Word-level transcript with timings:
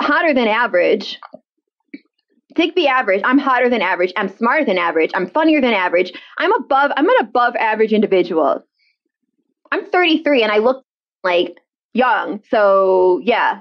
hotter 0.00 0.34
than 0.34 0.48
average. 0.48 1.18
Take 2.56 2.74
the 2.74 2.88
average. 2.88 3.20
I'm 3.24 3.38
hotter 3.38 3.68
than 3.68 3.82
average. 3.82 4.12
I'm 4.16 4.28
smarter 4.28 4.64
than 4.64 4.78
average. 4.78 5.10
I'm 5.14 5.28
funnier 5.28 5.60
than 5.60 5.74
average. 5.74 6.12
I'm 6.38 6.52
above, 6.54 6.90
I'm 6.96 7.08
an 7.08 7.16
above 7.20 7.54
average 7.56 7.92
individual. 7.92 8.64
I'm 9.70 9.84
33 9.86 10.42
and 10.42 10.52
I 10.52 10.58
look 10.58 10.84
like 11.22 11.58
young. 11.94 12.42
So, 12.50 13.20
yeah. 13.22 13.60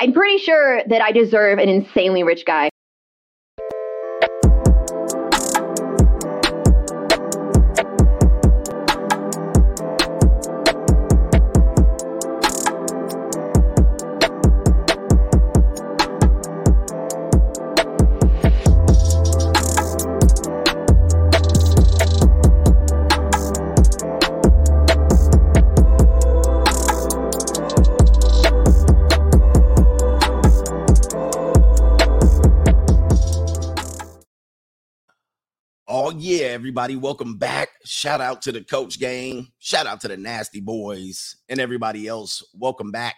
I'm 0.00 0.12
pretty 0.12 0.38
sure 0.38 0.82
that 0.88 1.02
I 1.02 1.12
deserve 1.12 1.58
an 1.58 1.68
insanely 1.68 2.22
rich 2.22 2.44
guy. 2.46 2.70
Everybody. 36.62 36.94
Welcome 36.94 37.38
back. 37.38 37.70
Shout 37.84 38.20
out 38.20 38.40
to 38.42 38.52
the 38.52 38.62
coach 38.62 39.00
gang. 39.00 39.48
Shout 39.58 39.88
out 39.88 40.00
to 40.02 40.06
the 40.06 40.16
nasty 40.16 40.60
boys 40.60 41.34
and 41.48 41.58
everybody 41.58 42.06
else. 42.06 42.40
Welcome 42.54 42.92
back 42.92 43.16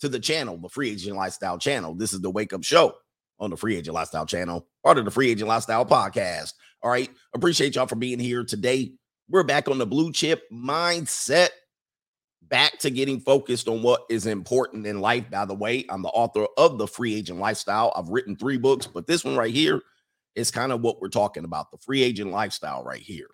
to 0.00 0.08
the 0.08 0.18
channel, 0.18 0.56
the 0.56 0.70
Free 0.70 0.92
Agent 0.92 1.14
Lifestyle 1.14 1.58
channel. 1.58 1.94
This 1.94 2.14
is 2.14 2.22
the 2.22 2.30
wake 2.30 2.54
up 2.54 2.64
show 2.64 2.94
on 3.38 3.50
the 3.50 3.58
Free 3.58 3.76
Agent 3.76 3.94
Lifestyle 3.94 4.24
channel, 4.24 4.66
part 4.82 4.96
of 4.96 5.04
the 5.04 5.10
Free 5.10 5.30
Agent 5.30 5.48
Lifestyle 5.48 5.84
podcast. 5.84 6.54
All 6.82 6.90
right. 6.90 7.10
Appreciate 7.34 7.74
y'all 7.74 7.86
for 7.86 7.94
being 7.94 8.18
here 8.18 8.42
today. 8.42 8.92
We're 9.28 9.42
back 9.42 9.68
on 9.68 9.76
the 9.76 9.86
blue 9.86 10.10
chip 10.10 10.44
mindset, 10.50 11.50
back 12.40 12.78
to 12.78 12.88
getting 12.88 13.20
focused 13.20 13.68
on 13.68 13.82
what 13.82 14.04
is 14.08 14.24
important 14.24 14.86
in 14.86 15.02
life. 15.02 15.28
By 15.30 15.44
the 15.44 15.52
way, 15.52 15.84
I'm 15.90 16.00
the 16.00 16.08
author 16.08 16.46
of 16.56 16.78
the 16.78 16.86
Free 16.86 17.14
Agent 17.16 17.38
Lifestyle. 17.38 17.92
I've 17.94 18.08
written 18.08 18.34
three 18.34 18.56
books, 18.56 18.86
but 18.86 19.06
this 19.06 19.24
one 19.26 19.36
right 19.36 19.52
here 19.52 19.82
is 20.38 20.50
kind 20.52 20.72
of 20.72 20.80
what 20.80 21.00
we're 21.00 21.08
talking 21.08 21.44
about 21.44 21.70
the 21.72 21.78
free 21.78 22.02
agent 22.02 22.30
lifestyle 22.30 22.84
right 22.84 23.02
here. 23.02 23.28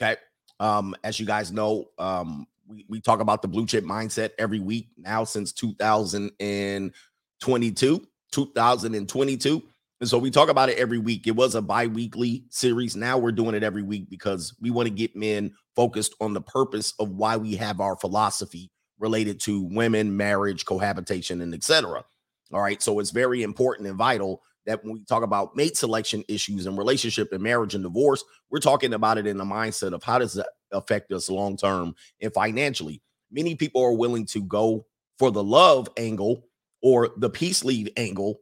Okay. 0.00 0.16
Um, 0.60 0.94
as 1.04 1.20
you 1.20 1.26
guys 1.26 1.52
know, 1.52 1.86
um, 1.98 2.46
we, 2.66 2.84
we 2.88 3.00
talk 3.00 3.20
about 3.20 3.42
the 3.42 3.48
blue 3.48 3.64
chip 3.64 3.84
mindset 3.84 4.30
every 4.38 4.58
week 4.58 4.88
now 4.96 5.22
since 5.24 5.52
2022, 5.52 8.08
2022. 8.32 9.62
And 10.00 10.08
so 10.08 10.16
we 10.18 10.30
talk 10.30 10.48
about 10.48 10.68
it 10.68 10.78
every 10.78 10.98
week. 10.98 11.28
It 11.28 11.36
was 11.36 11.54
a 11.54 11.62
bi 11.62 11.86
weekly 11.86 12.44
series. 12.50 12.96
Now 12.96 13.18
we're 13.18 13.30
doing 13.32 13.54
it 13.54 13.62
every 13.62 13.82
week 13.82 14.10
because 14.10 14.54
we 14.60 14.70
want 14.70 14.88
to 14.88 14.94
get 14.94 15.16
men 15.16 15.52
focused 15.76 16.14
on 16.20 16.34
the 16.34 16.40
purpose 16.40 16.92
of 16.98 17.10
why 17.10 17.36
we 17.36 17.54
have 17.56 17.80
our 17.80 17.96
philosophy 17.96 18.70
related 18.98 19.38
to 19.40 19.62
women, 19.62 20.16
marriage, 20.16 20.64
cohabitation, 20.64 21.40
and 21.40 21.54
etc. 21.54 22.04
All 22.52 22.60
right. 22.60 22.82
So 22.82 22.98
it's 22.98 23.10
very 23.10 23.44
important 23.44 23.86
and 23.88 23.96
vital 23.96 24.42
that 24.68 24.84
when 24.84 24.92
we 24.92 25.04
talk 25.04 25.22
about 25.22 25.56
mate 25.56 25.76
selection 25.76 26.22
issues 26.28 26.66
and 26.66 26.76
relationship 26.78 27.32
and 27.32 27.42
marriage 27.42 27.74
and 27.74 27.82
divorce, 27.82 28.22
we're 28.50 28.60
talking 28.60 28.92
about 28.92 29.18
it 29.18 29.26
in 29.26 29.38
the 29.38 29.44
mindset 29.44 29.94
of 29.94 30.04
how 30.04 30.18
does 30.18 30.34
that 30.34 30.50
affect 30.72 31.10
us 31.10 31.30
long 31.30 31.56
term 31.56 31.94
and 32.20 32.32
financially. 32.32 33.02
Many 33.32 33.54
people 33.54 33.82
are 33.82 33.94
willing 33.94 34.26
to 34.26 34.42
go 34.42 34.86
for 35.18 35.30
the 35.30 35.42
love 35.42 35.88
angle 35.96 36.44
or 36.82 37.10
the 37.16 37.30
peace 37.30 37.64
leave 37.64 37.88
angle 37.96 38.40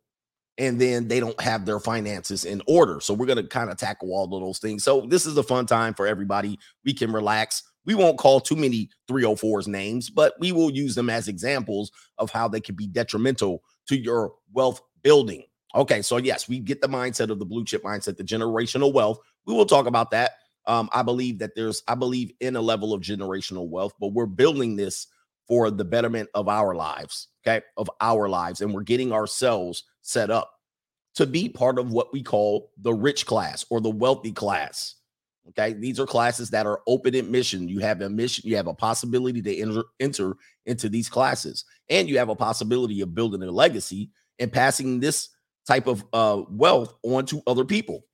and 0.59 0.81
then 0.81 1.07
they 1.07 1.21
don't 1.21 1.41
have 1.41 1.65
their 1.67 1.79
finances 1.79 2.45
in 2.45 2.63
order. 2.67 3.01
So 3.01 3.15
we're 3.15 3.27
going 3.27 3.37
to 3.37 3.47
kind 3.47 3.71
of 3.71 3.77
tackle 3.77 4.13
all 4.13 4.25
of 4.25 4.43
those 4.43 4.59
things. 4.59 4.85
So 4.85 5.03
this 5.03 5.27
is 5.27 5.37
a 5.37 5.43
fun 5.43 5.67
time 5.67 5.95
for 5.95 6.07
everybody. 6.07 6.59
We 6.85 6.95
can 6.95 7.13
relax. 7.13 7.63
We 7.85 7.95
won't 7.95 8.19
call 8.19 8.41
too 8.41 8.57
many 8.57 8.89
304s 9.09 9.69
names, 9.69 10.11
but 10.11 10.35
we 10.41 10.53
will 10.53 10.71
use 10.71 10.95
them 10.95 11.11
as 11.11 11.29
examples 11.29 11.93
of 12.19 12.31
how 12.31 12.49
they 12.49 12.61
can 12.61 12.75
be 12.75 12.87
detrimental 12.87 13.63
to 13.89 13.97
your 13.97 14.33
wealth 14.53 14.81
building. 15.03 15.45
Okay, 15.77 16.01
so 16.01 16.17
yes, 16.17 16.49
we 16.49 16.59
get 16.59 16.81
the 16.81 16.89
mindset 16.89 17.31
of 17.31 17.39
the 17.39 17.45
blue 17.45 17.65
chip 17.65 17.85
mindset, 17.85 18.17
the 18.17 18.25
generational 18.25 18.93
wealth. 18.93 19.19
We 19.45 19.55
will 19.55 19.67
talk 19.67 19.87
about 19.87 20.11
that. 20.13 20.33
Um, 20.67 20.89
I 20.93 21.03
believe 21.03 21.39
that 21.39 21.55
there's, 21.55 21.83
I 21.87 21.95
believe 21.95 22.33
in 22.41 22.57
a 22.57 22.61
level 22.61 22.95
of 22.95 23.03
generational 23.03 23.69
wealth, 23.69 23.93
but 24.01 24.09
we're 24.09 24.27
building 24.27 24.75
this 24.75 25.07
for 25.47 25.71
the 25.71 25.85
betterment 25.85 26.29
of 26.35 26.49
our 26.49 26.75
lives, 26.75 27.29
okay, 27.47 27.65
of 27.77 27.91
our 28.01 28.29
lives, 28.29 28.63
and 28.63 28.75
we're 28.75 28.83
getting 28.83 29.13
ourselves 29.13 29.85
set 30.03 30.31
up 30.31 30.51
to 31.15 31.27
be 31.27 31.49
part 31.49 31.79
of 31.79 31.93
what 31.93 32.13
we 32.13 32.23
call 32.23 32.73
the 32.79 32.93
rich 32.93 33.27
class 33.27 33.65
or 33.71 33.81
the 33.81 33.91
wealthy 33.91 34.33
class. 34.33 34.97
Okay, 35.51 35.75
these 35.75 36.01
are 36.01 36.07
classes 36.07 36.51
that 36.51 36.67
are 36.67 36.81
open 36.89 37.15
admission. 37.15 37.69
You 37.69 37.79
have 37.79 38.01
a 38.01 38.11
mission, 38.11 38.49
you 38.49 38.57
have 38.57 38.67
a 38.67 38.75
possibility 38.75 39.41
to 39.43 39.57
enter, 39.57 39.85
enter 40.01 40.37
into 40.65 40.89
these 40.89 41.09
classes, 41.09 41.65
and 41.89 42.09
you 42.09 42.19
have 42.19 42.31
a 42.31 42.35
possibility 42.35 43.01
of 43.03 43.15
building 43.15 43.43
a 43.43 43.51
legacy 43.51 44.11
and 44.41 44.53
passing 44.53 44.99
this 44.99 45.29
type 45.67 45.87
of 45.87 46.05
uh, 46.13 46.43
wealth 46.51 46.95
onto 47.03 47.41
other 47.47 47.65
people. 47.65 48.05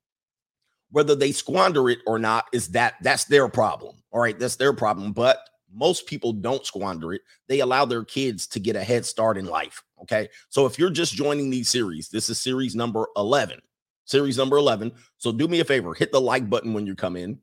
Whether 0.90 1.14
they 1.14 1.32
squander 1.32 1.88
it 1.88 2.00
or 2.06 2.18
not 2.18 2.46
is 2.52 2.68
that 2.68 2.94
that's 3.02 3.24
their 3.24 3.48
problem. 3.48 3.96
All 4.10 4.20
right, 4.20 4.38
that's 4.38 4.56
their 4.56 4.72
problem. 4.72 5.12
But 5.12 5.38
most 5.74 6.06
people 6.06 6.32
don't 6.32 6.66
squander 6.66 7.14
it. 7.14 7.22
They 7.48 7.60
allow 7.60 7.84
their 7.84 8.04
kids 8.04 8.46
to 8.48 8.60
get 8.60 8.76
a 8.76 8.84
head 8.84 9.06
start 9.06 9.38
in 9.38 9.46
life. 9.46 9.82
Okay. 10.02 10.28
So 10.50 10.66
if 10.66 10.78
you're 10.78 10.90
just 10.90 11.14
joining 11.14 11.48
these 11.50 11.70
series, 11.70 12.08
this 12.08 12.28
is 12.28 12.38
series 12.38 12.74
number 12.74 13.06
11. 13.16 13.60
Series 14.04 14.36
number 14.36 14.56
11. 14.56 14.92
So 15.16 15.32
do 15.32 15.48
me 15.48 15.60
a 15.60 15.64
favor, 15.64 15.94
hit 15.94 16.12
the 16.12 16.20
like 16.20 16.50
button 16.50 16.74
when 16.74 16.86
you 16.86 16.94
come 16.94 17.16
in. 17.16 17.38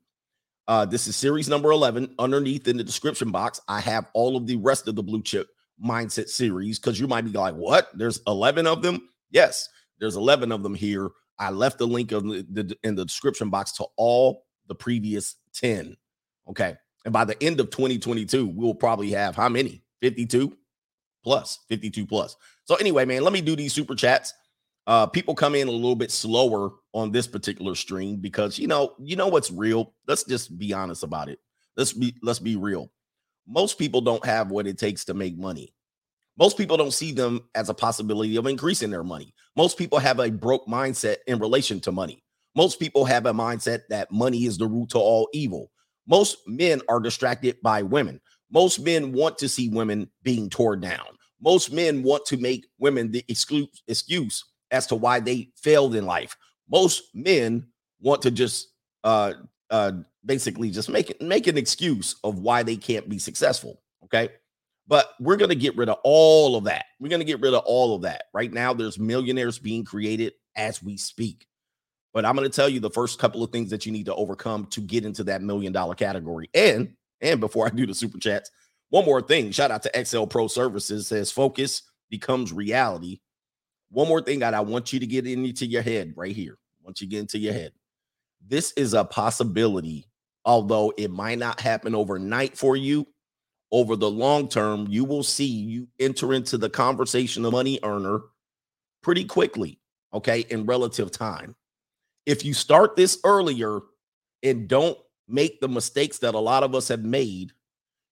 Uh, 0.68 0.84
this 0.84 1.08
is 1.08 1.16
series 1.16 1.48
number 1.48 1.72
11. 1.72 2.14
Underneath 2.18 2.68
in 2.68 2.76
the 2.76 2.84
description 2.84 3.32
box, 3.32 3.60
I 3.66 3.80
have 3.80 4.06
all 4.12 4.36
of 4.36 4.46
the 4.46 4.56
rest 4.56 4.86
of 4.86 4.94
the 4.94 5.02
blue 5.02 5.22
chip 5.22 5.48
mindset 5.84 6.28
series 6.28 6.78
because 6.78 7.00
you 7.00 7.08
might 7.08 7.24
be 7.24 7.30
like, 7.30 7.54
what? 7.54 7.88
There's 7.94 8.20
11 8.26 8.66
of 8.66 8.82
them? 8.82 9.08
Yes. 9.30 9.68
There's 10.00 10.16
11 10.16 10.50
of 10.50 10.62
them 10.62 10.74
here. 10.74 11.10
I 11.38 11.50
left 11.50 11.78
the 11.78 11.86
link 11.86 12.12
of 12.12 12.24
the, 12.24 12.46
the, 12.50 12.76
in 12.82 12.94
the 12.94 13.04
description 13.04 13.50
box 13.50 13.72
to 13.72 13.86
all 13.96 14.44
the 14.66 14.74
previous 14.74 15.36
10. 15.54 15.96
Okay. 16.48 16.76
And 17.04 17.12
by 17.12 17.24
the 17.24 17.40
end 17.42 17.60
of 17.60 17.70
2022, 17.70 18.46
we'll 18.46 18.74
probably 18.74 19.10
have 19.10 19.36
how 19.36 19.48
many? 19.48 19.82
52 20.00 20.56
plus, 21.22 21.58
52 21.68 22.06
plus. 22.06 22.36
So 22.64 22.74
anyway, 22.76 23.04
man, 23.04 23.22
let 23.22 23.32
me 23.32 23.40
do 23.40 23.56
these 23.56 23.72
super 23.72 23.94
chats. 23.94 24.34
Uh, 24.86 25.06
people 25.06 25.34
come 25.34 25.54
in 25.54 25.68
a 25.68 25.70
little 25.70 25.94
bit 25.94 26.10
slower 26.10 26.70
on 26.92 27.12
this 27.12 27.26
particular 27.26 27.74
stream 27.74 28.16
because 28.16 28.58
you 28.58 28.66
know, 28.66 28.94
you 28.98 29.16
know 29.16 29.28
what's 29.28 29.50
real. 29.50 29.94
Let's 30.06 30.24
just 30.24 30.58
be 30.58 30.72
honest 30.72 31.02
about 31.02 31.28
it. 31.28 31.38
Let's 31.76 31.92
be 31.92 32.14
let's 32.22 32.38
be 32.38 32.56
real. 32.56 32.90
Most 33.46 33.78
people 33.78 34.00
don't 34.00 34.24
have 34.24 34.50
what 34.50 34.66
it 34.66 34.78
takes 34.78 35.04
to 35.06 35.14
make 35.14 35.36
money. 35.38 35.74
Most 36.38 36.56
people 36.56 36.76
don't 36.76 36.92
see 36.92 37.12
them 37.12 37.48
as 37.54 37.68
a 37.68 37.74
possibility 37.74 38.36
of 38.36 38.46
increasing 38.46 38.90
their 38.90 39.04
money. 39.04 39.34
Most 39.56 39.76
people 39.76 39.98
have 39.98 40.20
a 40.20 40.30
broke 40.30 40.66
mindset 40.66 41.16
in 41.26 41.38
relation 41.38 41.80
to 41.80 41.92
money. 41.92 42.22
Most 42.56 42.80
people 42.80 43.04
have 43.04 43.26
a 43.26 43.32
mindset 43.32 43.82
that 43.90 44.10
money 44.10 44.44
is 44.44 44.58
the 44.58 44.66
root 44.66 44.90
to 44.90 44.98
all 44.98 45.28
evil. 45.32 45.70
Most 46.06 46.38
men 46.46 46.80
are 46.88 47.00
distracted 47.00 47.56
by 47.62 47.82
women. 47.82 48.20
Most 48.50 48.80
men 48.80 49.12
want 49.12 49.38
to 49.38 49.48
see 49.48 49.68
women 49.68 50.10
being 50.22 50.48
torn 50.50 50.80
down. 50.80 51.06
Most 51.40 51.72
men 51.72 52.02
want 52.02 52.26
to 52.26 52.36
make 52.36 52.66
women 52.78 53.10
the 53.10 53.24
excuse 53.28 54.44
as 54.70 54.86
to 54.88 54.94
why 54.96 55.20
they 55.20 55.50
failed 55.56 55.94
in 55.94 56.06
life. 56.06 56.36
Most 56.68 57.04
men 57.14 57.66
want 58.00 58.22
to 58.22 58.30
just 58.30 58.68
uh 59.04 59.32
uh 59.70 59.92
basically 60.24 60.70
just 60.70 60.88
make 60.88 61.10
it 61.10 61.20
make 61.20 61.46
an 61.46 61.56
excuse 61.56 62.16
of 62.24 62.40
why 62.40 62.62
they 62.62 62.76
can't 62.76 63.08
be 63.08 63.18
successful. 63.18 63.80
Okay. 64.04 64.30
But 64.90 65.12
we're 65.20 65.36
going 65.36 65.50
to 65.50 65.54
get 65.54 65.76
rid 65.76 65.88
of 65.88 65.98
all 66.02 66.56
of 66.56 66.64
that. 66.64 66.86
We're 66.98 67.10
going 67.10 67.20
to 67.20 67.24
get 67.24 67.40
rid 67.40 67.54
of 67.54 67.62
all 67.64 67.94
of 67.94 68.02
that. 68.02 68.24
Right 68.34 68.52
now, 68.52 68.74
there's 68.74 68.98
millionaires 68.98 69.56
being 69.56 69.84
created 69.84 70.32
as 70.56 70.82
we 70.82 70.96
speak. 70.96 71.46
But 72.12 72.24
I'm 72.24 72.34
going 72.34 72.50
to 72.50 72.54
tell 72.54 72.68
you 72.68 72.80
the 72.80 72.90
first 72.90 73.20
couple 73.20 73.44
of 73.44 73.52
things 73.52 73.70
that 73.70 73.86
you 73.86 73.92
need 73.92 74.06
to 74.06 74.14
overcome 74.16 74.66
to 74.66 74.80
get 74.80 75.04
into 75.04 75.22
that 75.24 75.42
million 75.42 75.72
dollar 75.72 75.94
category. 75.94 76.50
And 76.54 76.94
and 77.20 77.38
before 77.38 77.66
I 77.66 77.70
do 77.70 77.86
the 77.86 77.94
super 77.94 78.18
chats, 78.18 78.50
one 78.88 79.04
more 79.04 79.22
thing. 79.22 79.52
Shout 79.52 79.70
out 79.70 79.84
to 79.84 80.04
XL 80.04 80.24
Pro 80.24 80.48
Services 80.48 81.06
says 81.06 81.30
focus 81.30 81.82
becomes 82.10 82.52
reality. 82.52 83.20
One 83.92 84.08
more 84.08 84.20
thing 84.20 84.40
that 84.40 84.54
I 84.54 84.60
want 84.60 84.92
you 84.92 84.98
to 84.98 85.06
get 85.06 85.24
into 85.24 85.66
your 85.66 85.82
head 85.82 86.14
right 86.16 86.34
here. 86.34 86.58
Once 86.82 87.00
you 87.00 87.06
get 87.06 87.20
into 87.20 87.38
your 87.38 87.52
head, 87.52 87.70
this 88.44 88.72
is 88.72 88.94
a 88.94 89.04
possibility, 89.04 90.08
although 90.44 90.92
it 90.98 91.12
might 91.12 91.38
not 91.38 91.60
happen 91.60 91.94
overnight 91.94 92.58
for 92.58 92.76
you 92.76 93.06
over 93.72 93.96
the 93.96 94.10
long 94.10 94.48
term, 94.48 94.86
you 94.88 95.04
will 95.04 95.22
see 95.22 95.46
you 95.46 95.88
enter 95.98 96.34
into 96.34 96.58
the 96.58 96.70
conversation 96.70 97.44
of 97.44 97.52
money 97.52 97.78
earner 97.82 98.20
pretty 99.02 99.24
quickly, 99.24 99.78
okay, 100.12 100.40
in 100.50 100.66
relative 100.66 101.10
time. 101.10 101.54
If 102.26 102.44
you 102.44 102.54
start 102.54 102.96
this 102.96 103.18
earlier 103.24 103.80
and 104.42 104.68
don't 104.68 104.98
make 105.28 105.60
the 105.60 105.68
mistakes 105.68 106.18
that 106.18 106.34
a 106.34 106.38
lot 106.38 106.62
of 106.62 106.74
us 106.74 106.88
have 106.88 107.04
made, 107.04 107.52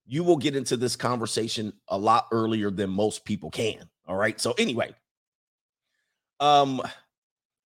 you 0.07 0.25
will 0.25 0.37
get 0.37 0.57
into 0.57 0.77
this 0.77 0.97
conversation 0.97 1.73
a 1.89 1.99
lot 1.99 2.27
earlier 2.33 2.71
than 2.71 2.91
most 2.91 3.25
people 3.25 3.51
can. 3.51 3.89
All 4.07 4.17
right. 4.17 4.41
So 4.41 4.55
anyway, 4.59 4.95
um, 6.41 6.81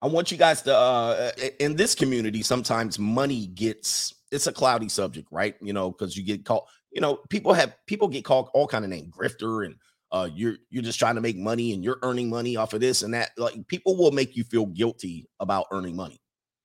I 0.02 0.08
want 0.08 0.32
you 0.32 0.38
guys 0.38 0.64
to 0.64 0.76
uh 0.76 1.32
in 1.60 1.76
this 1.76 1.94
community, 1.94 2.42
sometimes 2.42 2.98
money 2.98 3.48
gets 3.48 4.16
it's 4.32 4.48
a 4.48 4.52
cloudy 4.52 4.90
subject, 4.90 5.28
right? 5.30 5.56
You 5.62 5.74
know, 5.74 5.92
because 5.92 6.18
you 6.18 6.24
get 6.24 6.46
called, 6.46 6.64
you 6.92 7.02
know, 7.02 7.20
people 7.30 7.54
have 7.54 7.76
people 7.88 8.08
get 8.08 8.26
called 8.26 8.50
all 8.54 8.68
kind 8.68 8.86
of 8.86 8.92
name, 8.92 9.12
grifter, 9.12 9.66
and 9.66 9.76
uh 10.12 10.30
you're 10.34 10.56
you're 10.70 10.84
just 10.84 11.00
trying 11.00 11.16
to 11.16 11.22
make 11.22 11.38
money 11.38 11.74
and 11.74 11.84
you're 11.84 12.00
earning 12.04 12.30
money 12.30 12.56
off 12.56 12.74
of 12.74 12.82
this 12.82 13.02
and 13.02 13.14
that. 13.14 13.32
Like 13.38 13.68
people 13.68 13.98
will 13.98 14.12
make 14.12 14.36
you 14.36 14.44
feel 14.44 14.66
guilty 14.66 15.28
about 15.40 15.68
earning 15.72 15.96
money 15.96 16.22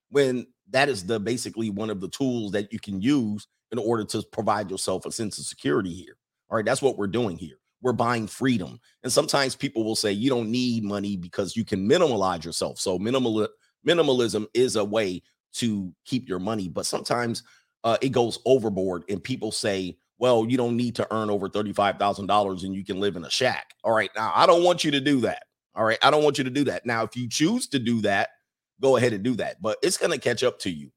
when 0.09 0.47
that 0.69 0.89
is 0.89 1.05
the 1.05 1.19
basically 1.19 1.69
one 1.69 1.89
of 1.89 2.01
the 2.01 2.09
tools 2.09 2.51
that 2.51 2.71
you 2.71 2.79
can 2.79 3.01
use 3.01 3.47
in 3.71 3.79
order 3.79 4.03
to 4.05 4.23
provide 4.31 4.69
yourself 4.71 5.05
a 5.05 5.11
sense 5.11 5.37
of 5.37 5.45
security 5.45 5.93
here. 5.93 6.17
All 6.49 6.55
right, 6.55 6.65
that's 6.65 6.81
what 6.81 6.97
we're 6.97 7.07
doing 7.07 7.37
here. 7.37 7.57
We're 7.81 7.93
buying 7.93 8.27
freedom. 8.27 8.79
And 9.03 9.11
sometimes 9.11 9.55
people 9.55 9.83
will 9.83 9.95
say 9.95 10.11
you 10.11 10.29
don't 10.29 10.49
need 10.49 10.83
money 10.83 11.15
because 11.15 11.55
you 11.55 11.63
can 11.63 11.87
minimalize 11.87 12.43
yourself. 12.43 12.79
So 12.79 12.97
minimal 12.97 13.47
minimalism 13.85 14.47
is 14.53 14.75
a 14.75 14.83
way 14.83 15.21
to 15.53 15.93
keep 16.05 16.27
your 16.27 16.39
money, 16.39 16.67
but 16.67 16.85
sometimes 16.85 17.43
uh, 17.83 17.97
it 18.01 18.09
goes 18.09 18.39
overboard 18.45 19.03
and 19.09 19.23
people 19.23 19.51
say, 19.51 19.97
well, 20.19 20.45
you 20.47 20.57
don't 20.57 20.75
need 20.75 20.95
to 20.95 21.07
earn 21.13 21.29
over 21.29 21.47
$35,000 21.47 22.63
and 22.63 22.73
you 22.73 22.83
can 22.83 22.99
live 22.99 23.15
in 23.15 23.25
a 23.25 23.29
shack. 23.29 23.73
All 23.83 23.93
right. 23.93 24.09
Now, 24.15 24.31
I 24.33 24.45
don't 24.45 24.63
want 24.63 24.83
you 24.83 24.91
to 24.91 24.99
do 24.99 25.21
that. 25.21 25.43
All 25.75 25.85
right. 25.85 25.99
I 26.01 26.09
don't 26.09 26.23
want 26.23 26.37
you 26.37 26.43
to 26.43 26.49
do 26.49 26.63
that. 26.65 26.85
Now, 26.85 27.03
if 27.03 27.15
you 27.15 27.29
choose 27.29 27.67
to 27.67 27.79
do 27.79 28.01
that, 28.01 28.29
go 28.81 28.97
ahead 28.97 29.13
and 29.13 29.23
do 29.23 29.35
that, 29.35 29.61
but 29.61 29.77
it's 29.83 29.97
going 29.97 30.11
to 30.11 30.19
catch 30.19 30.43
up 30.43 30.59
to 30.59 30.71
you. 30.71 30.91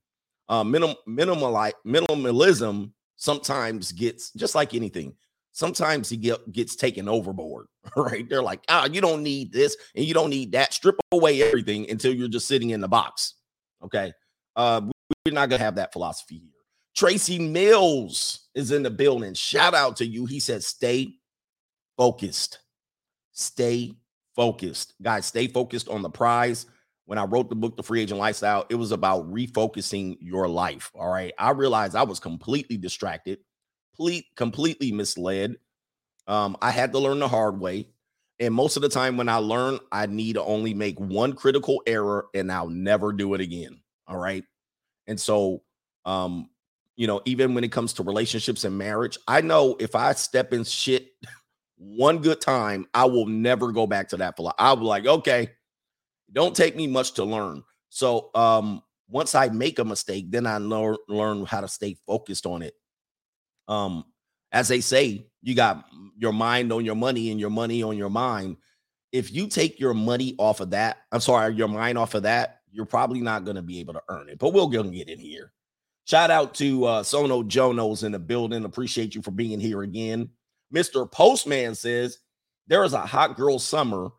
Uh, 0.48 0.64
minim, 0.64 0.94
minimal, 1.06 1.52
minimalism 1.86 2.92
sometimes 3.16 3.92
gets 3.92 4.32
just 4.32 4.54
like 4.54 4.74
anything 4.74 5.14
sometimes 5.52 6.08
he 6.08 6.16
get, 6.16 6.52
gets 6.52 6.76
taken 6.76 7.08
overboard, 7.08 7.66
right? 7.96 8.28
They're 8.28 8.42
like, 8.42 8.62
ah, 8.68 8.86
you 8.86 9.00
don't 9.00 9.22
need 9.22 9.52
this 9.52 9.76
and 9.94 10.04
you 10.04 10.14
don't 10.14 10.30
need 10.30 10.52
that. 10.52 10.72
Strip 10.72 10.96
away 11.12 11.42
everything 11.42 11.90
until 11.90 12.14
you're 12.14 12.28
just 12.28 12.48
sitting 12.48 12.70
in 12.70 12.80
the 12.80 12.88
box. 12.88 13.34
Okay. 13.84 14.12
Uh, 14.56 14.82
we're 15.24 15.32
not 15.32 15.48
gonna 15.48 15.62
have 15.62 15.76
that 15.76 15.92
philosophy 15.92 16.38
here. 16.38 16.50
Tracy 16.94 17.38
Mills 17.38 18.39
is 18.54 18.72
in 18.72 18.82
the 18.82 18.90
building. 18.90 19.34
Shout 19.34 19.74
out 19.74 19.96
to 19.96 20.06
you. 20.06 20.26
He 20.26 20.40
said, 20.40 20.62
stay 20.62 21.14
focused. 21.96 22.60
Stay 23.32 23.94
focused. 24.34 24.94
Guys, 25.02 25.26
stay 25.26 25.46
focused 25.46 25.88
on 25.88 26.02
the 26.02 26.10
prize. 26.10 26.66
When 27.06 27.18
I 27.18 27.24
wrote 27.24 27.48
the 27.48 27.56
book, 27.56 27.76
The 27.76 27.82
Free 27.82 28.02
Agent 28.02 28.20
Lifestyle, 28.20 28.66
it 28.68 28.76
was 28.76 28.92
about 28.92 29.30
refocusing 29.32 30.16
your 30.20 30.46
life. 30.48 30.90
All 30.94 31.10
right. 31.10 31.32
I 31.38 31.50
realized 31.50 31.96
I 31.96 32.04
was 32.04 32.20
completely 32.20 32.76
distracted 32.76 33.38
complete, 34.00 34.26
completely 34.34 34.92
misled. 34.92 35.56
Um, 36.26 36.56
I 36.62 36.70
had 36.70 36.92
to 36.92 36.98
learn 36.98 37.18
the 37.18 37.28
hard 37.28 37.60
way. 37.60 37.88
And 38.38 38.54
most 38.54 38.76
of 38.76 38.82
the 38.82 38.88
time 38.88 39.18
when 39.18 39.28
I 39.28 39.36
learn, 39.36 39.78
I 39.92 40.06
need 40.06 40.34
to 40.34 40.42
only 40.42 40.72
make 40.72 40.98
one 40.98 41.34
critical 41.34 41.82
error 41.86 42.28
and 42.34 42.50
I'll 42.50 42.70
never 42.70 43.12
do 43.12 43.34
it 43.34 43.42
again. 43.42 43.82
All 44.06 44.16
right. 44.16 44.44
And 45.06 45.20
so, 45.20 45.62
um, 46.06 46.48
you 47.00 47.06
know, 47.06 47.22
even 47.24 47.54
when 47.54 47.64
it 47.64 47.72
comes 47.72 47.94
to 47.94 48.02
relationships 48.02 48.64
and 48.64 48.76
marriage, 48.76 49.16
I 49.26 49.40
know 49.40 49.74
if 49.80 49.94
I 49.94 50.12
step 50.12 50.52
in 50.52 50.64
shit 50.64 51.08
one 51.78 52.18
good 52.18 52.42
time, 52.42 52.86
I 52.92 53.06
will 53.06 53.24
never 53.24 53.72
go 53.72 53.86
back 53.86 54.10
to 54.10 54.18
that. 54.18 54.38
I'll 54.58 54.76
be 54.76 54.84
like, 54.84 55.06
okay, 55.06 55.50
don't 56.30 56.54
take 56.54 56.76
me 56.76 56.86
much 56.86 57.14
to 57.14 57.24
learn. 57.24 57.62
So, 57.88 58.30
um, 58.34 58.82
once 59.08 59.34
I 59.34 59.48
make 59.48 59.78
a 59.78 59.84
mistake, 59.84 60.30
then 60.30 60.46
I 60.46 60.58
learn 60.58 60.96
learn 61.08 61.46
how 61.46 61.62
to 61.62 61.68
stay 61.68 61.96
focused 62.06 62.44
on 62.44 62.62
it 62.62 62.74
um, 63.70 64.04
as 64.52 64.68
they 64.68 64.80
say, 64.80 65.26
you 65.42 65.54
got 65.54 65.86
your 66.18 66.32
mind 66.32 66.72
on 66.72 66.84
your 66.84 66.96
money 66.96 67.30
and 67.30 67.40
your 67.40 67.50
money 67.50 67.82
on 67.82 67.96
your 67.96 68.10
mind. 68.10 68.56
If 69.12 69.32
you 69.32 69.46
take 69.46 69.80
your 69.80 69.94
money 69.94 70.34
off 70.38 70.60
of 70.60 70.70
that, 70.70 70.98
I'm 71.12 71.20
sorry, 71.20 71.54
your 71.54 71.68
mind 71.68 71.96
off 71.96 72.14
of 72.14 72.24
that, 72.24 72.60
you're 72.70 72.84
probably 72.84 73.20
not 73.20 73.44
going 73.44 73.56
to 73.56 73.62
be 73.62 73.80
able 73.80 73.94
to 73.94 74.02
earn 74.08 74.28
it. 74.28 74.38
But 74.38 74.52
we'll 74.52 74.68
get 74.68 74.84
in 74.84 75.18
here. 75.18 75.52
Shout 76.10 76.30
out 76.30 76.54
to 76.54 76.84
uh, 76.86 77.02
Sono 77.04 77.44
Jonos 77.44 78.02
in 78.02 78.10
the 78.10 78.18
building. 78.18 78.64
Appreciate 78.64 79.14
you 79.14 79.22
for 79.22 79.30
being 79.30 79.60
here 79.60 79.82
again. 79.82 80.30
Mr. 80.74 81.10
Postman 81.10 81.76
says 81.76 82.18
there 82.66 82.82
is 82.82 82.94
a 82.94 83.06
hot 83.06 83.36
girl 83.36 83.60
summer 83.60 84.10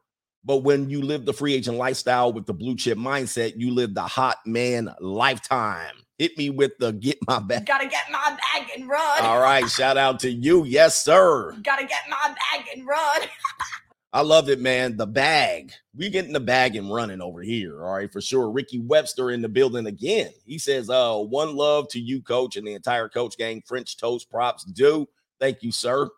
but 0.44 0.64
when 0.64 0.90
you 0.90 1.02
live 1.02 1.26
the 1.26 1.34
free 1.34 1.54
agent 1.54 1.78
lifestyle 1.78 2.34
with 2.34 2.48
the 2.48 2.54
blue 2.54 2.76
chip 2.76 2.98
mindset, 2.98 3.54
you 3.58 3.72
live 3.74 3.94
the 3.94 4.02
hot 4.02 4.38
man 4.46 4.90
lifetime. 5.00 5.94
Hit 6.18 6.38
me 6.38 6.50
with 6.50 6.78
the 6.80 6.94
get 6.94 7.18
my 7.28 7.40
bag. 7.40 7.66
Gotta 7.66 7.88
get 7.88 8.06
my 8.12 8.38
bag 8.54 8.68
and 8.76 8.88
run. 8.88 9.24
All 9.24 9.40
right. 9.40 9.68
Shout 9.70 9.98
out 9.98 10.20
to 10.22 10.32
you. 10.32 10.66
Yes, 10.66 11.04
sir. 11.04 11.52
Gotta 11.64 11.86
get 11.86 12.02
my 12.10 12.28
bag 12.28 12.66
and 12.76 12.88
run. 12.88 13.22
I 14.14 14.22
love 14.22 14.50
it, 14.50 14.60
man. 14.60 14.98
The 14.98 15.08
bag. 15.08 15.72
We 15.96 16.10
getting 16.10 16.34
the 16.34 16.42
bag 16.42 16.76
and 16.76 16.94
running 16.94 17.22
over 17.22 17.42
here. 17.42 17.86
All 17.86 17.94
right, 17.94 18.12
for 18.12 18.20
sure. 18.20 18.50
Ricky 18.50 18.80
Webster 18.80 19.32
in 19.32 19.42
the 19.42 19.48
building 19.48 19.86
again. 19.86 20.32
He 20.46 20.58
says, 20.58 20.90
uh, 20.90 21.18
one 21.18 21.56
love 21.56 21.88
to 21.90 22.00
you, 22.00 22.22
coach, 22.22 22.58
and 22.58 22.68
the 22.68 22.74
entire 22.74 23.08
coach 23.08 23.38
gang. 23.38 23.64
French 23.66 23.96
toast 23.96 24.30
props 24.30 24.66
do. 24.66 25.08
Thank 25.40 25.64
you, 25.64 25.72
sir. 25.72 26.10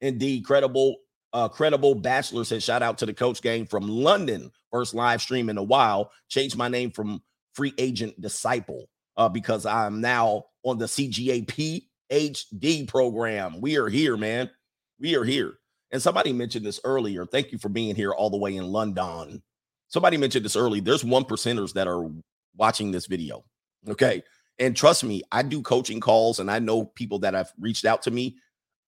Indeed, 0.00 0.44
credible 0.44 0.96
uh, 1.32 1.48
credible 1.48 1.94
bachelor 1.94 2.44
said, 2.44 2.62
shout 2.62 2.82
out 2.82 2.96
to 2.98 3.06
the 3.06 3.12
coach 3.12 3.42
gang 3.42 3.66
from 3.66 3.88
London. 3.88 4.50
First 4.70 4.94
live 4.94 5.20
stream 5.20 5.50
in 5.50 5.58
a 5.58 5.62
while. 5.62 6.10
Changed 6.28 6.56
my 6.56 6.68
name 6.68 6.90
from 6.90 7.22
free 7.54 7.74
agent 7.76 8.18
disciple 8.20 8.88
uh, 9.16 9.28
because 9.28 9.66
I'm 9.66 10.00
now 10.00 10.44
on 10.62 10.78
the 10.78 10.86
CGAP 10.86 11.82
HD 12.10 12.88
program. 12.88 13.60
We 13.60 13.76
are 13.76 13.88
here, 13.88 14.16
man. 14.16 14.50
We 14.98 15.16
are 15.16 15.24
here. 15.24 15.58
And 15.92 16.02
somebody 16.02 16.32
mentioned 16.32 16.66
this 16.66 16.80
earlier. 16.84 17.26
Thank 17.26 17.52
you 17.52 17.58
for 17.58 17.68
being 17.68 17.94
here 17.94 18.12
all 18.12 18.30
the 18.30 18.36
way 18.36 18.56
in 18.56 18.66
London. 18.66 19.42
Somebody 19.88 20.16
mentioned 20.16 20.44
this 20.44 20.56
early. 20.56 20.80
There's 20.80 21.04
one 21.04 21.24
percenters 21.24 21.72
that 21.74 21.86
are 21.86 22.10
watching 22.56 22.90
this 22.90 23.06
video. 23.06 23.44
Okay. 23.88 24.22
And 24.58 24.76
trust 24.76 25.04
me, 25.04 25.22
I 25.30 25.42
do 25.42 25.62
coaching 25.62 26.00
calls 26.00 26.40
and 26.40 26.50
I 26.50 26.58
know 26.58 26.84
people 26.84 27.20
that 27.20 27.34
have 27.34 27.52
reached 27.58 27.84
out 27.84 28.02
to 28.02 28.10
me 28.10 28.36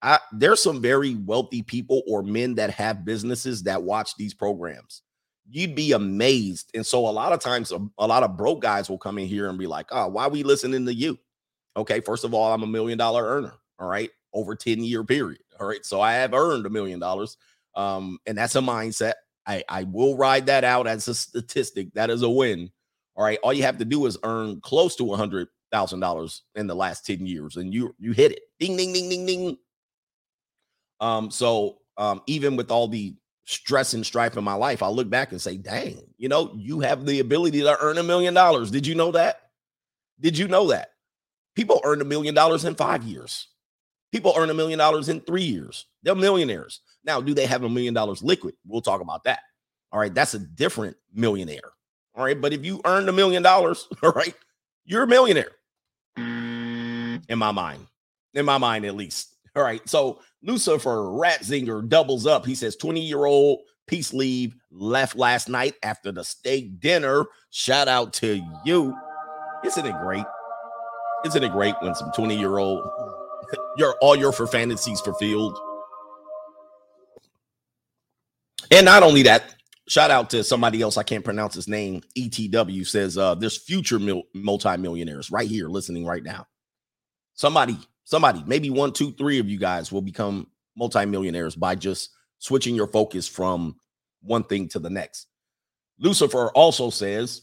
I, 0.02 0.18
there's 0.32 0.62
some 0.62 0.80
very 0.80 1.16
wealthy 1.16 1.62
people 1.62 2.02
or 2.06 2.22
men 2.22 2.54
that 2.54 2.70
have 2.70 3.04
businesses 3.04 3.64
that 3.64 3.82
watch 3.82 4.16
these 4.16 4.34
programs. 4.34 5.02
You'd 5.50 5.74
be 5.74 5.92
amazed. 5.92 6.70
And 6.74 6.86
so 6.86 7.08
a 7.08 7.10
lot 7.10 7.32
of 7.32 7.40
times 7.40 7.72
um, 7.72 7.92
a, 7.98 8.04
a 8.04 8.06
lot 8.06 8.22
of 8.22 8.36
broke 8.36 8.62
guys 8.62 8.88
will 8.88 8.98
come 8.98 9.18
in 9.18 9.26
here 9.26 9.48
and 9.48 9.58
be 9.58 9.66
like, 9.66 9.86
"Oh, 9.90 10.06
why 10.08 10.28
we 10.28 10.42
listening 10.42 10.84
to 10.86 10.94
you?" 10.94 11.18
Okay, 11.76 12.00
first 12.00 12.24
of 12.24 12.34
all, 12.34 12.52
I'm 12.52 12.62
a 12.62 12.66
million 12.66 12.98
dollar 12.98 13.24
earner, 13.24 13.54
all 13.78 13.88
right, 13.88 14.10
over 14.32 14.54
10 14.54 14.84
year 14.84 15.04
period. 15.04 15.40
All 15.60 15.66
right. 15.66 15.84
So 15.84 16.00
I 16.00 16.14
have 16.14 16.34
earned 16.34 16.66
a 16.66 16.70
million 16.70 17.00
dollars. 17.00 17.36
Um, 17.74 18.18
and 18.26 18.36
that's 18.36 18.56
a 18.56 18.60
mindset. 18.60 19.14
I, 19.46 19.62
I 19.68 19.84
will 19.84 20.16
ride 20.16 20.46
that 20.46 20.64
out 20.64 20.86
as 20.86 21.08
a 21.08 21.14
statistic. 21.14 21.92
That 21.94 22.10
is 22.10 22.22
a 22.22 22.30
win. 22.30 22.70
All 23.16 23.24
right. 23.24 23.38
All 23.42 23.52
you 23.52 23.62
have 23.62 23.78
to 23.78 23.84
do 23.84 24.04
is 24.06 24.18
earn 24.22 24.60
close 24.60 24.96
to 24.96 25.12
a 25.12 25.16
hundred 25.16 25.48
thousand 25.70 26.00
dollars 26.00 26.42
in 26.54 26.66
the 26.66 26.74
last 26.74 27.06
10 27.06 27.26
years, 27.26 27.56
and 27.56 27.72
you 27.72 27.94
you 27.98 28.12
hit 28.12 28.32
it. 28.32 28.40
Ding, 28.58 28.76
ding, 28.76 28.92
ding, 28.92 29.08
ding, 29.08 29.26
ding. 29.26 29.58
Um, 31.00 31.30
so 31.30 31.78
um, 31.96 32.22
even 32.26 32.56
with 32.56 32.70
all 32.70 32.88
the 32.88 33.16
stress 33.44 33.94
and 33.94 34.04
strife 34.04 34.36
in 34.36 34.44
my 34.44 34.54
life, 34.54 34.82
I 34.82 34.88
look 34.88 35.08
back 35.08 35.32
and 35.32 35.40
say, 35.40 35.56
dang, 35.56 36.02
you 36.18 36.28
know, 36.28 36.52
you 36.56 36.80
have 36.80 37.06
the 37.06 37.20
ability 37.20 37.60
to 37.62 37.78
earn 37.80 37.98
a 37.98 38.02
million 38.02 38.34
dollars. 38.34 38.70
Did 38.70 38.86
you 38.86 38.94
know 38.94 39.12
that? 39.12 39.40
Did 40.20 40.36
you 40.36 40.48
know 40.48 40.68
that? 40.68 40.90
People 41.54 41.80
earn 41.84 42.00
a 42.00 42.04
million 42.04 42.34
dollars 42.34 42.64
in 42.64 42.74
five 42.74 43.02
years. 43.04 43.48
People 44.12 44.32
earn 44.36 44.50
a 44.50 44.54
million 44.54 44.78
dollars 44.78 45.08
in 45.08 45.20
three 45.20 45.42
years. 45.42 45.86
They're 46.02 46.14
millionaires. 46.14 46.80
Now, 47.04 47.20
do 47.20 47.34
they 47.34 47.46
have 47.46 47.62
a 47.62 47.68
million 47.68 47.94
dollars 47.94 48.22
liquid? 48.22 48.54
We'll 48.66 48.80
talk 48.80 49.00
about 49.00 49.24
that. 49.24 49.40
All 49.92 50.00
right. 50.00 50.12
That's 50.12 50.34
a 50.34 50.38
different 50.38 50.96
millionaire. 51.12 51.72
All 52.14 52.24
right. 52.24 52.40
But 52.40 52.52
if 52.52 52.64
you 52.64 52.80
earned 52.84 53.08
a 53.08 53.12
million 53.12 53.42
dollars, 53.42 53.88
all 54.02 54.12
right, 54.12 54.34
you're 54.84 55.02
a 55.02 55.06
millionaire. 55.06 55.52
In 56.16 57.38
my 57.38 57.52
mind, 57.52 57.86
in 58.34 58.44
my 58.44 58.58
mind, 58.58 58.86
at 58.86 58.96
least. 58.96 59.34
All 59.54 59.62
right. 59.62 59.86
So 59.88 60.20
Lucifer 60.42 60.96
Ratzinger 61.08 61.86
doubles 61.88 62.26
up. 62.26 62.46
He 62.46 62.54
says 62.54 62.76
20 62.76 63.00
year 63.00 63.26
old 63.26 63.60
peace 63.86 64.12
leave 64.12 64.54
left 64.70 65.16
last 65.16 65.48
night 65.48 65.74
after 65.82 66.12
the 66.12 66.22
steak 66.22 66.80
dinner. 66.80 67.26
Shout 67.50 67.88
out 67.88 68.12
to 68.14 68.40
you. 68.64 68.96
Isn't 69.64 69.86
it 69.86 69.94
great? 70.00 70.24
Isn't 71.24 71.42
it 71.42 71.52
great 71.52 71.74
when 71.80 71.94
some 71.94 72.12
20 72.12 72.38
year 72.38 72.58
old, 72.58 72.80
your 73.76 73.96
all 74.00 74.16
your 74.16 74.32
for 74.32 74.46
fantasies 74.46 75.00
fulfilled? 75.00 75.58
And 78.70 78.84
not 78.84 79.02
only 79.02 79.22
that, 79.22 79.54
shout 79.88 80.10
out 80.10 80.30
to 80.30 80.44
somebody 80.44 80.82
else. 80.82 80.96
I 80.96 81.02
can't 81.02 81.24
pronounce 81.24 81.54
his 81.54 81.68
name. 81.68 82.02
ETW 82.16 82.86
says 82.86 83.16
uh, 83.16 83.34
there's 83.34 83.56
future 83.56 83.98
mil- 83.98 84.24
multimillionaires 84.34 85.30
right 85.30 85.48
here 85.48 85.68
listening 85.68 86.04
right 86.04 86.22
now. 86.22 86.46
Somebody 87.34 87.78
somebody, 88.08 88.42
maybe 88.46 88.70
one, 88.70 88.90
two, 88.90 89.12
three 89.12 89.38
of 89.38 89.50
you 89.50 89.58
guys 89.58 89.92
will 89.92 90.00
become 90.00 90.46
multimillionaires 90.76 91.54
by 91.54 91.74
just 91.74 92.10
switching 92.38 92.74
your 92.74 92.86
focus 92.86 93.28
from 93.28 93.76
one 94.22 94.42
thing 94.42 94.66
to 94.66 94.78
the 94.78 94.88
next. 94.88 95.26
Lucifer 95.98 96.48
also 96.52 96.88
says 96.88 97.42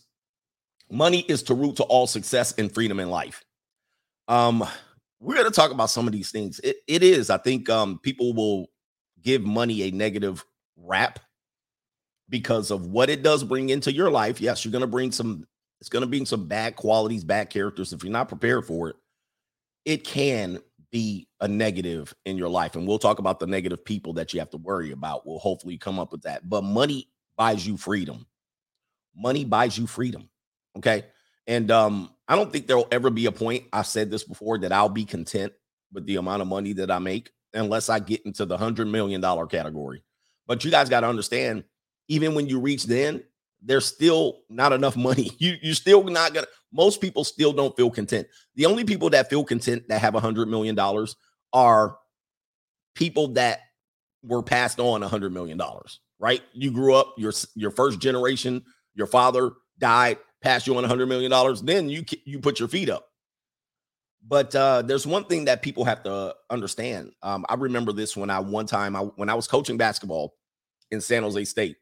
money 0.89 1.19
is 1.27 1.43
to 1.43 1.53
root 1.53 1.75
to 1.75 1.83
all 1.83 2.07
success 2.07 2.53
and 2.57 2.73
freedom 2.73 2.99
in 2.99 3.11
life. 3.11 3.43
Um, 4.27 4.65
we're 5.19 5.35
going 5.35 5.47
to 5.47 5.51
talk 5.51 5.71
about 5.71 5.89
some 5.89 6.07
of 6.07 6.13
these 6.13 6.31
things. 6.31 6.59
It, 6.59 6.77
it 6.87 7.03
is, 7.03 7.29
I 7.29 7.37
think, 7.37 7.69
um, 7.69 7.99
people 7.99 8.33
will 8.33 8.67
give 9.21 9.43
money 9.43 9.83
a 9.83 9.91
negative 9.91 10.45
rap 10.77 11.19
because 12.29 12.71
of 12.71 12.87
what 12.87 13.09
it 13.09 13.23
does 13.23 13.43
bring 13.43 13.69
into 13.69 13.91
your 13.91 14.11
life. 14.11 14.41
Yes, 14.41 14.63
you're 14.63 14.71
going 14.71 14.81
to 14.81 14.87
bring 14.87 15.11
some, 15.11 15.47
it's 15.79 15.89
going 15.89 16.01
to 16.01 16.07
bring 16.07 16.25
some 16.25 16.47
bad 16.47 16.75
qualities, 16.75 17.23
bad 17.23 17.49
characters. 17.49 17.93
If 17.93 18.03
you're 18.03 18.11
not 18.11 18.29
prepared 18.29 18.65
for 18.65 18.89
it, 18.89 18.95
it 19.85 20.03
can 20.03 20.59
be 20.91 21.27
a 21.41 21.47
negative 21.47 22.13
in 22.25 22.37
your 22.37 22.49
life. 22.49 22.75
And 22.75 22.87
we'll 22.87 22.99
talk 22.99 23.19
about 23.19 23.39
the 23.39 23.47
negative 23.47 23.83
people 23.83 24.13
that 24.13 24.33
you 24.33 24.39
have 24.39 24.49
to 24.51 24.57
worry 24.57 24.91
about. 24.91 25.25
We'll 25.27 25.39
hopefully 25.39 25.77
come 25.77 25.99
up 25.99 26.11
with 26.11 26.21
that. 26.23 26.47
But 26.49 26.63
money 26.63 27.09
buys 27.37 27.67
you 27.67 27.77
freedom. 27.77 28.25
Money 29.15 29.45
buys 29.45 29.77
you 29.77 29.87
freedom. 29.87 30.29
Okay. 30.77 31.05
And 31.47 31.69
um, 31.69 32.14
I 32.27 32.35
don't 32.35 32.51
think 32.51 32.67
there'll 32.67 32.87
ever 32.91 33.09
be 33.09 33.27
a 33.27 33.31
point, 33.31 33.65
I've 33.71 33.87
said 33.87 34.09
this 34.09 34.23
before, 34.23 34.57
that 34.59 34.71
I'll 34.71 34.89
be 34.89 35.05
content 35.05 35.53
with 35.93 36.05
the 36.05 36.15
amount 36.15 36.41
of 36.41 36.47
money 36.47 36.73
that 36.73 36.89
I 36.89 36.99
make 36.99 37.31
unless 37.53 37.89
I 37.89 37.99
get 37.99 38.25
into 38.25 38.45
the 38.45 38.57
hundred 38.57 38.87
million 38.87 39.21
dollar 39.21 39.45
category. 39.45 40.03
But 40.47 40.63
you 40.63 40.71
guys 40.71 40.89
got 40.89 41.01
to 41.01 41.07
understand, 41.07 41.63
even 42.07 42.35
when 42.35 42.47
you 42.47 42.59
reach 42.59 42.85
then, 42.85 43.23
there's 43.61 43.85
still 43.85 44.41
not 44.49 44.73
enough 44.73 44.95
money. 44.95 45.31
You 45.39 45.55
you're 45.61 45.75
still 45.75 46.03
not 46.03 46.33
gonna. 46.33 46.47
Most 46.71 47.01
people 47.01 47.23
still 47.23 47.53
don't 47.53 47.75
feel 47.75 47.89
content. 47.89 48.27
The 48.55 48.65
only 48.65 48.83
people 48.83 49.09
that 49.11 49.29
feel 49.29 49.43
content 49.43 49.87
that 49.89 50.01
have 50.01 50.15
a 50.15 50.19
hundred 50.19 50.47
million 50.47 50.75
dollars 50.75 51.15
are 51.53 51.97
people 52.95 53.29
that 53.29 53.61
were 54.23 54.43
passed 54.43 54.79
on 54.79 55.03
a 55.03 55.07
hundred 55.07 55.33
million 55.33 55.57
dollars. 55.57 55.99
Right? 56.19 56.41
You 56.53 56.71
grew 56.71 56.95
up. 56.95 57.13
Your 57.17 57.33
your 57.55 57.71
first 57.71 57.99
generation. 57.99 58.63
Your 58.93 59.07
father 59.07 59.51
died, 59.77 60.17
passed 60.45 60.67
you 60.67 60.77
on 60.77 60.85
a 60.85 60.87
hundred 60.87 61.07
million 61.07 61.31
dollars. 61.31 61.61
Then 61.61 61.89
you 61.89 62.05
you 62.23 62.39
put 62.39 62.59
your 62.59 62.69
feet 62.69 62.89
up. 62.89 63.07
But 64.27 64.55
uh, 64.55 64.81
there's 64.81 65.05
one 65.05 65.25
thing 65.25 65.45
that 65.45 65.61
people 65.61 65.85
have 65.85 66.03
to 66.03 66.35
understand. 66.49 67.11
Um, 67.21 67.45
I 67.49 67.55
remember 67.55 67.91
this 67.91 68.15
when 68.15 68.29
I 68.29 68.39
one 68.39 68.65
time 68.65 68.95
I, 68.95 69.01
when 69.01 69.29
I 69.29 69.35
was 69.35 69.47
coaching 69.47 69.77
basketball 69.77 70.35
in 70.91 71.01
San 71.01 71.23
Jose 71.23 71.43
State, 71.45 71.77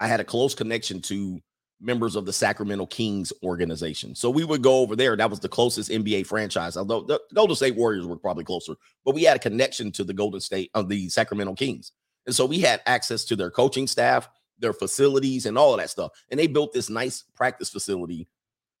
I 0.00 0.08
had 0.08 0.20
a 0.20 0.24
close 0.24 0.54
connection 0.54 1.00
to 1.02 1.40
members 1.80 2.16
of 2.16 2.24
the 2.24 2.32
Sacramento 2.32 2.86
Kings 2.86 3.32
organization. 3.42 4.14
So 4.14 4.30
we 4.30 4.44
would 4.44 4.62
go 4.62 4.80
over 4.80 4.96
there. 4.96 5.14
That 5.14 5.30
was 5.30 5.40
the 5.40 5.48
closest 5.48 5.90
NBA 5.90 6.26
franchise. 6.26 6.76
Although 6.76 7.02
the 7.02 7.20
Golden 7.34 7.56
State 7.56 7.76
Warriors 7.76 8.06
were 8.06 8.16
probably 8.16 8.44
closer, 8.44 8.74
but 9.04 9.14
we 9.14 9.24
had 9.24 9.36
a 9.36 9.40
connection 9.40 9.92
to 9.92 10.04
the 10.04 10.14
Golden 10.14 10.40
State 10.40 10.70
of 10.74 10.86
uh, 10.86 10.88
the 10.88 11.08
Sacramento 11.08 11.54
Kings. 11.54 11.92
And 12.26 12.34
so 12.34 12.44
we 12.44 12.60
had 12.60 12.80
access 12.86 13.24
to 13.26 13.36
their 13.36 13.50
coaching 13.50 13.86
staff, 13.86 14.28
their 14.58 14.72
facilities, 14.72 15.46
and 15.46 15.58
all 15.58 15.74
of 15.74 15.80
that 15.80 15.90
stuff. 15.90 16.12
And 16.30 16.38
they 16.38 16.46
built 16.46 16.72
this 16.72 16.90
nice 16.90 17.24
practice 17.34 17.70
facility 17.70 18.28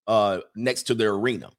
uh, 0.06 0.40
next 0.54 0.84
to 0.84 0.94
their 0.94 1.12
arena. 1.12 1.50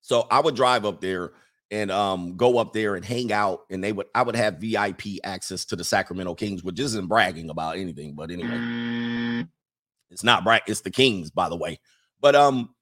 So 0.00 0.26
I 0.30 0.40
would 0.40 0.56
drive 0.56 0.84
up 0.84 1.00
there 1.00 1.32
and 1.70 1.90
um, 1.90 2.36
go 2.36 2.58
up 2.58 2.74
there 2.74 2.96
and 2.96 3.04
hang 3.04 3.32
out, 3.32 3.62
and 3.70 3.82
they 3.82 3.92
would 3.92 4.06
I 4.14 4.22
would 4.22 4.36
have 4.36 4.58
VIP 4.58 5.02
access 5.24 5.64
to 5.66 5.76
the 5.76 5.84
Sacramento 5.84 6.34
Kings, 6.34 6.62
which 6.62 6.78
isn't 6.78 7.06
bragging 7.06 7.48
about 7.48 7.78
anything, 7.78 8.14
but 8.14 8.30
anyway, 8.30 9.46
it's 10.10 10.22
not 10.22 10.44
brag. 10.44 10.62
It's 10.66 10.82
the 10.82 10.90
Kings, 10.90 11.30
by 11.30 11.48
the 11.48 11.56
way. 11.56 11.80
But 12.20 12.34
um, 12.36 12.74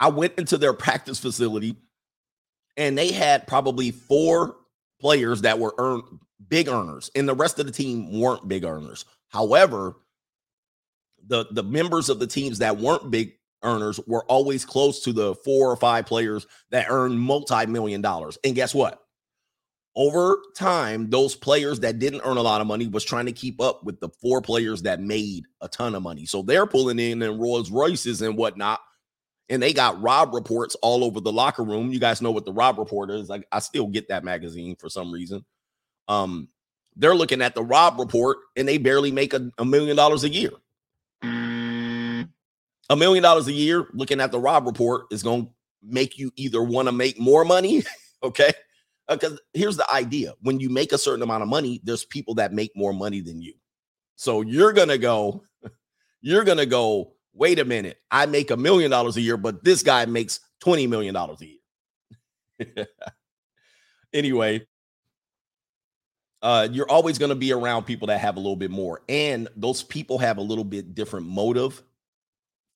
I 0.00 0.08
went 0.08 0.38
into 0.38 0.56
their 0.56 0.72
practice 0.72 1.20
facility, 1.20 1.76
and 2.76 2.96
they 2.96 3.12
had 3.12 3.46
probably 3.46 3.90
four 3.90 4.56
players 4.98 5.42
that 5.42 5.58
were 5.58 5.74
earn 5.76 6.02
big 6.48 6.68
earners, 6.68 7.10
and 7.14 7.28
the 7.28 7.34
rest 7.34 7.58
of 7.58 7.66
the 7.66 7.72
team 7.72 8.18
weren't 8.18 8.48
big 8.48 8.64
earners. 8.64 9.04
However, 9.28 9.96
the 11.26 11.46
the 11.50 11.62
members 11.62 12.08
of 12.08 12.18
the 12.18 12.26
teams 12.26 12.58
that 12.58 12.78
weren't 12.78 13.10
big 13.10 13.32
earners 13.62 14.00
were 14.06 14.24
always 14.24 14.64
close 14.64 15.00
to 15.02 15.12
the 15.12 15.34
four 15.36 15.70
or 15.70 15.76
five 15.76 16.06
players 16.06 16.46
that 16.70 16.86
earn 16.88 17.18
multi-million 17.18 18.00
dollars. 18.00 18.38
And 18.44 18.54
guess 18.54 18.74
what? 18.74 19.02
Over 19.96 20.38
time, 20.56 21.10
those 21.10 21.34
players 21.34 21.80
that 21.80 21.98
didn't 21.98 22.22
earn 22.24 22.36
a 22.36 22.42
lot 22.42 22.60
of 22.60 22.68
money 22.68 22.86
was 22.86 23.04
trying 23.04 23.26
to 23.26 23.32
keep 23.32 23.60
up 23.60 23.82
with 23.82 23.98
the 23.98 24.08
four 24.20 24.40
players 24.40 24.82
that 24.82 25.00
made 25.00 25.44
a 25.60 25.68
ton 25.68 25.96
of 25.96 26.04
money. 26.04 26.24
So 26.24 26.42
they're 26.42 26.66
pulling 26.66 27.00
in 27.00 27.20
in 27.20 27.38
Rolls 27.38 27.70
Royces 27.70 28.22
and 28.22 28.36
whatnot. 28.36 28.80
And 29.48 29.60
they 29.60 29.72
got 29.72 30.00
Robb 30.00 30.34
Reports 30.34 30.76
all 30.82 31.02
over 31.02 31.20
the 31.20 31.32
locker 31.32 31.64
room. 31.64 31.90
You 31.90 31.98
guys 31.98 32.22
know 32.22 32.30
what 32.30 32.44
the 32.44 32.52
Robb 32.52 32.78
Report 32.78 33.10
is. 33.10 33.28
Like 33.28 33.46
I 33.50 33.58
still 33.58 33.88
get 33.88 34.08
that 34.08 34.22
magazine 34.22 34.76
for 34.76 34.88
some 34.88 35.10
reason. 35.10 35.44
Um, 36.06 36.48
they're 36.98 37.14
looking 37.14 37.40
at 37.40 37.54
the 37.54 37.62
Robb 37.62 37.98
Report 37.98 38.38
and 38.56 38.68
they 38.68 38.76
barely 38.76 39.10
make 39.10 39.32
a, 39.32 39.50
a 39.56 39.64
million 39.64 39.96
dollars 39.96 40.24
a 40.24 40.28
year 40.28 40.50
a 42.90 42.96
million 42.96 43.22
dollars 43.22 43.46
a 43.48 43.52
year 43.52 43.86
looking 43.92 44.20
at 44.20 44.32
the 44.32 44.38
Robb 44.38 44.66
Report 44.66 45.06
is 45.10 45.22
going 45.22 45.46
to 45.46 45.52
make 45.82 46.18
you 46.18 46.32
either 46.36 46.62
want 46.62 46.88
to 46.88 46.92
make 46.92 47.18
more 47.18 47.44
money, 47.44 47.82
okay? 48.22 48.52
Because 49.08 49.34
uh, 49.34 49.38
here's 49.54 49.76
the 49.76 49.90
idea 49.90 50.34
when 50.42 50.60
you 50.60 50.68
make 50.68 50.92
a 50.92 50.98
certain 50.98 51.22
amount 51.22 51.42
of 51.42 51.48
money, 51.48 51.80
there's 51.84 52.04
people 52.04 52.34
that 52.34 52.52
make 52.52 52.72
more 52.74 52.92
money 52.92 53.20
than 53.20 53.40
you. 53.40 53.54
So 54.16 54.42
you're 54.42 54.72
going 54.72 54.88
to 54.88 54.98
go, 54.98 55.44
you're 56.20 56.44
going 56.44 56.58
to 56.58 56.66
go, 56.66 57.12
wait 57.32 57.58
a 57.58 57.64
minute, 57.64 57.98
I 58.10 58.26
make 58.26 58.50
a 58.50 58.56
million 58.56 58.90
dollars 58.90 59.16
a 59.16 59.20
year, 59.20 59.36
but 59.36 59.64
this 59.64 59.82
guy 59.82 60.04
makes 60.06 60.40
$20 60.64 60.88
million 60.88 61.14
a 61.16 61.36
year. 61.40 62.86
anyway, 64.12 64.66
uh, 66.42 66.68
you're 66.70 66.90
always 66.90 67.18
going 67.18 67.30
to 67.30 67.34
be 67.34 67.52
around 67.52 67.84
people 67.84 68.06
that 68.06 68.20
have 68.20 68.36
a 68.36 68.40
little 68.40 68.56
bit 68.56 68.70
more. 68.70 69.02
And 69.08 69.48
those 69.56 69.82
people 69.82 70.18
have 70.18 70.38
a 70.38 70.42
little 70.42 70.64
bit 70.64 70.94
different 70.94 71.26
motive 71.26 71.82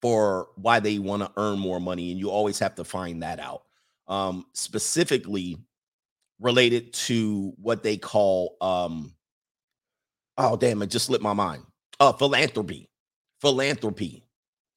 for 0.02 0.48
why 0.56 0.80
they 0.80 0.98
want 0.98 1.22
to 1.22 1.30
earn 1.36 1.58
more 1.58 1.80
money 1.80 2.10
and 2.10 2.18
you 2.18 2.28
always 2.28 2.58
have 2.58 2.74
to 2.74 2.84
find 2.84 3.22
that 3.22 3.38
out 3.38 3.62
um, 4.08 4.44
specifically 4.52 5.56
related 6.40 6.92
to 6.92 7.54
what 7.56 7.84
they 7.84 7.96
call 7.96 8.56
um, 8.60 9.14
oh 10.36 10.56
damn 10.56 10.82
it 10.82 10.88
just 10.88 11.06
slipped 11.06 11.22
my 11.22 11.32
mind 11.32 11.62
uh, 12.00 12.12
philanthropy 12.12 12.90
philanthropy 13.40 14.24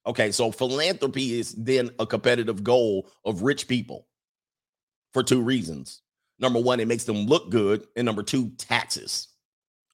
okay 0.05 0.31
so 0.31 0.51
philanthropy 0.51 1.39
is 1.39 1.53
then 1.53 1.89
a 1.97 2.05
competitive 2.05 2.63
goal 2.63 3.09
of 3.25 3.41
rich 3.41 3.67
people 3.67 4.07
for 5.11 5.23
two 5.23 5.41
reasons 5.41 6.03
number 6.39 6.59
one 6.59 6.79
it 6.79 6.87
makes 6.87 7.05
them 7.05 7.25
look 7.25 7.49
good 7.49 7.85
and 7.95 8.05
number 8.05 8.23
two 8.23 8.49
taxes 8.57 9.29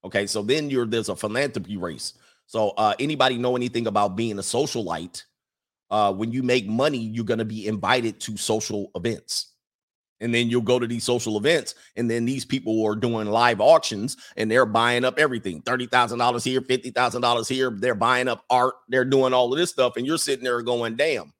okay 0.03 0.25
so 0.25 0.41
then 0.41 0.69
you're 0.69 0.85
there's 0.85 1.09
a 1.09 1.15
philanthropy 1.15 1.77
race 1.77 2.13
so, 2.51 2.71
uh, 2.71 2.93
anybody 2.99 3.37
know 3.37 3.55
anything 3.55 3.87
about 3.87 4.17
being 4.17 4.37
a 4.37 4.41
socialite? 4.41 5.23
Uh, 5.89 6.11
when 6.11 6.33
you 6.33 6.43
make 6.43 6.67
money, 6.67 6.97
you're 6.97 7.23
to 7.37 7.45
be 7.45 7.65
invited 7.65 8.19
to 8.21 8.35
social 8.35 8.91
events. 8.93 9.53
And 10.19 10.35
then 10.35 10.49
you'll 10.49 10.59
go 10.59 10.77
to 10.77 10.85
these 10.85 11.05
social 11.05 11.37
events, 11.37 11.75
and 11.95 12.11
then 12.11 12.25
these 12.25 12.43
people 12.43 12.85
are 12.85 12.97
doing 12.97 13.27
live 13.27 13.61
auctions 13.61 14.17
and 14.35 14.51
they're 14.51 14.65
buying 14.65 15.05
up 15.05 15.17
everything 15.17 15.61
$30,000 15.61 16.43
here, 16.43 16.59
$50,000 16.59 17.47
here. 17.47 17.71
They're 17.71 17.95
buying 17.95 18.27
up 18.27 18.43
art, 18.49 18.75
they're 18.89 19.05
doing 19.05 19.33
all 19.33 19.53
of 19.53 19.57
this 19.57 19.69
stuff, 19.69 19.95
and 19.95 20.05
you're 20.05 20.17
sitting 20.17 20.43
there 20.43 20.61
going, 20.61 20.97
damn. 20.97 21.31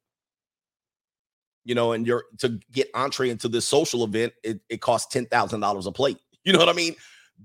You 1.64 1.76
know, 1.76 1.92
and 1.92 2.08
you're 2.08 2.26
to 2.40 2.60
get 2.72 2.90
entree 2.96 3.30
into 3.30 3.48
this 3.48 3.68
social 3.68 4.04
event, 4.04 4.34
it, 4.44 4.62
it 4.70 4.82
costs 4.82 5.16
$10,000 5.16 5.86
a 5.86 5.92
plate. 5.92 6.18
You 6.44 6.54
know 6.54 6.58
what 6.58 6.70
I 6.70 6.74
mean? 6.74 6.96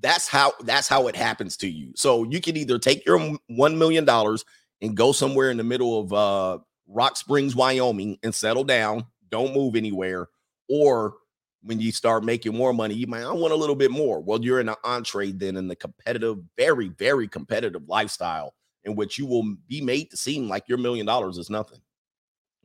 that's 0.00 0.28
how 0.28 0.52
that's 0.64 0.88
how 0.88 1.08
it 1.08 1.16
happens 1.16 1.56
to 1.58 1.68
you. 1.68 1.92
So 1.96 2.24
you 2.24 2.40
can 2.40 2.56
either 2.56 2.78
take 2.78 3.04
your 3.06 3.36
one 3.48 3.78
million 3.78 4.04
dollars 4.04 4.44
and 4.80 4.96
go 4.96 5.12
somewhere 5.12 5.50
in 5.50 5.56
the 5.56 5.64
middle 5.64 6.00
of 6.00 6.12
uh, 6.12 6.58
Rock 6.86 7.16
Springs, 7.16 7.56
Wyoming, 7.56 8.18
and 8.22 8.34
settle 8.34 8.64
down. 8.64 9.06
Don't 9.30 9.54
move 9.54 9.74
anywhere. 9.74 10.28
Or 10.68 11.14
when 11.62 11.80
you 11.80 11.92
start 11.92 12.24
making 12.24 12.54
more 12.56 12.72
money, 12.72 12.94
you 12.94 13.06
might 13.06 13.22
I 13.22 13.32
want 13.32 13.52
a 13.52 13.56
little 13.56 13.74
bit 13.74 13.90
more. 13.90 14.20
Well, 14.20 14.42
you're 14.44 14.60
in 14.60 14.68
an 14.68 14.76
entree 14.84 15.32
then 15.32 15.56
in 15.56 15.68
the 15.68 15.76
competitive, 15.76 16.38
very 16.56 16.88
very 16.88 17.28
competitive 17.28 17.88
lifestyle 17.88 18.54
in 18.84 18.94
which 18.94 19.18
you 19.18 19.26
will 19.26 19.56
be 19.66 19.80
made 19.80 20.10
to 20.10 20.16
seem 20.16 20.48
like 20.48 20.68
your 20.68 20.78
million 20.78 21.06
dollars 21.06 21.38
is 21.38 21.50
nothing. 21.50 21.80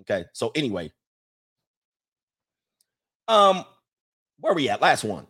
Okay, 0.02 0.26
so 0.34 0.52
anyway, 0.56 0.92
um, 3.28 3.66
where 4.40 4.54
we 4.54 4.70
at? 4.70 4.82
Last 4.82 5.04
one. 5.04 5.28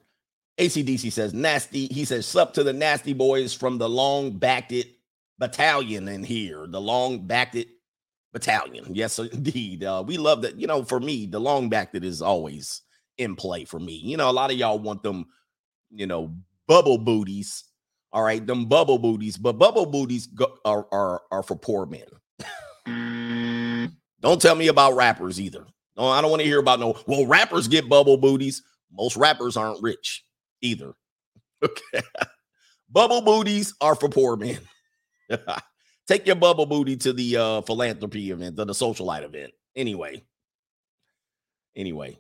ACDC 0.58 1.12
says 1.12 1.34
nasty. 1.34 1.88
He 1.88 2.06
says, 2.06 2.26
sup 2.26 2.54
to 2.54 2.64
the 2.64 2.74
nasty 2.74 3.14
boys 3.14 3.54
from 3.54 3.78
the 3.78 3.90
long 3.90 4.32
backed 4.32 4.72
it 4.72 4.88
battalion 5.40 6.08
in 6.08 6.24
here. 6.24 6.68
The 6.68 6.80
long 6.80 7.26
backed 7.26 7.56
it 7.56 7.68
battalion. 8.34 8.94
Yes, 8.94 9.18
indeed. 9.20 9.84
Uh, 9.84 10.04
we 10.06 10.18
love 10.18 10.42
that. 10.44 10.60
You 10.60 10.68
know, 10.68 10.84
for 10.84 11.00
me, 11.00 11.26
the 11.26 11.40
long 11.40 11.70
backed 11.70 11.96
it 11.96 12.04
is 12.04 12.22
always 12.22 12.82
in 13.18 13.36
play 13.36 13.66
for 13.66 13.80
me. 13.80 13.94
You 13.94 14.18
know, 14.18 14.30
a 14.30 14.32
lot 14.32 14.52
of 14.52 14.58
y'all 14.58 14.80
want 14.80 15.04
them, 15.04 15.26
you 15.90 16.08
know, 16.08 16.34
bubble 16.68 16.98
booties. 16.98 17.66
All 18.14 18.24
right, 18.24 18.46
them 18.46 18.66
bubble 18.66 19.00
booties, 19.00 19.38
but 19.38 19.54
bubble 19.54 19.86
booties 19.86 20.28
go, 20.28 20.58
are, 20.66 20.86
are 20.92 21.22
are 21.32 21.44
for 21.44 21.56
poor 21.56 21.86
men. 21.86 22.04
don't 24.20 24.42
tell 24.42 24.56
me 24.56 24.68
about 24.68 24.96
rappers 24.96 25.40
either. 25.40 25.66
No, 25.98 26.08
I 26.08 26.22
don't 26.22 26.30
want 26.32 26.42
to 26.42 26.48
hear 26.48 26.60
about 26.60 26.80
no. 26.80 26.98
Well, 27.08 27.26
rappers 27.26 27.68
get 27.68 27.90
bubble 27.90 28.18
booties. 28.18 28.64
Most 28.92 29.18
rappers 29.18 29.58
aren't 29.58 29.82
rich 29.82 30.24
either. 30.62 30.94
Okay. 31.64 32.02
bubble 32.90 33.22
booties 33.22 33.76
are 33.82 33.94
for 33.94 34.10
poor 34.10 34.36
men. 34.36 34.58
Take 36.08 36.26
your 36.26 36.36
bubble 36.36 36.66
booty 36.66 36.98
to 36.98 37.14
the 37.14 37.38
uh, 37.38 37.62
philanthropy 37.62 38.32
event, 38.32 38.58
to 38.58 38.66
the 38.66 38.74
socialite 38.74 39.24
event. 39.24 39.54
Anyway. 39.76 40.24
Anyway. 41.76 42.18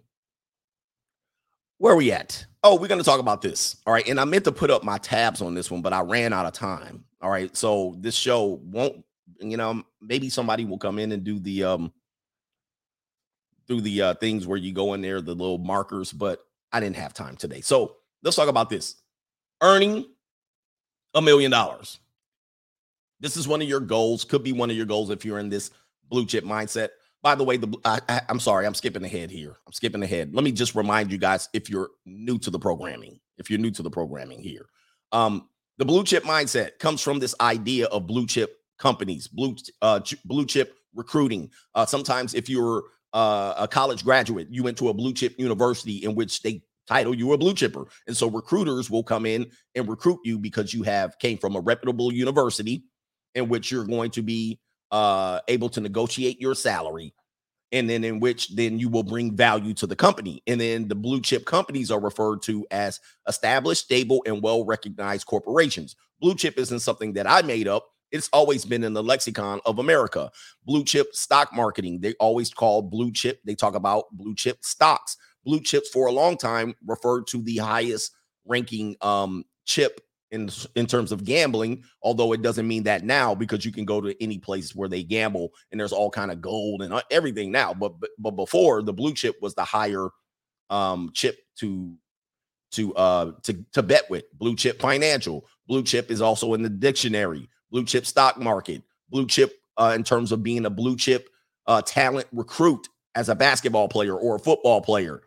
Where 1.79 1.93
are 1.93 1.97
we 1.97 2.11
at? 2.11 2.45
Oh, 2.63 2.75
we're 2.79 2.87
going 2.87 2.99
to 2.99 3.03
talk 3.03 3.19
about 3.19 3.41
this. 3.41 3.77
All 3.87 3.93
right. 3.93 4.07
And 4.07 4.19
I 4.19 4.25
meant 4.25 4.43
to 4.45 4.51
put 4.51 4.69
up 4.69 4.83
my 4.83 4.99
tabs 4.99 5.41
on 5.41 5.55
this 5.55 5.71
one, 5.71 5.81
but 5.81 5.91
I 5.91 6.01
ran 6.01 6.33
out 6.33 6.45
of 6.45 6.53
time. 6.53 7.03
All 7.19 7.31
right. 7.31 7.57
So 7.57 7.95
this 7.97 8.13
show 8.13 8.61
won't, 8.63 9.03
you 9.39 9.57
know, 9.57 9.83
maybe 9.99 10.29
somebody 10.29 10.65
will 10.65 10.77
come 10.77 10.99
in 10.99 11.11
and 11.11 11.23
do 11.23 11.39
the 11.39 11.63
um 11.63 11.91
do 13.71 13.81
the 13.81 14.01
uh 14.01 14.13
things 14.15 14.45
where 14.45 14.57
you 14.57 14.73
go 14.73 14.93
in 14.93 15.01
there, 15.01 15.21
the 15.21 15.33
little 15.33 15.57
markers, 15.57 16.11
but 16.11 16.39
I 16.71 16.79
didn't 16.79 16.97
have 16.97 17.13
time 17.13 17.35
today. 17.35 17.61
So 17.61 17.95
let's 18.23 18.35
talk 18.35 18.49
about 18.49 18.69
this. 18.69 18.95
Earning 19.61 20.05
a 21.13 21.21
million 21.21 21.51
dollars. 21.51 21.99
This 23.19 23.37
is 23.37 23.47
one 23.47 23.61
of 23.61 23.67
your 23.67 23.79
goals, 23.79 24.23
could 24.23 24.43
be 24.43 24.51
one 24.51 24.69
of 24.69 24.75
your 24.75 24.85
goals 24.85 25.09
if 25.09 25.23
you're 25.23 25.39
in 25.39 25.49
this 25.49 25.71
blue 26.09 26.25
chip 26.25 26.43
mindset. 26.43 26.89
By 27.21 27.35
the 27.35 27.43
way, 27.43 27.57
the 27.57 27.71
I, 27.85 27.99
I, 28.09 28.21
I'm 28.29 28.39
sorry, 28.39 28.65
I'm 28.65 28.73
skipping 28.73 29.03
ahead 29.03 29.29
here. 29.29 29.57
I'm 29.67 29.73
skipping 29.73 30.01
ahead. 30.01 30.33
Let 30.33 30.43
me 30.43 30.51
just 30.51 30.73
remind 30.73 31.11
you 31.11 31.19
guys 31.19 31.47
if 31.53 31.69
you're 31.69 31.89
new 32.05 32.39
to 32.39 32.49
the 32.49 32.57
programming, 32.59 33.19
if 33.37 33.49
you're 33.49 33.59
new 33.59 33.71
to 33.71 33.83
the 33.83 33.91
programming 33.91 34.41
here, 34.41 34.67
um, 35.11 35.47
the 35.77 35.85
blue 35.85 36.03
chip 36.03 36.23
mindset 36.23 36.79
comes 36.79 37.01
from 37.01 37.19
this 37.19 37.35
idea 37.39 37.85
of 37.87 38.07
blue 38.07 38.25
chip 38.25 38.57
companies, 38.79 39.27
blue 39.27 39.55
uh, 39.83 39.99
blue 40.25 40.45
chip 40.45 40.75
recruiting. 40.95 41.51
Uh, 41.75 41.85
sometimes, 41.85 42.33
if 42.33 42.49
you're 42.49 42.83
uh, 43.13 43.53
a 43.57 43.67
college 43.67 44.03
graduate, 44.03 44.47
you 44.49 44.63
went 44.63 44.77
to 44.77 44.89
a 44.89 44.93
blue 44.93 45.13
chip 45.13 45.35
university 45.37 45.97
in 45.97 46.15
which 46.15 46.41
they 46.41 46.61
title 46.87 47.15
you 47.15 47.31
a 47.33 47.37
blue 47.37 47.53
chipper, 47.53 47.85
and 48.07 48.15
so 48.15 48.29
recruiters 48.29 48.89
will 48.89 49.03
come 49.03 49.25
in 49.25 49.49
and 49.75 49.87
recruit 49.87 50.19
you 50.23 50.37
because 50.37 50.73
you 50.73 50.83
have 50.83 51.17
came 51.19 51.37
from 51.37 51.55
a 51.55 51.59
reputable 51.59 52.11
university 52.11 52.83
in 53.35 53.47
which 53.47 53.71
you're 53.71 53.85
going 53.85 54.11
to 54.11 54.21
be 54.21 54.59
uh, 54.91 55.39
able 55.47 55.69
to 55.69 55.79
negotiate 55.79 56.39
your 56.41 56.53
salary 56.53 57.13
and 57.71 57.89
then 57.89 58.03
in 58.03 58.19
which 58.19 58.49
then 58.55 58.77
you 58.79 58.89
will 58.89 59.03
bring 59.03 59.35
value 59.35 59.73
to 59.73 59.87
the 59.87 59.95
company. 59.95 60.43
And 60.47 60.59
then 60.59 60.87
the 60.87 60.95
blue 60.95 61.21
chip 61.21 61.45
companies 61.45 61.89
are 61.89 61.99
referred 61.99 62.41
to 62.43 62.65
as 62.69 62.99
established 63.27 63.85
stable 63.85 64.23
and 64.25 64.43
well 64.43 64.65
recognized 64.65 65.25
corporations. 65.25 65.95
Blue 66.19 66.35
chip 66.35 66.57
isn't 66.57 66.81
something 66.81 67.13
that 67.13 67.27
i 67.27 67.41
made 67.41 67.67
up 67.67 67.87
it's 68.11 68.29
always 68.33 68.65
been 68.65 68.83
in 68.83 68.93
the 68.93 69.03
lexicon 69.03 69.59
of 69.65 69.79
america. 69.79 70.31
Blue 70.65 70.83
chip 70.83 71.15
stock 71.15 71.53
marketing 71.53 71.99
they 71.99 72.13
always 72.19 72.53
call 72.53 72.81
blue 72.81 73.11
chip 73.11 73.39
they 73.45 73.55
talk 73.55 73.75
about 73.75 74.05
blue 74.11 74.35
chip 74.35 74.57
stocks. 74.63 75.17
Blue 75.43 75.59
chips 75.59 75.89
for 75.89 76.07
a 76.07 76.11
long 76.11 76.37
time 76.37 76.75
referred 76.85 77.27
to 77.27 77.41
the 77.41 77.57
highest 77.57 78.15
ranking 78.45 78.95
um 79.01 79.43
chip 79.65 80.01
in 80.31 80.49
in 80.75 80.85
terms 80.85 81.11
of 81.11 81.25
gambling 81.25 81.83
although 82.03 82.31
it 82.33 82.41
doesn't 82.41 82.67
mean 82.67 82.83
that 82.83 83.03
now 83.03 83.35
because 83.35 83.65
you 83.65 83.71
can 83.71 83.85
go 83.85 83.99
to 83.99 84.15
any 84.23 84.39
place 84.39 84.73
where 84.73 84.89
they 84.89 85.03
gamble 85.03 85.51
and 85.71 85.79
there's 85.79 85.91
all 85.91 86.09
kind 86.09 86.31
of 86.31 86.41
gold 86.41 86.81
and 86.81 86.93
uh, 86.93 87.01
everything 87.11 87.51
now 87.51 87.73
but 87.73 87.99
but, 87.99 88.09
but 88.17 88.31
before 88.31 88.81
the 88.81 88.93
blue 88.93 89.13
chip 89.13 89.35
was 89.41 89.53
the 89.55 89.63
higher 89.63 90.09
um 90.69 91.11
chip 91.13 91.37
to 91.57 91.95
to 92.71 92.95
uh 92.95 93.31
to 93.43 93.63
to 93.73 93.83
bet 93.83 94.09
with. 94.09 94.25
Blue 94.37 94.55
chip 94.55 94.81
financial. 94.81 95.45
Blue 95.67 95.83
chip 95.83 96.09
is 96.09 96.21
also 96.21 96.53
in 96.53 96.61
the 96.61 96.69
dictionary 96.69 97.47
blue 97.71 97.85
chip 97.85 98.05
stock 98.05 98.37
market 98.37 98.81
blue 99.09 99.25
chip 99.25 99.59
uh 99.77 99.93
in 99.95 100.03
terms 100.03 100.31
of 100.31 100.43
being 100.43 100.65
a 100.65 100.69
blue 100.69 100.95
chip 100.95 101.29
uh 101.67 101.81
talent 101.81 102.27
recruit 102.31 102.87
as 103.15 103.29
a 103.29 103.35
basketball 103.35 103.87
player 103.87 104.15
or 104.15 104.35
a 104.35 104.39
football 104.39 104.81
player 104.81 105.21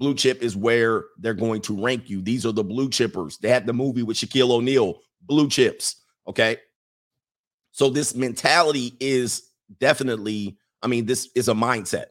Blue 0.00 0.14
chip 0.14 0.42
is 0.42 0.56
where 0.56 1.04
they're 1.18 1.34
going 1.34 1.60
to 1.60 1.78
rank 1.78 2.08
you. 2.08 2.22
These 2.22 2.46
are 2.46 2.52
the 2.52 2.64
blue 2.64 2.88
chippers. 2.88 3.38
They 3.38 3.50
had 3.50 3.66
the 3.66 3.74
movie 3.74 4.02
with 4.02 4.16
Shaquille 4.16 4.50
O'Neal, 4.50 4.98
blue 5.20 5.46
chips. 5.46 5.96
Okay. 6.26 6.56
So 7.72 7.90
this 7.90 8.14
mentality 8.14 8.94
is 8.98 9.42
definitely, 9.78 10.56
I 10.82 10.86
mean, 10.86 11.04
this 11.04 11.28
is 11.36 11.48
a 11.48 11.52
mindset. 11.52 12.06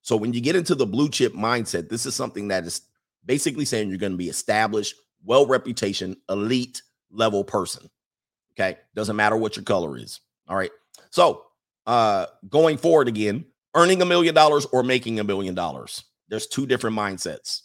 So 0.00 0.16
when 0.16 0.32
you 0.32 0.40
get 0.40 0.56
into 0.56 0.74
the 0.74 0.86
blue 0.86 1.10
chip 1.10 1.34
mindset, 1.34 1.90
this 1.90 2.06
is 2.06 2.14
something 2.14 2.48
that 2.48 2.64
is 2.64 2.80
basically 3.26 3.66
saying 3.66 3.90
you're 3.90 3.98
going 3.98 4.12
to 4.12 4.18
be 4.18 4.30
established, 4.30 4.94
well 5.22 5.46
reputation, 5.46 6.16
elite 6.30 6.80
level 7.10 7.44
person. 7.44 7.90
Okay. 8.58 8.78
Doesn't 8.94 9.16
matter 9.16 9.36
what 9.36 9.56
your 9.56 9.64
color 9.64 9.96
is. 9.98 10.20
All 10.48 10.56
right. 10.56 10.70
So 11.10 11.44
uh 11.86 12.26
going 12.48 12.78
forward 12.78 13.08
again, 13.08 13.44
earning 13.74 14.00
a 14.02 14.06
million 14.06 14.34
dollars 14.34 14.66
or 14.66 14.82
making 14.82 15.20
a 15.20 15.24
million 15.24 15.54
dollars. 15.54 16.04
There's 16.28 16.46
two 16.46 16.66
different 16.66 16.96
mindsets. 16.96 17.60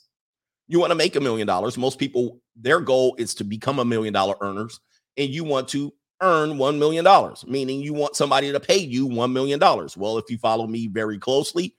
You 0.67 0.79
want 0.79 0.91
to 0.91 0.95
make 0.95 1.15
a 1.15 1.21
million 1.21 1.47
dollars. 1.47 1.77
Most 1.77 1.97
people, 1.97 2.41
their 2.55 2.79
goal 2.79 3.15
is 3.17 3.33
to 3.35 3.43
become 3.43 3.79
a 3.79 3.85
million 3.85 4.13
dollar 4.13 4.35
earners, 4.41 4.79
and 5.17 5.29
you 5.29 5.43
want 5.43 5.67
to 5.69 5.93
earn 6.21 6.51
$1 6.51 6.77
million, 6.77 7.05
meaning 7.47 7.81
you 7.81 7.93
want 7.93 8.15
somebody 8.15 8.51
to 8.51 8.59
pay 8.59 8.77
you 8.77 9.07
$1 9.07 9.31
million. 9.31 9.59
Well, 9.59 10.17
if 10.17 10.29
you 10.29 10.37
follow 10.37 10.67
me 10.67 10.87
very 10.87 11.17
closely, 11.17 11.75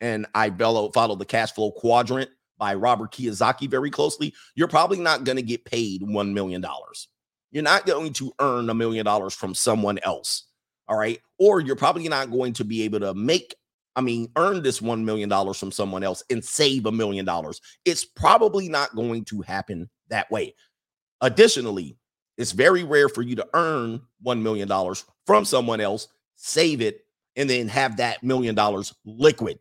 and 0.00 0.26
I 0.34 0.50
follow, 0.50 1.16
the 1.16 1.24
cash 1.24 1.52
flow 1.52 1.70
quadrant 1.70 2.30
by 2.58 2.74
Robert 2.74 3.12
Kiyosaki 3.12 3.68
very 3.70 3.90
closely, 3.90 4.34
you're 4.54 4.68
probably 4.68 4.98
not 4.98 5.24
going 5.24 5.36
to 5.36 5.42
get 5.42 5.64
paid 5.64 6.02
$1 6.02 6.32
million. 6.32 6.64
You're 7.54 7.62
not 7.62 7.86
going 7.86 8.12
to 8.14 8.34
earn 8.40 8.68
a 8.68 8.74
million 8.74 9.04
dollars 9.04 9.32
from 9.32 9.54
someone 9.54 10.00
else. 10.02 10.48
All 10.88 10.98
right. 10.98 11.20
Or 11.38 11.60
you're 11.60 11.76
probably 11.76 12.08
not 12.08 12.30
going 12.30 12.52
to 12.54 12.64
be 12.64 12.82
able 12.82 13.00
to 13.00 13.14
make 13.14 13.54
I 13.96 14.00
mean, 14.00 14.28
earn 14.34 14.60
this 14.60 14.80
$1 14.80 15.04
million 15.04 15.30
from 15.54 15.70
someone 15.70 16.02
else 16.02 16.24
and 16.28 16.44
save 16.44 16.86
a 16.86 16.90
million 16.90 17.24
dollars. 17.24 17.60
It's 17.84 18.04
probably 18.04 18.68
not 18.68 18.96
going 18.96 19.24
to 19.26 19.40
happen 19.42 19.88
that 20.08 20.28
way. 20.32 20.56
Additionally, 21.20 21.96
it's 22.36 22.50
very 22.50 22.82
rare 22.82 23.08
for 23.08 23.22
you 23.22 23.36
to 23.36 23.46
earn 23.54 24.00
$1 24.26 24.42
million 24.42 24.68
from 25.26 25.44
someone 25.44 25.80
else, 25.80 26.08
save 26.34 26.80
it, 26.80 27.06
and 27.36 27.48
then 27.48 27.68
have 27.68 27.96
that 27.98 28.24
million 28.24 28.56
dollars 28.56 28.92
liquid. 29.04 29.60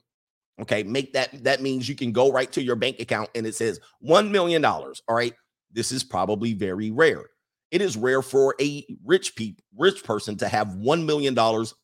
Okay. 0.59 0.81
Make 0.81 1.13
that, 1.13 1.43
that 1.43 1.61
means 1.61 1.87
you 1.87 1.95
can 1.95 2.11
go 2.11 2.31
right 2.31 2.51
to 2.53 2.63
your 2.63 2.75
bank 2.75 2.99
account 2.99 3.29
and 3.35 3.45
it 3.45 3.53
says 3.53 3.79
$1 4.03 4.31
million. 4.31 4.65
All 4.65 4.95
right. 5.09 5.33
This 5.71 5.91
is 5.91 6.03
probably 6.03 6.53
very 6.53 6.89
rare. 6.89 7.25
It 7.73 7.81
is 7.81 7.97
rare 7.97 8.21
for 8.21 8.53
a 8.61 8.85
rich 9.03 9.35
people, 9.35 9.63
rich 9.75 10.03
person 10.03 10.37
to 10.37 10.47
have 10.47 10.67
$1 10.67 11.05
million 11.05 11.35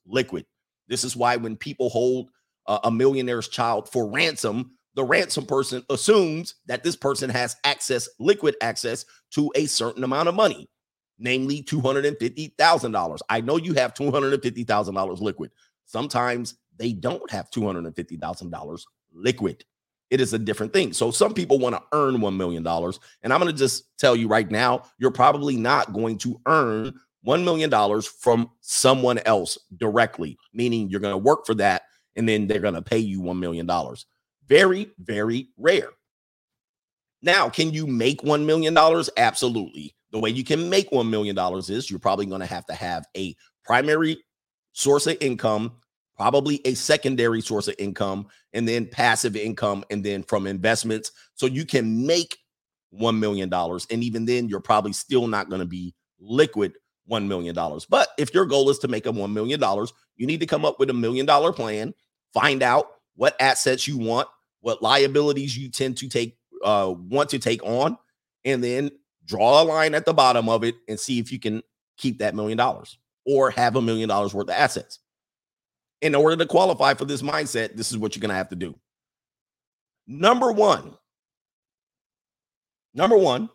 liquid. 0.05 0.45
This 0.87 1.03
is 1.03 1.15
why 1.15 1.35
when 1.35 1.55
people 1.57 1.89
hold 1.89 2.29
uh, 2.67 2.77
a 2.83 2.91
millionaire's 2.91 3.47
child 3.47 3.89
for 3.89 4.07
ransom, 4.07 4.77
the 4.93 5.03
ransom 5.03 5.47
person 5.47 5.83
assumes 5.89 6.53
that 6.67 6.83
this 6.83 6.95
person 6.95 7.31
has 7.31 7.55
access, 7.63 8.07
liquid 8.19 8.55
access 8.61 9.03
to 9.31 9.51
a 9.55 9.65
certain 9.65 10.03
amount 10.03 10.29
of 10.29 10.35
money, 10.35 10.69
namely 11.17 11.63
$250,000. 11.63 13.19
I 13.27 13.41
know 13.41 13.57
you 13.57 13.73
have 13.73 13.95
$250,000 13.95 15.21
liquid. 15.21 15.49
Sometimes 15.85 16.53
they 16.77 16.93
don't 16.93 17.31
have 17.31 17.49
$250,000 17.49 18.83
liquid. 19.11 19.65
It 20.09 20.19
is 20.21 20.33
a 20.33 20.39
different 20.39 20.73
thing. 20.73 20.93
So 20.93 21.11
some 21.11 21.33
people 21.33 21.59
want 21.59 21.75
to 21.75 21.83
earn 21.93 22.17
$1 22.17 22.35
million. 22.35 22.65
And 22.65 23.33
I'm 23.33 23.39
going 23.39 23.51
to 23.51 23.57
just 23.57 23.85
tell 23.97 24.15
you 24.15 24.27
right 24.27 24.49
now, 24.49 24.83
you're 24.97 25.11
probably 25.11 25.55
not 25.55 25.93
going 25.93 26.17
to 26.19 26.39
earn 26.47 26.93
$1 27.27 27.43
million 27.43 28.01
from 28.01 28.49
someone 28.61 29.19
else 29.19 29.57
directly, 29.77 30.37
meaning 30.53 30.89
you're 30.89 30.99
going 30.99 31.13
to 31.13 31.17
work 31.17 31.45
for 31.45 31.53
that 31.55 31.83
and 32.15 32.27
then 32.27 32.47
they're 32.47 32.59
going 32.59 32.73
to 32.73 32.81
pay 32.81 32.97
you 32.97 33.21
$1 33.21 33.37
million. 33.39 33.69
Very, 34.47 34.89
very 34.99 35.49
rare. 35.57 35.89
Now, 37.21 37.49
can 37.49 37.71
you 37.71 37.85
make 37.85 38.21
$1 38.21 38.45
million? 38.45 38.75
Absolutely. 39.17 39.95
The 40.11 40.19
way 40.19 40.29
you 40.29 40.43
can 40.43 40.69
make 40.69 40.89
$1 40.89 41.09
million 41.09 41.37
is 41.37 41.89
you're 41.89 41.99
probably 41.99 42.25
going 42.25 42.41
to 42.41 42.47
have 42.47 42.65
to 42.65 42.73
have 42.73 43.05
a 43.15 43.35
primary 43.63 44.17
source 44.73 45.05
of 45.05 45.17
income, 45.21 45.73
probably 46.19 46.59
a 46.65 46.73
secondary 46.73 47.39
source 47.39 47.69
of 47.69 47.75
income, 47.79 48.27
and 48.51 48.67
then 48.67 48.85
passive 48.85 49.37
income, 49.37 49.85
and 49.89 50.03
then 50.03 50.21
from 50.21 50.45
investments. 50.45 51.13
So 51.35 51.45
you 51.45 51.65
can 51.65 52.05
make 52.05 52.37
$1 52.93 53.17
million. 53.17 53.51
And 53.53 54.03
even 54.03 54.25
then, 54.25 54.49
you're 54.49 54.59
probably 54.59 54.91
still 54.91 55.27
not 55.27 55.49
going 55.49 55.61
to 55.61 55.65
be 55.65 55.95
liquid 56.19 56.73
$1 57.09 57.25
million. 57.25 57.55
But 57.89 58.09
if 58.17 58.33
your 58.33 58.45
goal 58.45 58.69
is 58.69 58.79
to 58.79 58.89
make 58.89 59.05
a 59.05 59.13
$1 59.13 59.31
million, 59.31 59.61
you 60.17 60.27
need 60.27 60.41
to 60.41 60.45
come 60.45 60.65
up 60.65 60.77
with 60.77 60.89
a 60.89 60.93
million 60.93 61.25
dollar 61.25 61.53
plan, 61.53 61.93
find 62.33 62.61
out 62.61 62.87
what 63.15 63.37
assets 63.39 63.87
you 63.87 63.97
want, 63.97 64.27
what 64.59 64.81
liabilities 64.81 65.57
you 65.57 65.69
tend 65.69 65.95
to 65.97 66.09
take, 66.09 66.37
uh, 66.65 66.93
want 66.97 67.29
to 67.29 67.39
take 67.39 67.63
on, 67.63 67.97
and 68.43 68.61
then 68.61 68.91
draw 69.23 69.61
a 69.61 69.63
line 69.63 69.95
at 69.95 70.05
the 70.05 70.13
bottom 70.13 70.49
of 70.49 70.65
it 70.65 70.75
and 70.89 70.99
see 70.99 71.17
if 71.17 71.31
you 71.31 71.39
can 71.39 71.63
keep 71.95 72.19
that 72.19 72.35
million 72.35 72.57
dollars 72.57 72.97
or 73.25 73.51
have 73.51 73.77
a 73.77 73.81
million 73.81 74.09
dollars 74.09 74.33
worth 74.33 74.49
of 74.49 74.55
assets. 74.55 74.99
In 76.01 76.15
order 76.15 76.37
to 76.37 76.45
qualify 76.45 76.93
for 76.93 77.05
this 77.05 77.21
mindset, 77.21 77.75
this 77.75 77.91
is 77.91 77.97
what 77.97 78.15
you're 78.15 78.21
going 78.21 78.29
to 78.29 78.35
have 78.35 78.49
to 78.49 78.55
do. 78.55 78.75
Number 80.07 80.51
one, 80.51 80.95
number 82.93 83.17
one, 83.17 83.49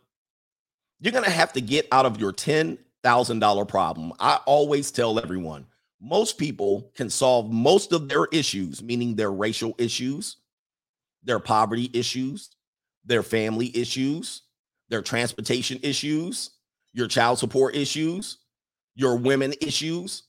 you're 1.00 1.12
going 1.12 1.24
to 1.24 1.30
have 1.30 1.52
to 1.54 1.60
get 1.60 1.88
out 1.90 2.06
of 2.06 2.20
your 2.20 2.32
$10,000 2.32 3.68
problem. 3.68 4.12
I 4.20 4.38
always 4.46 4.90
tell 4.90 5.18
everyone 5.18 5.66
most 6.00 6.38
people 6.38 6.92
can 6.94 7.08
solve 7.08 7.50
most 7.50 7.92
of 7.92 8.08
their 8.08 8.26
issues, 8.26 8.82
meaning 8.82 9.16
their 9.16 9.32
racial 9.32 9.74
issues, 9.78 10.36
their 11.22 11.38
poverty 11.38 11.90
issues, 11.94 12.50
their 13.04 13.22
family 13.22 13.74
issues, 13.76 14.42
their 14.90 15.02
transportation 15.02 15.78
issues, 15.82 16.50
your 16.92 17.08
child 17.08 17.38
support 17.38 17.74
issues, 17.74 18.38
your 18.94 19.16
women 19.16 19.54
issues. 19.60 20.24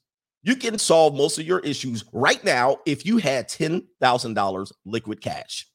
You 0.46 0.56
can 0.56 0.78
solve 0.78 1.16
most 1.16 1.40
of 1.40 1.48
your 1.48 1.58
issues 1.62 2.06
right 2.14 2.42
now 2.44 2.78
if 2.86 3.04
you 3.04 3.18
had 3.18 3.50
$10,000 3.50 4.72
liquid 4.86 5.20
cash. 5.20 5.68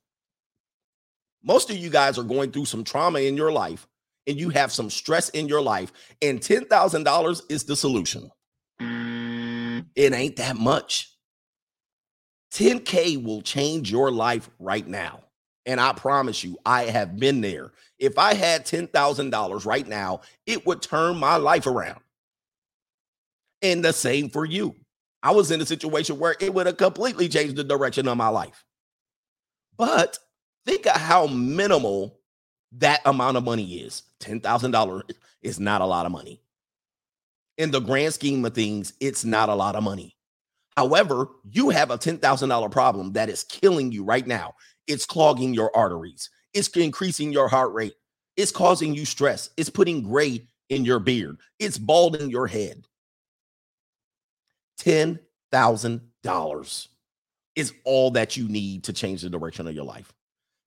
Most 1.43 1.71
of 1.71 1.77
you 1.77 1.91
guys 1.91 2.19
are 2.19 2.23
going 2.23 2.53
through 2.53 2.67
some 2.67 2.85
trauma 2.85 3.19
in 3.19 3.37
your 3.37 3.51
life 3.51 3.89
and 4.29 4.39
you 4.39 4.51
have 4.51 4.71
some 4.71 4.89
stress 4.89 5.29
in 5.31 5.49
your 5.49 5.61
life, 5.61 5.93
and 6.23 6.41
$10,000 6.41 7.43
is 7.49 7.65
the 7.65 7.75
solution. 7.75 8.31
It 8.79 10.13
ain't 10.15 10.37
that 10.37 10.57
much. 10.57 11.17
10K 12.53 13.25
will 13.25 13.43
change 13.43 13.91
your 13.91 14.13
life 14.13 14.51
right 14.61 14.87
now. 14.87 15.25
And 15.67 15.81
I 15.81 15.95
promise 15.95 16.45
you, 16.45 16.59
I 16.65 16.85
have 16.85 17.19
been 17.19 17.41
there. 17.41 17.73
If 17.99 18.19
I 18.19 18.35
had 18.35 18.67
$10,000 18.67 19.67
right 19.67 19.89
now, 19.89 20.21
it 20.47 20.65
would 20.65 20.81
turn 20.81 21.17
my 21.17 21.37
life 21.37 21.67
around. 21.67 22.01
And 23.63 23.85
the 23.85 23.93
same 23.93 24.31
for 24.31 24.45
you. 24.45 24.75
I 25.23 25.33
was 25.33 25.51
in 25.51 25.61
a 25.61 25.67
situation 25.67 26.19
where 26.19 26.37
it 26.41 26.55
would 26.55 26.67
have 26.67 26.79
completely 26.79 27.29
changed 27.29 27.57
the 27.57 27.65
direction 27.65 28.09
of 28.09 28.17
my 28.17 28.29
life. 28.29 28.65
But 29.77 30.19
think 30.67 30.87
of 30.87 30.97
how 30.97 31.27
minimal 31.27 32.21
that 32.73 33.01
amount 33.05 33.37
of 33.37 33.45
money 33.45 33.81
is. 33.81 34.03
$10,000 34.21 35.03
is 35.43 35.61
not 35.61 35.81
a 35.81 35.87
lot 35.87 36.07
of 36.07 36.13
money. 36.13 36.41
In 37.59 37.71
the 37.71 37.81
grand 37.81 38.15
scheme 38.15 38.45
of 38.45 38.55
things, 38.55 38.95
it's 39.01 39.25
not 39.25 39.49
a 39.49 39.55
lot 39.55 39.77
of 39.77 39.83
money. 39.83 40.17
However, 40.77 41.29
you 41.51 41.71
have 41.71 41.91
a 41.91 41.99
$10,000 41.99 42.71
problem 42.71 43.13
that 43.13 43.29
is 43.29 43.45
killing 43.45 43.93
you 43.93 44.05
right 44.05 44.27
now. 44.27 44.55
It's 44.87 45.05
clogging 45.05 45.53
your 45.53 45.75
arteries, 45.77 46.31
it's 46.55 46.69
increasing 46.69 47.33
your 47.33 47.49
heart 47.49 47.73
rate, 47.75 47.95
it's 48.37 48.51
causing 48.51 48.95
you 48.95 49.05
stress, 49.05 49.51
it's 49.57 49.71
putting 49.71 50.03
gray 50.03 50.47
in 50.69 50.85
your 50.85 50.99
beard, 50.99 51.39
it's 51.59 51.79
balding 51.79 52.31
your 52.31 52.47
head. 52.47 52.87
$10,000 54.83 56.89
is 57.57 57.73
all 57.85 58.11
that 58.13 58.37
you 58.37 58.49
need 58.49 58.85
to 58.85 58.93
change 58.93 59.23
the 59.23 59.31
direction 59.31 59.67
of 59.67 59.75
your 59.75 59.85
life. 59.85 60.13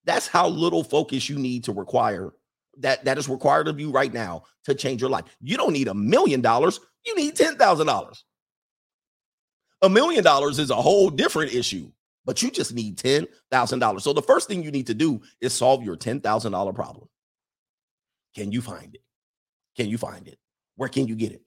That's 0.05 0.27
how 0.27 0.47
little 0.47 0.83
focus 0.83 1.29
you 1.29 1.39
need 1.39 1.63
to 1.65 1.71
require 1.71 2.33
that 2.79 3.05
that 3.05 3.17
is 3.17 3.29
required 3.29 3.67
of 3.67 3.79
you 3.79 3.91
right 3.91 4.11
now 4.11 4.43
to 4.65 4.73
change 4.73 5.01
your 5.01 5.09
life. 5.09 5.25
You 5.39 5.57
don't 5.57 5.73
need 5.73 5.87
a 5.87 5.93
million 5.93 6.41
dollars, 6.41 6.79
you 7.05 7.15
need 7.15 7.35
$10,000. 7.35 8.23
A 9.81 9.89
million 9.89 10.23
dollars 10.23 10.59
is 10.59 10.69
a 10.69 10.75
whole 10.75 11.09
different 11.09 11.53
issue, 11.53 11.91
but 12.25 12.41
you 12.41 12.49
just 12.49 12.73
need 12.73 12.97
$10,000. 12.97 14.01
So 14.01 14.13
the 14.13 14.21
first 14.21 14.47
thing 14.47 14.63
you 14.63 14.71
need 14.71 14.87
to 14.87 14.93
do 14.93 15.21
is 15.41 15.53
solve 15.53 15.83
your 15.83 15.97
$10,000 15.97 16.75
problem. 16.75 17.07
Can 18.35 18.51
you 18.51 18.61
find 18.61 18.95
it? 18.95 19.01
Can 19.75 19.89
you 19.89 19.97
find 19.97 20.27
it? 20.27 20.39
Where 20.75 20.89
can 20.89 21.07
you 21.07 21.15
get 21.15 21.33
it? 21.33 21.41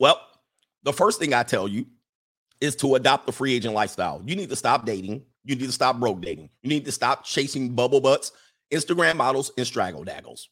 Well, 0.00 0.20
the 0.82 0.92
first 0.92 1.20
thing 1.20 1.32
I 1.34 1.44
tell 1.44 1.68
you 1.68 1.86
is 2.60 2.74
to 2.76 2.96
adopt 2.96 3.26
the 3.26 3.32
free 3.32 3.54
agent 3.54 3.74
lifestyle. 3.74 4.22
You 4.24 4.34
need 4.34 4.48
to 4.48 4.56
stop 4.56 4.84
dating. 4.84 5.22
You 5.44 5.54
need 5.54 5.66
to 5.66 5.72
stop 5.72 6.00
broke 6.00 6.20
dating. 6.20 6.50
You 6.62 6.70
need 6.70 6.86
to 6.86 6.92
stop 6.92 7.24
chasing 7.24 7.74
bubble 7.74 8.00
butts, 8.00 8.32
Instagram 8.72 9.16
models, 9.16 9.52
and 9.56 9.66
straggle 9.66 10.02
daggles. 10.02 10.48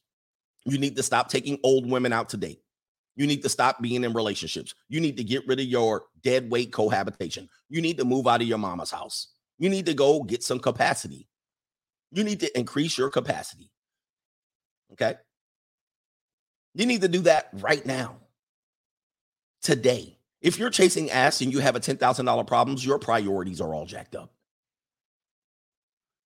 You 0.65 0.79
need 0.79 0.97
to 0.97 1.03
stop 1.03 1.29
taking 1.29 1.59
old 1.65 1.91
women 1.91 2.13
out 2.13 2.29
to 2.31 2.37
date. 2.37 2.61
You 3.17 3.27
need 3.27 3.43
to 3.43 3.49
stop 3.49 3.83
being 3.83 4.05
in 4.05 4.13
relationships. 4.13 4.75
You 4.89 5.01
need 5.01 5.17
to 5.17 5.25
get 5.25 5.47
rid 5.47 5.61
of 5.61 5.67
your 5.67 6.05
dead 6.23 6.51
weight 6.51 6.71
cohabitation. 6.73 7.49
You 7.69 7.81
need 7.81 7.99
to 7.99 8.05
move 8.05 8.29
out 8.29 8.43
of 8.43 8.47
your 8.47 8.59
mama's 8.59 8.91
house. 8.91 9.29
You 9.59 9.69
need 9.69 9.87
to 9.87 9.95
go 9.95 10.23
get 10.23 10.43
some 10.43 10.61
capacity. 10.61 11.27
You 12.13 12.23
need 12.23 12.41
to 12.41 12.59
increase 12.59 12.97
your 12.97 13.11
capacity. 13.11 13.71
Okay. 14.93 15.15
You 16.75 16.87
need 16.87 17.01
to 17.01 17.09
do 17.09 17.21
that 17.23 17.49
right 17.55 17.85
now, 17.85 18.19
today. 19.63 20.19
If 20.41 20.59
you're 20.59 20.71
chasing 20.71 21.11
ass 21.11 21.41
and 21.41 21.53
you 21.53 21.59
have 21.59 21.77
a 21.77 21.81
$10,000 21.81 22.47
problems, 22.47 22.85
your 22.85 22.99
priorities 22.99 23.61
are 23.61 23.75
all 23.75 23.87
jacked 23.87 24.15
up. 24.15 24.33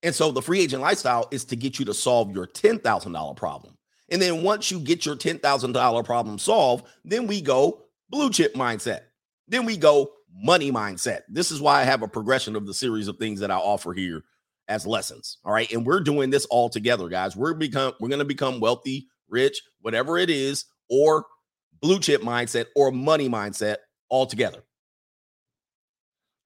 And 0.03 0.15
so 0.15 0.33
the 0.33 0.43
free 0.43 0.61
agent 0.61 0.83
lifestyle 0.83 1.29
is 1.31 1.45
to 1.47 1.57
get 1.57 1.79
you 1.79 1.85
to 1.87 1.95
solve 1.95 2.33
your 2.33 2.47
$10,000 2.47 3.37
problem. 3.37 3.77
And 4.11 4.21
then 4.21 4.43
once 4.43 4.71
you 4.71 4.81
get 4.81 5.07
your 5.07 5.17
$10,000 5.17 6.05
problem 6.05 6.39
solved, 6.39 6.87
then 7.05 7.27
we 7.27 7.41
go 7.41 7.85
blue 8.11 8.31
chip 8.31 8.55
mindset. 8.55 9.03
Then 9.49 9.65
we 9.65 9.77
go 9.77 10.13
money 10.35 10.71
mindset. 10.71 11.21
This 11.29 11.51
is 11.51 11.61
why 11.61 11.81
I 11.81 11.85
have 11.85 12.03
a 12.03 12.09
progression 12.09 12.57
of 12.57 12.67
the 12.67 12.75
series 12.75 13.09
of 13.09 13.17
things 13.17 13.41
that 13.41 13.51
I 13.51 13.57
offer 13.57 13.93
here 13.93 14.25
as 14.69 14.87
lessons. 14.87 15.39
All 15.45 15.53
right. 15.53 15.71
And 15.73 15.87
we're 15.87 16.01
doing 16.01 16.31
this 16.31 16.47
all 16.47 16.69
together, 16.69 17.09
guys. 17.09 17.37
We're 17.37 17.55
become 17.55 17.95
we're 18.01 18.09
to 18.09 18.25
become 18.25 18.61
wealthy, 18.61 19.09
rich, 19.29 19.63
whatever 19.81 20.19
it 20.19 20.31
is, 20.31 20.67
or 20.91 21.25
blue 21.83 21.99
chip 21.99 22.23
mindset 22.23 22.67
or 22.75 22.91
money 22.91 23.29
mindset 23.29 23.77
altogether. 24.11 24.63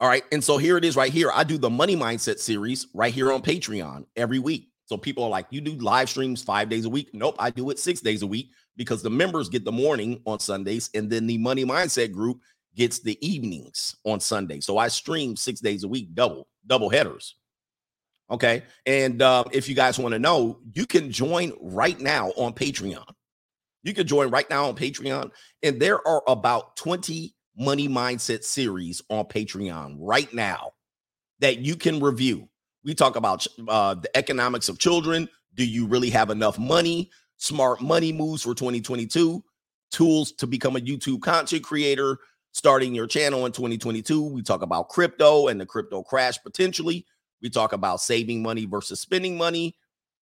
All 0.01 0.09
right. 0.09 0.25
And 0.33 0.43
so 0.43 0.59
here 0.59 0.77
it 0.77 0.85
is 0.85 0.97
right 0.97 1.13
here. 1.13 1.31
I 1.33 1.45
do 1.45 1.57
the 1.57 1.71
money 1.71 1.97
mindset 1.97 2.39
series 2.39 2.89
right 2.93 3.15
here 3.15 3.33
on 3.33 3.43
Patreon 3.43 4.07
every 4.17 4.39
week. 4.39 4.71
So 4.87 4.97
people 4.97 5.25
are 5.25 5.31
like, 5.31 5.47
you 5.51 5.61
do 5.61 5.73
live 5.73 6.09
streams 6.09 6.43
five 6.43 6.69
days 6.69 6.85
a 6.85 6.91
week. 6.91 7.11
Nope, 7.13 7.37
I 7.39 7.51
do 7.51 7.71
it 7.71 7.79
six 7.79 8.01
days 8.01 8.23
a 8.23 8.27
week 8.27 8.51
because 8.77 9.03
the 9.03 9.11
members 9.11 9.49
get 9.49 9.65
the 9.65 9.73
morning 9.73 10.21
on 10.27 10.39
Sundays, 10.39 10.91
and 10.95 11.11
then 11.11 11.27
the 11.27 11.39
money 11.39 11.65
mindset 11.65 12.13
group 12.13 12.41
gets 12.77 13.01
the 13.01 13.19
evenings 13.27 13.97
on 14.05 14.21
Sunday. 14.21 14.61
So 14.61 14.79
I 14.79 14.89
stream 14.89 15.35
six 15.35 15.61
days 15.61 15.83
a 15.83 15.89
week, 15.89 16.15
double, 16.15 16.47
double 16.67 16.89
headers. 16.89 17.35
Okay. 18.31 18.63
And 18.85 19.23
uh, 19.23 19.45
if 19.51 19.69
you 19.69 19.75
guys 19.75 19.99
want 19.99 20.13
to 20.13 20.19
know, 20.19 20.59
you 20.75 20.87
can 20.87 21.11
join 21.11 21.53
right 21.61 21.99
now 21.99 22.29
on 22.37 22.53
Patreon. 22.53 23.07
You 23.87 23.95
can 23.95 24.07
join 24.07 24.31
right 24.31 24.51
now 24.51 24.67
on 24.69 24.75
Patreon. 24.75 25.31
And 25.63 25.81
there 25.81 26.07
are 26.07 26.21
about 26.27 26.77
20 26.77 27.33
money 27.57 27.89
mindset 27.89 28.43
series 28.43 29.01
on 29.11 29.27
Patreon 29.27 29.97
right 30.01 30.33
now 30.35 30.73
that 31.39 31.59
you 31.59 31.77
can 31.77 32.01
review. 32.01 32.49
We 32.85 32.97
talk 32.97 33.15
about 33.15 33.47
uh, 33.69 33.95
the 33.95 34.15
economics 34.17 34.69
of 34.69 34.81
children. 34.81 35.29
Do 35.55 35.65
you 35.65 35.87
really 35.87 36.11
have 36.11 36.31
enough 36.31 36.59
money? 36.59 37.13
Smart 37.37 37.81
money 37.81 38.13
moves 38.13 38.43
for 38.43 38.57
2022. 38.57 39.43
Tools 39.93 40.33
to 40.33 40.49
become 40.49 40.75
a 40.75 40.81
YouTube 40.81 41.23
content 41.23 41.63
creator. 41.63 42.19
Starting 42.51 42.93
your 42.93 43.07
channel 43.07 43.47
in 43.47 43.53
2022. 43.53 44.21
We 44.21 44.43
talk 44.43 44.63
about 44.63 44.89
crypto 44.89 45.47
and 45.47 45.61
the 45.61 45.67
crypto 45.67 46.03
crash 46.03 46.43
potentially. 46.43 47.07
We 47.41 47.51
talk 47.51 47.73
about 47.73 48.01
saving 48.01 48.43
money 48.43 48.65
versus 48.65 48.99
spending 48.99 49.37
money. 49.37 49.77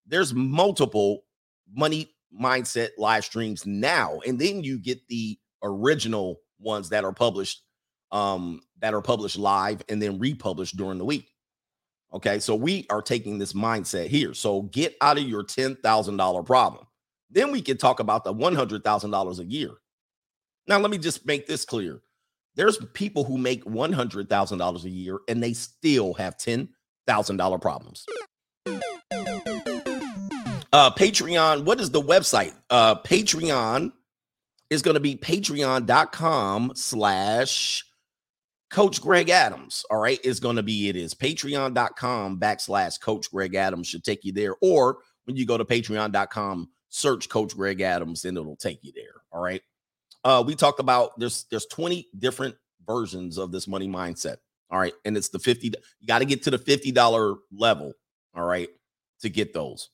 There's 0.07 0.35
multiple 0.35 1.24
money 1.72 2.13
mindset 2.40 2.90
live 2.99 3.25
streams 3.25 3.66
now. 3.66 4.20
And 4.27 4.38
then 4.38 4.64
you 4.64 4.79
get 4.79 5.07
the 5.09 5.38
original 5.62 6.40
ones 6.59 6.88
that 6.90 7.05
are 7.05 7.12
published 7.12 7.62
um 8.12 8.61
that 8.81 8.94
are 8.94 9.03
published 9.03 9.38
live 9.38 9.83
and 9.88 10.01
then 10.01 10.18
republished 10.18 10.77
during 10.77 10.99
the 10.99 11.05
week. 11.05 11.29
Okay, 12.12 12.38
so 12.38 12.55
we 12.55 12.87
are 12.90 13.03
taking 13.03 13.38
this 13.38 13.55
mindset 13.55 14.07
here. 14.07 14.35
So 14.35 14.62
get 14.62 14.94
out 15.01 15.18
of 15.18 15.25
your 15.25 15.42
$10,000 15.42 16.47
problem. 16.47 16.87
Then 17.29 17.51
we 17.51 17.61
can 17.61 17.77
talk 17.77 17.99
about 17.99 18.23
the 18.23 18.33
$100,000 18.33 19.38
a 19.38 19.44
year. 19.44 19.70
Now, 20.68 20.79
let 20.79 20.92
me 20.92 20.99
just 20.99 21.27
make 21.27 21.49
this 21.49 21.64
clear. 21.64 22.03
There's 22.55 22.79
people 22.94 23.25
who 23.25 23.37
make 23.37 23.64
$100,000 23.64 24.85
a 24.85 24.90
year 24.90 25.18
and 25.29 25.42
they 25.42 25.55
still 25.55 26.14
have 26.14 26.37
$10,000 26.37 27.61
problems. 27.61 28.07
Uh, 30.74 30.90
Patreon, 30.90 31.64
what 31.64 31.78
is 31.78 31.92
the 31.92 32.02
website? 32.02 32.52
Uh, 32.68 32.96
Patreon 32.96 33.92
is 34.70 34.82
going 34.82 34.94
to 34.94 35.00
be 35.00 35.14
patreon.com 35.14 36.72
slash 36.74 37.84
Coach 38.72 39.00
Greg 39.00 39.30
Adams. 39.30 39.84
All 39.88 39.98
right. 39.98 40.18
Is 40.24 40.40
going 40.40 40.56
to 40.56 40.64
be 40.64 40.88
it 40.88 40.96
is 40.96 41.14
patreon.com 41.14 42.40
backslash 42.40 43.00
Coach 43.00 43.30
Greg 43.30 43.54
Adams 43.54 43.87
should 43.87 44.02
take 44.02 44.24
you 44.24 44.32
there. 44.32 44.56
Or 44.62 44.98
when 45.26 45.37
you 45.37 45.46
go 45.46 45.56
to 45.56 45.64
patreon.com, 45.64 46.68
search 46.88 47.28
Coach 47.28 47.56
Greg 47.56 47.80
Adams 47.80 48.24
and 48.24 48.37
it'll 48.37 48.56
take 48.56 48.80
you 48.82 48.90
there. 48.96 49.22
All 49.30 49.40
right. 49.40 49.62
Uh, 50.24 50.42
we 50.44 50.56
talked 50.56 50.80
about 50.80 51.16
there's 51.20 51.46
there's 51.52 51.66
20 51.66 52.08
different 52.18 52.56
versions 52.84 53.38
of 53.38 53.52
this 53.52 53.68
money 53.68 53.87
mindset. 53.87 54.38
All 54.72 54.80
right. 54.80 54.94
And 55.04 55.16
it's 55.16 55.28
the 55.28 55.38
50, 55.38 55.68
you 56.00 56.06
got 56.08 56.18
to 56.18 56.24
get 56.24 56.42
to 56.42 56.50
the 56.50 56.58
$50 56.58 57.37
level. 57.52 57.92
All 58.34 58.44
right. 58.44 58.70
To 59.20 59.28
get 59.28 59.54
those. 59.54 59.90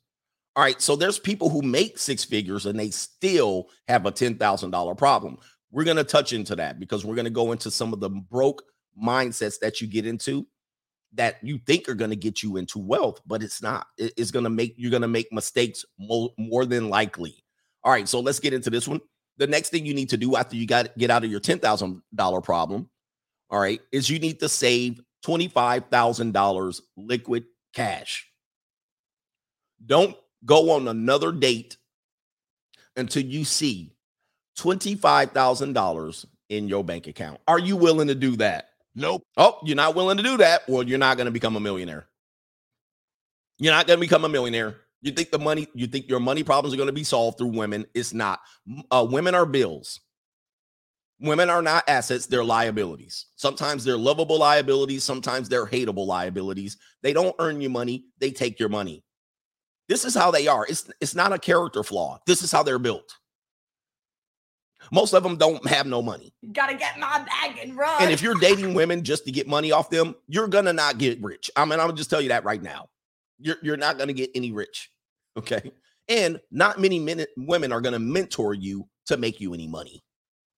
All 0.61 0.67
right. 0.67 0.83
So 0.83 0.95
there's 0.95 1.19
people 1.19 1.49
who 1.49 1.63
make 1.63 1.99
six 1.99 2.23
figures 2.23 2.67
and 2.67 2.79
they 2.79 2.91
still 2.91 3.71
have 3.89 4.05
a 4.05 4.13
$10,000 4.13 4.99
problem. 4.99 5.39
We're 5.71 5.85
going 5.85 5.97
to 5.97 6.05
touch 6.05 6.35
into 6.35 6.55
that 6.57 6.79
because 6.79 7.03
we're 7.03 7.15
going 7.15 7.25
to 7.25 7.31
go 7.31 7.53
into 7.53 7.71
some 7.71 7.95
of 7.95 8.01
the 8.01 8.11
broke 8.11 8.63
mindsets 9.03 9.59
that 9.61 9.81
you 9.81 9.87
get 9.87 10.05
into 10.05 10.47
that 11.15 11.37
you 11.43 11.57
think 11.67 11.89
are 11.89 11.95
going 11.95 12.11
to 12.11 12.17
get 12.17 12.43
you 12.43 12.59
into 12.59 12.79
wealth, 12.79 13.23
but 13.25 13.43
it's 13.43 13.63
not. 13.63 13.87
It's 13.97 14.31
going 14.31 14.45
to 14.45 14.51
make 14.51 14.75
you're 14.77 14.91
going 14.91 15.01
to 15.01 15.09
make 15.09 15.33
mistakes 15.33 15.83
more, 15.99 16.67
than 16.67 16.91
likely. 16.91 17.43
All 17.83 17.91
right, 17.91 18.07
so 18.07 18.21
let's 18.21 18.39
get 18.39 18.53
into 18.53 18.69
this 18.69 18.87
one. 18.87 19.01
The 19.39 19.47
next 19.47 19.71
thing 19.71 19.87
you 19.87 19.95
need 19.95 20.11
to 20.11 20.19
do 20.19 20.37
after 20.37 20.57
you 20.57 20.67
got 20.67 20.95
get 20.99 21.11
out 21.11 21.25
of 21.25 21.31
your 21.31 21.41
$10,000 21.41 22.45
problem, 22.45 22.91
all 23.49 23.61
right, 23.61 23.81
is 23.93 24.11
you 24.11 24.19
need 24.19 24.41
to 24.41 24.49
save 24.51 25.01
$25,000 25.25 26.81
liquid 26.99 27.45
cash. 27.73 28.27
Don't 29.87 30.15
go 30.45 30.71
on 30.71 30.89
another 30.89 31.33
date 31.33 31.77
until 32.97 33.25
you 33.25 33.45
see 33.45 33.93
$25,000 34.59 36.27
in 36.49 36.69
your 36.69 36.85
bank 36.85 37.07
account. 37.07 37.41
Are 37.49 37.59
you 37.59 37.77
willing 37.77 38.09
to 38.09 38.15
do 38.15 38.37
that? 38.37 38.71
Nope. 38.95 39.23
Oh, 39.37 39.59
you're 39.65 39.77
not 39.77 39.95
willing 39.95 40.17
to 40.17 40.23
do 40.23 40.37
that? 40.39 40.63
Well, 40.69 40.83
you're 40.83 40.99
not 40.99 41.17
going 41.17 41.27
to 41.27 41.31
become 41.31 41.57
a 41.57 41.61
millionaire. 41.61 42.07
You're 43.59 43.75
not 43.75 43.87
going 43.87 43.99
to 43.99 44.01
become 44.01 44.25
a 44.25 44.29
millionaire 44.29 44.77
You 45.03 45.13
think 45.13 45.31
the 45.31 45.39
money, 45.39 45.69
you 45.75 45.87
think 45.87 46.09
your 46.09 46.21
money 46.21 46.43
problems 46.43 46.75
are 46.75 46.77
going 46.77 46.89
to 46.89 46.93
be 46.93 47.05
solved 47.05 47.39
through 47.39 47.49
women. 47.49 47.87
It's 47.95 48.13
not. 48.13 48.41
Uh, 48.91 49.07
women 49.09 49.35
are 49.35 49.47
bills. 49.47 50.01
Women 51.21 51.51
are 51.51 51.61
not 51.61 51.85
assets, 51.87 52.25
they're 52.25 52.43
liabilities. 52.43 53.27
Sometimes 53.37 53.85
they're 53.85 53.99
lovable 53.99 54.39
liabilities, 54.39 55.05
sometimes 55.05 55.51
they're 55.51 55.67
hateable 55.67 56.07
liabilities. 56.07 56.79
They 57.03 57.13
don't 57.13 57.37
earn 57.39 57.61
you 57.61 57.69
money, 57.69 58.07
they 58.19 58.31
take 58.31 58.59
your 58.59 58.71
money. 58.71 59.05
This 59.91 60.05
is 60.05 60.15
how 60.15 60.31
they 60.31 60.47
are. 60.47 60.65
It's, 60.69 60.89
it's 61.01 61.17
not 61.17 61.33
a 61.33 61.39
character 61.39 61.83
flaw. 61.83 62.21
This 62.25 62.43
is 62.43 62.53
how 62.53 62.63
they're 62.63 62.79
built. 62.79 63.17
Most 64.93 65.15
of 65.15 65.25
them 65.25 65.37
don't 65.37 65.67
have 65.67 65.85
no 65.85 66.01
money. 66.01 66.33
You 66.43 66.53
gotta 66.53 66.77
get 66.77 66.97
my 66.97 67.25
bag 67.25 67.59
and 67.61 67.77
run. 67.77 68.01
And 68.01 68.13
if 68.13 68.23
you're 68.23 68.37
dating 68.37 68.75
women 68.75 69.03
just 69.03 69.25
to 69.25 69.33
get 69.33 69.49
money 69.49 69.73
off 69.73 69.91
them, 69.91 70.15
you're 70.29 70.47
gonna 70.47 70.73
not 70.73 70.99
get 70.99 71.21
rich. 71.21 71.51
I 71.57 71.65
mean, 71.65 71.73
I'm 71.73 71.89
gonna 71.89 71.95
just 71.95 72.09
tell 72.09 72.21
you 72.21 72.29
that 72.29 72.45
right 72.45 72.63
now. 72.63 72.87
You're 73.41 73.57
you're 73.63 73.77
not 73.77 73.99
gonna 73.99 74.13
get 74.13 74.31
any 74.35 74.53
rich. 74.53 74.91
Okay. 75.39 75.71
And 76.09 76.41
not 76.51 76.81
many 76.81 76.99
men, 76.99 77.25
women 77.37 77.71
are 77.71 77.81
gonna 77.81 78.01
mentor 78.01 78.53
you 78.53 78.89
to 79.07 79.17
make 79.17 79.41
you 79.41 79.55
any 79.55 79.69
money. 79.69 80.03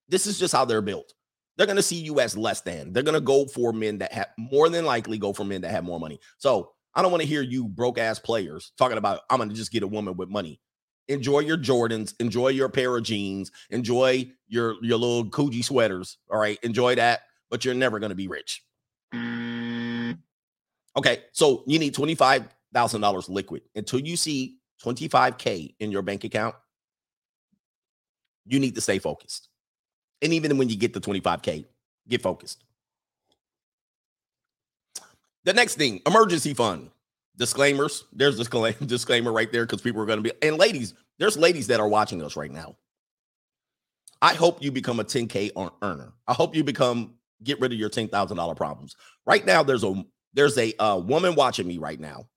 This 0.09 0.27
is 0.27 0.39
just 0.39 0.55
how 0.55 0.65
they're 0.65 0.81
built. 0.81 1.13
They're 1.57 1.67
to 1.67 1.83
see 1.83 1.97
you 2.01 2.21
as 2.21 2.39
less 2.39 2.63
than. 2.63 2.93
They're 2.93 3.03
to 3.03 3.21
go 3.21 3.45
for 3.45 3.75
men 3.75 3.99
that 3.99 4.13
have 4.13 4.29
more 4.39 4.71
than 4.71 4.87
likely 4.87 5.19
go 5.19 5.35
for 5.35 5.45
men 5.45 5.61
that 5.61 5.71
have 5.71 5.85
more 5.85 6.01
money. 6.01 6.21
So 6.39 6.73
I 6.95 7.03
don't 7.03 7.11
want 7.11 7.23
to 7.23 7.29
hear 7.29 7.43
you 7.43 7.69
broke 7.69 7.99
ass 7.99 8.19
players 8.19 8.73
talking 8.77 8.99
about, 8.99 9.21
I'm 9.31 9.39
going 9.39 9.49
to 9.49 9.55
just 9.55 9.73
get 9.73 9.83
a 9.83 9.87
woman 9.87 10.17
with 10.17 10.29
money. 10.29 10.61
Enjoy 11.09 11.41
your 11.41 11.57
Jordans, 11.57 12.15
enjoy 12.21 12.49
your 12.49 12.69
pair 12.69 12.97
of 12.97 13.03
jeans, 13.03 13.51
enjoy 13.71 14.31
your, 14.47 14.77
your 14.83 14.99
little 14.99 15.25
Coogi 15.25 15.65
sweaters. 15.65 16.19
All 16.31 16.39
right. 16.39 16.59
Enjoy 16.63 16.95
that, 16.95 17.23
but 17.51 17.65
you're 17.65 17.75
never 17.75 17.99
going 17.99 18.11
to 18.11 18.17
be 18.17 18.29
rich. 18.29 18.63
Mm. 19.15 20.19
Okay. 20.97 21.25
So 21.33 21.65
you 21.67 21.79
need 21.79 21.95
$25,000 21.95 23.29
liquid 23.29 23.63
until 23.75 24.01
you 24.01 24.17
see 24.17 24.59
25K 24.85 25.75
in 25.81 25.91
your 25.91 26.03
bank 26.03 26.25
account. 26.25 26.55
You 28.47 28.61
need 28.61 28.75
to 28.75 28.81
stay 28.81 28.99
focused. 28.99 29.49
And 30.21 30.33
even 30.33 30.57
when 30.59 30.69
you 30.69 30.77
get 30.77 30.93
the 30.93 31.01
25K, 31.01 31.65
get 32.09 32.23
focused. 32.23 32.65
The 35.45 35.53
next 35.53 35.77
thing, 35.77 36.01
emergency 36.07 36.55
fund. 36.55 36.91
Disclaimers. 37.37 38.05
There's 38.13 38.37
this 38.37 38.49
disclaimer 38.87 39.33
right 39.33 39.51
there 39.51 39.65
because 39.65 39.81
people 39.81 40.03
are 40.03 40.07
going 40.07 40.23
to 40.23 40.23
be, 40.23 40.33
and 40.43 40.59
ladies, 40.59 40.95
there's 41.19 41.37
ladies 41.37 41.67
that 41.69 41.81
are 41.81 41.89
watching 41.89 42.23
us 42.23 42.37
right 42.37 42.51
now. 42.51 42.77
I 44.21 44.35
hope 44.35 44.63
you 44.63 44.71
become 44.71 45.01
a 45.01 45.05
10K 45.05 45.73
earner. 45.83 46.13
I 46.29 46.35
hope 46.35 46.55
you 46.55 46.63
become, 46.63 47.15
get 47.43 47.61
rid 47.61 47.73
of 47.73 47.79
your 47.79 47.91
$10,000 47.91 48.57
problems. 48.57 48.97
Right 49.27 49.45
now, 49.45 49.63
there's 49.65 49.83
a, 49.83 50.05
there's 50.33 50.57
a 50.59 50.75
uh, 50.81 50.99
woman 50.99 51.35
watching 51.35 51.67
me 51.67 51.79
right 51.79 51.99
now. 51.99 52.29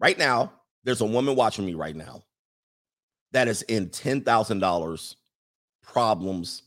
Right 0.00 0.18
now, 0.18 0.52
there's 0.84 1.02
a 1.02 1.06
woman 1.06 1.36
watching 1.36 1.66
me 1.66 1.74
right 1.74 1.94
now 1.94 2.22
that 3.32 3.48
is 3.48 3.62
in 3.62 3.88
$10,000 3.88 5.14
problems 5.82 6.62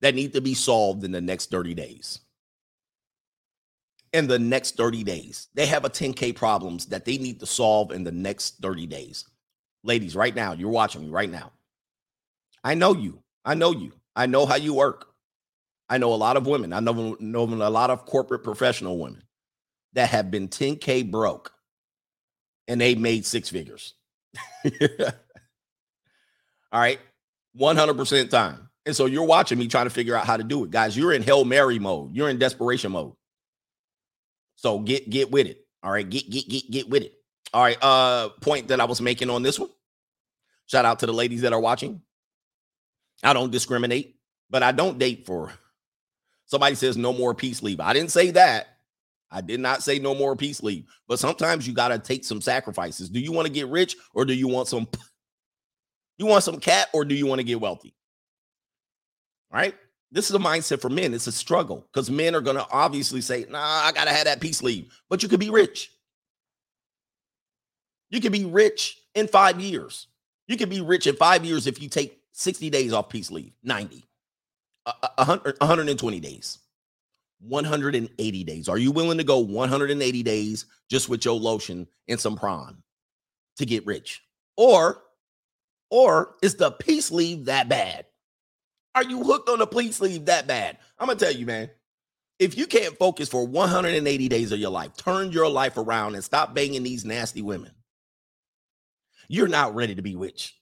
that 0.00 0.14
need 0.14 0.34
to 0.34 0.40
be 0.40 0.54
solved 0.54 1.04
in 1.04 1.10
the 1.10 1.20
next 1.20 1.50
30 1.50 1.74
days. 1.74 2.20
In 4.12 4.26
the 4.26 4.38
next 4.38 4.76
30 4.76 5.04
days, 5.04 5.48
they 5.54 5.66
have 5.66 5.84
a 5.84 5.90
10K 5.90 6.34
problems 6.34 6.86
that 6.86 7.04
they 7.04 7.18
need 7.18 7.40
to 7.40 7.46
solve 7.46 7.92
in 7.92 8.04
the 8.04 8.12
next 8.12 8.58
30 8.62 8.86
days. 8.86 9.24
Ladies, 9.82 10.16
right 10.16 10.34
now, 10.34 10.52
you're 10.52 10.70
watching 10.70 11.02
me 11.02 11.08
right 11.10 11.30
now. 11.30 11.52
I 12.64 12.74
know 12.74 12.94
you. 12.94 13.22
I 13.44 13.54
know 13.54 13.72
you. 13.72 13.92
I 14.14 14.26
know 14.26 14.46
how 14.46 14.56
you 14.56 14.74
work. 14.74 15.08
I 15.88 15.98
know 15.98 16.12
a 16.12 16.16
lot 16.16 16.36
of 16.36 16.46
women. 16.46 16.72
I 16.72 16.80
know, 16.80 17.16
know 17.20 17.44
a 17.44 17.70
lot 17.70 17.90
of 17.90 18.06
corporate 18.06 18.42
professional 18.42 18.98
women 18.98 19.22
that 19.92 20.10
have 20.10 20.30
been 20.30 20.48
10K 20.48 21.10
broke 21.10 21.52
and 22.68 22.80
they 22.80 22.94
made 22.94 23.24
six 23.24 23.48
figures. 23.48 23.94
All 26.72 26.80
right. 26.80 26.98
100% 27.58 28.30
time. 28.30 28.68
And 28.84 28.94
so 28.94 29.06
you're 29.06 29.24
watching 29.24 29.58
me 29.58 29.68
trying 29.68 29.86
to 29.86 29.90
figure 29.90 30.14
out 30.14 30.26
how 30.26 30.36
to 30.36 30.44
do 30.44 30.64
it. 30.64 30.70
Guys, 30.70 30.96
you're 30.96 31.12
in 31.12 31.22
Hail 31.22 31.44
Mary 31.44 31.78
mode. 31.78 32.14
You're 32.14 32.28
in 32.28 32.38
desperation 32.38 32.92
mode. 32.92 33.12
So 34.56 34.80
get 34.80 35.08
get 35.08 35.30
with 35.30 35.46
it. 35.46 35.64
All 35.82 35.92
right. 35.92 36.08
Get 36.08 36.28
get 36.30 36.48
get 36.48 36.70
get 36.70 36.88
with 36.88 37.04
it. 37.04 37.14
All 37.54 37.62
right. 37.62 37.78
Uh 37.80 38.30
point 38.40 38.68
that 38.68 38.80
I 38.80 38.84
was 38.84 39.00
making 39.00 39.30
on 39.30 39.42
this 39.42 39.58
one. 39.58 39.70
Shout 40.66 40.84
out 40.84 40.98
to 41.00 41.06
the 41.06 41.12
ladies 41.12 41.42
that 41.42 41.52
are 41.52 41.60
watching. 41.60 42.02
I 43.22 43.32
don't 43.32 43.52
discriminate, 43.52 44.16
but 44.50 44.62
I 44.62 44.72
don't 44.72 44.98
date 44.98 45.26
for 45.26 45.52
somebody 46.46 46.74
says 46.74 46.96
no 46.96 47.12
more 47.12 47.34
peace 47.34 47.62
leave. 47.62 47.80
I 47.80 47.92
didn't 47.92 48.10
say 48.10 48.30
that. 48.32 48.68
I 49.30 49.40
did 49.40 49.60
not 49.60 49.82
say 49.82 49.98
no 49.98 50.14
more 50.14 50.36
peace 50.36 50.62
leave. 50.62 50.86
But 51.08 51.18
sometimes 51.18 51.66
you 51.66 51.74
got 51.74 51.88
to 51.88 51.98
take 51.98 52.24
some 52.24 52.40
sacrifices. 52.40 53.08
Do 53.08 53.20
you 53.20 53.32
want 53.32 53.46
to 53.46 53.52
get 53.52 53.68
rich 53.68 53.96
or 54.14 54.24
do 54.24 54.34
you 54.34 54.48
want 54.48 54.68
some 54.68 54.88
you 56.18 56.26
want 56.26 56.44
some 56.44 56.58
cat 56.58 56.88
or 56.92 57.04
do 57.04 57.14
you 57.14 57.26
want 57.26 57.40
to 57.40 57.44
get 57.44 57.60
wealthy? 57.60 57.94
All 59.52 59.60
right. 59.60 59.74
This 60.12 60.30
is 60.30 60.36
a 60.36 60.40
mindset 60.40 60.80
for 60.80 60.88
men. 60.88 61.14
It's 61.14 61.26
a 61.26 61.32
struggle 61.32 61.86
because 61.92 62.10
men 62.10 62.34
are 62.34 62.40
going 62.40 62.56
to 62.56 62.66
obviously 62.70 63.20
say, 63.20 63.44
nah, 63.48 63.58
I 63.58 63.92
got 63.92 64.04
to 64.04 64.12
have 64.12 64.24
that 64.24 64.40
peace 64.40 64.62
leave. 64.62 64.92
But 65.10 65.22
you 65.22 65.28
could 65.28 65.40
be 65.40 65.50
rich. 65.50 65.90
You 68.10 68.20
could 68.20 68.32
be 68.32 68.44
rich 68.44 68.98
in 69.14 69.26
five 69.26 69.60
years. 69.60 70.06
You 70.46 70.56
could 70.56 70.70
be 70.70 70.80
rich 70.80 71.06
in 71.06 71.16
five 71.16 71.44
years 71.44 71.66
if 71.66 71.82
you 71.82 71.88
take 71.88 72.20
60 72.32 72.70
days 72.70 72.92
off 72.92 73.08
peace 73.08 73.30
leave, 73.30 73.52
90, 73.64 74.04
100, 75.16 75.56
120 75.58 76.20
days, 76.20 76.58
180 77.40 78.44
days. 78.44 78.68
Are 78.68 78.78
you 78.78 78.92
willing 78.92 79.18
to 79.18 79.24
go 79.24 79.38
180 79.38 80.22
days 80.22 80.66
just 80.88 81.08
with 81.08 81.24
your 81.24 81.34
lotion 81.34 81.88
and 82.08 82.20
some 82.20 82.36
prawn 82.36 82.82
to 83.56 83.66
get 83.66 83.84
rich? 83.86 84.22
Or 84.56 85.02
or 85.90 86.34
is 86.42 86.56
the 86.56 86.72
peace 86.72 87.10
leave 87.10 87.46
that 87.46 87.68
bad? 87.68 88.05
Are 88.96 89.04
you 89.04 89.22
hooked 89.22 89.50
on 89.50 89.58
the 89.58 89.66
peace 89.66 90.00
leave 90.00 90.24
that 90.24 90.46
bad? 90.46 90.78
I'm 90.98 91.06
gonna 91.06 91.18
tell 91.18 91.30
you, 91.30 91.44
man. 91.44 91.70
If 92.38 92.56
you 92.56 92.66
can't 92.66 92.96
focus 92.96 93.28
for 93.28 93.46
180 93.46 94.28
days 94.28 94.52
of 94.52 94.58
your 94.58 94.70
life, 94.70 94.96
turn 94.96 95.32
your 95.32 95.50
life 95.50 95.76
around 95.76 96.14
and 96.14 96.24
stop 96.24 96.54
banging 96.54 96.82
these 96.82 97.04
nasty 97.04 97.42
women. 97.42 97.72
You're 99.28 99.48
not 99.48 99.74
ready 99.74 99.94
to 99.94 100.02
be 100.02 100.16
rich. 100.16 100.56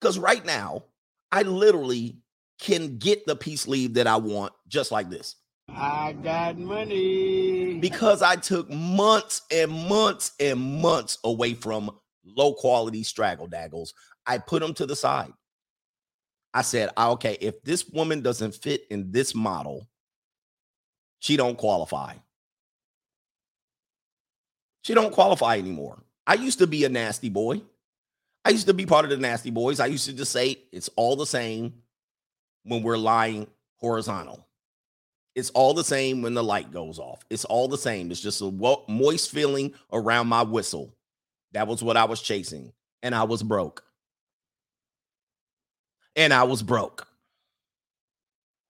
Because 0.00 0.16
right 0.16 0.44
now, 0.44 0.84
I 1.32 1.42
literally 1.42 2.18
can 2.60 2.98
get 2.98 3.26
the 3.26 3.34
peace 3.34 3.66
leave 3.66 3.94
that 3.94 4.06
I 4.06 4.16
want 4.16 4.52
just 4.68 4.92
like 4.92 5.10
this. 5.10 5.34
I 5.68 6.12
got 6.22 6.56
money. 6.56 7.78
Because 7.80 8.22
I 8.22 8.36
took 8.36 8.70
months 8.70 9.42
and 9.50 9.72
months 9.72 10.32
and 10.38 10.60
months 10.60 11.18
away 11.24 11.54
from 11.54 11.90
low 12.24 12.54
quality 12.54 13.02
straggle 13.02 13.48
daggles 13.48 13.92
I 14.26 14.38
put 14.38 14.62
them 14.62 14.74
to 14.74 14.86
the 14.86 14.94
side. 14.94 15.32
I 16.52 16.62
said, 16.62 16.90
ah, 16.96 17.10
okay, 17.10 17.36
if 17.40 17.62
this 17.62 17.88
woman 17.88 18.22
doesn't 18.22 18.54
fit 18.54 18.86
in 18.90 19.12
this 19.12 19.34
model, 19.34 19.86
she 21.20 21.36
don't 21.36 21.56
qualify. 21.56 22.14
She 24.82 24.94
don't 24.94 25.12
qualify 25.12 25.58
anymore. 25.58 26.02
I 26.26 26.34
used 26.34 26.58
to 26.58 26.66
be 26.66 26.84
a 26.84 26.88
nasty 26.88 27.28
boy. 27.28 27.62
I 28.44 28.50
used 28.50 28.66
to 28.66 28.74
be 28.74 28.86
part 28.86 29.04
of 29.04 29.10
the 29.10 29.16
nasty 29.16 29.50
boys. 29.50 29.80
I 29.80 29.86
used 29.86 30.06
to 30.06 30.12
just 30.12 30.32
say 30.32 30.56
it's 30.72 30.88
all 30.96 31.14
the 31.14 31.26
same 31.26 31.74
when 32.64 32.82
we're 32.82 32.96
lying 32.96 33.46
horizontal. 33.76 34.46
It's 35.34 35.50
all 35.50 35.74
the 35.74 35.84
same 35.84 36.22
when 36.22 36.34
the 36.34 36.42
light 36.42 36.72
goes 36.72 36.98
off. 36.98 37.24
It's 37.30 37.44
all 37.44 37.68
the 37.68 37.78
same. 37.78 38.10
It's 38.10 38.20
just 38.20 38.40
a 38.40 38.50
moist 38.88 39.30
feeling 39.30 39.74
around 39.92 40.26
my 40.26 40.42
whistle. 40.42 40.96
That 41.52 41.68
was 41.68 41.82
what 41.82 41.96
I 41.96 42.04
was 42.04 42.20
chasing. 42.20 42.72
And 43.02 43.14
I 43.14 43.22
was 43.24 43.42
broke 43.42 43.84
and 46.16 46.32
I 46.32 46.44
was 46.44 46.62
broke. 46.62 47.06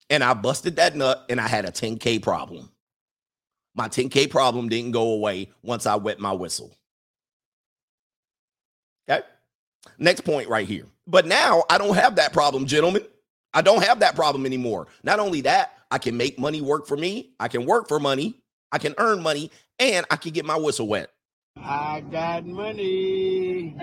And 0.08 0.24
I 0.24 0.34
busted 0.34 0.76
that 0.76 0.96
nut 0.96 1.24
and 1.28 1.40
I 1.40 1.46
had 1.48 1.64
a 1.64 1.70
10K 1.70 2.22
problem. 2.22 2.70
My 3.74 3.88
10K 3.88 4.28
problem 4.30 4.68
didn't 4.68 4.90
go 4.90 5.12
away 5.12 5.50
once 5.62 5.86
I 5.86 5.94
wet 5.96 6.18
my 6.18 6.32
whistle. 6.32 6.74
Okay. 9.08 9.24
Next 9.98 10.22
point 10.22 10.48
right 10.48 10.66
here. 10.66 10.86
But 11.06 11.26
now 11.26 11.64
I 11.70 11.78
don't 11.78 11.94
have 11.94 12.16
that 12.16 12.32
problem, 12.32 12.66
gentlemen. 12.66 13.04
I 13.54 13.62
don't 13.62 13.82
have 13.82 14.00
that 14.00 14.14
problem 14.14 14.46
anymore. 14.46 14.88
Not 15.02 15.18
only 15.18 15.40
that, 15.42 15.78
I 15.90 15.98
can 15.98 16.16
make 16.16 16.38
money 16.38 16.60
work 16.60 16.86
for 16.86 16.96
me, 16.96 17.32
I 17.40 17.48
can 17.48 17.66
work 17.66 17.88
for 17.88 17.98
money, 17.98 18.36
I 18.70 18.78
can 18.78 18.94
earn 18.98 19.22
money, 19.22 19.50
and 19.80 20.06
I 20.10 20.16
can 20.16 20.32
get 20.32 20.44
my 20.44 20.56
whistle 20.56 20.86
wet. 20.86 21.10
I 21.56 22.00
got 22.12 22.46
money. 22.46 23.76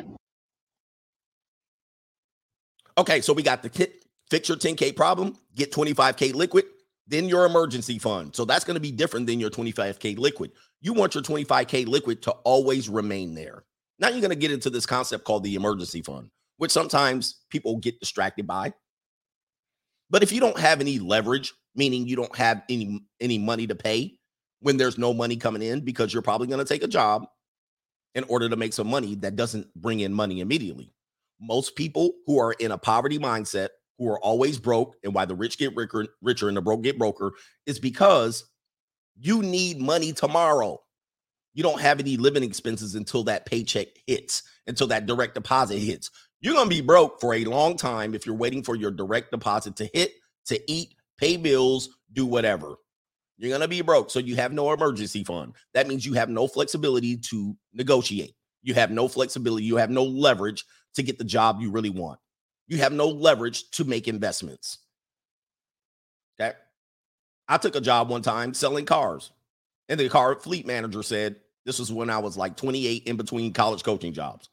Okay, 2.98 3.22
so 3.22 3.32
we 3.32 3.44
got 3.44 3.62
the 3.62 3.70
kit, 3.70 4.06
fix 4.30 4.50
your 4.50 4.58
10K 4.58 4.96
problem, 4.96 5.38
get 5.56 5.72
25K 5.72 6.34
liquid, 6.34 6.66
then 7.08 7.30
your 7.30 7.46
emergency 7.46 8.00
fund. 8.00 8.36
So 8.36 8.44
that's 8.44 8.66
going 8.66 8.76
to 8.76 8.82
be 8.82 8.92
different 8.92 9.28
than 9.28 9.40
your 9.40 9.52
25K 9.52 10.18
liquid. 10.18 10.52
You 10.82 10.94
want 10.94 11.14
your 11.14 11.24
25K 11.24 11.88
liquid 11.88 12.24
to 12.24 12.32
always 12.44 12.90
remain 12.90 13.36
there. 13.36 13.64
Now 14.00 14.10
you're 14.10 14.22
going 14.22 14.30
to 14.32 14.36
get 14.36 14.52
into 14.52 14.70
this 14.70 14.86
concept 14.86 15.26
called 15.26 15.44
the 15.44 15.56
emergency 15.56 16.02
fund, 16.02 16.30
which 16.58 16.72
sometimes 16.72 17.44
people 17.50 17.78
get 17.78 18.00
distracted 18.00 18.48
by. 18.48 18.74
But 20.10 20.24
if 20.24 20.32
you 20.32 20.40
don't 20.40 20.60
have 20.60 20.82
any 20.82 21.00
leverage, 21.00 21.54
meaning 21.76 22.08
you 22.08 22.16
don't 22.16 22.36
have 22.36 22.64
any 22.70 23.02
any 23.20 23.38
money 23.38 23.68
to 23.68 23.76
pay 23.76 24.18
when 24.62 24.78
there's 24.78 24.98
no 24.98 25.14
money 25.14 25.36
coming 25.36 25.62
in 25.62 25.82
because 25.82 26.14
you're 26.14 26.24
probably 26.24 26.48
going 26.48 26.60
to 26.60 26.66
take 26.66 26.84
a 26.84 26.88
job 26.88 27.28
in 28.16 28.24
order 28.26 28.50
to 28.50 28.56
make 28.56 28.74
some 28.74 28.88
money 28.88 29.16
that 29.16 29.36
doesn't 29.36 29.74
bring 29.76 30.00
in 30.00 30.14
money 30.14 30.40
immediately. 30.40 30.92
Most 31.40 31.76
people 31.76 32.14
who 32.26 32.40
are 32.40 32.54
in 32.54 32.72
a 32.72 32.78
poverty 32.78 33.20
mindset, 33.20 33.70
who 33.98 34.10
are 34.10 34.20
always 34.20 34.60
broke, 34.60 34.96
and 35.04 35.14
why 35.14 35.26
the 35.26 35.36
rich 35.36 35.58
get 35.58 35.76
richer, 35.76 36.08
richer 36.22 36.48
and 36.48 36.58
the 36.58 36.62
broke 36.62 36.84
get 36.84 36.98
broker, 36.98 37.34
is 37.66 37.80
because 37.80 38.46
you 39.20 39.42
need 39.42 39.80
money 39.80 40.14
tomorrow. 40.14 40.80
You 41.54 41.64
don't 41.64 41.82
have 41.82 42.00
any 42.00 42.18
living 42.18 42.44
expenses 42.44 42.94
until 42.94 43.24
that 43.24 43.46
paycheck 43.48 43.88
hits, 44.06 44.44
until 44.68 44.88
that 44.88 45.08
direct 45.08 45.34
deposit 45.34 45.80
hits. 45.80 46.12
You're 46.40 46.54
going 46.54 46.70
to 46.70 46.76
be 46.76 46.82
broke 46.82 47.20
for 47.20 47.34
a 47.34 47.46
long 47.46 47.78
time 47.78 48.14
if 48.14 48.26
you're 48.26 48.36
waiting 48.36 48.62
for 48.62 48.76
your 48.76 48.92
direct 48.92 49.32
deposit 49.32 49.76
to 49.78 49.90
hit, 49.92 50.14
to 50.46 50.72
eat, 50.72 50.94
pay 51.18 51.36
bills, 51.36 51.90
do 52.14 52.28
whatever. 52.28 52.76
You're 53.38 53.50
going 53.50 53.62
to 53.62 53.68
be 53.68 53.82
broke. 53.82 54.12
So 54.12 54.20
you 54.20 54.36
have 54.36 54.54
no 54.54 54.72
emergency 54.72 55.24
fund. 55.24 55.54
That 55.74 55.88
means 55.88 56.06
you 56.06 56.14
have 56.14 56.30
no 56.30 56.48
flexibility 56.48 57.18
to 57.18 57.56
negotiate. 57.74 58.36
You 58.62 58.76
have 58.76 58.92
no 58.92 59.08
flexibility. 59.08 59.66
You 59.66 59.78
have 59.78 59.90
no 59.90 60.04
leverage 60.04 60.64
to 60.98 61.04
get 61.04 61.18
the 61.18 61.24
job 61.24 61.62
you 61.62 61.72
really 61.72 61.90
want. 61.90 62.20
You 62.68 62.78
have 62.80 62.92
no 62.92 63.08
leverage 63.08 63.72
to 63.72 63.86
make 63.86 64.08
investments. 64.08 64.80
Okay. 66.40 66.56
I 67.48 67.58
took 67.58 67.76
a 67.76 67.82
job 67.82 68.10
one 68.10 68.22
time 68.22 68.54
selling 68.54 68.86
cars, 68.86 69.32
and 69.88 70.00
the 70.00 70.10
car 70.10 70.36
fleet 70.36 70.68
manager 70.68 71.02
said, 71.02 71.38
This 71.66 71.80
was 71.80 71.92
when 71.92 72.10
I 72.10 72.18
was 72.18 72.36
like 72.36 72.58
28 72.58 73.04
in 73.06 73.16
between 73.16 73.54
college 73.54 73.84
coaching 73.84 74.14
jobs. 74.14 74.50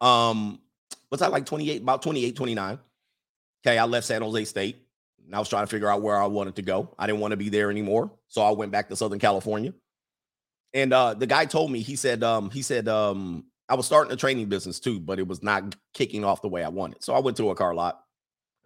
Um, 0.00 0.60
was 1.10 1.22
I 1.22 1.28
like 1.28 1.46
28, 1.46 1.82
about 1.82 2.02
28, 2.02 2.34
29? 2.34 2.78
Okay. 3.64 3.78
I 3.78 3.84
left 3.84 4.06
San 4.06 4.20
Jose 4.20 4.44
State 4.46 4.84
and 5.24 5.34
I 5.34 5.38
was 5.38 5.48
trying 5.48 5.62
to 5.62 5.70
figure 5.70 5.88
out 5.88 6.02
where 6.02 6.20
I 6.20 6.26
wanted 6.26 6.56
to 6.56 6.62
go. 6.62 6.92
I 6.98 7.06
didn't 7.06 7.20
want 7.20 7.30
to 7.32 7.36
be 7.36 7.48
there 7.48 7.70
anymore. 7.70 8.10
So 8.28 8.42
I 8.42 8.50
went 8.50 8.72
back 8.72 8.88
to 8.88 8.96
Southern 8.96 9.18
California. 9.18 9.72
And 10.72 10.92
uh, 10.92 11.14
the 11.14 11.26
guy 11.26 11.44
told 11.44 11.70
me, 11.70 11.80
he 11.80 11.94
said, 11.96 12.22
um, 12.24 12.50
he 12.50 12.62
said, 12.62 12.88
um, 12.88 13.44
I 13.68 13.74
was 13.74 13.86
starting 13.86 14.12
a 14.12 14.16
training 14.16 14.48
business 14.48 14.78
too, 14.78 15.00
but 15.00 15.18
it 15.18 15.26
was 15.26 15.42
not 15.42 15.74
kicking 15.94 16.24
off 16.24 16.42
the 16.42 16.48
way 16.48 16.62
I 16.62 16.68
wanted. 16.68 17.02
So 17.02 17.14
I 17.14 17.20
went 17.20 17.36
to 17.38 17.50
a 17.50 17.54
car 17.54 17.74
lot. 17.74 18.00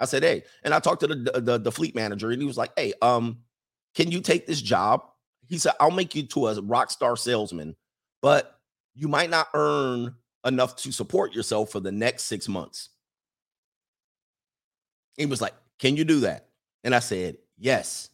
I 0.01 0.05
said, 0.05 0.23
hey, 0.23 0.45
and 0.63 0.75
I 0.75 0.81
talked 0.81 1.01
to 1.01 1.07
the, 1.09 1.41
the, 1.41 1.59
the 1.59 1.73
fleet 1.73 1.95
manager, 1.95 2.31
and 2.31 2.41
he 2.41 2.47
was 2.47 2.57
like, 2.57 2.71
hey, 2.77 2.93
um, 3.03 3.39
can 3.95 4.11
you 4.11 4.21
take 4.21 4.47
this 4.47 4.63
job? 4.63 5.03
He 5.49 5.59
said, 5.59 5.73
I'll 5.81 5.91
make 5.91 6.15
you 6.15 6.25
to 6.25 6.49
a 6.49 6.61
rock 6.63 6.91
star 6.91 7.17
salesman, 7.17 7.75
but 8.23 8.61
you 8.95 9.09
might 9.09 9.31
not 9.31 9.49
earn 9.55 10.15
enough 10.45 10.77
to 10.77 10.93
support 10.93 11.35
yourself 11.35 11.71
for 11.71 11.81
the 11.81 11.93
next 11.93 12.25
six 12.25 12.49
months. 12.49 12.91
He 15.17 15.27
was 15.27 15.41
like, 15.41 15.55
Can 15.81 15.97
you 15.97 16.05
do 16.05 16.21
that? 16.21 16.49
And 16.85 16.95
I 16.95 17.01
said, 17.01 17.39
yes. 17.57 18.11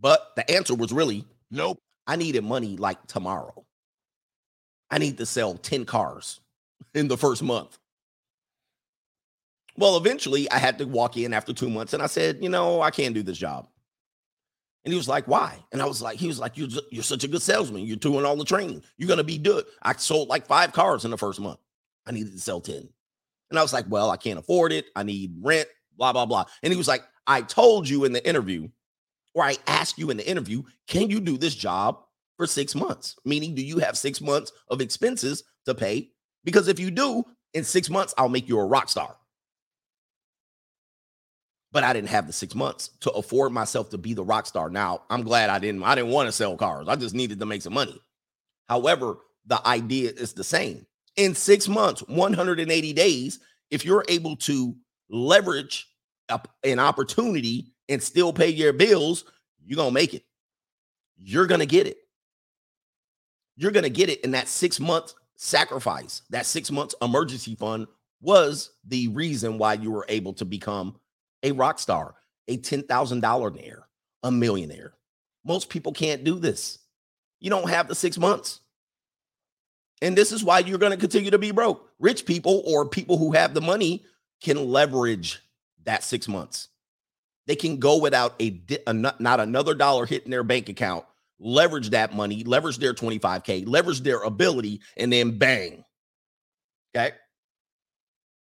But 0.00 0.32
the 0.36 0.50
answer 0.50 0.74
was 0.74 0.92
really, 0.92 1.24
nope. 1.50 1.78
I 2.06 2.16
needed 2.16 2.44
money 2.44 2.76
like 2.76 3.06
tomorrow. 3.06 3.65
I 4.90 4.98
need 4.98 5.18
to 5.18 5.26
sell 5.26 5.54
10 5.54 5.84
cars 5.84 6.40
in 6.94 7.08
the 7.08 7.16
first 7.16 7.42
month. 7.42 7.78
Well, 9.76 9.96
eventually 9.96 10.50
I 10.50 10.58
had 10.58 10.78
to 10.78 10.86
walk 10.86 11.16
in 11.16 11.34
after 11.34 11.52
two 11.52 11.68
months 11.68 11.92
and 11.92 12.02
I 12.02 12.06
said, 12.06 12.38
you 12.42 12.48
know, 12.48 12.80
I 12.80 12.90
can't 12.90 13.14
do 13.14 13.22
this 13.22 13.36
job. 13.36 13.68
And 14.84 14.92
he 14.92 14.96
was 14.96 15.08
like, 15.08 15.26
why? 15.26 15.58
And 15.72 15.82
I 15.82 15.86
was 15.86 16.00
like, 16.00 16.16
he 16.16 16.28
was 16.28 16.38
like, 16.38 16.56
you're, 16.56 16.68
you're 16.92 17.02
such 17.02 17.24
a 17.24 17.28
good 17.28 17.42
salesman. 17.42 17.84
You're 17.84 17.96
doing 17.96 18.24
all 18.24 18.36
the 18.36 18.44
training. 18.44 18.84
You're 18.96 19.08
going 19.08 19.18
to 19.18 19.24
be 19.24 19.36
good. 19.36 19.64
I 19.82 19.94
sold 19.94 20.28
like 20.28 20.46
five 20.46 20.72
cars 20.72 21.04
in 21.04 21.10
the 21.10 21.18
first 21.18 21.40
month. 21.40 21.58
I 22.06 22.12
needed 22.12 22.32
to 22.32 22.38
sell 22.38 22.60
10. 22.60 22.88
And 23.50 23.58
I 23.58 23.62
was 23.62 23.72
like, 23.72 23.86
well, 23.88 24.10
I 24.10 24.16
can't 24.16 24.38
afford 24.38 24.72
it. 24.72 24.86
I 24.94 25.02
need 25.02 25.34
rent, 25.42 25.68
blah, 25.96 26.12
blah, 26.12 26.24
blah. 26.24 26.44
And 26.62 26.72
he 26.72 26.76
was 26.76 26.88
like, 26.88 27.02
I 27.26 27.42
told 27.42 27.88
you 27.88 28.04
in 28.04 28.12
the 28.12 28.26
interview, 28.26 28.68
or 29.34 29.42
I 29.42 29.56
asked 29.66 29.98
you 29.98 30.10
in 30.10 30.16
the 30.16 30.28
interview, 30.28 30.62
can 30.86 31.10
you 31.10 31.20
do 31.20 31.36
this 31.36 31.54
job 31.54 32.04
for 32.36 32.46
six 32.46 32.74
months? 32.74 33.16
Meaning, 33.24 33.54
do 33.54 33.62
you 33.62 33.78
have 33.78 33.96
six 33.96 34.20
months 34.20 34.52
of 34.68 34.80
expenses 34.80 35.44
to 35.64 35.74
pay? 35.74 36.10
Because 36.44 36.68
if 36.68 36.78
you 36.78 36.90
do, 36.90 37.24
in 37.54 37.64
six 37.64 37.90
months, 37.90 38.14
I'll 38.16 38.28
make 38.28 38.48
you 38.48 38.58
a 38.58 38.64
rock 38.64 38.88
star. 38.88 39.16
But 41.72 41.84
I 41.84 41.92
didn't 41.92 42.08
have 42.08 42.26
the 42.26 42.32
six 42.32 42.54
months 42.54 42.90
to 43.00 43.10
afford 43.10 43.52
myself 43.52 43.90
to 43.90 43.98
be 43.98 44.14
the 44.14 44.24
rock 44.24 44.46
star. 44.46 44.70
Now, 44.70 45.02
I'm 45.10 45.22
glad 45.22 45.50
I 45.50 45.58
didn't. 45.58 45.82
I 45.82 45.94
didn't 45.94 46.10
want 46.10 46.28
to 46.28 46.32
sell 46.32 46.56
cars. 46.56 46.88
I 46.88 46.96
just 46.96 47.14
needed 47.14 47.40
to 47.40 47.46
make 47.46 47.62
some 47.62 47.74
money. 47.74 48.00
However, 48.68 49.16
the 49.46 49.66
idea 49.66 50.10
is 50.10 50.32
the 50.32 50.44
same. 50.44 50.86
In 51.16 51.34
six 51.34 51.68
months, 51.68 52.02
180 52.08 52.92
days, 52.92 53.40
if 53.70 53.84
you're 53.84 54.04
able 54.08 54.36
to 54.36 54.76
leverage 55.08 55.86
an 56.64 56.78
opportunity 56.78 57.72
and 57.88 58.02
still 58.02 58.32
pay 58.32 58.48
your 58.48 58.72
bills, 58.72 59.24
you're 59.64 59.76
going 59.76 59.90
to 59.90 59.94
make 59.94 60.14
it. 60.14 60.24
You're 61.16 61.46
going 61.46 61.60
to 61.60 61.66
get 61.66 61.86
it. 61.86 61.98
You're 63.56 63.72
going 63.72 63.84
to 63.84 63.90
get 63.90 64.10
it. 64.10 64.24
And 64.24 64.34
that 64.34 64.48
six 64.48 64.78
month 64.78 65.14
sacrifice, 65.36 66.22
that 66.30 66.46
six 66.46 66.70
months 66.70 66.94
emergency 67.00 67.54
fund 67.54 67.86
was 68.20 68.70
the 68.86 69.08
reason 69.08 69.58
why 69.58 69.74
you 69.74 69.90
were 69.90 70.06
able 70.08 70.32
to 70.34 70.44
become 70.44 70.96
a 71.42 71.52
rock 71.52 71.78
star, 71.78 72.14
a 72.48 72.56
$10,000 72.58 73.66
heir, 73.66 73.86
a 74.22 74.30
millionaire. 74.30 74.94
Most 75.44 75.68
people 75.68 75.92
can't 75.92 76.24
do 76.24 76.38
this. 76.38 76.78
You 77.40 77.50
don't 77.50 77.68
have 77.68 77.88
the 77.88 77.94
six 77.94 78.18
months. 78.18 78.60
And 80.02 80.16
this 80.16 80.32
is 80.32 80.44
why 80.44 80.58
you're 80.58 80.78
going 80.78 80.92
to 80.92 80.98
continue 80.98 81.30
to 81.30 81.38
be 81.38 81.52
broke. 81.52 81.88
Rich 81.98 82.26
people 82.26 82.62
or 82.66 82.88
people 82.88 83.16
who 83.16 83.32
have 83.32 83.54
the 83.54 83.60
money 83.60 84.04
can 84.42 84.68
leverage 84.68 85.40
that 85.84 86.02
six 86.02 86.28
months. 86.28 86.68
They 87.46 87.56
can 87.56 87.78
go 87.78 87.98
without 87.98 88.34
a, 88.40 88.60
a 88.86 88.92
not 88.92 89.20
another 89.20 89.74
dollar 89.74 90.04
hitting 90.04 90.30
their 90.30 90.42
bank 90.42 90.68
account, 90.68 91.04
leverage 91.38 91.90
that 91.90 92.14
money, 92.14 92.44
leverage 92.44 92.78
their 92.78 92.94
25K, 92.94 93.68
leverage 93.68 94.00
their 94.00 94.22
ability, 94.22 94.80
and 94.96 95.12
then 95.12 95.38
bang. 95.38 95.84
Okay. 96.94 97.14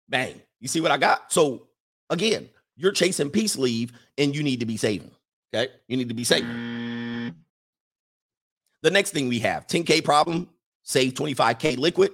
Bang. 0.08 0.40
You 0.60 0.68
see 0.68 0.80
what 0.80 0.90
I 0.90 0.98
got? 0.98 1.32
So 1.32 1.68
again, 2.10 2.48
you're 2.76 2.92
chasing 2.92 3.30
peace 3.30 3.56
leave 3.56 3.92
and 4.18 4.34
you 4.34 4.42
need 4.42 4.60
to 4.60 4.66
be 4.66 4.76
saving. 4.76 5.10
Okay. 5.54 5.72
You 5.88 5.96
need 5.96 6.08
to 6.08 6.14
be 6.14 6.24
saving. 6.24 7.34
The 8.82 8.90
next 8.90 9.12
thing 9.12 9.28
we 9.28 9.38
have 9.40 9.66
10K 9.66 10.04
problem, 10.04 10.48
save 10.82 11.14
25K 11.14 11.78
liquid 11.78 12.12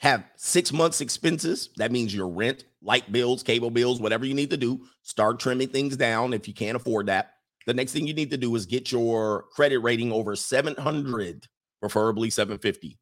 have 0.00 0.24
six 0.36 0.72
months 0.72 1.02
expenses. 1.02 1.68
That 1.76 1.92
means 1.92 2.14
your 2.14 2.28
rent, 2.28 2.64
light 2.82 3.12
bills, 3.12 3.42
cable 3.42 3.70
bills, 3.70 4.00
whatever 4.00 4.24
you 4.24 4.32
need 4.32 4.50
to 4.50 4.56
do. 4.56 4.80
Start 5.02 5.38
trimming 5.38 5.68
things 5.68 5.96
down 5.96 6.32
if 6.32 6.48
you 6.48 6.54
can't 6.54 6.76
afford 6.76 7.06
that. 7.06 7.34
The 7.66 7.74
next 7.74 7.92
thing 7.92 8.06
you 8.06 8.14
need 8.14 8.30
to 8.30 8.36
do 8.36 8.54
is 8.56 8.66
get 8.66 8.90
your 8.90 9.44
credit 9.52 9.78
rating 9.78 10.12
over 10.12 10.34
700, 10.34 11.46
preferably 11.80 12.30
750. 12.30 12.98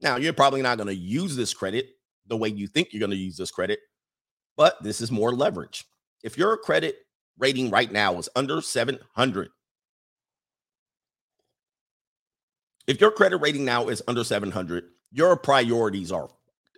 Now, 0.00 0.16
you're 0.16 0.32
probably 0.32 0.62
not 0.62 0.78
going 0.78 0.88
to 0.88 0.94
use 0.94 1.36
this 1.36 1.54
credit 1.54 1.90
the 2.26 2.36
way 2.36 2.48
you 2.48 2.66
think 2.66 2.92
you're 2.92 3.00
going 3.00 3.10
to 3.10 3.16
use 3.16 3.36
this 3.36 3.50
credit, 3.50 3.80
but 4.56 4.82
this 4.82 5.00
is 5.00 5.10
more 5.10 5.32
leverage. 5.32 5.84
If 6.22 6.36
your 6.36 6.56
credit 6.56 6.96
rating 7.38 7.70
right 7.70 7.90
now 7.90 8.18
is 8.18 8.28
under 8.36 8.60
700, 8.60 9.48
if 12.86 13.00
your 13.00 13.10
credit 13.10 13.38
rating 13.38 13.64
now 13.64 13.88
is 13.88 14.02
under 14.08 14.24
700, 14.24 14.84
your 15.10 15.36
priorities 15.36 16.12
are 16.12 16.28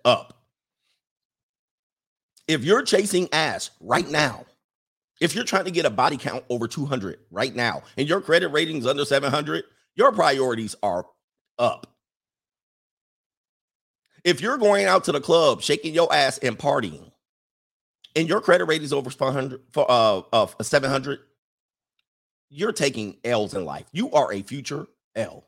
up. 0.04 0.42
If 2.46 2.64
you're 2.64 2.82
chasing 2.82 3.28
ass 3.32 3.70
right 3.80 4.08
now, 4.08 4.44
if 5.20 5.34
you're 5.34 5.44
trying 5.44 5.66
to 5.66 5.70
get 5.70 5.86
a 5.86 5.90
body 5.90 6.16
count 6.16 6.44
over 6.48 6.66
200 6.66 7.18
right 7.30 7.54
now 7.54 7.82
and 7.96 8.08
your 8.08 8.20
credit 8.20 8.48
rating 8.48 8.78
is 8.78 8.86
under 8.86 9.04
700, 9.04 9.64
your 9.94 10.12
priorities 10.12 10.74
are 10.82 11.06
up. 11.58 11.86
If 14.24 14.40
you're 14.40 14.58
going 14.58 14.86
out 14.86 15.04
to 15.04 15.12
the 15.12 15.20
club, 15.20 15.62
shaking 15.62 15.94
your 15.94 16.12
ass 16.12 16.38
and 16.38 16.58
partying, 16.58 17.10
and 18.16 18.28
your 18.28 18.40
credit 18.40 18.64
rating 18.64 18.84
is 18.84 18.92
over 18.92 19.08
500 19.10 19.60
for 19.72 19.86
uh 19.88 20.22
of 20.32 20.56
700, 20.60 21.20
you're 22.48 22.72
taking 22.72 23.16
L's 23.24 23.54
in 23.54 23.64
life. 23.64 23.86
You 23.92 24.10
are 24.12 24.32
a 24.32 24.42
future 24.42 24.86
L 25.14 25.46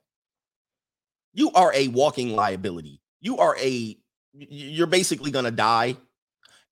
you 1.33 1.51
are 1.53 1.73
a 1.75 1.89
walking 1.89 2.35
liability. 2.35 3.01
You 3.21 3.39
are 3.39 3.57
a 3.59 3.97
you're 4.35 4.87
basically 4.87 5.31
going 5.31 5.45
to 5.45 5.51
die 5.51 5.97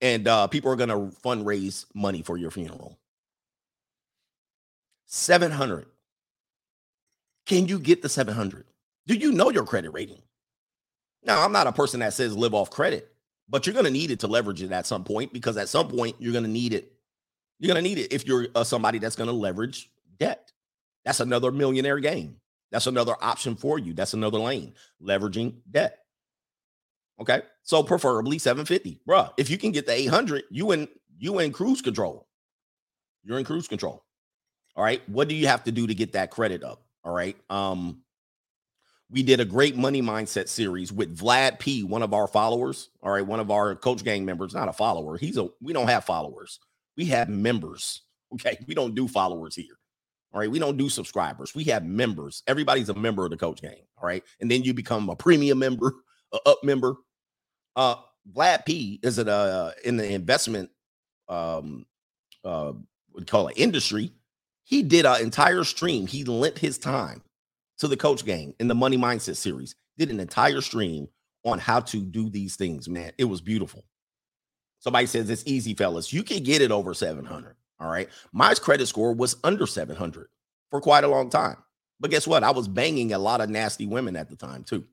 and 0.01 0.27
uh, 0.27 0.47
people 0.47 0.71
are 0.71 0.77
going 0.77 0.89
to 0.89 1.17
fundraise 1.19 1.87
money 1.95 2.23
for 2.23 2.37
your 2.37 2.51
funeral. 2.51 2.99
700. 5.07 5.87
Can 7.47 7.67
you 7.67 7.79
get 7.79 8.03
the 8.03 8.09
700? 8.09 8.65
Do 9.07 9.15
you 9.15 9.33
know 9.33 9.51
your 9.51 9.65
credit 9.65 9.91
rating? 9.91 10.23
Now, 11.25 11.45
I'm 11.45 11.53
not 11.53 11.67
a 11.67 11.73
person 11.73 12.01
that 12.01 12.15
says 12.15 12.37
live 12.37 12.55
off 12.55 12.71
credit, 12.71 13.13
but 13.49 13.67
you're 13.67 13.75
going 13.75 13.85
to 13.85 13.91
need 13.91 14.11
it 14.11 14.21
to 14.21 14.29
leverage 14.29 14.63
it 14.63 14.73
at 14.73 14.87
some 14.87 15.05
point 15.05 15.33
because 15.33 15.57
at 15.57 15.69
some 15.69 15.89
point 15.89 16.17
you're 16.19 16.33
going 16.33 16.45
to 16.45 16.51
need 16.51 16.73
it. 16.73 16.93
You're 17.59 17.75
going 17.75 17.83
to 17.83 17.89
need 17.89 17.99
it 17.99 18.13
if 18.13 18.27
you're 18.27 18.47
uh, 18.55 18.65
somebody 18.65 18.99
that's 18.99 19.17
going 19.17 19.29
to 19.29 19.35
leverage 19.35 19.91
debt. 20.19 20.53
That's 21.05 21.21
another 21.21 21.51
millionaire 21.51 21.99
game. 21.99 22.37
That's 22.71 22.87
another 22.87 23.17
option 23.21 23.57
for 23.57 23.79
you. 23.79 23.93
That's 23.93 24.15
another 24.15 24.39
lane, 24.39 24.75
leveraging 25.03 25.55
debt. 25.71 25.99
Okay. 27.21 27.43
So 27.71 27.85
preferably 27.85 28.41
750. 28.41 29.01
Bruh, 29.09 29.33
if 29.37 29.49
you 29.49 29.57
can 29.57 29.71
get 29.71 29.87
the 29.87 29.93
800, 29.93 30.43
you 30.51 30.73
in 30.73 30.89
you 31.21 31.39
in 31.39 31.53
cruise 31.53 31.81
control. 31.81 32.27
You're 33.23 33.39
in 33.39 33.45
cruise 33.45 33.69
control. 33.69 34.03
All 34.75 34.83
right. 34.83 35.09
What 35.09 35.29
do 35.29 35.37
you 35.37 35.47
have 35.47 35.63
to 35.63 35.71
do 35.71 35.87
to 35.87 35.95
get 35.95 36.15
that 36.15 36.33
credit 36.33 36.65
up? 36.65 36.83
All 37.05 37.15
right. 37.15 37.37
Um 37.49 38.03
we 39.09 39.23
did 39.23 39.39
a 39.39 39.45
great 39.45 39.77
money 39.77 40.03
mindset 40.03 40.49
series 40.49 40.93
with 40.93 41.17
Vlad 41.17 41.61
P, 41.61 41.85
one 41.85 42.03
of 42.03 42.13
our 42.13 42.27
followers. 42.27 42.89
All 43.05 43.13
right, 43.13 43.25
one 43.25 43.39
of 43.39 43.53
our 43.53 43.77
coach 43.77 44.03
gang 44.03 44.25
members, 44.25 44.53
not 44.53 44.69
a 44.69 44.73
follower. 44.73 45.17
He's 45.17 45.37
a 45.37 45.49
we 45.63 45.73
don't 45.73 45.87
have 45.87 46.03
followers. 46.05 46.59
We 46.97 47.05
have 47.07 47.29
members. 47.29 48.03
Okay, 48.35 48.59
we 48.69 48.75
don't 48.75 48.95
do 48.97 49.07
followers 49.09 49.57
here. 49.57 49.77
All 50.33 50.41
right, 50.41 50.51
we 50.51 50.61
don't 50.61 50.77
do 50.77 50.89
subscribers. 50.89 51.53
We 51.53 51.65
have 51.65 51.85
members. 51.85 52.45
Everybody's 52.47 52.89
a 52.89 52.95
member 52.95 53.25
of 53.25 53.31
the 53.31 53.37
coach 53.37 53.61
gang. 53.61 53.83
All 54.01 54.07
right, 54.07 54.23
and 54.41 54.49
then 54.49 54.63
you 54.63 54.73
become 54.73 55.09
a 55.09 55.17
premium 55.17 55.59
member, 55.59 55.95
a 56.33 56.39
up 56.49 56.59
member. 56.63 56.97
Uh, 57.77 57.97
Vlad 58.33 58.67
P 58.67 59.01
is 59.03 59.19
it 59.19 59.29
uh 59.29 59.71
in 59.85 59.97
the 59.97 60.13
investment 60.13 60.71
um 61.29 61.87
uh 62.45 62.73
we 63.15 63.25
call 63.25 63.49
it 63.49 63.59
industry. 63.59 64.13
He 64.65 64.83
did 64.83 65.05
an 65.05 65.21
entire 65.21 65.65
stream. 65.65 66.07
He 66.07 66.25
lent 66.25 66.59
his 66.59 66.79
time 66.79 67.23
to 67.79 67.89
the 67.89 67.97
coach 67.97 68.25
gang 68.25 68.55
in 68.61 68.69
the 68.69 68.75
money 68.75 68.97
mindset 68.97 69.37
series. 69.37 69.75
Did 69.99 70.11
an 70.11 70.21
entire 70.21 70.61
stream 70.61 71.09
on 71.45 71.59
how 71.59 71.81
to 71.81 72.01
do 72.03 72.31
these 72.31 72.57
things, 72.57 72.89
man. 72.89 73.13
It 73.19 73.25
was 73.25 73.41
beautiful. 73.41 73.85
Somebody 74.79 75.07
says 75.07 75.29
it's 75.29 75.43
easy, 75.47 75.75
fellas. 75.75 76.13
You 76.13 76.23
can 76.23 76.43
get 76.43 76.63
it 76.63 76.71
over 76.71 76.95
700. 76.95 77.57
All 77.81 77.91
right. 77.91 78.09
My 78.33 78.55
credit 78.55 78.87
score 78.87 79.13
was 79.13 79.37
under 79.43 79.67
700 79.67 80.29
for 80.71 80.81
quite 80.81 81.05
a 81.05 81.09
long 81.09 81.31
time. 81.31 81.57
But 81.99 82.11
guess 82.11 82.27
what? 82.27 82.45
I 82.45 82.51
was 82.51 82.69
banging 82.69 83.13
a 83.13 83.19
lot 83.19 83.41
of 83.41 83.51
nasty 83.51 83.87
women 83.87 84.17
at 84.17 84.31
the 84.31 84.37
time, 84.37 84.65
too. 84.65 84.85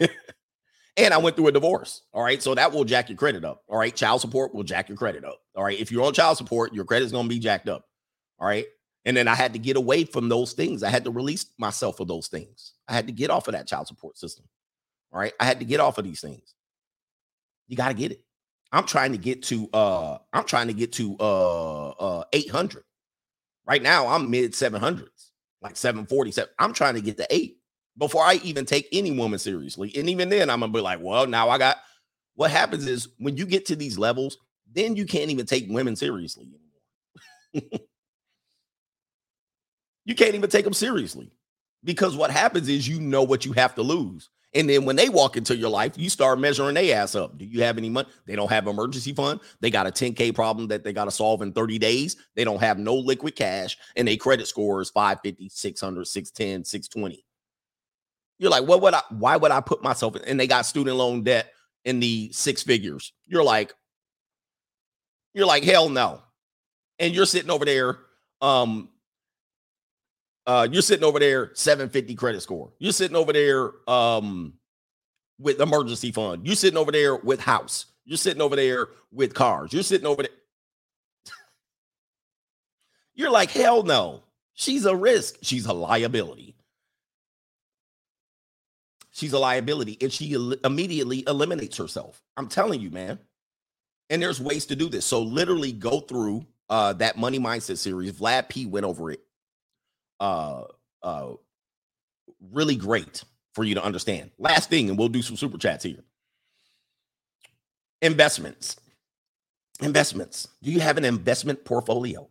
and 0.98 1.14
I 1.14 1.18
went 1.18 1.36
through 1.36 1.46
a 1.46 1.52
divorce. 1.52 2.02
All 2.12 2.22
right. 2.22 2.42
So 2.42 2.54
that 2.56 2.72
will 2.72 2.84
jack 2.84 3.08
your 3.08 3.16
credit 3.16 3.44
up. 3.44 3.62
All 3.68 3.78
right. 3.78 3.94
Child 3.94 4.20
support 4.20 4.52
will 4.54 4.64
jack 4.64 4.88
your 4.88 4.98
credit 4.98 5.24
up. 5.24 5.40
All 5.54 5.64
right. 5.64 5.78
If 5.78 5.92
you're 5.92 6.04
on 6.04 6.12
child 6.12 6.36
support, 6.36 6.74
your 6.74 6.84
credit's 6.84 7.12
going 7.12 7.24
to 7.24 7.28
be 7.28 7.38
jacked 7.38 7.68
up. 7.68 7.86
All 8.38 8.48
right. 8.48 8.66
And 9.04 9.16
then 9.16 9.28
I 9.28 9.34
had 9.34 9.52
to 9.52 9.58
get 9.58 9.76
away 9.76 10.04
from 10.04 10.28
those 10.28 10.52
things. 10.52 10.82
I 10.82 10.90
had 10.90 11.04
to 11.04 11.10
release 11.10 11.46
myself 11.56 12.00
of 12.00 12.08
those 12.08 12.26
things. 12.26 12.74
I 12.88 12.94
had 12.94 13.06
to 13.06 13.12
get 13.12 13.30
off 13.30 13.46
of 13.48 13.52
that 13.52 13.68
child 13.68 13.86
support 13.86 14.18
system. 14.18 14.44
All 15.12 15.20
right. 15.20 15.32
I 15.40 15.44
had 15.44 15.60
to 15.60 15.64
get 15.64 15.80
off 15.80 15.98
of 15.98 16.04
these 16.04 16.20
things. 16.20 16.54
You 17.68 17.76
got 17.76 17.88
to 17.88 17.94
get 17.94 18.12
it. 18.12 18.22
I'm 18.72 18.84
trying 18.84 19.12
to 19.12 19.18
get 19.18 19.42
to 19.44 19.68
uh 19.72 20.18
I'm 20.32 20.44
trying 20.44 20.66
to 20.66 20.74
get 20.74 20.92
to 20.94 21.16
uh 21.18 21.88
uh 21.88 22.24
800. 22.32 22.84
Right 23.66 23.82
now 23.82 24.08
I'm 24.08 24.30
mid 24.30 24.52
700s, 24.52 25.30
like 25.62 25.76
747. 25.76 26.52
I'm 26.58 26.74
trying 26.74 26.94
to 26.94 27.00
get 27.00 27.16
to 27.16 27.26
8 27.30 27.57
before 27.98 28.22
I 28.22 28.34
even 28.44 28.64
take 28.64 28.88
any 28.92 29.10
woman 29.10 29.38
seriously. 29.38 29.92
And 29.96 30.08
even 30.08 30.28
then 30.28 30.48
I'm 30.48 30.60
to 30.60 30.68
be 30.68 30.80
like, 30.80 31.00
"Well, 31.02 31.26
now 31.26 31.50
I 31.50 31.58
got 31.58 31.78
what 32.38 32.52
happens 32.52 32.86
is 32.86 33.08
when 33.18 33.36
you 33.36 33.44
get 33.44 33.66
to 33.66 33.76
these 33.76 33.98
levels, 33.98 34.38
then 34.72 34.94
you 34.94 35.06
can't 35.06 35.30
even 35.30 35.44
take 35.44 35.66
women 35.68 35.96
seriously 35.96 36.46
anymore. 37.52 37.80
you 40.04 40.14
can't 40.14 40.36
even 40.36 40.48
take 40.48 40.64
them 40.64 40.72
seriously 40.72 41.32
because 41.82 42.16
what 42.16 42.30
happens 42.30 42.68
is 42.68 42.86
you 42.86 43.00
know 43.00 43.24
what 43.24 43.44
you 43.44 43.52
have 43.52 43.74
to 43.74 43.82
lose. 43.82 44.30
And 44.54 44.70
then 44.70 44.84
when 44.84 44.96
they 44.96 45.08
walk 45.08 45.36
into 45.36 45.56
your 45.56 45.68
life, 45.68 45.92
you 45.96 46.08
start 46.08 46.38
measuring 46.38 46.74
their 46.74 46.96
ass 46.96 47.14
up. 47.14 47.36
Do 47.36 47.44
you 47.44 47.62
have 47.62 47.76
any 47.76 47.90
money? 47.90 48.08
They 48.24 48.36
don't 48.36 48.50
have 48.50 48.66
emergency 48.66 49.12
fund. 49.12 49.40
They 49.60 49.70
got 49.70 49.86
a 49.86 49.90
10K 49.90 50.34
problem 50.34 50.68
that 50.68 50.84
they 50.84 50.92
got 50.92 51.04
to 51.04 51.10
solve 51.10 51.42
in 51.42 51.52
30 51.52 51.78
days. 51.78 52.16
They 52.34 52.44
don't 52.44 52.60
have 52.60 52.78
no 52.78 52.94
liquid 52.94 53.36
cash 53.36 53.76
and 53.96 54.08
their 54.08 54.16
credit 54.16 54.46
score 54.46 54.80
is 54.80 54.90
550, 54.90 55.48
600, 55.48 56.06
610, 56.06 56.64
620. 56.64 57.24
You're 58.38 58.50
like, 58.50 58.64
what 58.66 58.80
would 58.82 58.94
I, 58.94 59.02
why 59.10 59.36
would 59.36 59.50
I 59.50 59.60
put 59.60 59.82
myself 59.82 60.16
in? 60.16 60.22
And 60.24 60.38
they 60.38 60.46
got 60.46 60.66
student 60.66 60.96
loan 60.96 61.24
debt 61.24 61.52
in 61.84 62.00
the 62.00 62.30
six 62.32 62.62
figures. 62.62 63.12
You're 63.26 63.44
like, 63.44 63.72
you're 65.34 65.46
like, 65.46 65.64
hell 65.64 65.88
no. 65.88 66.22
And 66.98 67.14
you're 67.14 67.26
sitting 67.26 67.50
over 67.50 67.64
there, 67.64 67.98
um, 68.40 68.88
uh, 70.46 70.66
you're 70.70 70.82
sitting 70.82 71.04
over 71.04 71.18
there 71.18 71.50
750 71.54 72.14
credit 72.14 72.40
score. 72.40 72.72
You're 72.78 72.92
sitting 72.92 73.16
over 73.16 73.32
there 73.32 73.70
um, 73.88 74.54
with 75.38 75.60
emergency 75.60 76.10
fund. 76.10 76.46
You're 76.46 76.56
sitting 76.56 76.78
over 76.78 76.90
there 76.90 77.16
with 77.16 77.40
house. 77.40 77.86
You're 78.04 78.16
sitting 78.16 78.40
over 78.40 78.56
there 78.56 78.88
with 79.12 79.34
cars. 79.34 79.72
You're 79.72 79.82
sitting 79.82 80.06
over 80.06 80.22
there. 80.22 80.32
You're 83.14 83.30
like, 83.30 83.50
hell 83.50 83.82
no. 83.82 84.22
She's 84.54 84.86
a 84.86 84.96
risk. 84.96 85.36
She's 85.42 85.66
a 85.66 85.72
liability. 85.72 86.56
She's 89.18 89.32
a 89.32 89.38
liability. 89.38 89.98
And 90.00 90.12
she 90.12 90.34
el- 90.34 90.52
immediately 90.64 91.24
eliminates 91.26 91.76
herself. 91.76 92.22
I'm 92.36 92.48
telling 92.48 92.80
you, 92.80 92.90
man. 92.90 93.18
And 94.10 94.22
there's 94.22 94.40
ways 94.40 94.66
to 94.66 94.76
do 94.76 94.88
this. 94.88 95.04
So 95.04 95.22
literally 95.22 95.72
go 95.72 96.00
through 96.00 96.46
uh, 96.70 96.92
that 96.94 97.18
money 97.18 97.40
mindset 97.40 97.78
series. 97.78 98.12
Vlad 98.12 98.48
P 98.48 98.66
went 98.66 98.86
over 98.86 99.10
it 99.10 99.20
uh 100.20 100.64
uh 101.02 101.32
really 102.52 102.76
great 102.76 103.24
for 103.54 103.64
you 103.64 103.74
to 103.74 103.84
understand. 103.84 104.30
Last 104.38 104.70
thing, 104.70 104.88
and 104.88 104.98
we'll 104.98 105.08
do 105.08 105.22
some 105.22 105.36
super 105.36 105.58
chats 105.58 105.84
here. 105.84 106.04
Investments. 108.02 108.76
Investments. 109.80 110.48
Do 110.62 110.70
you 110.70 110.80
have 110.80 110.96
an 110.96 111.04
investment 111.04 111.64
portfolio? 111.64 112.28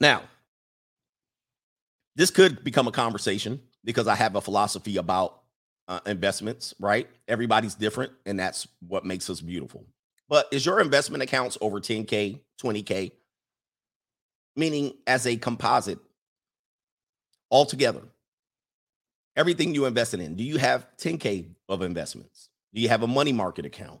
Now, 0.00 0.22
this 2.16 2.30
could 2.30 2.64
become 2.64 2.88
a 2.88 2.92
conversation 2.92 3.60
because 3.86 4.06
I 4.08 4.16
have 4.16 4.34
a 4.34 4.42
philosophy 4.42 4.98
about 4.98 5.40
uh, 5.88 6.00
investments, 6.04 6.74
right? 6.78 7.08
Everybody's 7.28 7.74
different, 7.74 8.12
and 8.26 8.38
that's 8.38 8.68
what 8.86 9.06
makes 9.06 9.30
us 9.30 9.40
beautiful. 9.40 9.86
But 10.28 10.48
is 10.52 10.66
your 10.66 10.80
investment 10.80 11.22
accounts 11.22 11.56
over 11.62 11.80
10K, 11.80 12.40
20K, 12.60 13.12
meaning 14.56 14.94
as 15.06 15.26
a 15.26 15.36
composite 15.36 16.00
altogether. 17.50 18.02
Everything 19.36 19.74
you 19.74 19.84
invested 19.84 20.20
in. 20.20 20.34
Do 20.34 20.42
you 20.42 20.58
have 20.58 20.86
10K 20.98 21.46
of 21.68 21.82
investments? 21.82 22.48
Do 22.74 22.80
you 22.80 22.88
have 22.88 23.02
a 23.02 23.06
money 23.06 23.32
market 23.32 23.66
account? 23.66 24.00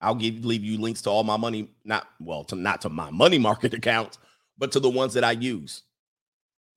I'll 0.00 0.14
give 0.14 0.44
leave 0.44 0.64
you 0.64 0.78
links 0.78 1.02
to 1.02 1.10
all 1.10 1.24
my 1.24 1.36
money, 1.36 1.68
not 1.84 2.06
well, 2.20 2.44
to 2.44 2.56
not 2.56 2.82
to 2.82 2.88
my 2.88 3.10
money 3.10 3.38
market 3.38 3.74
accounts, 3.80 4.18
but 4.56 4.72
to 4.72 4.80
the 4.80 4.88
ones 4.88 5.14
that 5.14 5.24
I 5.24 5.32
use. 5.32 5.82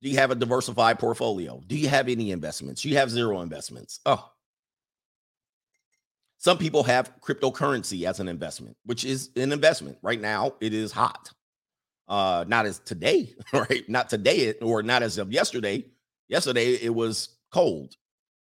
Do 0.04 0.10
you 0.10 0.18
have 0.18 0.30
a 0.30 0.34
diversified 0.34 0.98
portfolio? 0.98 1.62
Do 1.66 1.78
you 1.78 1.88
have 1.88 2.10
any 2.10 2.30
investments? 2.30 2.84
You 2.84 2.98
have 2.98 3.10
zero 3.10 3.40
investments. 3.40 4.00
Oh. 4.04 4.30
Some 6.36 6.58
people 6.58 6.82
have 6.82 7.18
cryptocurrency 7.22 8.06
as 8.06 8.20
an 8.20 8.28
investment, 8.28 8.76
which 8.84 9.06
is 9.06 9.30
an 9.34 9.50
investment. 9.50 9.96
Right 10.02 10.20
now, 10.20 10.56
it 10.60 10.74
is 10.74 10.92
hot 10.92 11.30
uh 12.06 12.44
not 12.46 12.66
as 12.66 12.80
today 12.80 13.34
right 13.54 13.88
not 13.88 14.10
today 14.10 14.52
or 14.60 14.82
not 14.82 15.02
as 15.02 15.16
of 15.16 15.32
yesterday 15.32 15.82
yesterday 16.28 16.74
it 16.74 16.94
was 16.94 17.38
cold 17.50 17.94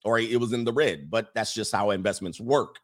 or 0.03 0.19
it 0.19 0.37
was 0.37 0.51
in 0.51 0.65
the 0.65 0.73
red 0.73 1.09
but 1.09 1.29
that's 1.33 1.53
just 1.53 1.71
how 1.73 1.91
investments 1.91 2.41
work 2.41 2.79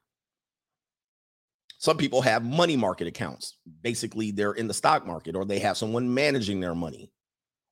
some 1.79 1.97
people 1.97 2.21
have 2.21 2.45
money 2.45 2.77
market 2.77 3.07
accounts 3.07 3.57
basically 3.81 4.31
they're 4.31 4.53
in 4.53 4.67
the 4.67 4.73
stock 4.73 5.05
market 5.05 5.35
or 5.35 5.43
they 5.43 5.59
have 5.59 5.75
someone 5.75 6.13
managing 6.13 6.61
their 6.61 6.75
money 6.75 7.11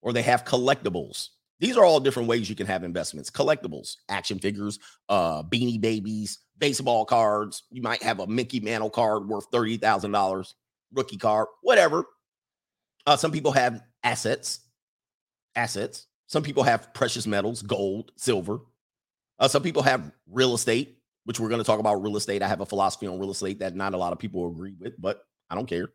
or 0.08 0.14
they 0.14 0.22
have 0.22 0.46
collectibles 0.46 1.30
these 1.60 1.76
are 1.76 1.84
all 1.84 2.00
different 2.00 2.30
ways 2.30 2.50
you 2.50 2.56
can 2.56 2.68
have 2.68 2.84
investments 2.84 3.30
collectibles 3.30 3.98
action 4.10 4.40
figures 4.40 4.80
uh 5.10 5.44
beanie 5.44 5.82
babies 5.82 6.40
baseball 6.58 7.04
cards 7.04 7.64
you 7.70 7.82
might 7.82 8.02
have 8.02 8.20
a 8.20 8.28
mickey 8.28 8.60
mantle 8.60 8.90
card 8.90 9.28
worth 9.28 9.52
$30000 9.52 10.54
rookie 10.94 11.18
card 11.18 11.48
whatever 11.62 12.06
uh, 13.08 13.16
some 13.16 13.32
people 13.32 13.54
have 13.54 13.82
assets, 14.04 14.60
assets. 15.56 16.08
Some 16.28 16.44
people 16.44 16.64
have 16.64 16.94
precious 16.94 17.26
metals, 17.26 17.62
gold, 17.62 18.12
silver. 18.18 18.60
Uh, 19.40 19.48
some 19.48 19.64
people 19.64 19.82
have 19.82 20.12
real 20.30 20.54
estate, 20.54 20.98
which 21.24 21.40
we're 21.40 21.48
going 21.48 21.62
to 21.62 21.66
talk 21.66 21.80
about 21.80 22.04
real 22.04 22.18
estate. 22.18 22.44
I 22.44 22.50
have 22.50 22.60
a 22.60 22.66
philosophy 22.66 23.08
on 23.08 23.18
real 23.18 23.32
estate 23.32 23.60
that 23.60 23.76
not 23.76 23.94
a 23.94 23.98
lot 23.98 24.12
of 24.12 24.20
people 24.20 24.46
agree 24.48 24.76
with, 24.78 25.00
but 25.00 25.24
I 25.50 25.56
don't 25.56 25.68
care. 25.68 25.88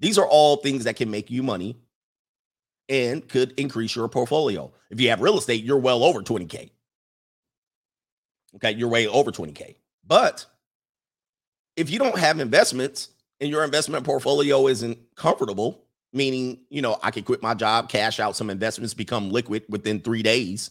These 0.00 0.18
are 0.18 0.26
all 0.26 0.56
things 0.56 0.84
that 0.84 0.96
can 0.96 1.12
make 1.12 1.30
you 1.30 1.44
money 1.44 1.80
and 2.88 3.26
could 3.28 3.52
increase 3.58 3.94
your 3.94 4.08
portfolio. 4.08 4.72
If 4.90 5.00
you 5.00 5.10
have 5.10 5.20
real 5.20 5.38
estate, 5.38 5.64
you're 5.64 5.78
well 5.78 6.02
over 6.02 6.22
20K. 6.22 6.70
Okay, 8.56 8.72
you're 8.72 8.88
way 8.88 9.06
over 9.06 9.30
20K. 9.30 9.76
But 10.06 10.46
if 11.76 11.90
you 11.90 11.98
don't 11.98 12.18
have 12.18 12.40
investments, 12.40 13.10
and 13.40 13.50
your 13.50 13.64
investment 13.64 14.04
portfolio 14.04 14.66
isn't 14.66 14.98
comfortable, 15.14 15.84
meaning, 16.12 16.60
you 16.70 16.82
know, 16.82 16.98
I 17.02 17.10
could 17.10 17.24
quit 17.24 17.42
my 17.42 17.54
job, 17.54 17.88
cash 17.88 18.20
out 18.20 18.36
some 18.36 18.50
investments, 18.50 18.94
become 18.94 19.30
liquid 19.30 19.64
within 19.68 20.00
three 20.00 20.22
days 20.22 20.70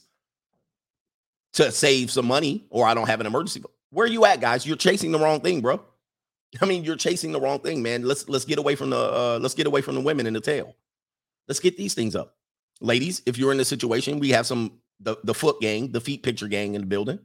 to 1.54 1.72
save 1.72 2.12
some 2.12 2.28
money, 2.28 2.66
or 2.70 2.86
I 2.86 2.94
don't 2.94 3.08
have 3.08 3.22
an 3.22 3.26
emergency. 3.26 3.64
Where 3.92 4.06
are 4.06 4.10
you 4.10 4.26
at, 4.26 4.42
guys? 4.42 4.66
You're 4.66 4.76
chasing 4.76 5.12
the 5.12 5.20
wrong 5.20 5.40
thing, 5.40 5.62
bro. 5.62 5.82
I 6.62 6.66
mean, 6.66 6.84
you're 6.84 6.96
chasing 6.96 7.32
the 7.32 7.40
wrong 7.40 7.60
thing, 7.60 7.82
man. 7.82 8.04
Let's 8.04 8.28
let's 8.28 8.46
get 8.46 8.60
away 8.60 8.76
from 8.76 8.90
the 8.90 8.98
uh, 8.98 9.40
let's 9.42 9.54
get 9.54 9.68
away 9.68 9.82
from 9.82 9.96
the 9.96 10.02
women 10.02 10.28
in 10.28 10.34
the 10.34 10.42
tail. 10.42 10.76
Let's 11.48 11.60
get 11.60 11.78
these 11.78 11.94
things 11.94 12.16
up, 12.16 12.36
ladies. 12.82 13.22
If 13.26 13.38
you're 13.38 13.52
in 13.52 13.58
this 13.58 13.68
situation, 13.68 14.20
we 14.20 14.30
have 14.30 14.46
some 14.46 14.80
the 15.00 15.18
the 15.24 15.34
foot 15.34 15.62
gang, 15.62 15.92
the 15.92 16.02
feet 16.02 16.24
picture 16.24 16.48
gang 16.48 16.76
in 16.76 16.82
the 16.82 16.88
building. 16.88 17.20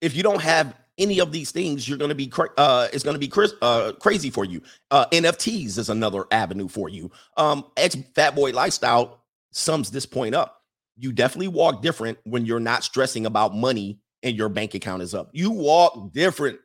If 0.00 0.14
you 0.14 0.22
don't 0.22 0.42
have 0.42 0.74
any 0.98 1.20
of 1.20 1.32
these 1.32 1.50
things, 1.50 1.88
you're 1.88 1.98
going 1.98 2.10
to 2.10 2.14
be 2.14 2.26
cra- 2.26 2.52
uh, 2.56 2.88
it's 2.92 3.04
going 3.04 3.14
to 3.14 3.20
be 3.20 3.28
cra- 3.28 3.48
uh, 3.62 3.92
crazy 3.92 4.30
for 4.30 4.44
you. 4.44 4.60
Uh, 4.90 5.06
NFTs 5.06 5.78
is 5.78 5.88
another 5.88 6.24
avenue 6.30 6.68
for 6.68 6.88
you. 6.88 7.10
Um, 7.36 7.64
ex 7.76 7.96
Fat 8.14 8.34
Boy 8.34 8.50
Lifestyle 8.50 9.24
sums 9.52 9.90
this 9.90 10.06
point 10.06 10.34
up. 10.34 10.62
You 10.96 11.12
definitely 11.12 11.48
walk 11.48 11.82
different 11.82 12.18
when 12.24 12.44
you're 12.44 12.60
not 12.60 12.82
stressing 12.84 13.26
about 13.26 13.54
money 13.54 14.00
and 14.22 14.36
your 14.36 14.48
bank 14.48 14.74
account 14.74 15.02
is 15.02 15.14
up. 15.14 15.30
You 15.32 15.50
walk 15.50 16.12
different. 16.12 16.58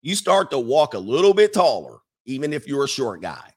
You 0.00 0.14
start 0.14 0.50
to 0.50 0.58
walk 0.58 0.94
a 0.94 0.98
little 0.98 1.34
bit 1.34 1.52
taller, 1.52 1.98
even 2.26 2.52
if 2.52 2.66
you're 2.66 2.84
a 2.84 2.88
short 2.88 3.22
guy. 3.22 3.52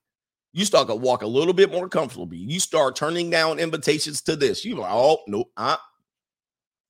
You 0.53 0.63
start 0.63 0.87
to 0.87 0.95
walk 0.95 1.21
a 1.21 1.27
little 1.27 1.53
bit 1.53 1.71
more 1.71 1.89
comfortably. 1.89 2.37
You 2.37 2.61
start 2.61 2.95
turning 2.95 3.29
down 3.29 3.59
invitations 3.59 4.21
to 4.21 4.37
this. 4.37 4.63
You 4.63 4.75
like, 4.75 4.91
oh 4.91 5.19
no, 5.27 5.45
uh, 5.57 5.75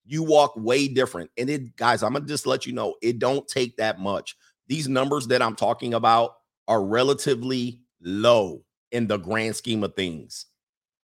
you 0.06 0.24
walk 0.24 0.54
way 0.56 0.88
different. 0.88 1.32
And 1.38 1.50
it, 1.50 1.76
guys, 1.76 2.04
I'm 2.04 2.14
gonna 2.14 2.26
just 2.26 2.46
let 2.46 2.66
you 2.66 2.74
know, 2.74 2.96
it 3.02 3.20
don't 3.20 3.48
take 3.48 3.78
that 3.78 4.00
much. 4.00 4.36
These 4.68 4.88
numbers 4.88 5.28
that 5.28 5.42
I'm 5.42 5.56
talking 5.56 5.94
about 5.96 6.36
are 6.68 6.84
relatively 6.84 7.80
low 8.02 8.64
in 8.92 9.08
the 9.08 9.18
grand 9.18 9.56
scheme 9.56 9.84
of 9.84 9.96
things. 9.96 10.46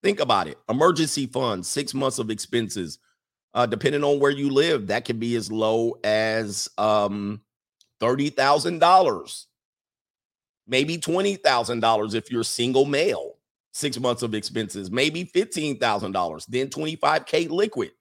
Think 0.04 0.20
about 0.20 0.48
it. 0.48 0.58
Emergency 0.70 1.28
funds, 1.28 1.68
six 1.68 1.94
months 1.94 2.20
of 2.20 2.30
expenses, 2.30 3.00
uh, 3.54 3.66
depending 3.66 4.04
on 4.04 4.20
where 4.20 4.32
you 4.32 4.50
live, 4.50 4.88
that 4.88 5.06
can 5.06 5.20
be 5.20 5.36
as 5.36 5.52
low 5.52 5.96
as 6.04 6.70
um, 6.78 7.42
$30,000, 8.02 9.46
maybe 10.72 10.98
$20,000 10.98 12.16
if 12.16 12.32
you're 12.32 12.44
single 12.44 12.86
male, 12.86 13.36
six 13.74 14.00
months 14.00 14.24
of 14.24 14.34
expenses, 14.34 14.90
maybe 14.90 15.26
$15,000, 15.26 16.46
then 16.48 16.70
25K 16.70 17.50
liquid. 17.50 17.92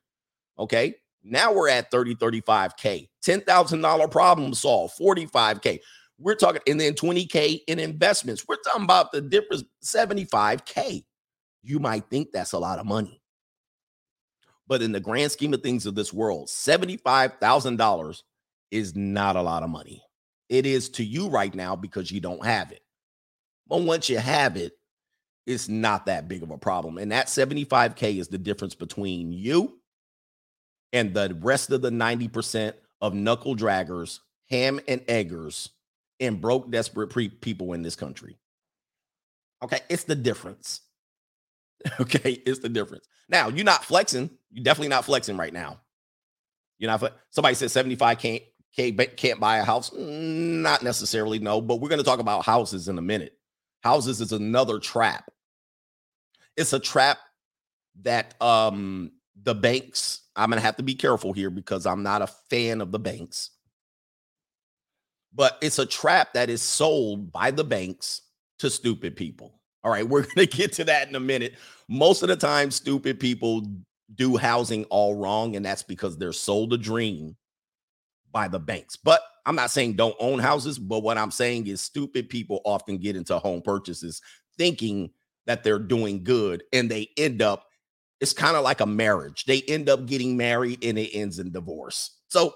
Okay. 0.58 0.94
Now 1.22 1.52
we're 1.52 1.68
at 1.68 1.90
30, 1.90 2.14
35K, 2.14 3.08
$10,000 3.22 4.10
problem 4.10 4.54
solved, 4.54 4.98
45K. 4.98 5.80
We're 6.18 6.34
talking, 6.34 6.62
and 6.66 6.80
then 6.80 6.94
20K 6.94 7.60
in 7.66 7.78
investments. 7.78 8.46
We're 8.48 8.56
talking 8.56 8.84
about 8.84 9.12
the 9.12 9.20
difference 9.20 9.64
75K. 9.84 11.04
You 11.62 11.78
might 11.78 12.08
think 12.08 12.30
that's 12.32 12.52
a 12.52 12.58
lot 12.58 12.78
of 12.78 12.86
money. 12.86 13.20
But 14.66 14.80
in 14.80 14.92
the 14.92 15.00
grand 15.00 15.32
scheme 15.32 15.52
of 15.52 15.62
things 15.62 15.84
of 15.84 15.94
this 15.94 16.12
world, 16.12 16.48
$75,000 16.48 18.22
is 18.70 18.96
not 18.96 19.36
a 19.36 19.42
lot 19.42 19.62
of 19.62 19.68
money. 19.68 20.02
It 20.50 20.66
is 20.66 20.90
to 20.90 21.04
you 21.04 21.28
right 21.28 21.54
now 21.54 21.76
because 21.76 22.10
you 22.10 22.20
don't 22.20 22.44
have 22.44 22.72
it. 22.72 22.82
But 23.68 23.82
once 23.82 24.10
you 24.10 24.18
have 24.18 24.56
it, 24.56 24.76
it's 25.46 25.68
not 25.68 26.06
that 26.06 26.28
big 26.28 26.42
of 26.42 26.50
a 26.50 26.58
problem. 26.58 26.98
And 26.98 27.12
that 27.12 27.28
75K 27.28 28.18
is 28.18 28.28
the 28.28 28.38
difference 28.38 28.74
between 28.74 29.32
you 29.32 29.78
and 30.92 31.14
the 31.14 31.38
rest 31.40 31.70
of 31.70 31.82
the 31.82 31.90
90% 31.90 32.74
of 33.00 33.14
knuckle 33.14 33.56
draggers, 33.56 34.18
ham 34.50 34.80
and 34.88 35.02
eggers, 35.08 35.70
and 36.18 36.40
broke, 36.40 36.70
desperate 36.70 37.08
pre- 37.08 37.28
people 37.28 37.72
in 37.72 37.82
this 37.82 37.96
country. 37.96 38.36
Okay, 39.62 39.80
it's 39.88 40.04
the 40.04 40.16
difference. 40.16 40.82
Okay, 41.98 42.32
it's 42.44 42.58
the 42.58 42.68
difference. 42.68 43.06
Now, 43.30 43.48
you're 43.48 43.64
not 43.64 43.86
flexing. 43.86 44.28
You're 44.50 44.64
definitely 44.64 44.88
not 44.88 45.06
flexing 45.06 45.38
right 45.38 45.52
now. 45.52 45.80
You're 46.78 46.90
not. 46.90 47.14
Somebody 47.30 47.54
said 47.54 47.70
75 47.70 48.18
can't 48.76 49.16
can't, 49.16 49.40
buy 49.40 49.58
a 49.58 49.64
house. 49.64 49.92
Not 49.94 50.82
necessarily, 50.82 51.38
no. 51.38 51.60
But 51.60 51.76
we're 51.76 51.88
going 51.88 52.00
to 52.00 52.04
talk 52.04 52.20
about 52.20 52.44
houses 52.44 52.88
in 52.88 52.98
a 52.98 53.02
minute. 53.02 53.36
Houses 53.82 54.20
is 54.20 54.32
another 54.32 54.78
trap. 54.78 55.30
It's 56.56 56.72
a 56.72 56.78
trap 56.78 57.18
that 58.02 58.40
um 58.40 59.12
the 59.42 59.54
banks 59.54 60.22
I'm 60.36 60.50
going 60.50 60.60
to 60.60 60.64
have 60.64 60.76
to 60.76 60.82
be 60.82 60.94
careful 60.94 61.32
here 61.32 61.50
because 61.50 61.86
I'm 61.86 62.02
not 62.02 62.22
a 62.22 62.26
fan 62.26 62.80
of 62.80 62.92
the 62.92 62.98
banks. 62.98 63.50
But 65.34 65.58
it's 65.60 65.78
a 65.78 65.86
trap 65.86 66.32
that 66.34 66.50
is 66.50 66.62
sold 66.62 67.32
by 67.32 67.50
the 67.50 67.64
banks 67.64 68.22
to 68.60 68.70
stupid 68.70 69.16
people. 69.16 69.60
All 69.82 69.90
right, 69.90 70.08
we're 70.08 70.22
going 70.22 70.36
to 70.36 70.46
get 70.46 70.72
to 70.74 70.84
that 70.84 71.08
in 71.08 71.14
a 71.14 71.20
minute. 71.20 71.56
Most 71.88 72.22
of 72.22 72.28
the 72.28 72.36
time, 72.36 72.70
stupid 72.70 73.20
people 73.20 73.66
do 74.14 74.36
housing 74.36 74.84
all 74.84 75.14
wrong, 75.16 75.56
and 75.56 75.64
that's 75.64 75.82
because 75.82 76.16
they're 76.16 76.32
sold 76.32 76.72
a 76.72 76.78
dream 76.78 77.36
by 78.32 78.48
the 78.48 78.58
banks. 78.58 78.96
But 78.96 79.20
I'm 79.46 79.56
not 79.56 79.70
saying 79.70 79.94
don't 79.94 80.16
own 80.20 80.38
houses, 80.38 80.78
but 80.78 81.02
what 81.02 81.18
I'm 81.18 81.30
saying 81.30 81.66
is 81.66 81.80
stupid 81.80 82.28
people 82.28 82.60
often 82.64 82.98
get 82.98 83.16
into 83.16 83.38
home 83.38 83.62
purchases 83.62 84.20
thinking 84.58 85.10
that 85.46 85.64
they're 85.64 85.78
doing 85.78 86.22
good 86.22 86.62
and 86.72 86.90
they 86.90 87.08
end 87.16 87.42
up 87.42 87.66
it's 88.20 88.34
kind 88.34 88.54
of 88.54 88.62
like 88.62 88.80
a 88.80 88.86
marriage. 88.86 89.46
They 89.46 89.62
end 89.62 89.88
up 89.88 90.06
getting 90.06 90.36
married 90.36 90.84
and 90.84 90.98
it 90.98 91.10
ends 91.14 91.38
in 91.38 91.52
divorce. 91.52 92.18
So 92.28 92.54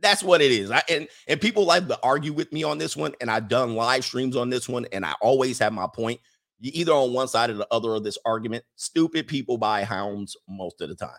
that's 0.00 0.22
what 0.22 0.42
it 0.42 0.50
is. 0.50 0.70
I, 0.70 0.82
and 0.88 1.08
and 1.26 1.40
people 1.40 1.64
like 1.64 1.86
to 1.88 1.98
argue 2.02 2.32
with 2.32 2.52
me 2.52 2.64
on 2.64 2.78
this 2.78 2.96
one, 2.96 3.14
and 3.20 3.30
I've 3.30 3.48
done 3.48 3.76
live 3.76 4.04
streams 4.04 4.36
on 4.36 4.50
this 4.50 4.68
one, 4.68 4.86
and 4.92 5.06
I 5.06 5.14
always 5.22 5.58
have 5.60 5.72
my 5.72 5.86
point. 5.86 6.20
You 6.58 6.70
either 6.74 6.92
on 6.92 7.12
one 7.12 7.28
side 7.28 7.50
or 7.50 7.54
the 7.54 7.68
other 7.70 7.94
of 7.94 8.04
this 8.04 8.18
argument. 8.24 8.64
Stupid 8.76 9.28
people 9.28 9.58
buy 9.58 9.84
hounds 9.84 10.36
most 10.48 10.80
of 10.80 10.88
the 10.88 10.94
time. 10.94 11.10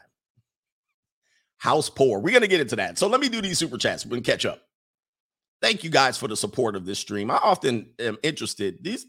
House 1.58 1.90
poor. 1.90 2.20
We're 2.20 2.34
gonna 2.34 2.48
get 2.48 2.62
into 2.62 2.76
that. 2.78 2.98
So 2.98 3.08
let 3.08 3.20
me 3.20 3.30
do 3.30 3.42
these 3.42 3.58
super 3.58 3.78
chats. 3.78 4.04
Can 4.04 4.22
catch 4.22 4.46
up. 4.46 4.62
Thank 5.62 5.84
you 5.84 5.90
guys 5.90 6.18
for 6.18 6.28
the 6.28 6.38
support 6.38 6.76
of 6.76 6.86
this 6.86 7.00
stream. 7.00 7.32
I 7.32 7.38
often 7.38 7.90
am 8.00 8.18
interested. 8.24 8.84
These 8.84 9.08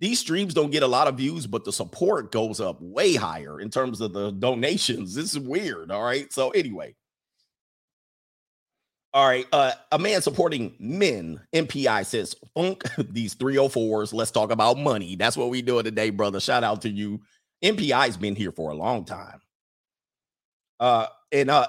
these 0.00 0.20
streams 0.20 0.54
don't 0.54 0.70
get 0.70 0.84
a 0.84 0.88
lot 0.88 1.08
of 1.08 1.16
views, 1.16 1.46
but 1.46 1.64
the 1.64 1.72
support 1.72 2.30
goes 2.30 2.60
up 2.60 2.80
way 2.80 3.14
higher 3.14 3.60
in 3.60 3.68
terms 3.68 4.00
of 4.00 4.12
the 4.12 4.30
donations. 4.30 5.14
This 5.14 5.32
is 5.32 5.38
weird. 5.38 5.90
All 5.90 6.02
right. 6.02 6.32
So, 6.32 6.50
anyway. 6.50 6.94
All 9.12 9.26
right. 9.26 9.46
Uh, 9.52 9.72
a 9.90 9.98
man 9.98 10.22
supporting 10.22 10.76
men, 10.78 11.40
MPI 11.52 12.06
says, 12.06 12.36
Funk 12.54 12.84
these 13.10 13.34
304s. 13.34 14.12
Let's 14.12 14.30
talk 14.30 14.52
about 14.52 14.78
money. 14.78 15.16
That's 15.16 15.36
what 15.36 15.50
we 15.50 15.62
doing 15.62 15.84
today, 15.84 16.10
brother. 16.10 16.38
Shout 16.38 16.62
out 16.62 16.82
to 16.82 16.88
you. 16.88 17.20
MPI's 17.64 18.16
been 18.16 18.36
here 18.36 18.52
for 18.52 18.70
a 18.70 18.74
long 18.74 19.04
time. 19.04 19.40
Uh, 20.78 21.06
and 21.32 21.50
uh, 21.50 21.66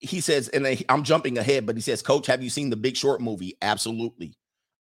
he 0.00 0.20
says, 0.20 0.48
and 0.48 0.84
I'm 0.88 1.04
jumping 1.04 1.38
ahead, 1.38 1.66
but 1.66 1.76
he 1.76 1.82
says, 1.82 2.02
Coach, 2.02 2.26
have 2.26 2.42
you 2.42 2.50
seen 2.50 2.70
the 2.70 2.76
Big 2.76 2.96
Short 2.96 3.20
movie? 3.20 3.56
Absolutely. 3.62 4.34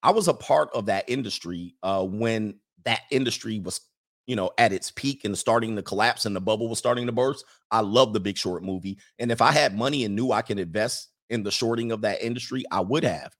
I 0.02 0.10
was 0.10 0.28
a 0.28 0.34
part 0.34 0.70
of 0.74 0.86
that 0.86 1.08
industry 1.08 1.74
uh, 1.82 2.04
when 2.04 2.56
that 2.84 3.02
industry 3.10 3.58
was 3.58 3.80
you 4.26 4.36
know 4.36 4.50
at 4.58 4.72
its 4.72 4.90
peak 4.90 5.24
and 5.24 5.36
starting 5.36 5.76
to 5.76 5.82
collapse 5.82 6.26
and 6.26 6.34
the 6.34 6.40
bubble 6.40 6.68
was 6.68 6.78
starting 6.78 7.06
to 7.06 7.12
burst 7.12 7.44
i 7.70 7.80
love 7.80 8.12
the 8.12 8.20
big 8.20 8.36
short 8.36 8.62
movie 8.62 8.98
and 9.18 9.30
if 9.30 9.42
i 9.42 9.50
had 9.50 9.76
money 9.76 10.04
and 10.04 10.14
knew 10.14 10.32
i 10.32 10.42
could 10.42 10.58
invest 10.58 11.10
in 11.30 11.42
the 11.42 11.50
shorting 11.50 11.92
of 11.92 12.00
that 12.02 12.22
industry 12.22 12.64
i 12.70 12.80
would 12.80 13.04
have 13.04 13.34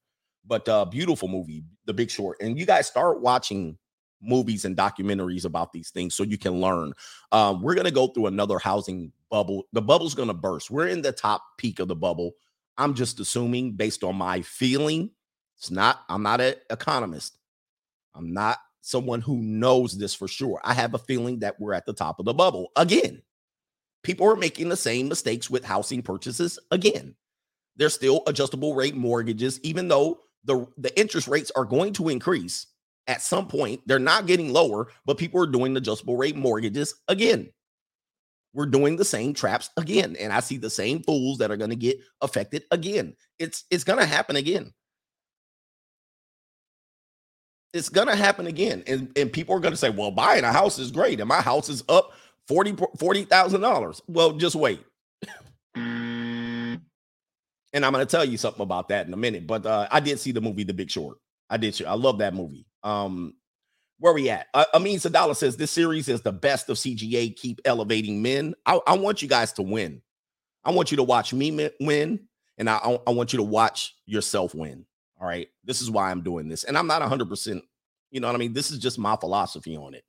but 0.46 0.68
uh 0.68 0.84
beautiful 0.84 1.28
movie 1.28 1.64
the 1.86 1.94
big 1.94 2.10
short 2.10 2.36
and 2.40 2.58
you 2.58 2.66
guys 2.66 2.86
start 2.86 3.20
watching 3.20 3.78
movies 4.24 4.64
and 4.64 4.76
documentaries 4.76 5.44
about 5.44 5.72
these 5.72 5.90
things 5.90 6.14
so 6.14 6.22
you 6.22 6.38
can 6.38 6.60
learn 6.60 6.92
um 7.32 7.62
we're 7.62 7.74
going 7.74 7.84
to 7.84 7.90
go 7.90 8.06
through 8.08 8.26
another 8.26 8.58
housing 8.58 9.12
bubble 9.30 9.64
the 9.72 9.82
bubble's 9.82 10.14
going 10.14 10.28
to 10.28 10.34
burst 10.34 10.70
we're 10.70 10.88
in 10.88 11.02
the 11.02 11.12
top 11.12 11.42
peak 11.58 11.78
of 11.78 11.88
the 11.88 11.96
bubble 11.96 12.32
i'm 12.78 12.94
just 12.94 13.20
assuming 13.20 13.72
based 13.72 14.04
on 14.04 14.16
my 14.16 14.40
feeling 14.42 15.10
it's 15.58 15.70
not 15.70 16.00
i'm 16.08 16.22
not 16.22 16.40
an 16.40 16.54
economist 16.70 17.38
i'm 18.14 18.32
not 18.32 18.58
someone 18.84 19.22
who 19.22 19.38
knows 19.38 19.96
this 19.96 20.12
for 20.12 20.28
sure. 20.28 20.60
I 20.62 20.74
have 20.74 20.92
a 20.92 20.98
feeling 20.98 21.38
that 21.38 21.58
we're 21.58 21.72
at 21.72 21.86
the 21.86 21.94
top 21.94 22.18
of 22.18 22.26
the 22.26 22.34
bubble 22.34 22.70
again. 22.76 23.22
People 24.02 24.28
are 24.30 24.36
making 24.36 24.68
the 24.68 24.76
same 24.76 25.08
mistakes 25.08 25.48
with 25.48 25.64
housing 25.64 26.02
purchases 26.02 26.58
again. 26.70 27.14
There's 27.76 27.94
still 27.94 28.22
adjustable 28.26 28.74
rate 28.74 28.94
mortgages, 28.94 29.58
even 29.62 29.88
though 29.88 30.20
the, 30.44 30.66
the 30.76 30.96
interest 31.00 31.28
rates 31.28 31.50
are 31.56 31.64
going 31.64 31.94
to 31.94 32.10
increase 32.10 32.66
at 33.06 33.22
some 33.22 33.46
point. 33.46 33.80
They're 33.86 33.98
not 33.98 34.26
getting 34.26 34.52
lower, 34.52 34.88
but 35.04 35.18
people 35.18 35.42
are 35.42 35.46
doing 35.46 35.76
adjustable 35.76 36.16
rate 36.16 36.36
mortgages 36.36 36.94
again. 37.08 37.50
We're 38.52 38.66
doing 38.66 38.96
the 38.96 39.04
same 39.04 39.34
traps 39.34 39.70
again. 39.76 40.16
And 40.18 40.32
I 40.32 40.40
see 40.40 40.58
the 40.58 40.70
same 40.70 41.02
fools 41.02 41.38
that 41.38 41.50
are 41.50 41.56
going 41.56 41.70
to 41.70 41.76
get 41.76 41.98
affected 42.20 42.64
again. 42.70 43.16
It's 43.38 43.64
it's 43.70 43.84
going 43.84 43.98
to 43.98 44.06
happen 44.06 44.36
again 44.36 44.72
it's 47.74 47.88
gonna 47.88 48.16
happen 48.16 48.46
again. 48.46 48.82
And, 48.86 49.10
and 49.18 49.30
people 49.30 49.54
are 49.54 49.60
gonna 49.60 49.76
say, 49.76 49.90
well, 49.90 50.12
buying 50.12 50.44
a 50.44 50.52
house 50.52 50.78
is 50.78 50.90
great, 50.92 51.20
and 51.20 51.28
my 51.28 51.40
house 51.42 51.68
is 51.68 51.82
up 51.88 52.12
40 52.48 53.24
thousand 53.24 53.60
dollars. 53.60 54.00
Well, 54.06 54.32
just 54.32 54.54
wait. 54.54 54.80
and 55.74 56.80
I'm 57.74 57.92
gonna 57.92 58.06
tell 58.06 58.24
you 58.24 58.38
something 58.38 58.62
about 58.62 58.88
that 58.88 59.06
in 59.08 59.12
a 59.12 59.16
minute. 59.16 59.46
But 59.46 59.66
uh, 59.66 59.88
I 59.90 60.00
did 60.00 60.20
see 60.20 60.30
the 60.30 60.40
movie 60.40 60.62
The 60.62 60.72
Big 60.72 60.90
Short. 60.90 61.18
I 61.50 61.56
did. 61.56 61.82
I 61.84 61.94
love 61.94 62.18
that 62.18 62.32
movie. 62.32 62.64
Um, 62.84 63.34
where 63.98 64.12
we 64.12 64.28
at? 64.30 64.46
Uh, 64.54 64.66
Amin 64.74 64.98
Sadala 64.98 65.34
says 65.34 65.56
this 65.56 65.70
series 65.70 66.08
is 66.08 66.20
the 66.20 66.32
best 66.32 66.68
of 66.68 66.76
CGA. 66.76 67.34
Keep 67.34 67.62
elevating 67.64 68.22
men. 68.22 68.54
I, 68.66 68.78
I 68.86 68.96
want 68.96 69.22
you 69.22 69.28
guys 69.28 69.52
to 69.54 69.62
win. 69.62 70.02
I 70.64 70.70
want 70.70 70.90
you 70.90 70.96
to 70.98 71.02
watch 71.02 71.32
me 71.32 71.70
win, 71.80 72.20
and 72.58 72.70
I, 72.70 72.98
I 73.06 73.10
want 73.10 73.32
you 73.32 73.38
to 73.38 73.42
watch 73.42 73.94
yourself 74.06 74.54
win. 74.54 74.84
All 75.20 75.26
right. 75.26 75.48
This 75.64 75.80
is 75.80 75.90
why 75.90 76.10
I'm 76.10 76.22
doing 76.22 76.48
this. 76.48 76.64
And 76.64 76.76
I'm 76.76 76.86
not 76.86 77.02
100%, 77.02 77.62
you 78.10 78.20
know 78.20 78.26
what 78.26 78.34
I 78.34 78.38
mean? 78.38 78.52
This 78.52 78.70
is 78.70 78.78
just 78.78 78.98
my 78.98 79.16
philosophy 79.16 79.76
on 79.76 79.94
it. 79.94 80.04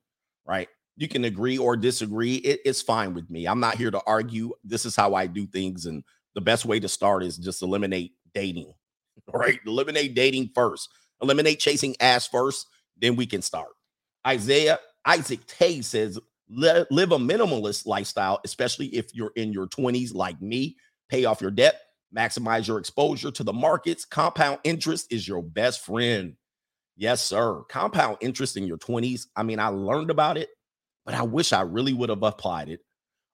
Right. 0.46 0.68
You 0.96 1.08
can 1.08 1.24
agree 1.24 1.58
or 1.58 1.76
disagree. 1.76 2.36
It, 2.36 2.60
it's 2.64 2.82
fine 2.82 3.14
with 3.14 3.30
me. 3.30 3.46
I'm 3.46 3.60
not 3.60 3.76
here 3.76 3.90
to 3.90 4.00
argue. 4.06 4.52
This 4.64 4.84
is 4.84 4.96
how 4.96 5.14
I 5.14 5.26
do 5.26 5.46
things. 5.46 5.86
And 5.86 6.02
the 6.34 6.40
best 6.40 6.64
way 6.64 6.80
to 6.80 6.88
start 6.88 7.22
is 7.22 7.36
just 7.36 7.62
eliminate 7.62 8.12
dating. 8.34 8.72
Right. 9.32 9.58
Eliminate 9.66 10.14
dating 10.14 10.50
first. 10.54 10.90
Eliminate 11.22 11.60
chasing 11.60 11.96
ass 12.00 12.26
first. 12.26 12.66
Then 12.96 13.16
we 13.16 13.26
can 13.26 13.42
start. 13.42 13.68
Isaiah 14.26 14.78
Isaac 15.06 15.46
Tay 15.46 15.82
says, 15.82 16.18
live 16.48 16.86
a 16.90 17.18
minimalist 17.18 17.86
lifestyle, 17.86 18.40
especially 18.44 18.88
if 18.88 19.14
you're 19.14 19.32
in 19.36 19.52
your 19.52 19.68
20s 19.68 20.14
like 20.14 20.40
me. 20.42 20.76
Pay 21.08 21.24
off 21.24 21.40
your 21.40 21.52
debt, 21.52 21.80
maximize 22.14 22.66
your 22.66 22.78
exposure 22.78 23.30
to 23.30 23.44
the 23.44 23.52
markets. 23.52 24.04
Compound 24.04 24.58
interest 24.64 25.12
is 25.12 25.26
your 25.26 25.42
best 25.42 25.84
friend. 25.84 26.34
Yes, 26.96 27.22
sir. 27.22 27.62
Compound 27.68 28.16
interest 28.20 28.56
in 28.56 28.66
your 28.66 28.78
20s. 28.78 29.26
I 29.36 29.44
mean, 29.44 29.60
I 29.60 29.68
learned 29.68 30.10
about 30.10 30.36
it, 30.36 30.48
but 31.04 31.14
I 31.14 31.22
wish 31.22 31.52
I 31.52 31.60
really 31.60 31.92
would 31.92 32.08
have 32.08 32.22
applied 32.22 32.68
it. 32.68 32.80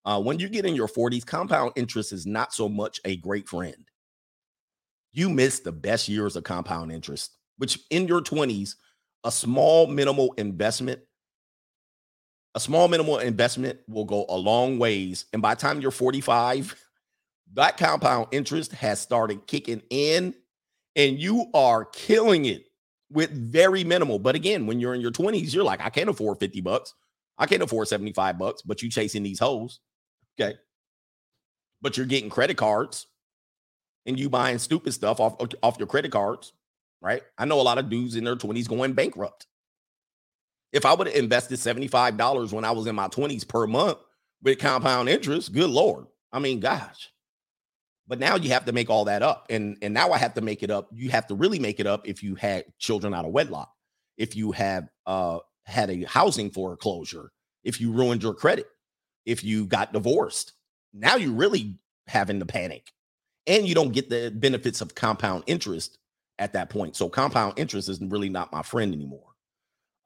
Uh, 0.04 0.20
when 0.20 0.38
you 0.38 0.48
get 0.48 0.66
in 0.66 0.74
your 0.74 0.88
40s, 0.88 1.24
compound 1.24 1.72
interest 1.76 2.12
is 2.12 2.26
not 2.26 2.52
so 2.52 2.68
much 2.68 3.00
a 3.04 3.16
great 3.16 3.48
friend. 3.48 3.88
You 5.12 5.30
miss 5.30 5.60
the 5.60 5.72
best 5.72 6.08
years 6.08 6.36
of 6.36 6.44
compound 6.44 6.90
interest, 6.90 7.30
which 7.62 7.78
in 7.90 8.08
your 8.08 8.20
20s, 8.20 8.74
a 9.22 9.30
small 9.30 9.86
minimal 9.86 10.32
investment, 10.32 10.98
a 12.56 12.58
small 12.58 12.88
minimal 12.88 13.18
investment 13.18 13.78
will 13.86 14.04
go 14.04 14.26
a 14.28 14.36
long 14.36 14.80
ways. 14.80 15.26
And 15.32 15.40
by 15.40 15.54
the 15.54 15.60
time 15.60 15.80
you're 15.80 15.92
45, 15.92 16.74
that 17.52 17.76
compound 17.76 18.26
interest 18.32 18.72
has 18.72 19.00
started 19.00 19.46
kicking 19.46 19.80
in 19.90 20.34
and 20.96 21.20
you 21.20 21.50
are 21.54 21.84
killing 21.84 22.46
it 22.46 22.64
with 23.12 23.30
very 23.30 23.84
minimal. 23.84 24.18
But 24.18 24.34
again, 24.34 24.66
when 24.66 24.80
you're 24.80 24.94
in 24.94 25.00
your 25.00 25.12
20s, 25.12 25.54
you're 25.54 25.62
like, 25.62 25.82
I 25.82 25.88
can't 25.88 26.10
afford 26.10 26.40
50 26.40 26.62
bucks. 26.62 26.94
I 27.38 27.46
can't 27.46 27.62
afford 27.62 27.86
75 27.86 28.38
bucks, 28.38 28.62
but 28.62 28.82
you 28.82 28.90
chasing 28.90 29.22
these 29.22 29.38
hoes. 29.38 29.78
Okay. 30.36 30.58
But 31.80 31.96
you're 31.96 32.06
getting 32.06 32.28
credit 32.28 32.56
cards 32.56 33.06
and 34.04 34.18
you 34.18 34.28
buying 34.28 34.58
stupid 34.58 34.94
stuff 34.94 35.20
off, 35.20 35.36
off 35.62 35.78
your 35.78 35.86
credit 35.86 36.10
cards, 36.10 36.52
right? 37.02 37.22
I 37.36 37.44
know 37.44 37.60
a 37.60 37.62
lot 37.62 37.78
of 37.78 37.90
dudes 37.90 38.14
in 38.14 38.24
their 38.24 38.36
20s 38.36 38.68
going 38.68 38.92
bankrupt. 38.92 39.46
If 40.72 40.86
I 40.86 40.94
would 40.94 41.08
have 41.08 41.16
invested 41.16 41.58
$75 41.58 42.52
when 42.52 42.64
I 42.64 42.70
was 42.70 42.86
in 42.86 42.94
my 42.94 43.08
20s 43.08 43.46
per 43.46 43.66
month 43.66 43.98
with 44.42 44.58
compound 44.58 45.08
interest, 45.08 45.52
good 45.52 45.68
Lord. 45.68 46.06
I 46.32 46.38
mean, 46.38 46.60
gosh. 46.60 47.10
But 48.08 48.20
now 48.20 48.36
you 48.36 48.50
have 48.50 48.64
to 48.64 48.72
make 48.72 48.88
all 48.88 49.04
that 49.04 49.22
up. 49.22 49.46
And, 49.50 49.76
and 49.82 49.92
now 49.92 50.12
I 50.12 50.18
have 50.18 50.34
to 50.34 50.40
make 50.40 50.62
it 50.62 50.70
up. 50.70 50.88
You 50.92 51.10
have 51.10 51.26
to 51.26 51.34
really 51.34 51.58
make 51.58 51.78
it 51.78 51.86
up 51.86 52.08
if 52.08 52.22
you 52.22 52.36
had 52.36 52.64
children 52.78 53.12
out 53.12 53.24
of 53.24 53.32
wedlock, 53.32 53.70
if 54.16 54.34
you 54.34 54.52
have 54.52 54.88
uh, 55.06 55.38
had 55.64 55.90
a 55.90 56.02
housing 56.04 56.50
foreclosure, 56.50 57.32
if 57.64 57.80
you 57.80 57.92
ruined 57.92 58.22
your 58.22 58.34
credit, 58.34 58.66
if 59.26 59.44
you 59.44 59.66
got 59.66 59.92
divorced. 59.92 60.52
Now 60.94 61.16
you're 61.16 61.32
really 61.32 61.76
having 62.06 62.40
to 62.40 62.46
panic. 62.46 62.92
And 63.46 63.66
you 63.66 63.74
don't 63.74 63.92
get 63.92 64.08
the 64.08 64.30
benefits 64.30 64.80
of 64.80 64.94
compound 64.94 65.44
interest 65.46 65.98
at 66.38 66.52
that 66.54 66.70
point. 66.70 66.96
So 66.96 67.08
compound 67.08 67.54
interest 67.56 67.88
is 67.88 68.00
really 68.00 68.28
not 68.28 68.52
my 68.52 68.62
friend 68.62 68.92
anymore. 68.92 69.32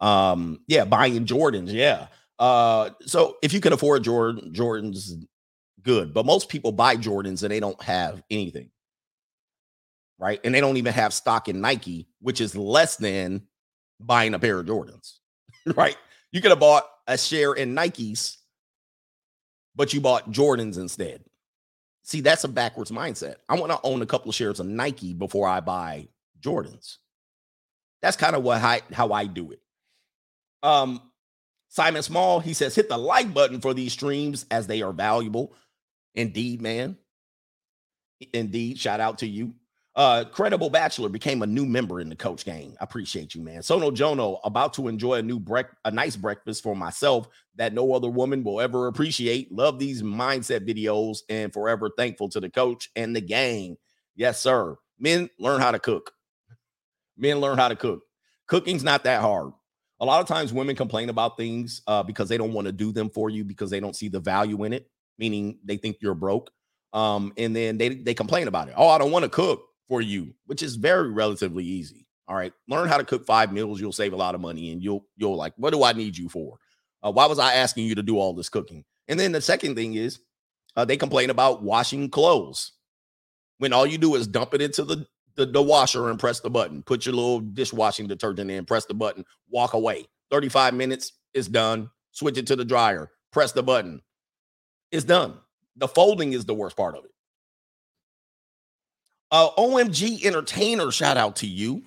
Um, 0.01 0.61
yeah, 0.66 0.85
buying 0.85 1.24
Jordans, 1.24 1.72
yeah. 1.72 2.09
Uh, 2.39 2.91
so 3.07 3.37
if 3.43 3.53
you 3.53 3.61
can 3.61 3.72
afford 3.72 4.05
Jordan, 4.05 4.53
Jordans, 4.53 5.12
good. 5.83 6.12
But 6.12 6.27
most 6.27 6.49
people 6.49 6.72
buy 6.72 6.97
Jordans 6.97 7.43
and 7.43 7.51
they 7.51 7.61
don't 7.61 7.81
have 7.83 8.22
anything, 8.31 8.70
right? 10.18 10.41
And 10.45 10.55
they 10.55 10.61
don't 10.61 10.77
even 10.77 10.93
have 10.93 11.14
stock 11.14 11.49
in 11.49 11.61
Nike, 11.61 12.09
which 12.20 12.41
is 12.41 12.55
less 12.55 12.97
than 12.97 13.43
buying 14.01 14.35
a 14.35 14.39
pair 14.39 14.59
of 14.59 14.66
Jordans, 14.66 15.14
right? 15.77 15.97
You 16.33 16.43
could 16.43 16.51
have 16.51 16.61
bought 16.61 16.85
a 17.07 17.16
share 17.16 17.55
in 17.55 17.74
Nikes, 17.74 18.37
but 19.74 19.95
you 19.95 20.01
bought 20.01 20.31
Jordans 20.31 20.77
instead. 20.77 21.24
See, 22.03 22.20
that's 22.20 22.45
a 22.45 22.49
backwards 22.49 22.91
mindset. 22.91 23.37
I 23.49 23.59
want 23.59 23.72
to 23.72 23.81
own 23.83 24.03
a 24.03 24.07
couple 24.07 24.29
of 24.29 24.35
shares 24.35 24.61
of 24.61 24.66
Nike 24.66 25.12
before 25.12 25.49
I 25.49 25.61
buy 25.61 26.09
Jordans. 26.41 26.97
That's 28.03 28.16
kind 28.16 28.37
of 28.37 28.43
what 28.43 28.62
I, 28.62 28.82
how 28.93 29.12
I 29.12 29.26
do 29.26 29.53
it. 29.53 29.61
Um, 30.62 31.01
Simon 31.68 32.03
Small, 32.03 32.41
he 32.41 32.55
says, 32.55 32.74
hit 32.74 32.89
the 32.89 32.99
like 32.99 33.34
button 33.34 33.61
for 33.61 33.74
these 33.74 33.93
streams 33.93 34.47
as 34.51 34.66
they 34.66 34.82
are 34.82 34.93
valuable. 34.93 35.55
Indeed, 36.14 36.62
man. 36.62 36.97
Indeed. 38.32 38.78
Shout 38.78 39.01
out 39.01 39.18
to 39.18 39.26
you. 39.26 39.55
Uh, 39.95 40.24
Credible 40.24 40.68
Bachelor 40.68 41.09
became 41.09 41.43
a 41.43 41.47
new 41.47 41.64
member 41.64 42.01
in 42.01 42.11
the 42.11 42.16
coach 42.16 42.45
gang. 42.45 42.76
I 42.78 42.84
appreciate 42.84 43.34
you, 43.34 43.41
man. 43.41 43.62
Sono 43.62 43.91
Jono, 43.91 44.41
about 44.45 44.74
to 44.74 44.89
enjoy 44.89 45.14
a 45.14 45.22
new 45.22 45.39
break, 45.39 45.66
a 45.87 45.91
nice 45.91 46.16
breakfast 46.16 46.62
for 46.62 46.76
myself 46.76 47.28
that 47.55 47.72
no 47.72 47.95
other 47.95 48.11
woman 48.11 48.45
will 48.45 48.61
ever 48.61 48.89
appreciate. 48.89 49.51
Love 49.51 49.78
these 49.78 50.03
mindset 50.03 50.68
videos 50.68 51.20
and 51.30 51.51
forever 51.51 51.91
thankful 51.97 52.28
to 52.28 52.41
the 52.41 52.51
coach 52.51 52.91
and 52.95 53.16
the 53.16 53.22
gang. 53.22 53.78
Yes, 54.14 54.39
sir. 54.39 54.76
Men 54.99 55.30
learn 55.39 55.62
how 55.62 55.70
to 55.70 55.78
cook. 55.78 56.12
Men 57.16 57.38
learn 57.38 57.58
how 57.58 57.68
to 57.68 57.76
cook. 57.76 58.02
Cooking's 58.46 58.84
not 58.84 59.04
that 59.04 59.20
hard. 59.20 59.52
A 60.00 60.04
lot 60.04 60.20
of 60.20 60.28
times 60.28 60.52
women 60.52 60.76
complain 60.76 61.08
about 61.08 61.36
things 61.36 61.82
uh, 61.86 62.02
because 62.02 62.28
they 62.28 62.36
don't 62.36 62.52
want 62.52 62.66
to 62.66 62.72
do 62.72 62.92
them 62.92 63.08
for 63.08 63.30
you 63.30 63.44
because 63.44 63.70
they 63.70 63.80
don't 63.80 63.96
see 63.96 64.08
the 64.08 64.20
value 64.20 64.64
in 64.64 64.72
it, 64.72 64.90
meaning 65.18 65.58
they 65.64 65.78
think 65.78 65.96
you're 66.00 66.14
broke. 66.14 66.50
Um, 66.92 67.32
and 67.36 67.56
then 67.56 67.78
they 67.78 67.88
they 67.90 68.14
complain 68.14 68.48
about 68.48 68.68
it. 68.68 68.74
Oh, 68.76 68.88
I 68.88 68.98
don't 68.98 69.10
want 69.10 69.24
to 69.24 69.30
cook 69.30 69.64
for 69.88 70.00
you, 70.00 70.34
which 70.46 70.62
is 70.62 70.76
very 70.76 71.10
relatively 71.10 71.64
easy. 71.64 72.06
All 72.28 72.36
right, 72.36 72.52
learn 72.68 72.88
how 72.88 72.96
to 72.98 73.04
cook 73.04 73.24
five 73.24 73.52
meals. 73.52 73.80
You'll 73.80 73.92
save 73.92 74.12
a 74.12 74.16
lot 74.16 74.34
of 74.34 74.40
money, 74.40 74.72
and 74.72 74.82
you'll 74.82 75.06
you'll 75.16 75.36
like, 75.36 75.54
what 75.56 75.72
do 75.72 75.82
I 75.82 75.92
need 75.92 76.16
you 76.16 76.28
for? 76.28 76.58
Uh, 77.02 77.12
why 77.12 77.26
was 77.26 77.38
I 77.38 77.54
asking 77.54 77.86
you 77.86 77.94
to 77.94 78.02
do 78.02 78.18
all 78.18 78.34
this 78.34 78.48
cooking? 78.48 78.84
And 79.08 79.18
then 79.18 79.32
the 79.32 79.40
second 79.40 79.76
thing 79.76 79.94
is, 79.94 80.18
uh, 80.74 80.84
they 80.84 80.96
complain 80.96 81.30
about 81.30 81.62
washing 81.62 82.10
clothes 82.10 82.72
when 83.58 83.72
all 83.72 83.86
you 83.86 83.98
do 83.98 84.14
is 84.14 84.26
dump 84.26 84.54
it 84.54 84.60
into 84.60 84.84
the, 84.84 85.06
the 85.37 85.47
the 85.47 85.62
washer 85.62 86.11
and 86.11 86.18
press 86.18 86.41
the 86.41 86.51
button. 86.51 86.82
Put 86.82 87.07
your 87.07 87.14
little 87.14 87.41
dishwashing 87.41 88.07
detergent 88.07 88.51
in, 88.51 88.64
press 88.64 88.87
the 88.87 88.95
button, 88.95 89.24
walk 89.51 89.74
away. 89.74 90.07
Thirty 90.30 90.49
five 90.49 90.74
minutes 90.74 91.12
is 91.34 91.49
done. 91.49 91.91
Switch 92.12 92.39
it 92.39 92.47
to 92.49 92.57
the 92.57 92.64
dryer. 92.64 93.11
Press 93.32 93.53
the 93.53 93.62
button. 93.62 94.01
It's 94.91 95.05
done. 95.05 95.34
The 95.76 95.89
folding 95.89 96.32
is 96.32 96.47
the 96.47 96.55
worst 96.55 96.76
part 96.76 96.97
of 96.97 97.05
it. 97.05 97.11
Uh, 99.30 99.51
OMG 99.59 100.24
Entertainer, 100.24 100.91
shout 100.91 101.16
out 101.16 101.37
to 101.37 101.47
you. 101.47 101.82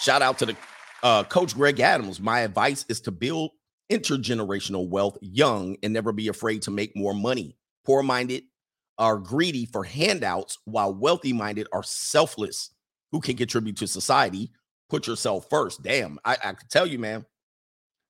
Shout 0.00 0.22
out 0.22 0.38
to 0.38 0.46
the 0.46 0.56
uh, 1.02 1.24
coach 1.24 1.54
Greg 1.54 1.80
Adams. 1.80 2.20
My 2.20 2.40
advice 2.40 2.86
is 2.88 3.00
to 3.02 3.10
build 3.10 3.50
intergenerational 3.90 4.88
wealth 4.88 5.18
young 5.20 5.76
and 5.82 5.92
never 5.92 6.12
be 6.12 6.28
afraid 6.28 6.62
to 6.62 6.70
make 6.70 6.96
more 6.96 7.14
money. 7.14 7.56
Poor 7.84 8.02
minded 8.02 8.44
are 8.98 9.18
greedy 9.18 9.66
for 9.66 9.84
handouts, 9.84 10.58
while 10.64 10.94
wealthy 10.94 11.32
minded 11.32 11.68
are 11.72 11.82
selfless 11.82 12.70
who 13.12 13.20
can 13.20 13.36
contribute 13.36 13.76
to 13.76 13.86
society. 13.86 14.50
Put 14.88 15.06
yourself 15.06 15.48
first. 15.50 15.82
Damn, 15.82 16.18
I, 16.24 16.32
I 16.34 16.52
can 16.52 16.68
tell 16.70 16.86
you, 16.86 16.98
man, 16.98 17.26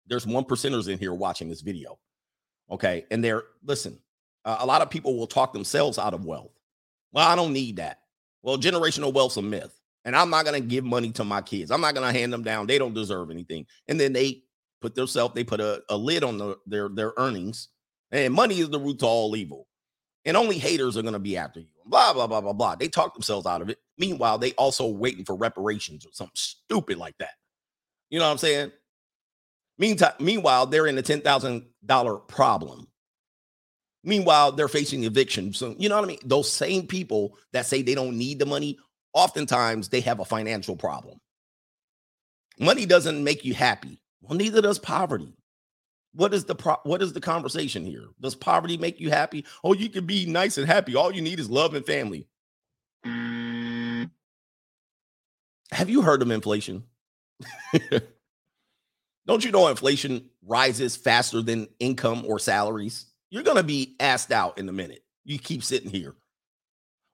there's 0.07 0.27
one 0.27 0.45
percenters 0.45 0.89
in 0.89 0.99
here 0.99 1.15
watching 1.15 1.49
this 1.49 1.63
video. 1.63 1.99
Okay. 2.71 3.07
And 3.11 3.23
they're, 3.23 3.45
listen, 3.65 3.99
uh, 4.45 4.59
a 4.61 4.67
lot 4.67 4.83
of 4.83 4.91
people 4.91 5.17
will 5.17 5.27
talk 5.27 5.53
themselves 5.53 5.99
out 5.99 6.15
of 6.15 6.25
wealth. 6.25 6.53
Well, 7.13 7.27
I 7.27 7.35
don't 7.35 7.53
need 7.53 7.77
that. 7.77 8.01
Well, 8.43 8.59
generational 8.59 9.13
wealth's 9.13 9.37
a 9.37 9.43
myth. 9.43 9.81
And 10.05 10.15
I'm 10.15 10.31
not 10.31 10.45
going 10.45 10.61
to 10.61 10.67
give 10.67 10.85
money 10.85 11.11
to 11.13 11.25
my 11.25 11.43
kids. 11.43 11.71
I'm 11.71 11.81
not 11.81 11.95
going 11.95 12.07
to 12.07 12.17
hand 12.17 12.33
them 12.33 12.45
down. 12.45 12.67
They 12.67 12.79
don't 12.79 12.95
deserve 12.95 13.31
anything. 13.31 13.67
And 13.89 13.99
then 13.99 14.13
they 14.13 14.45
put 14.81 14.95
themselves, 14.95 15.35
they 15.35 15.43
put 15.43 15.61
a, 15.61 15.83
a 15.89 15.97
lid 15.97 16.23
on 16.23 16.39
the, 16.39 16.57
their, 16.67 16.89
their 16.89 17.13
earnings. 17.17 17.69
And 18.13 18.33
money 18.33 18.61
is 18.61 18.71
the 18.71 18.79
root 18.79 19.01
to 19.01 19.07
all 19.07 19.35
evil. 19.35 19.67
And 20.27 20.37
only 20.37 20.59
haters 20.59 20.97
are 20.97 21.03
going 21.03 21.15
to 21.15 21.21
be 21.21 21.37
after 21.37 21.61
you. 21.61 21.67
Blah, 21.87 22.13
blah, 22.13 22.27
blah, 22.27 22.41
blah, 22.41 22.53
blah. 22.53 22.75
They 22.75 22.89
talk 22.89 23.15
themselves 23.15 23.47
out 23.47 23.63
of 23.63 23.71
it. 23.71 23.79
Meanwhile, 23.97 24.39
they 24.39 24.53
also 24.55 24.89
waiting 24.89 25.25
for 25.25 25.37
reparations 25.37 26.05
or 26.05 26.11
something 26.13 26.35
stupid 26.35 26.99
like 26.99 27.17
that. 27.19 27.31
You 28.11 28.19
know 28.19 28.27
what 28.27 28.33
I'm 28.33 28.39
saying? 28.39 28.73
Meantime, 29.79 30.13
meanwhile, 30.19 30.67
they're 30.67 30.89
in 30.89 30.99
a 30.99 31.03
$10,000 31.03 32.29
problem. 32.29 32.89
Meanwhile, 34.03 34.53
they're 34.53 34.69
facing 34.69 35.05
eviction. 35.05 35.53
So, 35.53 35.75
you 35.79 35.89
know 35.89 35.97
what 35.97 36.05
I 36.05 36.09
mean? 36.09 36.19
Those 36.25 36.51
same 36.51 36.87
people 36.87 37.37
that 37.53 37.67
say 37.67 37.83
they 37.83 37.95
don't 37.95 38.19
need 38.19 38.39
the 38.39 38.47
money, 38.47 38.79
oftentimes 39.13 39.89
they 39.89 40.01
have 40.01 40.21
a 40.21 40.25
financial 40.25 40.77
problem. 40.77 41.19
Money 42.59 42.87
doesn't 42.87 43.23
make 43.23 43.45
you 43.45 43.55
happy. 43.55 44.01
Well, 44.23 44.37
neither 44.37 44.63
does 44.63 44.79
poverty. 44.79 45.37
What 46.17 46.33
is 46.33 46.45
the 46.45 46.55
pro- 46.55 46.81
what 46.85 47.03
is 47.03 47.13
the 47.13 47.21
conversation 47.21 47.85
here? 47.85 48.07
Does 48.21 48.35
poverty 48.35 48.77
make 48.79 48.99
you 49.01 49.11
happy? 49.11 49.45
Oh, 49.63 49.75
you 49.75 49.89
can 49.91 50.07
be 50.07 50.25
nice 50.25 50.57
and 50.57 50.67
happy. 50.67 50.97
All 50.97 51.13
you 51.13 51.21
need 51.21 51.39
is 51.39 51.51
love 51.51 51.75
and 51.75 51.85
family. 51.85 52.27
Mm. 53.05 54.11
Have 55.73 55.91
you 55.91 56.01
heard 56.01 56.23
of 56.23 56.31
inflation? 56.31 56.85
Don't 59.27 59.45
you 59.45 59.51
know 59.51 59.69
inflation 59.69 60.31
rises 60.43 60.97
faster 60.97 61.43
than 61.43 61.69
income 61.81 62.25
or 62.27 62.39
salaries? 62.39 63.07
You're 63.29 63.43
going 63.43 63.57
to 63.57 63.65
be 63.65 63.97
asked 64.01 64.33
out 64.33 64.59
in 64.59 64.69
a 64.69 64.73
minute. 64.73 65.05
You 65.25 65.39
keep 65.39 65.65
sitting 65.65 65.91
here. 65.91 66.15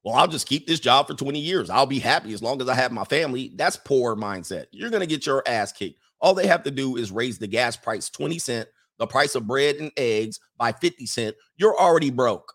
Well, 0.05 0.15
I'll 0.15 0.29
just 0.29 0.49
keep 0.49 0.67
this 0.67 0.81
job 0.81 1.07
for 1.07 1.15
20 1.15 1.39
years. 1.39 1.71
I'll 1.71 1.87
be 1.87 2.01
happy 2.01 2.35
as 2.35 2.43
long 2.43 2.61
as 2.61 2.69
I 2.69 2.75
have 2.75 2.93
my 2.93 3.05
family. 3.05 3.53
That's 3.55 3.77
poor 3.77 4.15
mindset. 4.15 4.67
You're 4.73 4.91
going 4.91 5.01
to 5.01 5.07
get 5.07 5.27
your 5.27 5.43
ass 5.47 5.73
kicked. 5.73 5.99
All 6.21 6.35
they 6.35 6.47
have 6.47 6.65
to 6.65 6.71
do 6.71 6.97
is 6.97 7.11
raise 7.11 7.39
the 7.39 7.47
gas 7.47 7.77
price 7.77 8.11
20 8.11 8.39
cent, 8.39 8.69
the 9.03 9.07
price 9.09 9.35
of 9.35 9.49
bread 9.49 9.77
and 9.77 9.91
eggs 9.97 10.39
by 10.57 10.71
50 10.71 11.07
cent. 11.07 11.37
You're 11.57 11.77
already 11.77 12.11
broke. 12.11 12.55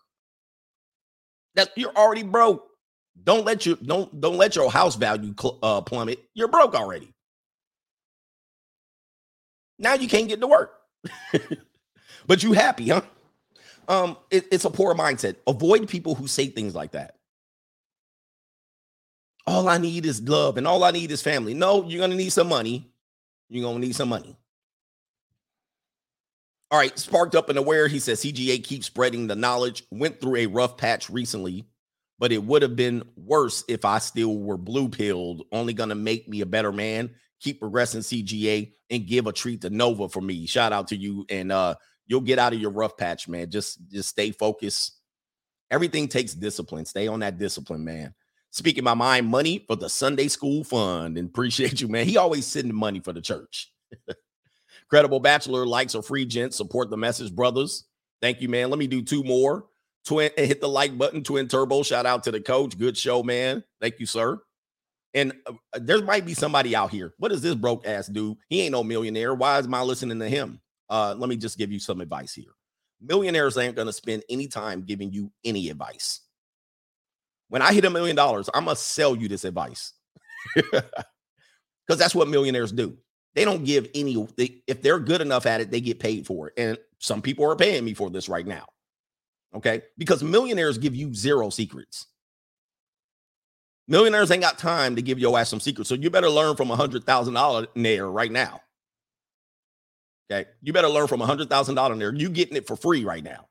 That 1.56 1.70
you're 1.76 1.94
already 1.94 2.22
broke. 2.22 2.64
Don't 3.22 3.44
let 3.44 3.66
you 3.66 3.76
don't 3.76 4.18
don't 4.18 4.38
let 4.38 4.56
your 4.56 4.70
house 4.70 4.96
value 4.96 5.34
cl- 5.38 5.58
uh, 5.62 5.82
plummet. 5.82 6.20
You're 6.32 6.48
broke 6.48 6.74
already. 6.74 7.12
Now 9.78 9.92
you 9.94 10.08
can't 10.08 10.26
get 10.26 10.40
to 10.40 10.46
work, 10.46 10.72
but 12.26 12.42
you 12.42 12.52
happy, 12.54 12.88
huh? 12.88 13.02
Um, 13.86 14.16
it, 14.30 14.46
it's 14.50 14.64
a 14.64 14.70
poor 14.70 14.94
mindset. 14.94 15.36
Avoid 15.46 15.88
people 15.88 16.14
who 16.14 16.28
say 16.28 16.46
things 16.46 16.74
like 16.74 16.92
that. 16.92 17.16
All 19.46 19.68
I 19.68 19.76
need 19.78 20.06
is 20.06 20.22
love, 20.22 20.56
and 20.56 20.66
all 20.66 20.82
I 20.82 20.92
need 20.92 21.10
is 21.10 21.20
family. 21.20 21.52
No, 21.52 21.84
you're 21.84 22.00
gonna 22.00 22.14
need 22.14 22.30
some 22.30 22.48
money. 22.48 22.90
You're 23.50 23.64
gonna 23.64 23.80
need 23.80 23.96
some 23.96 24.08
money. 24.08 24.36
All 26.70 26.78
right, 26.78 26.96
sparked 26.98 27.34
up 27.34 27.48
and 27.48 27.58
aware. 27.58 27.88
He 27.88 27.98
says 27.98 28.20
CGA 28.22 28.62
keeps 28.62 28.86
spreading 28.86 29.26
the 29.26 29.36
knowledge. 29.36 29.84
Went 29.90 30.20
through 30.20 30.36
a 30.36 30.46
rough 30.46 30.76
patch 30.76 31.08
recently, 31.08 31.66
but 32.18 32.30
it 32.30 32.44
would 32.44 32.60
have 32.60 32.76
been 32.76 33.04
worse 33.16 33.64
if 33.68 33.86
I 33.86 33.98
still 33.98 34.36
were 34.36 34.58
blue 34.58 34.90
pilled. 34.90 35.44
Only 35.50 35.72
gonna 35.72 35.94
make 35.94 36.28
me 36.28 36.42
a 36.42 36.46
better 36.46 36.70
man. 36.70 37.10
Keep 37.40 37.60
progressing, 37.60 38.02
CGA, 38.02 38.72
and 38.90 39.06
give 39.06 39.26
a 39.26 39.32
treat 39.32 39.62
to 39.62 39.70
Nova 39.70 40.10
for 40.10 40.20
me. 40.20 40.46
Shout 40.46 40.74
out 40.74 40.88
to 40.88 40.96
you, 40.96 41.24
and 41.30 41.50
uh, 41.50 41.76
you'll 42.06 42.20
get 42.20 42.38
out 42.38 42.52
of 42.52 42.60
your 42.60 42.70
rough 42.70 42.98
patch, 42.98 43.28
man. 43.28 43.50
Just 43.50 43.78
just 43.90 44.10
stay 44.10 44.30
focused. 44.30 45.00
Everything 45.70 46.06
takes 46.06 46.34
discipline. 46.34 46.84
Stay 46.84 47.08
on 47.08 47.20
that 47.20 47.38
discipline, 47.38 47.84
man. 47.84 48.14
Speaking 48.50 48.84
my 48.84 48.94
mind, 48.94 49.26
money 49.26 49.64
for 49.66 49.76
the 49.76 49.88
Sunday 49.88 50.28
school 50.28 50.64
fund, 50.64 51.16
and 51.16 51.28
appreciate 51.30 51.80
you, 51.80 51.88
man. 51.88 52.06
He 52.06 52.18
always 52.18 52.46
sending 52.46 52.74
money 52.74 53.00
for 53.00 53.14
the 53.14 53.22
church. 53.22 53.72
Credible 54.88 55.20
Bachelor 55.20 55.66
likes 55.66 55.94
a 55.94 56.02
free 56.02 56.24
gent. 56.24 56.54
Support 56.54 56.90
the 56.90 56.96
message, 56.96 57.34
brothers. 57.34 57.84
Thank 58.20 58.40
you, 58.40 58.48
man. 58.48 58.70
Let 58.70 58.78
me 58.78 58.86
do 58.86 59.02
two 59.02 59.22
more. 59.22 59.66
Twin, 60.04 60.30
hit 60.36 60.60
the 60.60 60.68
like 60.68 60.96
button. 60.96 61.22
Twin 61.22 61.48
Turbo. 61.48 61.82
Shout 61.82 62.06
out 62.06 62.24
to 62.24 62.30
the 62.30 62.40
coach. 62.40 62.78
Good 62.78 62.96
show, 62.96 63.22
man. 63.22 63.62
Thank 63.80 64.00
you, 64.00 64.06
sir. 64.06 64.40
And 65.14 65.32
uh, 65.46 65.52
uh, 65.74 65.80
there 65.80 66.02
might 66.02 66.24
be 66.24 66.34
somebody 66.34 66.74
out 66.74 66.90
here. 66.90 67.14
What 67.18 67.30
does 67.30 67.42
this 67.42 67.54
broke 67.54 67.86
ass 67.86 68.06
do? 68.06 68.36
He 68.48 68.62
ain't 68.62 68.72
no 68.72 68.82
millionaire. 68.82 69.34
Why 69.34 69.58
is 69.58 69.68
my 69.68 69.82
listening 69.82 70.18
to 70.20 70.28
him? 70.28 70.60
Uh, 70.88 71.14
let 71.16 71.28
me 71.28 71.36
just 71.36 71.58
give 71.58 71.70
you 71.70 71.78
some 71.78 72.00
advice 72.00 72.32
here. 72.32 72.52
Millionaires 73.00 73.56
ain't 73.56 73.76
gonna 73.76 73.92
spend 73.92 74.22
any 74.28 74.48
time 74.48 74.82
giving 74.82 75.12
you 75.12 75.30
any 75.44 75.68
advice. 75.68 76.20
When 77.48 77.62
I 77.62 77.72
hit 77.72 77.84
a 77.84 77.90
million 77.90 78.16
dollars, 78.16 78.50
I'm 78.52 78.64
gonna 78.64 78.76
sell 78.76 79.14
you 79.14 79.28
this 79.28 79.44
advice 79.44 79.92
because 80.56 80.82
that's 81.88 82.14
what 82.14 82.28
millionaires 82.28 82.72
do. 82.72 82.96
They 83.34 83.44
don't 83.44 83.64
give 83.64 83.88
any. 83.94 84.26
They, 84.36 84.62
if 84.66 84.82
they're 84.82 84.98
good 84.98 85.20
enough 85.20 85.46
at 85.46 85.60
it, 85.60 85.70
they 85.70 85.80
get 85.80 86.00
paid 86.00 86.26
for 86.26 86.48
it. 86.48 86.54
And 86.56 86.78
some 86.98 87.22
people 87.22 87.44
are 87.50 87.56
paying 87.56 87.84
me 87.84 87.94
for 87.94 88.10
this 88.10 88.28
right 88.28 88.46
now. 88.46 88.66
Okay, 89.54 89.82
because 89.96 90.22
millionaires 90.22 90.76
give 90.76 90.94
you 90.94 91.14
zero 91.14 91.48
secrets. 91.48 92.06
Millionaires 93.86 94.30
ain't 94.30 94.42
got 94.42 94.58
time 94.58 94.94
to 94.96 95.02
give 95.02 95.18
your 95.18 95.38
ass 95.38 95.48
some 95.48 95.60
secrets. 95.60 95.88
So 95.88 95.94
you 95.94 96.10
better 96.10 96.28
learn 96.28 96.56
from 96.56 96.70
a 96.70 96.76
hundred 96.76 97.04
thousand 97.04 97.34
dollar 97.34 97.66
nair 97.74 98.10
right 98.10 98.30
now. 98.30 98.60
Okay, 100.30 100.48
you 100.60 100.74
better 100.74 100.88
learn 100.88 101.06
from 101.06 101.22
a 101.22 101.26
hundred 101.26 101.48
thousand 101.48 101.76
dollar 101.76 101.94
nair. 101.94 102.14
You 102.14 102.28
getting 102.28 102.56
it 102.56 102.66
for 102.66 102.76
free 102.76 103.04
right 103.04 103.24
now. 103.24 103.46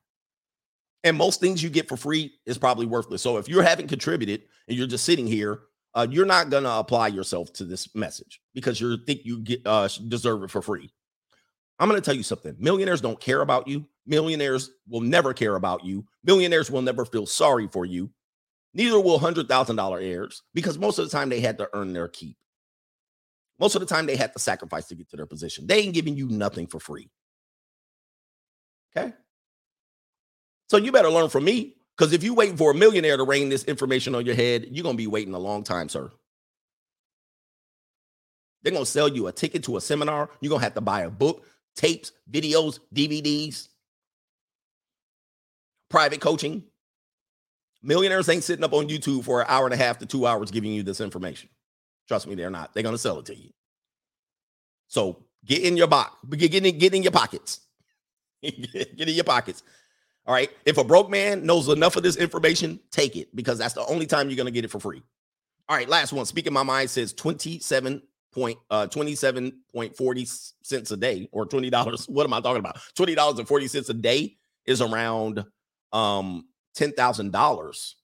And 1.02 1.16
most 1.16 1.40
things 1.40 1.62
you 1.62 1.70
get 1.70 1.88
for 1.88 1.96
free 1.96 2.32
is 2.46 2.58
probably 2.58 2.86
worthless. 2.86 3.22
So 3.22 3.38
if 3.38 3.48
you 3.48 3.60
haven't 3.60 3.88
contributed 3.88 4.42
and 4.68 4.76
you're 4.76 4.86
just 4.86 5.04
sitting 5.04 5.26
here 5.26 5.62
uh, 5.94 6.06
you're 6.10 6.26
not 6.26 6.50
going 6.50 6.64
to 6.64 6.72
apply 6.72 7.08
yourself 7.08 7.52
to 7.54 7.64
this 7.64 7.94
message 7.94 8.40
because 8.54 8.80
you 8.80 8.96
think 9.06 9.20
you 9.24 9.40
get 9.40 9.62
uh, 9.66 9.88
deserve 10.08 10.42
it 10.42 10.50
for 10.50 10.62
free. 10.62 10.90
I'm 11.78 11.88
going 11.88 12.00
to 12.00 12.04
tell 12.04 12.16
you 12.16 12.22
something. 12.22 12.56
Millionaires 12.58 13.00
don't 13.00 13.20
care 13.20 13.40
about 13.40 13.68
you. 13.68 13.86
Millionaires 14.06 14.70
will 14.88 15.00
never 15.00 15.32
care 15.32 15.56
about 15.56 15.84
you. 15.84 16.04
Millionaires 16.24 16.70
will 16.70 16.82
never 16.82 17.04
feel 17.04 17.26
sorry 17.26 17.68
for 17.68 17.84
you. 17.84 18.10
Neither 18.74 19.00
will 19.00 19.18
$100,000 19.18 20.02
heirs 20.02 20.42
because 20.54 20.78
most 20.78 20.98
of 20.98 21.04
the 21.04 21.10
time 21.10 21.28
they 21.28 21.40
had 21.40 21.58
to 21.58 21.68
earn 21.72 21.92
their 21.92 22.08
keep. 22.08 22.36
Most 23.58 23.74
of 23.74 23.80
the 23.80 23.86
time 23.86 24.06
they 24.06 24.16
had 24.16 24.32
to 24.32 24.38
sacrifice 24.38 24.86
to 24.86 24.94
get 24.94 25.08
to 25.10 25.16
their 25.16 25.26
position. 25.26 25.66
They 25.66 25.80
ain't 25.80 25.94
giving 25.94 26.16
you 26.16 26.28
nothing 26.28 26.66
for 26.66 26.78
free. 26.78 27.10
Okay. 28.96 29.12
So 30.68 30.76
you 30.76 30.92
better 30.92 31.10
learn 31.10 31.28
from 31.28 31.44
me. 31.44 31.77
Because 31.98 32.12
if 32.12 32.22
you 32.22 32.32
waiting 32.32 32.56
for 32.56 32.70
a 32.70 32.74
millionaire 32.74 33.16
to 33.16 33.24
rain 33.24 33.48
this 33.48 33.64
information 33.64 34.14
on 34.14 34.24
your 34.24 34.36
head, 34.36 34.68
you're 34.70 34.84
gonna 34.84 34.96
be 34.96 35.08
waiting 35.08 35.34
a 35.34 35.38
long 35.38 35.64
time, 35.64 35.88
sir. 35.88 36.10
They're 38.62 38.72
gonna 38.72 38.86
sell 38.86 39.08
you 39.08 39.26
a 39.26 39.32
ticket 39.32 39.64
to 39.64 39.76
a 39.76 39.80
seminar. 39.80 40.30
You're 40.40 40.50
gonna 40.50 40.62
have 40.62 40.74
to 40.74 40.80
buy 40.80 41.02
a 41.02 41.10
book, 41.10 41.44
tapes, 41.74 42.12
videos, 42.30 42.78
DVDs, 42.94 43.68
private 45.90 46.20
coaching. 46.20 46.62
Millionaires 47.82 48.28
ain't 48.28 48.44
sitting 48.44 48.64
up 48.64 48.72
on 48.72 48.88
YouTube 48.88 49.24
for 49.24 49.40
an 49.40 49.46
hour 49.48 49.64
and 49.64 49.74
a 49.74 49.76
half 49.76 49.98
to 49.98 50.06
two 50.06 50.26
hours 50.26 50.50
giving 50.52 50.72
you 50.72 50.84
this 50.84 51.00
information. 51.00 51.48
Trust 52.06 52.28
me, 52.28 52.36
they're 52.36 52.50
not. 52.50 52.74
They're 52.74 52.84
gonna 52.84 52.98
sell 52.98 53.18
it 53.18 53.26
to 53.26 53.34
you. 53.34 53.50
So 54.86 55.24
get 55.44 55.62
in 55.62 55.76
your 55.76 55.88
box, 55.88 56.12
get 56.30 56.54
in, 56.54 56.78
get 56.78 56.94
in 56.94 57.02
your 57.02 57.12
pockets. 57.12 57.60
get 58.42 59.00
in 59.00 59.14
your 59.14 59.24
pockets. 59.24 59.64
All 60.28 60.34
right. 60.34 60.50
If 60.66 60.76
a 60.76 60.84
broke 60.84 61.08
man 61.08 61.46
knows 61.46 61.68
enough 61.68 61.96
of 61.96 62.02
this 62.02 62.16
information, 62.16 62.78
take 62.90 63.16
it 63.16 63.34
because 63.34 63.56
that's 63.56 63.72
the 63.72 63.84
only 63.86 64.06
time 64.06 64.28
you're 64.28 64.36
going 64.36 64.44
to 64.44 64.52
get 64.52 64.62
it 64.62 64.70
for 64.70 64.78
free. 64.78 65.02
All 65.70 65.76
right. 65.76 65.88
Last 65.88 66.12
one. 66.12 66.26
Speaking 66.26 66.52
my 66.52 66.62
mind 66.62 66.90
says 66.90 67.14
27 67.14 68.02
point 68.30 68.58
uh 68.68 68.86
27.40 68.88 70.52
cents 70.62 70.90
a 70.90 70.96
day 70.98 71.30
or 71.32 71.46
$20. 71.46 72.08
What 72.10 72.24
am 72.24 72.34
I 72.34 72.42
talking 72.42 72.60
about? 72.60 72.76
$20.40 72.94 73.88
a 73.88 73.92
day 73.94 74.36
is 74.66 74.82
around 74.82 75.46
um 75.94 76.44
$10,000. 76.76 77.94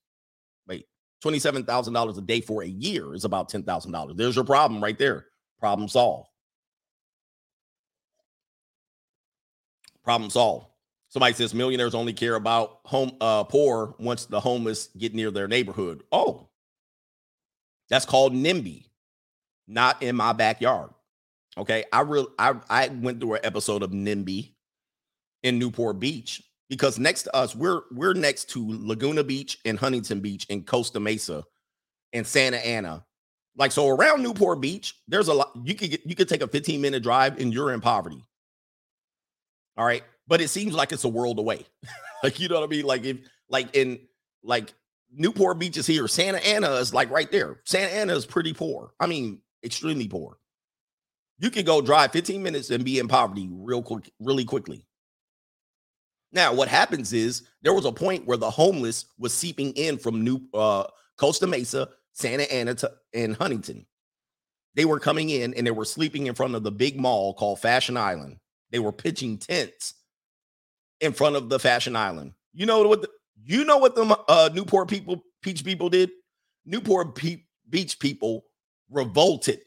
Wait, 0.66 0.86
$27,000 1.22 2.18
a 2.18 2.20
day 2.22 2.40
for 2.40 2.62
a 2.62 2.66
year 2.66 3.14
is 3.14 3.26
about 3.26 3.50
$10,000. 3.50 4.16
There's 4.16 4.34
your 4.34 4.46
problem 4.46 4.82
right 4.82 4.98
there. 4.98 5.26
Problem 5.60 5.88
solved. 5.88 6.30
Problem 10.02 10.30
solved. 10.30 10.68
Somebody 11.14 11.34
says 11.34 11.54
millionaires 11.54 11.94
only 11.94 12.12
care 12.12 12.34
about 12.34 12.80
home 12.86 13.12
uh, 13.20 13.44
poor 13.44 13.94
once 14.00 14.26
the 14.26 14.40
homeless 14.40 14.88
get 14.98 15.14
near 15.14 15.30
their 15.30 15.46
neighborhood. 15.46 16.02
Oh, 16.10 16.48
that's 17.88 18.04
called 18.04 18.34
NIMBY, 18.34 18.86
not 19.68 20.02
in 20.02 20.16
my 20.16 20.32
backyard. 20.32 20.90
Okay, 21.56 21.84
I 21.92 22.00
real 22.00 22.26
I 22.36 22.54
I 22.68 22.88
went 22.88 23.20
through 23.20 23.34
an 23.34 23.42
episode 23.44 23.84
of 23.84 23.92
NIMBY 23.92 24.54
in 25.44 25.56
Newport 25.56 26.00
Beach 26.00 26.42
because 26.68 26.98
next 26.98 27.22
to 27.22 27.36
us 27.36 27.54
we're 27.54 27.82
we're 27.92 28.14
next 28.14 28.50
to 28.50 28.66
Laguna 28.68 29.22
Beach 29.22 29.60
and 29.64 29.78
Huntington 29.78 30.18
Beach 30.18 30.48
and 30.50 30.66
Costa 30.66 30.98
Mesa 30.98 31.44
and 32.12 32.26
Santa 32.26 32.56
Ana. 32.56 33.04
Like 33.56 33.70
so 33.70 33.88
around 33.88 34.24
Newport 34.24 34.60
Beach, 34.60 34.96
there's 35.06 35.28
a 35.28 35.34
lot 35.34 35.52
you 35.62 35.76
could 35.76 35.90
get 35.92 36.04
you 36.04 36.16
could 36.16 36.28
take 36.28 36.42
a 36.42 36.48
15 36.48 36.80
minute 36.80 37.04
drive 37.04 37.38
and 37.38 37.54
you're 37.54 37.72
in 37.72 37.80
poverty. 37.80 38.20
All 39.76 39.86
right 39.86 40.02
but 40.26 40.40
it 40.40 40.48
seems 40.48 40.74
like 40.74 40.92
it's 40.92 41.04
a 41.04 41.08
world 41.08 41.38
away. 41.38 41.66
like 42.22 42.40
you 42.40 42.48
know 42.48 42.60
what 42.60 42.64
I 42.64 42.68
mean? 42.68 42.84
Like 42.84 43.04
if 43.04 43.18
like 43.48 43.74
in 43.74 44.00
like 44.42 44.72
Newport 45.12 45.58
Beach 45.58 45.76
is 45.76 45.86
here, 45.86 46.08
Santa 46.08 46.44
Ana 46.46 46.72
is 46.72 46.92
like 46.92 47.10
right 47.10 47.30
there. 47.30 47.60
Santa 47.64 47.92
Ana 47.94 48.14
is 48.14 48.26
pretty 48.26 48.52
poor. 48.52 48.92
I 48.98 49.06
mean, 49.06 49.40
extremely 49.62 50.08
poor. 50.08 50.38
You 51.38 51.50
could 51.50 51.66
go 51.66 51.80
drive 51.80 52.12
15 52.12 52.42
minutes 52.42 52.70
and 52.70 52.84
be 52.84 52.98
in 52.98 53.08
poverty 53.08 53.48
real 53.50 53.82
quick, 53.82 54.10
really 54.20 54.44
quickly. 54.44 54.86
Now, 56.32 56.52
what 56.52 56.68
happens 56.68 57.12
is 57.12 57.42
there 57.62 57.74
was 57.74 57.84
a 57.84 57.92
point 57.92 58.26
where 58.26 58.36
the 58.36 58.50
homeless 58.50 59.06
was 59.18 59.32
seeping 59.32 59.72
in 59.72 59.98
from 59.98 60.24
New 60.24 60.40
uh, 60.52 60.84
Costa 61.16 61.46
Mesa, 61.46 61.88
Santa 62.12 62.52
Ana, 62.52 62.74
to, 62.74 62.90
and 63.12 63.36
Huntington. 63.36 63.86
They 64.74 64.84
were 64.84 64.98
coming 64.98 65.30
in 65.30 65.54
and 65.54 65.66
they 65.66 65.70
were 65.70 65.84
sleeping 65.84 66.26
in 66.26 66.34
front 66.34 66.56
of 66.56 66.64
the 66.64 66.72
big 66.72 66.98
mall 66.98 67.34
called 67.34 67.60
Fashion 67.60 67.96
Island. 67.96 68.38
They 68.70 68.80
were 68.80 68.92
pitching 68.92 69.38
tents 69.38 69.94
in 71.04 71.12
front 71.12 71.36
of 71.36 71.48
the 71.48 71.58
Fashion 71.58 71.94
Island. 71.94 72.32
You 72.52 72.66
know 72.66 72.82
what? 72.88 73.02
The, 73.02 73.08
you 73.44 73.64
know 73.64 73.78
what 73.78 73.94
the 73.94 74.18
uh, 74.28 74.48
Newport 74.54 74.88
people, 74.88 75.22
Peach 75.42 75.64
people 75.64 75.90
did? 75.90 76.10
Newport 76.64 77.14
Pe- 77.14 77.44
Beach 77.68 77.98
people 77.98 78.46
revolted. 78.90 79.60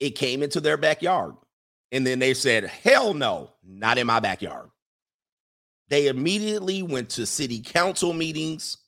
It 0.00 0.10
came 0.10 0.42
into 0.42 0.60
their 0.60 0.76
backyard, 0.76 1.34
and 1.92 2.06
then 2.06 2.18
they 2.18 2.34
said, 2.34 2.64
"Hell 2.64 3.14
no, 3.14 3.52
not 3.62 3.98
in 3.98 4.06
my 4.06 4.20
backyard." 4.20 4.70
They 5.88 6.08
immediately 6.08 6.82
went 6.82 7.10
to 7.10 7.26
city 7.26 7.60
council 7.60 8.12
meetings, 8.12 8.78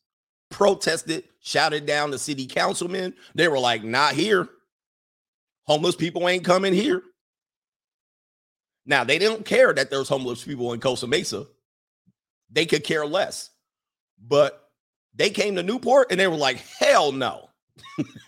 protested, 0.51 1.25
shouted 1.41 1.87
down 1.87 2.11
the 2.11 2.19
city 2.19 2.47
councilmen. 2.47 3.15
They 3.35 3.47
were 3.47 3.61
like, 3.61 3.85
"Not 3.85 4.15
here. 4.15 4.49
Homeless 5.67 5.95
people 5.95 6.29
ain't 6.29 6.45
coming 6.45 6.75
here." 6.75 7.03
Now, 8.87 9.05
they 9.05 9.19
don't 9.19 9.45
care 9.45 9.75
that 9.75 9.91
there's 9.91 10.09
homeless 10.09 10.45
people 10.45 10.73
in 10.73 10.81
Costa 10.81 11.07
Mesa. 11.07 11.47
They 12.51 12.67
could 12.67 12.85
care 12.85 13.05
less. 13.07 13.51
But 14.25 14.71
they 15.15 15.31
came 15.31 15.57
to 15.57 15.63
Newport 15.63 16.11
and 16.11 16.21
they 16.21 16.29
were 16.29 16.37
like, 16.37 16.59
hell 16.59 17.13
no. 17.13 17.51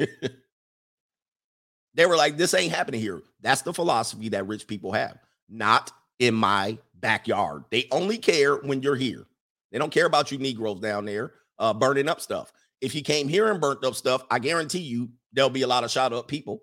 they 1.95 2.07
were 2.07 2.17
like, 2.17 2.37
this 2.37 2.55
ain't 2.55 2.73
happening 2.73 3.01
here. 3.01 3.23
That's 3.41 3.63
the 3.63 3.73
philosophy 3.73 4.31
that 4.31 4.47
rich 4.47 4.67
people 4.67 4.93
have. 4.93 5.19
Not 5.49 5.93
in 6.19 6.35
my 6.35 6.79
backyard. 6.95 7.65
They 7.71 7.87
only 7.93 8.19
care 8.19 8.57
when 8.57 8.83
you're 8.83 8.97
here. 8.97 9.27
They 9.71 9.79
don't 9.79 9.93
care 9.93 10.07
about 10.07 10.33
you 10.33 10.39
Negroes 10.39 10.81
down 10.81 11.05
there. 11.05 11.33
uh, 11.59 11.75
burning 11.75 12.09
up 12.09 12.21
stuff. 12.21 12.53
If 12.81 12.95
you 12.95 13.03
came 13.03 13.29
here 13.29 13.51
and 13.51 13.61
burnt 13.61 13.85
up 13.85 13.95
stuff, 13.95 14.25
I 14.31 14.39
guarantee 14.39 14.79
you 14.81 15.11
there'll 15.33 15.51
be 15.51 15.63
a 15.63 15.67
lot 15.67 15.85
of 15.85 15.91
shot 15.91 16.13
up 16.13 16.29
people. 16.29 16.63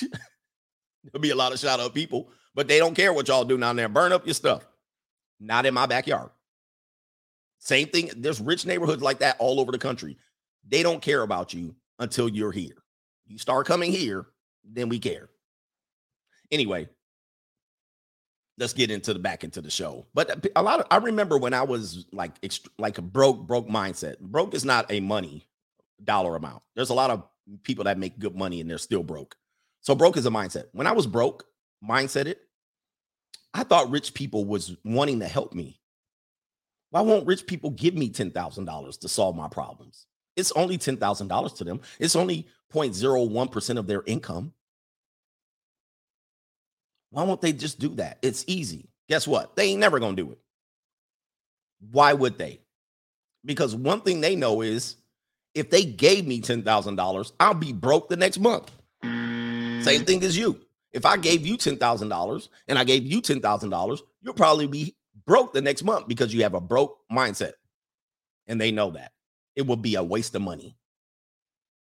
there'll 1.12 1.22
be 1.22 1.30
a 1.30 1.36
lot 1.36 1.52
of 1.52 1.58
shot 1.58 1.80
up 1.80 1.94
people, 1.94 2.28
but 2.54 2.68
they 2.68 2.78
don't 2.78 2.94
care 2.94 3.12
what 3.12 3.28
y'all 3.28 3.44
do 3.44 3.58
down 3.58 3.76
there. 3.76 3.88
Burn 3.88 4.12
up 4.12 4.26
your 4.26 4.34
stuff. 4.34 4.66
Not 5.40 5.66
in 5.66 5.74
my 5.74 5.86
backyard. 5.86 6.30
Same 7.58 7.88
thing. 7.88 8.10
There's 8.16 8.40
rich 8.40 8.66
neighborhoods 8.66 9.02
like 9.02 9.18
that 9.20 9.36
all 9.38 9.60
over 9.60 9.72
the 9.72 9.78
country. 9.78 10.16
They 10.68 10.82
don't 10.82 11.02
care 11.02 11.22
about 11.22 11.54
you 11.54 11.74
until 11.98 12.28
you're 12.28 12.52
here. 12.52 12.82
You 13.26 13.38
start 13.38 13.66
coming 13.66 13.92
here, 13.92 14.26
then 14.64 14.88
we 14.88 14.98
care. 14.98 15.28
Anyway, 16.50 16.88
let's 18.58 18.72
get 18.72 18.90
into 18.90 19.12
the 19.12 19.18
back 19.18 19.44
into 19.44 19.60
the 19.60 19.70
show. 19.70 20.06
But 20.14 20.30
uh, 20.30 20.48
a 20.56 20.62
lot 20.62 20.80
of 20.80 20.86
I 20.90 20.98
remember 20.98 21.38
when 21.38 21.54
I 21.54 21.62
was 21.62 22.06
like 22.12 22.32
like 22.78 22.98
a 22.98 23.02
broke 23.02 23.46
broke 23.46 23.68
mindset. 23.68 24.20
Broke 24.20 24.54
is 24.54 24.64
not 24.64 24.90
a 24.90 25.00
money 25.00 25.46
dollar 26.02 26.36
amount. 26.36 26.62
There's 26.74 26.90
a 26.90 26.94
lot 26.94 27.10
of 27.10 27.24
people 27.62 27.84
that 27.84 27.98
make 27.98 28.18
good 28.18 28.36
money 28.36 28.60
and 28.60 28.70
they're 28.70 28.78
still 28.78 29.02
broke. 29.02 29.36
So 29.86 29.94
broke 29.94 30.16
is 30.16 30.26
a 30.26 30.30
mindset. 30.30 30.64
When 30.72 30.88
I 30.88 30.92
was 30.92 31.06
broke, 31.06 31.46
mindset 31.88 32.26
it, 32.26 32.40
I 33.54 33.62
thought 33.62 33.88
rich 33.88 34.14
people 34.14 34.44
was 34.44 34.76
wanting 34.84 35.20
to 35.20 35.28
help 35.28 35.54
me. 35.54 35.78
Why 36.90 37.02
won't 37.02 37.24
rich 37.24 37.46
people 37.46 37.70
give 37.70 37.94
me 37.94 38.10
$10,000 38.10 38.98
to 38.98 39.08
solve 39.08 39.36
my 39.36 39.46
problems? 39.46 40.06
It's 40.34 40.50
only 40.52 40.76
$10,000 40.76 41.56
to 41.58 41.64
them. 41.64 41.80
It's 42.00 42.16
only 42.16 42.48
0.01% 42.74 43.78
of 43.78 43.86
their 43.86 44.02
income. 44.06 44.52
Why 47.10 47.22
won't 47.22 47.40
they 47.40 47.52
just 47.52 47.78
do 47.78 47.90
that? 47.90 48.18
It's 48.22 48.42
easy. 48.48 48.88
Guess 49.08 49.28
what? 49.28 49.54
They 49.54 49.68
ain't 49.68 49.80
never 49.80 50.00
going 50.00 50.16
to 50.16 50.22
do 50.24 50.32
it. 50.32 50.38
Why 51.92 52.12
would 52.12 52.38
they? 52.38 52.58
Because 53.44 53.76
one 53.76 54.00
thing 54.00 54.20
they 54.20 54.34
know 54.34 54.62
is 54.62 54.96
if 55.54 55.70
they 55.70 55.84
gave 55.84 56.26
me 56.26 56.40
$10,000, 56.40 57.32
I'll 57.38 57.54
be 57.54 57.72
broke 57.72 58.08
the 58.08 58.16
next 58.16 58.40
month. 58.40 58.72
Same 59.82 60.04
thing 60.04 60.22
as 60.24 60.36
you. 60.36 60.60
If 60.92 61.04
I 61.04 61.16
gave 61.16 61.46
you 61.46 61.56
$10,000 61.56 62.48
and 62.68 62.78
I 62.78 62.84
gave 62.84 63.04
you 63.04 63.20
$10,000, 63.20 64.00
you'll 64.22 64.34
probably 64.34 64.66
be 64.66 64.96
broke 65.26 65.52
the 65.52 65.60
next 65.60 65.82
month 65.82 66.08
because 66.08 66.32
you 66.32 66.42
have 66.42 66.54
a 66.54 66.60
broke 66.60 66.98
mindset. 67.12 67.52
And 68.46 68.60
they 68.60 68.70
know 68.70 68.90
that. 68.92 69.12
It 69.56 69.66
will 69.66 69.76
be 69.76 69.96
a 69.96 70.02
waste 70.02 70.34
of 70.34 70.42
money. 70.42 70.76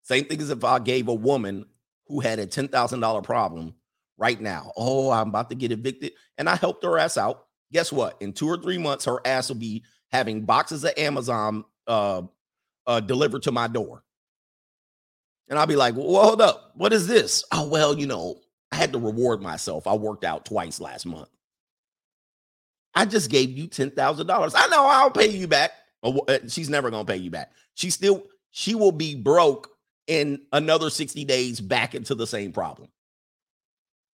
Same 0.02 0.24
thing 0.24 0.40
as 0.40 0.50
if 0.50 0.64
I 0.64 0.78
gave 0.78 1.08
a 1.08 1.14
woman 1.14 1.66
who 2.06 2.20
had 2.20 2.38
a 2.38 2.46
$10,000 2.46 3.22
problem 3.22 3.74
right 4.16 4.40
now. 4.40 4.72
Oh, 4.76 5.10
I'm 5.10 5.28
about 5.28 5.50
to 5.50 5.56
get 5.56 5.72
evicted. 5.72 6.12
And 6.36 6.48
I 6.48 6.56
helped 6.56 6.84
her 6.84 6.98
ass 6.98 7.16
out. 7.16 7.46
Guess 7.72 7.92
what? 7.92 8.16
In 8.20 8.32
two 8.32 8.48
or 8.48 8.56
three 8.56 8.78
months, 8.78 9.04
her 9.04 9.20
ass 9.24 9.48
will 9.48 9.56
be 9.56 9.84
having 10.10 10.44
boxes 10.44 10.84
of 10.84 10.92
Amazon 10.96 11.64
uh, 11.86 12.22
uh, 12.86 13.00
delivered 13.00 13.42
to 13.42 13.52
my 13.52 13.68
door. 13.68 14.02
And 15.48 15.58
I'll 15.58 15.66
be 15.66 15.76
like, 15.76 15.94
well, 15.94 16.22
hold 16.22 16.40
up. 16.40 16.72
What 16.74 16.92
is 16.92 17.06
this? 17.06 17.44
Oh, 17.52 17.66
well, 17.68 17.98
you 17.98 18.06
know, 18.06 18.36
I 18.70 18.76
had 18.76 18.92
to 18.92 18.98
reward 18.98 19.40
myself. 19.40 19.86
I 19.86 19.94
worked 19.94 20.24
out 20.24 20.44
twice 20.44 20.80
last 20.80 21.06
month. 21.06 21.28
I 22.94 23.04
just 23.04 23.30
gave 23.30 23.56
you 23.56 23.68
$10,000. 23.68 24.52
I 24.54 24.66
know 24.68 24.86
I'll 24.86 25.10
pay 25.10 25.28
you 25.28 25.46
back. 25.46 25.72
Uh, 26.02 26.38
she's 26.48 26.68
never 26.68 26.90
going 26.90 27.06
to 27.06 27.12
pay 27.12 27.18
you 27.18 27.30
back. 27.30 27.52
She 27.74 27.90
still, 27.90 28.24
she 28.50 28.74
will 28.74 28.92
be 28.92 29.14
broke 29.14 29.70
in 30.06 30.40
another 30.52 30.90
60 30.90 31.24
days 31.24 31.60
back 31.60 31.94
into 31.94 32.14
the 32.14 32.26
same 32.26 32.52
problem. 32.52 32.88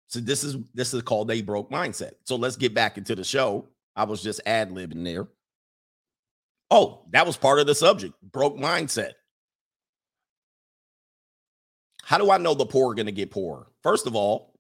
So 0.07 0.19
this 0.19 0.43
is 0.43 0.57
this 0.73 0.93
is 0.93 1.03
called 1.03 1.32
a 1.32 1.41
broke 1.41 1.71
mindset. 1.71 2.11
So 2.25 2.36
let's 2.36 2.57
get 2.57 2.73
back 2.73 2.97
into 2.97 3.15
the 3.15 3.23
show. 3.23 3.69
I 3.95 4.03
was 4.03 4.21
just 4.21 4.41
ad 4.45 4.69
libbing 4.69 5.05
there. 5.05 5.27
Oh, 6.69 7.05
that 7.11 7.25
was 7.25 7.38
part 7.38 7.59
of 7.59 7.67
the 7.67 7.75
subject. 7.75 8.13
Broke 8.21 8.57
mindset. 8.57 9.13
How 12.04 12.18
do 12.18 12.32
I 12.32 12.38
know 12.38 12.54
the 12.54 12.66
poor 12.66 12.91
are 12.91 12.95
going 12.95 13.06
to 13.06 13.12
get 13.12 13.32
poorer? 13.32 13.68
First 13.84 14.08
of 14.08 14.16
all, 14.16 14.54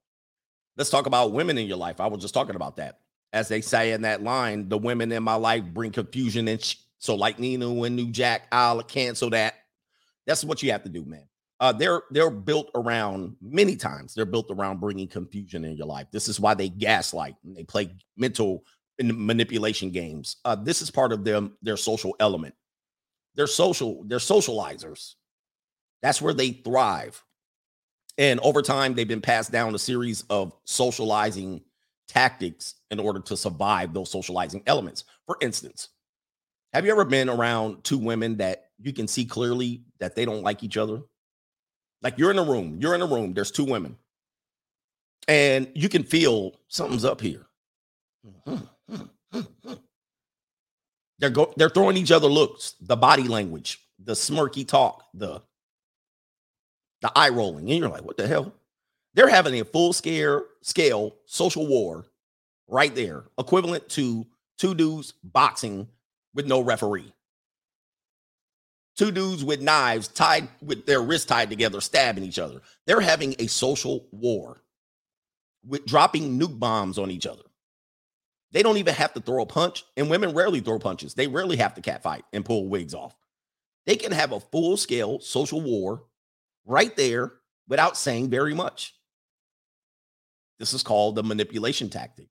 let's 0.77 0.89
talk 0.89 1.05
about 1.05 1.33
women 1.33 1.57
in 1.57 1.67
your 1.67 1.77
life. 1.77 1.99
I 1.99 2.07
was 2.07 2.21
just 2.21 2.33
talking 2.33 2.55
about 2.55 2.77
that. 2.77 2.99
As 3.33 3.47
they 3.47 3.61
say 3.61 3.93
in 3.93 4.01
that 4.01 4.23
line, 4.23 4.69
the 4.69 4.77
women 4.77 5.11
in 5.11 5.23
my 5.23 5.35
life 5.35 5.63
bring 5.63 5.91
confusion 5.91 6.47
and 6.47 6.61
sh- 6.61 6.75
so 6.99 7.15
like 7.15 7.39
Nino 7.39 7.83
and 7.83 7.95
New 7.95 8.11
Jack, 8.11 8.47
I'll 8.51 8.83
cancel 8.83 9.31
that. 9.31 9.55
That's 10.27 10.43
what 10.43 10.61
you 10.61 10.71
have 10.71 10.83
to 10.83 10.89
do, 10.89 11.03
man 11.03 11.27
uh, 11.61 11.71
they're 11.71 12.01
they're 12.09 12.31
built 12.31 12.71
around 12.75 13.35
many 13.39 13.75
times 13.75 14.13
they're 14.13 14.25
built 14.25 14.47
around 14.49 14.81
bringing 14.81 15.07
confusion 15.07 15.63
in 15.63 15.77
your 15.77 15.85
life 15.85 16.07
this 16.11 16.27
is 16.27 16.39
why 16.39 16.53
they 16.53 16.67
gaslight 16.67 17.35
and 17.45 17.55
they 17.55 17.63
play 17.63 17.95
mental 18.17 18.65
manipulation 18.99 19.91
games 19.91 20.37
uh, 20.43 20.55
this 20.55 20.81
is 20.81 20.91
part 20.91 21.13
of 21.13 21.23
them 21.23 21.55
their 21.61 21.77
social 21.77 22.15
element 22.19 22.53
they're 23.35 23.47
social 23.47 24.03
they're 24.05 24.17
socializers 24.17 25.13
that's 26.01 26.21
where 26.21 26.33
they 26.33 26.49
thrive 26.49 27.23
and 28.21 28.39
over 28.41 28.61
time 28.61 28.93
they've 28.93 29.09
been 29.09 29.21
passed 29.21 29.51
down 29.51 29.75
a 29.75 29.79
series 29.79 30.23
of 30.29 30.53
socializing 30.63 31.61
tactics 32.07 32.75
in 32.89 32.99
order 32.99 33.19
to 33.19 33.35
survive 33.35 33.93
those 33.93 34.09
socializing 34.09 34.63
elements 34.67 35.03
for 35.25 35.37
instance 35.41 35.89
have 36.73 36.85
you 36.85 36.91
ever 36.91 37.05
been 37.05 37.29
around 37.29 37.83
two 37.83 37.97
women 37.97 38.37
that 38.37 38.69
you 38.79 38.93
can 38.93 39.07
see 39.07 39.25
clearly 39.25 39.83
that 39.99 40.15
they 40.15 40.25
don't 40.25 40.43
like 40.43 40.63
each 40.63 40.77
other 40.77 41.01
like 42.01 42.17
you're 42.17 42.31
in 42.31 42.39
a 42.39 42.43
room, 42.43 42.77
you're 42.81 42.95
in 42.95 43.01
a 43.01 43.05
room, 43.05 43.33
there's 43.33 43.51
two 43.51 43.63
women, 43.63 43.95
and 45.27 45.69
you 45.75 45.89
can 45.89 46.03
feel 46.03 46.53
something's 46.67 47.05
up 47.05 47.21
here. 47.21 47.45
They're 51.19 51.29
go 51.29 51.53
they're 51.55 51.69
throwing 51.69 51.97
each 51.97 52.11
other 52.11 52.27
looks, 52.27 52.75
the 52.81 52.95
body 52.97 53.27
language, 53.27 53.79
the 54.03 54.13
smirky 54.13 54.67
talk, 54.67 55.05
the 55.13 55.41
the 57.01 57.11
eye 57.15 57.29
rolling, 57.29 57.69
and 57.69 57.79
you're 57.79 57.89
like, 57.89 58.03
what 58.03 58.17
the 58.17 58.27
hell? 58.27 58.53
They're 59.13 59.27
having 59.27 59.59
a 59.59 59.65
full 59.65 59.93
scale 59.93 60.43
scale 60.61 61.15
social 61.25 61.67
war 61.67 62.05
right 62.67 62.93
there, 62.95 63.25
equivalent 63.37 63.89
to 63.89 64.25
two 64.57 64.75
dudes 64.75 65.13
boxing 65.23 65.87
with 66.33 66.47
no 66.47 66.61
referee. 66.61 67.11
Two 68.95 69.11
dudes 69.11 69.43
with 69.43 69.61
knives 69.61 70.07
tied 70.07 70.47
with 70.61 70.85
their 70.85 71.01
wrists 71.01 71.25
tied 71.25 71.49
together, 71.49 71.81
stabbing 71.81 72.23
each 72.23 72.39
other. 72.39 72.61
They're 72.85 73.01
having 73.01 73.35
a 73.39 73.47
social 73.47 74.07
war 74.11 74.61
with 75.65 75.85
dropping 75.85 76.39
nuke 76.39 76.59
bombs 76.59 76.97
on 76.97 77.11
each 77.11 77.25
other. 77.25 77.43
They 78.51 78.63
don't 78.63 78.77
even 78.77 78.93
have 78.93 79.13
to 79.13 79.21
throw 79.21 79.43
a 79.43 79.45
punch, 79.45 79.85
and 79.95 80.09
women 80.09 80.33
rarely 80.33 80.59
throw 80.59 80.77
punches. 80.77 81.13
They 81.13 81.27
rarely 81.27 81.57
have 81.57 81.73
to 81.75 81.81
catfight 81.81 82.23
and 82.33 82.45
pull 82.45 82.67
wigs 82.67 82.93
off. 82.93 83.15
They 83.85 83.95
can 83.95 84.11
have 84.11 84.33
a 84.33 84.39
full 84.39 84.77
scale 84.77 85.19
social 85.19 85.61
war 85.61 86.03
right 86.65 86.95
there 86.95 87.33
without 87.67 87.97
saying 87.97 88.29
very 88.29 88.53
much. 88.53 88.95
This 90.59 90.73
is 90.73 90.83
called 90.83 91.15
the 91.15 91.23
manipulation 91.23 91.89
tactic. 91.89 92.27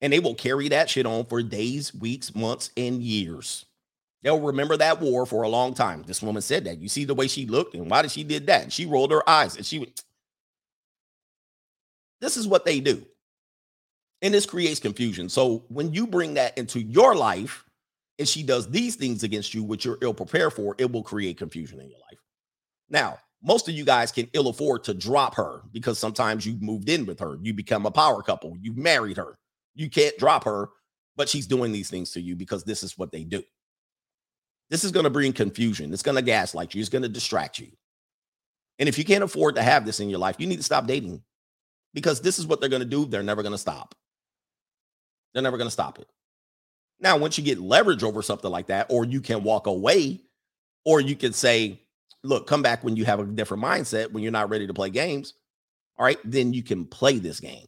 And 0.00 0.12
they 0.12 0.18
will 0.18 0.34
carry 0.34 0.68
that 0.68 0.90
shit 0.90 1.06
on 1.06 1.24
for 1.26 1.42
days, 1.42 1.94
weeks, 1.94 2.34
months, 2.34 2.70
and 2.76 3.02
years. 3.02 3.66
They'll 4.22 4.40
remember 4.40 4.76
that 4.76 5.00
war 5.00 5.26
for 5.26 5.42
a 5.42 5.48
long 5.48 5.74
time. 5.74 6.02
This 6.06 6.22
woman 6.22 6.42
said 6.42 6.64
that. 6.64 6.78
You 6.78 6.88
see 6.88 7.04
the 7.04 7.14
way 7.14 7.28
she 7.28 7.46
looked 7.46 7.74
and 7.74 7.90
why 7.90 8.02
did 8.02 8.10
she 8.10 8.24
did 8.24 8.46
that? 8.46 8.62
And 8.64 8.72
she 8.72 8.86
rolled 8.86 9.10
her 9.12 9.28
eyes 9.28 9.56
and 9.56 9.64
she. 9.64 9.92
This 12.20 12.36
is 12.36 12.48
what 12.48 12.64
they 12.64 12.80
do. 12.80 13.06
And 14.22 14.32
this 14.32 14.46
creates 14.46 14.80
confusion. 14.80 15.28
So 15.28 15.64
when 15.68 15.92
you 15.92 16.06
bring 16.06 16.34
that 16.34 16.56
into 16.56 16.80
your 16.80 17.14
life 17.14 17.64
and 18.18 18.26
she 18.26 18.42
does 18.42 18.68
these 18.70 18.96
things 18.96 19.22
against 19.22 19.54
you, 19.54 19.62
which 19.62 19.84
you're 19.84 19.98
ill 20.00 20.14
prepared 20.14 20.54
for, 20.54 20.74
it 20.78 20.90
will 20.90 21.02
create 21.02 21.36
confusion 21.36 21.78
in 21.80 21.90
your 21.90 22.00
life. 22.10 22.18
Now, 22.88 23.18
most 23.42 23.68
of 23.68 23.74
you 23.74 23.84
guys 23.84 24.12
can 24.12 24.28
ill 24.32 24.48
afford 24.48 24.84
to 24.84 24.94
drop 24.94 25.34
her 25.36 25.62
because 25.72 25.98
sometimes 25.98 26.46
you've 26.46 26.62
moved 26.62 26.88
in 26.88 27.06
with 27.06 27.20
her. 27.20 27.38
You 27.42 27.54
become 27.54 27.86
a 27.86 27.90
power 27.90 28.22
couple. 28.22 28.56
You've 28.60 28.76
married 28.76 29.16
her. 29.16 29.38
You 29.74 29.90
can't 29.90 30.16
drop 30.18 30.44
her, 30.44 30.70
but 31.16 31.28
she's 31.28 31.46
doing 31.46 31.72
these 31.72 31.90
things 31.90 32.10
to 32.12 32.20
you 32.20 32.34
because 32.34 32.64
this 32.64 32.82
is 32.82 32.96
what 32.96 33.12
they 33.12 33.24
do. 33.24 33.42
This 34.70 34.84
is 34.84 34.90
going 34.90 35.04
to 35.04 35.10
bring 35.10 35.32
confusion. 35.32 35.92
It's 35.92 36.02
going 36.02 36.16
to 36.16 36.22
gaslight 36.22 36.74
you. 36.74 36.80
It's 36.80 36.88
going 36.88 37.02
to 37.02 37.08
distract 37.08 37.58
you. 37.58 37.68
And 38.78 38.88
if 38.88 38.98
you 38.98 39.04
can't 39.04 39.24
afford 39.24 39.54
to 39.54 39.62
have 39.62 39.86
this 39.86 40.00
in 40.00 40.10
your 40.10 40.18
life, 40.18 40.36
you 40.38 40.46
need 40.46 40.56
to 40.56 40.62
stop 40.62 40.86
dating 40.86 41.22
because 41.94 42.20
this 42.20 42.38
is 42.38 42.46
what 42.46 42.60
they're 42.60 42.68
going 42.68 42.82
to 42.82 42.88
do. 42.88 43.04
They're 43.04 43.22
never 43.22 43.42
going 43.42 43.52
to 43.52 43.58
stop. 43.58 43.94
They're 45.32 45.42
never 45.42 45.56
going 45.56 45.68
to 45.68 45.72
stop 45.72 45.98
it. 45.98 46.08
Now, 46.98 47.16
once 47.16 47.38
you 47.38 47.44
get 47.44 47.60
leverage 47.60 48.02
over 48.02 48.22
something 48.22 48.50
like 48.50 48.68
that, 48.68 48.86
or 48.90 49.04
you 49.04 49.20
can 49.20 49.42
walk 49.42 49.66
away, 49.66 50.22
or 50.84 51.00
you 51.00 51.14
can 51.14 51.32
say, 51.32 51.80
look, 52.26 52.46
come 52.46 52.62
back 52.62 52.84
when 52.84 52.96
you 52.96 53.04
have 53.04 53.20
a 53.20 53.24
different 53.24 53.62
mindset, 53.62 54.12
when 54.12 54.22
you're 54.22 54.32
not 54.32 54.50
ready 54.50 54.66
to 54.66 54.74
play 54.74 54.90
games. 54.90 55.34
All 55.98 56.04
right, 56.04 56.18
then 56.24 56.52
you 56.52 56.62
can 56.62 56.84
play 56.84 57.18
this 57.18 57.40
game. 57.40 57.66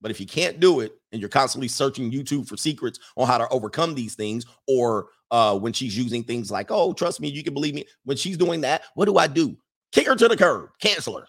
But 0.00 0.10
if 0.10 0.20
you 0.20 0.26
can't 0.26 0.60
do 0.60 0.80
it 0.80 0.92
and 1.12 1.20
you're 1.20 1.30
constantly 1.30 1.68
searching 1.68 2.10
YouTube 2.10 2.48
for 2.48 2.56
secrets 2.56 2.98
on 3.16 3.26
how 3.26 3.38
to 3.38 3.48
overcome 3.48 3.94
these 3.94 4.14
things, 4.14 4.44
or 4.66 5.08
uh, 5.30 5.56
when 5.58 5.72
she's 5.72 5.96
using 5.96 6.24
things 6.24 6.50
like, 6.50 6.70
oh, 6.70 6.92
trust 6.92 7.20
me, 7.20 7.28
you 7.28 7.42
can 7.42 7.54
believe 7.54 7.74
me. 7.74 7.86
When 8.04 8.16
she's 8.16 8.36
doing 8.36 8.62
that, 8.62 8.82
what 8.94 9.06
do 9.06 9.16
I 9.16 9.28
do? 9.28 9.56
Kick 9.92 10.06
her 10.06 10.16
to 10.16 10.28
the 10.28 10.36
curb, 10.36 10.70
cancel 10.80 11.18
her. 11.18 11.26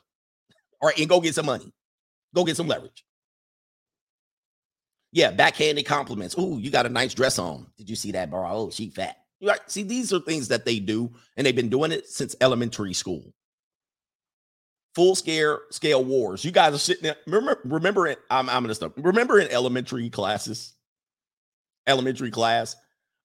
All 0.82 0.90
right, 0.90 1.00
and 1.00 1.08
go 1.08 1.22
get 1.22 1.36
some 1.36 1.46
money, 1.46 1.72
go 2.34 2.44
get 2.44 2.58
some 2.58 2.68
leverage. 2.68 3.06
Yeah, 5.12 5.30
backhanded 5.30 5.86
compliments. 5.86 6.36
Ooh, 6.40 6.58
you 6.60 6.72
got 6.72 6.88
a 6.88 6.90
nice 6.90 7.14
dress 7.14 7.38
on. 7.38 7.68
Did 7.78 7.90
you 7.90 7.96
see 7.96 8.12
that, 8.14 8.32
bro? 8.32 8.48
Oh, 8.50 8.70
she 8.72 8.90
fat. 8.90 9.18
Right. 9.44 9.60
See, 9.68 9.84
these 9.84 10.14
are 10.14 10.20
things 10.20 10.48
that 10.48 10.64
they 10.64 10.80
do, 10.80 11.12
and 11.36 11.46
they've 11.46 11.56
been 11.56 11.70
doing 11.70 11.92
it 11.92 12.08
since 12.08 12.36
elementary 12.40 12.94
school. 12.94 13.34
Full 14.96 15.16
scale 15.16 15.60
scale 15.70 16.04
wars. 16.04 16.46
You 16.46 16.52
guys 16.52 16.74
are 16.74 16.80
sitting 16.80 17.04
there. 17.04 17.18
Remember, 17.28 17.60
remember 17.66 18.08
it. 18.08 18.20
I'm, 18.30 18.50
I'm 18.50 18.64
gonna 18.64 18.76
stop. 18.76 18.94
Remember 18.96 19.40
in 19.40 19.50
elementary 19.50 20.10
classes, 20.10 20.76
elementary 21.88 22.32
class, 22.32 22.76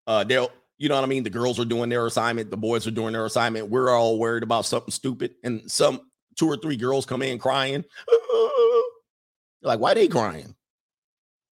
uh, 0.07 0.25
they'll, 0.25 0.51
you 0.79 0.89
know 0.89 0.97
what 0.97 1.05
I 1.05 1.09
mean? 1.09 1.23
The 1.23 1.31
girls 1.31 1.61
are 1.61 1.65
doing 1.65 1.89
their 1.89 2.07
assignment, 2.07 2.51
the 2.51 2.57
boys 2.57 2.87
are 2.87 2.93
doing 2.93 3.13
their 3.13 3.27
assignment. 3.27 3.71
We're 3.71 3.91
all 3.91 4.19
worried 4.19 4.43
about 4.43 4.65
something 4.65 4.91
stupid, 4.91 5.35
and 5.45 5.71
some 5.71 6.01
two 6.37 6.49
or 6.49 6.57
three 6.57 6.77
girls 6.77 7.07
come 7.07 7.23
in 7.23 7.39
crying. 7.39 7.85
like, 9.63 9.79
why 9.79 9.95
they 9.95 10.09
crying? 10.09 10.55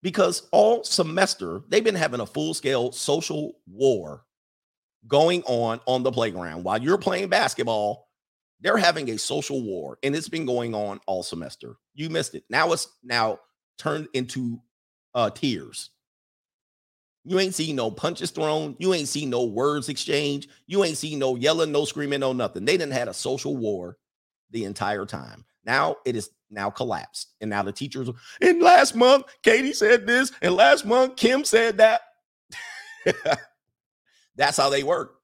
Because 0.02 0.48
all 0.52 0.84
semester 0.84 1.62
they've 1.68 1.84
been 1.84 1.94
having 1.94 2.22
a 2.22 2.26
full 2.26 2.54
scale 2.54 2.92
social 2.92 3.58
war 3.68 4.26
going 5.08 5.44
on 5.44 5.80
on 5.86 6.04
the 6.04 6.12
playground 6.12 6.64
while 6.64 6.82
you're 6.82 6.98
playing 6.98 7.30
basketball. 7.30 8.08
They're 8.62 8.78
having 8.78 9.10
a 9.10 9.18
social 9.18 9.62
war, 9.62 10.00
and 10.02 10.16
it's 10.16 10.30
been 10.30 10.46
going 10.46 10.74
on 10.74 11.00
all 11.06 11.24
semester. 11.24 11.76
You 11.94 12.10
missed 12.10 12.36
it. 12.36 12.46
Now 12.50 12.72
it's 12.72 12.88
now 13.04 13.40
turned 13.78 14.08
into 14.14 14.60
uh 15.14 15.30
tears. 15.30 15.92
You 17.26 17.40
ain't 17.40 17.56
seen 17.56 17.76
no 17.76 17.90
punches 17.90 18.32
thrown. 18.32 18.76
You 18.80 18.94
ain't 18.94 19.08
seen 19.08 19.30
no 19.30 19.46
words 19.46 19.90
exchanged. 19.90 20.50
You 20.68 20.84
ain't 20.84 20.98
seen 20.98 21.20
no 21.20 21.36
yelling, 21.36 21.72
no 21.72 21.84
screaming, 21.84 22.20
no 22.20 22.34
nothing. 22.34 22.66
They 22.66 22.78
didn't 22.78 22.94
had 22.94 23.08
a 23.08 23.14
social 23.14 23.58
war 23.58 23.98
the 24.52 24.64
entire 24.64 25.06
time. 25.06 25.44
Now 25.66 25.98
it 26.06 26.16
is 26.16 26.30
now 26.52 26.70
collapsed. 26.70 27.34
And 27.42 27.50
now 27.50 27.64
the 27.64 27.72
teachers, 27.72 28.10
and 28.42 28.62
last 28.62 28.96
month, 28.96 29.26
Katie 29.42 29.74
said 29.74 30.06
this, 30.06 30.32
and 30.42 30.54
last 30.54 30.86
month, 30.86 31.16
Kim 31.16 31.44
said 31.44 31.78
that. 31.78 32.02
That's 34.36 34.58
how 34.58 34.70
they 34.70 34.84
work. 34.84 35.16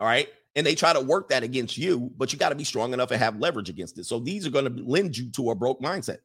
All 0.00 0.06
right. 0.06 0.28
And 0.56 0.66
they 0.66 0.74
try 0.74 0.92
to 0.92 1.00
work 1.00 1.30
that 1.30 1.42
against 1.42 1.76
you, 1.76 2.12
but 2.16 2.32
you 2.32 2.38
got 2.38 2.50
to 2.50 2.54
be 2.54 2.64
strong 2.64 2.92
enough 2.92 3.10
and 3.10 3.20
have 3.20 3.38
leverage 3.38 3.68
against 3.68 3.98
it. 3.98 4.04
So 4.04 4.20
these 4.20 4.46
are 4.46 4.50
going 4.50 4.76
to 4.76 4.82
lend 4.82 5.16
you 5.16 5.30
to 5.32 5.50
a 5.50 5.54
broke 5.54 5.80
mindset. 5.80 6.18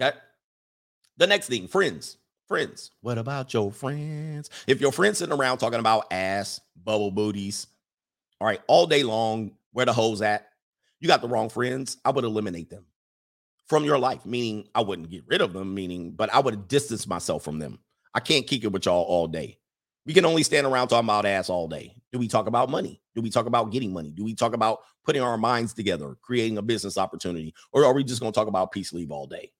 Okay. 0.00 0.16
The 1.16 1.26
next 1.26 1.48
thing, 1.48 1.68
friends. 1.68 2.16
Friends. 2.46 2.92
What 3.02 3.18
about 3.18 3.52
your 3.52 3.70
friends? 3.70 4.48
If 4.66 4.80
your 4.80 4.92
friends 4.92 5.18
sitting 5.18 5.38
around 5.38 5.58
talking 5.58 5.80
about 5.80 6.06
ass, 6.10 6.62
bubble 6.82 7.10
booties, 7.10 7.66
all 8.40 8.46
right, 8.46 8.62
all 8.68 8.86
day 8.86 9.02
long, 9.02 9.52
where 9.72 9.84
the 9.84 9.92
hoes 9.92 10.22
at? 10.22 10.48
You 10.98 11.08
got 11.08 11.20
the 11.20 11.28
wrong 11.28 11.50
friends. 11.50 11.98
I 12.06 12.10
would 12.10 12.24
eliminate 12.24 12.70
them 12.70 12.86
from 13.66 13.84
your 13.84 13.98
life, 13.98 14.24
meaning 14.24 14.66
I 14.74 14.80
wouldn't 14.80 15.10
get 15.10 15.24
rid 15.26 15.42
of 15.42 15.52
them, 15.52 15.74
meaning, 15.74 16.12
but 16.12 16.32
I 16.32 16.40
would 16.40 16.68
distance 16.68 17.06
myself 17.06 17.44
from 17.44 17.58
them. 17.58 17.80
I 18.18 18.20
can't 18.20 18.48
kick 18.48 18.64
it 18.64 18.72
with 18.72 18.84
y'all 18.84 19.04
all 19.04 19.28
day. 19.28 19.60
We 20.04 20.12
can 20.12 20.24
only 20.24 20.42
stand 20.42 20.66
around 20.66 20.88
talking 20.88 21.06
about 21.06 21.24
ass 21.24 21.48
all 21.48 21.68
day. 21.68 21.94
Do 22.10 22.18
we 22.18 22.26
talk 22.26 22.48
about 22.48 22.68
money? 22.68 23.00
Do 23.14 23.22
we 23.22 23.30
talk 23.30 23.46
about 23.46 23.70
getting 23.70 23.92
money? 23.92 24.10
Do 24.10 24.24
we 24.24 24.34
talk 24.34 24.54
about 24.54 24.80
putting 25.04 25.22
our 25.22 25.38
minds 25.38 25.72
together, 25.72 26.16
creating 26.20 26.58
a 26.58 26.62
business 26.62 26.98
opportunity? 26.98 27.54
Or 27.72 27.84
are 27.84 27.92
we 27.92 28.02
just 28.02 28.20
going 28.20 28.32
to 28.32 28.36
talk 28.36 28.48
about 28.48 28.72
peace 28.72 28.92
leave 28.92 29.12
all 29.12 29.28
day? 29.28 29.52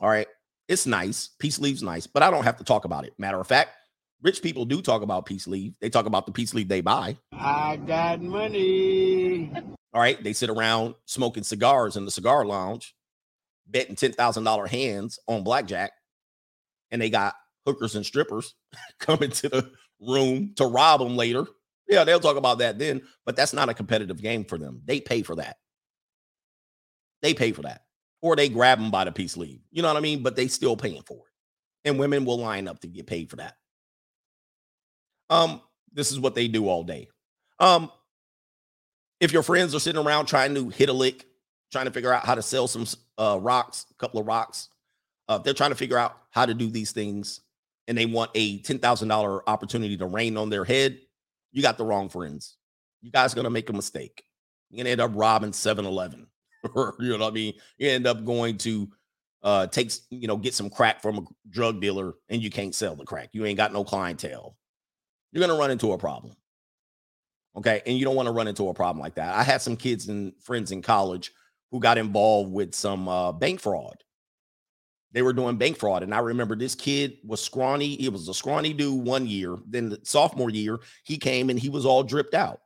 All 0.00 0.08
right. 0.08 0.26
It's 0.66 0.86
nice. 0.86 1.30
Peace 1.38 1.60
leave's 1.60 1.84
nice, 1.84 2.04
but 2.08 2.24
I 2.24 2.32
don't 2.32 2.42
have 2.42 2.56
to 2.56 2.64
talk 2.64 2.84
about 2.84 3.04
it. 3.04 3.14
Matter 3.16 3.38
of 3.38 3.46
fact, 3.46 3.70
rich 4.22 4.42
people 4.42 4.64
do 4.64 4.82
talk 4.82 5.02
about 5.02 5.24
peace 5.24 5.46
leave. 5.46 5.74
They 5.80 5.88
talk 5.88 6.06
about 6.06 6.26
the 6.26 6.32
peace 6.32 6.52
leave 6.52 6.66
they 6.66 6.80
buy. 6.80 7.16
I 7.32 7.76
got 7.76 8.20
money. 8.20 9.52
All 9.92 10.00
right. 10.00 10.20
They 10.20 10.32
sit 10.32 10.50
around 10.50 10.96
smoking 11.04 11.44
cigars 11.44 11.96
in 11.96 12.06
the 12.06 12.10
cigar 12.10 12.44
lounge, 12.44 12.96
betting 13.68 13.94
$10,000 13.94 14.68
hands 14.68 15.20
on 15.28 15.44
blackjack, 15.44 15.92
and 16.90 17.00
they 17.00 17.08
got 17.08 17.34
hookers 17.66 17.94
and 17.94 18.04
strippers 18.04 18.54
coming 19.00 19.30
to 19.30 19.48
the 19.48 19.70
room 20.00 20.52
to 20.56 20.66
rob 20.66 21.00
them 21.00 21.16
later. 21.16 21.46
Yeah, 21.88 22.04
they'll 22.04 22.20
talk 22.20 22.36
about 22.36 22.58
that 22.58 22.78
then, 22.78 23.02
but 23.26 23.36
that's 23.36 23.52
not 23.52 23.68
a 23.68 23.74
competitive 23.74 24.20
game 24.20 24.44
for 24.44 24.58
them. 24.58 24.80
They 24.84 25.00
pay 25.00 25.22
for 25.22 25.36
that. 25.36 25.58
They 27.22 27.34
pay 27.34 27.52
for 27.52 27.62
that. 27.62 27.82
Or 28.22 28.36
they 28.36 28.48
grab 28.48 28.78
them 28.78 28.90
by 28.90 29.04
the 29.04 29.12
peace 29.12 29.36
leave. 29.36 29.60
You 29.70 29.82
know 29.82 29.88
what 29.88 29.98
I 29.98 30.00
mean? 30.00 30.22
But 30.22 30.34
they 30.34 30.48
still 30.48 30.76
paying 30.76 31.02
for 31.02 31.18
it. 31.18 31.88
And 31.88 31.98
women 31.98 32.24
will 32.24 32.38
line 32.38 32.68
up 32.68 32.80
to 32.80 32.86
get 32.86 33.06
paid 33.06 33.28
for 33.28 33.36
that. 33.36 33.54
Um, 35.28 35.60
this 35.92 36.10
is 36.10 36.18
what 36.18 36.34
they 36.34 36.48
do 36.48 36.68
all 36.68 36.84
day. 36.84 37.08
Um, 37.58 37.90
if 39.20 39.32
your 39.32 39.42
friends 39.42 39.74
are 39.74 39.80
sitting 39.80 40.04
around 40.04 40.26
trying 40.26 40.54
to 40.54 40.70
hit 40.70 40.88
a 40.88 40.92
lick, 40.92 41.26
trying 41.70 41.86
to 41.86 41.90
figure 41.90 42.12
out 42.12 42.24
how 42.24 42.34
to 42.34 42.42
sell 42.42 42.66
some 42.66 42.86
uh 43.18 43.38
rocks, 43.40 43.86
a 43.90 43.94
couple 43.94 44.20
of 44.20 44.26
rocks, 44.26 44.68
uh, 45.28 45.38
they're 45.38 45.54
trying 45.54 45.70
to 45.70 45.76
figure 45.76 45.98
out 45.98 46.16
how 46.30 46.44
to 46.44 46.54
do 46.54 46.68
these 46.68 46.92
things 46.92 47.40
and 47.86 47.96
they 47.96 48.06
want 48.06 48.30
a 48.34 48.60
$10,000 48.60 49.40
opportunity 49.46 49.96
to 49.96 50.06
rain 50.06 50.36
on 50.36 50.50
their 50.50 50.64
head, 50.64 50.98
you 51.52 51.62
got 51.62 51.78
the 51.78 51.84
wrong 51.84 52.08
friends. 52.08 52.56
You 53.02 53.10
guys 53.10 53.32
are 53.32 53.36
going 53.36 53.44
to 53.44 53.50
make 53.50 53.68
a 53.70 53.74
mistake. 53.74 54.24
You're 54.70 54.78
going 54.78 54.86
to 54.86 54.90
end 54.92 55.00
up 55.00 55.12
robbing 55.14 55.52
7 55.52 55.84
Eleven. 55.84 56.26
you 56.64 56.70
know 56.98 57.18
what 57.18 57.22
I 57.22 57.30
mean? 57.30 57.54
You 57.78 57.90
end 57.90 58.06
up 58.06 58.24
going 58.24 58.58
to 58.58 58.88
uh 59.42 59.66
take, 59.66 59.92
you 60.08 60.26
know, 60.26 60.38
get 60.38 60.54
some 60.54 60.70
crack 60.70 61.02
from 61.02 61.18
a 61.18 61.22
drug 61.50 61.78
dealer 61.78 62.14
and 62.30 62.42
you 62.42 62.48
can't 62.48 62.74
sell 62.74 62.96
the 62.96 63.04
crack. 63.04 63.28
You 63.32 63.44
ain't 63.44 63.58
got 63.58 63.74
no 63.74 63.84
clientele. 63.84 64.56
You're 65.30 65.46
going 65.46 65.54
to 65.54 65.60
run 65.60 65.70
into 65.70 65.92
a 65.92 65.98
problem. 65.98 66.34
Okay. 67.56 67.82
And 67.86 67.98
you 67.98 68.04
don't 68.04 68.16
want 68.16 68.26
to 68.26 68.32
run 68.32 68.48
into 68.48 68.68
a 68.68 68.74
problem 68.74 69.00
like 69.02 69.16
that. 69.16 69.34
I 69.34 69.42
had 69.42 69.60
some 69.60 69.76
kids 69.76 70.08
and 70.08 70.32
friends 70.42 70.72
in 70.72 70.80
college 70.80 71.32
who 71.70 71.78
got 71.78 71.98
involved 71.98 72.52
with 72.52 72.74
some 72.74 73.06
uh, 73.08 73.32
bank 73.32 73.60
fraud 73.60 73.96
they 75.14 75.22
were 75.22 75.32
doing 75.32 75.56
bank 75.56 75.78
fraud. 75.78 76.02
And 76.02 76.12
I 76.12 76.18
remember 76.18 76.56
this 76.56 76.74
kid 76.74 77.18
was 77.24 77.40
scrawny. 77.40 77.94
He 77.96 78.08
was 78.08 78.28
a 78.28 78.34
scrawny 78.34 78.72
dude 78.72 79.06
one 79.06 79.28
year. 79.28 79.56
Then 79.64 79.88
the 79.88 80.00
sophomore 80.02 80.50
year, 80.50 80.80
he 81.04 81.18
came 81.18 81.50
and 81.50 81.58
he 81.58 81.68
was 81.68 81.86
all 81.86 82.02
dripped 82.02 82.34
out. 82.34 82.60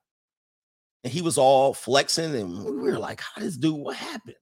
And 1.05 1.13
he 1.13 1.21
was 1.21 1.37
all 1.37 1.75
flexing. 1.75 2.35
And 2.35 2.65
we 2.65 2.91
were 2.91 2.99
like, 2.99 3.21
how 3.21 3.43
this 3.43 3.59
dude, 3.59 3.77
what 3.77 3.97
happened? 3.97 4.37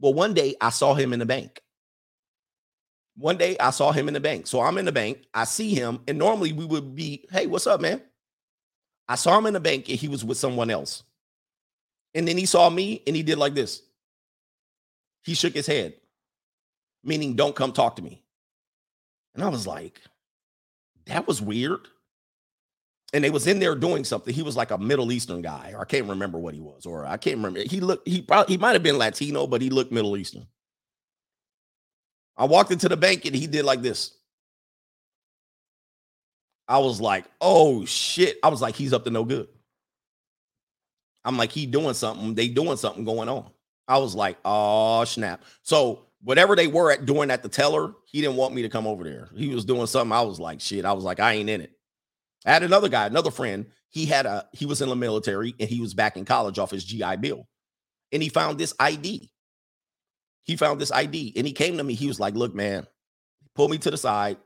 Well, 0.00 0.12
one 0.12 0.34
day 0.34 0.56
I 0.60 0.70
saw 0.70 0.94
him 0.94 1.12
in 1.12 1.20
the 1.20 1.26
bank. 1.26 1.60
One 3.16 3.36
day 3.36 3.56
I 3.60 3.70
saw 3.70 3.92
him 3.92 4.08
in 4.08 4.14
the 4.14 4.20
bank. 4.20 4.48
So 4.48 4.60
I'm 4.60 4.76
in 4.76 4.84
the 4.84 4.92
bank. 4.92 5.22
I 5.32 5.44
see 5.44 5.72
him. 5.72 6.00
And 6.08 6.18
normally 6.18 6.52
we 6.52 6.64
would 6.64 6.96
be, 6.96 7.28
hey, 7.30 7.46
what's 7.46 7.66
up, 7.68 7.80
man? 7.80 8.02
I 9.08 9.14
saw 9.14 9.38
him 9.38 9.46
in 9.46 9.54
the 9.54 9.60
bank 9.60 9.88
and 9.88 9.98
he 9.98 10.08
was 10.08 10.24
with 10.24 10.36
someone 10.36 10.70
else. 10.70 11.04
And 12.12 12.26
then 12.26 12.36
he 12.36 12.46
saw 12.46 12.68
me 12.68 13.04
and 13.06 13.14
he 13.14 13.22
did 13.22 13.38
like 13.38 13.54
this. 13.54 13.82
He 15.22 15.34
shook 15.34 15.54
his 15.54 15.66
head 15.66 15.94
meaning 17.04 17.34
don't 17.34 17.56
come 17.56 17.72
talk 17.72 17.96
to 17.96 18.02
me. 18.02 18.22
And 19.34 19.44
I 19.44 19.48
was 19.48 19.66
like, 19.66 20.00
that 21.06 21.26
was 21.26 21.40
weird. 21.40 21.86
And 23.12 23.24
they 23.24 23.30
was 23.30 23.46
in 23.46 23.58
there 23.58 23.74
doing 23.74 24.04
something. 24.04 24.32
He 24.32 24.42
was 24.42 24.56
like 24.56 24.70
a 24.70 24.78
Middle 24.78 25.10
Eastern 25.10 25.42
guy, 25.42 25.72
or 25.74 25.80
I 25.80 25.84
can't 25.84 26.08
remember 26.08 26.38
what 26.38 26.54
he 26.54 26.60
was, 26.60 26.86
or 26.86 27.06
I 27.06 27.16
can't 27.16 27.36
remember. 27.36 27.60
He 27.60 27.80
looked, 27.80 28.06
he 28.06 28.22
probably 28.22 28.54
he 28.54 28.58
might 28.58 28.74
have 28.74 28.82
been 28.82 28.98
Latino, 28.98 29.46
but 29.46 29.60
he 29.60 29.70
looked 29.70 29.90
Middle 29.90 30.16
Eastern. 30.16 30.46
I 32.36 32.44
walked 32.44 32.70
into 32.70 32.88
the 32.88 32.96
bank 32.96 33.26
and 33.26 33.34
he 33.34 33.46
did 33.46 33.64
like 33.64 33.82
this. 33.82 34.16
I 36.68 36.78
was 36.78 37.00
like, 37.00 37.24
oh 37.40 37.84
shit. 37.84 38.38
I 38.44 38.48
was 38.48 38.62
like, 38.62 38.76
he's 38.76 38.92
up 38.92 39.04
to 39.04 39.10
no 39.10 39.24
good. 39.24 39.48
I'm 41.24 41.36
like, 41.36 41.50
he 41.50 41.66
doing 41.66 41.94
something. 41.94 42.34
They 42.34 42.48
doing 42.48 42.76
something 42.76 43.04
going 43.04 43.28
on. 43.28 43.50
I 43.88 43.98
was 43.98 44.14
like, 44.14 44.38
oh 44.44 45.04
snap. 45.04 45.42
So 45.62 46.06
whatever 46.22 46.54
they 46.54 46.66
were 46.66 46.90
at 46.90 47.06
doing 47.06 47.30
at 47.30 47.42
the 47.42 47.48
teller, 47.48 47.92
he 48.06 48.20
didn't 48.20 48.36
want 48.36 48.54
me 48.54 48.62
to 48.62 48.68
come 48.68 48.86
over 48.86 49.04
there. 49.04 49.28
He 49.34 49.54
was 49.54 49.64
doing 49.64 49.86
something. 49.86 50.12
I 50.12 50.22
was 50.22 50.38
like, 50.38 50.60
shit. 50.60 50.84
I 50.84 50.92
was 50.92 51.04
like, 51.04 51.20
I 51.20 51.32
ain't 51.32 51.50
in 51.50 51.60
it. 51.60 51.72
I 52.46 52.52
had 52.52 52.62
another 52.62 52.88
guy, 52.88 53.06
another 53.06 53.30
friend. 53.30 53.66
He 53.90 54.06
had 54.06 54.26
a 54.26 54.48
he 54.52 54.66
was 54.66 54.80
in 54.80 54.88
the 54.88 54.96
military 54.96 55.54
and 55.58 55.68
he 55.68 55.80
was 55.80 55.94
back 55.94 56.16
in 56.16 56.24
college 56.24 56.58
off 56.58 56.70
his 56.70 56.84
GI 56.84 57.16
Bill. 57.16 57.46
And 58.12 58.22
he 58.22 58.28
found 58.28 58.58
this 58.58 58.74
ID. 58.78 59.30
He 60.44 60.56
found 60.56 60.80
this 60.80 60.92
ID 60.92 61.34
and 61.36 61.46
he 61.46 61.52
came 61.52 61.76
to 61.76 61.84
me. 61.84 61.94
He 61.94 62.06
was 62.06 62.20
like, 62.20 62.34
look, 62.34 62.54
man, 62.54 62.86
pull 63.54 63.68
me 63.68 63.78
to 63.78 63.90
the 63.90 63.98
side. 63.98 64.36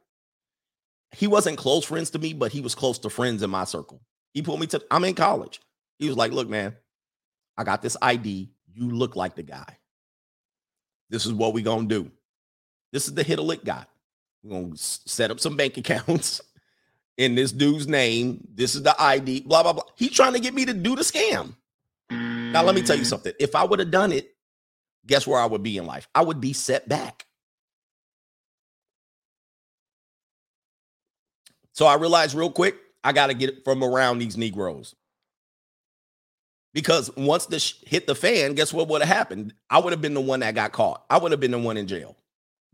He 1.12 1.26
wasn't 1.26 1.58
close 1.58 1.84
friends 1.84 2.10
to 2.10 2.18
me, 2.18 2.32
but 2.32 2.52
he 2.52 2.60
was 2.60 2.74
close 2.74 2.98
to 3.00 3.10
friends 3.10 3.42
in 3.42 3.50
my 3.50 3.64
circle. 3.64 4.00
He 4.32 4.42
pulled 4.42 4.60
me 4.60 4.66
to, 4.68 4.82
I'm 4.90 5.04
in 5.04 5.14
college. 5.14 5.60
He 5.98 6.08
was 6.08 6.16
like, 6.16 6.32
look, 6.32 6.48
man, 6.48 6.74
I 7.56 7.62
got 7.62 7.82
this 7.82 7.96
ID. 8.02 8.50
You 8.72 8.90
look 8.90 9.14
like 9.14 9.36
the 9.36 9.44
guy. 9.44 9.78
This 11.10 11.26
is 11.26 11.32
what 11.32 11.54
we're 11.54 11.64
gonna 11.64 11.86
do. 11.86 12.10
This 12.92 13.06
is 13.06 13.14
the 13.14 13.22
hit 13.22 13.38
a 13.38 13.42
lick 13.42 13.64
guy. 13.64 13.84
We're 14.42 14.60
gonna 14.60 14.76
set 14.76 15.30
up 15.30 15.40
some 15.40 15.56
bank 15.56 15.76
accounts 15.78 16.40
in 17.16 17.34
this 17.34 17.52
dude's 17.52 17.86
name. 17.86 18.46
This 18.54 18.74
is 18.74 18.82
the 18.82 19.00
ID, 19.00 19.42
blah, 19.42 19.62
blah, 19.62 19.72
blah. 19.72 19.84
He's 19.96 20.12
trying 20.12 20.32
to 20.34 20.40
get 20.40 20.54
me 20.54 20.64
to 20.64 20.74
do 20.74 20.96
the 20.96 21.02
scam. 21.02 21.54
Now, 22.10 22.62
let 22.62 22.76
me 22.76 22.82
tell 22.82 22.96
you 22.96 23.02
mm. 23.02 23.06
something. 23.06 23.32
If 23.40 23.56
I 23.56 23.64
would 23.64 23.80
have 23.80 23.90
done 23.90 24.12
it, 24.12 24.34
guess 25.06 25.26
where 25.26 25.40
I 25.40 25.46
would 25.46 25.62
be 25.62 25.76
in 25.76 25.86
life? 25.86 26.06
I 26.14 26.22
would 26.22 26.40
be 26.40 26.52
set 26.52 26.88
back. 26.88 27.26
So 31.72 31.86
I 31.86 31.96
realized 31.96 32.36
real 32.36 32.52
quick, 32.52 32.76
I 33.02 33.12
got 33.12 33.26
to 33.26 33.34
get 33.34 33.64
from 33.64 33.82
around 33.82 34.18
these 34.18 34.36
Negroes. 34.36 34.94
Because 36.74 37.08
once 37.16 37.46
this 37.46 37.82
hit 37.86 38.06
the 38.08 38.16
fan, 38.16 38.54
guess 38.54 38.72
what 38.72 38.88
would 38.88 39.00
have 39.00 39.16
happened? 39.16 39.54
I 39.70 39.78
would 39.78 39.92
have 39.92 40.02
been 40.02 40.12
the 40.12 40.20
one 40.20 40.40
that 40.40 40.56
got 40.56 40.72
caught. 40.72 41.04
I 41.08 41.18
would 41.18 41.30
have 41.30 41.40
been 41.40 41.52
the 41.52 41.58
one 41.58 41.76
in 41.76 41.86
jail. 41.86 42.16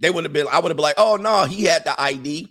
They 0.01 0.11
would 0.11 0.25
have 0.25 0.33
been, 0.33 0.47
I 0.51 0.59
would 0.59 0.71
have 0.71 0.77
been 0.77 0.83
like, 0.83 0.99
oh 0.99 1.17
no, 1.17 1.45
he 1.45 1.65
had 1.65 1.85
the 1.85 2.01
ID. 2.01 2.49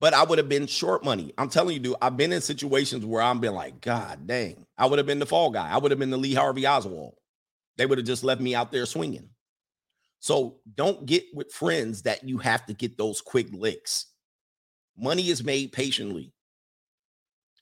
But 0.00 0.14
I 0.14 0.22
would 0.22 0.38
have 0.38 0.48
been 0.48 0.66
short 0.68 1.04
money. 1.04 1.34
I'm 1.36 1.48
telling 1.48 1.74
you, 1.74 1.80
dude, 1.80 1.96
I've 2.00 2.16
been 2.16 2.32
in 2.32 2.40
situations 2.40 3.04
where 3.04 3.22
I'm 3.22 3.40
been 3.40 3.54
like, 3.54 3.80
God 3.80 4.26
dang, 4.26 4.64
I 4.78 4.86
would 4.86 4.98
have 4.98 5.06
been 5.06 5.18
the 5.18 5.26
fall 5.26 5.50
guy. 5.50 5.68
I 5.68 5.78
would 5.78 5.90
have 5.90 5.98
been 5.98 6.10
the 6.10 6.16
Lee 6.16 6.34
Harvey 6.34 6.66
Oswald. 6.66 7.14
They 7.76 7.86
would 7.86 7.98
have 7.98 8.06
just 8.06 8.22
left 8.22 8.40
me 8.40 8.54
out 8.54 8.70
there 8.70 8.86
swinging. 8.86 9.30
So 10.20 10.60
don't 10.72 11.04
get 11.04 11.24
with 11.34 11.52
friends 11.52 12.02
that 12.02 12.22
you 12.22 12.38
have 12.38 12.64
to 12.66 12.74
get 12.74 12.96
those 12.96 13.20
quick 13.20 13.48
licks. 13.52 14.06
Money 14.96 15.30
is 15.30 15.42
made 15.42 15.72
patiently. 15.72 16.32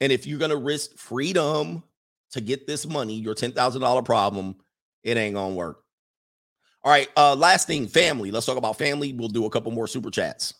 And 0.02 0.10
if 0.10 0.26
you're 0.26 0.40
going 0.40 0.50
to 0.50 0.56
risk 0.56 0.96
freedom 0.98 1.84
to 2.32 2.40
get 2.40 2.66
this 2.66 2.84
money, 2.84 3.14
your 3.14 3.36
$10,000 3.36 4.04
problem, 4.04 4.56
it 5.04 5.16
ain't 5.16 5.36
going 5.36 5.52
to 5.52 5.56
work. 5.56 5.84
All 6.82 6.90
right. 6.90 7.08
Uh, 7.16 7.36
last 7.36 7.68
thing, 7.68 7.86
family. 7.86 8.32
Let's 8.32 8.44
talk 8.44 8.56
about 8.56 8.78
family. 8.78 9.12
We'll 9.12 9.28
do 9.28 9.44
a 9.44 9.50
couple 9.50 9.70
more 9.70 9.86
super 9.86 10.10
chats. 10.10 10.54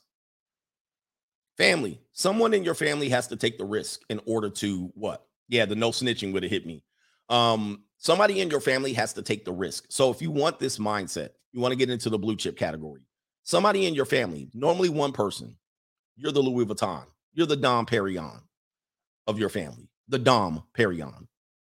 Family. 1.59 2.01
Someone 2.13 2.55
in 2.55 2.63
your 2.63 2.77
family 2.77 3.09
has 3.09 3.27
to 3.27 3.37
take 3.37 3.59
the 3.59 3.65
risk 3.65 4.03
in 4.09 4.21
order 4.27 4.49
to 4.49 4.93
what? 4.95 5.27
Yeah, 5.49 5.67
the 5.67 5.75
no 5.75 5.91
snitching 5.91 6.33
would 6.33 6.45
have 6.45 6.53
hit 6.53 6.65
me. 6.65 6.85
Um, 7.29 7.83
somebody 7.99 8.43
in 8.43 8.49
your 8.49 8.61
family 8.61 8.93
has 8.93 9.13
to 9.15 9.23
take 9.23 9.45
the 9.45 9.53
risk. 9.53 9.87
So 9.89 10.13
if 10.13 10.23
you 10.23 10.31
want 10.31 10.61
this 10.61 10.79
mindset, 10.79 11.31
you 11.51 11.61
want 11.61 11.73
to 11.73 11.77
get 11.77 11.91
into 11.91 12.11
the 12.11 12.19
blue 12.19 12.37
chip 12.37 12.57
category. 12.57 13.03
Somebody 13.43 13.87
in 13.87 13.95
your 13.95 14.07
family, 14.07 14.51
normally 14.55 14.89
one 14.89 15.11
person, 15.11 15.57
you're 16.15 16.31
the 16.31 16.41
Louis 16.41 16.65
Vuitton, 16.65 17.07
you're 17.33 17.49
the 17.49 17.57
Dom 17.57 17.87
Perignon 17.87 18.43
of 19.27 19.39
your 19.39 19.49
family, 19.49 19.89
the 20.09 20.19
Dom 20.19 20.63
Perignon, 20.77 21.27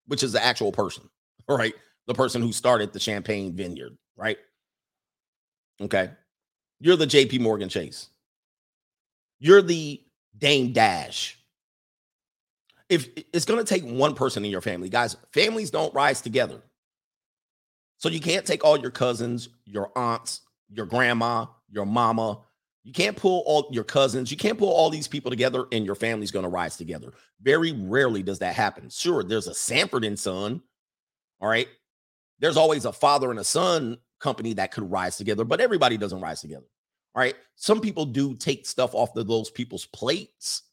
which 0.08 0.24
is 0.24 0.32
the 0.32 0.44
actual 0.44 0.72
person, 0.72 1.10
right? 1.50 1.74
The 2.08 2.14
person 2.14 2.42
who 2.42 2.52
started 2.52 2.94
the 2.94 3.00
champagne 3.00 3.54
vineyard, 3.54 3.98
right? 4.18 4.38
Okay. 5.80 6.12
You're 6.80 6.96
the 6.96 7.08
JP 7.08 7.40
Morgan 7.42 7.70
Chase. 7.70 8.10
You're 9.40 9.62
the 9.62 10.02
Dame 10.38 10.74
Dash. 10.74 11.38
If 12.90 13.08
it's 13.32 13.46
going 13.46 13.64
to 13.64 13.66
take 13.66 13.84
one 13.84 14.16
person 14.16 14.44
in 14.44 14.52
your 14.52 14.62
family, 14.62 14.90
guys, 14.90 15.16
families 15.32 15.72
don't 15.72 15.94
rise 15.94 16.22
together. 16.22 16.62
So 17.98 18.10
you 18.10 18.20
can't 18.20 18.46
take 18.46 18.66
all 18.66 18.78
your 18.78 18.92
cousins, 18.92 19.50
your 19.66 19.92
aunts, 19.96 20.42
your 20.70 20.86
grandma, 20.86 21.46
your 21.70 21.86
mama. 21.86 22.40
You 22.84 22.94
can't 22.94 23.16
pull 23.16 23.44
all 23.46 23.70
your 23.72 23.84
cousins. 23.84 24.32
You 24.32 24.38
can't 24.38 24.58
pull 24.58 24.72
all 24.72 24.90
these 24.90 25.08
people 25.08 25.30
together 25.30 25.66
and 25.72 25.86
your 25.86 25.96
family's 25.96 26.32
going 26.32 26.44
to 26.44 26.50
rise 26.50 26.78
together. 26.78 27.14
Very 27.42 27.74
rarely 27.74 28.24
does 28.24 28.40
that 28.40 28.56
happen. 28.56 28.90
Sure, 28.90 29.24
there's 29.24 29.48
a 29.48 29.54
Sanford 29.54 30.04
and 30.04 30.20
Son. 30.20 30.62
All 31.40 31.50
right. 31.50 31.68
There's 32.40 32.58
always 32.58 32.86
a 32.86 32.92
father 32.92 33.30
and 33.30 33.40
a 33.40 33.44
son 33.44 33.98
company 34.20 34.54
that 34.54 34.72
could 34.72 34.90
rise 34.90 35.16
together, 35.18 35.44
but 35.44 35.62
everybody 35.62 35.98
doesn't 35.98 36.22
rise 36.22 36.42
together. 36.42 36.66
All 37.14 37.22
right. 37.22 37.36
Some 37.56 37.82
people 37.82 38.06
do 38.06 38.36
take 38.36 38.66
stuff 38.66 38.96
off 38.96 39.16
of 39.16 39.28
those 39.28 39.52
people's 39.52 39.86
plates 39.86 40.64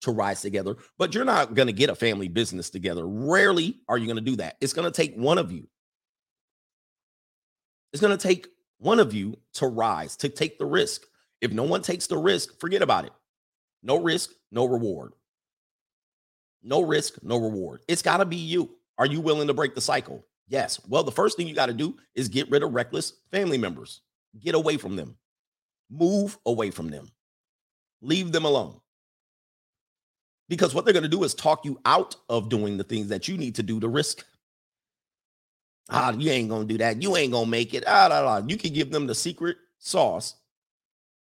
to 0.00 0.10
rise 0.10 0.40
together, 0.40 0.76
but 0.96 1.14
you're 1.14 1.24
not 1.24 1.54
going 1.54 1.66
to 1.66 1.72
get 1.72 1.90
a 1.90 1.94
family 1.94 2.28
business 2.28 2.70
together. 2.70 3.06
Rarely 3.06 3.80
are 3.88 3.98
you 3.98 4.06
going 4.06 4.16
to 4.16 4.22
do 4.22 4.36
that. 4.36 4.56
It's 4.60 4.72
going 4.72 4.90
to 4.90 4.96
take 4.96 5.14
one 5.16 5.38
of 5.38 5.50
you. 5.52 5.66
It's 7.92 8.00
going 8.00 8.16
to 8.16 8.22
take 8.22 8.48
one 8.78 9.00
of 9.00 9.12
you 9.12 9.38
to 9.54 9.66
rise, 9.66 10.16
to 10.18 10.28
take 10.28 10.58
the 10.58 10.66
risk. 10.66 11.02
If 11.40 11.52
no 11.52 11.62
one 11.62 11.82
takes 11.82 12.06
the 12.06 12.18
risk, 12.18 12.58
forget 12.60 12.82
about 12.82 13.04
it. 13.04 13.12
No 13.82 14.00
risk, 14.00 14.32
no 14.50 14.66
reward. 14.66 15.12
No 16.62 16.82
risk, 16.82 17.22
no 17.22 17.38
reward. 17.38 17.80
It's 17.88 18.02
got 18.02 18.18
to 18.18 18.24
be 18.24 18.36
you. 18.36 18.70
Are 18.98 19.06
you 19.06 19.20
willing 19.20 19.46
to 19.46 19.54
break 19.54 19.74
the 19.74 19.80
cycle? 19.80 20.24
Yes. 20.48 20.80
Well, 20.88 21.04
the 21.04 21.12
first 21.12 21.36
thing 21.36 21.46
you 21.46 21.54
got 21.54 21.66
to 21.66 21.72
do 21.72 21.96
is 22.14 22.28
get 22.28 22.50
rid 22.50 22.62
of 22.62 22.74
reckless 22.74 23.12
family 23.30 23.58
members. 23.58 24.00
Get 24.40 24.54
away 24.54 24.76
from 24.76 24.96
them. 24.96 25.16
Move 25.90 26.36
away 26.46 26.70
from 26.70 26.90
them. 26.90 27.08
Leave 28.02 28.32
them 28.32 28.44
alone. 28.44 28.80
Because 30.48 30.74
what 30.74 30.84
they're 30.84 30.94
going 30.94 31.02
to 31.02 31.08
do 31.08 31.24
is 31.24 31.34
talk 31.34 31.64
you 31.64 31.78
out 31.84 32.16
of 32.28 32.48
doing 32.48 32.76
the 32.76 32.84
things 32.84 33.08
that 33.08 33.28
you 33.28 33.36
need 33.36 33.54
to 33.56 33.62
do 33.62 33.78
to 33.80 33.88
risk. 33.88 34.24
Ah, 35.90 36.12
you 36.12 36.30
ain't 36.30 36.48
going 36.48 36.66
to 36.66 36.74
do 36.74 36.78
that. 36.78 37.02
You 37.02 37.16
ain't 37.16 37.32
going 37.32 37.44
to 37.44 37.50
make 37.50 37.74
it. 37.74 37.84
Ah, 37.86 38.08
ah, 38.10 38.24
ah. 38.26 38.42
You 38.46 38.56
can 38.56 38.72
give 38.72 38.90
them 38.90 39.06
the 39.06 39.14
secret 39.14 39.56
sauce 39.78 40.34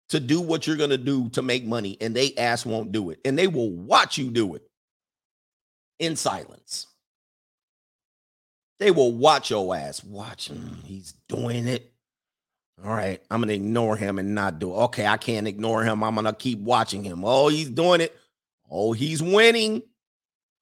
to 0.09 0.21
do 0.21 0.41
what 0.41 0.67
you're 0.67 0.77
going 0.77 0.91
to 0.91 0.99
do 0.99 1.29
to 1.31 1.43
make 1.43 1.65
money, 1.65 1.97
and 2.01 2.15
they 2.15 2.35
ass 2.37 2.65
won't 2.65 2.93
do 2.93 3.11
it. 3.11 3.21
And 3.25 3.39
they 3.39 3.47
will 3.47 3.71
watch 3.71 4.19
you 4.19 4.31
do 4.31 4.55
it 4.55 4.63
in 5.99 6.17
silence. 6.17 6.87
They 8.79 8.91
will 8.91 9.13
watch 9.13 9.51
your 9.51 9.75
ass. 9.75 10.05
Watch 10.05 10.49
him. 10.49 10.79
He's 10.85 11.15
doing 11.29 11.67
it. 11.67 11.93
All 12.85 12.95
right. 12.95 13.21
I'm 13.31 13.41
going 13.41 13.49
to 13.49 13.55
ignore 13.55 13.97
him 13.97 14.19
and 14.19 14.35
not 14.35 14.61
do 14.61 14.71
it. 14.71 14.77
Okay. 14.85 15.07
I 15.07 15.17
can't 15.17 15.49
ignore 15.49 15.83
him. 15.83 16.05
I'm 16.05 16.15
going 16.15 16.27
to 16.27 16.33
keep 16.33 16.61
watching 16.61 17.03
him. 17.03 17.25
Oh, 17.25 17.49
he's 17.49 17.69
doing 17.69 18.01
it. 18.01 18.17
Oh, 18.71 18.93
he's 18.93 19.21
winning. 19.23 19.83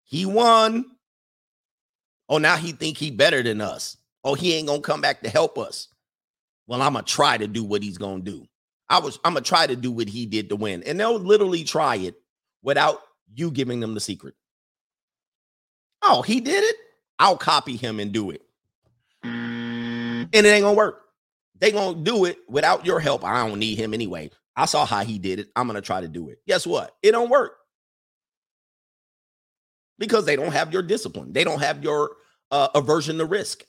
He 0.04 0.24
won. 0.24 0.86
Oh, 2.28 2.38
now 2.38 2.56
he 2.56 2.72
think 2.72 2.96
he 2.96 3.10
better 3.10 3.42
than 3.42 3.60
us. 3.60 3.98
Oh, 4.24 4.34
he 4.34 4.54
ain't 4.54 4.66
going 4.66 4.80
to 4.80 4.86
come 4.86 5.02
back 5.02 5.20
to 5.22 5.28
help 5.28 5.58
us. 5.58 5.88
Well, 6.66 6.80
I'm 6.80 6.94
going 6.94 7.04
to 7.04 7.12
try 7.12 7.36
to 7.36 7.46
do 7.46 7.62
what 7.64 7.82
he's 7.82 7.98
going 7.98 8.24
to 8.24 8.30
do. 8.30 8.46
I 8.88 8.98
was 9.00 9.18
I'm 9.24 9.34
to 9.34 9.40
try 9.40 9.66
to 9.66 9.76
do 9.76 9.90
what 9.90 10.08
he 10.08 10.26
did 10.26 10.48
to 10.50 10.56
win. 10.56 10.82
And 10.84 10.98
they'll 10.98 11.18
literally 11.18 11.64
try 11.64 11.96
it 11.96 12.14
without 12.62 13.00
you 13.34 13.50
giving 13.50 13.80
them 13.80 13.94
the 13.94 14.00
secret. 14.00 14.34
Oh, 16.02 16.22
he 16.22 16.40
did 16.40 16.62
it? 16.62 16.76
I'll 17.18 17.36
copy 17.36 17.76
him 17.76 17.98
and 17.98 18.12
do 18.12 18.30
it. 18.30 18.42
And 19.22 20.28
it 20.32 20.46
ain't 20.46 20.62
gonna 20.62 20.76
work. 20.76 21.02
They 21.58 21.72
gonna 21.72 21.98
do 21.98 22.26
it 22.26 22.38
without 22.48 22.86
your 22.86 23.00
help. 23.00 23.24
I 23.24 23.46
don't 23.46 23.58
need 23.58 23.78
him 23.78 23.94
anyway. 23.94 24.30
I 24.54 24.66
saw 24.66 24.86
how 24.86 25.04
he 25.04 25.18
did 25.18 25.38
it. 25.38 25.48
I'm 25.56 25.66
gonna 25.66 25.80
try 25.80 26.00
to 26.00 26.08
do 26.08 26.28
it. 26.28 26.40
Guess 26.46 26.66
what? 26.66 26.94
It 27.02 27.12
don't 27.12 27.30
work 27.30 27.56
because 29.98 30.26
they 30.26 30.36
don't 30.36 30.52
have 30.52 30.72
your 30.72 30.82
discipline. 30.82 31.32
They 31.32 31.44
don't 31.44 31.60
have 31.60 31.82
your 31.82 32.10
uh, 32.50 32.68
aversion 32.74 33.18
to 33.18 33.24
risk. 33.24 33.64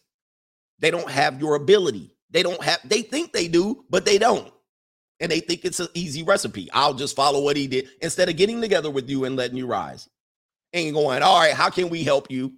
They 0.79 0.91
don't 0.91 1.09
have 1.09 1.39
your 1.39 1.55
ability. 1.55 2.15
They 2.29 2.43
don't 2.43 2.61
have. 2.61 2.79
They 2.83 3.01
think 3.01 3.33
they 3.33 3.47
do, 3.47 3.85
but 3.89 4.05
they 4.05 4.17
don't. 4.17 4.51
And 5.19 5.31
they 5.31 5.39
think 5.39 5.65
it's 5.65 5.79
an 5.79 5.87
easy 5.93 6.23
recipe. 6.23 6.69
I'll 6.73 6.93
just 6.93 7.15
follow 7.15 7.41
what 7.43 7.57
he 7.57 7.67
did 7.67 7.87
instead 8.01 8.29
of 8.29 8.37
getting 8.37 8.61
together 8.61 8.91
with 8.91 9.09
you 9.09 9.25
and 9.25 9.35
letting 9.35 9.57
you 9.57 9.67
rise. 9.67 10.07
And 10.73 10.93
going, 10.93 11.23
all 11.23 11.39
right, 11.39 11.53
how 11.53 11.69
can 11.69 11.89
we 11.89 12.03
help 12.03 12.29
you? 12.29 12.53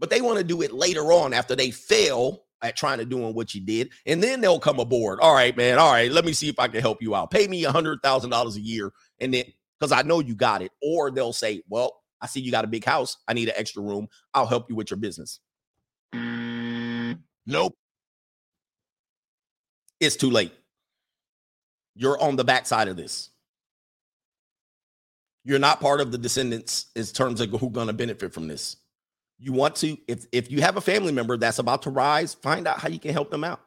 but 0.00 0.10
they 0.10 0.20
want 0.22 0.38
to 0.38 0.44
do 0.44 0.62
it 0.62 0.72
later 0.72 1.12
on 1.12 1.32
after 1.32 1.54
they 1.54 1.70
fail 1.70 2.44
at 2.62 2.76
trying 2.76 2.98
to 2.98 3.04
doing 3.04 3.34
what 3.34 3.54
you 3.54 3.60
did, 3.60 3.90
and 4.06 4.22
then 4.22 4.40
they'll 4.40 4.58
come 4.58 4.80
aboard. 4.80 5.20
All 5.20 5.34
right, 5.34 5.56
man. 5.56 5.78
All 5.78 5.92
right, 5.92 6.10
let 6.10 6.24
me 6.24 6.32
see 6.32 6.48
if 6.48 6.58
I 6.58 6.68
can 6.68 6.80
help 6.80 7.00
you 7.00 7.14
out. 7.14 7.30
Pay 7.30 7.46
me 7.46 7.64
a 7.64 7.70
hundred 7.70 8.00
thousand 8.02 8.30
dollars 8.30 8.56
a 8.56 8.60
year, 8.60 8.92
and 9.20 9.32
then 9.32 9.44
because 9.78 9.92
I 9.92 10.02
know 10.02 10.20
you 10.20 10.34
got 10.34 10.62
it. 10.62 10.72
Or 10.82 11.10
they'll 11.10 11.32
say, 11.32 11.62
"Well, 11.68 12.02
I 12.20 12.26
see 12.26 12.40
you 12.40 12.50
got 12.50 12.64
a 12.64 12.68
big 12.68 12.84
house. 12.84 13.18
I 13.28 13.34
need 13.34 13.48
an 13.48 13.54
extra 13.56 13.82
room. 13.82 14.08
I'll 14.34 14.46
help 14.46 14.68
you 14.68 14.76
with 14.76 14.90
your 14.90 14.98
business." 14.98 15.40
Mm. 16.14 17.20
Nope. 17.46 17.74
It's 20.00 20.16
too 20.16 20.30
late. 20.30 20.52
You're 22.00 22.18
on 22.18 22.36
the 22.36 22.44
backside 22.44 22.88
of 22.88 22.96
this. 22.96 23.28
You're 25.44 25.58
not 25.58 25.82
part 25.82 26.00
of 26.00 26.10
the 26.10 26.16
descendants 26.16 26.86
in 26.96 27.04
terms 27.04 27.42
of 27.42 27.50
who's 27.50 27.72
going 27.72 27.88
to 27.88 27.92
benefit 27.92 28.32
from 28.32 28.48
this. 28.48 28.76
You 29.38 29.52
want 29.52 29.76
to 29.76 29.98
if 30.08 30.24
if 30.32 30.50
you 30.50 30.62
have 30.62 30.78
a 30.78 30.80
family 30.80 31.12
member 31.12 31.36
that's 31.36 31.58
about 31.58 31.82
to 31.82 31.90
rise 31.90 32.32
find 32.32 32.66
out 32.66 32.78
how 32.78 32.88
you 32.88 32.98
can 32.98 33.12
help 33.12 33.30
them 33.30 33.44
out. 33.44 33.60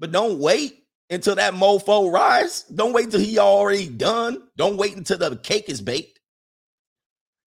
But 0.00 0.10
don't 0.10 0.40
wait 0.40 0.82
until 1.10 1.36
that 1.36 1.54
mofo 1.54 2.12
rise. 2.12 2.64
Don't 2.64 2.92
wait 2.92 3.12
till 3.12 3.20
he 3.20 3.38
already 3.38 3.88
done. 3.88 4.42
Don't 4.56 4.76
wait 4.76 4.96
until 4.96 5.18
the 5.18 5.36
cake 5.36 5.68
is 5.68 5.80
baked. 5.80 6.18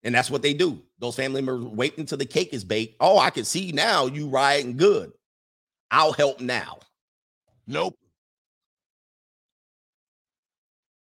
And 0.03 0.15
that's 0.15 0.31
what 0.31 0.41
they 0.41 0.53
do. 0.53 0.81
Those 0.99 1.17
family 1.17 1.41
members 1.41 1.65
wait 1.65 1.97
until 1.97 2.17
the 2.17 2.25
cake 2.25 2.53
is 2.53 2.63
baked. 2.63 2.95
Oh 3.01 3.19
i 3.19 3.29
can 3.29 3.43
see 3.43 3.73
now 3.73 4.05
you 4.05 4.29
riding 4.29 4.77
good. 4.77 5.11
I'll 5.91 6.13
help 6.13 6.39
now. 6.39 6.79
Nope 7.67 7.97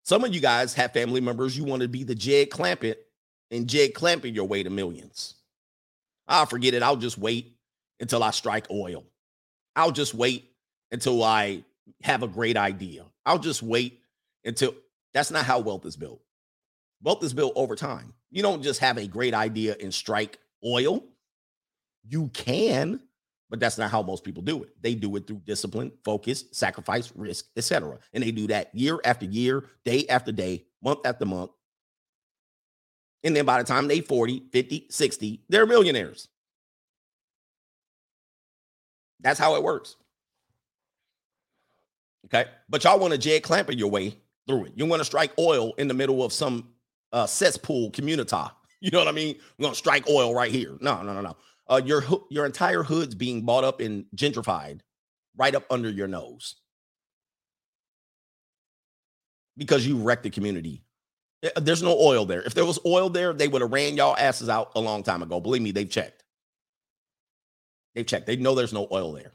some 0.06 0.24
of 0.24 0.34
you 0.34 0.40
guys 0.40 0.74
have 0.74 0.92
family 0.92 1.20
members 1.20 1.56
you 1.56 1.64
want 1.64 1.82
to 1.82 1.88
be 1.88 2.04
the 2.04 2.14
jed 2.14 2.50
clampett 2.50 2.96
and 3.50 3.68
jed 3.68 3.94
clamping 3.94 4.34
your 4.34 4.46
way 4.46 4.62
to 4.62 4.70
millions 4.70 5.36
I'll 6.28 6.46
forget 6.46 6.74
it. 6.74 6.82
I'll 6.82 6.96
just 6.96 7.18
wait 7.18 7.56
until 8.00 8.22
I 8.22 8.30
strike 8.30 8.66
oil. 8.70 9.04
I'll 9.74 9.92
just 9.92 10.14
wait 10.14 10.50
until 10.90 11.22
I 11.22 11.64
have 12.02 12.22
a 12.22 12.28
great 12.28 12.56
idea. 12.56 13.04
I'll 13.24 13.38
just 13.38 13.62
wait 13.62 14.00
until 14.44 14.74
that's 15.14 15.30
not 15.30 15.44
how 15.44 15.60
wealth 15.60 15.86
is 15.86 15.96
built. 15.96 16.20
Wealth 17.02 17.22
is 17.22 17.34
built 17.34 17.52
over 17.56 17.76
time. 17.76 18.14
You 18.30 18.42
don't 18.42 18.62
just 18.62 18.80
have 18.80 18.98
a 18.98 19.06
great 19.06 19.34
idea 19.34 19.76
and 19.80 19.92
strike 19.94 20.38
oil. 20.64 21.04
You 22.08 22.28
can, 22.28 23.00
but 23.50 23.60
that's 23.60 23.78
not 23.78 23.90
how 23.90 24.02
most 24.02 24.24
people 24.24 24.42
do 24.42 24.62
it. 24.62 24.70
They 24.80 24.94
do 24.94 25.14
it 25.16 25.26
through 25.26 25.42
discipline, 25.44 25.92
focus, 26.04 26.44
sacrifice, 26.52 27.12
risk, 27.14 27.46
etc. 27.56 27.98
And 28.12 28.22
they 28.22 28.30
do 28.30 28.46
that 28.48 28.74
year 28.74 29.00
after 29.04 29.26
year, 29.26 29.66
day 29.84 30.06
after 30.08 30.32
day, 30.32 30.64
month 30.82 31.00
after 31.04 31.24
month, 31.24 31.50
and 33.26 33.34
then 33.34 33.44
by 33.44 33.58
the 33.58 33.64
time 33.64 33.88
they 33.88 34.00
40, 34.00 34.44
50, 34.52 34.86
60, 34.88 35.42
they're 35.48 35.66
millionaires. 35.66 36.28
That's 39.20 39.38
how 39.38 39.56
it 39.56 39.64
works. 39.64 39.96
Okay. 42.26 42.44
But 42.68 42.84
y'all 42.84 43.00
want 43.00 43.12
to 43.12 43.18
Jed 43.18 43.42
Clampett 43.42 43.78
your 43.78 43.90
way 43.90 44.16
through 44.46 44.66
it. 44.66 44.72
You 44.76 44.86
want 44.86 45.00
to 45.00 45.04
strike 45.04 45.32
oil 45.40 45.74
in 45.74 45.88
the 45.88 45.94
middle 45.94 46.22
of 46.22 46.32
some 46.32 46.68
uh, 47.12 47.26
cesspool 47.26 47.90
community. 47.90 48.36
You 48.78 48.90
know 48.90 48.98
what 48.98 49.08
I 49.08 49.12
mean? 49.12 49.36
We're 49.58 49.64
gonna 49.64 49.74
strike 49.74 50.06
oil 50.08 50.34
right 50.34 50.52
here. 50.52 50.76
No, 50.82 51.02
no, 51.02 51.14
no, 51.14 51.22
no. 51.22 51.34
Uh, 51.68 51.80
your 51.84 52.04
your 52.30 52.46
entire 52.46 52.82
hood's 52.82 53.14
being 53.14 53.42
bought 53.42 53.64
up 53.64 53.80
and 53.80 54.04
gentrified 54.14 54.80
right 55.36 55.54
up 55.54 55.64
under 55.70 55.90
your 55.90 56.08
nose 56.08 56.56
because 59.56 59.86
you 59.86 59.98
wrecked 59.98 60.22
the 60.22 60.30
community. 60.30 60.82
Eh, 61.42 61.50
there's 61.60 61.82
no 61.82 61.98
oil 61.98 62.24
there. 62.24 62.42
If 62.42 62.54
there 62.54 62.64
was 62.64 62.78
oil 62.86 63.10
there, 63.10 63.32
they 63.32 63.48
would 63.48 63.62
have 63.62 63.72
ran 63.72 63.96
y'all 63.96 64.16
asses 64.16 64.48
out 64.48 64.72
a 64.74 64.80
long 64.80 65.02
time 65.02 65.22
ago. 65.22 65.40
Believe 65.40 65.62
me, 65.62 65.72
they've 65.72 65.90
checked. 65.90 66.24
They've 67.94 68.06
checked. 68.06 68.26
They 68.26 68.36
know 68.36 68.54
there's 68.54 68.72
no 68.72 68.86
oil 68.92 69.12
there. 69.12 69.32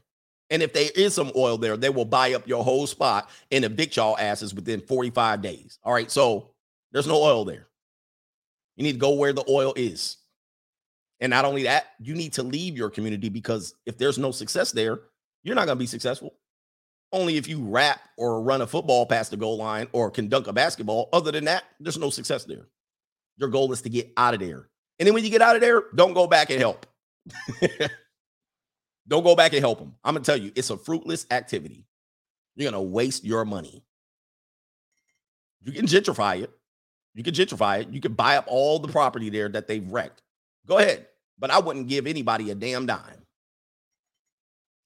And 0.50 0.62
if 0.62 0.72
there 0.72 0.88
is 0.94 1.14
some 1.14 1.32
oil 1.34 1.56
there, 1.56 1.76
they 1.76 1.88
will 1.88 2.04
buy 2.04 2.34
up 2.34 2.46
your 2.46 2.62
whole 2.62 2.86
spot 2.86 3.30
and 3.50 3.64
evict 3.64 3.96
y'all 3.96 4.18
asses 4.18 4.54
within 4.54 4.80
45 4.80 5.40
days. 5.40 5.78
All 5.82 5.92
right. 5.94 6.10
So 6.10 6.50
there's 6.92 7.06
no 7.06 7.22
oil 7.22 7.44
there. 7.44 7.68
You 8.76 8.84
need 8.84 8.92
to 8.92 8.98
go 8.98 9.14
where 9.14 9.32
the 9.32 9.44
oil 9.48 9.72
is. 9.76 10.18
And 11.22 11.30
not 11.30 11.44
only 11.44 11.62
that, 11.62 11.86
you 12.00 12.14
need 12.14 12.32
to 12.32 12.42
leave 12.42 12.76
your 12.76 12.90
community 12.90 13.28
because 13.28 13.74
if 13.86 13.96
there's 13.96 14.18
no 14.18 14.32
success 14.32 14.72
there, 14.72 14.98
you're 15.44 15.54
not 15.54 15.66
going 15.66 15.78
to 15.78 15.82
be 15.82 15.86
successful. 15.86 16.34
Only 17.12 17.36
if 17.36 17.46
you 17.46 17.62
rap 17.62 18.00
or 18.18 18.42
run 18.42 18.60
a 18.60 18.66
football 18.66 19.06
past 19.06 19.30
the 19.30 19.36
goal 19.36 19.56
line 19.56 19.86
or 19.92 20.10
can 20.10 20.28
dunk 20.28 20.48
a 20.48 20.52
basketball. 20.52 21.08
Other 21.12 21.30
than 21.30 21.44
that, 21.44 21.62
there's 21.78 21.96
no 21.96 22.10
success 22.10 22.44
there. 22.44 22.66
Your 23.36 23.50
goal 23.50 23.70
is 23.70 23.82
to 23.82 23.88
get 23.88 24.12
out 24.16 24.34
of 24.34 24.40
there. 24.40 24.68
And 24.98 25.06
then 25.06 25.14
when 25.14 25.22
you 25.22 25.30
get 25.30 25.42
out 25.42 25.54
of 25.54 25.62
there, 25.62 25.84
don't 25.94 26.12
go 26.12 26.26
back 26.26 26.50
and 26.50 26.58
help. 26.58 26.86
don't 29.06 29.22
go 29.22 29.36
back 29.36 29.52
and 29.52 29.60
help 29.60 29.78
them. 29.78 29.94
I'm 30.02 30.14
going 30.14 30.24
to 30.24 30.26
tell 30.28 30.40
you, 30.40 30.50
it's 30.56 30.70
a 30.70 30.76
fruitless 30.76 31.24
activity. 31.30 31.86
You're 32.56 32.68
going 32.68 32.84
to 32.84 32.90
waste 32.90 33.24
your 33.24 33.44
money. 33.44 33.84
You 35.62 35.70
can 35.70 35.86
gentrify 35.86 36.42
it. 36.42 36.50
You 37.14 37.22
can 37.22 37.32
gentrify 37.32 37.82
it. 37.82 37.90
You 37.90 38.00
can 38.00 38.14
buy 38.14 38.38
up 38.38 38.46
all 38.48 38.80
the 38.80 38.88
property 38.88 39.30
there 39.30 39.48
that 39.50 39.68
they've 39.68 39.88
wrecked. 39.88 40.20
Go 40.66 40.78
ahead. 40.78 41.06
But 41.38 41.50
I 41.50 41.58
wouldn't 41.58 41.88
give 41.88 42.06
anybody 42.06 42.50
a 42.50 42.54
damn 42.54 42.86
dime 42.86 43.26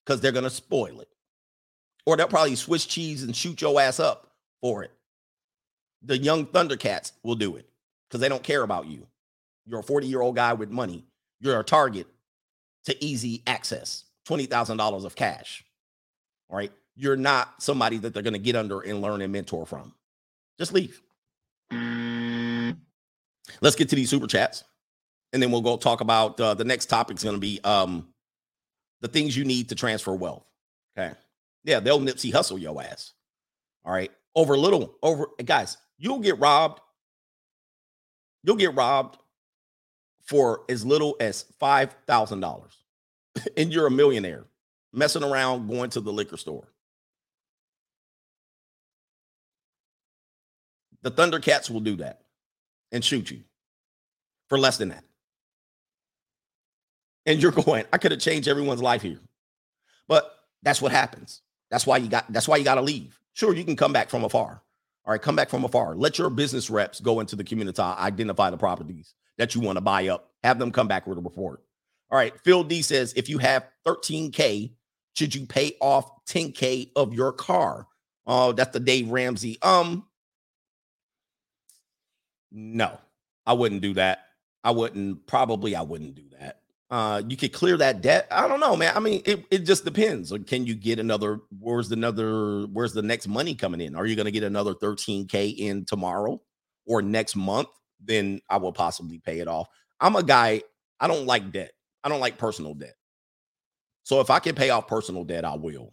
because 0.05 0.21
they're 0.21 0.33
going 0.33 0.45
to 0.45 0.51
spoil 0.51 1.01
it. 1.01 1.09
Or 2.07 2.17
they'll 2.17 2.29
probably 2.29 2.55
switch 2.55 2.89
cheese 2.89 3.23
and 3.23 3.35
shoot 3.35 3.61
your 3.61 3.81
ass 3.81 3.99
up 3.99 4.33
for 4.61 4.85
it. 4.85 4.93
The 6.03 6.17
young 6.17 6.47
Thundercats 6.47 7.13
will 7.23 7.35
do 7.35 7.57
it 7.57 7.69
because 8.09 8.21
they 8.21 8.29
don't 8.29 8.43
care 8.43 8.63
about 8.63 8.87
you. 8.87 9.07
You're 9.67 9.81
a 9.81 9.83
40 9.83 10.07
year 10.07 10.21
old 10.21 10.37
guy 10.37 10.53
with 10.53 10.71
money. 10.71 11.05
You're 11.41 11.59
a 11.59 11.65
target 11.65 12.07
to 12.85 13.05
easy 13.05 13.43
access 13.47 14.05
$20,000 14.29 15.05
of 15.05 15.17
cash. 15.17 15.65
All 16.49 16.57
right. 16.57 16.73
You're 16.95 17.17
not 17.17 17.63
somebody 17.63 17.99
that 17.99 18.15
they're 18.15 18.23
going 18.23 18.33
to 18.33 18.39
get 18.39 18.57
under 18.57 18.81
and 18.81 19.03
learn 19.03 19.21
and 19.21 19.33
mentor 19.33 19.67
from. 19.67 19.93
Just 20.59 20.73
leave. 20.73 21.03
Mm. 21.73 22.79
Let's 23.61 23.77
get 23.77 23.89
to 23.91 23.97
these 23.97 24.11
super 24.11 24.27
chats, 24.27 24.65
and 25.33 25.43
then 25.43 25.51
we'll 25.51 25.61
go 25.61 25.77
talk 25.77 26.01
about 26.01 26.41
uh, 26.41 26.55
the 26.55 26.65
next 26.65 26.87
topic 26.87 27.17
is 27.17 27.23
going 27.23 27.37
to 27.37 27.41
be 27.41 27.61
um, 27.65 28.09
the 29.01 29.09
things 29.09 29.37
you 29.37 29.45
need 29.45 29.69
to 29.69 29.75
transfer 29.75 30.15
wealth. 30.15 30.45
Okay, 30.97 31.15
yeah, 31.65 31.81
they'll 31.81 32.01
Nipsey 32.01 32.33
Hussle 32.33 32.61
your 32.61 32.81
ass. 32.83 33.13
All 33.85 33.93
right, 33.93 34.11
over 34.35 34.57
little 34.57 34.97
over 35.03 35.29
guys, 35.45 35.77
you'll 35.99 36.21
get 36.21 36.39
robbed. 36.39 36.81
You'll 38.43 38.57
get 38.57 38.75
robbed 38.75 39.19
for 40.23 40.63
as 40.69 40.85
little 40.85 41.17
as 41.21 41.45
five 41.59 41.95
thousand 42.07 42.41
dollars, 42.41 42.77
and 43.57 43.73
you're 43.73 43.87
a 43.87 43.91
millionaire 43.91 44.45
messing 44.93 45.23
around 45.23 45.69
going 45.69 45.91
to 45.91 46.01
the 46.01 46.13
liquor 46.13 46.37
store. 46.37 46.69
The 51.03 51.11
Thundercats 51.11 51.71
will 51.71 51.81
do 51.81 51.97
that 51.97 52.23
and 52.91 53.05
shoot 53.05 53.31
you 53.31 53.43
for 54.49 54.59
less 54.59 54.79
than 54.79 54.89
that. 54.89 55.05
And 57.27 57.43
you're 57.43 57.53
going, 57.53 57.85
I 57.93 57.99
could 57.99 58.13
have 58.13 58.21
changed 58.21 58.49
everyone's 58.49 58.83
life 58.83 59.03
here. 59.03 59.21
But 60.09 60.33
that's 60.63 60.81
what 60.81 60.93
happens. 60.93 61.43
That's 61.71 61.87
why 61.87 61.99
you 61.99 62.09
got 62.09 62.33
that's 62.33 62.49
why 62.49 62.57
you 62.57 62.65
got 62.65 62.77
to 62.77 62.83
leave. 62.83 63.19
Sure, 63.35 63.55
you 63.55 63.65
can 63.65 63.77
come 63.77 63.93
back 63.93 64.09
from 64.09 64.25
afar. 64.25 64.63
All 65.05 65.13
right, 65.13 65.21
come 65.23 65.37
back 65.37 65.51
from 65.51 65.65
afar. 65.65 65.95
Let 65.95 66.19
your 66.19 66.31
business 66.31 66.71
reps 66.71 67.01
go 67.01 67.21
into 67.21 67.37
the 67.37 67.45
community, 67.45 67.81
identify 67.81 68.51
the 68.51 68.57
properties 68.57 69.15
that 69.39 69.55
you 69.55 69.61
want 69.61 69.77
to 69.77 69.81
buy 69.81 70.09
up. 70.09 70.31
Have 70.43 70.59
them 70.59 70.73
come 70.73 70.89
back 70.89 71.07
with 71.07 71.19
a 71.19 71.21
report. 71.21 71.63
All 72.11 72.19
right, 72.19 72.33
Phil 72.45 72.65
D 72.65 72.83
says 72.83 73.13
if 73.17 73.29
you 73.29 73.39
have 73.39 73.67
13K, 73.87 74.73
should 75.15 75.35
you 75.35 75.47
pay 75.47 75.77
off 75.81 76.25
10K 76.27 76.91
of 76.95 77.15
your 77.15 77.33
car? 77.33 77.87
Oh, 78.27 78.53
that's 78.53 78.73
the 78.73 78.81
Dave 78.81 79.11
Ramsey. 79.11 79.59
Um, 79.63 80.07
no, 82.51 82.99
I 83.45 83.53
wouldn't 83.53 83.83
do 83.83 83.95
that. 83.95 84.21
I 84.65 84.71
wouldn't 84.71 85.27
probably 85.27 85.77
I 85.77 85.83
wouldn't 85.83 86.15
do 86.15 86.25
that. 86.39 86.61
Uh, 86.89 87.21
you 87.29 87.37
could 87.37 87.53
clear 87.53 87.77
that 87.77 88.01
debt. 88.01 88.29
I 88.31 88.47
don't 88.47 88.61
know, 88.61 88.77
man. 88.77 88.93
I 88.97 89.01
mean, 89.01 89.21
it, 89.25 89.45
it 89.51 89.59
just 89.61 89.85
depends. 89.85 90.33
Can 90.47 90.67
you 90.67 90.75
get 90.75 91.01
another? 91.01 91.41
Where's 91.59 91.89
the 91.89 91.95
another? 91.95 92.67
Where's 92.67 92.93
the 92.93 93.03
next 93.03 93.27
money 93.27 93.55
coming 93.55 93.81
in? 93.81 93.97
Are 93.97 94.07
you 94.07 94.15
going 94.15 94.27
to 94.27 94.33
get 94.33 94.45
another 94.45 94.75
13k 94.75 95.59
in 95.59 95.85
tomorrow 95.85 96.41
or 96.87 97.03
next 97.03 97.35
month? 97.35 97.69
Then 98.01 98.41
I 98.49 98.59
will 98.59 98.73
possibly 98.73 99.19
pay 99.19 99.41
it 99.41 99.49
off. 99.49 99.67
I'm 100.01 100.15
a 100.15 100.23
guy. 100.23 100.63
I 101.01 101.09
don't 101.09 101.27
like 101.27 101.51
debt. 101.51 101.73
I 102.05 102.09
don't 102.09 102.21
like 102.21 102.39
personal 102.39 102.75
debt. 102.75 102.95
So 104.05 104.21
if 104.21 104.31
I 104.31 104.39
can 104.39 104.55
pay 104.55 104.71
off 104.71 104.87
personal 104.87 105.25
debt, 105.25 105.45
I 105.45 105.57
will. 105.57 105.93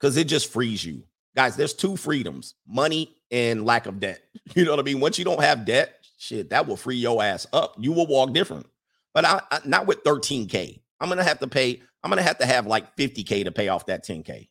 Because 0.00 0.16
it 0.16 0.24
just 0.24 0.52
frees 0.52 0.84
you. 0.84 1.04
Guys, 1.36 1.54
there's 1.54 1.74
two 1.74 1.96
freedoms 1.96 2.56
money 2.66 3.14
and 3.30 3.64
lack 3.64 3.86
of 3.86 4.00
debt. 4.00 4.20
You 4.56 4.64
know 4.64 4.72
what 4.72 4.80
I 4.80 4.82
mean? 4.82 5.00
Once 5.00 5.18
you 5.18 5.24
don't 5.24 5.40
have 5.40 5.64
debt, 5.64 5.94
shit, 6.18 6.50
that 6.50 6.66
will 6.66 6.76
free 6.76 6.96
your 6.96 7.22
ass 7.22 7.46
up. 7.52 7.76
You 7.78 7.92
will 7.92 8.08
walk 8.08 8.32
different. 8.32 8.66
But 9.14 9.24
I, 9.24 9.40
I, 9.50 9.60
not 9.64 9.86
with 9.86 10.04
13K. 10.04 10.80
I'm 11.00 11.08
gonna 11.08 11.24
have 11.24 11.40
to 11.40 11.48
pay, 11.48 11.82
I'm 12.02 12.10
gonna 12.10 12.22
have 12.22 12.38
to 12.38 12.46
have 12.46 12.66
like 12.66 12.96
50K 12.96 13.44
to 13.44 13.52
pay 13.52 13.68
off 13.68 13.86
that 13.86 14.04
10K. 14.04 14.48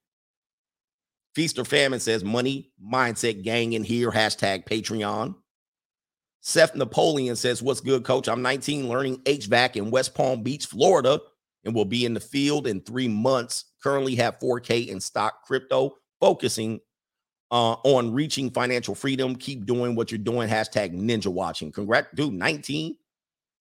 Feast 1.33 1.57
or 1.57 1.65
Famine 1.65 1.99
says 1.99 2.23
money, 2.23 2.71
mindset, 2.83 3.43
gang 3.43 3.73
in 3.73 3.83
here, 3.83 4.11
hashtag 4.11 4.65
Patreon. 4.65 5.35
Seth 6.41 6.75
Napoleon 6.75 7.35
says, 7.35 7.61
What's 7.61 7.79
good, 7.79 8.03
coach? 8.03 8.27
I'm 8.27 8.41
19, 8.41 8.89
learning 8.89 9.17
HVAC 9.19 9.77
in 9.77 9.91
West 9.91 10.13
Palm 10.13 10.43
Beach, 10.43 10.65
Florida, 10.65 11.21
and 11.63 11.73
will 11.73 11.85
be 11.85 12.05
in 12.05 12.13
the 12.13 12.19
field 12.19 12.67
in 12.67 12.81
three 12.81 13.07
months. 13.07 13.65
Currently 13.83 14.15
have 14.15 14.39
4K 14.39 14.88
in 14.88 14.99
stock 14.99 15.43
crypto 15.45 15.95
focusing 16.19 16.79
uh, 17.51 17.73
on 17.83 18.13
reaching 18.13 18.49
financial 18.49 18.95
freedom. 18.95 19.35
Keep 19.35 19.65
doing 19.65 19.95
what 19.95 20.11
you're 20.11 20.17
doing. 20.17 20.49
Hashtag 20.49 20.93
ninja 20.99 21.27
watching. 21.27 21.71
Congrats, 21.71 22.07
dude, 22.15 22.33
19. 22.33 22.95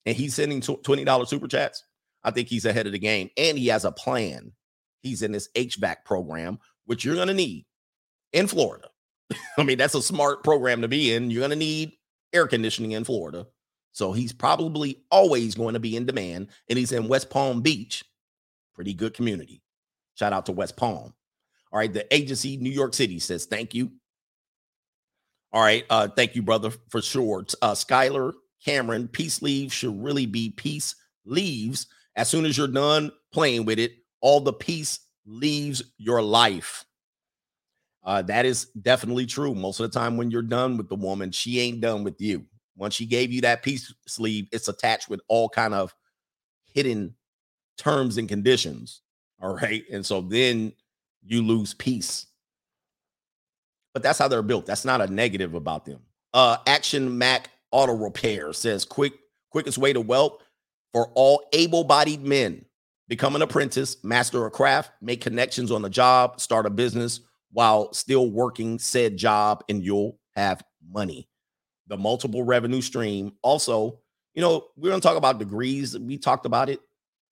And 0.07 0.17
he's 0.17 0.35
sending 0.35 0.61
$20 0.61 1.29
super 1.29 1.49
chats. 1.49 1.85
I 2.23 2.31
think 2.31 2.49
he's 2.49 2.65
ahead 2.65 2.87
of 2.87 2.93
the 2.93 2.99
game. 2.99 3.31
And 3.37 3.59
he 3.59 3.69
has 3.69 3.85
a 3.85 3.93
plan. 3.93 4.53
He's 5.03 5.23
in 5.23 5.33
this 5.33 5.49
HVAC 5.55 6.05
program, 6.05 6.59
which 6.87 7.05
you're 7.05 7.15
going 7.15 7.29
to 7.29 7.35
need 7.35 7.67
in 8.33 8.47
Florida. 8.47 8.89
I 9.59 9.63
mean, 9.63 9.79
that's 9.79 9.95
a 9.95 10.03
smart 10.03 10.45
program 10.45 10.83
to 10.83 10.89
be 10.89 11.15
in. 11.15 11.31
You're 11.31 11.41
going 11.41 11.51
to 11.51 11.57
need 11.57 11.93
air 12.33 12.47
conditioning 12.47 12.93
in 12.93 13.05
Florida. 13.05 13.47
So 13.93 14.13
he's 14.13 14.33
probably 14.33 15.03
always 15.11 15.55
going 15.55 15.75
to 15.75 15.81
be 15.81 15.97
in 15.97 16.07
demand. 16.07 16.49
And 16.69 16.79
he's 16.79 16.93
in 16.93 17.09
West 17.09 17.31
Palm 17.31 17.61
Beach. 17.61 18.05
Pretty 18.75 18.95
good 18.95 19.15
community. 19.15 19.63
Shout 20.15 20.33
out 20.33 20.47
to 20.47 20.53
West 20.53 20.77
Palm. 20.77 21.15
All 21.73 21.79
right. 21.79 21.93
The 21.93 22.13
agency, 22.15 22.57
New 22.57 22.71
York 22.71 22.95
City, 22.95 23.19
says 23.19 23.47
thank 23.47 23.75
you. 23.75 23.91
All 25.53 25.63
right. 25.63 25.85
Uh, 25.91 26.09
thank 26.09 26.37
you, 26.37 26.43
brother, 26.43 26.71
for 26.91 27.03
sure. 27.03 27.45
Uh, 27.63 27.73
Skylar 27.73 28.33
Cameron, 28.65 29.09
peace 29.09 29.43
leaves 29.43 29.73
should 29.73 30.03
really 30.03 30.27
be 30.27 30.51
peace 30.51 30.95
leaves. 31.25 31.87
As 32.17 32.29
soon 32.29 32.45
as 32.45 32.57
you're 32.59 32.69
done 32.69 33.11
playing 33.33 33.65
with 33.65 33.79
it, 33.79 33.93
all 34.21 34.41
the 34.41 34.53
peace 34.53 35.01
leaves 35.27 35.83
your 35.99 36.21
life. 36.23 36.85
Uh, 38.03 38.23
that 38.23 38.47
is 38.47 38.67
definitely 38.83 39.27
true. 39.27 39.55
Most 39.55 39.81
of 39.81 39.91
the 39.91 39.99
time, 39.99 40.17
when 40.17 40.31
you're 40.31 40.43
done 40.43 40.77
with 40.77 40.89
the 40.89 40.97
woman, 40.97 41.31
she 41.31 41.61
ain't 41.61 41.81
done 41.81 42.03
with 42.03 42.21
you. 42.21 42.45
Once 42.77 42.95
she 42.95 43.05
gave 43.07 43.31
you 43.31 43.43
that 43.43 43.63
peace 43.63 43.93
sleeve, 44.07 44.49
it's 44.53 44.69
attached 44.69 45.09
with 45.09 45.21
all 45.29 45.49
kind 45.49 45.75
of 45.75 45.95
hidden 46.65 47.15
terms 47.77 48.17
and 48.17 48.29
conditions. 48.29 49.03
All 49.43 49.55
right. 49.55 49.85
And 49.91 50.05
so 50.05 50.21
then 50.21 50.73
you 51.25 51.43
lose 51.43 51.73
peace. 51.73 52.27
But 53.95 54.03
that's 54.03 54.19
how 54.19 54.29
they're 54.29 54.43
built. 54.43 54.67
That's 54.67 54.85
not 54.85 55.01
a 55.01 55.07
negative 55.07 55.55
about 55.55 55.87
them. 55.87 56.01
Uh 56.35 56.59
Action 56.67 57.17
Mac 57.17 57.51
Auto 57.73 57.95
Repair 57.95 58.53
says 58.53 58.85
quick 58.85 59.13
quickest 59.51 59.79
way 59.79 59.93
to 59.93 60.01
wealth 60.01 60.43
for 60.93 61.09
all 61.15 61.45
able-bodied 61.53 62.23
men. 62.23 62.65
Become 63.09 63.35
an 63.35 63.43
apprentice, 63.43 64.03
master 64.05 64.47
a 64.47 64.51
craft, 64.51 64.93
make 65.03 65.21
connections 65.21 65.73
on 65.73 65.83
the 65.83 65.91
job, 65.91 66.41
start 66.41 66.67
a 66.67 66.71
business 66.71 67.21
while 67.53 67.93
still 67.93 68.31
working 68.31 68.79
said 68.79 69.17
job 69.17 69.65
and 69.69 69.85
you'll 69.85 70.19
have 70.37 70.63
money. 70.93 71.29
The 71.89 71.97
multiple 71.97 72.45
revenue 72.45 72.81
stream. 72.81 73.33
Also, 73.43 73.99
you 74.35 74.43
know, 74.43 74.67
we're 74.77 74.91
going 74.91 75.01
to 75.01 75.07
talk 75.07 75.17
about 75.17 75.41
degrees. 75.41 75.99
We 75.99 76.19
talked 76.19 76.47
about 76.47 76.69
it. 76.69 76.79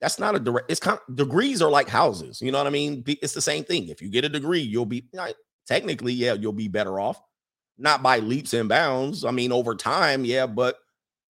That's 0.00 0.18
not 0.18 0.34
a 0.34 0.40
direct. 0.40 0.68
It's 0.70 0.80
kind 0.80 0.98
of, 1.08 1.16
degrees 1.16 1.62
are 1.62 1.70
like 1.70 1.88
houses. 1.88 2.42
You 2.42 2.50
know 2.50 2.58
what 2.58 2.66
I 2.66 2.70
mean? 2.70 3.04
It's 3.06 3.34
the 3.34 3.40
same 3.40 3.62
thing. 3.62 3.88
If 3.88 4.02
you 4.02 4.08
get 4.08 4.24
a 4.24 4.28
degree, 4.28 4.60
you'll 4.60 4.86
be 4.86 5.08
technically, 5.66 6.12
yeah, 6.12 6.32
you'll 6.32 6.52
be 6.52 6.66
better 6.66 6.98
off. 6.98 7.22
Not 7.78 8.02
by 8.02 8.18
leaps 8.18 8.54
and 8.54 8.68
bounds. 8.68 9.24
I 9.24 9.30
mean, 9.30 9.52
over 9.52 9.74
time, 9.74 10.24
yeah, 10.24 10.46
but 10.46 10.76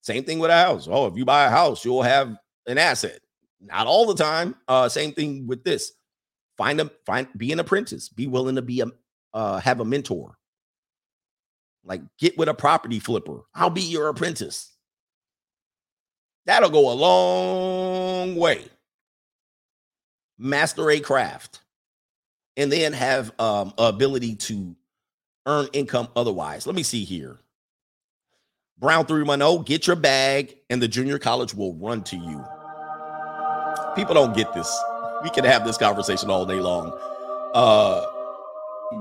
same 0.00 0.24
thing 0.24 0.38
with 0.38 0.50
a 0.50 0.56
house. 0.56 0.88
Oh, 0.90 1.06
if 1.06 1.16
you 1.16 1.24
buy 1.24 1.44
a 1.44 1.50
house, 1.50 1.84
you'll 1.84 2.02
have 2.02 2.36
an 2.66 2.78
asset. 2.78 3.20
Not 3.60 3.86
all 3.86 4.06
the 4.06 4.22
time. 4.22 4.54
Uh, 4.66 4.88
same 4.88 5.12
thing 5.12 5.46
with 5.46 5.64
this. 5.64 5.92
Find 6.56 6.80
a 6.80 6.90
find 7.06 7.28
be 7.36 7.52
an 7.52 7.60
apprentice. 7.60 8.08
Be 8.08 8.26
willing 8.26 8.56
to 8.56 8.62
be 8.62 8.80
a 8.80 8.86
uh, 9.34 9.58
have 9.60 9.80
a 9.80 9.84
mentor. 9.84 10.38
Like 11.84 12.02
get 12.18 12.36
with 12.38 12.48
a 12.48 12.54
property 12.54 12.98
flipper. 12.98 13.40
I'll 13.54 13.70
be 13.70 13.82
your 13.82 14.08
apprentice. 14.08 14.72
That'll 16.46 16.70
go 16.70 16.90
a 16.90 16.94
long 16.94 18.36
way. 18.36 18.64
Master 20.38 20.90
a 20.90 21.00
craft 21.00 21.60
and 22.56 22.72
then 22.72 22.92
have 22.92 23.32
um 23.38 23.72
ability 23.78 24.36
to 24.36 24.74
earn 25.48 25.68
income 25.72 26.08
otherwise. 26.14 26.66
Let 26.66 26.76
me 26.76 26.84
see 26.84 27.04
here. 27.04 27.38
Brown 28.78 29.06
310, 29.06 29.64
get 29.64 29.88
your 29.88 29.96
bag 29.96 30.56
and 30.70 30.80
the 30.80 30.86
junior 30.86 31.18
college 31.18 31.54
will 31.54 31.74
run 31.74 32.04
to 32.04 32.16
you. 32.16 32.44
People 33.96 34.14
don't 34.14 34.36
get 34.36 34.54
this. 34.54 34.72
We 35.24 35.30
can 35.30 35.44
have 35.44 35.64
this 35.66 35.76
conversation 35.76 36.30
all 36.30 36.46
day 36.46 36.60
long. 36.60 36.96
Uh 37.54 38.06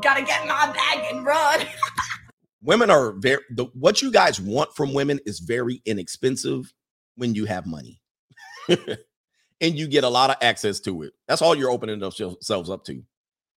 gotta 0.02 0.24
get 0.24 0.48
my 0.48 0.74
bag 0.74 1.14
and 1.14 1.26
run. 1.26 1.62
women 2.64 2.90
are 2.90 3.12
very 3.12 3.42
the 3.52 3.66
what 3.74 4.02
you 4.02 4.12
guys 4.12 4.42
want 4.42 4.74
from 4.76 4.94
women 4.94 5.20
is 5.26 5.40
very 5.40 5.82
inexpensive 5.86 6.74
when 7.16 7.36
you 7.36 7.46
have 7.46 7.68
money. 7.68 8.02
and 8.68 9.78
you 9.78 9.88
get 9.88 10.04
a 10.04 10.10
lot 10.10 10.30
of 10.30 10.38
access 10.42 10.80
to 10.82 11.04
it. 11.04 11.14
That's 11.28 11.42
all 11.42 11.56
you're 11.56 11.70
opening 11.70 12.00
yourselves 12.00 12.70
up 12.70 12.84
to. 12.86 13.04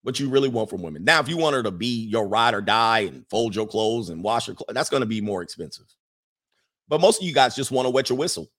What 0.03 0.19
you 0.19 0.31
really 0.31 0.49
want 0.49 0.71
from 0.71 0.83
women. 0.83 1.05
Now, 1.05 1.21
if 1.21 1.29
you 1.29 1.37
want 1.37 1.57
her 1.57 1.63
to 1.63 1.71
be 1.71 2.07
your 2.07 2.27
ride 2.27 2.55
or 2.55 2.63
die 2.63 3.01
and 3.01 3.27
fold 3.29 3.55
your 3.55 3.67
clothes 3.67 4.09
and 4.09 4.25
wash 4.25 4.47
your 4.47 4.57
clothes, 4.57 4.73
that's 4.73 4.89
going 4.89 5.03
to 5.03 5.07
be 5.07 5.21
more 5.21 5.43
expensive. 5.43 5.85
But 6.89 7.01
most 7.01 7.21
of 7.21 7.27
you 7.29 7.35
guys 7.35 7.55
just 7.55 7.71
want 7.71 7.87
to 7.87 7.91
wet 7.91 8.09
your 8.09 8.19
whistle. 8.19 8.51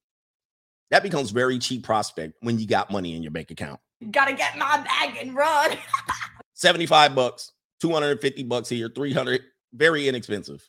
That 0.91 1.03
becomes 1.03 1.31
very 1.31 1.57
cheap 1.57 1.83
prospect 1.83 2.35
when 2.41 2.59
you 2.59 2.67
got 2.67 2.91
money 2.91 3.15
in 3.15 3.23
your 3.23 3.31
bank 3.31 3.49
account. 3.49 3.79
Gotta 4.11 4.33
get 4.33 4.57
my 4.57 4.77
bag 4.81 5.17
and 5.19 5.35
run. 5.35 5.77
75 6.53 7.15
bucks, 7.15 7.51
250 7.81 8.43
bucks 8.43 8.69
here, 8.69 8.89
300, 8.93 9.41
very 9.73 10.07
inexpensive. 10.07 10.67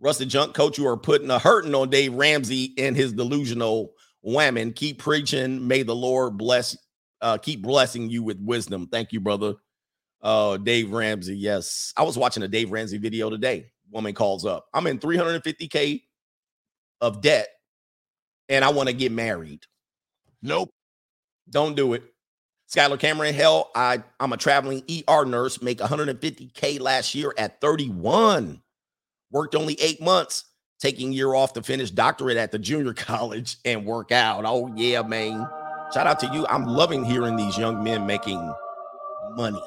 Rusted 0.00 0.28
Junk 0.28 0.54
Coach, 0.54 0.78
you 0.78 0.86
are 0.88 0.96
putting 0.96 1.30
a 1.30 1.38
hurting 1.38 1.74
on 1.74 1.90
Dave 1.90 2.14
Ramsey 2.14 2.74
and 2.78 2.96
his 2.96 3.12
delusional 3.12 3.92
whammon. 4.24 4.74
Keep 4.74 4.98
preaching. 4.98 5.66
May 5.68 5.82
the 5.82 5.94
Lord 5.94 6.38
bless, 6.38 6.76
uh, 7.20 7.38
keep 7.38 7.62
blessing 7.62 8.10
you 8.10 8.22
with 8.22 8.40
wisdom. 8.40 8.88
Thank 8.90 9.12
you, 9.12 9.20
brother. 9.20 9.54
Uh, 10.22 10.56
Dave 10.56 10.90
Ramsey. 10.92 11.36
Yes. 11.36 11.92
I 11.96 12.02
was 12.02 12.18
watching 12.18 12.42
a 12.42 12.48
Dave 12.48 12.70
Ramsey 12.70 12.98
video 12.98 13.30
today. 13.30 13.70
Woman 13.90 14.14
calls 14.14 14.44
up. 14.44 14.66
I'm 14.74 14.86
in 14.86 14.98
350K 14.98 16.02
of 17.00 17.20
debt 17.22 17.48
and 18.48 18.64
I 18.64 18.70
want 18.70 18.88
to 18.88 18.92
get 18.94 19.12
married. 19.12 19.64
Nope. 20.42 20.70
Don't 21.48 21.74
do 21.74 21.94
it. 21.94 22.02
Skylar 22.70 23.00
Cameron, 23.00 23.34
hell, 23.34 23.70
I, 23.74 24.02
I'm 24.20 24.32
a 24.32 24.36
traveling 24.36 24.84
ER 25.08 25.24
nurse, 25.24 25.60
make 25.60 25.78
150K 25.78 26.78
last 26.78 27.14
year 27.16 27.34
at 27.36 27.60
31 27.60 28.62
worked 29.30 29.54
only 29.54 29.74
eight 29.80 30.00
months, 30.00 30.44
taking 30.80 31.12
year 31.12 31.34
off 31.34 31.52
to 31.54 31.62
finish 31.62 31.90
doctorate 31.90 32.36
at 32.36 32.52
the 32.52 32.58
junior 32.58 32.92
college 32.94 33.56
and 33.64 33.84
work 33.84 34.12
out. 34.12 34.44
Oh, 34.44 34.72
yeah, 34.76 35.02
man. 35.02 35.48
Shout 35.92 36.06
out 36.06 36.20
to 36.20 36.30
you. 36.32 36.46
I'm 36.48 36.66
loving 36.66 37.04
hearing 37.04 37.36
these 37.36 37.58
young 37.58 37.82
men 37.82 38.06
making 38.06 38.54
money 39.34 39.62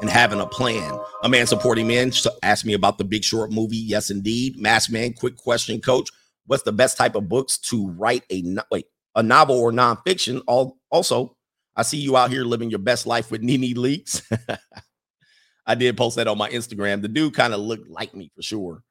and 0.00 0.08
having 0.08 0.40
a 0.40 0.46
plan. 0.46 0.98
A 1.22 1.28
man 1.28 1.46
supporting 1.46 1.86
men 1.86 2.10
asked 2.42 2.64
me 2.64 2.72
about 2.72 2.96
the 2.96 3.04
Big 3.04 3.22
Short 3.22 3.52
movie. 3.52 3.76
Yes, 3.76 4.10
indeed. 4.10 4.56
Mask 4.56 4.90
Man, 4.90 5.12
quick 5.12 5.36
question, 5.36 5.80
coach. 5.80 6.10
What's 6.46 6.62
the 6.62 6.72
best 6.72 6.96
type 6.96 7.16
of 7.16 7.28
books 7.28 7.58
to 7.58 7.90
write 7.90 8.24
a 8.30 8.42
wait 8.70 8.86
a 9.14 9.22
novel 9.22 9.58
or 9.58 9.72
nonfiction? 9.72 10.42
All 10.46 10.78
also, 10.90 11.36
I 11.76 11.82
see 11.82 11.98
you 11.98 12.16
out 12.16 12.30
here 12.30 12.44
living 12.44 12.70
your 12.70 12.78
best 12.78 13.06
life 13.06 13.30
with 13.30 13.42
Nene 13.42 13.74
Leakes. 13.74 14.22
I 15.66 15.74
did 15.74 15.98
post 15.98 16.16
that 16.16 16.28
on 16.28 16.38
my 16.38 16.48
Instagram. 16.48 17.02
The 17.02 17.08
dude 17.08 17.34
kind 17.34 17.52
of 17.52 17.60
looked 17.60 17.90
like 17.90 18.14
me 18.14 18.30
for 18.34 18.40
sure. 18.40 18.82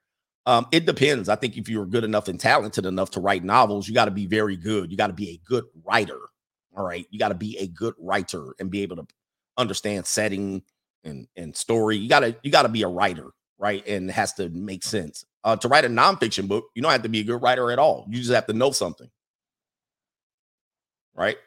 Um, 0.47 0.67
it 0.73 0.87
depends. 0.87 1.29
I 1.29 1.37
think 1.37 1.57
if 1.57 1.69
you're 1.69 1.87
good 1.87 2.05
enough 2.05 2.29
and 2.29 2.39
talented 2.39 2.87
enough 2.87 3.11
to 3.13 3.21
write 3.21 3.45
novels, 3.45 3.87
you 3.87 3.95
got 3.95 4.05
to 4.07 4.11
be 4.11 4.27
very 4.27 4.57
good. 4.57 4.91
You 4.91 4.97
got 4.97 5.09
to 5.09 5.13
be 5.13 5.31
a 5.31 5.41
good 5.49 5.65
writer. 5.85 6.19
All 6.77 6.85
right. 6.85 7.07
You 7.11 7.19
got 7.19 7.29
to 7.29 7.35
be 7.35 7.57
a 7.59 7.67
good 7.67 7.95
writer 7.99 8.55
and 8.59 8.71
be 8.71 8.83
able 8.83 8.97
to 8.97 9.07
understand 9.57 10.07
setting 10.07 10.63
and 11.05 11.27
and 11.37 11.55
story. 11.55 11.97
You 11.97 12.09
gotta 12.09 12.37
you 12.43 12.51
gotta 12.51 12.69
be 12.69 12.83
a 12.83 12.89
writer, 12.89 13.29
right? 13.59 13.87
And 13.87 14.09
it 14.09 14.13
has 14.13 14.33
to 14.35 14.49
make 14.49 14.83
sense. 14.83 15.25
Uh, 15.43 15.57
to 15.57 15.69
write 15.69 15.85
a 15.85 15.89
nonfiction 15.89 16.49
book, 16.49 16.65
you 16.75 16.83
don't 16.83 16.91
have 16.91 17.03
to 17.03 17.09
be 17.09 17.21
a 17.21 17.25
good 17.25 17.41
writer 17.43 17.71
at 17.71 17.79
all. 17.79 18.05
You 18.09 18.19
just 18.19 18.31
have 18.31 18.47
to 18.47 18.53
know 18.53 18.71
something, 18.71 19.09
right? 21.15 21.37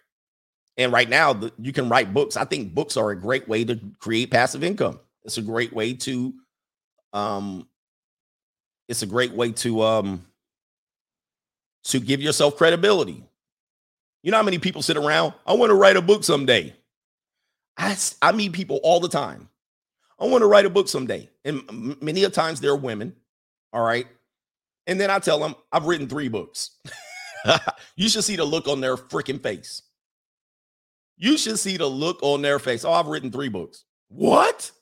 And 0.78 0.92
right 0.92 1.08
now, 1.08 1.34
the, 1.34 1.52
you 1.60 1.72
can 1.72 1.88
write 1.90 2.14
books. 2.14 2.36
I 2.36 2.46
think 2.46 2.74
books 2.74 2.96
are 2.96 3.10
a 3.10 3.20
great 3.20 3.48
way 3.48 3.64
to 3.64 3.80
create 4.00 4.30
passive 4.30 4.64
income. 4.64 5.00
It's 5.24 5.38
a 5.38 5.42
great 5.42 5.72
way 5.74 5.94
to 5.94 6.34
um 7.14 7.68
it's 8.90 9.02
a 9.02 9.06
great 9.06 9.32
way 9.32 9.52
to 9.52 9.82
um 9.82 10.26
to 11.84 12.00
give 12.00 12.20
yourself 12.20 12.56
credibility. 12.56 13.24
You 14.22 14.32
know 14.32 14.36
how 14.36 14.42
many 14.42 14.58
people 14.58 14.82
sit 14.82 14.98
around, 14.98 15.32
I 15.46 15.54
want 15.54 15.70
to 15.70 15.74
write 15.74 15.96
a 15.96 16.02
book 16.02 16.24
someday. 16.24 16.74
I 17.78 17.96
I 18.20 18.32
meet 18.32 18.52
people 18.52 18.80
all 18.82 19.00
the 19.00 19.08
time. 19.08 19.48
I 20.18 20.26
want 20.26 20.42
to 20.42 20.46
write 20.46 20.66
a 20.66 20.70
book 20.70 20.88
someday. 20.88 21.30
And 21.44 21.96
many 22.02 22.24
of 22.24 22.32
times 22.32 22.60
they're 22.60 22.76
women, 22.76 23.14
all 23.72 23.82
right? 23.82 24.06
And 24.86 25.00
then 25.00 25.08
I 25.08 25.18
tell 25.18 25.38
them, 25.38 25.54
I've 25.72 25.86
written 25.86 26.08
3 26.08 26.28
books. 26.28 26.72
you 27.96 28.10
should 28.10 28.24
see 28.24 28.36
the 28.36 28.44
look 28.44 28.68
on 28.68 28.82
their 28.82 28.96
freaking 28.96 29.40
face. 29.40 29.82
You 31.16 31.38
should 31.38 31.58
see 31.58 31.78
the 31.78 31.86
look 31.86 32.18
on 32.22 32.42
their 32.42 32.58
face. 32.58 32.84
Oh, 32.84 32.92
I've 32.92 33.06
written 33.06 33.30
3 33.30 33.48
books. 33.48 33.84
What? 34.08 34.72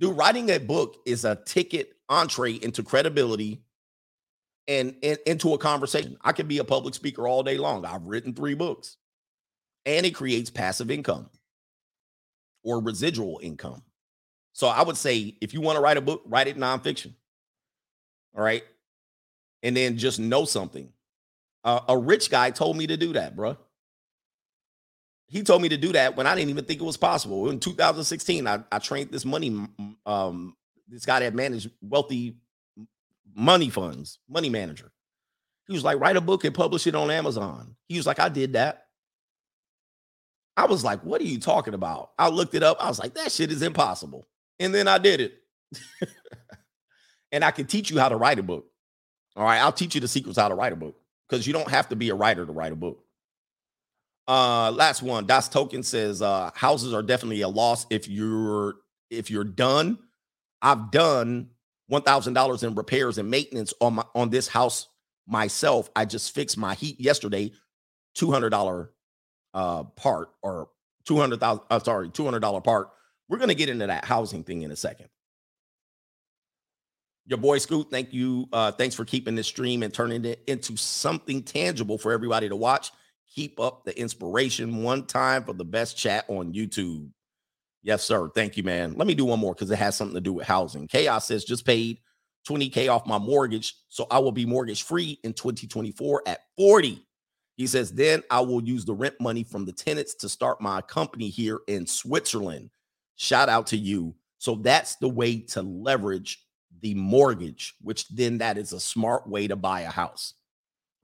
Dude, 0.00 0.16
writing 0.16 0.50
a 0.50 0.58
book 0.58 0.96
is 1.04 1.24
a 1.24 1.36
ticket 1.36 1.94
entree 2.08 2.52
into 2.54 2.82
credibility 2.82 3.62
and, 4.68 4.94
and 5.02 5.18
into 5.26 5.54
a 5.54 5.58
conversation. 5.58 6.16
I 6.22 6.32
could 6.32 6.46
be 6.46 6.58
a 6.58 6.64
public 6.64 6.94
speaker 6.94 7.26
all 7.26 7.42
day 7.42 7.58
long. 7.58 7.84
I've 7.84 8.04
written 8.04 8.32
three 8.32 8.54
books, 8.54 8.96
and 9.86 10.06
it 10.06 10.14
creates 10.14 10.50
passive 10.50 10.90
income 10.90 11.30
or 12.62 12.80
residual 12.80 13.40
income. 13.42 13.82
So 14.52 14.68
I 14.68 14.82
would 14.82 14.96
say 14.96 15.36
if 15.40 15.54
you 15.54 15.60
want 15.60 15.76
to 15.76 15.82
write 15.82 15.96
a 15.96 16.00
book, 16.02 16.22
write 16.26 16.48
it 16.48 16.56
nonfiction. 16.56 17.14
All 18.36 18.42
right. 18.42 18.62
And 19.62 19.76
then 19.76 19.96
just 19.98 20.20
know 20.20 20.44
something. 20.44 20.92
Uh, 21.64 21.80
a 21.88 21.98
rich 21.98 22.30
guy 22.30 22.50
told 22.50 22.76
me 22.76 22.86
to 22.86 22.96
do 22.96 23.14
that, 23.14 23.34
bro 23.34 23.56
he 25.28 25.42
told 25.42 25.60
me 25.60 25.68
to 25.68 25.76
do 25.76 25.92
that 25.92 26.16
when 26.16 26.26
I 26.26 26.34
didn't 26.34 26.50
even 26.50 26.64
think 26.64 26.80
it 26.80 26.84
was 26.84 26.96
possible. 26.96 27.50
In 27.50 27.60
2016, 27.60 28.46
I, 28.46 28.64
I 28.72 28.78
trained 28.78 29.10
this 29.10 29.26
money, 29.26 29.66
um, 30.06 30.56
this 30.88 31.04
guy 31.04 31.20
that 31.20 31.34
managed 31.34 31.70
wealthy 31.82 32.36
money 33.34 33.68
funds, 33.68 34.18
money 34.28 34.48
manager. 34.48 34.90
He 35.66 35.74
was 35.74 35.84
like, 35.84 36.00
write 36.00 36.16
a 36.16 36.22
book 36.22 36.44
and 36.44 36.54
publish 36.54 36.86
it 36.86 36.94
on 36.94 37.10
Amazon. 37.10 37.76
He 37.88 37.98
was 37.98 38.06
like, 38.06 38.18
I 38.18 38.30
did 38.30 38.54
that. 38.54 38.86
I 40.56 40.64
was 40.64 40.82
like, 40.82 41.04
what 41.04 41.20
are 41.20 41.24
you 41.24 41.38
talking 41.38 41.74
about? 41.74 42.10
I 42.18 42.30
looked 42.30 42.54
it 42.54 42.62
up. 42.62 42.78
I 42.80 42.88
was 42.88 42.98
like, 42.98 43.14
that 43.14 43.30
shit 43.30 43.52
is 43.52 43.62
impossible. 43.62 44.26
And 44.58 44.74
then 44.74 44.88
I 44.88 44.96
did 44.96 45.20
it. 45.20 45.34
and 47.32 47.44
I 47.44 47.50
can 47.50 47.66
teach 47.66 47.90
you 47.90 48.00
how 48.00 48.08
to 48.08 48.16
write 48.16 48.38
a 48.38 48.42
book. 48.42 48.66
All 49.36 49.44
right. 49.44 49.58
I'll 49.58 49.72
teach 49.72 49.94
you 49.94 50.00
the 50.00 50.08
secrets 50.08 50.38
how 50.38 50.48
to 50.48 50.54
write 50.54 50.72
a 50.72 50.76
book 50.76 50.96
because 51.28 51.46
you 51.46 51.52
don't 51.52 51.70
have 51.70 51.90
to 51.90 51.96
be 51.96 52.08
a 52.08 52.14
writer 52.14 52.44
to 52.44 52.50
write 52.50 52.72
a 52.72 52.76
book. 52.76 53.04
Uh, 54.28 54.70
last 54.72 55.02
one. 55.02 55.24
Das 55.26 55.48
Token 55.48 55.82
says 55.82 56.20
uh, 56.20 56.50
houses 56.54 56.92
are 56.92 57.02
definitely 57.02 57.40
a 57.40 57.48
loss 57.48 57.86
if 57.88 58.08
you're 58.08 58.74
if 59.10 59.30
you're 59.30 59.42
done. 59.42 59.98
I've 60.60 60.90
done 60.90 61.48
one 61.86 62.02
thousand 62.02 62.34
dollars 62.34 62.62
in 62.62 62.74
repairs 62.74 63.16
and 63.16 63.30
maintenance 63.30 63.72
on 63.80 63.94
my 63.94 64.04
on 64.14 64.28
this 64.28 64.46
house 64.46 64.88
myself. 65.26 65.88
I 65.96 66.04
just 66.04 66.34
fixed 66.34 66.58
my 66.58 66.74
heat 66.74 67.00
yesterday. 67.00 67.52
Two 68.14 68.30
hundred 68.30 68.50
dollar 68.50 68.92
uh 69.54 69.84
part 69.84 70.28
or 70.42 70.68
two 71.06 71.16
hundred 71.16 71.40
thousand. 71.40 71.64
Uh, 71.70 71.78
sorry, 71.78 72.10
two 72.10 72.24
hundred 72.24 72.40
dollar 72.40 72.60
part. 72.60 72.90
We're 73.30 73.38
gonna 73.38 73.54
get 73.54 73.70
into 73.70 73.86
that 73.86 74.04
housing 74.04 74.44
thing 74.44 74.60
in 74.60 74.70
a 74.70 74.76
second. 74.76 75.08
Your 77.24 77.38
boy 77.38 77.58
Scoot, 77.58 77.90
thank 77.90 78.12
you. 78.12 78.48
Uh, 78.52 78.72
thanks 78.72 78.94
for 78.94 79.04
keeping 79.06 79.34
this 79.34 79.46
stream 79.46 79.82
and 79.82 79.92
turning 79.92 80.24
it 80.26 80.42
into 80.46 80.76
something 80.76 81.42
tangible 81.42 81.96
for 81.96 82.12
everybody 82.12 82.48
to 82.48 82.56
watch. 82.56 82.90
Keep 83.34 83.60
up 83.60 83.84
the 83.84 83.98
inspiration. 83.98 84.82
One 84.82 85.06
time 85.06 85.44
for 85.44 85.52
the 85.52 85.64
best 85.64 85.96
chat 85.96 86.24
on 86.28 86.52
YouTube. 86.52 87.08
Yes, 87.82 88.02
sir. 88.04 88.30
Thank 88.34 88.56
you, 88.56 88.62
man. 88.62 88.94
Let 88.94 89.06
me 89.06 89.14
do 89.14 89.24
one 89.24 89.38
more 89.38 89.54
because 89.54 89.70
it 89.70 89.78
has 89.78 89.96
something 89.96 90.14
to 90.14 90.20
do 90.20 90.32
with 90.32 90.46
housing. 90.46 90.88
Chaos 90.88 91.26
says 91.26 91.44
just 91.44 91.64
paid 91.64 91.98
20K 92.48 92.92
off 92.92 93.06
my 93.06 93.18
mortgage. 93.18 93.74
So 93.88 94.06
I 94.10 94.18
will 94.18 94.32
be 94.32 94.46
mortgage 94.46 94.82
free 94.82 95.18
in 95.22 95.32
2024 95.32 96.22
at 96.26 96.40
40. 96.56 97.04
He 97.56 97.66
says, 97.66 97.92
then 97.92 98.22
I 98.30 98.40
will 98.40 98.62
use 98.62 98.84
the 98.84 98.94
rent 98.94 99.14
money 99.20 99.42
from 99.42 99.64
the 99.64 99.72
tenants 99.72 100.14
to 100.16 100.28
start 100.28 100.60
my 100.60 100.80
company 100.80 101.28
here 101.28 101.60
in 101.66 101.86
Switzerland. 101.86 102.70
Shout 103.16 103.48
out 103.48 103.66
to 103.68 103.76
you. 103.76 104.14
So 104.38 104.54
that's 104.54 104.94
the 104.96 105.08
way 105.08 105.40
to 105.40 105.62
leverage 105.62 106.44
the 106.80 106.94
mortgage, 106.94 107.74
which 107.82 108.08
then 108.08 108.38
that 108.38 108.58
is 108.58 108.72
a 108.72 108.78
smart 108.78 109.28
way 109.28 109.48
to 109.48 109.56
buy 109.56 109.80
a 109.80 109.90
house. 109.90 110.34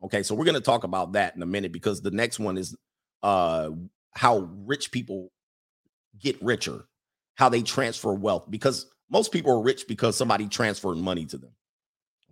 Okay, 0.05 0.23
so 0.23 0.35
we're 0.35 0.45
going 0.45 0.55
to 0.55 0.61
talk 0.61 0.85
about 0.85 1.13
that 1.13 1.35
in 1.35 1.43
a 1.43 1.47
minute 1.47 1.73
because 1.73 2.03
the 2.03 2.11
next 2.11 2.39
one 2.39 2.59
is 2.59 2.77
uh 3.23 3.71
how 4.13 4.49
rich 4.65 4.93
people 4.93 5.31
get 6.19 6.41
richer, 6.43 6.85
how 7.37 7.49
they 7.49 7.63
transfer 7.63 8.13
wealth 8.15 8.45
because 8.51 8.87
most 9.11 9.33
people 9.33 9.53
are 9.53 9.63
rich 9.63 9.87
because 9.89 10.17
somebody 10.17 10.47
transferred 10.47 10.97
money 10.97 11.27
to 11.27 11.39
them. 11.39 11.51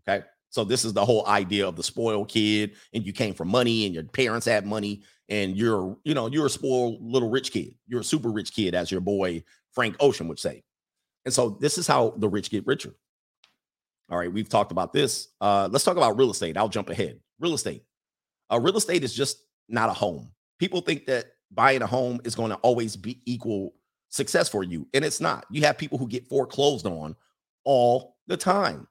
Okay. 0.06 0.24
So 0.50 0.64
this 0.64 0.84
is 0.84 0.92
the 0.92 1.04
whole 1.04 1.26
idea 1.26 1.66
of 1.66 1.76
the 1.76 1.82
spoiled 1.82 2.28
kid, 2.28 2.72
and 2.92 3.06
you 3.06 3.12
came 3.14 3.32
from 3.32 3.48
money, 3.48 3.86
and 3.86 3.94
your 3.94 4.04
parents 4.04 4.44
had 4.44 4.66
money, 4.66 5.02
and 5.30 5.56
you're, 5.56 5.96
you 6.04 6.12
know, 6.12 6.26
you're 6.26 6.44
a 6.44 6.50
spoiled 6.50 6.98
little 7.00 7.30
rich 7.30 7.52
kid. 7.52 7.74
You're 7.86 8.02
a 8.02 8.04
super 8.04 8.30
rich 8.30 8.52
kid, 8.52 8.74
as 8.74 8.90
your 8.90 9.00
boy 9.00 9.44
Frank 9.72 9.96
Ocean 9.98 10.28
would 10.28 10.38
say. 10.38 10.62
And 11.24 11.32
so 11.32 11.56
this 11.58 11.78
is 11.78 11.86
how 11.86 12.10
the 12.18 12.28
rich 12.28 12.50
get 12.50 12.66
richer. 12.66 12.94
All 14.10 14.18
right, 14.18 14.30
we've 14.30 14.48
talked 14.48 14.72
about 14.72 14.92
this. 14.92 15.28
Uh, 15.40 15.70
let's 15.72 15.84
talk 15.84 15.96
about 15.96 16.18
real 16.18 16.30
estate. 16.30 16.58
I'll 16.58 16.68
jump 16.68 16.90
ahead. 16.90 17.18
Real 17.42 17.54
estate. 17.54 17.84
Uh, 18.50 18.60
real 18.60 18.76
estate 18.76 19.04
is 19.04 19.12
just 19.12 19.38
not 19.68 19.90
a 19.90 19.92
home. 19.92 20.30
People 20.58 20.80
think 20.80 21.06
that 21.06 21.26
buying 21.50 21.82
a 21.82 21.86
home 21.86 22.20
is 22.24 22.34
going 22.34 22.50
to 22.50 22.56
always 22.56 22.96
be 22.96 23.20
equal 23.26 23.74
success 24.08 24.48
for 24.48 24.62
you, 24.62 24.86
and 24.94 25.04
it's 25.04 25.20
not. 25.20 25.44
You 25.50 25.62
have 25.62 25.76
people 25.76 25.98
who 25.98 26.08
get 26.08 26.28
foreclosed 26.28 26.86
on 26.86 27.16
all 27.64 28.16
the 28.26 28.36
time. 28.36 28.86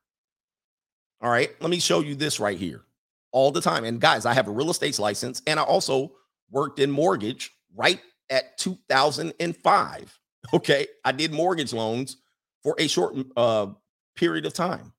All 1.22 1.32
right, 1.32 1.50
let 1.62 1.70
me 1.70 1.80
show 1.80 2.00
you 2.00 2.16
this 2.16 2.40
right 2.40 2.58
here 2.58 2.84
all 3.32 3.52
the 3.52 3.62
time. 3.62 3.86
And 3.86 4.00
guys, 4.00 4.26
I 4.26 4.34
have 4.34 4.48
a 4.48 4.52
real 4.52 4.70
estate 4.70 4.98
license 5.00 5.42
and 5.48 5.60
I 5.60 5.64
also 5.64 6.14
worked 6.50 6.80
in 6.80 6.92
mortgage 6.92 7.52
right 7.76 8.02
at 8.30 8.58
2005. 8.58 10.20
Okay, 10.54 10.88
I 11.06 11.12
did 11.12 11.32
mortgage 11.32 11.74
loans 11.74 12.18
for 12.64 12.76
a 12.78 12.88
short 12.88 13.16
uh, 13.38 13.68
period 14.16 14.46
of 14.46 14.54
time. 14.54 14.94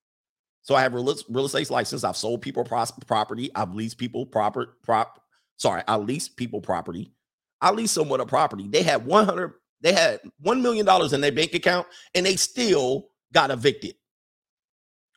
So 0.63 0.75
I 0.75 0.83
have 0.83 0.95
real, 0.95 1.15
real 1.29 1.47
estate 1.47 1.71
license. 1.71 2.05
I've 2.05 2.17
sold 2.17 2.43
people 2.43 2.65
pros- 2.65 2.93
property. 3.07 3.51
I've 3.55 3.75
leased 3.75 3.99
people 3.99 4.27
proper 4.27 4.77
prop. 4.83 5.21
Sorry, 5.59 5.83
I 5.89 5.97
leased 5.97 6.37
people 6.37 6.61
property. 6.61 7.13
I 7.61 7.73
leased 7.73 7.95
someone 7.95 8.21
a 8.21 8.27
property. 8.27 8.69
They 8.69 8.83
had 8.83 9.07
100. 9.07 9.55
They 9.83 9.93
had 9.93 10.21
one 10.41 10.63
million 10.63 10.87
dollars 10.87 11.13
in 11.13 11.21
their 11.21 11.33
bank 11.33 11.55
account, 11.55 11.87
and 12.15 12.27
they 12.27 12.37
still 12.37 13.09
got 13.33 13.51
evicted 13.51 13.95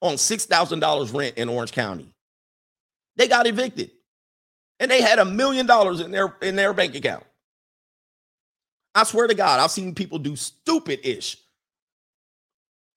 on 0.02 0.16
$6,000 0.16 1.14
rent 1.18 1.38
in 1.38 1.50
Orange 1.50 1.72
County. 1.72 2.14
They 3.18 3.28
got 3.28 3.48
evicted. 3.48 3.92
And 4.80 4.92
they 4.92 5.02
had 5.02 5.20
a 5.20 5.26
million 5.26 5.66
dollars 5.66 6.02
in 6.02 6.12
their 6.12 6.36
in 6.42 6.56
their 6.56 6.74
bank 6.74 6.96
account. 6.96 7.24
I 8.96 9.04
swear 9.04 9.28
to 9.28 9.36
God, 9.36 9.60
I've 9.60 9.72
seen 9.72 9.96
people 9.96 10.20
do 10.20 10.36
stupid 10.36 11.00
ish. 11.04 11.38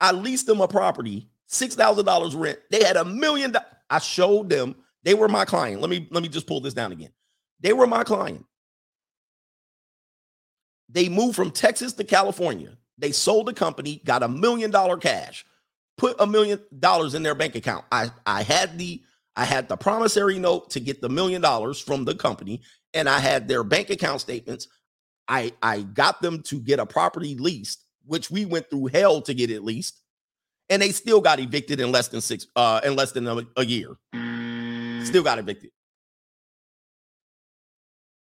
I 0.00 0.12
leased 0.12 0.46
them 0.46 0.60
a 0.60 0.68
property, 0.68 1.28
$6,000 1.50 2.40
rent. 2.40 2.58
They 2.70 2.84
had 2.84 2.96
a 2.96 3.04
million 3.04 3.52
do- 3.52 3.58
I 3.90 3.98
showed 3.98 4.50
them 4.50 4.76
they 5.04 5.14
were 5.14 5.28
my 5.28 5.44
client. 5.44 5.80
Let 5.80 5.90
me 5.90 6.08
let 6.10 6.22
me 6.22 6.28
just 6.28 6.46
pull 6.46 6.60
this 6.60 6.74
down 6.74 6.92
again. 6.92 7.10
They 7.60 7.72
were 7.72 7.86
my 7.86 8.04
client. 8.04 8.44
They 10.88 11.08
moved 11.08 11.36
from 11.36 11.50
Texas 11.50 11.94
to 11.94 12.04
California. 12.04 12.76
They 12.98 13.12
sold 13.12 13.46
the 13.46 13.54
company, 13.54 14.02
got 14.04 14.22
a 14.22 14.28
million 14.28 14.70
dollar 14.70 14.96
cash 14.98 15.44
put 15.98 16.16
a 16.20 16.26
million 16.26 16.60
dollars 16.80 17.14
in 17.14 17.24
their 17.24 17.36
bank 17.36 17.56
account. 17.56 17.86
I 17.92 18.10
I 18.26 18.42
had 18.44 18.78
the 18.78 19.02
I 19.36 19.46
had 19.46 19.68
the 19.68 19.78
promissory 19.78 20.38
note 20.40 20.70
to 20.72 20.80
get 20.80 21.02
the 21.02 21.10
million 21.10 21.42
dollars 21.42 21.80
from 21.80 22.06
the 22.06 22.16
company, 22.16 22.62
and 22.94 23.08
I 23.08 23.20
had 23.20 23.48
their 23.48 23.64
bank 23.64 23.90
account 23.90 24.22
statements. 24.22 24.68
I 25.28 25.52
I 25.62 25.82
got 25.82 26.22
them 26.22 26.42
to 26.44 26.60
get 26.60 26.80
a 26.80 26.86
property 26.86 27.36
leased, 27.36 27.84
which 28.06 28.30
we 28.30 28.46
went 28.46 28.70
through 28.70 28.88
hell 28.88 29.22
to 29.22 29.34
get 29.34 29.50
it 29.50 29.64
leased, 29.64 30.00
and 30.70 30.82
they 30.82 30.90
still 30.90 31.20
got 31.20 31.40
evicted 31.40 31.80
in 31.80 31.90
less 31.92 32.08
than 32.08 32.20
six 32.20 32.46
uh 32.56 32.80
in 32.84 32.96
less 32.96 33.12
than 33.12 33.26
a, 33.26 33.46
a 33.56 33.64
year. 33.64 33.96
Still 35.04 35.22
got 35.22 35.38
evicted. 35.38 35.70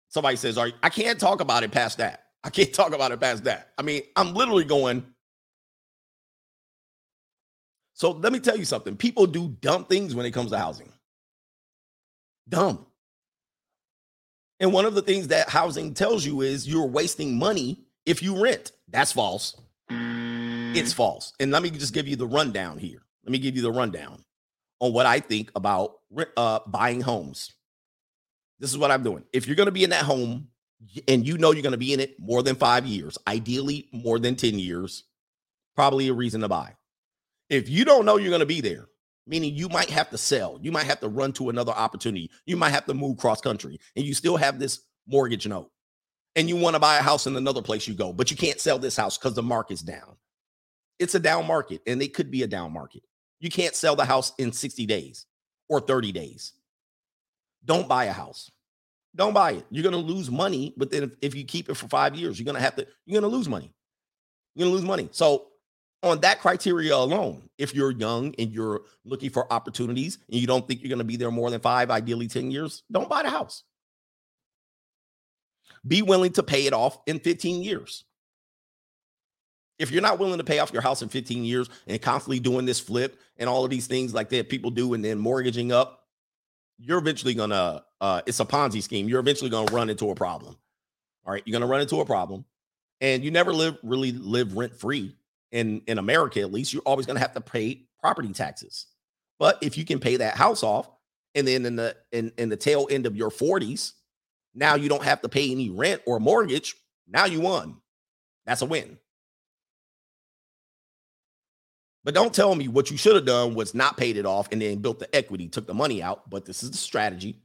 Somebody 0.10 0.38
says, 0.38 0.58
"Are 0.58 0.70
I 0.84 0.90
can't 0.90 1.20
talk 1.20 1.42
about 1.42 1.64
it 1.64 1.72
past 1.72 1.98
that. 2.00 2.24
I 2.44 2.50
can't 2.50 2.74
talk 2.74 2.94
about 2.94 3.12
it 3.12 3.20
past 3.20 3.44
that." 3.46 3.72
I 3.78 3.82
mean, 3.82 4.02
I'm 4.16 4.34
literally 4.34 4.64
going 4.64 5.06
so 7.96 8.12
let 8.12 8.34
me 8.34 8.40
tell 8.40 8.58
you 8.58 8.66
something. 8.66 8.98
People 8.98 9.26
do 9.26 9.56
dumb 9.62 9.86
things 9.86 10.14
when 10.14 10.26
it 10.26 10.32
comes 10.32 10.52
to 10.52 10.58
housing. 10.58 10.92
Dumb. 12.48 12.86
And 14.60 14.74
one 14.74 14.86
of 14.86 14.96
the 14.96 15.02
things 15.02 15.30
that 15.30 15.50
housing 15.50 15.94
tells 15.94 16.26
you 16.26 16.42
is 16.42 16.68
you're 16.68 16.86
wasting 16.86 17.40
money 17.40 17.86
if 18.06 18.22
you 18.22 18.42
rent. 18.42 18.74
That's 18.90 19.14
false. 19.14 19.56
It's 20.76 20.94
false. 20.94 21.34
And 21.40 21.52
let 21.52 21.64
me 21.64 21.70
just 21.70 21.94
give 21.94 22.08
you 22.08 22.16
the 22.16 22.28
rundown 22.28 22.78
here. 22.78 23.02
Let 23.24 23.32
me 23.32 23.40
give 23.40 23.56
you 23.56 23.62
the 23.62 23.72
rundown 23.72 24.24
on 24.80 24.94
what 24.94 25.06
I 25.06 25.20
think 25.20 25.52
about 25.56 25.96
uh, 26.36 26.60
buying 26.68 27.02
homes. 27.02 27.54
This 28.60 28.72
is 28.72 28.78
what 28.78 28.92
I'm 28.92 29.04
doing. 29.04 29.24
If 29.34 29.48
you're 29.48 29.56
going 29.56 29.68
to 29.68 29.72
be 29.72 29.84
in 29.84 29.90
that 29.92 30.04
home 30.04 30.50
and 31.08 31.28
you 31.28 31.38
know 31.38 31.52
you're 31.52 31.64
going 31.64 31.72
to 31.72 31.78
be 31.78 31.94
in 31.94 32.00
it 32.00 32.20
more 32.20 32.44
than 32.44 32.56
five 32.56 32.86
years, 32.86 33.18
ideally 33.28 33.88
more 33.92 34.20
than 34.20 34.36
10 34.36 34.60
years, 34.60 35.06
probably 35.76 36.08
a 36.08 36.14
reason 36.14 36.42
to 36.42 36.48
buy. 36.48 36.76
If 37.50 37.70
you 37.70 37.86
don't 37.86 38.06
know 38.06 38.18
you're 38.18 38.30
going 38.30 38.40
to 38.40 38.46
be 38.46 38.62
there, 38.62 38.88
meaning 39.28 39.56
you 39.56 39.70
might 39.70 39.90
have 39.90 40.10
to 40.10 40.18
sell, 40.18 40.60
you 40.62 40.72
might 40.72 40.86
have 40.86 41.00
to 41.00 41.08
run 41.08 41.34
to 41.34 41.50
another 41.50 41.72
opportunity, 41.72 42.30
you 42.46 42.58
might 42.58 42.70
have 42.70 42.86
to 42.86 42.94
move 42.94 43.18
cross 43.18 43.42
country, 43.42 43.80
and 43.96 44.06
you 44.06 44.14
still 44.14 44.38
have 44.38 44.60
this 44.60 44.82
mortgage 45.08 45.48
note, 45.48 45.72
and 46.36 46.50
you 46.50 46.56
want 46.56 46.76
to 46.76 46.80
buy 46.80 46.98
a 46.98 47.02
house 47.02 47.28
in 47.28 47.36
another 47.36 47.62
place 47.62 47.88
you 47.88 47.94
go, 47.94 48.14
but 48.14 48.30
you 48.30 48.38
can't 48.38 48.60
sell 48.60 48.78
this 48.78 48.98
house 48.98 49.18
because 49.18 49.34
the 49.34 49.44
market's 49.44 49.82
down. 49.82 50.16
It's 51.00 51.16
a 51.16 51.20
down 51.20 51.48
market, 51.48 51.82
and 51.86 52.02
it 52.02 52.14
could 52.14 52.32
be 52.32 52.44
a 52.44 52.48
down 52.48 52.72
market. 52.72 53.04
You 53.40 53.50
can't 53.50 53.76
sell 53.76 53.96
the 53.96 54.06
house 54.06 54.34
in 54.38 54.52
60 54.52 54.86
days 54.86 55.26
or 55.68 55.80
30 55.80 56.12
days. 56.12 56.54
Don't 57.64 57.88
buy 57.88 58.06
a 58.06 58.12
house. 58.12 58.52
Don't 59.16 59.34
buy 59.34 59.54
it. 59.54 59.66
You're 59.70 59.84
going 59.84 59.94
to 59.94 60.14
lose 60.14 60.30
money, 60.30 60.74
but 60.78 60.92
then 60.92 61.04
if, 61.04 61.12
if 61.22 61.36
you 61.36 61.44
keep 61.44 61.70
it 61.70 61.76
for 61.76 61.88
five 61.88 62.16
years, 62.16 62.40
you're 62.40 62.46
going 62.46 62.56
to 62.56 62.62
have 62.62 62.76
to, 62.76 62.88
you're 63.06 63.20
going 63.20 63.30
to 63.30 63.36
lose 63.36 63.48
money. 63.48 63.74
You're 64.56 64.66
going 64.66 64.74
to 64.74 64.76
lose 64.76 64.88
money. 64.88 65.10
So 65.12 65.48
on 66.04 66.20
that 66.22 66.40
criteria 66.40 66.96
alone, 66.96 67.50
if 67.58 67.74
you're 67.74 67.92
young 67.92 68.36
and 68.38 68.52
you're 68.52 68.82
looking 69.06 69.30
for 69.30 69.52
opportunities 69.52 70.20
and 70.30 70.40
you 70.40 70.48
don't 70.48 70.68
think 70.68 70.82
you're 70.82 70.90
going 70.90 71.00
to 71.00 71.06
be 71.06 71.18
there 71.18 71.32
more 71.32 71.50
than 71.50 71.62
five, 71.62 71.90
ideally 71.90 72.28
10 72.28 72.52
years, 72.52 72.84
don't 72.92 73.10
buy 73.10 73.24
the 73.24 73.30
house. 73.30 73.64
Be 75.88 76.02
willing 76.02 76.32
to 76.34 76.44
pay 76.44 76.68
it 76.68 76.74
off 76.74 76.98
in 77.06 77.20
15 77.20 77.64
years. 77.64 78.06
If 79.78 79.92
you're 79.92 80.02
not 80.02 80.20
willing 80.20 80.38
to 80.38 80.44
pay 80.44 80.60
off 80.60 80.72
your 80.72 80.82
house 80.82 81.02
in 81.02 81.10
15 81.10 81.44
years 81.44 81.70
and 81.88 82.02
constantly 82.02 82.40
doing 82.40 82.66
this 82.66 82.80
flip 82.80 83.20
and 83.38 83.50
all 83.50 83.64
of 83.66 83.70
these 83.70 83.88
things 83.88 84.14
like 84.14 84.30
that 84.30 84.50
people 84.50 84.72
do 84.72 84.94
and 84.94 85.04
then 85.04 85.20
mortgaging 85.20 85.72
up, 85.72 86.06
you're 86.78 86.98
eventually 86.98 87.36
to, 87.52 87.84
uh, 88.02 88.22
it's 88.26 88.40
a 88.40 88.46
Ponzi 88.46 88.82
scheme. 88.82 89.10
You're 89.10 89.20
eventually 89.20 89.50
to 89.68 89.74
run 89.74 89.90
into 89.90 90.10
a 90.12 90.16
problem. 90.16 90.56
All 91.26 91.34
right. 91.34 91.44
You're 91.46 91.54
to 91.62 91.68
run 91.68 91.82
into 91.82 92.00
a 92.00 92.06
problem 92.06 92.46
and 93.02 93.24
you 93.24 93.32
never 93.32 93.54
live 93.54 93.78
really 93.84 94.12
live 94.12 94.56
rent 94.56 94.76
free 94.76 95.16
in 95.52 95.82
in 95.88 95.98
America 95.98 96.42
at 96.42 96.52
least, 96.52 96.74
you're 96.74 96.82
always 96.86 97.06
to 97.16 97.22
have 97.22 97.34
to 97.34 97.42
pay 97.42 97.86
property 98.00 98.32
taxes. 98.34 98.88
But 99.40 99.58
if 99.62 99.78
you 99.78 99.86
can 99.86 100.00
pay 100.00 100.18
that 100.18 100.36
house 100.36 100.64
off, 100.64 100.90
and 101.34 101.48
then 101.48 101.66
in 101.66 101.76
the 101.76 101.96
in, 102.12 102.32
in 102.38 102.50
the 102.50 102.58
tail 102.58 102.88
end 102.90 103.06
of 103.06 103.16
your 103.16 103.30
40s, 103.30 103.94
now 104.54 104.76
you 104.76 104.90
don't 104.90 105.04
have 105.04 105.22
to 105.22 105.30
pay 105.30 105.52
any 105.52 105.70
rent 105.70 106.02
or 106.06 106.20
mortgage. 106.20 106.76
Now 107.08 107.26
you 107.26 107.42
won. 107.42 107.78
That's 108.46 108.62
a 108.62 108.66
win. 108.66 108.98
But 112.06 112.14
don't 112.14 112.34
tell 112.34 112.54
me 112.54 112.68
what 112.68 112.92
you 112.92 112.98
should 112.98 113.16
have 113.16 113.26
done 113.26 113.56
was 113.56 113.74
not 113.74 113.98
paid 113.98 114.16
it 114.16 114.28
off 114.28 114.48
and 114.52 114.62
then 114.62 114.78
built 114.78 115.00
the 115.00 115.14
equity, 115.14 115.50
took 115.50 115.66
the 115.66 115.74
money 115.74 116.04
out. 116.04 116.30
But 116.30 116.46
this 116.46 116.62
is 116.62 116.70
the 116.70 116.78
strategy 116.78 117.42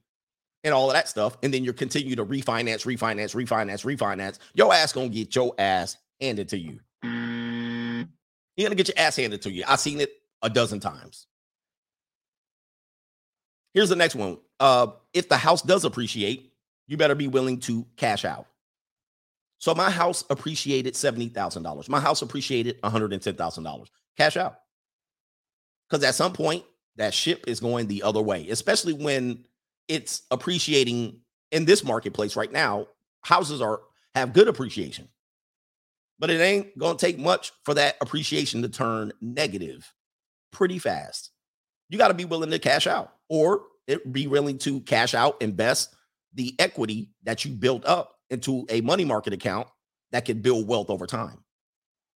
and 0.62 0.74
all 0.74 0.90
of 0.90 0.94
that 0.94 1.08
stuff. 1.08 1.38
And 1.42 1.52
then 1.52 1.64
you're 1.64 1.72
continue 1.72 2.14
to 2.16 2.26
refinance, 2.26 2.84
refinance, 2.84 3.34
refinance, 3.34 3.84
refinance. 3.86 4.38
Your 4.52 4.74
ass 4.74 4.92
gonna 4.92 5.08
get 5.08 5.34
your 5.34 5.54
ass 5.58 5.96
handed 6.20 6.50
to 6.50 6.58
you. 6.58 6.78
You're 7.02 8.66
gonna 8.66 8.74
get 8.74 8.88
your 8.88 8.98
ass 8.98 9.16
handed 9.16 9.40
to 9.42 9.50
you. 9.50 9.64
I've 9.66 9.80
seen 9.80 9.98
it 9.98 10.12
a 10.42 10.50
dozen 10.50 10.78
times. 10.78 11.26
Here's 13.72 13.88
the 13.88 13.96
next 13.96 14.14
one. 14.14 14.36
Uh, 14.58 14.88
if 15.14 15.30
the 15.30 15.38
house 15.38 15.62
does 15.62 15.86
appreciate, 15.86 16.52
you 16.86 16.98
better 16.98 17.14
be 17.14 17.28
willing 17.28 17.60
to 17.60 17.86
cash 17.96 18.26
out. 18.26 18.46
So 19.56 19.74
my 19.74 19.90
house 19.90 20.24
appreciated 20.28 20.94
$70,000. 20.94 21.88
My 21.88 22.00
house 22.00 22.20
appreciated 22.20 22.80
$110,000. 22.82 23.86
Cash 24.20 24.36
out. 24.36 24.56
Because 25.88 26.04
at 26.04 26.14
some 26.14 26.32
point, 26.32 26.64
that 26.96 27.14
ship 27.14 27.44
is 27.46 27.60
going 27.60 27.86
the 27.86 28.02
other 28.02 28.20
way, 28.20 28.48
especially 28.48 28.92
when 28.92 29.44
it's 29.88 30.22
appreciating 30.30 31.20
in 31.50 31.64
this 31.64 31.82
marketplace 31.82 32.36
right 32.36 32.52
now. 32.52 32.86
Houses 33.22 33.60
are 33.60 33.80
have 34.14 34.32
good 34.32 34.48
appreciation 34.48 35.08
but 36.20 36.30
it 36.30 36.40
ain't 36.40 36.78
to 36.78 36.94
take 36.96 37.18
much 37.18 37.50
for 37.64 37.74
that 37.74 37.96
appreciation 38.00 38.62
to 38.62 38.68
turn 38.68 39.10
negative 39.20 39.92
pretty 40.52 40.78
fast. 40.78 41.30
You 41.88 41.98
got 41.98 42.08
to 42.08 42.14
be 42.14 42.26
willing 42.26 42.50
to 42.50 42.58
cash 42.58 42.86
out 42.86 43.14
or 43.28 43.62
it, 43.86 44.12
be 44.12 44.26
willing 44.26 44.58
to 44.58 44.80
cash 44.80 45.14
out, 45.14 45.40
invest, 45.40 45.96
the 46.34 46.54
equity 46.60 47.10
that 47.24 47.44
you 47.44 47.50
built 47.52 47.84
up 47.86 48.16
into 48.28 48.66
a 48.68 48.82
money 48.82 49.04
market 49.04 49.32
account 49.32 49.66
that 50.12 50.26
can 50.26 50.40
build 50.40 50.68
wealth 50.68 50.90
over 50.90 51.06
time. 51.06 51.42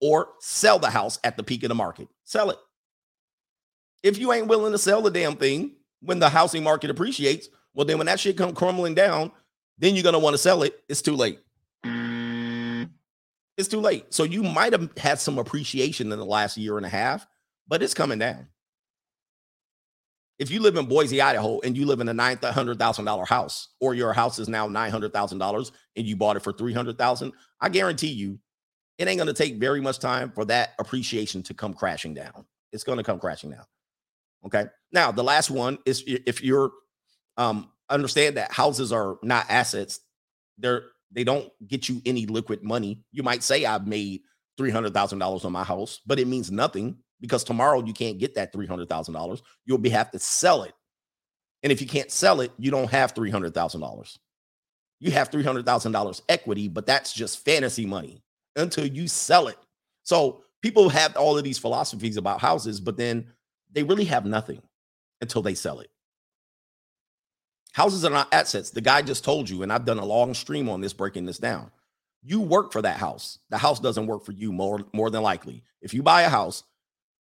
Or 0.02 0.30
sell 0.40 0.80
the 0.80 0.90
house 0.90 1.20
at 1.24 1.38
the 1.38 1.44
peak 1.44 1.64
of 1.64 1.70
the 1.70 1.76
market. 1.76 2.08
Sell 2.24 2.50
it. 2.50 2.58
If 4.04 4.18
you 4.18 4.34
ain't 4.34 4.48
willing 4.48 4.72
to 4.72 4.80
sell 4.80 5.02
the 5.02 5.12
damn 5.12 5.36
thing 5.36 5.76
when 6.02 6.20
the 6.20 6.30
housing 6.30 6.64
market 6.64 6.90
appreciates, 6.90 7.50
well, 7.74 7.86
then 7.86 7.98
when 8.00 8.08
that 8.08 8.20
shit 8.20 8.36
come 8.36 8.56
crumbling 8.56 8.96
down, 8.96 9.32
then 9.78 9.96
you're 9.96 10.04
gonna 10.04 10.20
want 10.20 10.34
to 10.34 10.40
sell 10.40 10.64
it. 10.64 10.82
It's 10.90 11.02
too 11.02 11.16
late. 11.16 11.40
It's 13.58 13.68
too 13.68 13.80
late. 13.80 14.12
So 14.14 14.24
you 14.24 14.42
might 14.42 14.74
have 14.74 14.90
had 14.98 15.20
some 15.20 15.38
appreciation 15.38 16.12
in 16.12 16.18
the 16.18 16.26
last 16.26 16.58
year 16.58 16.78
and 16.78 16.86
a 16.86 16.90
half, 16.90 17.28
but 17.68 17.84
it's 17.84 17.94
coming 17.94 18.18
down. 18.18 18.48
If 20.40 20.50
you 20.50 20.62
live 20.62 20.76
in 20.78 20.88
Boise, 20.88 21.22
Idaho, 21.22 21.60
and 21.60 21.78
you 21.78 21.86
live 21.86 22.00
in 22.00 22.10
a 22.10 22.14
nine 22.14 22.40
hundred 22.42 22.80
thousand 22.80 23.06
dollar 23.06 23.26
house, 23.26 23.68
or 23.80 23.94
your 23.94 24.14
house 24.14 24.40
is 24.40 24.50
now 24.50 24.68
nine 24.68 24.90
hundred 24.90 25.14
thousand 25.14 25.38
dollars, 25.38 25.72
and 25.96 26.08
you 26.08 26.16
bought 26.16 26.38
it 26.38 26.44
for 26.44 26.52
three 26.52 26.74
hundred 26.74 26.98
thousand, 26.98 27.34
I 27.60 27.70
guarantee 27.70 28.12
you, 28.12 28.40
it 29.02 29.08
ain't 29.08 29.18
gonna 29.18 29.34
take 29.34 29.56
very 29.56 29.82
much 29.82 29.98
time 29.98 30.32
for 30.32 30.46
that 30.46 30.76
appreciation 30.78 31.42
to 31.44 31.56
come 31.56 31.74
crashing 31.74 32.14
down. 32.14 32.46
It's 32.72 32.84
gonna 32.84 33.04
come 33.04 33.18
crashing 33.18 33.50
down. 33.50 33.66
Okay. 34.46 34.66
Now 34.92 35.12
the 35.12 35.24
last 35.24 35.50
one 35.50 35.80
is 35.88 36.04
if 36.06 36.44
you're 36.44 36.72
um 37.36 37.72
understand 37.90 38.38
that 38.38 38.52
houses 38.52 38.92
are 38.92 39.18
not 39.24 39.48
assets, 39.50 40.02
they're 40.60 40.84
they 41.12 41.24
don't 41.24 41.52
get 41.68 41.90
you 41.90 42.00
any 42.06 42.28
liquid 42.28 42.64
money. 42.64 43.04
You 43.12 43.24
might 43.24 43.42
say 43.42 43.66
I've 43.66 43.88
made 43.88 44.22
three 44.56 44.70
hundred 44.70 44.94
thousand 44.94 45.18
dollars 45.18 45.46
on 45.46 45.52
my 45.52 45.64
house, 45.64 46.00
but 46.06 46.20
it 46.20 46.28
means 46.28 46.52
nothing 46.52 46.98
because 47.20 47.44
tomorrow 47.44 47.84
you 47.84 47.94
can't 47.94 48.20
get 48.20 48.36
that 48.36 48.54
three 48.54 48.68
hundred 48.68 48.88
thousand 48.88 49.16
dollars. 49.16 49.42
You'll 49.66 49.80
be 49.80 49.90
have 49.90 50.12
to 50.12 50.20
sell 50.20 50.62
it, 50.62 50.74
and 51.64 51.72
if 51.72 51.82
you 51.82 51.88
can't 51.88 52.12
sell 52.12 52.42
it, 52.42 52.52
you 52.60 52.70
don't 52.70 52.92
have 52.92 53.14
three 53.14 53.32
hundred 53.32 53.56
thousand 53.56 53.82
dollars. 53.82 54.20
You 55.00 55.10
have 55.10 55.30
three 55.30 55.44
hundred 55.44 55.66
thousand 55.66 55.92
dollars 55.92 56.22
equity, 56.30 56.68
but 56.68 56.86
that's 56.86 57.12
just 57.12 57.44
fantasy 57.44 57.88
money 57.88 58.22
until 58.56 58.86
you 58.86 59.08
sell 59.08 59.48
it. 59.48 59.58
So 60.04 60.44
people 60.62 60.90
have 60.90 61.16
all 61.16 61.38
of 61.38 61.44
these 61.44 61.58
philosophies 61.58 62.18
about 62.18 62.42
houses, 62.42 62.80
but 62.80 62.98
then 62.98 63.28
they 63.72 63.84
really 63.84 64.06
have 64.06 64.26
nothing 64.26 64.62
until 65.22 65.42
they 65.42 65.56
sell 65.56 65.80
it. 65.80 65.90
Houses 67.74 68.04
are 68.04 68.12
not 68.12 68.34
assets. 68.34 68.72
The 68.72 68.82
guy 68.82 69.02
just 69.02 69.24
told 69.24 69.50
you, 69.50 69.64
and 69.64 69.72
I've 69.72 69.86
done 69.86 70.00
a 70.00 70.06
long 70.06 70.34
stream 70.34 70.68
on 70.68 70.82
this, 70.82 70.94
breaking 70.94 71.26
this 71.26 71.38
down. 71.38 71.72
You 72.22 72.42
work 72.42 72.72
for 72.72 72.82
that 72.82 72.98
house. 72.98 73.40
The 73.50 73.58
house 73.58 73.80
doesn't 73.80 74.08
work 74.08 74.26
for 74.26 74.34
you 74.34 74.52
more, 74.52 74.82
more 74.94 75.10
than 75.10 75.24
likely. 75.24 75.64
If 75.82 75.94
you 75.94 76.04
buy 76.04 76.24
a 76.24 76.30
house 76.30 76.64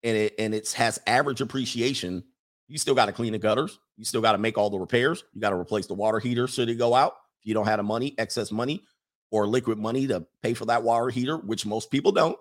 and 0.03 0.15
it 0.15 0.35
and 0.37 0.53
it 0.53 0.71
has 0.73 0.99
average 1.07 1.41
appreciation, 1.41 2.23
you 2.67 2.77
still 2.77 2.95
got 2.95 3.07
to 3.07 3.11
clean 3.11 3.33
the 3.33 3.39
gutters. 3.39 3.79
You 3.97 4.05
still 4.05 4.21
got 4.21 4.33
to 4.33 4.37
make 4.37 4.57
all 4.57 4.69
the 4.69 4.79
repairs. 4.79 5.23
You 5.33 5.41
got 5.41 5.49
to 5.49 5.55
replace 5.55 5.87
the 5.87 5.95
water 5.95 6.19
heater 6.19 6.47
should 6.47 6.69
it 6.69 6.75
go 6.75 6.93
out. 6.93 7.13
If 7.41 7.47
you 7.47 7.53
don't 7.53 7.65
have 7.65 7.77
the 7.77 7.83
money, 7.83 8.13
excess 8.17 8.51
money, 8.51 8.83
or 9.31 9.47
liquid 9.47 9.77
money 9.77 10.07
to 10.07 10.25
pay 10.41 10.53
for 10.53 10.65
that 10.65 10.83
water 10.83 11.09
heater, 11.09 11.37
which 11.37 11.65
most 11.65 11.91
people 11.91 12.11
don't. 12.11 12.37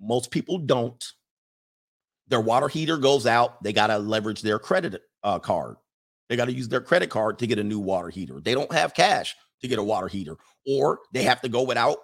Most 0.00 0.30
people 0.30 0.58
don't. 0.58 1.04
Their 2.28 2.40
water 2.40 2.68
heater 2.68 2.96
goes 2.96 3.26
out. 3.26 3.62
They 3.62 3.72
got 3.72 3.88
to 3.88 3.98
leverage 3.98 4.42
their 4.42 4.58
credit 4.58 5.02
uh, 5.22 5.38
card 5.38 5.76
they 6.30 6.36
got 6.36 6.44
to 6.44 6.52
use 6.52 6.68
their 6.68 6.80
credit 6.80 7.10
card 7.10 7.40
to 7.40 7.46
get 7.48 7.58
a 7.58 7.64
new 7.64 7.80
water 7.80 8.08
heater. 8.08 8.40
They 8.40 8.54
don't 8.54 8.72
have 8.72 8.94
cash 8.94 9.34
to 9.62 9.68
get 9.68 9.80
a 9.80 9.82
water 9.82 10.06
heater, 10.06 10.36
or 10.64 11.00
they 11.12 11.24
have 11.24 11.40
to 11.42 11.48
go 11.48 11.62
without 11.64 11.98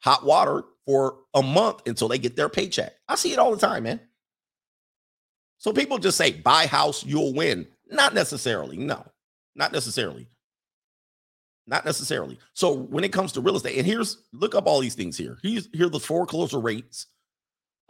hot 0.00 0.26
water 0.26 0.64
for 0.84 1.18
a 1.32 1.42
month 1.42 1.86
until 1.86 2.08
they 2.08 2.18
get 2.18 2.34
their 2.34 2.48
paycheck. 2.48 2.92
I 3.08 3.14
see 3.14 3.32
it 3.32 3.38
all 3.38 3.52
the 3.52 3.66
time, 3.66 3.84
man. 3.84 4.00
So 5.58 5.72
people 5.72 5.98
just 5.98 6.18
say, 6.18 6.32
buy 6.32 6.66
house, 6.66 7.04
you'll 7.04 7.32
win. 7.34 7.68
Not 7.88 8.14
necessarily. 8.14 8.76
No, 8.76 9.06
not 9.54 9.72
necessarily. 9.72 10.28
Not 11.68 11.84
necessarily. 11.84 12.38
So 12.54 12.72
when 12.72 13.04
it 13.04 13.12
comes 13.12 13.32
to 13.32 13.42
real 13.42 13.56
estate, 13.56 13.76
and 13.76 13.86
here's 13.86 14.22
look 14.32 14.54
up 14.54 14.66
all 14.66 14.80
these 14.80 14.94
things 14.94 15.18
here. 15.18 15.38
Here's 15.42 15.68
here 15.74 15.90
the 15.90 16.00
foreclosure 16.00 16.58
rates 16.58 17.06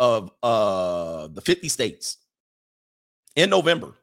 of 0.00 0.32
uh 0.42 1.28
the 1.28 1.40
50 1.40 1.68
states 1.68 2.18
in 3.36 3.50
November. 3.50 3.94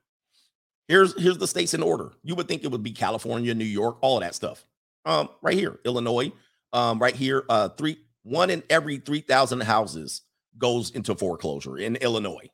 Here's 0.88 1.22
here's 1.22 1.38
the 1.38 1.48
states 1.48 1.74
in 1.74 1.84
order. 1.84 2.12
You 2.24 2.36
would 2.36 2.48
think 2.48 2.64
it 2.64 2.72
would 2.72 2.84
be 2.84 2.92
California, 2.92 3.54
New 3.54 3.66
York, 3.66 3.98
all 4.00 4.18
of 4.18 4.24
that 4.24 4.34
stuff. 4.34 4.66
Um, 5.04 5.30
right 5.42 5.58
here, 5.58 5.78
Illinois. 5.84 6.32
Um, 6.72 6.98
right 7.00 7.16
here, 7.16 7.44
uh, 7.50 7.70
three 7.70 7.98
one 8.24 8.50
in 8.50 8.64
every 8.70 8.98
three 8.98 9.22
thousand 9.22 9.62
houses 9.62 10.22
goes 10.58 10.92
into 10.92 11.16
foreclosure 11.16 11.78
in 11.78 11.98
Illinois. 11.98 12.50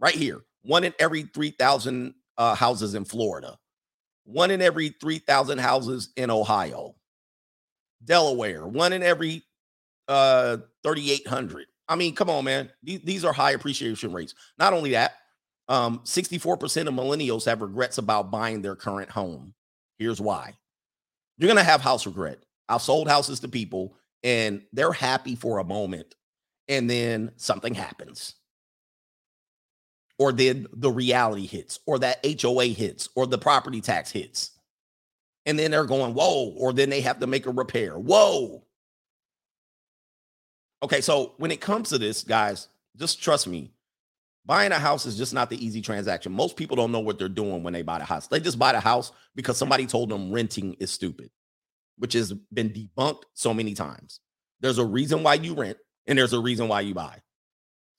Right 0.00 0.14
here, 0.14 0.40
one 0.62 0.82
in 0.82 0.94
every 0.98 1.22
three 1.22 1.50
thousand 1.50 2.14
uh, 2.36 2.56
houses 2.56 2.94
in 2.96 3.04
Florida. 3.04 3.56
One 4.30 4.50
in 4.50 4.62
every 4.62 4.90
three 5.00 5.18
thousand 5.18 5.58
houses 5.58 6.10
in 6.16 6.30
Ohio. 6.30 6.94
Delaware, 8.04 8.66
one 8.66 8.92
in 8.92 9.02
every 9.02 9.42
uh 10.08 10.58
3800. 10.84 11.66
I 11.88 11.96
mean, 11.96 12.14
come 12.14 12.30
on, 12.30 12.44
man. 12.44 12.70
These, 12.82 13.00
these 13.02 13.24
are 13.24 13.32
high 13.32 13.50
appreciation 13.50 14.12
rates. 14.12 14.34
Not 14.58 14.72
only 14.72 14.92
that, 14.92 15.14
um, 15.68 16.00
64% 16.04 16.86
of 16.86 16.94
millennials 16.94 17.44
have 17.46 17.62
regrets 17.62 17.98
about 17.98 18.30
buying 18.30 18.62
their 18.62 18.76
current 18.76 19.10
home. 19.10 19.54
Here's 19.98 20.20
why 20.20 20.54
you're 21.36 21.48
going 21.48 21.56
to 21.56 21.64
have 21.64 21.80
house 21.80 22.06
regret. 22.06 22.44
I've 22.68 22.82
sold 22.82 23.08
houses 23.08 23.40
to 23.40 23.48
people 23.48 23.96
and 24.22 24.62
they're 24.72 24.92
happy 24.92 25.34
for 25.34 25.58
a 25.58 25.64
moment, 25.64 26.14
and 26.68 26.88
then 26.88 27.32
something 27.36 27.74
happens. 27.74 28.34
Or 30.20 30.30
then 30.30 30.68
the 30.72 30.90
reality 30.90 31.46
hits, 31.46 31.80
or 31.86 31.98
that 31.98 32.24
HOA 32.24 32.66
hits, 32.66 33.08
or 33.16 33.26
the 33.26 33.38
property 33.38 33.80
tax 33.80 34.12
hits. 34.12 34.52
And 35.46 35.58
then 35.58 35.72
they're 35.72 35.84
going, 35.84 36.14
whoa, 36.14 36.52
or 36.56 36.72
then 36.72 36.90
they 36.90 37.00
have 37.00 37.18
to 37.20 37.26
make 37.26 37.46
a 37.46 37.50
repair. 37.50 37.98
Whoa. 37.98 38.62
Okay, 40.82 41.00
so 41.00 41.34
when 41.38 41.50
it 41.50 41.60
comes 41.60 41.88
to 41.88 41.98
this, 41.98 42.22
guys, 42.22 42.68
just 42.96 43.22
trust 43.22 43.48
me, 43.48 43.72
Buying 44.46 44.72
a 44.72 44.78
house 44.78 45.06
is 45.06 45.16
just 45.16 45.34
not 45.34 45.50
the 45.50 45.64
easy 45.64 45.80
transaction. 45.82 46.32
Most 46.32 46.56
people 46.56 46.76
don't 46.76 46.92
know 46.92 47.00
what 47.00 47.18
they're 47.18 47.28
doing 47.28 47.62
when 47.62 47.72
they 47.72 47.82
buy 47.82 47.98
the 47.98 48.04
house. 48.04 48.26
They 48.26 48.40
just 48.40 48.58
buy 48.58 48.72
the 48.72 48.80
house 48.80 49.12
because 49.36 49.56
somebody 49.56 49.86
told 49.86 50.08
them 50.08 50.32
renting 50.32 50.74
is 50.80 50.90
stupid, 50.90 51.30
which 51.98 52.14
has 52.14 52.32
been 52.52 52.70
debunked 52.70 53.22
so 53.34 53.52
many 53.52 53.74
times. 53.74 54.20
There's 54.60 54.78
a 54.78 54.84
reason 54.84 55.22
why 55.22 55.34
you 55.34 55.54
rent, 55.54 55.78
and 56.06 56.18
there's 56.18 56.32
a 56.32 56.40
reason 56.40 56.68
why 56.68 56.80
you 56.80 56.94
buy. 56.94 57.20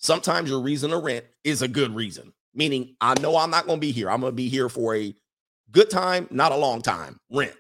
Sometimes 0.02 0.49
your 0.49 0.61
reason 0.61 0.91
to 0.91 0.98
rent 0.98 1.26
is 1.44 1.61
a 1.61 1.68
good 1.68 1.95
reason, 1.95 2.34
meaning 2.53 2.95
I 2.99 3.19
know 3.19 3.38
I'm 3.38 3.52
not 3.52 3.68
going 3.68 3.78
to 3.78 3.82
be 3.82 3.91
here. 3.91 4.10
I'm 4.10 4.19
going 4.22 4.32
to 4.32 4.36
be 4.36 4.49
here 4.49 4.68
for 4.68 4.95
a 4.95 5.15
good 5.72 5.90
time, 5.90 6.28
not 6.32 6.52
a 6.52 6.57
long 6.57 6.82
time. 6.82 7.19
Rent. 7.32 7.53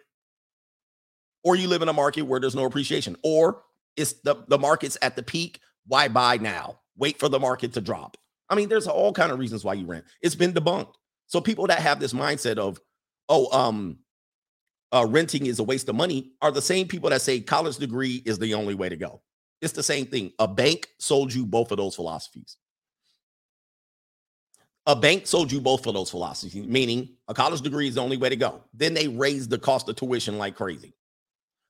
Or 1.43 1.55
you 1.55 1.67
live 1.67 1.81
in 1.81 1.89
a 1.89 1.93
market 1.93 2.23
where 2.23 2.39
there's 2.39 2.55
no 2.55 2.65
appreciation, 2.65 3.15
or 3.23 3.61
it's 3.95 4.13
the, 4.23 4.43
the 4.47 4.57
market's 4.57 4.97
at 5.01 5.15
the 5.15 5.23
peak. 5.23 5.59
Why 5.87 6.07
buy 6.07 6.37
now? 6.37 6.79
Wait 6.97 7.19
for 7.19 7.29
the 7.29 7.39
market 7.39 7.73
to 7.73 7.81
drop. 7.81 8.17
I 8.49 8.55
mean, 8.55 8.69
there's 8.69 8.87
all 8.87 9.13
kind 9.13 9.31
of 9.31 9.39
reasons 9.39 9.63
why 9.63 9.73
you 9.75 9.85
rent. 9.85 10.05
It's 10.21 10.35
been 10.35 10.53
debunked. 10.53 10.93
So 11.27 11.41
people 11.41 11.67
that 11.67 11.79
have 11.79 11.99
this 11.99 12.13
mindset 12.13 12.57
of, 12.57 12.79
oh, 13.29 13.49
um, 13.57 13.99
uh, 14.91 15.05
renting 15.07 15.45
is 15.45 15.59
a 15.59 15.63
waste 15.63 15.87
of 15.89 15.95
money 15.95 16.31
are 16.41 16.51
the 16.51 16.61
same 16.61 16.87
people 16.87 17.09
that 17.09 17.21
say 17.21 17.39
college 17.39 17.77
degree 17.77 18.21
is 18.25 18.37
the 18.37 18.53
only 18.53 18.75
way 18.75 18.89
to 18.89 18.97
go. 18.97 19.21
It's 19.61 19.73
the 19.73 19.83
same 19.83 20.07
thing. 20.07 20.33
A 20.39 20.47
bank 20.47 20.89
sold 20.97 21.33
you 21.33 21.45
both 21.45 21.71
of 21.71 21.77
those 21.77 21.95
philosophies. 21.95 22.57
A 24.87 24.95
bank 24.95 25.27
sold 25.27 25.51
you 25.51 25.61
both 25.61 25.85
of 25.85 25.93
those 25.93 26.09
philosophies, 26.09 26.65
meaning 26.65 27.09
a 27.27 27.33
college 27.35 27.61
degree 27.61 27.87
is 27.87 27.95
the 27.95 28.01
only 28.01 28.17
way 28.17 28.29
to 28.29 28.35
go. 28.35 28.63
Then 28.73 28.95
they 28.95 29.07
raised 29.07 29.51
the 29.51 29.59
cost 29.59 29.87
of 29.87 29.95
tuition 29.95 30.39
like 30.39 30.55
crazy. 30.55 30.93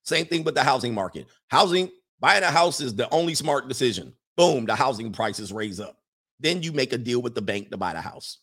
Same 0.04 0.26
thing 0.26 0.44
with 0.46 0.56
the 0.56 0.64
housing 0.64 0.94
market. 0.94 1.28
Housing, 1.48 1.92
buying 2.22 2.44
a 2.44 2.50
house 2.50 2.80
is 2.80 2.96
the 2.96 3.10
only 3.14 3.36
smart 3.36 3.68
decision. 3.68 4.14
Boom, 4.38 4.66
the 4.66 4.76
housing 4.76 5.12
prices 5.12 5.52
raise 5.52 5.82
up. 5.82 5.98
Then 6.40 6.64
you 6.64 6.72
make 6.72 6.94
a 6.94 6.98
deal 6.98 7.22
with 7.22 7.36
the 7.36 7.42
bank 7.42 7.70
to 7.72 7.78
buy 7.78 7.94
the 7.94 8.02
house. 8.02 8.40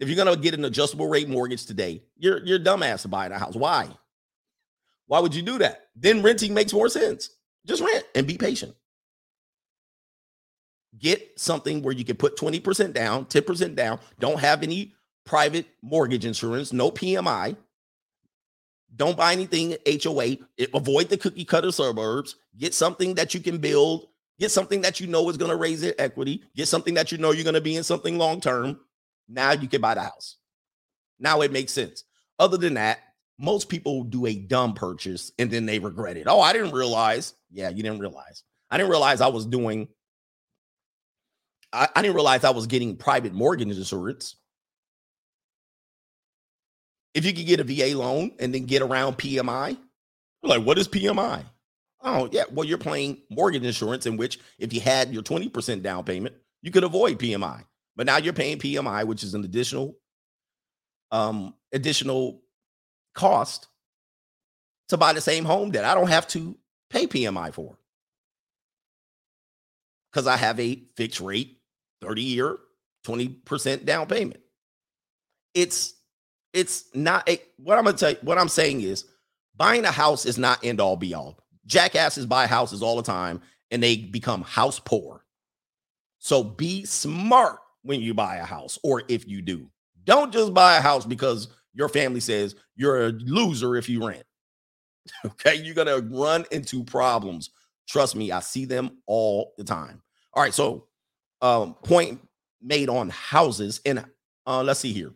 If 0.00 0.08
you're 0.08 0.16
gonna 0.16 0.36
get 0.36 0.54
an 0.54 0.64
adjustable 0.64 1.08
rate 1.08 1.28
mortgage 1.28 1.66
today, 1.66 2.02
you're 2.16 2.44
you're 2.44 2.58
dumbass 2.58 3.02
to 3.02 3.08
buy 3.08 3.26
a 3.26 3.38
house. 3.38 3.54
Why? 3.54 3.88
Why 5.06 5.20
would 5.20 5.34
you 5.34 5.42
do 5.42 5.58
that? 5.58 5.88
Then 5.94 6.22
renting 6.22 6.54
makes 6.54 6.72
more 6.72 6.88
sense. 6.88 7.30
Just 7.66 7.82
rent 7.82 8.04
and 8.14 8.26
be 8.26 8.36
patient. 8.36 8.74
Get 10.98 11.38
something 11.38 11.82
where 11.82 11.94
you 11.94 12.04
can 12.04 12.16
put 12.16 12.36
20% 12.36 12.92
down, 12.92 13.26
10% 13.26 13.74
down, 13.74 13.98
don't 14.20 14.38
have 14.38 14.62
any 14.62 14.94
private 15.26 15.66
mortgage 15.82 16.24
insurance, 16.24 16.72
no 16.72 16.90
PMI. 16.90 17.56
Don't 18.94 19.16
buy 19.16 19.32
anything 19.32 19.76
HOA. 19.86 20.36
Avoid 20.72 21.08
the 21.08 21.16
cookie 21.16 21.44
cutter 21.44 21.72
suburbs. 21.72 22.36
Get 22.56 22.74
something 22.74 23.14
that 23.14 23.34
you 23.34 23.40
can 23.40 23.58
build 23.58 24.06
Get 24.38 24.50
something 24.50 24.80
that 24.80 25.00
you 25.00 25.06
know 25.06 25.28
is 25.28 25.36
going 25.36 25.50
to 25.50 25.56
raise 25.56 25.82
your 25.82 25.94
equity. 25.98 26.42
Get 26.56 26.66
something 26.66 26.94
that 26.94 27.12
you 27.12 27.18
know 27.18 27.30
you're 27.30 27.44
going 27.44 27.54
to 27.54 27.60
be 27.60 27.76
in 27.76 27.84
something 27.84 28.18
long 28.18 28.40
term. 28.40 28.80
Now 29.28 29.52
you 29.52 29.68
can 29.68 29.80
buy 29.80 29.94
the 29.94 30.02
house. 30.02 30.38
Now 31.20 31.40
it 31.42 31.52
makes 31.52 31.72
sense. 31.72 32.04
Other 32.38 32.56
than 32.56 32.74
that, 32.74 32.98
most 33.38 33.68
people 33.68 34.04
do 34.04 34.26
a 34.26 34.34
dumb 34.34 34.74
purchase 34.74 35.32
and 35.38 35.50
then 35.50 35.66
they 35.66 35.78
regret 35.78 36.16
it. 36.16 36.26
Oh, 36.28 36.40
I 36.40 36.52
didn't 36.52 36.72
realize. 36.72 37.34
Yeah, 37.50 37.70
you 37.70 37.82
didn't 37.82 38.00
realize. 38.00 38.44
I 38.70 38.76
didn't 38.78 38.90
realize 38.90 39.20
I 39.20 39.28
was 39.28 39.46
doing. 39.46 39.88
I, 41.72 41.88
I 41.94 42.02
didn't 42.02 42.14
realize 42.14 42.44
I 42.44 42.50
was 42.50 42.66
getting 42.66 42.96
private 42.96 43.32
mortgage 43.32 43.68
insurance. 43.68 44.36
if 47.14 47.24
you 47.24 47.32
could 47.32 47.46
get 47.46 47.60
a 47.60 47.64
VA 47.64 47.96
loan 47.96 48.32
and 48.40 48.52
then 48.54 48.64
get 48.66 48.82
around 48.82 49.16
PMI, 49.16 49.76
like, 50.42 50.64
what 50.64 50.78
is 50.78 50.88
PMI? 50.88 51.44
Oh, 52.02 52.28
yeah. 52.32 52.44
Well, 52.50 52.66
you're 52.66 52.76
paying 52.76 53.22
mortgage 53.30 53.64
insurance, 53.64 54.04
in 54.04 54.16
which 54.16 54.38
if 54.58 54.72
you 54.74 54.80
had 54.80 55.12
your 55.14 55.22
20% 55.22 55.82
down 55.82 56.04
payment, 56.04 56.34
you 56.60 56.70
could 56.70 56.84
avoid 56.84 57.18
PMI. 57.18 57.64
But 57.96 58.06
now 58.06 58.18
you're 58.18 58.32
paying 58.34 58.58
PMI, 58.58 59.06
which 59.06 59.22
is 59.22 59.34
an 59.34 59.44
additional 59.44 59.96
um 61.12 61.54
additional 61.72 62.42
cost 63.14 63.68
to 64.88 64.96
buy 64.96 65.12
the 65.12 65.20
same 65.20 65.44
home 65.44 65.70
that 65.70 65.84
I 65.84 65.94
don't 65.94 66.08
have 66.08 66.26
to 66.28 66.56
pay 66.90 67.06
PMI 67.06 67.52
for. 67.52 67.78
Because 70.10 70.26
I 70.26 70.36
have 70.36 70.60
a 70.60 70.82
fixed 70.96 71.20
rate, 71.20 71.58
30 72.00 72.22
year, 72.22 72.58
20% 73.06 73.84
down 73.84 74.06
payment. 74.06 74.40
It's 75.54 75.94
it's 76.52 76.84
not 76.94 77.28
a 77.28 77.40
what 77.56 77.78
I'm 77.78 77.84
gonna 77.84 77.96
tell 77.96 78.10
you, 78.10 78.18
what 78.22 78.38
I'm 78.38 78.48
saying 78.48 78.82
is 78.82 79.04
buying 79.56 79.84
a 79.84 79.90
house 79.90 80.24
is 80.24 80.38
not 80.38 80.64
end 80.64 80.80
all 80.80 80.96
be 80.96 81.14
all. 81.14 81.38
Jackasses 81.66 82.26
buy 82.26 82.46
houses 82.46 82.82
all 82.82 82.96
the 82.96 83.02
time 83.02 83.40
and 83.70 83.82
they 83.82 83.96
become 83.96 84.42
house 84.42 84.80
poor. 84.80 85.24
So 86.18 86.42
be 86.42 86.84
smart 86.84 87.58
when 87.82 88.00
you 88.00 88.14
buy 88.14 88.36
a 88.36 88.44
house, 88.44 88.78
or 88.82 89.02
if 89.08 89.28
you 89.28 89.42
do. 89.42 89.68
Don't 90.04 90.32
just 90.32 90.54
buy 90.54 90.76
a 90.76 90.80
house 90.80 91.04
because 91.04 91.48
your 91.74 91.88
family 91.88 92.20
says 92.20 92.54
you're 92.76 93.06
a 93.06 93.10
loser 93.10 93.76
if 93.76 93.88
you 93.88 94.06
rent. 94.06 94.24
Okay, 95.26 95.56
you're 95.56 95.74
gonna 95.74 95.98
run 95.98 96.46
into 96.50 96.82
problems. 96.82 97.50
Trust 97.86 98.16
me, 98.16 98.32
I 98.32 98.40
see 98.40 98.64
them 98.64 99.02
all 99.06 99.52
the 99.58 99.64
time. 99.64 100.00
All 100.32 100.42
right, 100.42 100.54
so 100.54 100.86
um, 101.42 101.74
point 101.84 102.20
made 102.62 102.88
on 102.88 103.10
houses, 103.10 103.82
and 103.84 104.02
uh, 104.46 104.62
let's 104.62 104.80
see 104.80 104.94
here. 104.94 105.12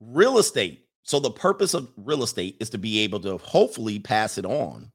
Real 0.00 0.38
estate. 0.38 0.86
So 1.02 1.18
the 1.18 1.30
purpose 1.30 1.74
of 1.74 1.90
real 1.96 2.22
estate 2.22 2.56
is 2.60 2.70
to 2.70 2.78
be 2.78 3.00
able 3.00 3.18
to 3.20 3.38
hopefully 3.38 3.98
pass 3.98 4.38
it 4.38 4.44
on. 4.44 4.92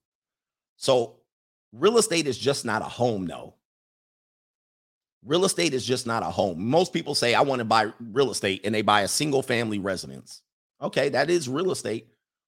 So 0.78 1.18
real 1.74 1.98
estate 1.98 2.28
is 2.28 2.38
just 2.38 2.64
not 2.66 2.82
a 2.82 2.86
home, 2.86 3.26
though. 3.26 3.56
Real 5.26 5.45
estate 5.45 5.74
is 5.74 5.86
just 5.86 6.06
not 6.06 6.24
a 6.24 6.28
home. 6.28 6.64
Most 6.64 6.91
people 6.91 7.16
say, 7.16 7.34
I 7.34 7.41
want 7.41 7.60
to 7.60 7.66
buy 7.66 7.91
real 8.12 8.32
estate, 8.32 8.62
and 8.66 8.76
they 8.76 8.82
buy 8.82 9.02
a 9.02 9.08
single 9.08 9.41
family 9.41 9.80
residence. 9.80 10.41
Okay, 10.82 11.10
that 11.10 11.30
is 11.30 11.48
real 11.48 11.72
estate, 11.72 12.08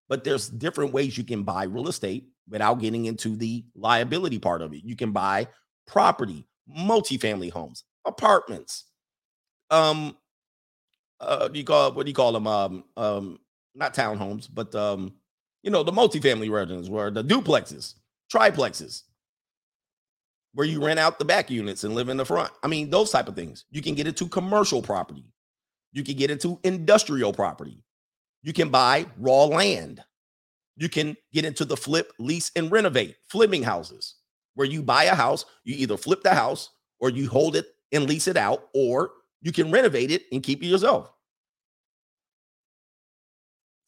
but 0.09 0.23
there's 0.23 0.49
different 0.49 0.91
ways 0.91 1.17
you 1.17 1.23
can 1.23 1.43
buy 1.43 1.63
real 1.63 1.87
estate 1.87 2.25
without 2.49 2.75
getting 2.75 3.05
into 3.05 3.35
the 3.35 3.63
liability 3.75 4.39
part 4.39 4.61
of 4.61 4.73
it. 4.73 4.83
You 4.83 4.95
can 4.95 5.11
buy 5.11 5.47
property, 5.87 6.45
multifamily 6.69 7.51
homes, 7.51 7.83
apartments. 8.05 8.85
Um, 9.69 10.17
uh, 11.19 11.49
you 11.53 11.63
call 11.63 11.93
what 11.93 12.05
do 12.05 12.09
you 12.09 12.15
call 12.15 12.33
them? 12.33 12.45
Um, 12.45 12.83
um, 12.97 13.39
not 13.73 13.93
townhomes, 13.93 14.49
but 14.53 14.75
um, 14.75 15.13
you 15.63 15.71
know, 15.71 15.83
the 15.83 15.91
multifamily 15.91 16.51
residences 16.51 16.89
where 16.89 17.09
the 17.09 17.23
duplexes, 17.23 17.95
triplexes 18.31 19.03
where 20.55 20.65
you 20.65 20.83
rent 20.83 20.99
out 20.99 21.19
the 21.19 21.25
back 21.25 21.51
units 21.51 21.83
and 21.83 21.93
live 21.93 22.07
in 22.07 22.15
the 22.15 22.25
front. 22.25 22.49
I 22.63 22.67
mean, 22.67 22.89
those 22.89 23.11
type 23.11 23.27
of 23.27 23.35
things. 23.35 23.65
You 23.71 23.81
can 23.81 23.93
get 23.93 24.07
into 24.07 24.27
commercial 24.27 24.81
property. 24.81 25.25
You 25.91 26.01
can 26.01 26.15
get 26.15 26.31
into 26.31 26.59
industrial 26.63 27.33
property. 27.33 27.83
You 28.41 28.53
can 28.53 28.69
buy 28.69 29.05
raw 29.19 29.43
land. 29.45 30.01
You 30.77 30.87
can 30.87 31.17
get 31.33 31.43
into 31.43 31.65
the 31.65 31.75
flip, 31.75 32.13
lease, 32.19 32.51
and 32.55 32.71
renovate 32.71 33.17
flipping 33.27 33.63
houses, 33.63 34.15
where 34.55 34.67
you 34.67 34.81
buy 34.81 35.03
a 35.05 35.15
house, 35.15 35.45
you 35.65 35.75
either 35.77 35.97
flip 35.97 36.23
the 36.23 36.33
house 36.33 36.69
or 36.99 37.09
you 37.09 37.29
hold 37.29 37.57
it 37.57 37.67
and 37.91 38.07
lease 38.07 38.27
it 38.27 38.37
out, 38.37 38.69
or 38.73 39.11
you 39.41 39.51
can 39.51 39.71
renovate 39.71 40.09
it 40.09 40.23
and 40.31 40.41
keep 40.41 40.63
it 40.63 40.67
yourself. 40.67 41.11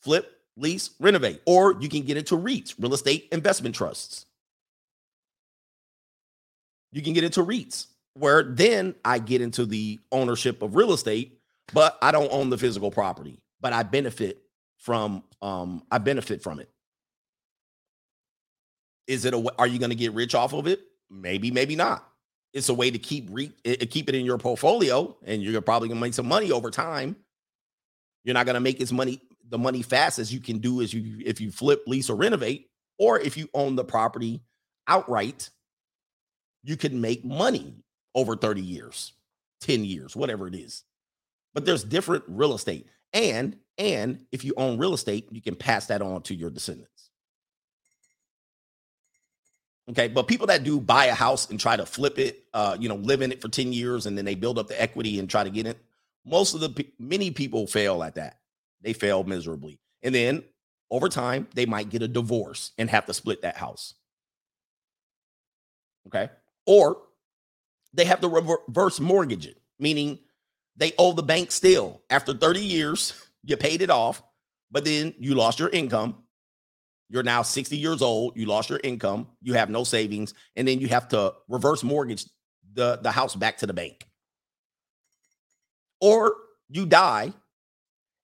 Flip, 0.02 0.30
lease, 0.58 0.92
renovate, 1.00 1.42
or 1.46 1.78
you 1.80 1.88
can 1.88 2.02
get 2.02 2.18
into 2.18 2.38
REITs, 2.38 2.76
real 2.78 2.94
estate 2.94 3.30
investment 3.32 3.74
trusts 3.74 4.26
you 6.92 7.02
can 7.02 7.14
get 7.14 7.24
into 7.24 7.44
REITs, 7.44 7.88
where 8.14 8.44
then 8.44 8.96
I 9.06 9.20
get 9.20 9.42
into 9.42 9.66
the 9.66 10.00
ownership 10.12 10.62
of 10.62 10.76
real 10.76 10.94
estate, 10.94 11.40
but 11.74 11.98
I 12.02 12.12
don't 12.12 12.32
own 12.32 12.50
the 12.50 12.58
physical 12.58 12.92
property, 12.92 13.42
but 13.62 13.74
I 13.74 13.84
benefit 13.84 14.42
from 14.78 15.24
um 15.42 15.84
I 15.92 15.98
benefit 15.98 16.42
from 16.42 16.60
it. 16.60 16.70
Is 19.08 19.26
it 19.26 19.34
a 19.34 19.54
are 19.58 19.68
you 19.68 19.80
going 19.80 19.90
to 19.90 19.96
get 19.96 20.14
rich 20.14 20.36
off 20.36 20.54
of 20.54 20.68
it? 20.68 20.82
Maybe, 21.10 21.52
maybe 21.52 21.76
not. 21.76 22.08
It's 22.54 22.70
a 22.70 22.74
way 22.74 22.92
to 22.92 22.98
keep 22.98 23.28
re, 23.32 23.52
keep 23.64 24.10
it 24.10 24.16
in 24.16 24.26
your 24.26 24.38
portfolio, 24.38 25.16
and 25.26 25.42
you're 25.42 25.62
probably 25.62 25.90
going 25.90 26.00
to 26.00 26.06
make 26.06 26.14
some 26.14 26.28
money 26.28 26.52
over 26.52 26.72
time. 26.72 27.16
You're 28.24 28.34
not 28.34 28.46
going 28.46 28.56
to 28.56 28.62
make 28.62 28.82
as 28.82 28.92
money 28.92 29.22
the 29.50 29.58
money 29.58 29.82
fast 29.82 30.20
as 30.20 30.34
you 30.34 30.40
can 30.40 30.58
do 30.58 30.82
as 30.82 30.94
you 30.94 31.22
if 31.26 31.40
you 31.40 31.52
flip, 31.52 31.84
lease, 31.88 32.10
or 32.10 32.16
renovate, 32.16 32.70
or 32.98 33.20
if 33.20 33.38
you 33.38 33.50
own 33.54 33.76
the 33.76 33.84
property 33.84 34.42
outright 34.88 35.50
you 36.64 36.78
can 36.78 37.00
make 37.00 37.24
money 37.24 37.76
over 38.18 38.36
30 38.36 38.62
years, 38.62 39.14
10 39.62 39.86
years, 39.86 40.16
whatever 40.16 40.48
it 40.48 40.56
is. 40.56 40.84
But 41.54 41.66
there's 41.66 41.84
different 41.84 42.24
real 42.28 42.54
estate. 42.54 42.88
And 43.14 43.58
and 43.78 44.26
if 44.32 44.44
you 44.44 44.54
own 44.58 44.80
real 44.80 44.96
estate, 44.96 45.28
you 45.32 45.42
can 45.42 45.56
pass 45.56 45.86
that 45.88 46.02
on 46.02 46.24
to 46.24 46.36
your 46.36 46.50
descendants. 46.50 47.12
Okay, 49.90 50.08
but 50.08 50.28
people 50.28 50.48
that 50.48 50.64
do 50.64 50.82
buy 50.82 51.06
a 51.06 51.14
house 51.14 51.50
and 51.50 51.60
try 51.60 51.78
to 51.78 51.86
flip 51.86 52.18
it, 52.20 52.44
uh, 52.54 52.76
you 52.80 52.90
know, 52.90 52.96
live 52.96 53.22
in 53.22 53.32
it 53.32 53.40
for 53.40 53.48
10 53.48 53.72
years 53.72 54.06
and 54.06 54.18
then 54.18 54.26
they 54.26 54.36
build 54.36 54.60
up 54.60 54.68
the 54.68 54.82
equity 54.82 55.20
and 55.20 55.30
try 55.30 55.44
to 55.44 55.50
get 55.50 55.68
it, 55.68 55.78
most 56.26 56.54
of 56.56 56.60
the 56.60 56.86
many 57.00 57.32
people 57.32 57.68
fail 57.68 58.04
at 58.04 58.16
that. 58.16 58.40
They 58.82 58.94
fail 58.94 59.24
miserably. 59.24 59.80
And 60.04 60.14
then 60.14 60.44
over 60.92 61.08
time, 61.08 61.48
they 61.54 61.66
might 61.66 61.90
get 61.90 62.02
a 62.02 62.08
divorce 62.08 62.72
and 62.78 62.90
have 62.90 63.06
to 63.06 63.14
split 63.14 63.44
that 63.44 63.58
house. 63.58 63.94
Okay 66.08 66.30
or 66.68 66.98
they 67.94 68.06
have 68.06 68.22
to 68.22 68.28
reverse 68.28 69.00
mortgage 69.00 69.48
it, 69.48 69.58
meaning 69.80 70.20
they 70.76 70.94
owe 71.00 71.14
the 71.14 71.24
bank 71.24 71.52
still. 71.52 72.02
After 72.10 72.34
30 72.34 72.60
years, 72.60 73.14
you 73.44 73.58
paid 73.58 73.82
it 73.82 73.90
off, 73.90 74.22
but 74.70 74.86
then 74.86 75.16
you 75.18 75.34
lost 75.34 75.60
your 75.60 75.70
income. 75.70 76.24
You're 77.10 77.24
now 77.24 77.42
60 77.42 77.78
years 77.78 78.02
old. 78.02 78.36
You 78.36 78.46
lost 78.46 78.70
your 78.70 78.82
income. 78.84 79.28
You 79.42 79.54
have 79.54 79.70
no 79.70 79.86
savings. 79.86 80.34
And 80.58 80.68
then 80.68 80.80
you 80.80 80.90
have 80.90 81.08
to 81.10 81.34
reverse 81.48 81.82
mortgage 81.82 82.26
the, 82.74 83.00
the 83.02 83.12
house 83.12 83.34
back 83.34 83.60
to 83.60 83.66
the 83.66 83.74
bank. 83.74 84.06
Or 86.02 86.36
you 86.70 86.86
die 86.86 87.32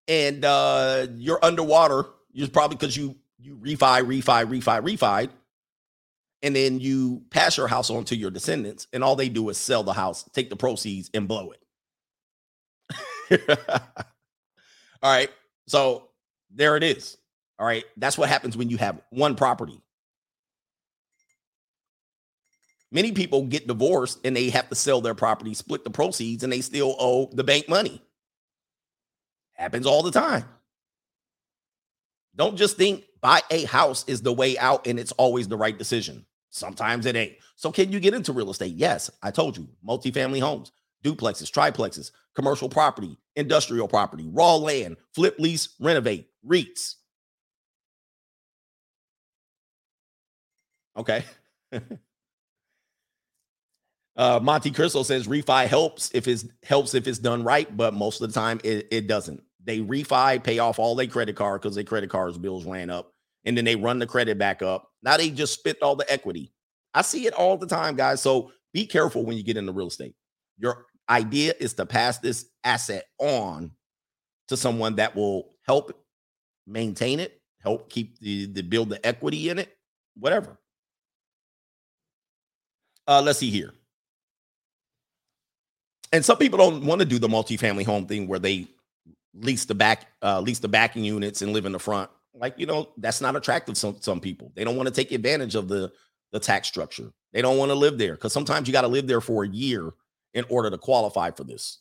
and 0.07 0.43
uh, 0.43 1.07
you're 1.15 1.43
underwater. 1.43 2.05
You're 2.33 2.49
probably 2.49 2.75
because 2.75 2.95
you 2.97 3.15
you 3.39 3.55
refi, 3.57 4.01
refi, 4.03 4.45
refi, 4.45 4.81
refi, 4.81 5.29
and 6.43 6.55
then 6.55 6.79
you 6.79 7.23
pass 7.29 7.57
your 7.57 7.67
house 7.67 7.89
on 7.89 8.03
to 8.05 8.15
your 8.15 8.29
descendants, 8.29 8.87
and 8.93 9.03
all 9.03 9.15
they 9.15 9.29
do 9.29 9.47
is 9.49 9.57
sell 9.57 9.81
the 9.81 9.93
house, 9.93 10.29
take 10.33 10.49
the 10.49 10.55
proceeds, 10.57 11.09
and 11.13 11.27
blow 11.27 11.51
it. 11.51 11.59
all 15.01 15.11
right. 15.11 15.29
So 15.67 16.09
there 16.53 16.75
it 16.75 16.83
is. 16.83 17.17
All 17.57 17.65
right. 17.65 17.85
That's 17.97 18.17
what 18.17 18.29
happens 18.29 18.57
when 18.57 18.69
you 18.69 18.77
have 18.77 19.01
one 19.09 19.35
property. 19.35 19.81
Many 22.91 23.11
people 23.13 23.43
get 23.43 23.65
divorced 23.65 24.19
and 24.23 24.35
they 24.35 24.49
have 24.51 24.69
to 24.69 24.75
sell 24.75 25.01
their 25.01 25.15
property, 25.15 25.55
split 25.55 25.83
the 25.83 25.89
proceeds, 25.89 26.43
and 26.43 26.53
they 26.53 26.61
still 26.61 26.95
owe 26.99 27.27
the 27.33 27.43
bank 27.43 27.67
money. 27.67 28.01
Happens 29.53 29.87
all 29.87 30.03
the 30.03 30.11
time. 30.11 30.45
Don't 32.35 32.55
just 32.55 32.77
think 32.77 33.03
buy 33.21 33.41
a 33.49 33.63
house 33.63 34.03
is 34.07 34.21
the 34.21 34.33
way 34.33 34.57
out 34.57 34.85
and 34.85 34.99
it's 34.99 35.11
always 35.13 35.47
the 35.47 35.57
right 35.57 35.77
decision. 35.77 36.25
Sometimes 36.53 37.07
it 37.07 37.15
ain't. 37.15 37.33
So, 37.55 37.71
can 37.71 37.91
you 37.91 37.99
get 37.99 38.13
into 38.13 38.31
real 38.31 38.51
estate? 38.51 38.75
Yes, 38.75 39.09
I 39.23 39.31
told 39.31 39.57
you 39.57 39.67
multifamily 39.85 40.39
homes, 40.39 40.71
duplexes, 41.03 41.49
triplexes, 41.51 42.11
commercial 42.35 42.69
property, 42.69 43.17
industrial 43.35 43.87
property, 43.87 44.29
raw 44.31 44.55
land, 44.55 44.97
flip, 45.15 45.35
lease, 45.39 45.69
renovate, 45.79 46.27
REITs. 46.47 46.95
Okay. 50.95 51.25
uh, 54.15 54.39
Monte 54.39 54.69
Cristo 54.69 55.01
says 55.01 55.27
refi 55.27 55.65
helps 55.65 56.11
if 56.13 56.27
it's 56.27 56.45
helps 56.61 56.93
if 56.93 57.07
it's 57.07 57.17
done 57.17 57.43
right, 57.43 57.75
but 57.75 57.95
most 57.95 58.21
of 58.21 58.31
the 58.31 58.39
time 58.39 58.61
it, 58.63 58.87
it 58.91 59.07
doesn't. 59.07 59.41
They 59.63 59.79
refi, 59.79 60.43
pay 60.43 60.59
off 60.59 60.77
all 60.77 60.93
their 60.93 61.07
credit 61.07 61.35
card 61.35 61.61
because 61.63 61.73
their 61.73 61.83
credit 61.83 62.11
cards 62.11 62.37
bills 62.37 62.63
ran 62.63 62.91
up 62.91 63.12
and 63.45 63.57
then 63.57 63.65
they 63.65 63.75
run 63.75 63.99
the 63.99 64.07
credit 64.07 64.37
back 64.37 64.61
up. 64.61 64.89
Now 65.01 65.17
they 65.17 65.29
just 65.29 65.53
spit 65.53 65.81
all 65.81 65.95
the 65.95 66.11
equity. 66.11 66.51
I 66.93 67.01
see 67.01 67.25
it 67.25 67.33
all 67.33 67.57
the 67.57 67.67
time, 67.67 67.95
guys. 67.95 68.21
So 68.21 68.51
be 68.73 68.85
careful 68.85 69.25
when 69.25 69.37
you 69.37 69.43
get 69.43 69.57
into 69.57 69.71
real 69.71 69.87
estate. 69.87 70.15
Your 70.57 70.85
idea 71.09 71.53
is 71.59 71.73
to 71.73 71.85
pass 71.85 72.19
this 72.19 72.45
asset 72.63 73.05
on 73.19 73.71
to 74.47 74.57
someone 74.57 74.95
that 74.95 75.15
will 75.15 75.49
help 75.65 75.97
maintain 76.67 77.19
it, 77.19 77.41
help 77.59 77.89
keep 77.89 78.19
the, 78.19 78.45
the 78.45 78.61
build 78.61 78.89
the 78.89 79.05
equity 79.05 79.49
in 79.49 79.59
it, 79.59 79.75
whatever. 80.17 80.57
Uh, 83.07 83.21
let's 83.21 83.39
see 83.39 83.49
here. 83.49 83.73
And 86.11 86.23
some 86.23 86.37
people 86.37 86.57
don't 86.57 86.85
want 86.85 86.99
to 86.99 87.05
do 87.05 87.19
the 87.19 87.27
multifamily 87.27 87.85
home 87.85 88.05
thing 88.05 88.27
where 88.27 88.39
they 88.39 88.67
lease 89.33 89.65
the 89.65 89.75
back, 89.75 90.07
uh, 90.21 90.39
lease 90.39 90.59
the 90.59 90.67
backing 90.67 91.03
units 91.03 91.41
and 91.41 91.53
live 91.53 91.65
in 91.65 91.71
the 91.71 91.79
front. 91.79 92.09
Like, 92.35 92.55
you 92.57 92.65
know, 92.65 92.89
that's 92.97 93.21
not 93.21 93.35
attractive 93.35 93.77
some, 93.77 93.97
some 93.99 94.19
people. 94.19 94.51
They 94.55 94.63
don't 94.63 94.75
want 94.75 94.87
to 94.87 94.93
take 94.93 95.11
advantage 95.11 95.55
of 95.55 95.67
the 95.67 95.91
the 96.33 96.39
tax 96.39 96.67
structure. 96.67 97.13
They 97.31 97.41
don't 97.41 97.57
want 97.57 97.69
to 97.69 97.75
live 97.75 97.97
there 97.97 98.15
because 98.15 98.33
sometimes 98.33 98.67
you 98.67 98.73
got 98.73 98.81
to 98.81 98.87
live 98.87 99.07
there 99.07 99.21
for 99.21 99.43
a 99.43 99.47
year 99.47 99.91
in 100.33 100.45
order 100.49 100.69
to 100.69 100.77
qualify 100.77 101.31
for 101.31 101.43
this. 101.43 101.79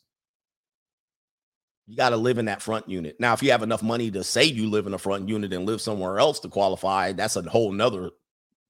You 1.87 1.97
got 1.97 2.11
to 2.11 2.17
live 2.17 2.39
in 2.39 2.45
that 2.45 2.63
front 2.63 2.89
unit. 2.89 3.17
Now, 3.19 3.33
if 3.33 3.43
you 3.43 3.51
have 3.51 3.63
enough 3.63 3.83
money 3.83 4.11
to 4.11 4.23
say 4.23 4.45
you 4.45 4.69
live 4.69 4.87
in 4.87 4.95
a 4.95 4.99
front 4.99 5.29
unit 5.29 5.53
and 5.53 5.67
live 5.67 5.81
somewhere 5.81 6.19
else 6.19 6.39
to 6.41 6.49
qualify, 6.49 7.13
that's 7.13 7.37
a 7.37 7.43
whole 7.43 7.73
nother 7.73 8.11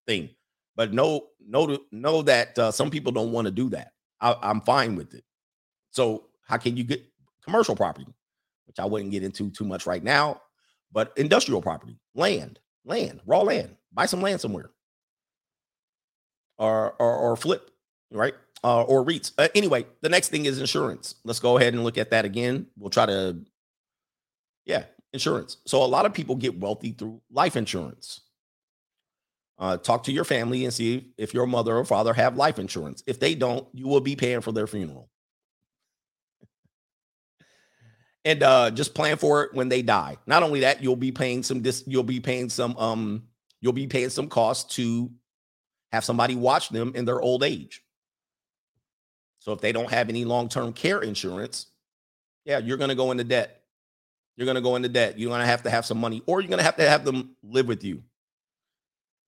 thing. 0.07 0.31
But 0.77 0.93
know, 0.93 1.27
know, 1.47 1.79
know 1.91 2.23
that 2.23 2.59
uh, 2.59 2.71
some 2.71 2.91
people 2.91 3.13
don't 3.13 3.33
want 3.33 3.47
to 3.47 3.51
do 3.51 3.69
that. 3.71 3.93
I, 4.21 4.37
I'm 4.41 4.61
fine 4.61 4.95
with 4.95 5.15
it. 5.15 5.25
So, 5.91 6.27
how 6.47 6.57
can 6.57 6.77
you 6.77 6.85
get 6.85 7.05
commercial 7.45 7.77
property, 7.77 8.07
which 8.67 8.79
I 8.79 8.85
wouldn't 8.85 9.11
get 9.11 9.25
into 9.25 9.51
too 9.51 9.65
much 9.65 9.87
right 9.87 10.03
now, 10.03 10.42
but 10.93 11.13
industrial 11.17 11.63
property, 11.63 11.99
land, 12.15 12.59
land, 12.85 13.21
raw 13.27 13.41
land, 13.41 13.77
buy 13.93 14.07
some 14.07 14.21
land 14.21 14.41
somewhere, 14.41 14.71
or 16.59 16.95
or, 16.99 17.17
or 17.17 17.37
flip, 17.37 17.71
right? 18.11 18.35
Uh, 18.65 18.83
or 18.83 19.05
REITs. 19.05 19.33
Uh, 19.39 19.49
anyway, 19.57 19.85
the 20.03 20.09
next 20.09 20.29
thing 20.29 20.45
is 20.45 20.61
insurance. 20.61 21.17
Let's 21.25 21.41
go 21.41 21.59
ahead 21.59 21.75
and 21.75 21.83
look 21.83 21.99
at 21.99 22.11
that 22.11 22.25
again. 22.25 22.67
We'll 22.79 22.91
try 22.91 23.07
to, 23.07 23.37
yeah, 24.67 24.85
insurance. 25.13 25.57
So 25.67 25.83
a 25.83 25.87
lot 25.87 26.07
of 26.07 26.15
people 26.15 26.37
get 26.37 26.61
wealthy 26.61 26.93
through 26.93 27.21
life 27.31 27.57
insurance. 27.57 28.21
Uh, 29.59 29.77
talk 29.77 30.05
to 30.05 30.13
your 30.13 30.25
family 30.25 30.65
and 30.65 30.73
see 30.73 31.13
if 31.19 31.35
your 31.35 31.47
mother 31.47 31.77
or 31.77 31.85
father 31.85 32.13
have 32.15 32.37
life 32.37 32.59
insurance. 32.59 33.03
If 33.07 33.21
they 33.21 33.35
don't, 33.35 33.67
you 33.73 33.87
will 33.89 34.01
be 34.01 34.17
paying 34.17 34.41
for 34.41 34.53
their 34.53 34.67
funeral. 34.67 35.09
And 38.25 38.43
uh, 38.43 38.71
just 38.71 38.95
plan 38.95 39.17
for 39.17 39.45
it 39.45 39.55
when 39.55 39.69
they 39.69 39.83
die. 39.83 40.17
Not 40.27 40.43
only 40.43 40.61
that, 40.61 40.83
you'll 40.83 40.97
be 40.97 41.13
paying 41.13 41.43
some 41.43 41.61
dis- 41.61 41.85
you'll 41.87 42.03
be 42.03 42.21
paying 42.21 42.49
some 42.49 42.77
um 42.77 43.25
you'll 43.61 43.73
be 43.73 43.87
paying 43.87 44.11
some 44.11 44.29
costs 44.29 44.77
to 44.77 45.11
have 45.93 46.05
somebody 46.05 46.35
watch 46.35 46.69
them 46.71 46.93
in 46.95 47.05
their 47.05 47.21
old 47.21 47.43
age. 47.43 47.83
So 49.41 49.53
if 49.53 49.61
they 49.61 49.73
don't 49.73 49.91
have 49.91 50.09
any 50.09 50.25
long-term 50.25 50.73
care 50.73 51.01
insurance, 51.01 51.67
yeah, 52.45 52.59
you're 52.59 52.77
going 52.77 52.91
to 52.91 52.95
go 52.95 53.11
into 53.11 53.25
debt. 53.25 53.63
You're 54.37 54.47
going 54.47 54.55
to 54.57 54.63
go 54.63 54.77
into 54.77 54.89
debt. 54.89 55.19
You're 55.19 55.31
going 55.31 55.41
to 55.41 55.47
have 55.47 55.65
to 55.65 55.71
have 55.71 55.85
some 55.85 55.99
money 55.99 56.23
or 56.27 56.41
you're 56.41 56.49
going 56.49 56.59
to 56.59 56.65
have 56.65 56.77
to 56.77 56.89
have 56.89 57.05
them 57.05 57.37
live 57.43 57.67
with 57.67 57.85
you. 57.85 58.03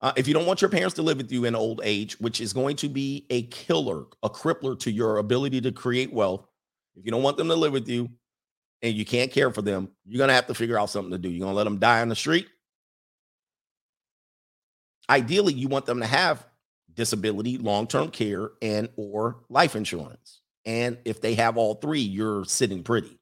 Uh, 0.01 0.13
if 0.17 0.29
you 0.29 0.35
don't 0.35 0.47
want 0.47 0.61
your 0.61 0.71
parents 0.71 0.95
to 0.95 1.03
live 1.03 1.17
with 1.17 1.33
you 1.33 1.45
in 1.45 1.55
old 1.55 1.81
age, 1.83 2.19
which 2.21 2.41
is 2.41 2.53
going 2.53 2.77
to 2.77 2.89
be 2.89 3.27
a 3.31 3.43
killer, 3.45 4.05
a 4.23 4.31
crippler 4.31 4.79
to 4.81 4.91
your 4.91 5.19
ability 5.19 5.61
to 5.63 5.73
create 5.73 6.13
wealth, 6.13 6.47
if 6.97 7.05
you 7.05 7.11
don't 7.11 7.23
want 7.23 7.37
them 7.37 7.49
to 7.49 7.55
live 7.55 7.73
with 7.73 7.89
you 7.89 8.09
and 8.83 8.95
you 8.95 9.05
can't 9.05 9.31
care 9.31 9.51
for 9.51 9.63
them, 9.63 9.91
you're 10.05 10.19
going 10.19 10.29
to 10.29 10.35
have 10.35 10.47
to 10.49 10.55
figure 10.55 10.79
out 10.79 10.91
something 10.91 11.13
to 11.13 11.19
do. 11.19 11.29
You're 11.29 11.41
going 11.41 11.53
to 11.53 11.57
let 11.57 11.65
them 11.65 11.79
die 11.79 12.01
on 12.01 12.09
the 12.09 12.17
street. 12.17 12.47
Ideally, 15.09 15.55
you 15.55 15.69
want 15.69 15.87
them 15.87 16.01
to 16.01 16.07
have 16.07 16.47
disability, 16.93 17.59
long-term 17.59 18.11
care, 18.11 18.51
and 18.63 18.89
or 18.97 19.45
life 19.49 19.77
insurance. 19.77 20.41
And 20.65 20.99
if 21.05 21.21
they 21.21 21.35
have 21.35 21.57
all 21.57 21.75
three, 21.75 22.01
you're 22.01 22.45
sitting 22.45 22.83
pretty. 22.83 23.19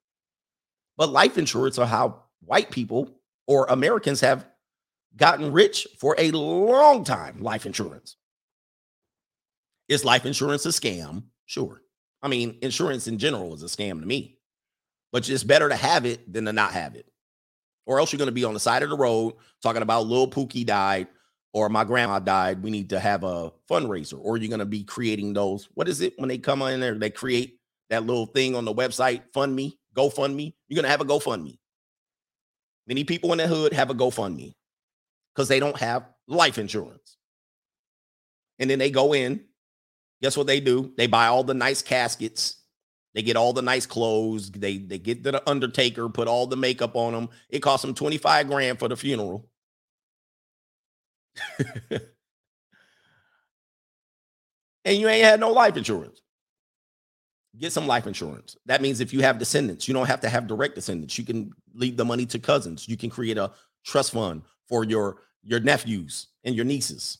But 0.96 1.10
life 1.10 1.38
insurance 1.38 1.78
are 1.78 1.86
how 1.86 2.22
white 2.44 2.70
people 2.70 3.10
or 3.46 3.66
Americans 3.68 4.20
have 4.20 4.46
gotten 5.16 5.52
rich 5.52 5.86
for 5.98 6.14
a 6.18 6.30
long 6.30 7.04
time. 7.04 7.40
Life 7.40 7.66
insurance. 7.66 8.16
Is 9.88 10.04
life 10.04 10.24
insurance 10.24 10.64
a 10.66 10.68
scam? 10.68 11.24
Sure. 11.46 11.82
I 12.22 12.28
mean, 12.28 12.58
insurance 12.62 13.08
in 13.08 13.18
general 13.18 13.52
is 13.54 13.62
a 13.62 13.66
scam 13.66 14.00
to 14.00 14.06
me, 14.06 14.38
but 15.12 15.28
it's 15.28 15.44
better 15.44 15.68
to 15.68 15.76
have 15.76 16.06
it 16.06 16.32
than 16.32 16.46
to 16.46 16.52
not 16.52 16.72
have 16.72 16.96
it. 16.96 17.06
Or 17.86 18.00
else 18.00 18.12
you're 18.12 18.18
going 18.18 18.26
to 18.26 18.32
be 18.32 18.44
on 18.44 18.54
the 18.54 18.60
side 18.60 18.82
of 18.82 18.90
the 18.90 18.96
road 18.96 19.34
talking 19.62 19.82
about 19.82 20.06
Lil 20.06 20.28
Pookie 20.28 20.66
died 20.66 21.08
or 21.52 21.68
my 21.68 21.84
grandma 21.84 22.18
died, 22.18 22.62
we 22.62 22.70
need 22.70 22.90
to 22.90 22.98
have 22.98 23.24
a 23.24 23.52
fundraiser, 23.70 24.18
or 24.20 24.36
you're 24.36 24.48
going 24.48 24.60
to 24.60 24.64
be 24.64 24.84
creating 24.84 25.34
those. 25.34 25.68
What 25.74 25.88
is 25.88 26.00
it 26.00 26.14
when 26.16 26.28
they 26.28 26.38
come 26.38 26.62
in 26.62 26.80
there? 26.80 26.94
They 26.94 27.10
create 27.10 27.58
that 27.90 28.06
little 28.06 28.26
thing 28.26 28.54
on 28.56 28.64
the 28.64 28.74
website, 28.74 29.22
Fund 29.34 29.54
Me, 29.54 29.78
GoFundMe. 29.94 30.54
You're 30.68 30.76
going 30.76 30.84
to 30.84 30.90
have 30.90 31.02
a 31.02 31.04
GoFundMe. 31.04 31.58
Many 32.86 33.04
people 33.04 33.32
in 33.32 33.38
the 33.38 33.46
hood 33.46 33.74
have 33.74 33.90
a 33.90 33.94
GoFundMe 33.94 34.54
because 35.34 35.48
they 35.48 35.60
don't 35.60 35.76
have 35.76 36.08
life 36.26 36.56
insurance. 36.56 37.18
And 38.58 38.70
then 38.70 38.78
they 38.78 38.90
go 38.90 39.14
in. 39.14 39.44
Guess 40.22 40.36
what 40.36 40.46
they 40.46 40.60
do? 40.60 40.92
They 40.96 41.06
buy 41.06 41.26
all 41.26 41.44
the 41.44 41.54
nice 41.54 41.82
caskets. 41.82 42.61
They 43.14 43.22
get 43.22 43.36
all 43.36 43.52
the 43.52 43.62
nice 43.62 43.86
clothes. 43.86 44.50
They 44.50 44.78
they 44.78 44.98
get 44.98 45.22
the 45.22 45.48
undertaker, 45.48 46.08
put 46.08 46.28
all 46.28 46.46
the 46.46 46.56
makeup 46.56 46.96
on 46.96 47.12
them. 47.12 47.28
It 47.50 47.60
costs 47.60 47.84
them 47.84 47.94
25 47.94 48.48
grand 48.48 48.78
for 48.78 48.88
the 48.88 48.96
funeral. 48.96 49.48
and 51.90 52.00
you 54.84 55.08
ain't 55.08 55.24
had 55.24 55.40
no 55.40 55.52
life 55.52 55.76
insurance. 55.76 56.20
Get 57.58 57.72
some 57.72 57.86
life 57.86 58.06
insurance. 58.06 58.56
That 58.64 58.80
means 58.80 59.00
if 59.00 59.12
you 59.12 59.20
have 59.20 59.38
descendants, 59.38 59.86
you 59.86 59.92
don't 59.92 60.06
have 60.06 60.20
to 60.22 60.28
have 60.30 60.46
direct 60.46 60.74
descendants. 60.74 61.18
You 61.18 61.24
can 61.24 61.52
leave 61.74 61.98
the 61.98 62.04
money 62.04 62.24
to 62.26 62.38
cousins. 62.38 62.88
You 62.88 62.96
can 62.96 63.10
create 63.10 63.36
a 63.36 63.52
trust 63.84 64.12
fund 64.12 64.42
for 64.68 64.84
your 64.84 65.18
your 65.42 65.60
nephews 65.60 66.28
and 66.44 66.54
your 66.54 66.64
nieces. 66.64 67.18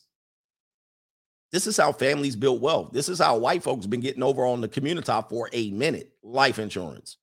This 1.53 1.67
is 1.67 1.77
how 1.77 1.91
families 1.91 2.35
build 2.35 2.61
wealth. 2.61 2.93
This 2.93 3.07
is 3.07 3.19
how 3.19 3.37
white 3.37 3.61
folks 3.61 3.85
been 3.85 3.99
getting 3.99 4.23
over 4.23 4.43
on 4.43 4.59
the 4.59 4.67
community 4.67 5.13
for 5.29 5.49
a 5.53 5.69
minute. 5.69 6.11
Life 6.23 6.57
insurance. 6.57 7.17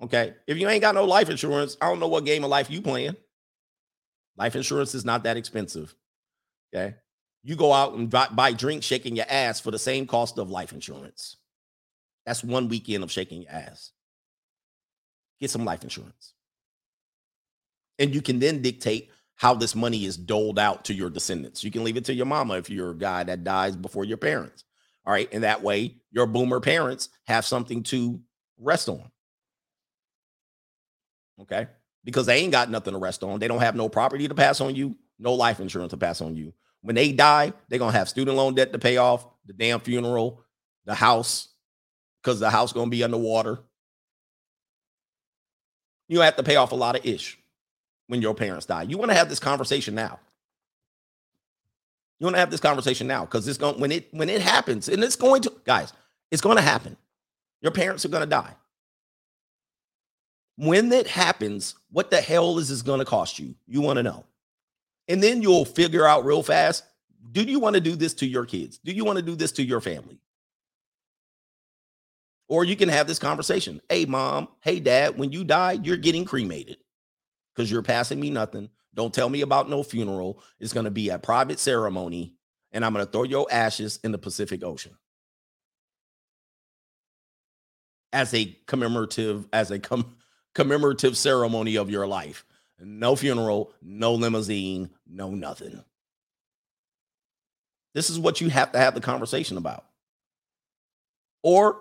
Okay. 0.00 0.34
If 0.46 0.58
you 0.58 0.68
ain't 0.68 0.80
got 0.80 0.94
no 0.94 1.04
life 1.04 1.28
insurance, 1.28 1.76
I 1.80 1.88
don't 1.88 1.98
know 1.98 2.06
what 2.06 2.24
game 2.24 2.44
of 2.44 2.50
life 2.50 2.70
you 2.70 2.80
playing. 2.80 3.16
Life 4.36 4.54
insurance 4.54 4.94
is 4.94 5.04
not 5.04 5.24
that 5.24 5.36
expensive. 5.36 5.92
Okay. 6.72 6.94
You 7.42 7.56
go 7.56 7.72
out 7.72 7.94
and 7.94 8.08
buy, 8.08 8.52
drinks 8.52 8.86
shaking 8.86 9.16
your 9.16 9.26
ass 9.28 9.60
for 9.60 9.72
the 9.72 9.78
same 9.78 10.06
cost 10.06 10.38
of 10.38 10.50
life 10.50 10.72
insurance. 10.72 11.36
That's 12.26 12.44
one 12.44 12.68
weekend 12.68 13.02
of 13.02 13.10
shaking 13.10 13.42
your 13.42 13.50
ass. 13.50 13.90
Get 15.40 15.50
some 15.50 15.64
life 15.64 15.82
insurance. 15.82 16.34
And 17.98 18.14
you 18.14 18.22
can 18.22 18.38
then 18.38 18.62
dictate 18.62 19.10
how 19.36 19.54
this 19.54 19.74
money 19.74 20.04
is 20.04 20.16
doled 20.16 20.58
out 20.58 20.84
to 20.86 20.94
your 20.94 21.10
descendants. 21.10 21.62
You 21.62 21.70
can 21.70 21.84
leave 21.84 21.96
it 21.96 22.06
to 22.06 22.14
your 22.14 22.26
mama 22.26 22.54
if 22.54 22.68
you're 22.68 22.90
a 22.90 22.96
guy 22.96 23.22
that 23.24 23.44
dies 23.44 23.76
before 23.76 24.04
your 24.04 24.16
parents. 24.16 24.64
All 25.04 25.12
right. 25.12 25.28
And 25.32 25.44
that 25.44 25.62
way, 25.62 25.96
your 26.10 26.26
boomer 26.26 26.60
parents 26.60 27.10
have 27.26 27.44
something 27.44 27.82
to 27.84 28.20
rest 28.58 28.88
on. 28.88 29.10
Okay 31.42 31.68
because 32.06 32.24
they 32.24 32.38
ain't 32.38 32.52
got 32.52 32.70
nothing 32.70 32.94
to 32.94 32.98
rest 32.98 33.22
on. 33.22 33.40
They 33.40 33.48
don't 33.48 33.60
have 33.60 33.74
no 33.74 33.90
property 33.90 34.26
to 34.28 34.34
pass 34.34 34.62
on 34.62 34.74
you, 34.74 34.96
no 35.18 35.34
life 35.34 35.60
insurance 35.60 35.90
to 35.90 35.98
pass 35.98 36.22
on 36.22 36.36
you. 36.36 36.54
When 36.80 36.94
they 36.94 37.12
die, 37.12 37.52
they're 37.68 37.80
gonna 37.80 37.98
have 37.98 38.08
student 38.08 38.36
loan 38.36 38.54
debt 38.54 38.72
to 38.72 38.78
pay 38.78 38.96
off, 38.96 39.26
the 39.44 39.52
damn 39.52 39.80
funeral, 39.80 40.44
the 40.86 40.94
house, 40.94 41.48
because 42.22 42.38
the 42.38 42.48
house 42.48 42.72
gonna 42.72 42.90
be 42.90 43.02
underwater. 43.02 43.58
You 46.08 46.20
have 46.20 46.36
to 46.36 46.44
pay 46.44 46.54
off 46.54 46.70
a 46.70 46.76
lot 46.76 46.96
of 46.96 47.04
ish 47.04 47.36
when 48.08 48.22
your 48.22 48.34
parents 48.34 48.66
die. 48.66 48.82
You 48.82 48.98
want 48.98 49.10
to 49.10 49.16
have 49.16 49.28
this 49.28 49.38
conversation 49.38 49.94
now. 49.94 50.18
You 52.18 52.24
want 52.24 52.36
to 52.36 52.40
have 52.40 52.50
this 52.50 52.60
conversation 52.60 53.06
now 53.06 53.24
because 53.24 53.46
it's 53.46 53.58
going 53.58 53.78
when 53.78 53.92
it 53.92 54.08
when 54.12 54.28
it 54.28 54.40
happens, 54.40 54.88
and 54.88 55.04
it's 55.04 55.16
going 55.16 55.42
to 55.42 55.52
guys, 55.64 55.92
it's 56.30 56.42
going 56.42 56.56
to 56.56 56.62
happen. 56.62 56.96
Your 57.60 57.72
parents 57.72 58.04
are 58.04 58.08
going 58.08 58.22
to 58.22 58.28
die 58.28 58.54
when 60.56 60.88
that 60.88 61.06
happens, 61.06 61.74
what 61.90 62.10
the 62.10 62.20
hell 62.20 62.58
is 62.58 62.70
this 62.70 62.82
going 62.82 62.98
to 62.98 63.04
cost 63.04 63.38
you? 63.38 63.54
You 63.66 63.80
want 63.82 63.98
to 63.98 64.02
know. 64.02 64.24
And 65.08 65.22
then 65.22 65.42
you'll 65.42 65.64
figure 65.64 66.06
out 66.06 66.24
real 66.24 66.42
fast 66.42 66.84
do 67.32 67.42
you 67.42 67.58
want 67.58 67.74
to 67.74 67.80
do 67.80 67.96
this 67.96 68.14
to 68.14 68.26
your 68.26 68.46
kids? 68.46 68.78
Do 68.78 68.92
you 68.92 69.04
want 69.04 69.16
to 69.16 69.22
do 69.22 69.34
this 69.34 69.50
to 69.52 69.62
your 69.62 69.80
family? 69.80 70.20
Or 72.48 72.64
you 72.64 72.76
can 72.76 72.88
have 72.88 73.08
this 73.08 73.18
conversation. 73.18 73.80
Hey, 73.88 74.04
mom. 74.04 74.46
Hey, 74.60 74.78
dad. 74.78 75.18
When 75.18 75.32
you 75.32 75.42
die, 75.42 75.72
you're 75.82 75.96
getting 75.96 76.24
cremated 76.24 76.76
because 77.56 77.70
you're 77.70 77.82
passing 77.82 78.20
me 78.20 78.30
nothing. 78.30 78.68
Don't 78.94 79.14
tell 79.14 79.28
me 79.28 79.40
about 79.40 79.68
no 79.70 79.82
funeral. 79.82 80.42
It's 80.60 80.72
going 80.72 80.84
to 80.84 80.90
be 80.90 81.08
a 81.08 81.18
private 81.18 81.58
ceremony, 81.58 82.34
and 82.72 82.84
I'm 82.84 82.92
going 82.92 83.04
to 83.04 83.10
throw 83.10 83.22
your 83.24 83.46
ashes 83.50 83.98
in 84.04 84.12
the 84.12 84.18
Pacific 84.18 84.62
Ocean 84.62 84.96
as 88.12 88.32
a 88.34 88.56
commemorative, 88.66 89.46
as 89.52 89.70
a 89.70 89.78
com- 89.78 90.16
commemorative 90.54 91.16
ceremony 91.16 91.76
of 91.76 91.90
your 91.90 92.06
life. 92.06 92.44
No 92.78 93.16
funeral, 93.16 93.72
no 93.82 94.14
limousine, 94.14 94.90
no 95.06 95.30
nothing. 95.30 95.82
This 97.94 98.10
is 98.10 98.18
what 98.18 98.40
you 98.40 98.50
have 98.50 98.72
to 98.72 98.78
have 98.78 98.94
the 98.94 99.00
conversation 99.00 99.56
about. 99.56 99.86
Or 101.42 101.80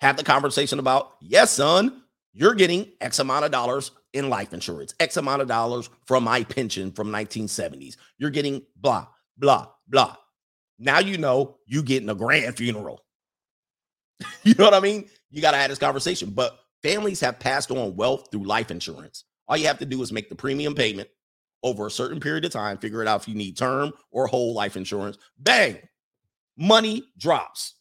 have 0.00 0.16
the 0.16 0.24
conversation 0.24 0.80
about, 0.80 1.12
yes, 1.20 1.52
son, 1.52 2.02
you're 2.32 2.54
getting 2.54 2.88
X 3.00 3.20
amount 3.20 3.44
of 3.44 3.52
dollars 3.52 3.92
in 4.12 4.28
life 4.28 4.52
insurance, 4.52 4.94
X 5.00 5.16
amount 5.16 5.42
of 5.42 5.48
dollars 5.48 5.88
from 6.06 6.24
my 6.24 6.44
pension 6.44 6.92
from 6.92 7.08
1970s. 7.08 7.96
You're 8.18 8.30
getting 8.30 8.62
blah, 8.76 9.06
blah, 9.36 9.68
blah. 9.88 10.16
Now 10.78 10.98
you 10.98 11.18
know 11.18 11.56
you 11.66 11.82
getting 11.82 12.08
a 12.08 12.14
grand 12.14 12.56
funeral. 12.56 13.04
you 14.42 14.54
know 14.58 14.64
what 14.64 14.74
I 14.74 14.80
mean? 14.80 15.08
You 15.30 15.40
got 15.40 15.52
to 15.52 15.56
have 15.56 15.70
this 15.70 15.78
conversation. 15.78 16.30
But 16.30 16.58
Families 16.82 17.20
have 17.20 17.38
passed 17.38 17.70
on 17.70 17.94
wealth 17.94 18.28
through 18.30 18.44
life 18.44 18.70
insurance. 18.70 19.24
All 19.46 19.56
you 19.56 19.66
have 19.68 19.78
to 19.78 19.86
do 19.86 20.02
is 20.02 20.12
make 20.12 20.28
the 20.28 20.34
premium 20.34 20.74
payment 20.74 21.08
over 21.62 21.86
a 21.86 21.90
certain 21.90 22.18
period 22.18 22.44
of 22.44 22.50
time, 22.50 22.76
figure 22.78 23.02
it 23.02 23.08
out 23.08 23.22
if 23.22 23.28
you 23.28 23.36
need 23.36 23.56
term 23.56 23.92
or 24.10 24.26
whole 24.26 24.52
life 24.52 24.76
insurance. 24.76 25.16
Bang, 25.38 25.78
money 26.58 27.04
drops. 27.16 27.74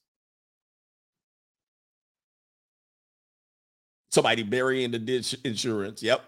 Somebody 4.12 4.44
burying 4.44 4.92
the 4.92 5.00
ditch 5.00 5.36
insurance. 5.44 6.04
Yep. 6.04 6.24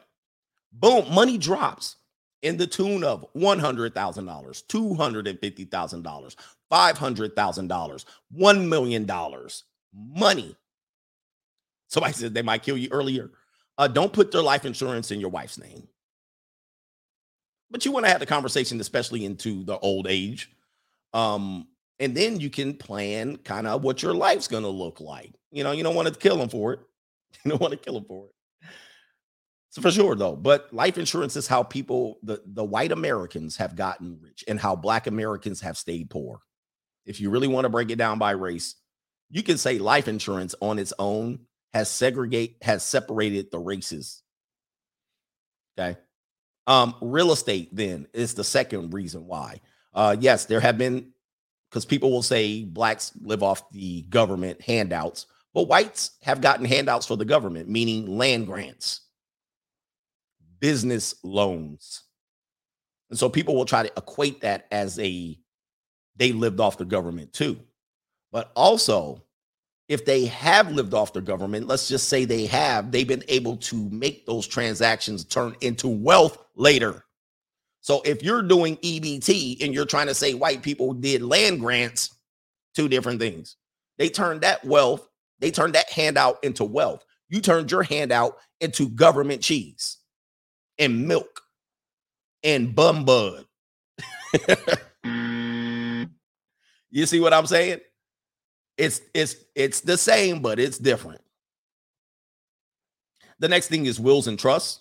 Boom, 0.72 1.14
money 1.14 1.38
drops 1.38 1.98
in 2.42 2.58
the 2.58 2.68
tune 2.68 3.04
of 3.04 3.26
$100,000, 3.36 3.94
$250,000, 3.94 6.36
$500,000, 6.72 8.06
$1 8.38 8.68
million. 8.68 9.10
Money. 9.94 10.56
Somebody 11.88 12.14
said 12.14 12.34
they 12.34 12.42
might 12.42 12.64
kill 12.64 12.78
you 12.78 12.90
earlier. 12.92 13.32
Uh, 13.78 13.88
don't 13.88 14.14
put 14.14 14.32
their 14.32 14.42
life 14.42 14.66
insurance 14.66 15.12
in 15.12 15.20
your 15.20 15.30
wife's 15.30 15.58
name. 15.58 15.88
But 17.72 17.86
you 17.86 17.92
want 17.92 18.06
to 18.06 18.12
have 18.12 18.20
the 18.20 18.26
conversation, 18.26 18.80
especially 18.80 19.26
into 19.26 19.64
the 19.64 19.80
old 19.80 20.08
age. 20.08 20.52
Um, 21.14 21.68
and 22.00 22.16
then 22.16 22.40
you 22.40 22.50
can 22.50 22.76
plan 22.76 23.38
kind 23.38 23.66
of 23.66 23.84
what 23.84 24.04
your 24.04 24.14
life's 24.14 24.48
going 24.48 24.64
to 24.64 24.70
look 24.70 25.00
like. 25.00 25.34
You 25.52 25.64
know, 25.64 25.72
you 25.72 25.84
don't 25.84 25.96
want 25.96 26.08
to 26.08 26.14
kill 26.14 26.38
them 26.38 26.50
for 26.50 26.74
it. 26.74 26.80
You 27.44 27.52
don't 27.52 27.62
want 27.62 27.72
to 27.72 27.78
kill 27.78 27.96
them 27.96 28.06
for 28.06 28.26
it. 28.28 28.32
So 29.70 29.82
for 29.82 29.90
sure, 29.90 30.16
though. 30.16 30.36
But 30.36 30.72
life 30.72 30.98
insurance 30.98 31.36
is 31.36 31.48
how 31.48 31.64
people, 31.64 32.20
the, 32.22 32.42
the 32.46 32.64
white 32.64 32.92
Americans 32.92 33.58
have 33.58 33.76
gotten 33.76 34.20
rich 34.22 34.44
and 34.48 34.60
how 34.60 34.76
black 34.76 35.08
Americans 35.08 35.62
have 35.62 35.78
stayed 35.78 36.10
poor. 36.12 36.42
If 37.06 37.20
you 37.20 37.32
really 37.32 37.48
want 37.48 37.66
to 37.66 37.70
break 37.70 37.90
it 37.90 37.98
down 37.98 38.20
by 38.20 38.32
race, 38.32 38.76
you 39.30 39.42
can 39.42 39.58
say 39.58 39.80
life 39.80 40.08
insurance 40.08 40.54
on 40.62 40.78
its 40.78 40.94
own 41.00 41.40
has 41.74 41.90
segregate 41.90 42.58
has 42.62 42.84
separated 42.84 43.50
the 43.50 43.58
races. 43.58 44.22
Okay. 45.78 45.98
Um, 46.68 46.96
real 47.02 47.32
estate 47.32 47.76
then 47.76 48.08
is 48.14 48.36
the 48.36 48.44
second 48.44 48.94
reason 48.94 49.26
why. 49.26 49.60
Uh, 49.94 50.16
yes, 50.20 50.46
there 50.46 50.60
have 50.60 50.78
been 50.78 51.14
because 51.70 51.86
people 51.86 52.12
will 52.12 52.22
say 52.22 52.64
blacks 52.64 53.12
live 53.22 53.42
off 53.42 53.70
the 53.72 54.04
government 54.04 54.62
handouts, 54.62 55.26
but 55.54 55.68
whites 55.68 56.12
have 56.22 56.42
gotten 56.42 56.66
handouts 56.66 57.06
for 57.06 57.16
the 57.16 57.26
government, 57.26 57.70
meaning 57.70 58.18
land 58.18 58.48
grants, 58.48 59.02
business 60.60 61.16
loans. 61.24 62.04
And 63.10 63.20
so 63.20 63.30
people 63.30 63.56
will 63.56 63.66
try 63.66 63.84
to 63.84 63.94
equate 63.98 64.42
that 64.42 64.68
as 64.72 64.98
a 65.00 65.38
they 66.16 66.32
lived 66.32 66.60
off 66.60 66.78
the 66.78 66.86
government 66.86 67.34
too. 67.34 67.60
But 68.32 68.52
also, 68.56 69.24
if 69.88 70.06
they 70.06 70.26
have 70.26 70.72
lived 70.72 70.94
off 70.94 71.14
the 71.14 71.22
government, 71.22 71.68
let's 71.68 71.88
just 71.88 72.10
say 72.10 72.26
they 72.26 72.46
have, 72.48 72.92
they've 72.92 73.08
been 73.08 73.24
able 73.28 73.58
to 73.58 73.90
make 73.90 74.26
those 74.26 74.48
transactions 74.48 75.26
turn 75.26 75.56
into 75.62 75.88
wealth 75.88 76.38
later. 76.56 77.06
So 77.82 78.02
if 78.06 78.24
you're 78.24 78.42
doing 78.42 78.78
EBT 78.78 79.64
and 79.64 79.74
you're 79.74 79.86
trying 79.86 80.08
to 80.08 80.16
say 80.16 80.34
white 80.34 80.64
people 80.64 80.94
did 80.94 81.22
land 81.22 81.60
grants, 81.60 82.16
two 82.74 82.88
different 82.88 83.20
things. 83.20 83.58
They 83.98 84.10
turned 84.10 84.42
that 84.42 84.64
wealth, 84.64 85.08
they 85.44 85.52
turned 85.52 85.76
that 85.76 85.90
handout 85.90 86.42
into 86.42 86.64
wealth. 86.64 87.04
You 87.28 87.42
turned 87.42 87.70
your 87.70 87.84
handout 87.84 88.38
into 88.62 88.88
government 88.88 89.42
cheese 89.42 89.98
and 90.80 91.06
milk 91.06 91.42
and 92.46 92.74
bum 92.74 93.04
bud. 93.04 93.46
you 96.92 97.06
see 97.06 97.20
what 97.20 97.34
I'm 97.34 97.46
saying? 97.46 97.82
It's 98.78 99.02
it's 99.14 99.36
it's 99.54 99.82
the 99.82 99.98
same, 99.98 100.42
but 100.42 100.62
it's 100.62 100.78
different. 100.78 101.20
The 103.40 103.50
next 103.50 103.68
thing 103.68 103.86
is 103.86 104.00
wills 104.00 104.30
and 104.30 104.40
trusts. 104.40 104.80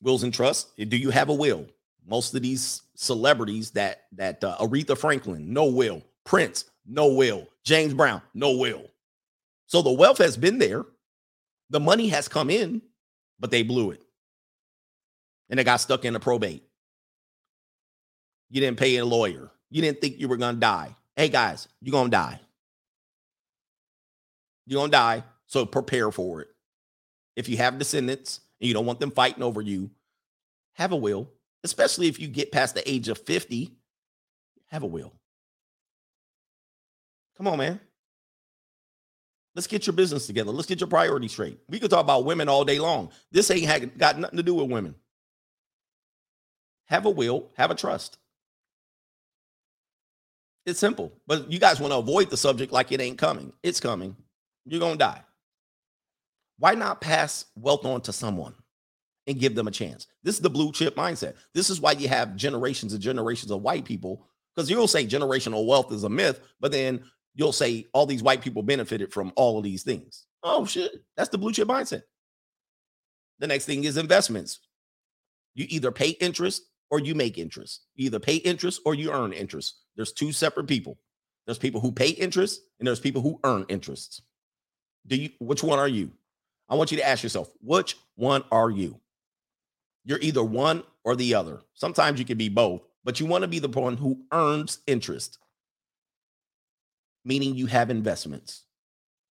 Wills 0.00 0.22
and 0.22 0.32
trusts. 0.32 0.72
Do 0.78 0.96
you 0.96 1.10
have 1.10 1.28
a 1.28 1.34
will? 1.34 1.66
Most 2.06 2.34
of 2.34 2.40
these 2.40 2.80
celebrities 2.94 3.70
that 3.72 4.04
that 4.12 4.42
uh, 4.42 4.56
Aretha 4.60 4.96
Franklin, 4.96 5.52
no 5.52 5.66
will. 5.66 6.02
Prince, 6.24 6.64
no 6.86 7.08
will. 7.08 7.46
James 7.64 7.92
Brown, 7.92 8.22
no 8.32 8.52
will. 8.56 8.86
So 9.66 9.82
the 9.82 9.92
wealth 9.92 10.18
has 10.18 10.36
been 10.36 10.58
there. 10.58 10.84
The 11.70 11.80
money 11.80 12.08
has 12.08 12.28
come 12.28 12.50
in, 12.50 12.82
but 13.40 13.50
they 13.50 13.62
blew 13.62 13.90
it. 13.90 14.02
And 15.50 15.58
they 15.58 15.64
got 15.64 15.76
stuck 15.76 16.04
in 16.04 16.16
a 16.16 16.20
probate. 16.20 16.62
You 18.50 18.60
didn't 18.60 18.78
pay 18.78 18.96
a 18.96 19.04
lawyer. 19.04 19.50
You 19.70 19.82
didn't 19.82 20.00
think 20.00 20.18
you 20.18 20.28
were 20.28 20.36
going 20.36 20.56
to 20.56 20.60
die. 20.60 20.94
Hey 21.16 21.28
guys, 21.28 21.68
you're 21.80 21.92
going 21.92 22.06
to 22.06 22.16
die. 22.16 22.40
You're 24.66 24.78
going 24.78 24.90
to 24.90 24.96
die. 24.96 25.24
So 25.46 25.66
prepare 25.66 26.10
for 26.10 26.42
it. 26.42 26.48
If 27.34 27.48
you 27.48 27.56
have 27.58 27.78
descendants 27.78 28.40
and 28.60 28.68
you 28.68 28.74
don't 28.74 28.86
want 28.86 29.00
them 29.00 29.10
fighting 29.10 29.42
over 29.42 29.60
you, 29.60 29.90
have 30.74 30.92
a 30.92 30.96
will, 30.96 31.30
especially 31.64 32.08
if 32.08 32.20
you 32.20 32.28
get 32.28 32.52
past 32.52 32.74
the 32.74 32.88
age 32.88 33.08
of 33.08 33.18
50. 33.18 33.72
Have 34.68 34.82
a 34.82 34.86
will. 34.86 35.12
Come 37.36 37.48
on, 37.48 37.58
man. 37.58 37.80
Let's 39.56 39.66
get 39.66 39.86
your 39.86 39.94
business 39.94 40.26
together. 40.26 40.50
Let's 40.50 40.68
get 40.68 40.80
your 40.80 40.88
priorities 40.88 41.32
straight. 41.32 41.58
We 41.66 41.80
could 41.80 41.90
talk 41.90 42.04
about 42.04 42.26
women 42.26 42.46
all 42.46 42.62
day 42.64 42.78
long. 42.78 43.10
This 43.32 43.50
ain't 43.50 43.96
got 43.96 44.18
nothing 44.18 44.36
to 44.36 44.42
do 44.42 44.54
with 44.54 44.70
women. 44.70 44.94
Have 46.88 47.06
a 47.06 47.10
will, 47.10 47.50
have 47.56 47.70
a 47.70 47.74
trust. 47.74 48.18
It's 50.66 50.78
simple, 50.78 51.12
but 51.26 51.50
you 51.50 51.58
guys 51.58 51.80
want 51.80 51.92
to 51.92 51.98
avoid 51.98 52.28
the 52.28 52.36
subject 52.36 52.70
like 52.70 52.92
it 52.92 53.00
ain't 53.00 53.16
coming. 53.16 53.52
It's 53.62 53.80
coming. 53.80 54.14
You're 54.66 54.80
going 54.80 54.94
to 54.94 54.98
die. 54.98 55.22
Why 56.58 56.74
not 56.74 57.00
pass 57.00 57.46
wealth 57.56 57.86
on 57.86 58.02
to 58.02 58.12
someone 58.12 58.54
and 59.26 59.38
give 59.38 59.54
them 59.54 59.68
a 59.68 59.72
chance? 59.72 60.06
This 60.22 60.34
is 60.34 60.42
the 60.42 60.50
blue 60.50 60.70
chip 60.70 60.96
mindset. 60.96 61.34
This 61.54 61.70
is 61.70 61.80
why 61.80 61.92
you 61.92 62.08
have 62.08 62.36
generations 62.36 62.92
and 62.92 63.02
generations 63.02 63.50
of 63.50 63.62
white 63.62 63.86
people 63.86 64.26
because 64.54 64.68
you'll 64.68 64.88
say 64.88 65.06
generational 65.06 65.66
wealth 65.66 65.92
is 65.92 66.04
a 66.04 66.08
myth, 66.08 66.40
but 66.60 66.72
then 66.72 67.04
you'll 67.36 67.52
say 67.52 67.86
all 67.92 68.06
these 68.06 68.22
white 68.22 68.40
people 68.40 68.62
benefited 68.62 69.12
from 69.12 69.32
all 69.36 69.58
of 69.58 69.64
these 69.64 69.84
things. 69.84 70.26
Oh, 70.42 70.64
shit. 70.64 71.04
That's 71.16 71.28
the 71.28 71.38
blue 71.38 71.52
chip 71.52 71.68
mindset. 71.68 72.02
The 73.38 73.46
next 73.46 73.66
thing 73.66 73.84
is 73.84 73.96
investments. 73.96 74.60
You 75.54 75.66
either 75.68 75.92
pay 75.92 76.10
interest 76.10 76.62
or 76.90 76.98
you 76.98 77.14
make 77.14 77.38
interest. 77.38 77.82
You 77.94 78.06
either 78.06 78.18
pay 78.18 78.36
interest 78.36 78.80
or 78.84 78.94
you 78.94 79.12
earn 79.12 79.32
interest. 79.32 79.76
There's 79.94 80.12
two 80.12 80.32
separate 80.32 80.66
people. 80.66 80.98
There's 81.46 81.58
people 81.58 81.80
who 81.80 81.92
pay 81.92 82.08
interest 82.08 82.62
and 82.78 82.86
there's 82.86 83.00
people 83.00 83.22
who 83.22 83.38
earn 83.44 83.66
interest. 83.68 84.22
Do 85.06 85.16
you 85.16 85.30
which 85.38 85.62
one 85.62 85.78
are 85.78 85.88
you? 85.88 86.10
I 86.68 86.74
want 86.74 86.90
you 86.90 86.96
to 86.96 87.06
ask 87.06 87.22
yourself, 87.22 87.50
which 87.60 87.96
one 88.16 88.42
are 88.50 88.70
you? 88.70 89.00
You're 90.04 90.20
either 90.20 90.42
one 90.42 90.82
or 91.04 91.14
the 91.14 91.34
other. 91.34 91.60
Sometimes 91.74 92.18
you 92.18 92.24
can 92.24 92.38
be 92.38 92.48
both, 92.48 92.82
but 93.04 93.20
you 93.20 93.26
want 93.26 93.42
to 93.42 93.48
be 93.48 93.60
the 93.60 93.68
one 93.68 93.96
who 93.96 94.24
earns 94.32 94.80
interest, 94.86 95.38
meaning 97.26 97.56
you 97.56 97.66
have 97.66 97.90
investments 97.90 98.62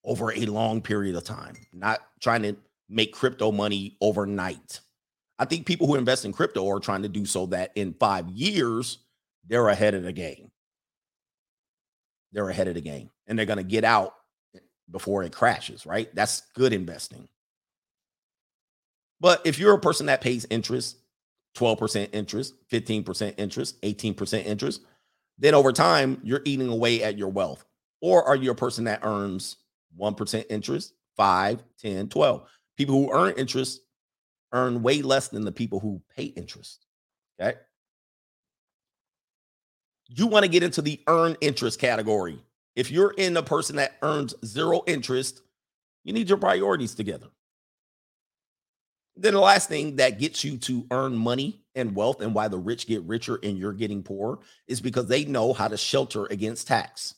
over 0.04 0.32
a 0.32 0.44
long 0.46 0.82
period 0.82 1.14
of 1.14 1.22
time, 1.24 1.54
not 1.72 2.00
trying 2.20 2.42
to 2.42 2.56
make 2.88 3.14
crypto 3.14 3.52
money 3.52 3.96
overnight. 4.00 4.80
I 5.38 5.44
think 5.44 5.64
people 5.64 5.86
who 5.86 5.94
invest 5.94 6.24
in 6.24 6.32
crypto 6.32 6.68
are 6.68 6.80
trying 6.80 7.02
to 7.02 7.08
do 7.08 7.24
so 7.24 7.46
that 7.46 7.70
in 7.76 7.94
five 7.94 8.28
years, 8.28 8.98
they're 9.48 9.68
ahead 9.68 9.94
of 9.94 10.02
the 10.02 10.12
game. 10.12 10.50
They're 12.32 12.50
ahead 12.50 12.68
of 12.68 12.74
the 12.74 12.80
game 12.80 13.10
and 13.26 13.38
they're 13.38 13.46
going 13.46 13.58
to 13.58 13.62
get 13.62 13.84
out 13.84 14.14
before 14.90 15.22
it 15.22 15.32
crashes, 15.32 15.86
right? 15.86 16.12
That's 16.14 16.42
good 16.54 16.72
investing. 16.72 17.28
But 19.20 19.40
if 19.46 19.58
you're 19.58 19.74
a 19.74 19.80
person 19.80 20.06
that 20.06 20.20
pays 20.20 20.44
interest, 20.50 20.96
12% 21.56 22.08
interest, 22.12 22.54
15% 22.70 23.34
interest, 23.38 23.80
18% 23.82 24.44
interest, 24.44 24.80
then 25.38 25.54
over 25.54 25.72
time 25.72 26.20
you're 26.24 26.42
eating 26.44 26.68
away 26.68 27.02
at 27.02 27.16
your 27.16 27.28
wealth. 27.28 27.64
Or 28.04 28.22
are 28.22 28.36
you 28.36 28.50
a 28.50 28.54
person 28.54 28.84
that 28.84 29.00
earns 29.02 29.56
1% 29.98 30.44
interest, 30.50 30.92
5, 31.16 31.64
10, 31.78 32.08
12? 32.10 32.46
People 32.76 32.96
who 32.96 33.10
earn 33.10 33.32
interest 33.38 33.80
earn 34.52 34.82
way 34.82 35.00
less 35.00 35.28
than 35.28 35.42
the 35.42 35.50
people 35.50 35.80
who 35.80 36.02
pay 36.14 36.24
interest. 36.24 36.84
Okay. 37.40 37.56
You 40.06 40.26
want 40.26 40.44
to 40.44 40.50
get 40.50 40.62
into 40.62 40.82
the 40.82 41.00
earn 41.06 41.38
interest 41.40 41.80
category. 41.80 42.38
If 42.76 42.90
you're 42.90 43.14
in 43.16 43.38
a 43.38 43.42
person 43.42 43.76
that 43.76 43.96
earns 44.02 44.34
zero 44.44 44.82
interest, 44.86 45.40
you 46.04 46.12
need 46.12 46.28
your 46.28 46.36
priorities 46.36 46.94
together. 46.94 47.28
Then 49.16 49.32
the 49.32 49.40
last 49.40 49.70
thing 49.70 49.96
that 49.96 50.18
gets 50.18 50.44
you 50.44 50.58
to 50.58 50.86
earn 50.90 51.16
money 51.16 51.62
and 51.74 51.96
wealth 51.96 52.20
and 52.20 52.34
why 52.34 52.48
the 52.48 52.58
rich 52.58 52.86
get 52.86 53.02
richer 53.04 53.38
and 53.42 53.56
you're 53.56 53.72
getting 53.72 54.02
poor 54.02 54.40
is 54.68 54.82
because 54.82 55.06
they 55.06 55.24
know 55.24 55.54
how 55.54 55.68
to 55.68 55.78
shelter 55.78 56.26
against 56.26 56.68
tax. 56.68 57.14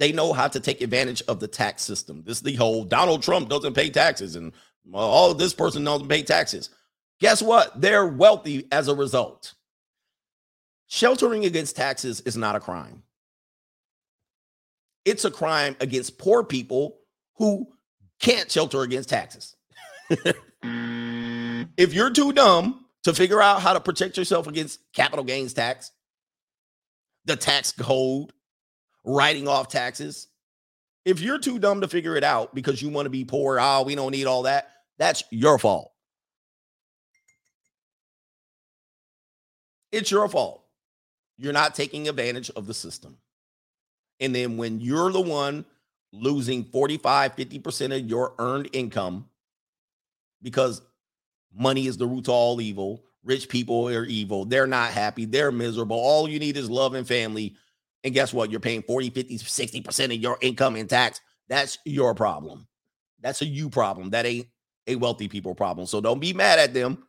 They 0.00 0.12
know 0.12 0.32
how 0.32 0.48
to 0.48 0.58
take 0.60 0.80
advantage 0.80 1.22
of 1.28 1.40
the 1.40 1.46
tax 1.46 1.82
system. 1.82 2.22
This 2.24 2.38
is 2.38 2.42
the 2.42 2.54
whole 2.54 2.84
Donald 2.84 3.22
Trump 3.22 3.50
doesn't 3.50 3.74
pay 3.74 3.90
taxes 3.90 4.34
and 4.34 4.52
uh, 4.92 4.96
all 4.96 5.34
this 5.34 5.52
person 5.52 5.84
doesn't 5.84 6.08
pay 6.08 6.22
taxes. 6.22 6.70
Guess 7.20 7.42
what? 7.42 7.78
They're 7.78 8.06
wealthy 8.06 8.66
as 8.72 8.88
a 8.88 8.94
result. 8.94 9.52
Sheltering 10.86 11.44
against 11.44 11.76
taxes 11.76 12.22
is 12.22 12.34
not 12.34 12.56
a 12.56 12.60
crime. 12.60 13.02
It's 15.04 15.26
a 15.26 15.30
crime 15.30 15.76
against 15.80 16.16
poor 16.16 16.44
people 16.44 16.96
who 17.36 17.68
can't 18.20 18.50
shelter 18.50 18.80
against 18.80 19.10
taxes. 19.10 19.54
if 21.76 21.92
you're 21.92 22.10
too 22.10 22.32
dumb 22.32 22.86
to 23.04 23.12
figure 23.12 23.42
out 23.42 23.60
how 23.60 23.74
to 23.74 23.80
protect 23.80 24.16
yourself 24.16 24.46
against 24.46 24.80
capital 24.94 25.26
gains 25.26 25.52
tax, 25.52 25.92
the 27.26 27.36
tax 27.36 27.70
code, 27.72 28.32
writing 29.04 29.48
off 29.48 29.68
taxes, 29.68 30.28
if 31.04 31.20
you're 31.20 31.38
too 31.38 31.58
dumb 31.58 31.80
to 31.80 31.88
figure 31.88 32.16
it 32.16 32.24
out 32.24 32.54
because 32.54 32.82
you 32.82 32.88
want 32.88 33.06
to 33.06 33.10
be 33.10 33.24
poor, 33.24 33.58
oh, 33.60 33.82
we 33.82 33.94
don't 33.94 34.12
need 34.12 34.26
all 34.26 34.42
that, 34.42 34.70
that's 34.98 35.24
your 35.30 35.58
fault. 35.58 35.92
It's 39.92 40.10
your 40.10 40.28
fault. 40.28 40.64
You're 41.36 41.52
not 41.52 41.74
taking 41.74 42.08
advantage 42.08 42.50
of 42.50 42.66
the 42.66 42.74
system. 42.74 43.16
And 44.20 44.34
then 44.34 44.56
when 44.56 44.80
you're 44.80 45.10
the 45.10 45.20
one 45.20 45.64
losing 46.12 46.64
45, 46.64 47.34
50% 47.34 47.96
of 47.96 48.08
your 48.08 48.34
earned 48.38 48.68
income 48.72 49.28
because 50.42 50.82
money 51.52 51.86
is 51.86 51.96
the 51.96 52.06
root 52.06 52.26
to 52.26 52.32
all 52.32 52.60
evil, 52.60 53.04
rich 53.24 53.48
people 53.48 53.88
are 53.88 54.04
evil, 54.04 54.44
they're 54.44 54.66
not 54.66 54.90
happy, 54.90 55.24
they're 55.24 55.52
miserable. 55.52 55.96
All 55.96 56.28
you 56.28 56.38
need 56.38 56.56
is 56.56 56.70
love 56.70 56.94
and 56.94 57.06
family. 57.06 57.56
And 58.04 58.14
guess 58.14 58.32
what? 58.32 58.50
You're 58.50 58.60
paying 58.60 58.82
40, 58.82 59.10
50, 59.10 59.38
60% 59.38 60.04
of 60.06 60.12
your 60.12 60.38
income 60.40 60.76
in 60.76 60.86
tax. 60.88 61.20
That's 61.48 61.78
your 61.84 62.14
problem. 62.14 62.66
That's 63.20 63.42
a 63.42 63.46
you 63.46 63.68
problem. 63.68 64.10
That 64.10 64.26
ain't 64.26 64.46
a 64.86 64.96
wealthy 64.96 65.28
people 65.28 65.54
problem. 65.54 65.86
So 65.86 66.00
don't 66.00 66.20
be 66.20 66.32
mad 66.32 66.58
at 66.58 66.72
them 66.72 67.06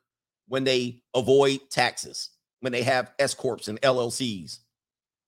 when 0.47 0.63
they 0.63 1.01
avoid 1.15 1.61
taxes, 1.69 2.31
when 2.59 2.73
they 2.73 2.83
have 2.83 3.11
S 3.19 3.33
corps 3.33 3.67
and 3.67 3.79
LLCs, 3.81 4.59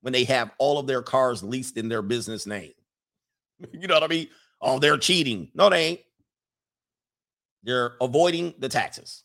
when 0.02 0.12
they 0.12 0.26
have 0.26 0.52
all 0.58 0.80
of 0.80 0.88
their 0.88 1.02
cars 1.02 1.44
leased 1.44 1.78
in 1.78 1.88
their 1.88 2.02
business 2.02 2.46
name. 2.46 2.74
You 3.72 3.88
know 3.88 3.94
what 3.94 4.04
I 4.04 4.08
mean? 4.08 4.28
Oh, 4.60 4.78
they're 4.80 4.98
cheating. 4.98 5.50
No, 5.54 5.70
they 5.70 5.86
ain't. 5.86 6.00
They're 7.64 7.94
avoiding 8.02 8.54
the 8.60 8.68
taxes 8.68 9.24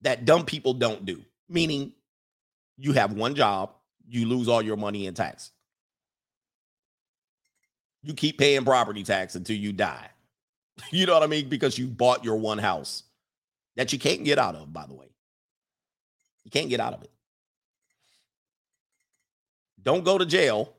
that 0.00 0.24
dumb 0.24 0.44
people 0.44 0.72
don't 0.74 1.04
do. 1.04 1.22
Meaning, 1.48 1.92
you 2.78 2.92
have 2.92 3.12
one 3.12 3.34
job, 3.34 3.72
you 4.08 4.26
lose 4.26 4.48
all 4.48 4.62
your 4.62 4.76
money 4.76 5.06
in 5.06 5.14
tax. 5.14 5.50
You 8.02 8.14
keep 8.14 8.38
paying 8.38 8.64
property 8.64 9.02
tax 9.02 9.34
until 9.34 9.56
you 9.56 9.72
die. 9.72 10.08
You 10.92 11.06
know 11.06 11.14
what 11.14 11.24
I 11.24 11.26
mean? 11.26 11.48
Because 11.48 11.76
you 11.76 11.88
bought 11.88 12.24
your 12.24 12.36
one 12.36 12.58
house 12.58 13.02
that 13.74 13.92
you 13.92 13.98
can't 13.98 14.22
get 14.22 14.38
out 14.38 14.54
of, 14.54 14.72
by 14.72 14.86
the 14.86 14.94
way. 14.94 15.08
You 16.44 16.52
can't 16.52 16.70
get 16.70 16.78
out 16.78 16.94
of 16.94 17.02
it. 17.02 17.10
Don't 19.82 20.04
go 20.04 20.18
to 20.18 20.24
jail 20.24 20.72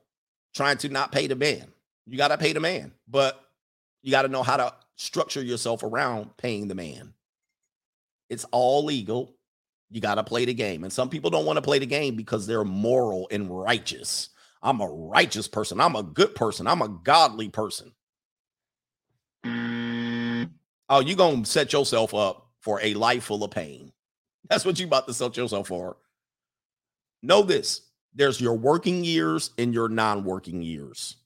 trying 0.56 0.78
to 0.78 0.90
not 0.90 1.12
pay 1.12 1.28
the 1.28 1.36
man. 1.36 1.68
You 2.06 2.18
got 2.18 2.30
to 2.30 2.38
pay 2.38 2.54
the 2.54 2.60
man, 2.60 2.94
but 3.10 3.44
you 4.02 4.12
got 4.12 4.22
to 4.22 4.30
know 4.30 4.42
how 4.42 4.58
to 4.58 4.74
structure 4.96 5.44
yourself 5.44 5.84
around 5.84 6.36
paying 6.38 6.68
the 6.68 6.76
man. 6.76 7.14
It's 8.30 8.46
all 8.52 8.86
legal. 8.86 9.36
You 9.90 10.02
got 10.02 10.16
to 10.16 10.24
play 10.24 10.45
the 10.45 10.53
game. 10.53 10.84
And 10.84 10.94
some 10.94 11.10
people 11.10 11.30
don't 11.30 11.45
want 11.45 11.57
to 11.57 11.61
play 11.61 11.80
the 11.80 11.86
game 11.86 12.16
because 12.16 12.45
they're 12.45 12.64
moral 12.64 13.28
and 13.32 13.49
righteous. 13.49 14.30
I'm 14.61 14.82
a 14.82 14.88
righteous 14.88 15.48
person. 15.48 15.80
I'm 15.80 15.95
a 15.95 16.03
good 16.03 16.36
person. 16.36 16.68
I'm 16.68 16.82
a 16.82 16.90
godly 16.90 17.49
person. 17.49 17.91
Oh, 19.45 21.02
you're 21.02 21.16
going 21.16 21.44
to 21.44 21.49
set 21.49 21.72
yourself 21.74 22.14
up 22.14 22.49
for 22.60 22.80
a 22.82 22.94
life 22.94 23.26
full 23.26 23.44
of 23.44 23.52
pain. 23.52 23.91
That's 24.49 24.66
what 24.66 24.80
you 24.80 24.88
about 24.88 25.07
to 25.07 25.14
set 25.14 25.38
yourself 25.38 25.68
for. 25.68 25.98
Know 27.22 27.41
this 27.41 27.82
there's 28.14 28.41
your 28.41 28.56
working 28.56 29.03
years 29.03 29.52
and 29.57 29.74
your 29.74 29.90
non 29.90 30.24
working 30.24 30.61
years. 30.61 31.18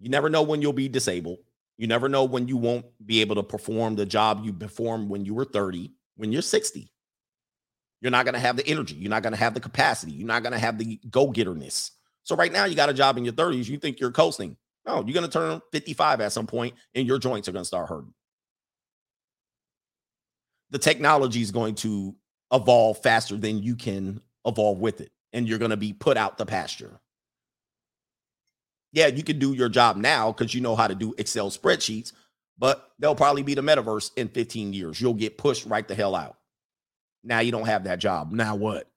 You 0.00 0.10
never 0.10 0.28
know 0.28 0.42
when 0.42 0.60
you'll 0.60 0.72
be 0.72 0.88
disabled. 0.88 1.38
You 1.78 1.86
never 1.86 2.08
know 2.08 2.24
when 2.24 2.48
you 2.48 2.56
won't 2.56 2.86
be 3.04 3.20
able 3.20 3.36
to 3.36 3.42
perform 3.42 3.96
the 3.96 4.06
job 4.06 4.44
you 4.44 4.52
performed 4.52 5.10
when 5.10 5.24
you 5.24 5.34
were 5.34 5.44
30, 5.44 5.92
when 6.16 6.32
you're 6.32 6.42
60. 6.42 6.90
You're 8.00 8.10
not 8.10 8.24
going 8.24 8.34
to 8.34 8.40
have 8.40 8.56
the 8.56 8.66
energy. 8.66 8.94
You're 8.94 9.10
not 9.10 9.22
going 9.22 9.32
to 9.32 9.38
have 9.38 9.54
the 9.54 9.60
capacity. 9.60 10.12
You're 10.12 10.26
not 10.26 10.42
going 10.42 10.52
to 10.52 10.58
have 10.58 10.78
the 10.78 11.00
go 11.10 11.28
getterness. 11.28 11.92
So, 12.24 12.36
right 12.36 12.52
now, 12.52 12.64
you 12.64 12.74
got 12.74 12.88
a 12.90 12.94
job 12.94 13.16
in 13.16 13.24
your 13.24 13.34
30s. 13.34 13.68
You 13.68 13.78
think 13.78 14.00
you're 14.00 14.10
coasting. 14.10 14.56
No, 14.86 14.96
you're 14.96 15.14
going 15.14 15.28
to 15.28 15.32
turn 15.32 15.62
55 15.72 16.20
at 16.20 16.32
some 16.32 16.46
point 16.46 16.74
and 16.94 17.06
your 17.06 17.18
joints 17.18 17.48
are 17.48 17.52
going 17.52 17.64
to 17.64 17.66
start 17.66 17.88
hurting. 17.88 18.14
The 20.70 20.78
technology 20.78 21.42
is 21.42 21.50
going 21.50 21.74
to 21.76 22.14
evolve 22.52 22.98
faster 22.98 23.36
than 23.36 23.62
you 23.62 23.74
can 23.74 24.20
evolve 24.44 24.78
with 24.78 25.00
it. 25.00 25.10
And 25.32 25.48
you're 25.48 25.58
going 25.58 25.72
to 25.72 25.76
be 25.76 25.92
put 25.92 26.16
out 26.16 26.38
the 26.38 26.46
pasture 26.46 27.00
yeah, 28.96 29.08
you 29.08 29.22
can 29.22 29.38
do 29.38 29.52
your 29.52 29.68
job 29.68 29.96
now 29.96 30.32
because 30.32 30.54
you 30.54 30.62
know 30.62 30.74
how 30.74 30.88
to 30.88 30.94
do 30.94 31.14
Excel 31.18 31.50
spreadsheets, 31.50 32.12
but 32.56 32.92
they'll 32.98 33.14
probably 33.14 33.42
be 33.42 33.52
the 33.52 33.60
metaverse 33.60 34.10
in 34.16 34.28
15 34.28 34.72
years. 34.72 34.98
You'll 34.98 35.12
get 35.12 35.36
pushed 35.36 35.66
right 35.66 35.86
the 35.86 35.94
hell 35.94 36.14
out. 36.14 36.35
Now 37.26 37.40
you 37.40 37.52
don't 37.52 37.66
have 37.66 37.84
that 37.84 37.98
job. 37.98 38.32
Now 38.32 38.54
what? 38.54 38.88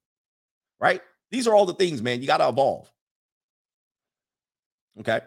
Right? 0.80 1.02
These 1.32 1.48
are 1.48 1.56
all 1.56 1.66
the 1.66 1.74
things, 1.74 2.02
man. 2.02 2.22
You 2.22 2.28
got 2.28 2.38
to 2.38 2.48
evolve. 2.48 2.92
Okay. 5.00 5.22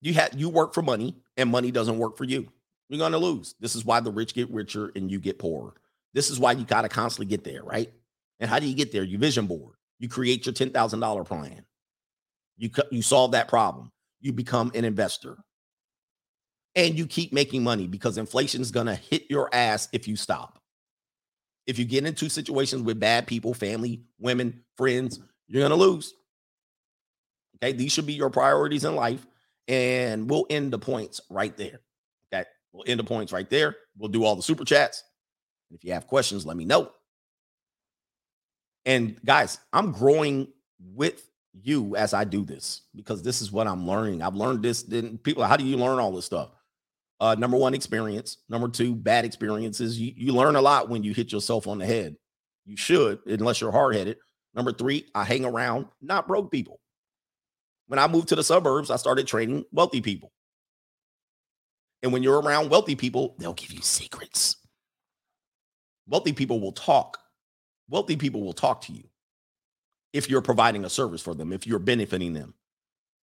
You 0.00 0.14
had 0.14 0.38
you 0.38 0.48
work 0.48 0.74
for 0.74 0.82
money 0.82 1.16
and 1.36 1.50
money 1.50 1.70
doesn't 1.70 1.98
work 1.98 2.16
for 2.16 2.24
you. 2.24 2.48
You're 2.88 2.98
going 2.98 3.12
to 3.12 3.18
lose. 3.18 3.54
This 3.60 3.74
is 3.74 3.84
why 3.84 4.00
the 4.00 4.10
rich 4.10 4.34
get 4.34 4.50
richer 4.50 4.92
and 4.94 5.10
you 5.10 5.18
get 5.18 5.38
poorer. 5.38 5.74
This 6.12 6.30
is 6.30 6.38
why 6.38 6.52
you 6.52 6.64
got 6.64 6.82
to 6.82 6.88
constantly 6.88 7.26
get 7.26 7.44
there, 7.44 7.62
right? 7.62 7.90
And 8.38 8.50
how 8.50 8.58
do 8.58 8.66
you 8.66 8.74
get 8.74 8.92
there? 8.92 9.04
You 9.04 9.16
vision 9.18 9.46
board. 9.46 9.76
You 9.98 10.08
create 10.08 10.44
your 10.44 10.52
$10,000 10.52 11.26
plan. 11.26 11.64
You 12.58 12.70
you 12.90 13.02
solve 13.02 13.32
that 13.32 13.48
problem. 13.48 13.90
You 14.20 14.32
become 14.32 14.70
an 14.74 14.84
investor. 14.84 15.38
And 16.74 16.98
you 16.98 17.06
keep 17.06 17.32
making 17.32 17.62
money 17.62 17.86
because 17.86 18.18
inflation 18.18 18.60
is 18.60 18.70
going 18.70 18.86
to 18.86 18.94
hit 18.94 19.30
your 19.30 19.48
ass 19.54 19.88
if 19.92 20.08
you 20.08 20.16
stop. 20.16 20.61
If 21.66 21.78
you 21.78 21.84
get 21.84 22.06
into 22.06 22.28
situations 22.28 22.82
with 22.82 22.98
bad 22.98 23.26
people, 23.26 23.54
family, 23.54 24.02
women, 24.18 24.62
friends, 24.76 25.20
you're 25.46 25.60
going 25.60 25.70
to 25.70 25.76
lose. 25.76 26.14
Okay, 27.56 27.72
these 27.72 27.92
should 27.92 28.06
be 28.06 28.14
your 28.14 28.30
priorities 28.30 28.84
in 28.84 28.96
life 28.96 29.24
and 29.68 30.28
we'll 30.28 30.46
end 30.50 30.72
the 30.72 30.78
points 30.78 31.20
right 31.30 31.56
there. 31.56 31.80
Okay, 32.32 32.44
we'll 32.72 32.84
end 32.86 32.98
the 32.98 33.04
points 33.04 33.32
right 33.32 33.48
there. 33.48 33.76
We'll 33.96 34.08
do 34.08 34.24
all 34.24 34.34
the 34.34 34.42
super 34.42 34.64
chats. 34.64 35.04
And 35.70 35.78
if 35.78 35.84
you 35.84 35.92
have 35.92 36.06
questions, 36.06 36.44
let 36.44 36.56
me 36.56 36.64
know. 36.64 36.90
And 38.84 39.22
guys, 39.24 39.58
I'm 39.72 39.92
growing 39.92 40.48
with 40.94 41.28
you 41.52 41.94
as 41.96 42.14
I 42.14 42.24
do 42.24 42.44
this 42.44 42.82
because 42.94 43.22
this 43.22 43.40
is 43.40 43.52
what 43.52 43.68
I'm 43.68 43.86
learning. 43.86 44.22
I've 44.22 44.34
learned 44.34 44.62
this. 44.62 44.82
Then 44.82 45.18
people, 45.18 45.44
how 45.44 45.56
do 45.56 45.64
you 45.64 45.76
learn 45.76 45.98
all 45.98 46.12
this 46.12 46.24
stuff? 46.24 46.50
Uh, 47.22 47.36
number 47.36 47.56
one, 47.56 47.72
experience. 47.72 48.38
Number 48.48 48.66
two, 48.66 48.96
bad 48.96 49.24
experiences. 49.24 49.96
You, 49.96 50.12
you 50.16 50.32
learn 50.32 50.56
a 50.56 50.60
lot 50.60 50.88
when 50.88 51.04
you 51.04 51.14
hit 51.14 51.30
yourself 51.30 51.68
on 51.68 51.78
the 51.78 51.86
head. 51.86 52.16
You 52.66 52.76
should, 52.76 53.20
unless 53.26 53.60
you're 53.60 53.70
hard 53.70 53.94
headed. 53.94 54.16
Number 54.54 54.72
three, 54.72 55.06
I 55.14 55.22
hang 55.22 55.44
around 55.44 55.86
not 56.00 56.26
broke 56.26 56.50
people. 56.50 56.80
When 57.86 58.00
I 58.00 58.08
moved 58.08 58.30
to 58.30 58.34
the 58.34 58.42
suburbs, 58.42 58.90
I 58.90 58.96
started 58.96 59.28
training 59.28 59.64
wealthy 59.70 60.00
people. 60.00 60.32
And 62.02 62.12
when 62.12 62.24
you're 62.24 62.40
around 62.40 62.70
wealthy 62.70 62.96
people, 62.96 63.36
they'll 63.38 63.54
give 63.54 63.70
you 63.70 63.82
secrets. 63.82 64.56
Wealthy 66.08 66.32
people 66.32 66.58
will 66.58 66.72
talk. 66.72 67.18
Wealthy 67.88 68.16
people 68.16 68.42
will 68.42 68.52
talk 68.52 68.80
to 68.82 68.92
you 68.92 69.04
if 70.12 70.28
you're 70.28 70.42
providing 70.42 70.84
a 70.84 70.90
service 70.90 71.22
for 71.22 71.36
them, 71.36 71.52
if 71.52 71.68
you're 71.68 71.78
benefiting 71.78 72.32
them. 72.32 72.54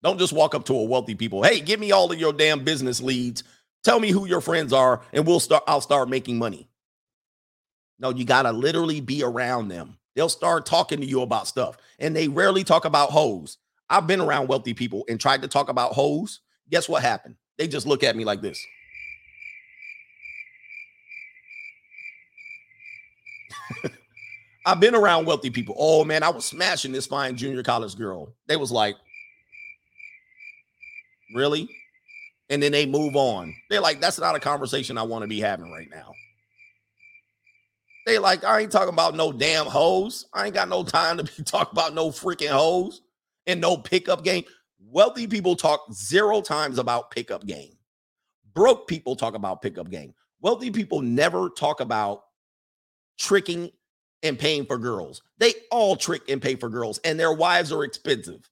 Don't 0.04 0.20
just 0.20 0.32
walk 0.32 0.56
up 0.56 0.64
to 0.66 0.74
a 0.74 0.84
wealthy 0.86 1.16
people, 1.16 1.44
"Hey, 1.44 1.60
give 1.60 1.82
me 1.82 1.92
all 1.92 2.10
of 2.10 2.18
your 2.18 2.32
damn 2.32 2.64
business 2.64 3.02
leads. 3.02 3.44
Tell 3.84 4.00
me 4.00 4.12
who 4.12 4.28
your 4.28 4.42
friends 4.42 4.74
are 4.74 5.02
and 5.14 5.26
we'll 5.26 5.40
start 5.40 5.64
I'll 5.68 5.82
start 5.82 6.10
making 6.10 6.38
money." 6.38 6.70
No, 8.00 8.12
you 8.12 8.24
got 8.26 8.44
to 8.44 8.52
literally 8.52 9.02
be 9.02 9.24
around 9.24 9.68
them. 9.68 9.98
They'll 10.16 10.30
start 10.30 10.66
talking 10.66 11.02
to 11.02 11.06
you 11.06 11.22
about 11.22 11.48
stuff. 11.48 11.78
And 12.00 12.16
they 12.16 12.28
rarely 12.28 12.64
talk 12.64 12.86
about 12.86 13.10
hoes. 13.10 13.58
I've 13.90 14.08
been 14.08 14.22
around 14.22 14.48
wealthy 14.48 14.74
people 14.74 15.04
and 15.10 15.20
tried 15.20 15.42
to 15.42 15.48
talk 15.48 15.70
about 15.70 15.94
hoes. 15.94 16.42
Guess 16.70 16.88
what 16.88 17.02
happened? 17.02 17.36
They 17.58 17.68
just 17.68 17.88
look 17.88 18.04
at 18.04 18.16
me 18.16 18.24
like 18.26 18.42
this. 18.42 18.66
I've 24.66 24.80
been 24.80 24.96
around 24.96 25.26
wealthy 25.26 25.50
people. 25.50 25.76
Oh 25.78 26.04
man, 26.04 26.22
I 26.22 26.30
was 26.30 26.46
smashing 26.46 26.92
this 26.92 27.08
fine 27.08 27.36
junior 27.36 27.64
college 27.64 27.96
girl. 27.96 28.36
They 28.48 28.56
was 28.56 28.72
like, 28.72 28.96
really? 31.34 31.70
And 32.50 32.62
then 32.64 32.72
they 32.72 32.86
move 32.86 33.16
on. 33.16 33.54
They're 33.70 33.82
like, 33.82 34.02
that's 34.02 34.20
not 34.20 34.36
a 34.36 34.40
conversation 34.40 34.98
I 34.98 35.04
want 35.04 35.24
to 35.24 35.28
be 35.28 35.40
having 35.40 35.72
right 35.72 35.90
now. 35.90 36.14
They 38.06 38.18
like, 38.18 38.44
I 38.44 38.62
ain't 38.62 38.72
talking 38.72 38.94
about 38.94 39.16
no 39.16 39.32
damn 39.32 39.68
hoes. 39.68 40.26
I 40.34 40.46
ain't 40.46 40.56
got 40.56 40.68
no 40.68 40.84
time 40.84 41.18
to 41.18 41.24
be 41.24 41.44
talking 41.46 41.72
about 41.72 41.94
no 41.94 42.10
freaking 42.10 42.50
hoes 42.50 43.02
and 43.46 43.62
no 43.62 43.78
pickup 43.78 44.24
game. 44.24 44.46
Wealthy 44.80 45.28
people 45.28 45.56
talk 45.56 45.82
zero 45.94 46.42
times 46.42 46.80
about 46.80 47.12
pickup 47.12 47.46
game. 47.46 47.78
Broke 48.56 48.88
people 48.88 49.16
talk 49.16 49.36
about 49.36 49.62
pickup 49.62 49.90
game. 49.92 50.14
Wealthy 50.42 50.72
people 50.72 51.02
never 51.02 51.50
talk 51.50 51.82
about 51.82 52.24
tricking 53.20 53.70
and 54.24 54.40
paying 54.40 54.66
for 54.66 54.78
girls. 54.78 55.22
They 55.38 55.54
all 55.70 55.96
trick 55.96 56.24
and 56.30 56.42
pay 56.42 56.56
for 56.56 56.70
girls, 56.70 57.00
and 57.00 57.20
their 57.20 57.34
wives 57.34 57.72
are 57.72 57.84
expensive. 57.84 58.50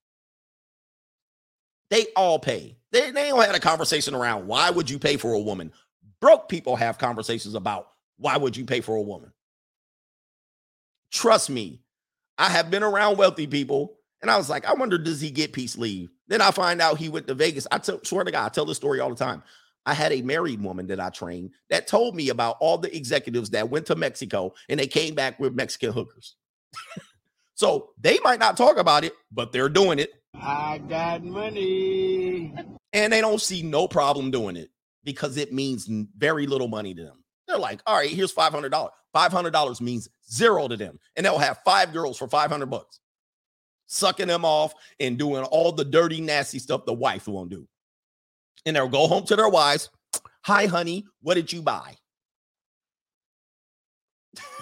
They 1.90 2.06
all 2.16 2.40
pay. 2.40 2.77
They, 2.92 3.12
they 3.12 3.30
don't 3.30 3.42
have 3.44 3.56
a 3.56 3.60
conversation 3.60 4.16
around 4.16 4.48
why 4.48 4.70
would 4.70 4.90
you 4.90 5.00
pay 5.00 5.18
for 5.18 5.34
a 5.34 5.40
woman. 5.40 5.72
Broke 6.20 6.50
people 6.50 6.76
have 6.76 6.98
conversations 6.98 7.56
about 7.56 7.90
why 8.18 8.38
would 8.38 8.58
you 8.58 8.66
pay 8.66 8.82
for 8.82 8.96
a 8.96 9.02
woman. 9.02 9.32
Trust 11.12 11.50
me, 11.50 11.82
I 12.38 12.50
have 12.50 12.70
been 12.70 12.84
around 12.84 13.18
wealthy 13.18 13.48
people, 13.48 13.98
and 14.22 14.32
I 14.32 14.38
was 14.38 14.50
like, 14.50 14.66
I 14.66 14.74
wonder 14.74 14.98
does 14.98 15.22
he 15.22 15.30
get 15.30 15.54
peace 15.54 15.78
leave? 15.78 16.10
Then 16.28 16.42
I 16.42 16.52
find 16.52 16.82
out 16.82 16.98
he 16.98 17.10
went 17.10 17.28
to 17.28 17.34
Vegas. 17.34 17.68
I 17.72 17.80
swear 17.82 18.24
to 18.24 18.32
God, 18.32 18.46
I 18.46 18.50
tell 18.50 18.66
this 18.66 18.78
story 18.78 19.00
all 19.00 19.10
the 19.10 19.16
time. 19.16 19.44
I 19.86 19.94
had 19.94 20.12
a 20.12 20.22
married 20.22 20.62
woman 20.62 20.88
that 20.88 21.00
I 21.00 21.10
trained 21.10 21.52
that 21.70 21.88
told 21.88 22.14
me 22.14 22.28
about 22.28 22.58
all 22.60 22.78
the 22.78 22.94
executives 22.94 23.52
that 23.52 23.70
went 23.70 23.86
to 23.86 23.96
Mexico 23.96 24.54
and 24.68 24.78
they 24.78 24.88
came 24.88 25.16
back 25.16 25.40
with 25.40 25.56
Mexican 25.56 25.94
hookers. 25.94 26.36
so 27.56 27.92
they 28.02 28.20
might 28.22 28.40
not 28.40 28.58
talk 28.58 28.76
about 28.76 29.06
it, 29.06 29.14
but 29.32 29.54
they're 29.54 29.70
doing 29.70 29.98
it. 29.98 30.12
I 30.42 30.80
got 30.90 31.24
money. 31.24 32.54
And 32.94 33.12
they 33.12 33.22
don't 33.22 33.42
see 33.42 33.64
no 33.64 33.88
problem 33.88 34.32
doing 34.32 34.56
it 34.56 34.70
because 35.04 35.38
it 35.38 35.54
means 35.54 35.88
very 36.18 36.48
little 36.48 36.68
money 36.68 36.94
to 36.94 37.04
them. 37.04 37.24
They're 37.48 37.58
like, 37.58 37.82
all 37.86 37.96
right, 37.96 38.10
here's 38.10 38.34
$500. 38.34 38.90
$500 39.16 39.82
means 39.82 40.10
zero 40.30 40.68
to 40.68 40.78
them. 40.78 41.00
And 41.16 41.26
they'll 41.26 41.38
have 41.38 41.60
five 41.66 41.94
girls 41.94 42.18
for 42.18 42.28
500 42.28 42.66
bucks, 42.66 43.00
sucking 43.88 44.28
them 44.28 44.46
off 44.46 44.74
and 45.00 45.18
doing 45.18 45.44
all 45.44 45.72
the 45.72 45.86
dirty, 45.86 46.22
nasty 46.22 46.60
stuff 46.60 46.86
the 46.86 46.94
wife 46.94 47.28
won't 47.28 47.50
do 47.50 47.68
and 48.68 48.76
they'll 48.76 48.90
go 48.90 49.08
home 49.08 49.26
to 49.26 49.36
their 49.36 49.50
wives. 49.50 49.90
Hi, 50.44 50.66
honey, 50.66 51.06
what 51.22 51.36
did 51.36 51.52
you 51.52 51.62
buy? 51.62 51.96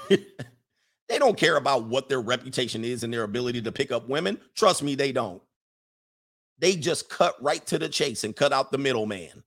they 0.09 1.17
don't 1.17 1.37
care 1.37 1.57
about 1.57 1.85
what 1.85 2.07
their 2.07 2.21
reputation 2.21 2.85
is 2.85 3.03
and 3.03 3.11
their 3.11 3.23
ability 3.23 3.63
to 3.63 3.71
pick 3.71 3.91
up 3.91 4.07
women. 4.07 4.39
Trust 4.55 4.83
me, 4.83 4.93
they 4.93 5.11
don't. 5.11 5.41
They 6.59 6.75
just 6.75 7.09
cut 7.09 7.35
right 7.41 7.65
to 7.67 7.77
the 7.77 7.89
chase 7.89 8.23
and 8.23 8.35
cut 8.35 8.53
out 8.53 8.71
the 8.71 8.77
middleman. 8.77 9.43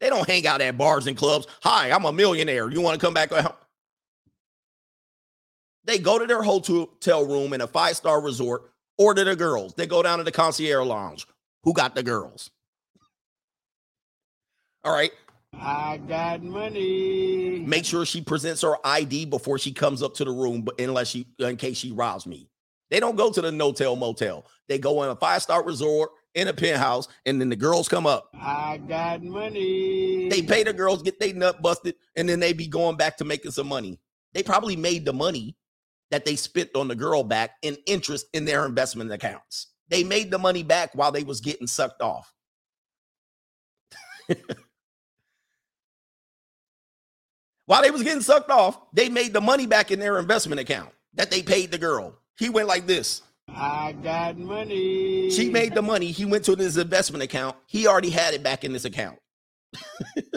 They 0.00 0.10
don't 0.10 0.28
hang 0.28 0.46
out 0.46 0.60
at 0.60 0.76
bars 0.76 1.06
and 1.06 1.16
clubs. 1.16 1.46
Hi, 1.62 1.90
I'm 1.90 2.04
a 2.04 2.12
millionaire. 2.12 2.70
You 2.70 2.80
want 2.80 3.00
to 3.00 3.04
come 3.04 3.14
back? 3.14 3.30
They 5.84 5.98
go 5.98 6.18
to 6.18 6.26
their 6.26 6.42
hotel 6.42 7.26
room 7.26 7.52
in 7.52 7.60
a 7.60 7.66
five 7.66 7.96
star 7.96 8.20
resort, 8.20 8.72
order 8.98 9.24
the 9.24 9.36
girls. 9.36 9.74
They 9.74 9.86
go 9.86 10.02
down 10.02 10.18
to 10.18 10.24
the 10.24 10.32
concierge 10.32 10.86
lounge. 10.86 11.26
Who 11.62 11.72
got 11.72 11.94
the 11.94 12.02
girls? 12.02 12.50
All 14.84 14.92
right. 14.92 15.12
I 15.54 15.98
got 16.08 16.42
money. 16.42 17.60
Make 17.66 17.84
sure 17.84 18.04
she 18.04 18.20
presents 18.20 18.62
her 18.62 18.74
ID 18.84 19.26
before 19.26 19.58
she 19.58 19.72
comes 19.72 20.02
up 20.02 20.14
to 20.14 20.24
the 20.24 20.30
room, 20.30 20.62
but 20.62 20.78
unless 20.80 21.08
she 21.08 21.26
in 21.38 21.56
case 21.56 21.78
she 21.78 21.92
robs 21.92 22.26
me. 22.26 22.48
They 22.90 23.00
don't 23.00 23.16
go 23.16 23.30
to 23.30 23.40
the 23.40 23.50
no-tell 23.50 23.96
motel. 23.96 24.46
They 24.68 24.78
go 24.78 25.02
in 25.02 25.10
a 25.10 25.16
five-star 25.16 25.64
resort 25.64 26.10
in 26.34 26.48
a 26.48 26.52
penthouse, 26.52 27.08
and 27.24 27.40
then 27.40 27.48
the 27.48 27.56
girls 27.56 27.88
come 27.88 28.06
up. 28.06 28.30
I 28.34 28.78
got 28.86 29.22
money. 29.22 30.28
They 30.28 30.42
pay 30.42 30.62
the 30.62 30.72
girls, 30.72 31.02
get 31.02 31.18
they 31.18 31.32
nut 31.32 31.62
busted, 31.62 31.94
and 32.14 32.28
then 32.28 32.40
they 32.40 32.52
be 32.52 32.66
going 32.66 32.96
back 32.96 33.16
to 33.18 33.24
making 33.24 33.52
some 33.52 33.66
money. 33.66 33.98
They 34.34 34.42
probably 34.42 34.76
made 34.76 35.04
the 35.04 35.12
money 35.12 35.56
that 36.10 36.24
they 36.24 36.36
spent 36.36 36.70
on 36.76 36.88
the 36.88 36.94
girl 36.94 37.24
back 37.24 37.52
in 37.62 37.76
interest 37.86 38.26
in 38.32 38.44
their 38.44 38.66
investment 38.66 39.10
accounts. 39.10 39.68
They 39.88 40.04
made 40.04 40.30
the 40.30 40.38
money 40.38 40.62
back 40.62 40.90
while 40.94 41.10
they 41.10 41.24
was 41.24 41.40
getting 41.40 41.66
sucked 41.66 42.02
off. 42.02 42.32
While 47.66 47.82
they 47.82 47.90
was 47.90 48.04
getting 48.04 48.22
sucked 48.22 48.50
off, 48.50 48.78
they 48.92 49.08
made 49.08 49.32
the 49.32 49.40
money 49.40 49.66
back 49.66 49.90
in 49.90 49.98
their 49.98 50.18
investment 50.18 50.60
account 50.60 50.90
that 51.14 51.30
they 51.32 51.42
paid 51.42 51.72
the 51.72 51.78
girl. 51.78 52.16
He 52.38 52.48
went 52.48 52.68
like 52.68 52.86
this. 52.86 53.22
I 53.48 53.94
got 54.02 54.36
money. 54.36 55.30
She 55.30 55.50
made 55.50 55.74
the 55.74 55.82
money. 55.82 56.10
He 56.10 56.24
went 56.24 56.44
to 56.44 56.56
his 56.56 56.76
investment 56.76 57.22
account. 57.22 57.56
He 57.66 57.86
already 57.86 58.10
had 58.10 58.34
it 58.34 58.42
back 58.42 58.64
in 58.64 58.72
this 58.72 58.84
account. 58.84 59.18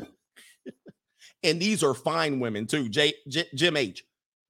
and 1.43 1.59
these 1.59 1.83
are 1.83 1.93
fine 1.93 2.39
women 2.39 2.67
too. 2.67 2.87
J, 2.87 3.13
J, 3.27 3.45
Jim 3.55 3.75
H. 3.75 4.03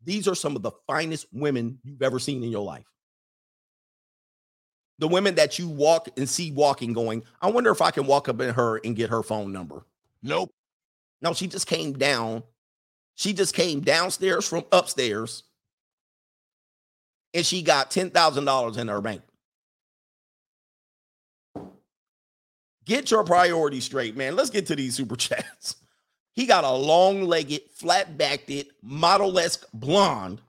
These 0.03 0.27
are 0.27 0.35
some 0.35 0.55
of 0.55 0.61
the 0.61 0.71
finest 0.87 1.27
women 1.31 1.79
you've 1.83 2.01
ever 2.01 2.19
seen 2.19 2.43
in 2.43 2.49
your 2.49 2.63
life. 2.63 2.85
The 4.99 5.07
women 5.07 5.35
that 5.35 5.57
you 5.57 5.69
walk 5.69 6.09
and 6.17 6.27
see 6.27 6.51
walking, 6.51 6.93
going, 6.93 7.23
I 7.41 7.49
wonder 7.49 7.71
if 7.71 7.81
I 7.81 7.91
can 7.91 8.05
walk 8.05 8.27
up 8.27 8.41
in 8.41 8.53
her 8.53 8.81
and 8.83 8.95
get 8.95 9.09
her 9.09 9.23
phone 9.23 9.53
number. 9.53 9.85
Nope. 10.21 10.51
No, 11.21 11.33
she 11.33 11.47
just 11.47 11.67
came 11.67 11.93
down 11.93 12.43
she 13.19 13.33
just 13.33 13.53
came 13.53 13.81
downstairs 13.81 14.47
from 14.47 14.63
upstairs 14.71 15.43
and 17.33 17.45
she 17.45 17.61
got 17.61 17.91
$10,000 17.91 18.77
in 18.77 18.87
her 18.87 19.01
bank. 19.01 19.21
Get 22.85 23.11
your 23.11 23.23
priorities 23.23 23.83
straight, 23.83 24.17
man. 24.17 24.35
Let's 24.35 24.49
get 24.49 24.65
to 24.67 24.75
these 24.75 24.95
super 24.95 25.15
chats. 25.17 25.75
He 26.33 26.45
got 26.45 26.63
a 26.63 26.71
long 26.71 27.23
legged, 27.23 27.61
flat 27.75 28.17
backed, 28.17 28.51
model 28.81 29.37
esque 29.37 29.65
blonde 29.73 30.41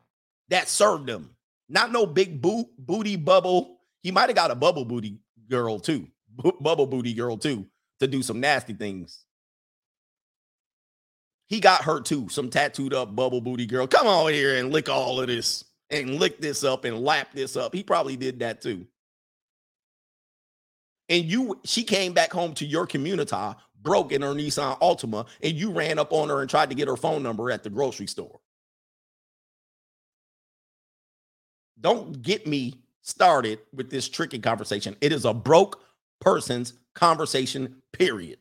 that 0.48 0.69
served 0.69 1.09
him. 1.09 1.31
Not 1.69 1.93
no 1.93 2.07
big 2.07 2.40
boot, 2.40 2.66
booty 2.78 3.16
bubble. 3.16 3.78
He 4.02 4.11
might 4.11 4.28
have 4.28 4.36
got 4.36 4.51
a 4.51 4.55
bubble 4.55 4.85
booty 4.85 5.19
girl 5.48 5.78
too, 5.78 6.09
B- 6.43 6.52
bubble 6.61 6.86
booty 6.86 7.12
girl 7.12 7.36
too, 7.36 7.66
to 8.01 8.07
do 8.07 8.23
some 8.23 8.40
nasty 8.40 8.73
things. 8.73 9.24
He 11.48 11.61
got 11.61 11.82
her 11.85 12.01
too. 12.01 12.28
Some 12.28 12.48
tattooed 12.48 12.94
up 12.94 13.15
bubble 13.15 13.40
booty 13.40 13.66
girl. 13.66 13.86
Come 13.86 14.07
on 14.07 14.32
here 14.32 14.57
and 14.57 14.73
lick 14.73 14.89
all 14.89 15.20
of 15.20 15.27
this 15.27 15.65
and 15.90 16.18
lick 16.18 16.40
this 16.40 16.64
up 16.64 16.84
and 16.84 17.00
lap 17.00 17.28
this 17.32 17.56
up. 17.56 17.74
He 17.74 17.82
probably 17.82 18.16
did 18.16 18.40
that 18.40 18.60
too. 18.60 18.86
And 21.08 21.24
you, 21.24 21.60
she 21.64 21.82
came 21.82 22.12
back 22.12 22.32
home 22.32 22.54
to 22.54 22.64
your 22.64 22.86
community, 22.86 23.36
broke 23.82 24.12
in 24.12 24.22
her 24.22 24.32
Nissan 24.32 24.78
Altima, 24.80 25.26
and 25.42 25.52
you 25.54 25.72
ran 25.72 25.98
up 25.98 26.12
on 26.12 26.28
her 26.28 26.40
and 26.40 26.48
tried 26.48 26.70
to 26.70 26.76
get 26.76 26.86
her 26.86 26.96
phone 26.96 27.22
number 27.22 27.50
at 27.50 27.64
the 27.64 27.70
grocery 27.70 28.06
store. 28.06 28.40
Don't 31.80 32.22
get 32.22 32.46
me 32.46 32.74
started 33.02 33.58
with 33.74 33.90
this 33.90 34.08
tricky 34.08 34.38
conversation. 34.38 34.94
It 35.00 35.12
is 35.12 35.24
a 35.24 35.34
broke 35.34 35.82
person's 36.20 36.74
conversation, 36.94 37.82
period. 37.92 38.38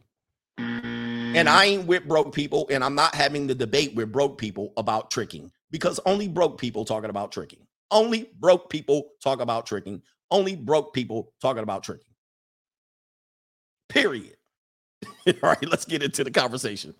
And 0.57 1.47
I 1.47 1.65
ain't 1.65 1.87
with 1.87 2.07
broke 2.07 2.35
people, 2.35 2.67
and 2.69 2.83
I'm 2.83 2.95
not 2.95 3.15
having 3.15 3.47
the 3.47 3.55
debate 3.55 3.95
with 3.95 4.11
broke 4.11 4.37
people 4.37 4.73
about 4.77 5.09
tricking 5.09 5.51
because 5.71 5.99
only 6.05 6.27
broke 6.27 6.59
people 6.59 6.85
talking 6.85 7.09
about 7.09 7.31
tricking. 7.31 7.65
Only 7.91 8.29
broke 8.39 8.69
people 8.69 9.09
talk 9.23 9.41
about 9.41 9.65
tricking. 9.65 10.01
Only 10.31 10.55
broke 10.55 10.93
people 10.93 11.33
talking 11.41 11.63
about 11.63 11.83
tricking. 11.83 12.05
Period. 13.87 14.35
All 15.27 15.33
right, 15.43 15.69
let's 15.69 15.85
get 15.85 16.03
into 16.03 16.23
the 16.23 16.31
conversation. 16.31 16.93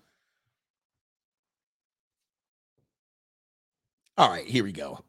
All 4.16 4.28
right, 4.28 4.46
here 4.46 4.64
we 4.64 4.72
go. 4.72 5.00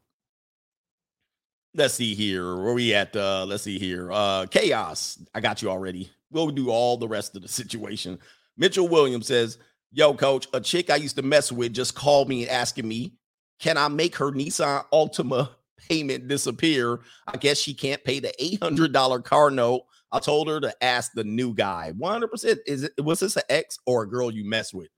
Let's 1.74 1.94
see 1.94 2.14
here. 2.14 2.56
Where 2.56 2.74
we 2.74 2.94
at? 2.94 3.14
Uh, 3.16 3.44
let's 3.46 3.62
see 3.62 3.78
here. 3.78 4.10
Uh, 4.12 4.46
chaos. 4.46 5.18
I 5.34 5.40
got 5.40 5.62
you 5.62 5.70
already. 5.70 6.10
We'll 6.30 6.50
do 6.50 6.70
all 6.70 6.96
the 6.96 7.08
rest 7.08 7.34
of 7.34 7.42
the 7.42 7.48
situation. 7.60 8.18
Mitchell 8.56 8.88
Williams 8.88 9.26
says, 9.26 9.58
Yo, 9.90 10.14
coach, 10.14 10.48
a 10.54 10.60
chick 10.60 10.88
I 10.88 10.96
used 10.96 11.16
to 11.16 11.22
mess 11.22 11.52
with 11.52 11.74
just 11.74 11.94
called 11.94 12.28
me 12.28 12.42
and 12.42 12.50
asking 12.50 12.88
me, 12.88 13.14
Can 13.62 13.78
I 13.78 13.86
make 13.86 14.16
her 14.16 14.32
Nissan 14.32 14.84
Altima 14.92 15.48
payment 15.88 16.26
disappear? 16.26 16.98
I 17.28 17.36
guess 17.36 17.58
she 17.58 17.72
can't 17.72 18.02
pay 18.02 18.18
the 18.18 18.34
$800 18.40 19.22
car 19.22 19.52
note. 19.52 19.82
I 20.10 20.18
told 20.18 20.48
her 20.48 20.60
to 20.60 20.84
ask 20.84 21.12
the 21.14 21.22
new 21.22 21.54
guy. 21.54 21.92
100% 21.96 22.58
is 22.66 22.82
it 22.82 23.00
was 23.00 23.20
this 23.20 23.36
an 23.36 23.44
ex 23.48 23.78
or 23.86 24.02
a 24.02 24.08
girl 24.08 24.32
you 24.32 24.44
mess 24.44 24.74
with? 24.74 24.88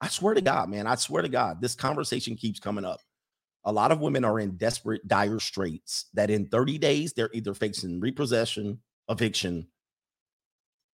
I 0.00 0.08
swear 0.08 0.32
to 0.32 0.40
God, 0.40 0.70
man. 0.70 0.86
I 0.86 0.94
swear 0.94 1.20
to 1.20 1.28
God, 1.28 1.60
this 1.60 1.74
conversation 1.74 2.34
keeps 2.34 2.58
coming 2.58 2.84
up. 2.84 3.00
A 3.64 3.72
lot 3.72 3.92
of 3.92 4.00
women 4.00 4.24
are 4.24 4.40
in 4.40 4.56
desperate, 4.56 5.06
dire 5.06 5.38
straits 5.38 6.06
that 6.14 6.30
in 6.30 6.46
30 6.46 6.78
days 6.78 7.12
they're 7.12 7.30
either 7.34 7.52
facing 7.52 8.00
repossession, 8.00 8.78
eviction, 9.10 9.68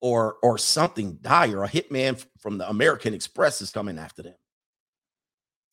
or 0.03 0.37
or 0.43 0.59
something 0.59 1.19
dire. 1.23 1.65
A 1.65 1.69
hitman 1.69 2.23
from 2.39 2.59
the 2.59 2.69
American 2.69 3.15
Express 3.15 3.63
is 3.63 3.71
coming 3.71 3.99
after 3.99 4.23
them. 4.23 4.35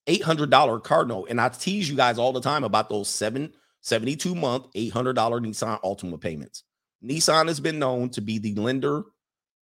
$800 0.08 0.84
car 0.84 1.06
note. 1.06 1.28
And 1.30 1.40
I 1.42 1.50
tease 1.50 1.90
you 1.90 1.96
guys 1.96 2.18
all 2.18 2.34
the 2.34 2.42
time 2.42 2.64
about 2.64 2.90
those 2.90 3.10
seven, 3.10 3.54
72 3.82 4.36
month, 4.36 4.72
$800 4.74 5.16
Nissan 5.16 5.82
Altima 5.82 6.20
payments. 6.20 6.64
Nissan 7.04 7.48
has 7.48 7.60
been 7.60 7.80
known 7.80 8.10
to 8.10 8.22
be 8.22 8.38
the 8.40 8.56
lender. 8.56 9.04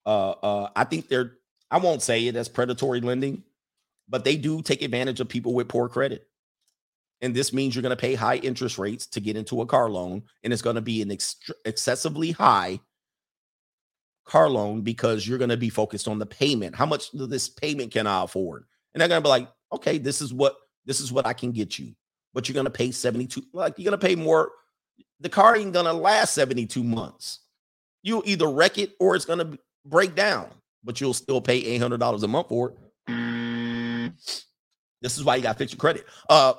Uh, 0.05 0.31
uh, 0.31 0.69
I 0.75 0.83
think 0.83 1.07
they're, 1.07 1.33
I 1.71 1.77
won't 1.77 2.01
say 2.01 2.27
it 2.27 2.35
as 2.35 2.49
predatory 2.49 3.01
lending, 3.01 3.43
but 4.07 4.23
they 4.23 4.35
do 4.35 4.61
take 4.61 4.81
advantage 4.81 5.19
of 5.19 5.29
people 5.29 5.53
with 5.53 5.67
poor 5.67 5.89
credit. 5.89 6.27
And 7.21 7.33
this 7.33 7.53
means 7.53 7.73
you're 7.73 7.81
going 7.81 7.95
to 7.95 8.01
pay 8.01 8.15
high 8.15 8.35
interest 8.35 8.77
rates 8.77 9.07
to 9.07 9.21
get 9.21 9.37
into 9.37 9.61
a 9.61 9.65
car 9.65 9.89
loan, 9.89 10.23
and 10.43 10.51
it's 10.51 10.61
going 10.61 10.75
to 10.75 10.81
be 10.81 11.01
an 11.01 11.11
ex- 11.11 11.37
excessively 11.63 12.31
high 12.31 12.81
car 14.25 14.49
loan 14.49 14.81
because 14.81 15.25
you're 15.27 15.37
going 15.37 15.49
to 15.49 15.57
be 15.57 15.69
focused 15.69 16.07
on 16.07 16.19
the 16.19 16.25
payment. 16.25 16.75
How 16.75 16.85
much 16.85 17.11
this 17.13 17.47
payment 17.47 17.91
can 17.91 18.07
I 18.07 18.23
afford? 18.23 18.65
And 18.93 19.01
they're 19.01 19.07
going 19.07 19.21
to 19.21 19.25
be 19.25 19.29
like, 19.29 19.47
okay, 19.73 19.97
this 19.97 20.21
is 20.21 20.33
what 20.33 20.55
this 20.85 20.99
is 20.99 21.11
what 21.11 21.25
I 21.25 21.33
can 21.33 21.51
get 21.51 21.77
you. 21.79 21.93
But 22.33 22.47
you're 22.47 22.55
to 22.65 22.71
pay 22.71 22.91
72 22.91 23.43
like 23.53 23.75
you're 23.77 23.91
to 23.99 24.05
pay 24.05 24.15
more. 24.15 24.51
The 25.19 25.29
car 25.29 25.55
ain't 25.55 25.73
to 25.85 25.93
last 25.93 26.33
72 26.33 26.83
months. 26.83 27.39
You'll 28.01 28.23
either 28.25 28.47
wreck 28.47 28.77
it 28.77 28.93
or 28.99 29.15
it's 29.15 29.25
to 29.39 29.57
break 29.85 30.15
down, 30.15 30.49
but 30.83 30.99
you'll 30.99 31.13
still 31.13 31.39
pay 31.39 31.79
$800 31.79 32.23
a 32.23 32.27
month 32.27 32.49
for 32.49 32.71
it. 32.71 32.77
This 35.01 35.17
is 35.17 35.23
why 35.23 35.35
you 35.35 35.43
got 35.43 35.53
to 35.53 35.57
fix 35.57 35.71
your 35.71 35.79
credit. 35.79 36.05
Uh, 36.29 36.53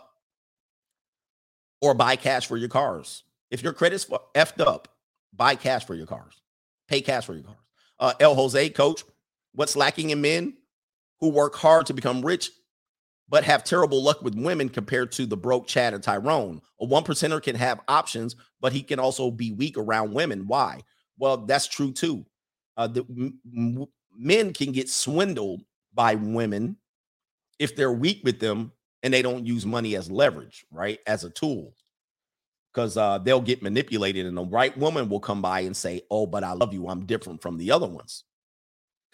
or 1.81 1.95
buy 1.95 2.17
cash 2.17 2.47
for 2.47 2.57
your 2.57 2.69
cars. 2.69 3.25
If 3.51 3.63
your 3.63 3.73
credit's 3.73 4.07
effed 4.35 4.61
up, 4.61 4.89
buy 5.35 5.55
cash 5.55 5.85
for 5.87 5.95
your 5.95 6.07
cars. 6.07 6.41
Pay 6.89 7.03
cash 7.03 7.27
for 7.27 7.35
your 7.35 7.45
cars. 7.45 7.59
Uh, 7.99 8.13
El 8.21 8.35
Jose, 8.35 8.71
coach, 8.71 9.05
what's 9.53 9.77
lacking 9.77 10.11
in 10.11 10.21
men 10.21 10.55
who 11.21 11.29
work 11.29 11.55
hard 11.55 11.87
to 11.87 11.95
become 11.95 12.25
rich 12.25 12.51
but 13.29 13.45
have 13.45 13.65
terrible 13.65 14.03
luck 14.03 14.23
with 14.23 14.35
women 14.35 14.69
compared 14.69 15.13
to 15.13 15.27
the 15.27 15.37
broke 15.37 15.67
Chad 15.67 15.95
and 15.95 16.03
Tyrone? 16.03 16.61
A 16.81 16.87
one 16.87 17.05
percenter 17.05 17.43
can 17.43 17.57
have 17.57 17.81
options, 17.89 18.37
but 18.61 18.73
he 18.73 18.83
can 18.83 18.99
also 18.99 19.31
be 19.31 19.53
weak 19.53 19.79
around 19.79 20.15
women. 20.15 20.47
Why? 20.47 20.81
Well, 21.19 21.39
that's 21.39 21.67
true 21.67 21.93
too. 21.93 22.27
Uh, 22.77 22.89
the 22.89 23.05
m- 23.09 23.39
m- 23.57 23.87
men 24.17 24.53
can 24.53 24.73
get 24.73 24.89
swindled 24.91 25.63
by 25.95 26.17
women 26.17 26.77
if 27.59 27.77
they're 27.77 27.93
weak 27.93 28.21
with 28.25 28.41
them 28.41 28.73
and 29.03 29.15
they 29.15 29.23
don't 29.23 29.47
use 29.47 29.67
money 29.67 29.97
as 29.97 30.11
leverage, 30.11 30.67
right? 30.71 30.99
As 31.07 31.25
a 31.25 31.31
tool. 31.31 31.75
Because 32.73 32.97
uh, 32.97 33.19
they'll 33.19 33.41
get 33.41 33.63
manipulated, 33.63 34.27
and 34.27 34.37
the 34.37 34.45
right 34.45 34.77
woman 34.77 35.09
will 35.09 35.21
come 35.21 35.41
by 35.41 35.61
and 35.61 35.77
say, 35.77 36.03
Oh, 36.11 36.27
but 36.27 36.43
I 36.43 36.53
love 36.53 36.75
you. 36.75 36.89
I'm 36.89 37.07
different 37.07 37.41
from 37.41 37.57
the 37.57 37.71
other 37.71 37.87
ones. 37.87 38.25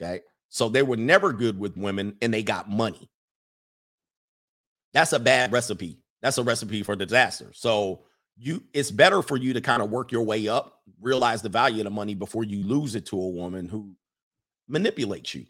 Okay. 0.01 0.21
So 0.49 0.69
they 0.71 0.83
were 0.83 0.97
never 0.97 1.33
good 1.33 1.59
with 1.59 1.77
women 1.77 2.17
and 2.23 2.33
they 2.33 2.43
got 2.43 2.71
money. 2.71 3.10
That's 4.93 5.13
a 5.13 5.19
bad 5.19 5.53
recipe. 5.53 5.99
That's 6.23 6.39
a 6.39 6.43
recipe 6.43 6.83
for 6.83 6.97
disaster. 6.97 7.51
So 7.55 8.05
you 8.37 8.63
it's 8.73 8.91
better 8.91 9.23
for 9.23 9.37
you 9.37 9.53
to 9.53 9.61
kind 9.61 9.83
of 9.83 9.91
work 9.91 10.13
your 10.13 10.23
way 10.23 10.49
up, 10.49 10.81
realize 11.01 11.43
the 11.43 11.49
value 11.49 11.81
of 11.81 11.85
the 11.85 11.91
money 11.91 12.15
before 12.15 12.45
you 12.45 12.63
lose 12.63 12.95
it 12.95 13.07
to 13.07 13.21
a 13.21 13.29
woman 13.29 13.69
who 13.69 13.95
manipulates 14.69 15.35
you. 15.35 15.47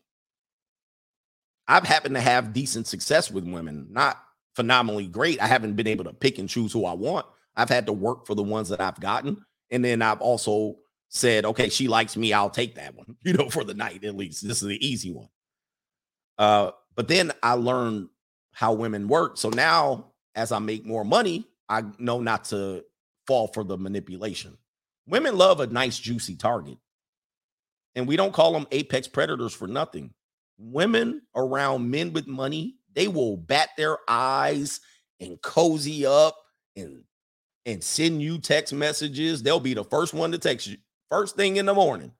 I've 1.68 1.84
happened 1.84 2.16
to 2.16 2.20
have 2.20 2.52
decent 2.52 2.88
success 2.88 3.30
with 3.30 3.44
women, 3.44 3.86
not 3.90 4.20
phenomenally 4.56 5.06
great. 5.06 5.40
I 5.40 5.46
haven't 5.46 5.76
been 5.76 5.86
able 5.86 6.04
to 6.04 6.12
pick 6.12 6.38
and 6.38 6.48
choose 6.48 6.72
who 6.72 6.84
I 6.84 6.94
want. 6.94 7.26
I've 7.56 7.68
had 7.68 7.86
to 7.86 7.92
work 7.92 8.26
for 8.26 8.34
the 8.34 8.42
ones 8.42 8.68
that 8.70 8.80
I've 8.80 8.98
gotten. 8.98 9.44
And 9.70 9.84
then 9.84 10.02
I've 10.02 10.20
also 10.20 10.76
said, 11.08 11.44
okay, 11.44 11.68
she 11.68 11.86
likes 11.86 12.16
me, 12.16 12.32
I'll 12.32 12.50
take 12.50 12.74
that 12.74 12.94
one, 12.96 13.16
you 13.22 13.34
know, 13.34 13.48
for 13.48 13.62
the 13.62 13.74
night 13.74 14.04
at 14.04 14.16
least. 14.16 14.46
This 14.46 14.62
is 14.62 14.68
the 14.68 14.84
easy 14.84 15.12
one. 15.12 15.28
Uh, 16.38 16.72
but 16.96 17.06
then 17.06 17.32
I 17.42 17.52
learned 17.52 18.08
how 18.60 18.74
women 18.74 19.08
work. 19.08 19.38
So 19.38 19.48
now 19.48 20.12
as 20.34 20.52
I 20.52 20.58
make 20.58 20.84
more 20.84 21.02
money, 21.02 21.48
I 21.70 21.82
know 21.98 22.20
not 22.20 22.44
to 22.46 22.84
fall 23.26 23.48
for 23.48 23.64
the 23.64 23.78
manipulation. 23.78 24.58
Women 25.08 25.38
love 25.38 25.60
a 25.60 25.66
nice, 25.66 25.98
juicy 25.98 26.36
target. 26.36 26.76
And 27.94 28.06
we 28.06 28.16
don't 28.16 28.34
call 28.34 28.52
them 28.52 28.66
apex 28.70 29.08
predators 29.08 29.54
for 29.54 29.66
nothing. 29.66 30.12
Women 30.58 31.22
around 31.34 31.90
men 31.90 32.12
with 32.12 32.26
money, 32.26 32.76
they 32.94 33.08
will 33.08 33.38
bat 33.38 33.70
their 33.78 33.96
eyes 34.06 34.80
and 35.20 35.40
cozy 35.40 36.04
up 36.04 36.36
and 36.76 37.02
and 37.64 37.82
send 37.82 38.20
you 38.20 38.36
text 38.36 38.74
messages. 38.74 39.42
They'll 39.42 39.58
be 39.58 39.72
the 39.72 39.84
first 39.84 40.12
one 40.12 40.32
to 40.32 40.38
text 40.38 40.66
you 40.66 40.76
first 41.10 41.34
thing 41.34 41.56
in 41.56 41.64
the 41.64 41.72
morning. 41.72 42.12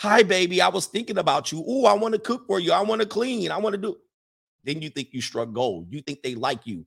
Hi, 0.00 0.22
baby. 0.22 0.60
I 0.60 0.68
was 0.68 0.84
thinking 0.84 1.16
about 1.16 1.50
you. 1.50 1.64
Oh, 1.66 1.86
I 1.86 1.94
want 1.94 2.12
to 2.12 2.20
cook 2.20 2.46
for 2.46 2.60
you. 2.60 2.72
I 2.72 2.82
want 2.82 3.00
to 3.00 3.08
clean. 3.08 3.50
I 3.50 3.56
want 3.56 3.72
to 3.72 3.80
do. 3.80 3.96
Then 4.68 4.82
you 4.82 4.90
think 4.90 5.08
you 5.12 5.22
struck 5.22 5.50
gold. 5.54 5.86
You 5.88 6.02
think 6.02 6.22
they 6.22 6.34
like 6.34 6.66
you. 6.66 6.84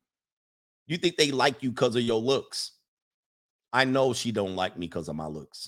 You 0.86 0.98
think 0.98 1.18
they 1.18 1.32
like 1.32 1.64
you 1.64 1.72
because 1.72 1.95
of 1.95 2.03
your 2.03 2.20
looks. 2.22 2.74
I 3.74 3.86
know 3.86 4.14
she 4.14 4.32
don't 4.32 4.56
like 4.56 4.78
me 4.78 4.86
because 4.86 5.10
of 5.10 5.16
my 5.16 5.26
looks. 5.26 5.68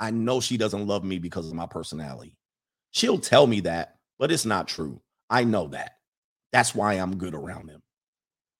I 0.00 0.12
know 0.12 0.40
she 0.40 0.56
doesn't 0.56 0.86
love 0.86 1.04
me 1.04 1.18
because 1.18 1.48
of 1.48 1.54
my 1.54 1.66
personality. 1.66 2.38
She'll 2.92 3.18
tell 3.18 3.46
me 3.46 3.60
that, 3.60 3.96
but 4.18 4.32
it's 4.32 4.46
not 4.46 4.66
true. 4.66 5.02
I 5.28 5.44
know 5.44 5.68
that. 5.68 5.98
That's 6.52 6.74
why 6.74 6.94
I'm 6.94 7.18
good 7.18 7.34
around 7.34 7.68
them. 7.68 7.82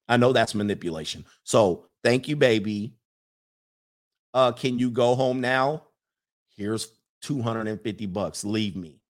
I 0.06 0.18
know 0.18 0.34
that's 0.34 0.54
manipulation. 0.54 1.24
So 1.44 1.86
thank 2.04 2.28
you, 2.28 2.36
baby. 2.36 2.94
Uh, 4.34 4.52
can 4.52 4.78
you 4.78 4.90
go 4.90 5.14
home 5.14 5.40
now? 5.40 5.84
Here's 6.58 6.88
250 7.22 8.04
bucks. 8.04 8.44
Leave 8.44 8.76
me. 8.76 9.01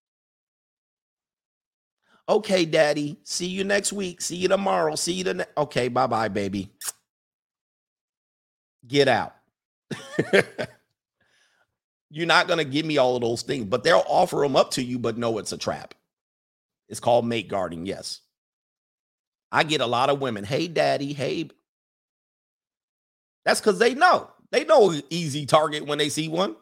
Okay, 2.27 2.65
daddy. 2.65 3.19
See 3.23 3.47
you 3.47 3.63
next 3.63 3.91
week. 3.91 4.21
See 4.21 4.37
you 4.37 4.47
tomorrow. 4.47 4.95
See 4.95 5.13
you 5.13 5.23
the 5.23 5.33
ne- 5.33 5.45
Okay, 5.57 5.89
bye-bye, 5.89 6.29
baby. 6.29 6.71
Get 8.87 9.07
out. 9.07 9.35
You're 12.09 12.27
not 12.27 12.47
going 12.47 12.59
to 12.59 12.65
give 12.65 12.85
me 12.85 12.97
all 12.97 13.15
of 13.15 13.21
those 13.21 13.41
things, 13.41 13.65
but 13.65 13.83
they'll 13.83 14.05
offer 14.07 14.37
them 14.37 14.55
up 14.55 14.71
to 14.71 14.83
you, 14.83 14.99
but 14.99 15.17
no, 15.17 15.37
it's 15.37 15.51
a 15.51 15.57
trap. 15.57 15.93
It's 16.87 16.99
called 16.99 17.25
mate 17.25 17.47
guarding. 17.47 17.85
Yes. 17.85 18.21
I 19.51 19.63
get 19.63 19.81
a 19.81 19.87
lot 19.87 20.09
of 20.09 20.21
women. 20.21 20.43
Hey, 20.43 20.67
daddy. 20.67 21.13
Hey. 21.13 21.49
That's 23.45 23.59
because 23.59 23.79
they 23.79 23.95
know. 23.95 24.29
They 24.51 24.63
know 24.63 24.93
easy 25.09 25.45
target 25.45 25.85
when 25.87 25.97
they 25.97 26.09
see 26.09 26.27
one, 26.27 26.55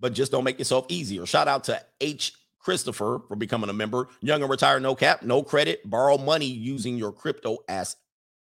but 0.00 0.14
just 0.14 0.32
don't 0.32 0.44
make 0.44 0.58
yourself 0.58 0.86
easier. 0.88 1.26
Shout 1.26 1.48
out 1.48 1.64
to 1.64 1.80
H. 2.00 2.32
Christopher 2.64 3.20
for 3.28 3.36
becoming 3.36 3.68
a 3.68 3.74
member. 3.74 4.08
Young 4.20 4.40
and 4.40 4.50
retired, 4.50 4.82
no 4.82 4.94
cap, 4.94 5.22
no 5.22 5.42
credit. 5.42 5.88
Borrow 5.88 6.16
money 6.16 6.46
using 6.46 6.96
your 6.96 7.12
crypto 7.12 7.58
as 7.68 7.96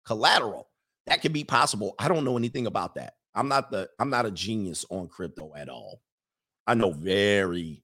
collateral. 0.06 0.68
That 1.08 1.22
can 1.22 1.32
be 1.32 1.46
possible. 1.46 1.96
I 1.98 2.10
don't 2.10 2.26
know 2.26 2.38
anything 2.38 2.68
about 2.68 2.96
that. 2.96 3.16
I'm 3.34 3.48
not 3.48 3.72
the 3.72 3.90
I'm 3.98 4.10
not 4.10 4.26
a 4.26 4.32
genius 4.32 4.86
on 4.90 5.08
crypto 5.08 5.54
at 5.56 5.70
all. 5.70 6.02
I 6.68 6.74
know 6.74 6.92
very 6.92 7.84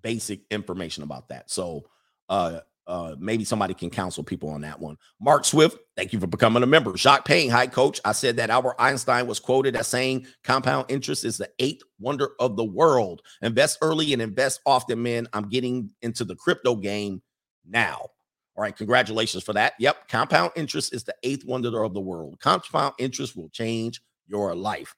basic 0.00 0.42
information 0.50 1.02
about 1.02 1.28
that. 1.30 1.50
So 1.50 1.86
uh 2.28 2.60
uh 2.86 3.16
maybe 3.18 3.44
somebody 3.44 3.74
can 3.74 3.90
counsel 3.90 4.22
people 4.24 4.48
on 4.48 4.60
that 4.60 4.78
one. 4.78 4.96
Mark 5.20 5.44
Swift, 5.44 5.78
thank 5.96 6.12
you 6.12 6.20
for 6.20 6.26
becoming 6.26 6.62
a 6.62 6.66
member. 6.66 6.96
Jacques 6.96 7.24
Payne, 7.24 7.50
hi 7.50 7.66
coach. 7.66 8.00
I 8.04 8.12
said 8.12 8.36
that 8.36 8.50
Albert 8.50 8.76
Einstein 8.78 9.26
was 9.26 9.40
quoted 9.40 9.76
as 9.76 9.86
saying 9.88 10.26
compound 10.44 10.86
interest 10.88 11.24
is 11.24 11.38
the 11.38 11.50
eighth 11.58 11.82
wonder 11.98 12.30
of 12.40 12.56
the 12.56 12.64
world. 12.64 13.22
Invest 13.42 13.78
early 13.82 14.12
and 14.12 14.22
invest 14.22 14.60
often, 14.66 15.02
man. 15.02 15.28
I'm 15.32 15.48
getting 15.48 15.90
into 16.02 16.24
the 16.24 16.36
crypto 16.36 16.76
game 16.76 17.22
now. 17.68 18.08
All 18.56 18.62
right, 18.62 18.74
congratulations 18.74 19.44
for 19.44 19.52
that. 19.52 19.74
Yep, 19.78 20.08
compound 20.08 20.52
interest 20.56 20.94
is 20.94 21.04
the 21.04 21.14
eighth 21.22 21.44
wonder 21.44 21.84
of 21.84 21.92
the 21.92 22.00
world. 22.00 22.38
Compound 22.40 22.94
interest 22.98 23.36
will 23.36 23.50
change 23.50 24.00
your 24.26 24.54
life. 24.54 24.94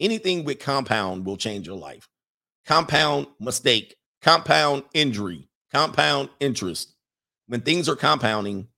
Anything 0.00 0.44
with 0.44 0.58
compound 0.58 1.26
will 1.26 1.36
change 1.36 1.66
your 1.66 1.76
life. 1.76 2.08
Compound 2.66 3.26
mistake, 3.38 3.96
compound 4.22 4.84
injury, 4.94 5.48
compound 5.72 6.30
interest. 6.40 6.94
When 7.46 7.60
things 7.60 7.88
are 7.88 7.96
compounding, 7.96 8.68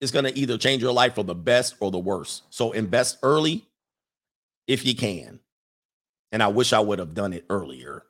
it's 0.00 0.12
going 0.12 0.24
to 0.24 0.38
either 0.38 0.58
change 0.58 0.82
your 0.82 0.92
life 0.92 1.14
for 1.14 1.24
the 1.24 1.34
best 1.34 1.76
or 1.80 1.90
the 1.90 1.98
worst. 1.98 2.42
So 2.50 2.72
invest 2.72 3.18
early 3.22 3.66
if 4.66 4.84
you 4.84 4.94
can. 4.94 5.40
And 6.32 6.42
I 6.42 6.48
wish 6.48 6.72
I 6.72 6.80
would 6.80 6.98
have 6.98 7.14
done 7.14 7.32
it 7.32 7.44
earlier. 7.48 8.04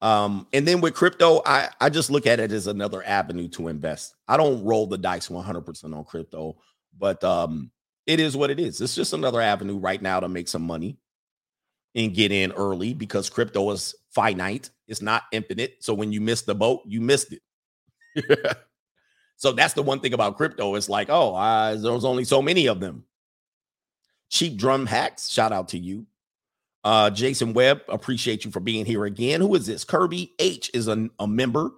Um, 0.00 0.46
and 0.52 0.66
then 0.66 0.80
with 0.80 0.94
crypto, 0.94 1.42
I, 1.44 1.70
I 1.80 1.90
just 1.90 2.10
look 2.10 2.26
at 2.26 2.40
it 2.40 2.52
as 2.52 2.66
another 2.66 3.02
avenue 3.04 3.48
to 3.48 3.68
invest. 3.68 4.14
I 4.28 4.36
don't 4.36 4.64
roll 4.64 4.86
the 4.86 4.98
dice 4.98 5.28
100% 5.28 5.96
on 5.96 6.04
crypto, 6.04 6.56
but 6.98 7.22
um, 7.24 7.70
it 8.06 8.20
is 8.20 8.36
what 8.36 8.50
it 8.50 8.60
is. 8.60 8.80
It's 8.80 8.94
just 8.94 9.12
another 9.12 9.40
avenue 9.40 9.78
right 9.78 10.00
now 10.00 10.20
to 10.20 10.28
make 10.28 10.48
some 10.48 10.62
money 10.62 10.98
and 11.94 12.14
get 12.14 12.32
in 12.32 12.52
early 12.52 12.92
because 12.92 13.30
crypto 13.30 13.70
is 13.70 13.94
finite, 14.10 14.70
it's 14.88 15.02
not 15.02 15.22
infinite. 15.32 15.76
So 15.80 15.94
when 15.94 16.12
you 16.12 16.20
miss 16.20 16.42
the 16.42 16.54
boat, 16.54 16.82
you 16.84 17.00
missed 17.00 17.32
it. 17.32 18.56
so 19.36 19.52
that's 19.52 19.74
the 19.74 19.82
one 19.82 20.00
thing 20.00 20.14
about 20.14 20.36
crypto. 20.36 20.74
It's 20.74 20.88
like, 20.88 21.08
oh, 21.10 21.34
there's 21.76 22.04
only 22.04 22.24
so 22.24 22.40
many 22.40 22.66
of 22.66 22.80
them. 22.80 23.04
Cheap 24.30 24.56
drum 24.56 24.86
hacks, 24.86 25.28
shout 25.28 25.52
out 25.52 25.68
to 25.68 25.78
you. 25.78 26.06
Uh, 26.82 27.08
Jason 27.10 27.54
Webb, 27.54 27.82
appreciate 27.88 28.44
you 28.44 28.50
for 28.50 28.60
being 28.60 28.84
here 28.84 29.04
again. 29.06 29.40
Who 29.40 29.54
is 29.54 29.66
this? 29.66 29.84
Kirby 29.84 30.32
H 30.38 30.70
is 30.74 30.88
a, 30.88 31.08
a 31.18 31.26
member. 31.26 31.70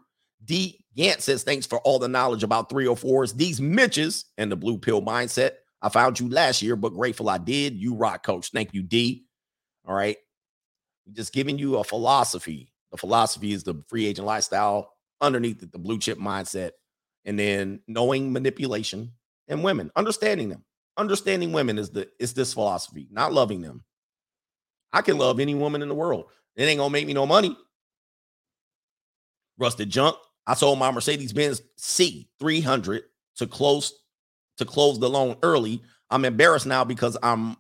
D 0.45 0.85
Gant 0.97 1.21
says, 1.21 1.43
thanks 1.43 1.67
for 1.67 1.79
all 1.81 1.99
the 1.99 2.09
knowledge 2.09 2.43
about 2.43 2.71
304s. 2.71 3.37
These 3.37 3.61
Mitches 3.61 4.25
and 4.39 4.51
the 4.51 4.57
blue 4.57 4.79
pill 4.79 5.03
mindset. 5.03 5.53
I 5.83 5.91
found 5.91 6.19
you 6.19 6.29
last 6.29 6.63
year, 6.63 6.75
but 6.75 6.95
grateful 6.95 7.29
I 7.29 7.39
did. 7.39 7.75
You 7.75 7.95
rock, 7.95 8.25
coach. 8.25 8.51
Thank 8.51 8.73
you, 8.73 8.83
D. 8.83 9.27
All 9.87 9.95
right. 9.95 10.17
Just 11.13 11.35
giving 11.35 11.59
you 11.59 11.77
a 11.77 11.85
philosophy. 11.85 12.73
The 12.91 12.97
philosophy 12.97 13.53
is 13.53 13.63
the 13.63 13.85
free 13.89 14.07
agent 14.07 14.27
lifestyle 14.27 14.91
underneath 15.21 15.63
it, 15.63 15.71
the 15.71 15.79
blue 15.79 15.99
chip 15.99 16.19
mindset, 16.19 16.73
and 17.27 17.39
then 17.39 17.81
knowing 17.89 18.33
manipulation 18.33 19.13
and 19.49 19.63
women, 19.63 19.91
understanding 19.97 20.49
them. 20.49 20.65
Understanding 20.97 21.53
women 21.53 21.79
is 21.79 21.91
the 21.91 22.09
is 22.19 22.33
this 22.33 22.55
philosophy, 22.55 23.07
not 23.11 23.33
loving 23.33 23.61
them. 23.61 23.85
I 24.95 25.03
can 25.03 25.19
love 25.19 25.41
any 25.41 25.55
woman 25.55 25.83
in 25.83 25.89
the 25.89 25.95
world. 25.95 26.27
It 26.55 26.65
ain't 26.65 26.79
gonna 26.79 26.89
make 26.89 27.07
me 27.07 27.13
no 27.13 27.27
money. 27.27 27.55
Rusted 29.59 29.91
junk. 29.91 30.17
I 30.47 30.55
sold 30.55 30.79
my 30.79 30.91
Mercedes 30.91 31.35
Benz 31.35 31.61
C 31.77 32.31
300 32.39 33.03
to 33.37 33.47
close 33.47 33.93
to 34.57 34.65
close 34.65 34.99
the 34.99 35.11
loan 35.11 35.37
early. 35.43 35.83
I'm 36.09 36.25
embarrassed 36.25 36.67
now 36.67 36.85
because 36.85 37.19
I'm 37.23 37.57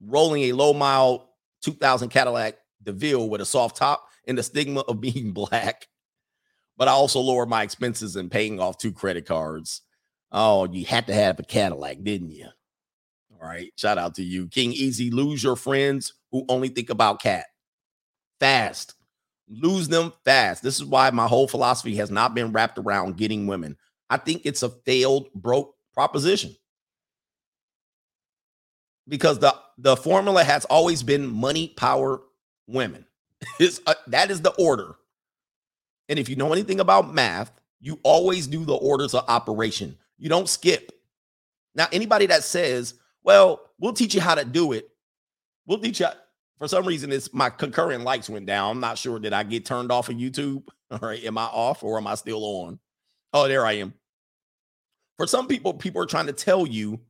rolling 0.00 0.44
a 0.44 0.52
low 0.52 0.72
mile 0.72 1.34
2000 1.62 2.08
Cadillac 2.08 2.56
DeVille 2.82 3.28
with 3.28 3.40
a 3.42 3.46
soft 3.46 3.76
top 3.76 4.08
and 4.26 4.38
the 4.38 4.42
stigma 4.42 4.80
of 4.80 5.00
being 5.02 5.32
black 5.32 5.86
but 6.76 6.88
I 6.88 6.92
also 6.92 7.20
lowered 7.20 7.48
my 7.48 7.62
expenses 7.62 8.16
and 8.16 8.30
paying 8.30 8.60
off 8.60 8.78
two 8.78 8.92
credit 8.92 9.26
cards. 9.26 9.82
Oh, 10.32 10.66
you 10.70 10.84
had 10.84 11.06
to 11.06 11.14
have 11.14 11.38
a 11.38 11.44
Cadillac, 11.44 12.02
didn't 12.02 12.30
you? 12.30 12.48
All 13.32 13.48
right. 13.48 13.72
Shout 13.76 13.98
out 13.98 14.14
to 14.16 14.24
you. 14.24 14.48
King 14.48 14.72
Easy, 14.72 15.10
lose 15.10 15.42
your 15.42 15.56
friends 15.56 16.14
who 16.32 16.44
only 16.48 16.68
think 16.68 16.90
about 16.90 17.22
cat. 17.22 17.46
Fast. 18.40 18.94
Lose 19.48 19.88
them 19.88 20.12
fast. 20.24 20.62
This 20.62 20.76
is 20.76 20.84
why 20.84 21.10
my 21.10 21.28
whole 21.28 21.46
philosophy 21.46 21.94
has 21.96 22.10
not 22.10 22.34
been 22.34 22.52
wrapped 22.52 22.78
around 22.78 23.16
getting 23.16 23.46
women. 23.46 23.76
I 24.10 24.16
think 24.16 24.42
it's 24.44 24.62
a 24.62 24.70
failed, 24.70 25.32
broke 25.34 25.74
proposition. 25.92 26.56
Because 29.06 29.38
the, 29.38 29.54
the 29.78 29.96
formula 29.96 30.42
has 30.42 30.64
always 30.64 31.02
been 31.02 31.26
money, 31.26 31.68
power, 31.76 32.22
women. 32.66 33.06
It's, 33.60 33.80
uh, 33.86 33.94
that 34.06 34.30
is 34.30 34.40
the 34.40 34.52
order. 34.52 34.96
And 36.08 36.18
if 36.18 36.28
you 36.28 36.36
know 36.36 36.52
anything 36.52 36.80
about 36.80 37.14
math, 37.14 37.52
you 37.80 37.98
always 38.02 38.46
do 38.46 38.64
the 38.64 38.74
orders 38.74 39.14
of 39.14 39.24
operation. 39.28 39.96
You 40.18 40.28
don't 40.28 40.48
skip. 40.48 40.92
Now, 41.74 41.86
anybody 41.92 42.26
that 42.26 42.44
says, 42.44 42.94
well, 43.22 43.60
we'll 43.78 43.92
teach 43.92 44.14
you 44.14 44.20
how 44.20 44.34
to 44.34 44.44
do 44.44 44.72
it, 44.72 44.88
we'll 45.66 45.78
teach 45.78 46.00
you. 46.00 46.06
For 46.58 46.68
some 46.68 46.86
reason, 46.86 47.10
it's 47.10 47.34
my 47.34 47.50
concurrent 47.50 48.04
likes 48.04 48.30
went 48.30 48.46
down. 48.46 48.70
I'm 48.70 48.80
not 48.80 48.96
sure. 48.96 49.18
Did 49.18 49.32
I 49.32 49.42
get 49.42 49.66
turned 49.66 49.90
off 49.90 50.08
of 50.08 50.16
YouTube? 50.16 50.62
All 50.90 50.98
right. 51.00 51.22
Am 51.24 51.36
I 51.36 51.44
off 51.44 51.82
or 51.82 51.98
am 51.98 52.06
I 52.06 52.14
still 52.14 52.44
on? 52.44 52.78
Oh, 53.32 53.48
there 53.48 53.66
I 53.66 53.72
am. 53.72 53.92
For 55.18 55.26
some 55.26 55.48
people, 55.48 55.74
people 55.74 56.00
are 56.00 56.06
trying 56.06 56.26
to 56.26 56.32
tell 56.32 56.66
you 56.66 57.00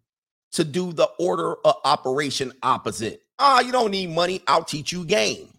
to 0.52 0.64
do 0.64 0.92
the 0.92 1.08
order 1.18 1.56
of 1.64 1.74
operation 1.84 2.52
opposite. 2.62 3.22
Ah, 3.38 3.60
you 3.60 3.72
don't 3.72 3.90
need 3.90 4.10
money. 4.10 4.42
I'll 4.46 4.64
teach 4.64 4.92
you 4.92 5.04
game 5.04 5.53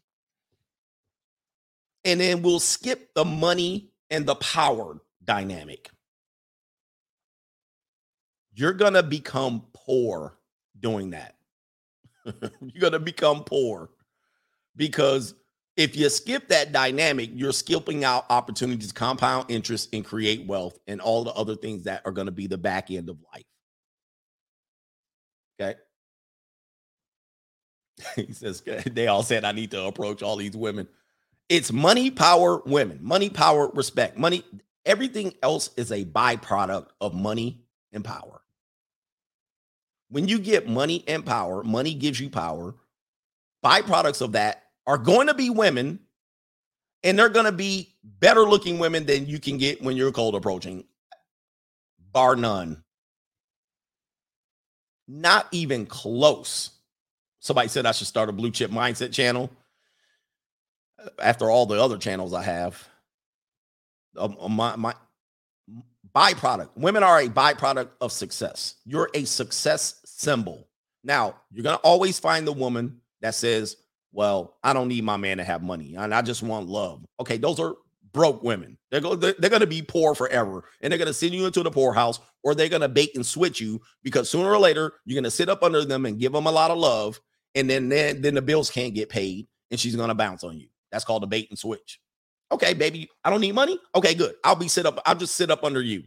and 2.06 2.22
then 2.22 2.42
we'll 2.42 2.60
skip 2.60 3.14
the 3.16 3.26
money 3.26 3.90
and 4.10 4.26
the 4.26 4.36
power 4.36 5.02
dynamic. 5.24 5.90
You're 8.54 8.74
going 8.74 8.94
to 8.94 9.04
become 9.04 9.64
poor 9.74 10.38
doing 10.80 11.10
that. 11.10 11.36
you're 12.26 12.80
going 12.80 12.94
to 12.94 13.00
become 13.00 13.44
poor 13.44 13.90
because 14.76 15.34
if 15.76 15.98
you 15.98 16.10
skip 16.10 16.48
that 16.50 16.72
dynamic, 16.72 17.32
you're 17.34 17.52
skipping 17.52 18.06
out 18.06 18.26
opportunities, 18.30 18.94
compound 18.94 19.46
interest, 19.50 19.90
and 19.92 20.06
create 20.06 20.48
wealth, 20.48 20.80
and 20.88 21.02
all 21.02 21.26
the 21.26 21.34
other 21.34 21.56
things 21.56 21.84
that 21.84 22.02
are 22.06 22.14
going 22.14 22.28
to 22.28 22.32
be 22.32 22.48
the 22.48 22.58
back 22.58 22.92
end 22.92 23.10
of 23.10 23.18
life. 23.34 23.44
Okay. 25.60 25.80
he 28.16 28.32
says, 28.32 28.62
they 28.92 29.08
all 29.08 29.24
said, 29.24 29.44
I 29.44 29.52
need 29.52 29.72
to 29.72 29.84
approach 29.84 30.24
all 30.24 30.38
these 30.38 30.56
women. 30.56 30.88
It's 31.48 31.72
money, 31.72 32.10
power, 32.10 32.62
women, 32.66 33.00
money, 33.02 33.30
power, 33.30 33.70
respect, 33.74 34.18
money. 34.18 34.44
Everything 34.86 35.34
else 35.44 35.70
is 35.78 35.92
a 35.92 36.04
byproduct 36.06 36.88
of 37.00 37.14
money 37.14 37.66
and 37.92 38.04
power. 38.04 38.42
When 40.10 40.28
you 40.28 40.40
get 40.40 40.68
money 40.68 41.04
and 41.08 41.26
power, 41.26 41.64
money 41.64 41.94
gives 41.94 42.20
you 42.20 42.30
power. 42.30 42.76
Byproducts 43.64 44.22
of 44.22 44.34
that 44.34 44.64
are 44.88 44.98
going 44.98 45.28
to 45.28 45.34
be 45.34 45.50
women, 45.50 46.00
and 47.04 47.18
they're 47.18 47.30
going 47.30 47.46
to 47.46 47.52
be 47.52 47.96
better 48.04 48.42
looking 48.42 48.80
women 48.80 49.06
than 49.06 49.26
you 49.28 49.40
can 49.40 49.58
get 49.58 49.82
when 49.82 49.98
you're 49.98 50.12
cold 50.12 50.36
approaching, 50.36 50.84
bar 52.12 52.36
none. 52.36 52.84
Not 55.08 55.48
even 55.52 55.86
close. 55.86 56.72
Somebody 57.40 57.68
said 57.68 57.86
I 57.86 57.92
should 57.92 58.08
start 58.08 58.30
a 58.30 58.34
blue 58.34 58.52
chip 58.52 58.72
mindset 58.72 59.12
channel 59.12 59.52
after 61.20 61.50
all 61.50 61.66
the 61.66 61.82
other 61.82 61.98
channels 61.98 62.34
I 62.34 62.44
have. 62.44 62.88
Um, 64.18 64.38
uh, 64.40 64.50
my 64.50 64.76
my 64.76 64.94
byproduct. 66.16 66.70
Women 66.76 67.04
are 67.04 67.20
a 67.20 67.28
byproduct 67.28 67.90
of 68.02 68.12
success. 68.12 68.76
You're 68.86 69.10
a 69.14 69.26
success 69.26 70.02
symbol. 70.06 70.68
Now, 71.04 71.36
you're 71.52 71.64
going 71.64 71.78
to 71.78 71.84
always 71.84 72.20
find 72.20 72.48
the 72.48 72.54
woman 72.54 73.02
that 73.22 73.36
says, 73.36 73.78
"Well, 74.12 74.58
I 74.64 74.74
don't 74.74 74.88
need 74.88 75.04
my 75.04 75.18
man 75.18 75.38
to 75.38 75.44
have 75.44 75.62
money, 75.62 75.96
and 75.96 76.14
I 76.14 76.22
just 76.22 76.42
want 76.42 76.68
love." 76.68 77.06
Okay, 77.20 77.38
those 77.38 77.60
are 77.60 77.76
broke 78.16 78.42
women. 78.42 78.78
They're 78.90 79.02
go, 79.02 79.16
they're 79.16 79.50
going 79.50 79.60
to 79.60 79.68
be 79.68 79.82
poor 79.82 80.16
forever, 80.16 80.64
and 80.82 80.90
they're 80.90 80.98
going 80.98 81.08
to 81.08 81.14
send 81.14 81.34
you 81.34 81.46
into 81.46 81.64
the 81.64 81.70
poorhouse, 81.70 82.20
or 82.44 82.56
they're 82.56 82.70
going 82.70 82.82
to 82.82 82.88
bait 82.88 83.12
and 83.16 83.26
switch 83.26 83.60
you 83.60 83.82
because 84.04 84.30
sooner 84.30 84.50
or 84.50 84.58
later 84.58 84.94
you're 85.06 85.16
going 85.16 85.26
to 85.26 85.32
sit 85.32 85.50
up 85.50 85.64
under 85.64 85.84
them 85.84 86.06
and 86.06 86.18
give 86.18 86.32
them 86.32 86.48
a 86.48 86.52
lot 86.52 86.72
of 86.72 86.78
love, 86.78 87.20
and 87.54 87.70
then 87.70 87.90
then, 87.90 88.22
then 88.22 88.34
the 88.34 88.42
bills 88.42 88.72
can't 88.72 88.96
get 88.96 89.10
paid, 89.10 89.48
and 89.70 89.80
she's 89.80 89.98
going 89.98 90.08
to 90.08 90.16
bounce 90.16 90.46
on 90.46 90.58
you. 90.58 90.68
That's 90.96 91.04
called 91.04 91.26
a 91.26 91.28
bait 91.28 91.50
and 91.50 91.60
switch. 91.60 92.00
Okay, 92.54 92.74
baby, 92.74 93.10
I 93.22 93.30
don't 93.30 93.42
need 93.42 93.54
money. 93.54 93.78
Okay, 93.96 94.14
good. 94.14 94.36
I'll 94.46 94.56
be 94.56 94.70
sit 94.70 94.86
up. 94.86 95.02
I'll 95.06 95.14
just 95.14 95.36
sit 95.36 95.52
up 95.52 95.66
under 95.66 95.82
you. 95.82 96.04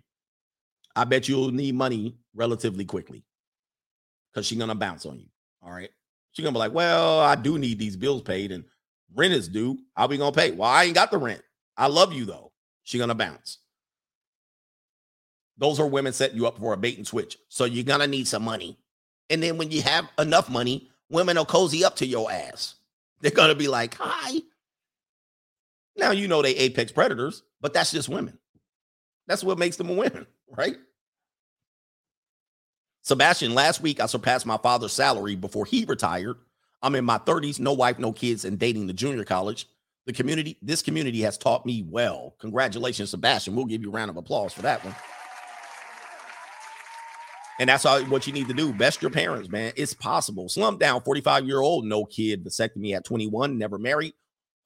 I 0.97 1.05
bet 1.05 1.28
you'll 1.28 1.51
need 1.51 1.74
money 1.74 2.16
relatively 2.35 2.86
quickly 2.86 3.23
because 4.32 4.47
she's 4.47 4.56
gonna 4.56 4.74
bounce 4.74 5.05
on 5.05 5.19
you. 5.19 5.27
All 5.62 5.73
right. 5.73 5.90
She's 6.32 6.43
gonna 6.43 6.55
be 6.55 6.59
like, 6.59 6.73
Well, 6.73 7.20
I 7.20 7.35
do 7.35 7.59
need 7.59 7.78
these 7.78 7.97
bills 7.97 8.23
paid 8.23 8.51
and 8.51 8.65
rent 9.15 9.35
is 9.35 9.47
due. 9.47 9.77
How 9.94 10.06
we 10.06 10.16
gonna 10.16 10.32
pay? 10.32 10.52
Well, 10.52 10.70
I 10.70 10.85
ain't 10.85 10.94
got 10.94 11.10
the 11.10 11.19
rent. 11.19 11.43
I 11.77 11.89
love 11.89 12.15
you 12.15 12.24
though. 12.24 12.51
She's 12.82 12.98
gonna 12.98 13.15
bounce. 13.15 13.59
Those 15.59 15.78
are 15.81 15.86
women 15.86 16.15
setting 16.15 16.39
you 16.39 16.47
up 16.47 16.56
for 16.59 16.73
a 16.73 16.78
bait 16.78 16.97
and 16.97 17.06
switch. 17.06 17.36
So 17.51 17.66
you're 17.66 17.85
gonna 17.85 18.06
need 18.06 18.27
some 18.27 18.43
money. 18.43 18.78
And 19.28 19.43
then 19.43 19.59
when 19.59 19.70
you 19.70 19.82
have 19.82 20.09
enough 20.19 20.48
money, 20.48 20.89
women 21.10 21.36
will 21.36 21.44
cozy 21.44 21.85
up 21.85 21.94
to 21.97 22.06
your 22.06 22.32
ass. 22.32 22.77
They're 23.20 23.31
gonna 23.32 23.55
be 23.55 23.69
like, 23.69 23.94
Hi, 23.98 24.40
now 25.99 26.12
you 26.12 26.29
know 26.29 26.43
they 26.43 26.55
apex 26.57 26.93
predators, 26.93 27.43
but 27.61 27.75
that's 27.75 27.91
just 27.91 28.09
women. 28.09 28.39
That's 29.27 29.45
what 29.45 29.59
makes 29.59 29.77
them 29.77 29.91
a 29.91 29.95
women, 29.95 30.27
right? 30.57 30.77
Sebastian, 33.03 33.55
last 33.55 33.81
week 33.81 34.01
I 34.01 34.07
surpassed 34.07 34.47
my 34.47 34.59
father's 34.59 34.93
salary 34.93 35.35
before 35.35 35.66
he 35.66 35.85
retired. 35.85 36.37
I'm 36.83 36.95
in 36.95 37.05
my 37.05 37.19
30s, 37.19 37.59
no 37.59 37.73
wife, 37.73 37.99
no 37.99 38.12
kids, 38.12 38.45
and 38.45 38.59
dating 38.59 38.87
the 38.87 38.93
junior 38.93 39.25
college. 39.25 39.66
The 40.07 40.12
community, 40.12 40.57
this 40.62 40.81
community 40.81 41.20
has 41.23 41.37
taught 41.37 41.66
me 41.66 41.85
well. 41.87 42.35
Congratulations, 42.39 43.11
Sebastian. 43.11 43.57
We'll 43.57 43.66
give 43.66 43.83
you 43.83 43.91
a 43.91 43.93
round 43.93 44.11
of 44.11 44.16
applause 44.16 44.55
for 44.55 44.62
that 44.62 44.85
one. 44.85 44.95
And 47.59 47.69
that's 47.69 47.85
all 47.85 48.01
what 48.05 48.27
you 48.27 48.33
need 48.33 48.49
to 48.49 48.55
do. 48.55 48.73
Best 48.73 49.03
your 49.03 49.11
parents, 49.11 49.51
man. 49.51 49.73
It's 49.77 49.93
possible. 49.93 50.49
Slump 50.49 50.79
down, 50.79 51.03
45 51.03 51.47
year 51.47 51.61
old, 51.61 51.85
no 51.85 52.05
kid, 52.05 52.45
vasectomy 52.45 52.95
at 52.95 53.05
21, 53.05 53.59
never 53.59 53.79
married, 53.79 54.15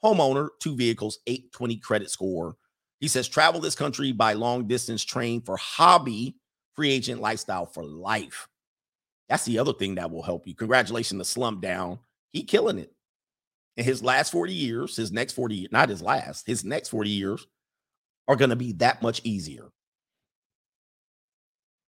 homeowner, 0.04 0.48
two 0.60 0.76
vehicles, 0.76 1.18
820 1.26 1.76
credit 1.76 2.10
score. 2.10 2.56
He 3.00 3.08
says, 3.08 3.28
travel 3.28 3.60
this 3.60 3.74
country 3.74 4.12
by 4.12 4.34
long 4.34 4.66
distance 4.66 5.02
train 5.04 5.40
for 5.42 5.56
hobby, 5.56 6.36
free 6.74 6.90
agent 6.90 7.20
lifestyle 7.20 7.66
for 7.66 7.84
life. 7.84 8.48
That's 9.28 9.44
the 9.44 9.58
other 9.58 9.72
thing 9.72 9.96
that 9.96 10.10
will 10.10 10.22
help 10.22 10.46
you. 10.46 10.54
Congratulations 10.54 11.20
to 11.20 11.24
Slump 11.24 11.60
Down. 11.60 11.98
He 12.32 12.44
killing 12.44 12.78
it. 12.78 12.92
In 13.76 13.84
his 13.84 14.02
last 14.02 14.30
40 14.30 14.52
years, 14.52 14.96
his 14.96 15.10
next 15.10 15.32
40 15.32 15.54
years, 15.54 15.72
not 15.72 15.88
his 15.88 16.02
last, 16.02 16.46
his 16.46 16.64
next 16.64 16.90
40 16.90 17.08
years 17.08 17.46
are 18.28 18.36
going 18.36 18.50
to 18.50 18.56
be 18.56 18.72
that 18.74 19.02
much 19.02 19.22
easier. 19.24 19.70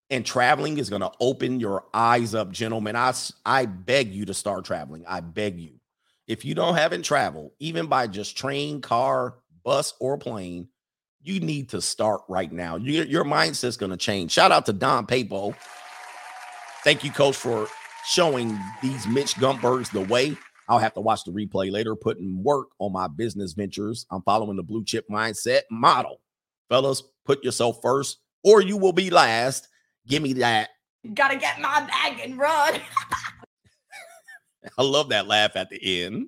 And 0.09 0.25
traveling 0.25 0.77
is 0.77 0.89
going 0.89 1.01
to 1.01 1.11
open 1.19 1.59
your 1.59 1.85
eyes 1.93 2.35
up, 2.35 2.51
gentlemen. 2.51 2.95
I, 2.95 3.13
I 3.45 3.65
beg 3.65 4.13
you 4.13 4.25
to 4.25 4.33
start 4.33 4.65
traveling. 4.65 5.03
I 5.07 5.19
beg 5.19 5.59
you 5.59 5.79
if 6.27 6.45
you 6.45 6.55
don't 6.55 6.75
haven't 6.75 7.03
traveled, 7.03 7.51
even 7.59 7.87
by 7.87 8.07
just 8.07 8.37
train, 8.37 8.81
car, 8.81 9.35
bus, 9.63 9.93
or 9.99 10.17
plane, 10.17 10.67
you 11.21 11.39
need 11.39 11.69
to 11.69 11.81
start 11.81 12.21
right 12.29 12.51
now. 12.51 12.75
You, 12.75 13.03
your 13.03 13.23
mindset's 13.23 13.77
going 13.77 13.91
to 13.91 13.97
change. 13.97 14.31
Shout 14.31 14.51
out 14.51 14.65
to 14.67 14.73
Don 14.73 15.07
Papo. 15.07 15.55
Thank 16.83 17.03
you, 17.03 17.11
coach, 17.11 17.35
for 17.35 17.67
showing 18.05 18.57
these 18.81 19.07
Mitch 19.07 19.33
Gumpbergs 19.35 19.91
the 19.91 20.01
way. 20.01 20.37
I'll 20.67 20.79
have 20.79 20.93
to 20.95 21.01
watch 21.01 21.23
the 21.23 21.31
replay 21.31 21.71
later, 21.71 21.95
putting 21.95 22.43
work 22.43 22.67
on 22.79 22.91
my 22.91 23.07
business 23.07 23.53
ventures. 23.53 24.05
I'm 24.11 24.21
following 24.23 24.57
the 24.57 24.63
blue 24.63 24.83
chip 24.83 25.05
mindset 25.09 25.61
model. 25.69 26.21
Fellas, 26.69 27.03
put 27.25 27.43
yourself 27.43 27.79
first 27.81 28.17
or 28.43 28.61
you 28.61 28.77
will 28.77 28.93
be 28.93 29.09
last. 29.09 29.67
Give 30.07 30.21
me 30.21 30.33
that. 30.33 30.69
Gotta 31.13 31.37
get 31.37 31.59
my 31.59 31.81
bag 31.81 32.19
and 32.23 32.37
run. 32.37 32.79
I 34.77 34.83
love 34.83 35.09
that 35.09 35.27
laugh 35.27 35.55
at 35.55 35.69
the 35.69 36.03
end. 36.03 36.27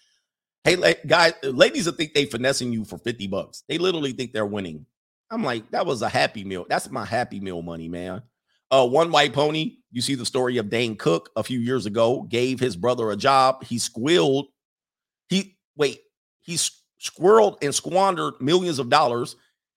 hey, 0.64 0.76
la- 0.76 0.92
guys, 1.06 1.34
ladies 1.42 1.86
will 1.86 1.94
think 1.94 2.14
they 2.14 2.26
finessing 2.26 2.72
you 2.72 2.84
for 2.84 2.98
50 2.98 3.26
bucks. 3.26 3.64
They 3.68 3.78
literally 3.78 4.12
think 4.12 4.32
they're 4.32 4.46
winning. 4.46 4.86
I'm 5.30 5.42
like, 5.42 5.70
that 5.70 5.86
was 5.86 6.02
a 6.02 6.08
happy 6.08 6.44
meal. 6.44 6.66
That's 6.68 6.90
my 6.90 7.04
happy 7.04 7.40
meal 7.40 7.62
money, 7.62 7.88
man. 7.88 8.22
Uh, 8.70 8.86
one 8.86 9.10
white 9.10 9.32
pony. 9.32 9.76
You 9.90 10.00
see 10.00 10.14
the 10.14 10.26
story 10.26 10.58
of 10.58 10.70
Dane 10.70 10.96
Cook 10.96 11.30
a 11.36 11.42
few 11.42 11.58
years 11.58 11.86
ago, 11.86 12.22
gave 12.22 12.60
his 12.60 12.76
brother 12.76 13.10
a 13.10 13.16
job. 13.16 13.64
He 13.64 13.78
squilled. 13.78 14.46
He 15.28 15.56
wait, 15.76 16.00
he 16.40 16.56
squirreled 17.00 17.62
and 17.62 17.74
squandered 17.74 18.34
millions 18.40 18.78
of 18.78 18.88
dollars. 18.88 19.36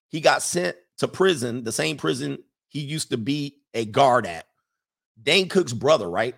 He 0.10 0.22
got 0.22 0.41
sent 0.41 0.76
to 0.98 1.07
prison, 1.07 1.64
the 1.64 1.72
same 1.72 1.98
prison 1.98 2.40
he 2.69 2.80
used 2.80 3.11
to 3.11 3.18
be 3.18 3.57
a 3.74 3.86
guard 3.86 4.26
at. 4.26 4.45
Dane 5.22 5.49
Cook's 5.49 5.74
brother, 5.74 6.10
right? 6.10 6.36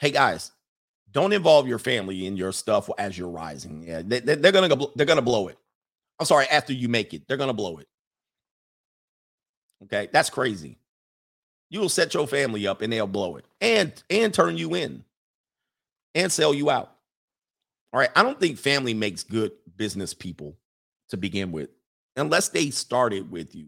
Hey 0.00 0.10
guys, 0.10 0.50
don't 1.14 1.32
involve 1.32 1.66
your 1.66 1.78
family 1.78 2.26
in 2.26 2.36
your 2.36 2.52
stuff 2.52 2.90
as 2.98 3.16
you're 3.16 3.28
rising. 3.28 3.84
Yeah, 3.84 4.02
they, 4.04 4.18
are 4.18 4.52
gonna 4.52 4.68
go, 4.68 4.92
they're 4.94 5.06
gonna 5.06 5.22
blow 5.22 5.48
it. 5.48 5.56
I'm 6.20 6.26
sorry, 6.26 6.46
after 6.46 6.72
you 6.72 6.88
make 6.88 7.14
it, 7.14 7.26
they're 7.26 7.36
gonna 7.36 7.54
blow 7.54 7.78
it. 7.78 7.88
Okay, 9.84 10.08
that's 10.12 10.28
crazy. 10.28 10.78
You 11.70 11.80
will 11.80 11.88
set 11.88 12.14
your 12.14 12.26
family 12.26 12.66
up 12.66 12.82
and 12.82 12.92
they'll 12.92 13.06
blow 13.06 13.36
it 13.36 13.46
and 13.60 13.92
and 14.10 14.34
turn 14.34 14.58
you 14.58 14.74
in 14.74 15.04
and 16.14 16.30
sell 16.30 16.52
you 16.52 16.70
out. 16.70 16.94
All 17.92 18.00
right. 18.00 18.10
I 18.16 18.22
don't 18.22 18.40
think 18.40 18.58
family 18.58 18.92
makes 18.92 19.22
good 19.22 19.52
business 19.76 20.14
people 20.14 20.56
to 21.10 21.16
begin 21.16 21.52
with. 21.52 21.70
Unless 22.16 22.48
they 22.48 22.70
started 22.70 23.30
with 23.30 23.54
you, 23.54 23.66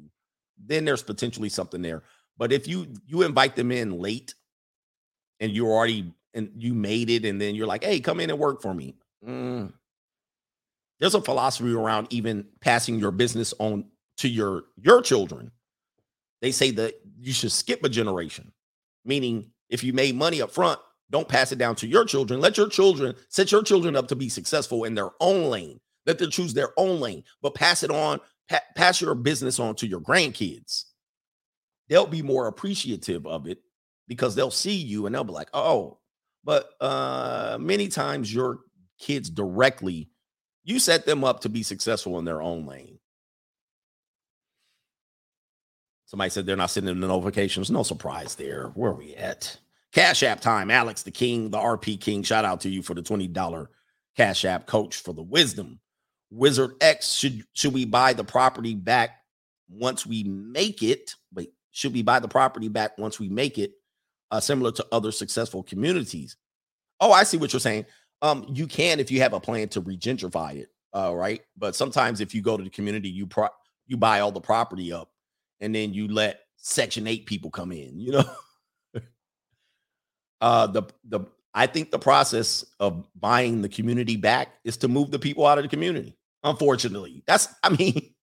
then 0.59 0.85
there's 0.85 1.03
potentially 1.03 1.49
something 1.49 1.83
there. 1.83 2.03
But 2.37 2.53
if 2.53 2.67
you 2.67 2.87
you 3.07 3.23
invite 3.23 3.57
them 3.57 3.73
in 3.73 3.99
late 3.99 4.35
and 5.41 5.53
you're 5.53 5.71
already 5.71 6.13
and 6.37 6.51
you 6.57 6.75
made 6.75 7.11
it, 7.11 7.25
and 7.25 7.41
then 7.41 7.55
you're 7.55 7.67
like, 7.67 7.83
hey, 7.83 7.99
come 7.99 8.21
in 8.21 8.31
and 8.31 8.39
work 8.39 8.63
for 8.63 8.75
me. 8.75 8.95
Mm. 9.27 9.73
There's 11.01 11.15
a 11.15 11.21
philosophy 11.21 11.73
around 11.73 12.07
even 12.11 12.47
passing 12.61 12.99
your 12.99 13.11
business 13.11 13.53
on 13.59 13.87
to 14.19 14.29
your 14.29 14.65
your 14.81 15.03
children. 15.03 15.51
They 16.43 16.53
say 16.53 16.71
that 16.73 17.01
you 17.19 17.33
should 17.33 17.53
skip 17.53 17.83
a 17.85 17.89
generation, 17.89 18.53
meaning 19.05 19.51
if 19.69 19.83
you 19.83 19.93
made 19.93 20.15
money 20.15 20.41
up 20.41 20.53
front, 20.53 20.79
don't 21.11 21.29
pass 21.29 21.53
it 21.53 21.59
down 21.59 21.75
to 21.77 21.87
your 21.87 22.05
children. 22.05 22.41
Let 22.41 22.57
your 22.57 22.69
children 22.69 23.15
set 23.29 23.51
your 23.51 23.63
children 23.63 23.97
up 23.97 24.09
to 24.09 24.17
be 24.17 24.29
successful 24.29 24.85
in 24.85 24.95
their 24.95 25.11
own 25.21 25.51
lane. 25.51 25.81
Let 26.05 26.19
them 26.19 26.31
choose 26.31 26.55
their 26.55 26.71
own 26.77 27.01
lane, 27.01 27.25
but 27.43 27.55
pass 27.55 27.83
it 27.83 27.91
on, 27.91 28.21
pa- 28.49 28.61
pass 28.77 29.01
your 29.01 29.15
business 29.15 29.59
on 29.59 29.75
to 29.77 29.87
your 29.87 30.01
grandkids. 30.01 30.85
They'll 31.89 32.07
be 32.07 32.23
more 32.23 32.47
appreciative 32.47 33.27
of 33.27 33.47
it 33.47 33.59
because 34.09 34.35
they'll 34.35 34.51
see 34.51 34.77
you 34.77 35.07
and 35.07 35.15
they'll 35.15 35.25
be 35.25 35.33
like, 35.33 35.51
oh, 35.53 35.99
but 36.47 36.71
uh 36.81 37.59
many 37.61 37.89
times 37.89 38.33
your 38.33 38.61
kids 38.99 39.29
directly, 39.29 40.09
you 40.65 40.79
set 40.79 41.05
them 41.05 41.25
up 41.25 41.41
to 41.41 41.49
be 41.49 41.63
successful 41.63 42.19
in 42.19 42.25
their 42.25 42.41
own 42.41 42.65
lane. 42.65 42.99
Somebody 46.07 46.31
said 46.31 46.47
they're 46.47 46.57
not 46.57 46.71
sending 46.71 47.01
the 47.01 47.07
notifications. 47.09 47.71
No 47.71 47.83
surprise 47.83 48.37
there. 48.37 48.69
Where 48.75 48.93
are 48.93 48.95
we 48.95 49.17
at? 49.17 49.59
Cash 49.93 50.23
App 50.23 50.41
time. 50.41 50.71
Alex 50.71 51.03
the 51.03 51.11
King, 51.11 51.51
the 51.51 51.59
RP 51.59 52.01
King. 52.01 52.23
Shout 52.23 52.45
out 52.45 52.61
to 52.61 52.69
you 52.69 52.81
for 52.81 52.95
the 52.95 53.03
$20 53.03 53.67
Cash 54.17 54.45
App 54.45 54.67
coach 54.67 54.97
for 54.97 55.13
the 55.13 55.23
wisdom. 55.23 55.81
Wizard 56.31 56.75
X, 56.81 57.13
should 57.13 57.45
should 57.53 57.75
we 57.75 57.85
buy 57.85 58.13
the 58.13 58.25
property 58.25 58.75
back 58.75 59.11
once 59.69 60.07
we 60.07 60.23
make 60.25 60.83
it? 60.83 61.15
Wait, 61.35 61.53
should 61.71 61.93
we 61.93 62.03
buy 62.03 62.21
the 62.21 62.29
property 62.29 62.69
back 62.69 62.99
once 62.99 63.19
we 63.19 63.29
make 63.29 63.59
it? 63.59 63.73
Uh, 64.31 64.41
similar 64.41 64.73
to 64.73 64.87
other 64.91 65.13
successful 65.13 65.63
communities. 65.63 66.37
Oh, 67.01 67.13
I 67.13 67.23
see 67.23 67.37
what 67.37 67.53
you're 67.53 67.61
saying. 67.61 67.87
Um, 68.23 68.47
you 68.49 68.67
can 68.67 68.99
if 68.99 69.11
you 69.11 69.21
have 69.21 69.35
a 69.35 69.41
plan 69.41 69.69
to 69.69 69.83
regentrify 69.83 70.57
it, 70.57 70.69
uh, 70.93 71.15
right? 71.15 71.43
But 71.57 71.77
sometimes 71.77 72.21
if 72.21 72.35
you 72.35 72.43
go 72.43 72.57
to 72.57 72.65
the 72.65 72.71
community, 72.71 73.09
you 73.09 73.27
pro 73.27 73.49
you 73.87 73.97
buy 73.97 74.21
all 74.21 74.33
the 74.33 74.41
property 74.41 74.93
up, 74.93 75.11
and 75.61 75.75
then 75.75 75.93
you 75.93 76.09
let 76.09 76.41
Section 76.57 77.07
Eight 77.07 77.27
people 77.27 77.51
come 77.51 77.71
in. 77.71 78.01
You 78.01 78.13
know, 78.13 78.25
uh, 80.41 80.67
the 80.69 80.83
the 81.05 81.21
I 81.55 81.67
think 81.67 81.91
the 81.91 81.99
process 81.99 82.65
of 82.81 83.07
buying 83.15 83.63
the 83.63 83.69
community 83.69 84.17
back 84.17 84.49
is 84.65 84.77
to 84.79 84.89
move 84.89 85.11
the 85.11 85.19
people 85.19 85.47
out 85.47 85.59
of 85.59 85.65
the 85.65 85.69
community. 85.69 86.17
Unfortunately, 86.43 87.23
that's 87.27 87.49
I 87.63 87.69
mean. 87.69 88.15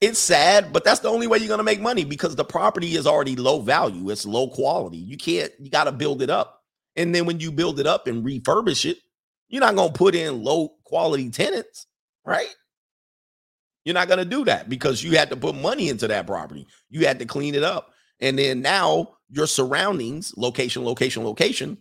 It's 0.00 0.18
sad, 0.18 0.72
but 0.72 0.84
that's 0.84 1.00
the 1.00 1.08
only 1.08 1.26
way 1.26 1.38
you're 1.38 1.48
going 1.48 1.58
to 1.58 1.64
make 1.64 1.80
money 1.80 2.04
because 2.04 2.34
the 2.36 2.44
property 2.44 2.94
is 2.94 3.06
already 3.06 3.36
low 3.36 3.60
value. 3.60 4.10
It's 4.10 4.24
low 4.24 4.48
quality. 4.48 4.96
You 4.96 5.16
can't, 5.16 5.52
you 5.58 5.70
got 5.70 5.84
to 5.84 5.92
build 5.92 6.22
it 6.22 6.30
up. 6.30 6.62
And 6.96 7.14
then 7.14 7.26
when 7.26 7.40
you 7.40 7.52
build 7.52 7.78
it 7.80 7.86
up 7.86 8.06
and 8.06 8.24
refurbish 8.24 8.88
it, 8.88 8.98
you're 9.48 9.60
not 9.60 9.76
going 9.76 9.92
to 9.92 9.98
put 9.98 10.14
in 10.14 10.42
low 10.42 10.70
quality 10.84 11.28
tenants, 11.30 11.86
right? 12.24 12.48
You're 13.84 13.94
not 13.94 14.08
going 14.08 14.18
to 14.18 14.24
do 14.24 14.44
that 14.44 14.68
because 14.68 15.02
you 15.02 15.16
had 15.16 15.30
to 15.30 15.36
put 15.36 15.54
money 15.54 15.88
into 15.88 16.08
that 16.08 16.26
property. 16.26 16.66
You 16.88 17.06
had 17.06 17.18
to 17.18 17.24
clean 17.24 17.54
it 17.54 17.62
up. 17.62 17.92
And 18.20 18.38
then 18.38 18.60
now 18.62 19.16
your 19.30 19.46
surroundings, 19.46 20.34
location, 20.36 20.84
location, 20.84 21.24
location, 21.24 21.78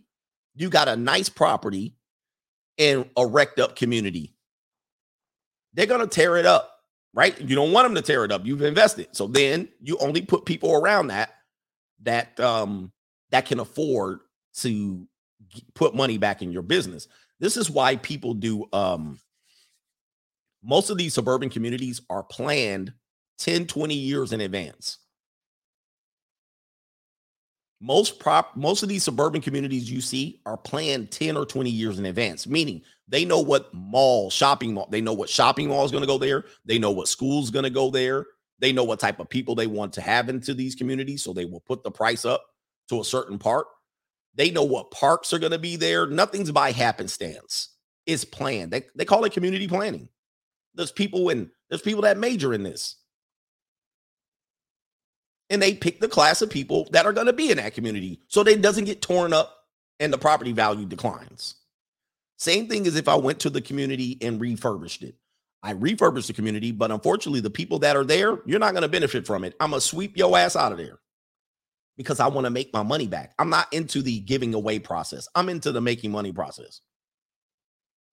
you 0.56 0.70
got 0.70 0.88
a 0.88 0.96
nice 0.96 1.30
property 1.30 1.96
and 2.78 3.10
a 3.18 3.26
wrecked 3.26 3.60
up 3.60 3.76
community. 3.76 4.36
They're 5.74 5.86
going 5.86 6.02
to 6.02 6.08
tear 6.08 6.38
it 6.38 6.46
up, 6.46 6.72
right? 7.14 7.40
You 7.40 7.56
don't 7.56 7.72
want 7.72 7.86
them 7.86 7.96
to 7.96 8.02
tear 8.02 8.26
it 8.26 8.32
up. 8.32 8.46
You've 8.46 8.62
invested. 8.62 9.08
So 9.12 9.28
then 9.28 9.70
you 9.82 9.98
only 9.98 10.22
put 10.22 10.46
people 10.46 10.74
around 10.74 11.08
that 11.08 11.32
that 12.04 12.40
um 12.40 12.92
that 13.32 13.46
can 13.46 13.60
afford 13.60 14.20
to 14.56 15.08
put 15.74 15.96
money 15.96 16.18
back 16.18 16.42
in 16.42 16.52
your 16.52 16.62
business. 16.62 17.08
This 17.40 17.58
is 17.58 17.70
why 17.70 17.96
people 17.98 18.34
do 18.34 18.68
um 18.74 19.20
most 20.64 20.90
of 20.90 20.98
these 20.98 21.14
suburban 21.14 21.50
communities 21.50 22.02
are 22.10 22.24
planned 22.24 22.94
10 23.40 23.66
20 23.68 23.96
years 23.96 24.34
in 24.34 24.42
advance 24.42 24.98
most 27.82 28.20
prop 28.20 28.56
most 28.56 28.84
of 28.84 28.90
these 28.90 29.04
suburban 29.04 29.42
communities 29.42 29.90
you 29.90 30.02
see 30.02 30.42
are 30.46 30.58
planned 30.58 31.12
10 31.12 31.38
or 31.38 31.46
20 31.46 31.70
years 31.70 31.98
in 31.98 32.06
advance 32.06 32.46
meaning 32.46 32.82
they 33.08 33.24
know 33.24 33.40
what 33.40 33.74
mall 33.74 34.30
shopping 34.30 34.74
mall 34.74 34.88
they 34.92 35.00
know 35.00 35.14
what 35.14 35.30
shopping 35.30 35.70
mall 35.70 35.86
is 35.86 35.92
going 35.92 36.04
to 36.04 36.08
go 36.08 36.18
there 36.18 36.44
they 36.66 36.78
know 36.78 36.92
what 36.92 37.08
school's 37.08 37.50
going 37.50 37.64
to 37.64 37.70
go 37.70 37.90
there 37.90 38.26
they 38.60 38.74
know 38.74 38.84
what 38.84 39.00
type 39.00 39.20
of 39.20 39.30
people 39.30 39.56
they 39.56 39.68
want 39.68 39.94
to 39.94 40.02
have 40.02 40.30
into 40.30 40.54
these 40.54 40.76
communities 40.76 41.24
so 41.24 41.34
they 41.34 41.46
will 41.46 41.62
put 41.62 41.84
the 41.84 41.92
price 41.92 42.26
up 42.26 42.46
to 42.90 43.00
a 43.00 43.06
certain 43.06 43.40
part. 43.40 43.68
They 44.36 44.52
know 44.52 44.64
what 44.64 44.92
parks 44.92 45.34
are 45.34 45.40
going 45.40 45.54
to 45.54 45.60
be 45.60 45.76
there 45.76 46.06
nothing's 46.06 46.52
by 46.52 46.72
happenstance. 46.72 47.70
It's 48.06 48.26
planned. 48.26 48.72
They, 48.72 48.84
they 48.96 49.06
call 49.06 49.24
it 49.26 49.34
community 49.34 49.68
planning. 49.68 50.10
There's 50.76 50.92
people 50.92 51.30
in 51.30 51.50
there's 51.70 51.82
people 51.82 52.04
that 52.04 52.18
major 52.18 52.54
in 52.54 52.64
this 52.64 52.96
and 55.50 55.62
they 55.62 55.74
pick 55.74 56.00
the 56.00 56.08
class 56.08 56.42
of 56.42 56.50
people 56.50 56.88
that 56.92 57.06
are 57.06 57.14
going 57.14 57.28
to 57.28 57.34
be 57.34 57.52
in 57.52 57.58
that 57.58 57.74
community 57.74 58.22
so 58.28 58.42
it 58.42 58.62
doesn't 58.62 58.86
get 58.86 59.02
torn 59.02 59.34
up 59.34 59.56
and 60.00 60.14
the 60.14 60.18
property 60.18 60.52
value 60.52 60.86
declines. 60.86 61.56
Same 62.38 62.68
thing 62.68 62.88
as 62.88 62.96
if 62.96 63.08
I 63.08 63.16
went 63.16 63.40
to 63.42 63.50
the 63.50 63.62
community 63.62 64.18
and 64.22 64.40
refurbished 64.40 65.04
it. 65.04 65.16
I 65.62 65.72
refurbished 65.72 66.28
the 66.28 66.34
community, 66.34 66.72
but 66.72 66.92
unfortunately, 66.92 67.42
the 67.42 67.50
people 67.50 67.80
that 67.80 67.98
are 67.98 68.06
there, 68.06 68.40
you're 68.46 68.60
not 68.60 68.72
going 68.72 68.84
to 68.84 68.88
benefit 68.88 69.28
from 69.28 69.44
it. 69.44 69.56
I'm 69.60 69.72
going 69.72 69.82
to 69.82 69.86
sweep 69.86 70.18
your 70.18 70.38
ass 70.38 70.56
out 70.56 70.72
of 70.72 70.78
there 70.78 71.00
because 71.98 72.22
I 72.22 72.28
want 72.28 72.46
to 72.46 72.50
make 72.50 72.74
my 72.74 72.82
money 72.82 73.08
back. 73.08 73.34
I'm 73.38 73.50
not 73.50 73.72
into 73.74 74.02
the 74.02 74.22
giving 74.22 74.54
away 74.54 74.80
process, 74.80 75.28
I'm 75.36 75.50
into 75.50 75.74
the 75.74 75.82
making 75.82 76.12
money 76.12 76.32
process. 76.32 76.80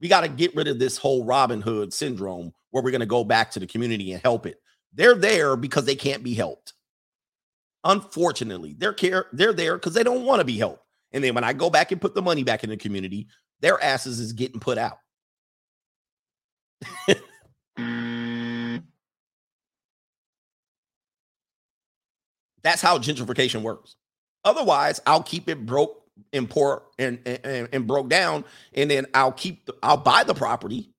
We 0.00 0.08
got 0.08 0.22
to 0.22 0.28
get 0.28 0.54
rid 0.56 0.68
of 0.68 0.78
this 0.78 0.98
whole 0.98 1.24
Robin 1.24 1.62
Hood 1.62 1.94
syndrome 1.94 2.52
where 2.70 2.82
we're 2.82 2.90
going 2.90 3.00
to 3.00 3.06
go 3.06 3.24
back 3.24 3.52
to 3.52 3.60
the 3.60 3.66
community 3.66 4.12
and 4.12 4.20
help 4.20 4.44
it. 4.44 4.60
They're 4.92 5.14
there 5.14 5.56
because 5.56 5.84
they 5.84 5.94
can't 5.94 6.22
be 6.22 6.34
helped. 6.34 6.74
Unfortunately, 7.86 8.74
they're 8.76 8.92
care 8.92 9.26
they're 9.32 9.52
there 9.52 9.76
because 9.76 9.94
they 9.94 10.02
don't 10.02 10.24
want 10.24 10.40
to 10.40 10.44
be 10.44 10.58
helped. 10.58 10.82
And 11.12 11.22
then 11.22 11.34
when 11.34 11.44
I 11.44 11.52
go 11.52 11.70
back 11.70 11.92
and 11.92 12.00
put 12.00 12.16
the 12.16 12.22
money 12.22 12.42
back 12.42 12.64
in 12.64 12.70
the 12.70 12.76
community, 12.76 13.28
their 13.60 13.82
asses 13.82 14.18
is 14.18 14.32
getting 14.32 14.58
put 14.58 14.76
out. 14.76 14.98
That's 22.62 22.82
how 22.82 22.98
gentrification 22.98 23.62
works. 23.62 23.94
Otherwise, 24.44 25.00
I'll 25.06 25.22
keep 25.22 25.48
it 25.48 25.64
broke 25.64 26.02
and 26.32 26.50
poor 26.50 26.82
and, 26.98 27.20
and, 27.24 27.68
and 27.72 27.86
broke 27.86 28.08
down, 28.08 28.44
and 28.74 28.90
then 28.90 29.06
I'll 29.14 29.30
keep 29.30 29.66
the, 29.66 29.76
I'll 29.84 29.96
buy 29.96 30.24
the 30.24 30.34
property. 30.34 30.90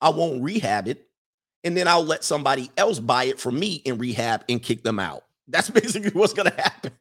I 0.00 0.08
won't 0.08 0.42
rehab 0.42 0.88
it, 0.88 1.08
and 1.62 1.76
then 1.76 1.86
I'll 1.86 2.04
let 2.04 2.24
somebody 2.24 2.72
else 2.76 2.98
buy 2.98 3.24
it 3.24 3.38
from 3.38 3.60
me 3.60 3.80
and 3.86 4.00
rehab 4.00 4.44
and 4.48 4.60
kick 4.60 4.82
them 4.82 4.98
out. 4.98 5.22
That's 5.48 5.70
basically 5.80 6.10
what's 6.10 6.32
going 6.32 6.50
to 6.50 6.60
happen. 6.60 6.92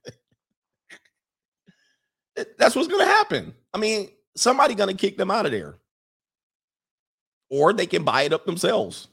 That's 2.57 2.76
what's 2.76 2.88
going 2.88 3.05
to 3.05 3.11
happen. 3.11 3.53
I 3.73 3.77
mean, 3.77 4.09
somebody 4.35 4.76
going 4.76 4.95
to 4.95 4.99
kick 4.99 5.18
them 5.18 5.31
out 5.31 5.45
of 5.45 5.51
there. 5.51 5.76
Or 7.49 7.73
they 7.73 7.85
can 7.85 8.03
buy 8.03 8.23
it 8.23 8.34
up 8.34 8.45
themselves. 8.45 9.09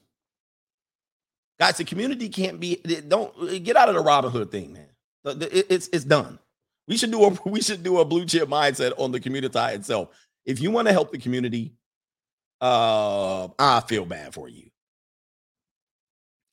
Guys, 1.58 1.76
the 1.76 1.84
community 1.84 2.28
can't 2.28 2.60
be 2.60 2.76
don't 3.08 3.34
get 3.64 3.76
out 3.76 3.88
of 3.88 3.96
the 3.96 4.00
Robin 4.00 4.30
Hood 4.30 4.52
thing, 4.52 4.72
man. 4.72 4.86
It's 5.24 5.88
it's 5.92 6.04
done. 6.04 6.38
We 6.86 6.96
should 6.96 7.10
do 7.10 7.24
a 7.24 7.36
we 7.44 7.60
should 7.60 7.82
do 7.82 7.98
a 7.98 8.04
blue 8.04 8.24
chip 8.26 8.48
mindset 8.48 8.92
on 8.96 9.10
the 9.10 9.18
community 9.18 9.58
itself. 9.58 10.10
If 10.44 10.60
you 10.60 10.70
want 10.70 10.86
to 10.86 10.92
help 10.92 11.10
the 11.10 11.18
community, 11.18 11.74
uh, 12.60 13.48
I 13.58 13.80
feel 13.80 14.04
bad 14.04 14.34
for 14.34 14.48
you. 14.48 14.67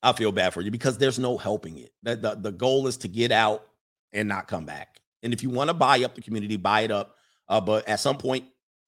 I 0.05 0.13
feel 0.13 0.31
bad 0.31 0.53
for 0.53 0.61
you 0.61 0.69
because 0.69 0.99
there's 0.99 1.17
no 1.17 1.35
helping 1.35 1.79
it. 1.79 1.91
The, 2.03 2.15
the, 2.15 2.35
the 2.35 2.51
goal 2.51 2.85
is 2.85 2.95
to 2.97 3.07
get 3.07 3.31
out 3.31 3.65
and 4.13 4.29
not 4.29 4.47
come 4.47 4.63
back. 4.63 5.01
And 5.23 5.33
if 5.33 5.41
you 5.41 5.49
want 5.49 5.71
to 5.71 5.73
buy 5.73 6.03
up 6.03 6.13
the 6.13 6.21
community, 6.21 6.57
buy 6.57 6.81
it 6.81 6.91
up. 6.91 7.15
Uh, 7.49 7.59
but 7.59 7.87
at 7.89 7.99
some 7.99 8.15
point, 8.15 8.45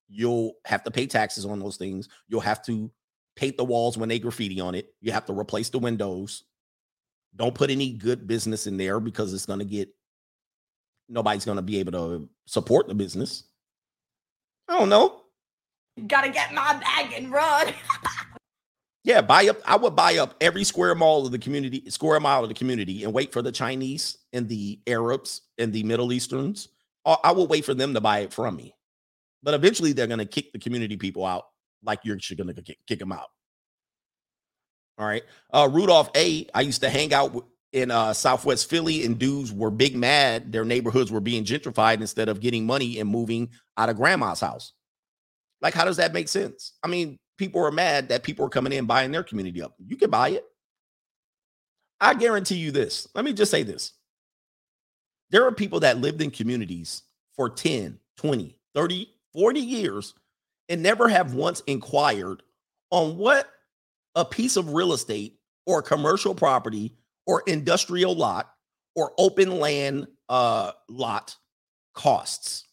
you'll 0.08 0.52
have 0.64 0.84
to 0.84 0.92
pay 0.92 1.08
taxes 1.08 1.44
on 1.44 1.58
those 1.58 1.76
things. 1.76 2.08
You'll 2.28 2.40
have 2.40 2.64
to 2.66 2.88
paint 3.34 3.56
the 3.56 3.64
walls 3.64 3.98
when 3.98 4.08
they 4.08 4.20
graffiti 4.20 4.60
on 4.60 4.76
it. 4.76 4.94
You 5.00 5.10
have 5.10 5.26
to 5.26 5.32
replace 5.32 5.70
the 5.70 5.80
windows. 5.80 6.44
Don't 7.34 7.54
put 7.54 7.70
any 7.70 7.94
good 7.94 8.28
business 8.28 8.68
in 8.68 8.76
there 8.76 9.00
because 9.00 9.34
it's 9.34 9.46
going 9.46 9.58
to 9.58 9.64
get 9.64 9.88
nobody's 11.08 11.44
going 11.44 11.56
to 11.56 11.62
be 11.62 11.80
able 11.80 11.92
to 11.92 12.28
support 12.46 12.86
the 12.86 12.94
business. 12.94 13.42
I 14.68 14.78
don't 14.78 14.88
know. 14.88 15.22
Gotta 16.06 16.30
get 16.30 16.54
my 16.54 16.74
bag 16.74 17.12
and 17.16 17.32
run. 17.32 17.74
Yeah, 19.08 19.22
buy 19.22 19.48
up. 19.48 19.56
I 19.64 19.74
would 19.74 19.96
buy 19.96 20.18
up 20.18 20.34
every 20.38 20.64
square 20.64 20.94
mile 20.94 21.24
of 21.24 21.32
the 21.32 21.38
community, 21.38 21.82
square 21.88 22.20
mile 22.20 22.42
of 22.42 22.50
the 22.50 22.54
community, 22.54 23.04
and 23.04 23.14
wait 23.14 23.32
for 23.32 23.40
the 23.40 23.50
Chinese 23.50 24.18
and 24.34 24.46
the 24.46 24.78
Arabs 24.86 25.40
and 25.56 25.72
the 25.72 25.82
Middle 25.82 26.12
Easterns. 26.12 26.68
I 27.06 27.32
will 27.32 27.46
wait 27.46 27.64
for 27.64 27.72
them 27.72 27.94
to 27.94 28.02
buy 28.02 28.18
it 28.18 28.34
from 28.34 28.56
me. 28.56 28.74
But 29.42 29.54
eventually, 29.54 29.94
they're 29.94 30.06
going 30.06 30.18
to 30.18 30.26
kick 30.26 30.52
the 30.52 30.58
community 30.58 30.98
people 30.98 31.24
out, 31.24 31.46
like 31.82 32.00
you're 32.02 32.18
going 32.36 32.54
to 32.54 32.60
kick, 32.60 32.80
kick 32.86 32.98
them 32.98 33.12
out. 33.12 33.28
All 34.98 35.06
right. 35.06 35.22
Uh, 35.50 35.70
Rudolph 35.72 36.10
A. 36.14 36.46
I 36.52 36.60
used 36.60 36.82
to 36.82 36.90
hang 36.90 37.14
out 37.14 37.46
in 37.72 37.90
uh, 37.90 38.12
Southwest 38.12 38.68
Philly, 38.68 39.06
and 39.06 39.18
dudes 39.18 39.54
were 39.54 39.70
big 39.70 39.96
mad. 39.96 40.52
Their 40.52 40.66
neighborhoods 40.66 41.10
were 41.10 41.20
being 41.20 41.46
gentrified 41.46 42.02
instead 42.02 42.28
of 42.28 42.40
getting 42.40 42.66
money 42.66 42.98
and 43.00 43.08
moving 43.08 43.48
out 43.78 43.88
of 43.88 43.96
grandma's 43.96 44.40
house. 44.40 44.74
Like, 45.62 45.72
how 45.72 45.86
does 45.86 45.96
that 45.96 46.12
make 46.12 46.28
sense? 46.28 46.74
I 46.82 46.88
mean, 46.88 47.18
people 47.38 47.64
are 47.64 47.70
mad 47.70 48.08
that 48.08 48.24
people 48.24 48.44
are 48.44 48.50
coming 48.50 48.72
in 48.72 48.84
buying 48.84 49.12
their 49.12 49.22
community 49.22 49.62
up. 49.62 49.74
You 49.78 49.96
can 49.96 50.10
buy 50.10 50.30
it. 50.30 50.44
I 52.00 52.14
guarantee 52.14 52.56
you 52.56 52.70
this. 52.70 53.08
Let 53.14 53.24
me 53.24 53.32
just 53.32 53.50
say 53.50 53.62
this. 53.62 53.92
There 55.30 55.46
are 55.46 55.52
people 55.52 55.80
that 55.80 55.98
lived 55.98 56.20
in 56.20 56.30
communities 56.30 57.02
for 57.34 57.48
10, 57.48 57.98
20, 58.16 58.58
30, 58.74 59.14
40 59.32 59.60
years 59.60 60.14
and 60.68 60.82
never 60.82 61.08
have 61.08 61.34
once 61.34 61.62
inquired 61.66 62.42
on 62.90 63.16
what 63.16 63.48
a 64.14 64.24
piece 64.24 64.56
of 64.56 64.74
real 64.74 64.92
estate 64.92 65.38
or 65.66 65.82
commercial 65.82 66.34
property 66.34 66.94
or 67.26 67.42
industrial 67.46 68.14
lot 68.14 68.50
or 68.96 69.12
open 69.18 69.58
land 69.58 70.08
uh, 70.28 70.72
lot 70.88 71.36
costs. 71.94 72.64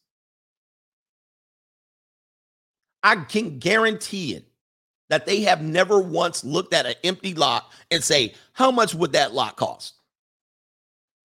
I 3.03 3.17
can 3.17 3.59
guarantee 3.59 4.33
it 4.33 4.45
that 5.09 5.25
they 5.25 5.41
have 5.41 5.61
never 5.61 5.99
once 5.99 6.43
looked 6.43 6.73
at 6.73 6.85
an 6.85 6.95
empty 7.03 7.33
lot 7.33 7.71
and 7.91 8.03
say, 8.03 8.33
how 8.53 8.71
much 8.71 8.95
would 8.95 9.13
that 9.13 9.33
lot 9.33 9.55
cost? 9.55 9.95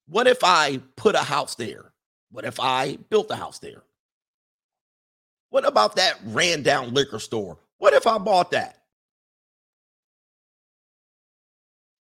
What 0.06 0.26
if 0.26 0.38
I 0.42 0.80
put 0.96 1.14
a 1.14 1.18
house 1.18 1.54
there? 1.54 1.92
What 2.30 2.44
if 2.44 2.60
I 2.60 2.98
built 3.08 3.30
a 3.30 3.36
house 3.36 3.58
there? 3.58 3.82
What 5.50 5.66
about 5.66 5.96
that 5.96 6.18
ran 6.26 6.62
down 6.62 6.94
liquor 6.94 7.18
store? 7.18 7.58
What 7.78 7.94
if 7.94 8.06
I 8.06 8.18
bought 8.18 8.52
that? 8.52 8.76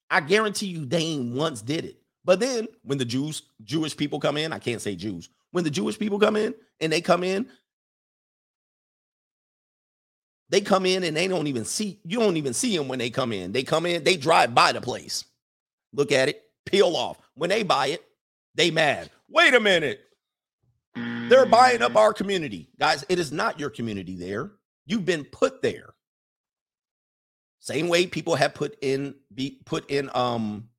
I 0.10 0.22
guarantee 0.22 0.68
you 0.68 0.86
they 0.86 1.00
ain't 1.00 1.36
once 1.36 1.62
did 1.62 1.86
it. 1.86 1.98
But 2.26 2.40
then 2.40 2.68
when 2.84 2.98
the 2.98 3.06
Jews, 3.06 3.44
Jewish 3.64 3.96
people 3.96 4.20
come 4.20 4.38
in, 4.38 4.54
I 4.54 4.60
can't 4.60 4.82
say 4.82 4.96
Jews, 4.96 5.30
when 5.52 5.64
the 5.64 5.70
Jewish 5.70 5.98
people 5.98 6.20
come 6.20 6.36
in 6.36 6.54
and 6.80 6.92
they 6.92 7.02
come 7.02 7.24
in, 7.24 7.48
they 10.50 10.62
come 10.62 10.86
in 10.86 11.04
and 11.04 11.16
they 11.16 11.28
don't 11.28 11.48
even 11.48 11.66
see, 11.66 12.00
you 12.04 12.20
don't 12.20 12.38
even 12.38 12.54
see 12.54 12.76
them 12.76 12.88
when 12.88 13.00
they 13.00 13.10
come 13.10 13.32
in. 13.32 13.52
They 13.52 13.64
come 13.64 13.86
in, 13.86 14.04
they 14.04 14.18
drive 14.18 14.56
by 14.56 14.72
the 14.72 14.82
place, 14.82 15.26
look 15.94 16.12
at 16.12 16.30
it, 16.30 16.44
peel 16.66 16.96
off. 16.96 17.18
When 17.36 17.50
they 17.50 17.64
buy 17.64 17.88
it, 17.88 18.04
they 18.56 18.72
mad. 18.72 19.10
Wait 19.30 19.54
a 19.54 19.60
minute. 19.60 20.02
They're 20.96 21.46
buying 21.46 21.82
up 21.82 21.96
our 21.96 22.14
community. 22.14 22.68
Guys, 22.80 23.06
it 23.08 23.20
is 23.20 23.32
not 23.32 23.60
your 23.60 23.70
community 23.70 24.16
there. 24.16 24.52
You've 24.86 25.06
been 25.06 25.24
put 25.24 25.62
there. 25.62 25.94
Same 27.60 27.88
way 27.88 28.08
people 28.08 28.36
have 28.36 28.56
put 28.56 28.78
in 28.82 29.16
be 29.34 29.60
put 29.66 29.90
in 29.92 30.10
um 30.16 30.70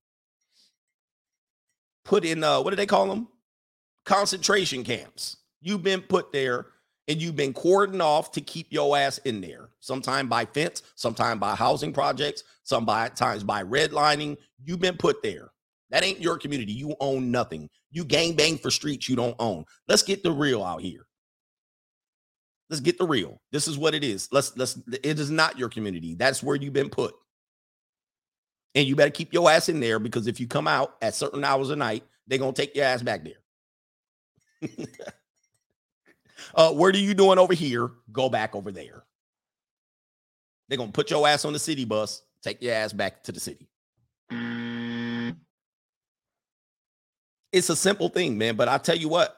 put 2.05 2.25
in 2.25 2.43
uh 2.43 2.61
what 2.61 2.71
do 2.71 2.77
they 2.77 2.87
call 2.87 3.07
them? 3.07 3.29
Concentration 4.05 4.83
camps. 4.83 5.37
You've 5.61 5.83
been 5.83 6.01
put 6.01 6.33
there 6.33 6.67
and 7.11 7.21
you've 7.21 7.35
been 7.35 7.53
cordoned 7.53 8.01
off 8.01 8.31
to 8.31 8.41
keep 8.41 8.69
your 8.71 8.97
ass 8.97 9.19
in 9.19 9.41
there. 9.41 9.71
Sometime 9.81 10.29
by 10.29 10.45
fence, 10.45 10.85
sometime 10.95 11.41
by 11.41 11.57
housing 11.57 11.93
projects, 11.93 12.45
sometimes 12.63 13.43
by 13.43 13.65
redlining. 13.65 14.37
You've 14.65 14.79
been 14.79 14.97
put 14.97 15.21
there. 15.21 15.51
That 15.91 16.05
ain't 16.05 16.21
your 16.21 16.39
community. 16.39 16.73
You 16.73 16.95
own 17.01 17.33
nothing. 17.33 17.69
You 17.91 18.05
gang 18.05 18.37
bang 18.37 18.59
for 18.59 18.71
streets 18.71 19.09
you 19.09 19.17
don't 19.17 19.35
own. 19.41 19.65
Let's 19.89 20.05
get 20.05 20.23
the 20.23 20.31
real 20.31 20.63
out 20.63 20.83
here. 20.83 21.05
Let's 22.69 22.81
get 22.81 22.97
the 22.97 23.07
real. 23.07 23.41
This 23.51 23.67
is 23.67 23.77
what 23.77 23.97
it 23.97 24.05
is. 24.05 24.29
Let's 24.31 24.57
let's 24.57 24.79
it 25.03 25.19
is 25.19 25.33
not 25.33 25.59
your 25.59 25.69
community. 25.69 26.15
That's 26.15 26.45
where 26.45 26.55
you've 26.55 26.73
been 26.73 26.91
put. 26.91 27.13
And 28.77 28.87
you 28.87 28.95
better 28.95 29.11
keep 29.11 29.33
your 29.33 29.51
ass 29.51 29.69
in 29.69 29.81
there 29.81 29.99
because 29.99 30.29
if 30.29 30.39
you 30.39 30.47
come 30.47 30.69
out 30.69 30.95
at 31.03 31.17
certain 31.17 31.43
hours 31.43 31.71
of 31.71 31.79
night, 31.79 32.05
they're 32.29 32.39
gonna 32.39 32.53
take 32.53 32.77
your 32.77 32.85
ass 32.85 33.03
back 33.03 33.25
there. 33.25 34.71
uh, 36.55 36.73
what 36.73 36.95
are 36.95 36.99
you 36.99 37.15
doing 37.15 37.39
over 37.39 37.55
here? 37.55 37.91
Go 38.13 38.29
back 38.29 38.55
over 38.55 38.73
there. 38.73 39.05
They're 40.69 40.79
gonna 40.79 40.93
put 40.93 41.11
your 41.11 41.27
ass 41.27 41.45
on 41.45 41.53
the 41.53 41.59
city 41.59 41.85
bus, 41.85 42.23
take 42.43 42.63
your 42.63 42.75
ass 42.75 42.93
back 42.93 43.25
to 43.25 43.33
the 43.33 43.41
city. 43.41 43.69
It's 47.53 47.69
a 47.69 47.77
simple 47.77 48.09
thing, 48.09 48.39
man. 48.39 48.55
But 48.57 48.69
I 48.69 48.79
tell 48.79 48.97
you 48.97 49.09
what, 49.09 49.37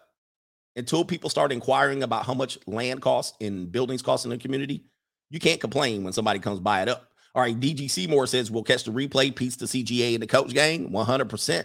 until 0.77 1.05
people 1.05 1.31
start 1.31 1.53
inquiring 1.53 2.03
about 2.03 2.27
how 2.27 2.35
much 2.35 2.59
land 2.67 3.01
costs 3.01 3.37
and 3.41 3.73
buildings 3.73 4.03
cost 4.03 4.27
in 4.27 4.31
the 4.31 4.39
community, 4.39 4.85
you 5.31 5.41
can't 5.41 5.61
complain 5.61 6.05
when 6.05 6.13
somebody 6.13 6.39
comes 6.39 6.61
buy 6.61 6.83
it 6.83 6.89
up. 6.89 7.09
All 7.35 7.43
right, 7.43 7.59
DG 7.59 7.91
Seymour 7.91 8.27
says 8.27 8.51
we'll 8.51 8.63
catch 8.63 8.85
the 8.85 8.93
replay 8.93 9.35
piece 9.35 9.57
to 9.57 9.65
CGA 9.65 10.15
and 10.15 10.23
the 10.23 10.27
coach 10.27 10.53
gang 10.53 10.91
100%. 10.91 11.65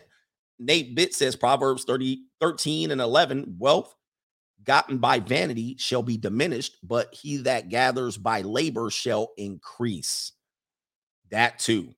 Nate 0.60 0.96
Bitt 0.96 1.14
says 1.14 1.36
Proverbs 1.36 1.84
30, 1.84 2.24
13 2.40 2.92
and 2.92 3.02
11 3.02 3.58
wealth 3.60 3.94
gotten 4.64 4.98
by 4.98 5.20
vanity 5.20 5.76
shall 5.78 6.04
be 6.04 6.18
diminished, 6.18 6.78
but 6.84 7.14
he 7.14 7.38
that 7.38 7.70
gathers 7.70 8.18
by 8.18 8.42
labor 8.42 8.90
shall 8.90 9.32
increase. 9.38 10.34
That 11.32 11.60
too. 11.60 11.94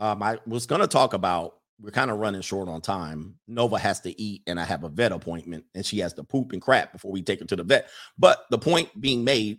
Um, 0.00 0.22
I 0.22 0.38
was 0.46 0.66
going 0.66 0.80
to 0.80 0.86
talk 0.86 1.14
about 1.14 1.54
we're 1.80 1.90
kind 1.90 2.10
of 2.10 2.18
running 2.18 2.42
short 2.42 2.68
on 2.68 2.80
time. 2.80 3.36
Nova 3.48 3.78
has 3.78 4.00
to 4.00 4.20
eat, 4.20 4.42
and 4.46 4.60
I 4.60 4.64
have 4.64 4.84
a 4.84 4.88
vet 4.88 5.10
appointment, 5.10 5.64
and 5.74 5.84
she 5.84 5.98
has 5.98 6.12
to 6.14 6.24
poop 6.24 6.52
and 6.52 6.62
crap 6.62 6.92
before 6.92 7.10
we 7.10 7.22
take 7.22 7.40
her 7.40 7.46
to 7.46 7.56
the 7.56 7.64
vet. 7.64 7.88
But 8.16 8.44
the 8.50 8.58
point 8.58 8.88
being 9.00 9.24
made 9.24 9.58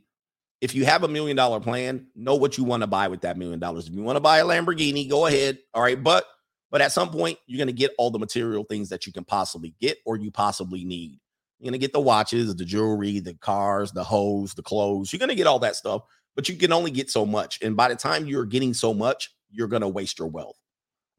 if 0.64 0.74
you 0.74 0.86
have 0.86 1.04
a 1.04 1.10
million 1.10 1.36
dollar 1.36 1.60
plan, 1.60 2.08
know 2.16 2.36
what 2.36 2.58
you 2.58 2.64
want 2.64 2.84
to 2.84 2.88
buy 2.88 3.10
with 3.10 3.20
that 3.22 3.38
million 3.38 3.60
dollars. 3.60 3.90
If 3.90 3.94
you 3.94 4.02
want 4.02 4.16
to 4.16 4.22
buy 4.22 4.38
a 4.38 4.46
Lamborghini, 4.46 5.10
go 5.10 5.26
ahead. 5.26 5.58
All 5.74 5.84
right. 5.84 6.02
But 6.02 6.24
but 6.72 6.80
at 6.80 6.94
some 6.94 7.10
point, 7.10 7.38
you're 7.46 7.58
going 7.58 7.68
to 7.68 7.74
get 7.74 7.92
all 7.98 8.12
the 8.12 8.18
material 8.18 8.64
things 8.64 8.88
that 8.88 9.06
you 9.06 9.12
can 9.12 9.26
possibly 9.26 9.76
get 9.82 9.98
or 10.06 10.16
you 10.16 10.32
possibly 10.32 10.86
need. 10.86 11.20
You're 11.64 11.72
going 11.72 11.80
to 11.80 11.86
get 11.86 11.94
the 11.94 12.02
watches, 12.02 12.54
the 12.54 12.66
jewelry, 12.66 13.22
the 13.22 13.36
cars, 13.36 13.94
the 13.94 14.04
hose, 14.04 14.54
the 14.54 14.62
clothes. 14.62 15.14
You're 15.14 15.20
going 15.20 15.30
to 15.30 15.36
get 15.36 15.48
all 15.48 15.60
that 15.60 15.78
stuff, 15.78 16.02
but 16.36 16.50
you 16.50 16.58
can 16.58 16.74
only 16.74 16.92
get 16.92 17.10
so 17.10 17.26
much. 17.26 17.58
And 17.62 17.78
by 17.78 17.88
the 17.88 17.96
time 17.96 18.26
you're 18.26 18.46
getting 18.46 18.74
so 18.74 18.94
much, 18.94 19.34
you're 19.50 19.70
going 19.70 19.82
to 19.82 19.88
waste 19.88 20.20
your 20.20 20.28
wealth. 20.28 20.58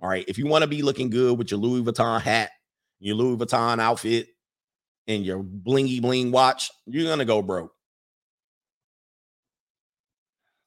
All 0.03 0.09
right. 0.11 0.27
If 0.29 0.37
you 0.37 0.47
want 0.47 0.61
to 0.61 0.69
be 0.69 0.83
looking 0.83 1.09
good 1.09 1.39
with 1.39 1.51
your 1.51 1.59
Louis 1.61 1.81
Vuitton 1.83 2.21
hat, 2.21 2.51
your 3.01 3.17
Louis 3.17 3.39
Vuitton 3.39 3.81
outfit, 3.81 4.29
and 5.07 5.25
your 5.25 5.43
blingy 5.43 6.03
bling 6.03 6.31
watch, 6.31 6.71
you're 6.85 7.05
going 7.05 7.21
to 7.21 7.25
go 7.25 7.41
broke. 7.41 7.73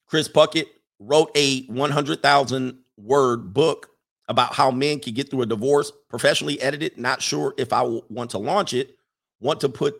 Chris 0.07 0.27
Puckett 0.27 0.65
wrote 0.97 1.29
a 1.35 1.67
100,000 1.67 2.79
word 2.97 3.53
book 3.53 3.89
about 4.27 4.55
how 4.55 4.71
men 4.71 4.99
can 4.99 5.13
get 5.13 5.29
through 5.29 5.43
a 5.43 5.45
divorce, 5.45 5.91
professionally 6.09 6.59
edited. 6.61 6.97
Not 6.97 7.21
sure 7.21 7.53
if 7.59 7.71
I 7.71 7.83
want 7.83 8.31
to 8.31 8.39
launch 8.39 8.73
it, 8.73 8.96
want 9.39 9.61
to 9.61 9.69
put 9.69 9.95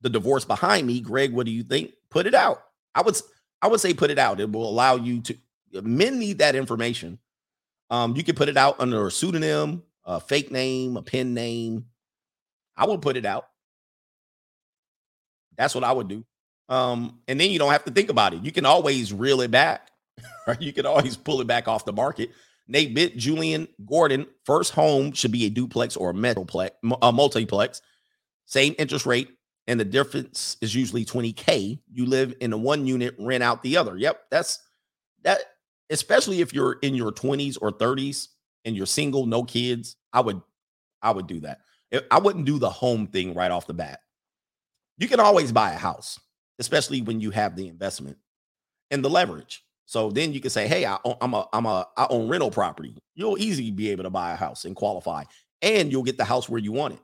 the 0.00 0.08
divorce 0.08 0.44
behind 0.44 0.86
me. 0.86 1.00
Greg, 1.00 1.32
what 1.32 1.46
do 1.46 1.52
you 1.52 1.62
think? 1.62 1.92
Put 2.10 2.26
it 2.26 2.34
out. 2.34 2.62
I 2.94 3.02
would 3.02 3.16
I 3.62 3.68
would 3.68 3.80
say 3.80 3.94
put 3.94 4.10
it 4.10 4.18
out. 4.18 4.40
It 4.40 4.50
will 4.50 4.68
allow 4.68 4.96
you 4.96 5.20
to 5.22 5.36
men 5.82 6.18
need 6.18 6.38
that 6.38 6.56
information. 6.56 7.18
Um, 7.90 8.16
you 8.16 8.22
can 8.22 8.34
put 8.34 8.48
it 8.48 8.56
out 8.56 8.80
under 8.80 9.06
a 9.06 9.10
pseudonym, 9.10 9.82
a 10.04 10.20
fake 10.20 10.50
name, 10.50 10.96
a 10.96 11.02
pen 11.02 11.34
name. 11.34 11.86
I 12.76 12.86
would 12.86 13.02
put 13.02 13.16
it 13.16 13.26
out. 13.26 13.46
That's 15.56 15.74
what 15.74 15.84
I 15.84 15.92
would 15.92 16.08
do. 16.08 16.24
Um, 16.68 17.20
and 17.26 17.38
then 17.38 17.50
you 17.50 17.58
don't 17.58 17.72
have 17.72 17.84
to 17.84 17.90
think 17.90 18.10
about 18.10 18.32
it. 18.32 18.44
You 18.44 18.52
can 18.52 18.64
always 18.64 19.12
reel 19.12 19.40
it 19.40 19.50
back, 19.50 19.90
right? 20.46 20.60
You 20.60 20.72
can 20.72 20.86
always 20.86 21.16
pull 21.16 21.40
it 21.40 21.46
back 21.46 21.68
off 21.68 21.84
the 21.84 21.92
market. 21.92 22.30
Nate 22.68 22.94
Bit, 22.94 23.16
Julian 23.16 23.66
Gordon, 23.84 24.26
first 24.44 24.72
home 24.72 25.12
should 25.12 25.32
be 25.32 25.44
a 25.46 25.50
duplex 25.50 25.96
or 25.96 26.10
a 26.10 26.14
metroplex, 26.14 26.70
a 27.02 27.10
multiplex, 27.10 27.82
same 28.50 28.74
interest 28.78 29.06
rate, 29.06 29.28
and 29.66 29.80
the 29.80 29.84
difference 29.84 30.56
is 30.60 30.74
usually 30.74 31.04
20k. 31.04 31.80
You 31.92 32.06
live 32.06 32.34
in 32.40 32.52
a 32.52 32.58
one 32.58 32.86
unit, 32.86 33.14
rent 33.18 33.42
out 33.42 33.62
the 33.62 33.76
other. 33.76 33.96
Yep, 33.96 34.24
that's 34.30 34.58
that. 35.22 35.40
Especially 35.88 36.40
if 36.40 36.54
you're 36.54 36.74
in 36.82 36.94
your 36.94 37.10
20s 37.10 37.58
or 37.60 37.72
30s 37.72 38.28
and 38.64 38.76
you're 38.76 38.86
single, 38.86 39.26
no 39.26 39.42
kids, 39.42 39.96
I 40.12 40.20
would, 40.20 40.40
I 41.02 41.10
would 41.10 41.26
do 41.26 41.40
that. 41.40 41.60
I 42.12 42.20
wouldn't 42.20 42.44
do 42.44 42.60
the 42.60 42.70
home 42.70 43.08
thing 43.08 43.34
right 43.34 43.50
off 43.50 43.66
the 43.66 43.74
bat. 43.74 43.98
You 44.98 45.08
can 45.08 45.18
always 45.18 45.50
buy 45.50 45.72
a 45.72 45.76
house 45.76 46.20
especially 46.60 47.00
when 47.00 47.20
you 47.20 47.30
have 47.30 47.56
the 47.56 47.66
investment 47.66 48.18
and 48.92 49.02
the 49.02 49.10
leverage. 49.10 49.64
So 49.86 50.10
then 50.10 50.32
you 50.32 50.40
can 50.40 50.50
say, 50.50 50.68
"Hey, 50.68 50.84
I, 50.86 50.98
am 51.20 51.34
a 51.34 51.48
I'm 51.52 51.66
a 51.66 51.88
I 51.96 52.06
own 52.10 52.28
rental 52.28 52.50
property." 52.52 52.96
You'll 53.16 53.38
easily 53.38 53.72
be 53.72 53.90
able 53.90 54.04
to 54.04 54.10
buy 54.10 54.32
a 54.32 54.36
house 54.36 54.64
and 54.64 54.76
qualify, 54.76 55.24
and 55.62 55.90
you'll 55.90 56.04
get 56.04 56.16
the 56.16 56.24
house 56.24 56.48
where 56.48 56.60
you 56.60 56.70
want 56.70 56.94
it. 56.94 57.00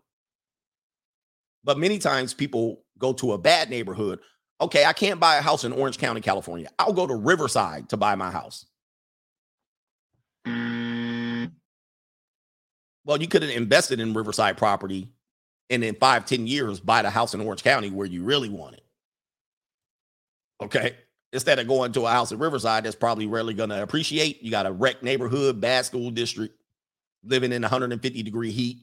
But 1.67 1.79
many 1.79 1.99
times 1.99 2.33
people 2.33 2.85
go 2.97 3.13
to 3.15 3.33
a 3.33 3.39
bad 3.39 3.69
neighborhood. 3.69 4.21
Okay, 4.61 4.85
I 4.85 4.93
can't 4.93 5.21
buy 5.21 5.37
a 5.37 5.43
house 5.43 5.65
in 5.65 5.73
Orange 5.73 5.99
County, 5.99 6.21
California. 6.21 6.69
I'll 6.79 6.93
go 6.93 7.07
to 7.07 7.15
Riverside 7.15 7.89
to 7.91 7.97
buy 7.97 8.15
my 8.15 8.31
house. 8.31 8.65
Mm. 10.47 11.51
Well, 13.05 13.21
you 13.21 13.27
could 13.27 13.43
have 13.43 13.51
invested 13.51 13.99
in 13.99 14.15
Riverside 14.15 14.57
property 14.57 15.09
and 15.69 15.83
in 15.83 15.97
five, 15.97 16.25
ten 16.25 16.47
years, 16.47 16.79
buy 16.79 17.03
the 17.03 17.11
house 17.11 17.35
in 17.35 17.41
Orange 17.41 17.65
County 17.65 17.91
where 17.91 18.07
you 18.07 18.23
really 18.23 18.49
want 18.49 18.75
it. 18.77 18.85
Okay. 20.63 20.97
Instead 21.33 21.59
of 21.59 21.67
going 21.67 21.91
to 21.93 22.07
a 22.07 22.11
house 22.11 22.31
in 22.31 22.39
Riverside 22.39 22.85
that's 22.85 22.95
probably 22.95 23.27
rarely 23.27 23.55
going 23.55 23.71
to 23.71 23.83
appreciate, 23.83 24.41
you 24.41 24.53
got 24.53 24.67
a 24.67 24.73
wrecked 24.73 25.03
neighborhood, 25.03 25.61
bad 25.61 25.85
school 25.85 26.13
district, 26.13 26.57
living 27.25 27.53
in 27.53 27.63
150 27.63 28.23
degree 28.23 28.53
heat. 28.53 28.79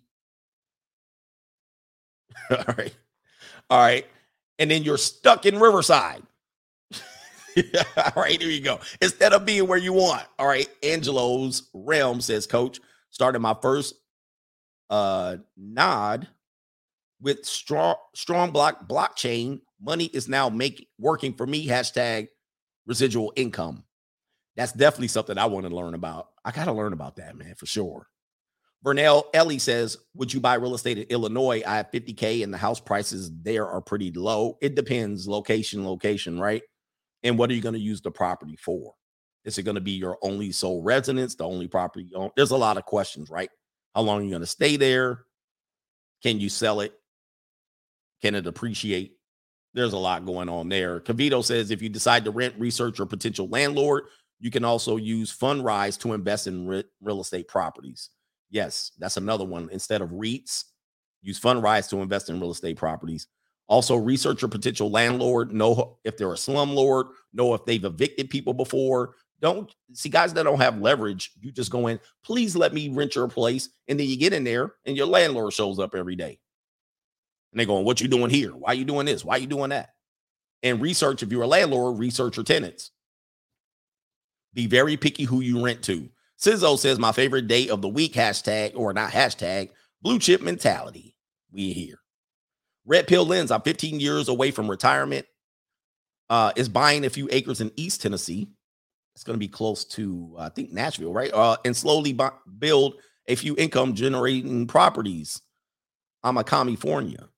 All 2.50 2.76
right. 2.78 2.96
All 3.70 3.80
right. 3.80 4.08
And 4.60 4.70
then 4.70 4.84
you're 4.84 4.98
stuck 4.98 5.46
in 5.46 5.60
Riverside. 5.60 6.24
all 7.98 8.24
right, 8.24 8.42
here 8.42 8.50
you 8.50 8.62
go. 8.62 8.80
Instead 9.02 9.34
of 9.34 9.46
being 9.46 9.68
where 9.68 9.78
you 9.78 9.94
want. 9.94 10.24
All 10.40 10.48
right. 10.48 10.68
Angelo's 10.82 11.70
realm 11.74 12.22
says, 12.22 12.48
Coach, 12.48 12.80
started 13.10 13.40
my 13.40 13.56
first 13.62 13.96
uh 14.90 15.38
node 15.56 16.28
with 17.22 17.46
strong 17.46 17.96
strong 18.16 18.52
block 18.52 18.88
blockchain. 18.88 19.62
Money 19.82 20.06
is 20.06 20.28
now 20.28 20.50
making 20.50 20.88
working 21.00 21.34
for 21.34 21.46
me. 21.48 21.68
Hashtag 21.68 22.28
residual 22.86 23.34
income. 23.36 23.84
That's 24.56 24.74
definitely 24.74 25.08
something 25.08 25.38
I 25.38 25.46
want 25.46 25.68
to 25.68 25.76
learn 25.76 25.94
about. 25.96 26.30
I 26.46 26.52
got 26.52 26.66
to 26.66 26.74
learn 26.74 26.94
about 26.94 27.16
that, 27.16 27.36
man, 27.36 27.56
for 27.56 27.66
sure. 27.66 28.08
Vernell 28.84 29.26
Ellie 29.34 29.60
says, 29.60 29.98
Would 30.16 30.34
you 30.34 30.40
buy 30.40 30.56
real 30.56 30.76
estate 30.76 30.98
in 30.98 31.06
Illinois? 31.06 31.64
I 31.66 31.78
have 31.78 31.92
50K 31.92 32.44
and 32.44 32.54
the 32.54 32.58
house 32.58 32.80
prices 32.80 33.32
there 33.42 33.68
are 33.68 33.82
pretty 33.82 34.12
low. 34.12 34.58
It 34.62 34.76
depends, 34.76 35.28
location, 35.28 35.86
location, 35.86 36.40
right? 36.40 36.62
And 37.24 37.38
what 37.38 37.50
are 37.50 37.54
you 37.54 37.62
going 37.62 37.74
to 37.74 37.80
use 37.80 38.02
the 38.02 38.12
property 38.12 38.58
for? 38.58 38.94
Is 39.46 39.58
it 39.58 39.64
going 39.64 39.76
to 39.76 39.82
be 39.82 39.92
your 39.92 40.18
only 40.22 40.52
sole 40.52 40.82
residence, 40.84 41.36
the 41.36 41.46
only 41.46 41.68
property 41.68 42.08
you 42.12 42.18
own? 42.18 42.32
There's 42.36 42.52
a 42.52 42.58
lot 42.58 42.78
of 42.78 42.86
questions, 42.86 43.30
right? 43.30 43.50
How 43.96 44.02
long 44.02 44.20
are 44.20 44.24
you 44.24 44.30
going 44.30 44.42
to 44.42 44.48
stay 44.48 44.76
there? 44.76 45.26
Can 46.22 46.40
you 46.40 46.50
sell 46.50 46.82
it? 46.82 46.94
Can 48.22 48.36
it 48.36 48.48
appreciate? 48.48 49.14
There's 49.74 49.94
a 49.94 49.98
lot 49.98 50.26
going 50.26 50.50
on 50.50 50.70
there. 50.70 51.00
Cavito 51.00 51.44
says 51.44 51.72
if 51.72 51.82
you 51.82 51.90
decide 51.90 52.26
to 52.26 52.32
rent, 52.32 52.56
research 52.58 53.00
your 53.00 53.08
potential 53.08 53.48
landlord, 53.48 54.04
you 54.40 54.52
can 54.52 54.66
also 54.66 54.98
use 54.98 55.36
Fundrise 55.36 56.00
to 56.02 56.14
invest 56.14 56.48
in 56.48 56.68
re- 56.68 56.84
real 57.02 57.22
estate 57.22 57.48
properties. 57.48 58.10
Yes, 58.54 58.92
that's 59.00 59.18
another 59.18 59.44
one. 59.44 59.68
Instead 59.72 60.04
of 60.04 60.12
REITs, 60.12 60.66
use 61.24 61.40
Fundrise 61.40 61.90
to 61.90 61.98
invest 61.98 62.30
in 62.30 62.40
real 62.40 62.52
estate 62.52 62.78
properties. 62.78 63.26
Also, 63.68 63.96
research 63.96 64.44
your 64.44 64.50
potential 64.50 64.92
landlord. 64.92 65.52
Know 65.52 65.98
if 66.04 66.18
they're 66.18 66.32
a 66.32 66.36
slumlord. 66.36 67.06
Know 67.34 67.56
if 67.56 67.66
they've 67.66 67.84
evicted 67.84 68.30
people 68.30 68.54
before. 68.54 69.16
Don't 69.42 69.74
see 69.94 70.10
guys 70.10 70.36
that 70.36 70.44
don't 70.44 70.62
have 70.62 70.80
leverage. 70.80 71.32
You 71.42 71.52
just 71.52 71.72
go 71.72 71.88
in, 71.88 72.00
please 72.24 72.56
let 72.56 72.76
me 72.76 72.90
rent 72.90 73.16
your 73.16 73.28
place. 73.28 73.70
And 73.88 74.00
then 74.00 74.08
you 74.08 74.18
get 74.18 74.34
in 74.34 74.44
there 74.44 74.76
and 74.86 74.96
your 74.96 75.08
landlord 75.08 75.52
shows 75.54 75.80
up 75.80 75.96
every 75.96 76.16
day. 76.16 76.40
And 77.52 77.60
they're 77.60 77.66
going, 77.66 77.86
What 77.86 78.02
you 78.02 78.08
doing 78.08 78.30
here? 78.30 78.52
Why 78.52 78.74
you 78.74 78.86
doing 78.86 79.08
this? 79.08 79.26
Why 79.26 79.38
you 79.38 79.48
doing 79.48 79.72
that? 79.72 79.90
And 80.62 80.80
research 80.80 81.24
if 81.24 81.32
you're 81.32 81.42
a 81.42 81.48
landlord, 81.48 81.98
research 81.98 82.38
your 82.38 82.44
tenants. 82.44 82.92
Be 84.54 84.68
very 84.68 84.96
picky 84.96 85.24
who 85.24 85.42
you 85.42 85.66
rent 85.66 85.82
to. 85.86 86.08
Sizzo 86.44 86.78
says, 86.78 87.00
My 87.00 87.14
favorite 87.14 87.48
day 87.48 87.70
of 87.70 87.82
the 87.82 87.88
week, 87.88 88.14
hashtag, 88.14 88.74
or 88.76 88.92
not 88.92 89.12
hashtag, 89.12 89.70
blue 90.02 90.20
chip 90.20 90.42
mentality. 90.42 91.16
We 91.52 91.72
here. 91.72 92.00
Red 92.86 93.08
Pill 93.08 93.26
Lens, 93.26 93.50
I'm 93.50 93.62
15 93.62 94.02
years 94.02 94.28
away 94.28 94.52
from 94.52 94.70
retirement. 94.70 95.26
Uh, 96.30 96.52
is 96.56 96.68
buying 96.68 97.06
a 97.06 97.10
few 97.10 97.30
acres 97.32 97.62
in 97.62 97.72
East 97.78 98.02
Tennessee. 98.02 98.48
It's 99.16 99.24
going 99.24 99.36
to 99.36 99.40
be 99.40 99.48
close 99.48 99.86
to, 99.86 100.36
I 100.38 100.50
think, 100.50 100.72
Nashville, 100.72 101.14
right? 101.14 101.32
Uh, 101.34 101.56
and 101.64 101.78
slowly 101.78 102.12
bu- 102.12 102.30
build 102.60 102.96
a 103.28 103.36
few 103.36 103.56
income 103.58 103.94
generating 103.94 104.68
properties. 104.68 105.42
I'm 106.24 106.38
a 106.38 106.44
California. 106.44 107.30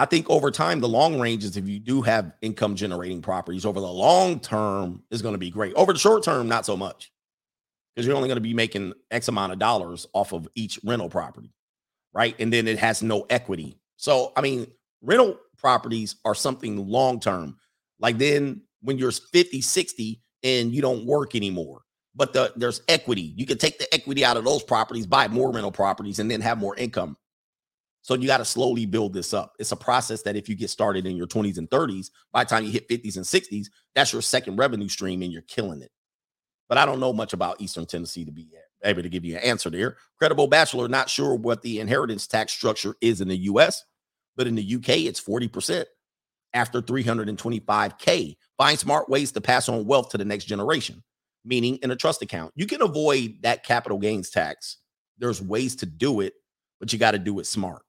I 0.00 0.06
think 0.06 0.30
over 0.30 0.50
time, 0.50 0.80
the 0.80 0.88
long 0.88 1.20
ranges, 1.20 1.58
if 1.58 1.68
you 1.68 1.78
do 1.78 2.00
have 2.00 2.32
income 2.40 2.74
generating 2.74 3.20
properties 3.20 3.66
over 3.66 3.80
the 3.80 3.86
long 3.86 4.40
term, 4.40 5.02
is 5.10 5.20
going 5.20 5.34
to 5.34 5.38
be 5.38 5.50
great. 5.50 5.74
Over 5.74 5.92
the 5.92 5.98
short 5.98 6.22
term, 6.22 6.48
not 6.48 6.64
so 6.64 6.74
much 6.74 7.12
because 7.94 8.06
you're 8.06 8.16
only 8.16 8.28
going 8.28 8.36
to 8.36 8.40
be 8.40 8.54
making 8.54 8.94
X 9.10 9.28
amount 9.28 9.52
of 9.52 9.58
dollars 9.58 10.06
off 10.14 10.32
of 10.32 10.48
each 10.54 10.80
rental 10.84 11.10
property, 11.10 11.52
right? 12.14 12.34
And 12.38 12.50
then 12.50 12.66
it 12.66 12.78
has 12.78 13.02
no 13.02 13.26
equity. 13.28 13.76
So, 13.98 14.32
I 14.38 14.40
mean, 14.40 14.68
rental 15.02 15.38
properties 15.58 16.16
are 16.24 16.34
something 16.34 16.88
long 16.88 17.20
term. 17.20 17.58
Like 17.98 18.16
then 18.16 18.62
when 18.80 18.96
you're 18.96 19.12
50, 19.12 19.60
60 19.60 20.22
and 20.42 20.72
you 20.72 20.80
don't 20.80 21.04
work 21.04 21.34
anymore, 21.34 21.82
but 22.14 22.32
the, 22.32 22.54
there's 22.56 22.80
equity. 22.88 23.34
You 23.36 23.44
can 23.44 23.58
take 23.58 23.78
the 23.78 23.92
equity 23.94 24.24
out 24.24 24.38
of 24.38 24.44
those 24.44 24.62
properties, 24.62 25.06
buy 25.06 25.28
more 25.28 25.52
rental 25.52 25.72
properties, 25.72 26.20
and 26.20 26.30
then 26.30 26.40
have 26.40 26.56
more 26.56 26.74
income. 26.76 27.18
So 28.02 28.14
you 28.14 28.26
got 28.26 28.38
to 28.38 28.44
slowly 28.44 28.86
build 28.86 29.12
this 29.12 29.34
up. 29.34 29.54
It's 29.58 29.72
a 29.72 29.76
process 29.76 30.22
that 30.22 30.36
if 30.36 30.48
you 30.48 30.54
get 30.54 30.70
started 30.70 31.06
in 31.06 31.16
your 31.16 31.26
20s 31.26 31.58
and 31.58 31.68
30s, 31.68 32.10
by 32.32 32.44
the 32.44 32.50
time 32.50 32.64
you 32.64 32.70
hit 32.70 32.88
50s 32.88 33.16
and 33.16 33.24
60s, 33.24 33.66
that's 33.94 34.12
your 34.12 34.22
second 34.22 34.56
revenue 34.56 34.88
stream 34.88 35.22
and 35.22 35.32
you're 35.32 35.42
killing 35.42 35.82
it. 35.82 35.90
But 36.68 36.78
I 36.78 36.86
don't 36.86 37.00
know 37.00 37.12
much 37.12 37.32
about 37.32 37.60
Eastern 37.60 37.84
Tennessee 37.84 38.24
to 38.24 38.32
be 38.32 38.48
able 38.84 39.02
to 39.02 39.08
give 39.08 39.24
you 39.24 39.36
an 39.36 39.42
answer 39.42 39.68
there. 39.68 39.96
Credible 40.18 40.46
Bachelor, 40.46 40.88
not 40.88 41.10
sure 41.10 41.34
what 41.34 41.62
the 41.62 41.80
inheritance 41.80 42.26
tax 42.26 42.52
structure 42.52 42.94
is 43.00 43.20
in 43.20 43.28
the 43.28 43.36
US, 43.36 43.84
but 44.36 44.46
in 44.46 44.54
the 44.54 44.74
UK, 44.76 45.00
it's 45.00 45.20
40% 45.20 45.84
after 46.54 46.80
325K. 46.80 48.36
Find 48.56 48.78
smart 48.78 49.10
ways 49.10 49.32
to 49.32 49.40
pass 49.40 49.68
on 49.68 49.84
wealth 49.84 50.08
to 50.10 50.18
the 50.18 50.24
next 50.24 50.46
generation, 50.46 51.02
meaning 51.44 51.76
in 51.82 51.90
a 51.90 51.96
trust 51.96 52.22
account. 52.22 52.52
You 52.54 52.66
can 52.66 52.80
avoid 52.80 53.42
that 53.42 53.64
capital 53.64 53.98
gains 53.98 54.30
tax. 54.30 54.78
There's 55.18 55.42
ways 55.42 55.76
to 55.76 55.86
do 55.86 56.20
it, 56.20 56.32
but 56.78 56.92
you 56.92 56.98
got 56.98 57.10
to 57.10 57.18
do 57.18 57.40
it 57.40 57.46
smart 57.46 57.82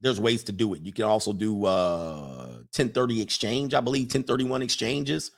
there's 0.00 0.20
ways 0.20 0.44
to 0.44 0.52
do 0.52 0.74
it. 0.74 0.82
You 0.82 0.92
can 0.92 1.04
also 1.04 1.32
do 1.32 1.66
uh 1.66 2.58
1030 2.74 3.20
exchange, 3.20 3.74
I 3.74 3.80
believe 3.80 4.04
1031 4.04 4.62
exchanges. 4.62 5.30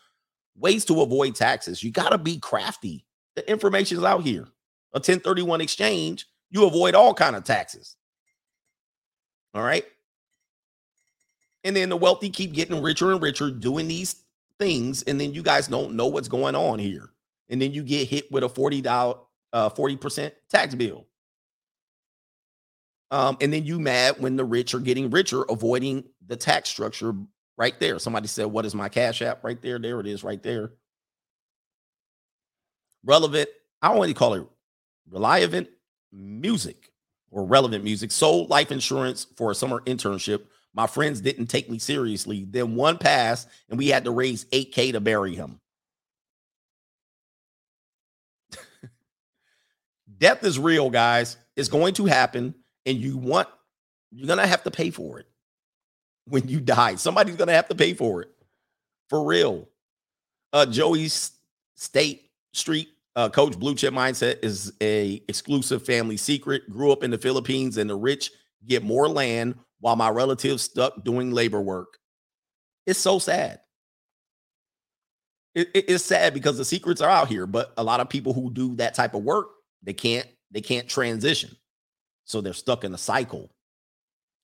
Ways 0.57 0.85
to 0.87 1.01
avoid 1.01 1.35
taxes. 1.35 1.83
You 1.83 1.91
got 1.91 2.11
to 2.11 2.19
be 2.19 2.39
crafty. 2.39 3.07
The 3.37 3.49
information 3.51 3.99
is 3.99 4.05
out 4.05 4.23
here. 4.23 4.43
A 4.93 4.99
1031 4.99 5.61
exchange, 5.61 6.27
you 6.51 6.67
avoid 6.67 6.95
all 6.95 7.15
kind 7.15 7.37
of 7.37 7.45
taxes. 7.45 7.97
All 9.55 9.63
right? 9.63 9.85
And 11.65 11.75
then 11.77 11.89
the 11.89 11.97
wealthy 11.97 12.31
keep 12.31 12.53
getting 12.53 12.83
richer 12.83 13.13
and 13.13 13.23
richer 13.23 13.51
doing 13.51 13.89
these 13.89 14.17
things 14.59 15.03
and 15.05 15.19
then 15.21 15.33
you 15.33 15.43
guys 15.43 15.69
don't 15.69 15.95
know 15.95 16.07
what's 16.07 16.29
going 16.29 16.55
on 16.55 16.79
here. 16.79 17.11
And 17.49 17.61
then 17.61 17.73
you 17.73 17.83
get 17.83 18.09
hit 18.09 18.31
with 18.31 18.45
a 18.45 18.49
$40 18.49 19.19
uh 19.53 19.71
40% 19.71 20.33
tax 20.51 20.75
bill. 20.75 21.07
Um, 23.11 23.37
and 23.41 23.53
then 23.53 23.65
you 23.65 23.81
mad 23.81 24.17
when 24.19 24.37
the 24.37 24.45
rich 24.45 24.75
are 24.75 24.81
getting 24.81 25.11
richer, 25.11 25.43
avoiding 25.49 26.05
the 26.27 26.37
tax 26.37 26.69
structure 26.69 27.15
right 27.57 27.79
there. 27.81 27.99
Somebody 27.99 28.29
said, 28.29 28.47
What 28.47 28.65
is 28.65 28.75
my 28.75 28.89
cash 28.89 29.21
app? 29.23 29.43
Right 29.43 29.61
there. 29.61 29.79
There 29.79 30.01
it 30.01 30.07
is, 30.07 30.23
right 30.23 30.43
there. 30.43 30.73
Relevant, 33.05 33.49
I 33.83 33.89
don't 33.89 33.99
want 33.99 34.09
to 34.11 34.15
call 34.15 34.35
it 34.35 34.47
relevant 35.11 35.69
music 36.13 36.91
or 37.31 37.45
relevant 37.45 37.85
music. 37.85 38.13
Sold 38.13 38.51
life 38.51 38.71
insurance 38.71 39.27
for 39.37 39.51
a 39.51 39.55
summer 39.55 39.81
internship. 39.81 40.43
My 40.73 40.87
friends 40.87 41.21
didn't 41.21 41.47
take 41.47 41.69
me 41.69 41.79
seriously. 41.79 42.47
Then 42.49 42.77
one 42.77 42.99
passed, 42.99 43.49
and 43.69 43.79
we 43.79 43.89
had 43.89 44.05
to 44.05 44.11
raise 44.11 44.45
8K 44.47 44.93
to 44.93 45.01
bury 45.01 45.35
him. 45.35 45.61
Death 50.19 50.45
is 50.45 50.59
real, 50.59 50.91
guys. 50.91 51.37
It's 51.57 51.69
going 51.69 51.95
to 51.95 52.07
happen 52.07 52.55
and 52.91 52.99
you 52.99 53.17
want 53.17 53.49
you're 54.11 54.27
gonna 54.27 54.47
have 54.47 54.65
to 54.65 54.71
pay 54.71 54.91
for 54.91 55.21
it 55.21 55.27
when 56.27 56.49
you 56.49 56.61
die. 56.61 56.97
Somebody's 56.97 57.37
gonna 57.37 57.53
have 57.53 57.69
to 57.69 57.75
pay 57.75 57.95
for 57.95 58.23
it 58.23 58.31
for 59.09 59.25
real. 59.25 59.69
Uh, 60.53 60.67
Joey's 60.67 61.33
State 61.77 62.31
Street 62.53 62.89
uh, 63.17 63.29
Coach 63.29 63.59
Blue 63.59 63.75
Chip 63.75 63.95
Mindset 63.95 64.45
is 64.45 64.73
a 64.81 65.23
exclusive 65.29 65.85
family 65.85 66.17
secret. 66.17 66.69
Grew 66.71 66.93
up 66.93 67.05
in 67.05 67.11
the 67.11 67.19
Philippines, 67.19 67.77
and 67.77 67.89
the 67.89 67.95
rich 67.95 68.31
get 68.67 68.83
more 68.83 69.09
land 69.09 69.55
while 69.79 69.97
my 69.97 70.11
relatives 70.11 70.63
stuck 70.63 71.05
doing 71.05 71.31
labor 71.31 71.61
work. 71.61 71.99
It's 72.87 72.99
so 72.99 73.19
sad. 73.19 73.61
It, 75.55 75.69
it, 75.75 75.85
it's 75.89 76.05
sad 76.05 76.35
because 76.35 76.59
the 76.59 76.65
secrets 76.65 77.01
are 77.01 77.11
out 77.11 77.29
here, 77.29 77.47
but 77.47 77.73
a 77.77 77.83
lot 77.83 78.01
of 78.01 78.09
people 78.09 78.33
who 78.33 78.53
do 78.53 78.77
that 78.77 78.95
type 78.95 79.15
of 79.15 79.23
work, 79.23 79.49
they 79.83 79.93
can't 79.93 80.27
they 80.51 80.61
can't 80.61 80.89
transition. 80.89 81.57
So 82.31 82.41
they're 82.41 82.53
stuck 82.53 82.85
in 82.85 82.95
a 82.95 82.99
cycle 82.99 83.51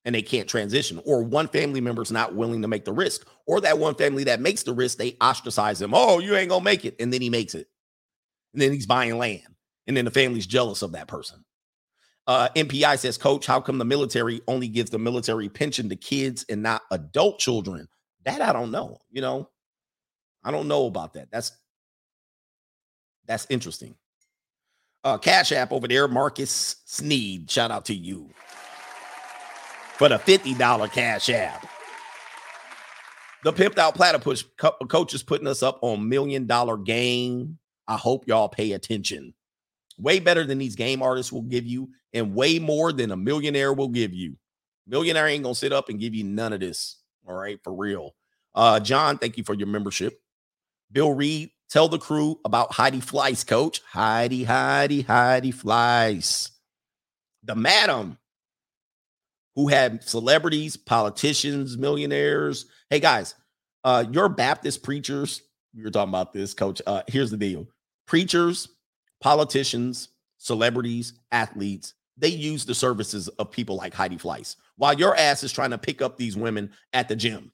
and 0.05 0.13
they 0.13 0.21
can't 0.21 0.47
transition. 0.47 1.01
Or 1.05 1.23
one 1.23 1.47
family 1.47 1.81
member 1.81 2.01
is 2.01 2.11
not 2.11 2.35
willing 2.35 2.61
to 2.61 2.67
make 2.67 2.85
the 2.85 2.93
risk. 2.93 3.27
Or 3.45 3.61
that 3.61 3.79
one 3.79 3.95
family 3.95 4.25
that 4.25 4.41
makes 4.41 4.63
the 4.63 4.73
risk, 4.73 4.97
they 4.97 5.15
ostracize 5.21 5.81
him. 5.81 5.93
Oh, 5.93 6.19
you 6.19 6.35
ain't 6.35 6.51
to 6.51 6.61
make 6.61 6.85
it. 6.85 6.95
And 6.99 7.11
then 7.11 7.21
he 7.21 7.29
makes 7.29 7.55
it. 7.55 7.67
And 8.53 8.61
then 8.61 8.73
he's 8.73 8.85
buying 8.85 9.17
land. 9.17 9.43
And 9.87 9.95
then 9.95 10.05
the 10.05 10.11
family's 10.11 10.45
jealous 10.45 10.81
of 10.81 10.91
that 10.93 11.07
person. 11.07 11.43
Uh, 12.27 12.49
MPI 12.57 12.99
says, 12.99 13.17
Coach, 13.17 13.45
how 13.45 13.61
come 13.61 13.77
the 13.77 13.85
military 13.85 14.41
only 14.47 14.67
gives 14.67 14.89
the 14.89 14.99
military 14.99 15.47
pension 15.47 15.87
to 15.87 15.95
kids 15.95 16.45
and 16.49 16.61
not 16.61 16.81
adult 16.91 17.39
children? 17.39 17.87
That 18.25 18.41
I 18.41 18.51
don't 18.51 18.71
know. 18.71 18.97
You 19.09 19.21
know, 19.21 19.49
I 20.43 20.51
don't 20.51 20.67
know 20.67 20.87
about 20.87 21.13
that. 21.13 21.29
That's 21.31 21.53
that's 23.25 23.47
interesting. 23.49 23.95
Uh, 25.07 25.17
Cash 25.17 25.53
App 25.53 25.71
over 25.71 25.87
there, 25.87 26.05
Marcus 26.09 26.75
Sneed. 26.83 27.49
Shout 27.49 27.71
out 27.71 27.85
to 27.85 27.95
you 27.95 28.29
for 29.97 30.09
the 30.09 30.17
$50 30.17 30.91
Cash 30.91 31.29
App. 31.29 31.65
The 33.45 33.53
pimped 33.53 33.77
out 33.77 33.95
platypus 33.95 34.43
co- 34.57 34.75
coach 34.89 35.13
is 35.13 35.23
putting 35.23 35.47
us 35.47 35.63
up 35.63 35.79
on 35.81 36.09
million 36.09 36.45
dollar 36.45 36.75
game. 36.75 37.57
I 37.87 37.95
hope 37.95 38.27
y'all 38.27 38.49
pay 38.49 38.73
attention. 38.73 39.33
Way 39.97 40.19
better 40.19 40.43
than 40.43 40.57
these 40.57 40.75
game 40.75 41.01
artists 41.01 41.31
will 41.31 41.43
give 41.43 41.65
you, 41.65 41.87
and 42.11 42.35
way 42.35 42.59
more 42.59 42.91
than 42.91 43.11
a 43.11 43.15
millionaire 43.15 43.71
will 43.71 43.87
give 43.87 44.13
you. 44.13 44.35
Millionaire 44.87 45.27
ain't 45.27 45.43
gonna 45.43 45.55
sit 45.55 45.71
up 45.71 45.87
and 45.87 46.01
give 46.01 46.15
you 46.15 46.25
none 46.25 46.51
of 46.51 46.59
this. 46.59 46.97
All 47.25 47.33
right, 47.33 47.61
for 47.63 47.73
real. 47.73 48.13
Uh, 48.53 48.81
John, 48.81 49.17
thank 49.19 49.37
you 49.37 49.45
for 49.45 49.53
your 49.53 49.67
membership. 49.67 50.19
Bill 50.91 51.13
Reed, 51.13 51.51
tell 51.69 51.87
the 51.87 51.99
crew 51.99 52.39
about 52.45 52.73
Heidi 52.73 52.99
Fleiss, 52.99 53.45
coach. 53.45 53.81
Heidi, 53.91 54.43
Heidi, 54.43 55.01
Heidi 55.01 55.51
Fleiss. 55.51 56.51
The 57.43 57.55
madam 57.55 58.17
who 59.55 59.67
had 59.67 60.03
celebrities, 60.03 60.77
politicians, 60.77 61.77
millionaires. 61.77 62.65
Hey 62.89 62.99
guys, 62.99 63.35
uh, 63.83 64.05
your 64.11 64.29
Baptist 64.29 64.83
preachers, 64.83 65.41
we 65.75 65.83
were 65.83 65.89
talking 65.89 66.09
about 66.09 66.33
this, 66.33 66.53
coach. 66.53 66.81
Uh, 66.85 67.03
here's 67.07 67.31
the 67.31 67.37
deal 67.37 67.67
preachers, 68.05 68.69
politicians, 69.19 70.09
celebrities, 70.37 71.13
athletes, 71.31 71.93
they 72.17 72.29
use 72.29 72.65
the 72.65 72.75
services 72.75 73.27
of 73.27 73.51
people 73.51 73.75
like 73.75 73.93
Heidi 73.93 74.17
Fleiss 74.17 74.55
while 74.75 74.93
your 74.93 75.15
ass 75.15 75.43
is 75.43 75.51
trying 75.51 75.71
to 75.71 75.77
pick 75.77 76.01
up 76.01 76.17
these 76.17 76.35
women 76.35 76.71
at 76.93 77.07
the 77.07 77.15
gym. 77.15 77.51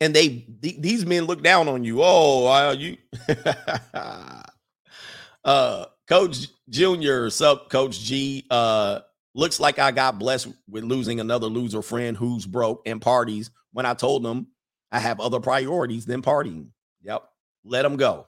And 0.00 0.14
they 0.14 0.28
th- 0.62 0.80
these 0.80 1.04
men 1.04 1.24
look 1.24 1.42
down 1.42 1.68
on 1.68 1.84
you. 1.84 2.02
Oh, 2.02 2.70
you 2.72 2.96
uh 5.44 5.86
coach 6.08 6.48
junior 6.68 7.30
sub 7.30 7.68
coach 7.68 8.00
G 8.00 8.46
uh 8.50 9.00
looks 9.34 9.60
like 9.60 9.78
I 9.78 9.90
got 9.90 10.18
blessed 10.18 10.48
with 10.68 10.84
losing 10.84 11.20
another 11.20 11.46
loser 11.46 11.82
friend 11.82 12.16
who's 12.16 12.46
broke 12.46 12.82
and 12.86 13.00
parties 13.00 13.50
when 13.72 13.86
I 13.86 13.94
told 13.94 14.22
them 14.22 14.48
I 14.92 14.98
have 14.98 15.20
other 15.20 15.40
priorities 15.40 16.06
than 16.06 16.22
partying. 16.22 16.68
Yep. 17.02 17.22
Let 17.64 17.82
them 17.82 17.96
go. 17.96 18.26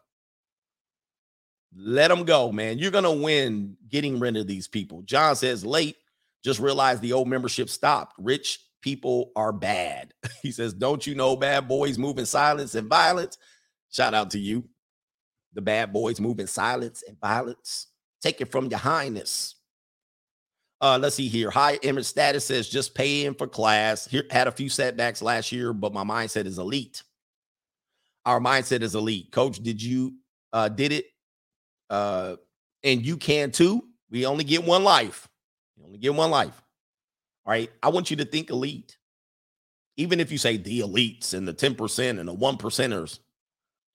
Let 1.74 2.08
them 2.08 2.24
go, 2.24 2.52
man. 2.52 2.78
You're 2.78 2.90
to 2.90 3.10
win 3.10 3.76
getting 3.88 4.18
rid 4.20 4.36
of 4.36 4.46
these 4.46 4.68
people. 4.68 5.02
John 5.02 5.34
says, 5.36 5.64
late, 5.64 5.96
just 6.44 6.60
realized 6.60 7.00
the 7.00 7.14
old 7.14 7.28
membership 7.28 7.68
stopped. 7.68 8.14
Rich 8.18 8.60
people 8.82 9.32
are 9.34 9.52
bad. 9.52 10.12
he 10.42 10.52
says, 10.52 10.74
don't 10.74 11.06
you 11.06 11.14
know 11.14 11.36
bad 11.36 11.66
boys 11.66 11.96
move 11.96 12.18
in 12.18 12.26
silence 12.26 12.74
and 12.74 12.88
violence? 12.88 13.38
Shout 13.90 14.14
out 14.14 14.30
to 14.32 14.38
you. 14.38 14.64
The 15.54 15.62
bad 15.62 15.92
boys 15.92 16.20
move 16.20 16.40
in 16.40 16.46
silence 16.46 17.02
and 17.06 17.18
violence. 17.20 17.88
Take 18.20 18.40
it 18.40 18.50
from 18.52 18.66
your 18.66 18.78
highness. 18.78 19.56
Uh, 20.80 20.98
let's 21.00 21.14
see 21.14 21.28
here. 21.28 21.50
High 21.50 21.76
image 21.82 22.06
status 22.06 22.44
says 22.44 22.68
just 22.68 22.94
paying 22.94 23.34
for 23.34 23.46
class. 23.46 24.06
Here 24.06 24.24
had 24.30 24.48
a 24.48 24.52
few 24.52 24.68
setbacks 24.68 25.22
last 25.22 25.52
year, 25.52 25.72
but 25.72 25.92
my 25.92 26.02
mindset 26.02 26.46
is 26.46 26.58
elite. 26.58 27.02
Our 28.26 28.40
mindset 28.40 28.82
is 28.82 28.94
elite. 28.94 29.30
Coach, 29.30 29.58
did 29.58 29.82
you 29.82 30.14
uh 30.52 30.68
did 30.68 30.92
it? 30.92 31.06
Uh, 31.88 32.36
and 32.82 33.04
you 33.04 33.16
can 33.16 33.50
too. 33.52 33.84
We 34.10 34.26
only 34.26 34.44
get 34.44 34.64
one 34.64 34.82
life. 34.82 35.28
You 35.76 35.84
only 35.84 35.98
get 35.98 36.14
one 36.14 36.30
life. 36.30 36.60
Right. 37.46 37.70
I 37.82 37.88
want 37.88 38.10
you 38.10 38.16
to 38.18 38.24
think 38.24 38.50
elite. 38.50 38.96
Even 39.96 40.20
if 40.20 40.32
you 40.32 40.38
say 40.38 40.56
the 40.56 40.80
elites 40.80 41.34
and 41.34 41.46
the 41.46 41.52
10% 41.52 42.18
and 42.18 42.28
the 42.28 42.32
one 42.32 42.56
percenters, 42.56 43.18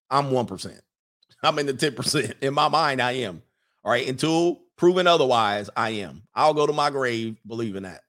I'm 0.10 0.26
1%. 0.26 0.80
I'm 1.44 1.60
in 1.60 1.66
the 1.66 1.74
10%. 1.74 2.34
In 2.42 2.54
my 2.54 2.68
mind, 2.68 3.02
I 3.02 3.14
am. 3.14 3.42
All 3.84 3.92
right. 3.92 4.08
Until 4.08 4.62
proven 4.78 5.08
otherwise, 5.08 5.70
I 5.76 5.92
am. 5.92 6.24
I'll 6.36 6.54
go 6.54 6.68
to 6.68 6.74
my 6.74 6.90
grave 6.90 7.38
believing 7.46 7.84
that. 7.84 8.02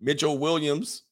Mitchell 0.00 0.38
Williams, 0.38 1.02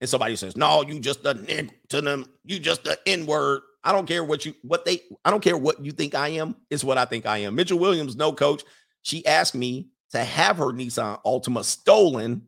and 0.00 0.10
somebody 0.10 0.34
says, 0.36 0.56
No, 0.56 0.82
you 0.82 0.98
just 0.98 1.24
a 1.24 1.34
nigga 1.34 1.70
to 1.90 2.00
them, 2.00 2.26
you 2.44 2.58
just 2.58 2.84
the 2.84 2.98
N-word. 3.06 3.62
I 3.84 3.92
don't 3.92 4.06
care 4.06 4.22
what 4.22 4.44
you 4.44 4.54
what 4.62 4.84
they 4.84 5.00
I 5.24 5.30
don't 5.30 5.42
care 5.42 5.56
what 5.56 5.84
you 5.84 5.92
think 5.92 6.14
I 6.14 6.28
am. 6.28 6.56
It's 6.70 6.84
what 6.84 6.98
I 6.98 7.04
think 7.04 7.26
I 7.26 7.38
am. 7.38 7.54
Mitchell 7.54 7.78
Williams, 7.78 8.16
no 8.16 8.32
coach. 8.32 8.62
She 9.02 9.24
asked 9.26 9.54
me 9.54 9.88
to 10.10 10.18
have 10.22 10.58
her 10.58 10.66
Nissan 10.66 11.20
Altima 11.24 11.64
stolen 11.64 12.42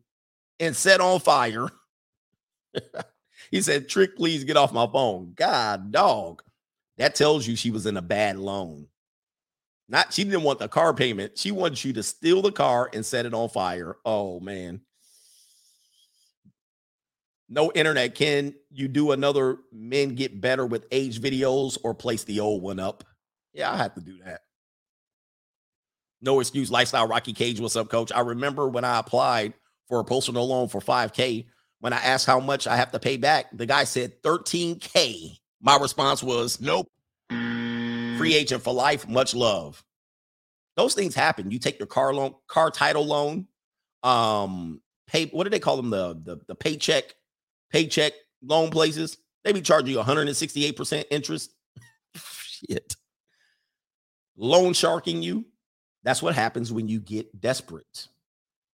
and 0.59 0.75
set 0.75 1.01
on 1.01 1.19
fire. 1.19 1.67
he 3.51 3.61
said, 3.61 3.89
Trick, 3.89 4.15
please 4.15 4.43
get 4.43 4.57
off 4.57 4.73
my 4.73 4.87
phone. 4.87 5.33
God, 5.35 5.91
dog. 5.91 6.41
That 6.97 7.15
tells 7.15 7.45
you 7.45 7.55
she 7.55 7.71
was 7.71 7.85
in 7.85 7.97
a 7.97 8.01
bad 8.01 8.37
loan. 8.37 8.87
Not 9.87 10.13
she 10.13 10.23
didn't 10.23 10.43
want 10.43 10.59
the 10.59 10.67
car 10.67 10.93
payment. 10.93 11.37
She 11.37 11.51
wanted 11.51 11.83
you 11.83 11.93
to 11.93 12.03
steal 12.03 12.41
the 12.41 12.51
car 12.51 12.89
and 12.93 13.05
set 13.05 13.25
it 13.25 13.33
on 13.33 13.49
fire. 13.49 13.97
Oh 14.05 14.39
man. 14.39 14.81
No 17.47 17.71
internet. 17.73 18.15
Can 18.15 18.55
you 18.71 18.87
do 18.87 19.11
another 19.11 19.57
men 19.71 20.15
get 20.15 20.41
better 20.41 20.65
with 20.65 20.87
age 20.91 21.21
videos 21.21 21.77
or 21.83 21.93
place 21.93 22.23
the 22.23 22.39
old 22.39 22.63
one 22.63 22.79
up? 22.79 23.03
Yeah, 23.53 23.71
I 23.71 23.77
have 23.77 23.93
to 23.95 24.01
do 24.01 24.17
that. 24.25 24.41
No 26.21 26.39
excuse. 26.39 26.71
Lifestyle 26.71 27.07
Rocky 27.07 27.33
Cage. 27.33 27.59
What's 27.59 27.75
up, 27.75 27.89
coach? 27.89 28.11
I 28.11 28.21
remember 28.21 28.67
when 28.67 28.83
I 28.83 28.97
applied 28.97 29.53
for 29.87 29.99
a 29.99 30.05
personal 30.05 30.47
loan 30.47 30.67
for 30.67 30.79
5K. 30.79 31.45
When 31.79 31.93
I 31.93 31.97
asked 31.97 32.25
how 32.25 32.39
much 32.39 32.67
I 32.67 32.75
have 32.75 32.91
to 32.91 32.99
pay 32.99 33.17
back, 33.17 33.55
the 33.55 33.65
guy 33.65 33.83
said 33.83 34.21
13K. 34.23 35.37
My 35.61 35.77
response 35.77 36.23
was, 36.23 36.59
nope. 36.59 36.87
Free 37.29 38.35
agent 38.35 38.63
for 38.63 38.73
life. 38.73 39.07
Much 39.07 39.35
love. 39.35 39.83
Those 40.75 40.93
things 40.93 41.15
happen. 41.15 41.51
You 41.51 41.59
take 41.59 41.79
your 41.79 41.87
car 41.87 42.13
loan, 42.13 42.35
car 42.47 42.69
title 42.69 43.05
loan, 43.05 43.47
um, 44.03 44.81
pay. 45.07 45.25
What 45.27 45.45
do 45.45 45.49
they 45.49 45.59
call 45.59 45.77
them? 45.77 45.89
The 45.89 46.19
the, 46.21 46.41
the 46.47 46.55
paycheck, 46.55 47.15
paycheck 47.71 48.13
loan 48.41 48.71
places. 48.71 49.17
They 49.43 49.53
be 49.53 49.61
charging 49.61 49.91
you 49.91 49.97
168 49.97 50.75
percent 50.75 51.07
interest. 51.11 51.53
Shit. 52.15 52.95
Loan 54.37 54.73
sharking 54.73 55.21
you. 55.21 55.45
That's 56.03 56.21
what 56.21 56.35
happens 56.35 56.71
when 56.71 56.87
you 56.87 56.99
get 56.99 57.39
desperate. 57.39 58.07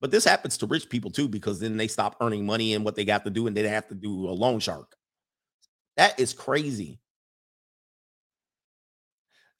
But 0.02 0.12
this 0.12 0.26
happens 0.26 0.58
to 0.58 0.66
rich 0.66 0.90
people 0.90 1.12
too, 1.12 1.30
because 1.30 1.60
then 1.60 1.78
they 1.78 1.88
stop 1.88 2.18
earning 2.20 2.46
money 2.46 2.74
and 2.74 2.84
what 2.84 2.96
they 2.96 3.06
got 3.06 3.24
to 3.24 3.30
do, 3.30 3.48
and 3.48 3.56
they 3.56 3.68
have 3.68 3.88
to 3.90 3.96
do 3.96 4.28
a 4.28 4.32
loan 4.32 4.60
shark. 4.60 4.96
That 5.96 6.20
is 6.20 6.34
crazy. 6.34 7.00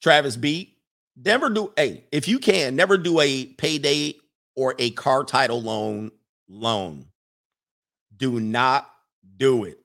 Travis 0.02 0.36
B. 0.36 0.76
Never 1.14 1.50
do 1.50 1.72
a 1.78 2.02
if 2.10 2.26
you 2.26 2.38
can 2.38 2.74
never 2.74 2.96
do 2.96 3.20
a 3.20 3.44
payday 3.44 4.14
or 4.56 4.74
a 4.78 4.90
car 4.92 5.24
title 5.24 5.60
loan 5.60 6.10
loan. 6.48 7.06
Do 8.16 8.40
not 8.40 8.90
do 9.36 9.64
it. 9.64 9.78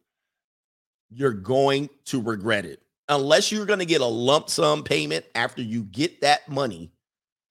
You're 1.09 1.33
going 1.33 1.89
to 2.05 2.21
regret 2.21 2.65
it. 2.65 2.81
Unless 3.09 3.51
you're 3.51 3.65
going 3.65 3.79
to 3.79 3.85
get 3.85 4.01
a 4.01 4.05
lump 4.05 4.49
sum 4.49 4.83
payment 4.83 5.25
after 5.35 5.61
you 5.61 5.83
get 5.83 6.21
that 6.21 6.47
money, 6.49 6.91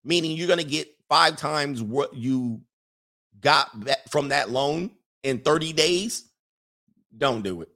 meaning 0.05 0.33
you're 0.33 0.47
going 0.47 0.59
to 0.59 0.65
get 0.65 0.89
five 1.09 1.37
times 1.37 1.83
what 1.83 2.15
you 2.15 2.61
got 3.41 3.71
from 4.11 4.29
that 4.29 4.51
loan 4.51 4.91
in 5.23 5.41
30 5.41 5.73
days, 5.73 6.25
don't 7.17 7.43
do 7.43 7.63
it. 7.63 7.69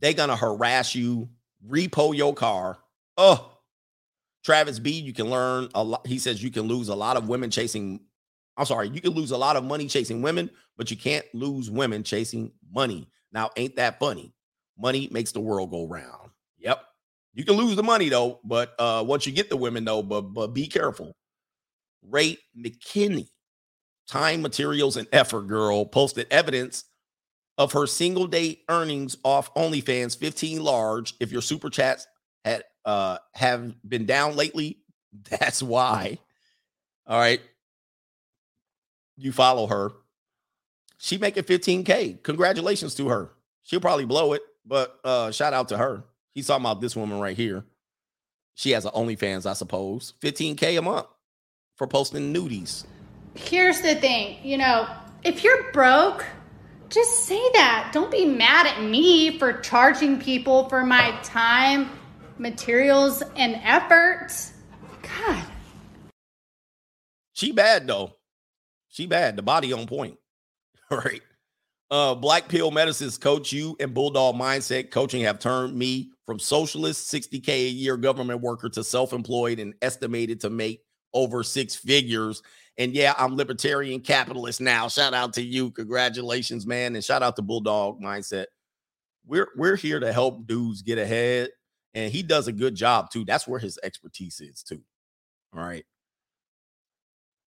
They're 0.00 0.14
going 0.14 0.30
to 0.30 0.36
harass 0.36 0.94
you 0.94 1.28
repo 1.68 2.16
your 2.16 2.34
car. 2.34 2.78
Oh, 3.16 3.52
Travis 4.44 4.78
B, 4.78 4.92
you 4.92 5.12
can 5.12 5.28
learn 5.28 5.68
a 5.74 5.84
lot. 5.84 6.06
He 6.06 6.18
says 6.18 6.42
you 6.42 6.50
can 6.50 6.62
lose 6.62 6.88
a 6.88 6.94
lot 6.94 7.16
of 7.16 7.28
women 7.28 7.50
chasing. 7.50 8.00
I'm 8.56 8.66
sorry, 8.66 8.88
you 8.88 9.00
can 9.00 9.12
lose 9.12 9.30
a 9.30 9.36
lot 9.36 9.56
of 9.56 9.64
money 9.64 9.86
chasing 9.86 10.22
women, 10.22 10.50
but 10.76 10.90
you 10.90 10.96
can't 10.96 11.24
lose 11.34 11.70
women 11.70 12.02
chasing 12.02 12.52
money. 12.72 13.08
Now, 13.32 13.50
ain't 13.56 13.76
that 13.76 13.98
funny? 13.98 14.32
Money 14.78 15.08
makes 15.10 15.32
the 15.32 15.40
world 15.40 15.70
go 15.70 15.86
round. 15.86 16.30
Yep. 16.58 16.82
You 17.34 17.44
can 17.44 17.56
lose 17.56 17.76
the 17.76 17.82
money 17.82 18.08
though, 18.08 18.40
but 18.44 18.74
uh 18.78 19.04
once 19.06 19.26
you 19.26 19.32
get 19.32 19.50
the 19.50 19.56
women 19.56 19.84
though, 19.84 20.02
but 20.02 20.22
but 20.22 20.48
be 20.48 20.66
careful. 20.66 21.14
Ray 22.02 22.38
McKinney, 22.58 23.28
time, 24.08 24.42
materials, 24.42 24.96
and 24.96 25.08
effort 25.12 25.42
girl 25.42 25.84
posted 25.84 26.26
evidence 26.30 26.84
of 27.58 27.72
her 27.72 27.86
single 27.86 28.26
day 28.26 28.60
earnings 28.68 29.16
off 29.22 29.52
OnlyFans 29.54 30.16
15 30.16 30.62
large. 30.62 31.14
If 31.20 31.30
your 31.30 31.42
super 31.42 31.70
chats 31.70 32.06
had 32.44 32.64
uh 32.84 33.18
have 33.34 33.74
been 33.86 34.06
down 34.06 34.36
lately, 34.36 34.78
that's 35.30 35.62
why. 35.62 36.18
All 37.06 37.18
right. 37.18 37.40
You 39.16 39.32
follow 39.32 39.66
her. 39.66 39.92
She 40.96 41.18
making 41.18 41.44
15k. 41.44 42.22
Congratulations 42.22 42.94
to 42.94 43.08
her. 43.08 43.30
She'll 43.62 43.80
probably 43.80 44.06
blow 44.06 44.32
it, 44.32 44.42
but 44.64 44.98
uh 45.04 45.30
shout 45.30 45.52
out 45.52 45.68
to 45.68 45.78
her. 45.78 46.04
He's 46.32 46.46
talking 46.46 46.64
about 46.64 46.80
this 46.80 46.96
woman 46.96 47.20
right 47.20 47.36
here. 47.36 47.64
She 48.54 48.70
has 48.70 48.84
an 48.84 48.92
OnlyFans, 48.92 49.44
I 49.44 49.52
suppose. 49.54 50.14
15k 50.22 50.78
a 50.78 50.82
month 50.82 51.06
for 51.80 51.86
posting 51.86 52.30
nudies. 52.30 52.84
Here's 53.34 53.80
the 53.80 53.94
thing, 53.94 54.36
you 54.42 54.58
know, 54.58 54.86
if 55.24 55.42
you're 55.42 55.72
broke, 55.72 56.26
just 56.90 57.24
say 57.24 57.40
that. 57.54 57.88
Don't 57.90 58.10
be 58.10 58.26
mad 58.26 58.66
at 58.66 58.82
me 58.82 59.38
for 59.38 59.54
charging 59.60 60.20
people 60.20 60.68
for 60.68 60.84
my 60.84 61.18
time 61.22 61.88
materials 62.36 63.22
and 63.34 63.58
effort. 63.64 64.28
God. 65.00 65.42
She 67.32 67.50
bad 67.50 67.86
though. 67.86 68.12
She 68.88 69.06
bad. 69.06 69.36
The 69.36 69.42
body 69.42 69.72
on 69.72 69.86
point. 69.86 70.18
All 70.90 70.98
right. 71.04 71.22
Uh, 71.90 72.14
Black 72.14 72.48
Pill 72.48 72.70
Medicine's 72.70 73.16
coach 73.16 73.54
you 73.54 73.74
and 73.80 73.94
Bulldog 73.94 74.34
Mindset 74.34 74.90
Coaching 74.90 75.22
have 75.22 75.38
turned 75.38 75.74
me 75.74 76.10
from 76.26 76.38
socialist 76.38 77.10
60K 77.10 77.48
a 77.48 77.68
year 77.70 77.96
government 77.96 78.42
worker 78.42 78.68
to 78.68 78.84
self 78.84 79.14
employed 79.14 79.58
and 79.58 79.72
estimated 79.80 80.40
to 80.40 80.50
make 80.50 80.82
over 81.12 81.42
six 81.42 81.74
figures. 81.74 82.42
And 82.78 82.92
yeah, 82.92 83.14
I'm 83.18 83.36
libertarian 83.36 84.00
capitalist 84.00 84.60
now. 84.60 84.88
Shout 84.88 85.12
out 85.14 85.34
to 85.34 85.42
you. 85.42 85.70
Congratulations, 85.72 86.66
man. 86.66 86.94
And 86.94 87.04
shout 87.04 87.22
out 87.22 87.36
to 87.36 87.42
Bulldog 87.42 88.00
Mindset. 88.00 88.46
We're 89.26 89.48
we're 89.56 89.76
here 89.76 90.00
to 90.00 90.12
help 90.12 90.46
dudes 90.46 90.82
get 90.82 90.98
ahead. 90.98 91.50
And 91.94 92.12
he 92.12 92.22
does 92.22 92.48
a 92.48 92.52
good 92.52 92.74
job 92.74 93.10
too. 93.10 93.24
That's 93.24 93.46
where 93.46 93.58
his 93.60 93.78
expertise 93.82 94.40
is 94.40 94.62
too. 94.62 94.80
All 95.54 95.62
right. 95.62 95.84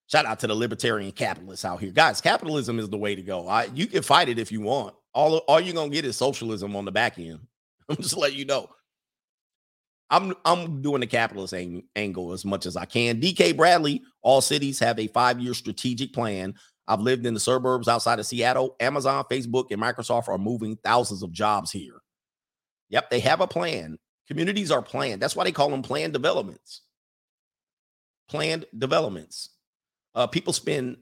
Shout 0.08 0.26
out 0.26 0.40
to 0.40 0.48
the 0.48 0.56
libertarian 0.56 1.12
capitalists 1.12 1.66
out 1.66 1.80
here. 1.80 1.92
Guys, 1.92 2.22
capitalism 2.22 2.78
is 2.78 2.90
the 2.90 2.98
way 2.98 3.16
to 3.16 3.22
go. 3.22 3.48
I, 3.48 3.66
you 3.74 3.88
can 3.88 4.04
fight 4.04 4.30
it 4.30 4.38
if 4.38 4.52
you 4.52 4.62
want. 4.62 4.96
All, 5.14 5.38
all 5.38 5.60
you're 5.60 5.74
to 5.74 5.90
get 5.90 6.06
is 6.06 6.18
socialism 6.18 6.76
on 6.76 6.86
the 6.86 6.92
back 6.92 7.18
end. 7.18 7.40
I'm 7.90 7.96
just 7.96 8.18
letting 8.18 8.38
you 8.38 8.46
know. 8.46 8.70
I'm 10.14 10.36
I'm 10.46 10.84
doing 10.84 11.00
the 11.00 11.08
capitalist 11.08 11.56
ang- 11.56 11.88
angle 11.96 12.34
as 12.34 12.46
much 12.46 12.68
as 12.68 12.78
I 12.78 12.86
can. 12.86 13.20
DK 13.20 13.58
Bradley, 13.58 14.04
all 14.22 14.42
cities 14.42 14.78
have 14.78 15.00
a 15.00 15.08
five-year 15.08 15.56
strategic 15.56 16.14
plan. 16.14 16.54
I've 16.88 17.00
lived 17.00 17.26
in 17.26 17.34
the 17.34 17.40
suburbs 17.40 17.88
outside 17.88 18.20
of 18.20 18.28
Seattle. 18.28 18.76
Amazon, 18.80 19.26
Facebook, 19.32 19.72
and 19.72 19.82
Microsoft 19.82 20.28
are 20.28 20.38
moving 20.38 20.78
thousands 20.84 21.24
of 21.24 21.32
jobs 21.32 21.72
here. 21.72 22.02
Yep, 22.90 23.10
they 23.10 23.22
have 23.22 23.42
a 23.42 23.48
plan. 23.48 23.98
Communities 24.28 24.70
are 24.70 24.84
planned. 24.84 25.20
That's 25.20 25.36
why 25.36 25.46
they 25.46 25.52
call 25.52 25.70
them 25.70 25.82
planned 25.82 26.14
developments. 26.14 26.82
Planned 28.30 28.66
developments. 28.78 29.50
Uh, 30.14 30.28
people 30.28 30.54
spend 30.54 30.98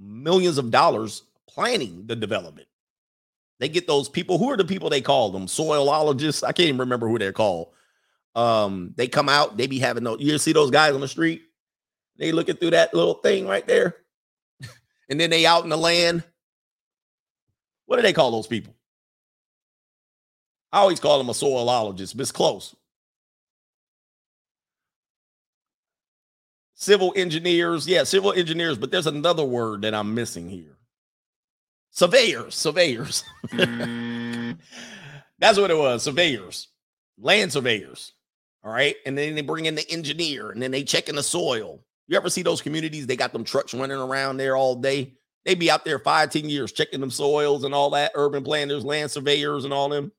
millions 0.00 0.56
of 0.56 0.70
dollars 0.70 1.22
planning 1.50 2.06
the 2.06 2.16
development. 2.16 2.68
They 3.60 3.68
get 3.68 3.86
those 3.86 4.08
people. 4.08 4.38
Who 4.38 4.50
are 4.50 4.56
the 4.56 4.64
people 4.64 4.88
they 4.88 5.00
call 5.00 5.30
them? 5.30 5.46
Soilologists. 5.46 6.44
I 6.44 6.52
can't 6.52 6.68
even 6.68 6.78
remember 6.78 7.08
who 7.08 7.18
they're 7.18 7.32
called. 7.32 7.72
Um, 8.34 8.94
they 8.96 9.08
come 9.08 9.28
out. 9.28 9.56
They 9.56 9.66
be 9.66 9.80
having 9.80 10.04
those. 10.04 10.20
You 10.20 10.38
see 10.38 10.52
those 10.52 10.70
guys 10.70 10.94
on 10.94 11.00
the 11.00 11.08
street? 11.08 11.42
They 12.18 12.32
looking 12.32 12.56
through 12.56 12.70
that 12.70 12.94
little 12.94 13.14
thing 13.14 13.46
right 13.46 13.66
there, 13.66 13.96
and 15.08 15.20
then 15.20 15.30
they 15.30 15.46
out 15.46 15.64
in 15.64 15.70
the 15.70 15.76
land. 15.76 16.24
What 17.86 17.96
do 17.96 18.02
they 18.02 18.12
call 18.12 18.30
those 18.30 18.46
people? 18.46 18.74
I 20.72 20.80
always 20.80 21.00
call 21.00 21.18
them 21.18 21.30
a 21.30 21.32
soilologist, 21.32 22.16
but 22.16 22.22
it's 22.22 22.32
close. 22.32 22.76
Civil 26.74 27.12
engineers, 27.16 27.88
yeah, 27.88 28.04
civil 28.04 28.32
engineers, 28.32 28.78
but 28.78 28.90
there's 28.92 29.08
another 29.08 29.44
word 29.44 29.82
that 29.82 29.94
I'm 29.94 30.14
missing 30.14 30.48
here. 30.48 30.77
Surveyors, 31.90 32.54
surveyors. 32.54 33.24
Mm. 33.48 34.58
That's 35.38 35.58
what 35.58 35.70
it 35.70 35.78
was. 35.78 36.02
Surveyors, 36.02 36.68
land 37.18 37.52
surveyors. 37.52 38.12
All 38.64 38.72
right. 38.72 38.96
And 39.06 39.16
then 39.16 39.34
they 39.34 39.42
bring 39.42 39.66
in 39.66 39.74
the 39.74 39.90
engineer 39.90 40.50
and 40.50 40.60
then 40.60 40.70
they 40.70 40.82
check 40.82 41.08
in 41.08 41.14
the 41.14 41.22
soil. 41.22 41.80
You 42.08 42.16
ever 42.16 42.30
see 42.30 42.42
those 42.42 42.62
communities? 42.62 43.06
They 43.06 43.16
got 43.16 43.32
them 43.32 43.44
trucks 43.44 43.74
running 43.74 43.98
around 43.98 44.38
there 44.38 44.56
all 44.56 44.74
day. 44.74 45.14
They 45.44 45.54
be 45.54 45.70
out 45.70 45.84
there 45.84 45.98
five, 45.98 46.30
10 46.30 46.48
years 46.48 46.72
checking 46.72 47.00
them 47.00 47.10
soils 47.10 47.64
and 47.64 47.74
all 47.74 47.90
that, 47.90 48.12
urban 48.14 48.42
planners, 48.42 48.84
land 48.84 49.10
surveyors, 49.10 49.64
and 49.64 49.72
all 49.72 49.88
them. 49.88 50.12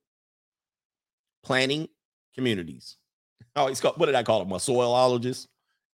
Planning 1.44 1.88
communities. 2.36 2.98
Oh, 3.56 3.68
he's 3.68 3.82
called, 3.82 3.98
what 3.98 4.06
did 4.06 4.16
I 4.16 4.24
call 4.24 4.42
him? 4.42 4.52
A 4.52 4.56
soilologist? 4.56 5.48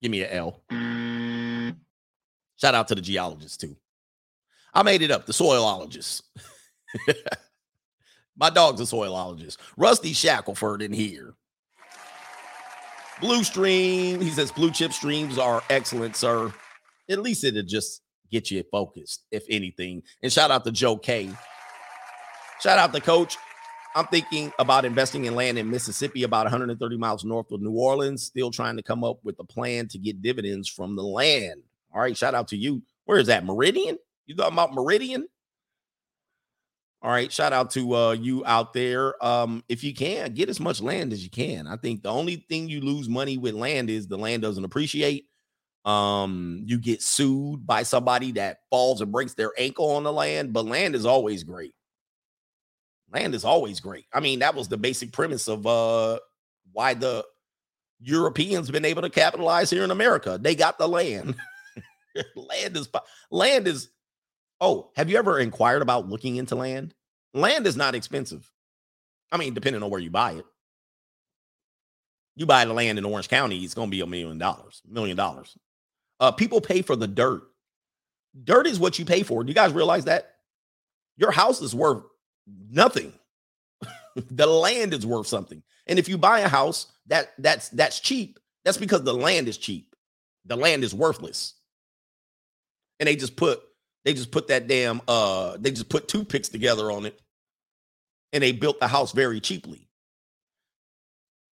Give 0.01 0.11
me 0.11 0.23
an 0.23 0.31
L. 0.31 0.61
Mm. 0.71 1.77
Shout 2.57 2.75
out 2.75 2.87
to 2.89 2.95
the 2.95 3.01
geologists 3.01 3.57
too. 3.57 3.75
I 4.73 4.83
made 4.83 5.01
it 5.01 5.11
up, 5.11 5.25
the 5.25 5.33
soilologist. 5.33 6.23
My 8.35 8.49
dog's 8.49 8.81
a 8.81 8.83
soilologist. 8.83 9.57
Rusty 9.77 10.13
Shackelford 10.13 10.81
in 10.81 10.91
here. 10.91 11.35
Blue 13.21 13.43
Stream, 13.43 14.19
he 14.19 14.31
says 14.31 14.51
blue 14.51 14.71
chip 14.71 14.91
streams 14.91 15.37
are 15.37 15.61
excellent, 15.69 16.15
sir. 16.15 16.51
At 17.09 17.21
least 17.21 17.43
it'll 17.43 17.61
just 17.63 18.01
get 18.31 18.49
you 18.49 18.63
focused, 18.71 19.25
if 19.31 19.43
anything. 19.49 20.01
And 20.23 20.33
shout 20.33 20.49
out 20.49 20.65
to 20.65 20.71
Joe 20.71 20.97
K. 20.97 21.29
Shout 22.59 22.79
out 22.79 22.91
to 22.93 22.99
Coach. 22.99 23.37
I'm 23.95 24.07
thinking 24.07 24.51
about 24.57 24.85
investing 24.85 25.25
in 25.25 25.35
land 25.35 25.59
in 25.59 25.69
Mississippi, 25.69 26.23
about 26.23 26.45
130 26.45 26.97
miles 26.97 27.23
north 27.23 27.51
of 27.51 27.61
New 27.61 27.73
Orleans. 27.73 28.23
Still 28.23 28.49
trying 28.49 28.75
to 28.77 28.83
come 28.83 29.03
up 29.03 29.19
with 29.23 29.39
a 29.39 29.43
plan 29.43 29.87
to 29.89 29.99
get 29.99 30.23
dividends 30.23 30.67
from 30.67 30.95
the 30.95 31.03
land. 31.03 31.61
All 31.93 32.01
right, 32.01 32.17
shout 32.17 32.33
out 32.33 32.47
to 32.47 32.57
you. 32.57 32.81
Where 33.05 33.19
is 33.19 33.27
that? 33.27 33.45
Meridian? 33.45 33.99
You 34.25 34.35
talking 34.35 34.53
about 34.53 34.73
Meridian? 34.73 35.27
All 37.01 37.11
right, 37.11 37.31
shout 37.31 37.51
out 37.51 37.71
to 37.71 37.95
uh, 37.95 38.11
you 38.13 38.45
out 38.45 38.73
there. 38.73 39.23
Um, 39.23 39.63
if 39.67 39.83
you 39.83 39.93
can, 39.93 40.33
get 40.33 40.47
as 40.47 40.61
much 40.61 40.81
land 40.81 41.11
as 41.11 41.21
you 41.21 41.29
can. 41.29 41.67
I 41.67 41.75
think 41.75 42.01
the 42.01 42.09
only 42.09 42.45
thing 42.47 42.69
you 42.69 42.79
lose 42.79 43.09
money 43.09 43.37
with 43.37 43.55
land 43.55 43.89
is 43.89 44.07
the 44.07 44.17
land 44.17 44.41
doesn't 44.41 44.63
appreciate. 44.63 45.27
Um, 45.83 46.63
you 46.65 46.77
get 46.77 47.01
sued 47.01 47.67
by 47.67 47.83
somebody 47.83 48.31
that 48.33 48.59
falls 48.69 49.01
and 49.01 49.11
breaks 49.11 49.33
their 49.33 49.51
ankle 49.57 49.91
on 49.91 50.03
the 50.03 50.13
land, 50.13 50.53
but 50.53 50.65
land 50.65 50.95
is 50.95 51.05
always 51.05 51.43
great 51.43 51.73
land 53.13 53.35
is 53.35 53.45
always 53.45 53.79
great. 53.79 54.05
I 54.11 54.19
mean, 54.19 54.39
that 54.39 54.55
was 54.55 54.67
the 54.67 54.77
basic 54.77 55.11
premise 55.11 55.47
of 55.47 55.65
uh 55.65 56.19
why 56.71 56.93
the 56.95 57.23
Europeans 58.01 58.71
been 58.71 58.85
able 58.85 59.03
to 59.03 59.09
capitalize 59.09 59.69
here 59.69 59.83
in 59.83 59.91
America. 59.91 60.37
They 60.41 60.55
got 60.55 60.77
the 60.77 60.87
land. 60.87 61.35
land 62.35 62.75
is 62.75 62.89
land 63.31 63.67
is 63.67 63.89
Oh, 64.63 64.91
have 64.95 65.09
you 65.09 65.17
ever 65.17 65.39
inquired 65.39 65.81
about 65.81 66.07
looking 66.07 66.37
into 66.37 66.55
land? 66.55 66.93
Land 67.33 67.67
is 67.67 67.75
not 67.75 67.95
expensive. 67.95 68.49
I 69.29 69.35
mean, 69.35 69.53
depending 69.53 69.83
on 69.83 69.89
where 69.89 69.99
you 69.99 70.09
buy 70.09 70.31
it. 70.35 70.45
You 72.37 72.45
buy 72.45 72.63
the 72.63 72.71
land 72.71 72.97
in 72.97 73.03
Orange 73.03 73.27
County, 73.27 73.57
it's 73.57 73.73
going 73.73 73.89
to 73.89 73.91
be 73.91 73.99
a 73.99 74.07
million 74.07 74.37
dollars, 74.37 74.81
million 74.87 75.17
dollars. 75.17 75.57
Uh, 76.21 76.31
people 76.31 76.61
pay 76.61 76.81
for 76.81 76.95
the 76.95 77.09
dirt. 77.09 77.43
Dirt 78.41 78.65
is 78.65 78.79
what 78.79 78.97
you 78.97 79.03
pay 79.03 79.21
for. 79.21 79.43
Do 79.43 79.49
you 79.49 79.53
guys 79.53 79.73
realize 79.73 80.05
that? 80.05 80.35
Your 81.17 81.31
house 81.31 81.61
is 81.61 81.75
worth 81.75 82.03
nothing. 82.47 83.11
the 84.15 84.47
land 84.47 84.93
is 84.93 85.05
worth 85.05 85.27
something. 85.27 85.61
And 85.87 85.99
if 85.99 86.07
you 86.07 86.17
buy 86.17 86.39
a 86.39 86.47
house 86.47 86.87
that 87.07 87.33
that's 87.37 87.67
that's 87.67 87.99
cheap, 87.99 88.39
that's 88.63 88.77
because 88.77 89.03
the 89.03 89.13
land 89.13 89.49
is 89.49 89.57
cheap. 89.57 89.93
The 90.45 90.55
land 90.55 90.85
is 90.85 90.95
worthless. 90.95 91.55
And 93.01 93.07
they 93.07 93.17
just 93.17 93.35
put 93.35 93.61
they 94.05 94.13
just 94.13 94.31
put 94.31 94.47
that 94.47 94.67
damn 94.67 95.01
uh 95.07 95.57
they 95.59 95.71
just 95.71 95.89
put 95.89 96.07
two 96.07 96.25
picks 96.25 96.49
together 96.49 96.91
on 96.91 97.05
it 97.05 97.19
and 98.33 98.43
they 98.43 98.51
built 98.51 98.79
the 98.79 98.87
house 98.87 99.11
very 99.11 99.39
cheaply. 99.39 99.87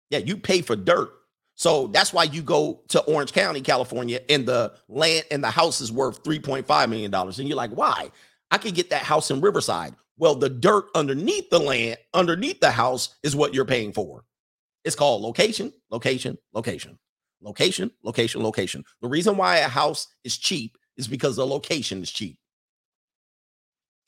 Yeah, 0.09 0.19
you 0.19 0.37
pay 0.37 0.63
for 0.63 0.75
dirt. 0.75 1.11
So 1.55 1.89
that's 1.89 2.13
why 2.13 2.25
you 2.25 2.43
go 2.43 2.81
to 2.89 3.03
Orange 3.03 3.33
County, 3.33 3.61
California, 3.61 4.21
and 4.31 4.47
the 4.47 4.73
land 4.89 5.27
and 5.31 5.45
the 5.45 5.51
house 5.51 5.83
is 5.83 5.93
worth 5.93 6.23
$3.5 6.25 6.89
million. 6.89 7.15
And 7.15 7.39
you're 7.41 7.57
like, 7.57 7.73
why? 7.73 8.11
I 8.51 8.57
could 8.57 8.75
get 8.75 8.91
that 8.91 9.03
house 9.03 9.31
in 9.31 9.43
Riverside. 9.43 9.95
Well, 10.17 10.35
the 10.35 10.49
dirt 10.49 10.87
underneath 10.95 11.51
the 11.51 11.59
land, 11.59 11.99
underneath 12.15 12.61
the 12.61 12.71
house, 12.71 13.15
is 13.23 13.37
what 13.37 13.55
you're 13.55 13.67
paying 13.67 13.93
for. 13.93 14.25
It's 14.85 14.97
called 14.97 15.23
location, 15.23 15.73
location, 15.91 16.39
location, 16.55 16.99
location, 17.43 17.91
location, 18.03 18.43
location. 18.43 18.85
The 19.03 19.09
reason 19.09 19.37
why 19.37 19.59
a 19.59 19.69
house 19.69 20.09
is 20.25 20.39
cheap 20.39 20.79
is 20.97 21.09
because 21.09 21.37
the 21.37 21.47
location 21.47 22.03
is 22.03 22.11
cheap. 22.11 22.39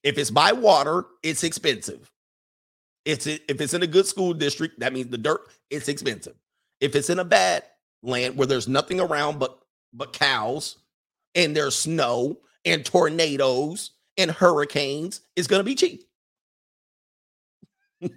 If 0.03 0.19
it's 0.19 0.31
by 0.31 0.53
water, 0.53 1.05
it's 1.23 1.45
expensive. 1.45 2.11
It's 3.05 3.27
if 3.27 3.61
it's 3.61 3.75
in 3.75 3.83
a 3.83 3.87
good 3.87 4.07
school 4.07 4.33
district, 4.35 4.81
that 4.81 4.93
means 4.93 5.09
the 5.09 5.19
dirt 5.19 5.43
it's 5.71 5.89
expensive. 5.89 6.35
If 6.81 6.95
it's 6.95 7.11
in 7.11 7.19
a 7.19 7.25
bad 7.25 7.65
land 8.03 8.37
where 8.37 8.47
there's 8.47 8.69
nothing 8.69 9.01
around 9.01 9.39
but 9.39 9.59
but 9.93 10.13
cows 10.13 10.77
and 11.35 11.57
there's 11.57 11.77
snow 11.77 12.39
and 12.65 12.85
tornadoes 12.85 13.93
and 14.17 14.31
hurricanes 14.31 15.21
it's 15.37 15.49
going 15.49 15.61
to 15.61 15.65
be 15.65 15.75
cheap. 15.75 16.05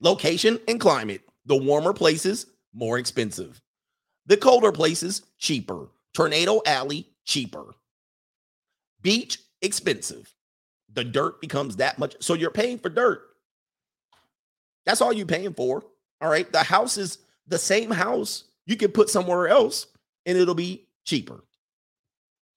Location 0.00 0.58
and 0.68 0.80
climate. 0.80 1.22
The 1.46 1.56
warmer 1.56 1.92
places, 1.92 2.46
more 2.72 2.98
expensive. 2.98 3.60
The 4.26 4.36
colder 4.36 4.72
places, 4.72 5.22
cheaper. 5.38 5.88
Tornado 6.14 6.60
Alley, 6.66 7.10
cheaper. 7.24 7.74
Beach, 9.02 9.38
expensive. 9.62 10.32
The 10.94 11.04
dirt 11.04 11.40
becomes 11.40 11.76
that 11.76 11.98
much. 11.98 12.16
So 12.20 12.34
you're 12.34 12.50
paying 12.50 12.78
for 12.78 12.88
dirt. 12.88 13.22
That's 14.86 15.00
all 15.00 15.12
you're 15.12 15.26
paying 15.26 15.54
for. 15.54 15.84
All 16.20 16.30
right. 16.30 16.50
The 16.50 16.62
house 16.62 16.96
is 16.96 17.18
the 17.46 17.58
same 17.58 17.90
house 17.90 18.44
you 18.66 18.76
can 18.76 18.90
put 18.92 19.08
somewhere 19.08 19.48
else 19.48 19.86
and 20.26 20.36
it'll 20.36 20.54
be 20.54 20.86
cheaper. 21.04 21.44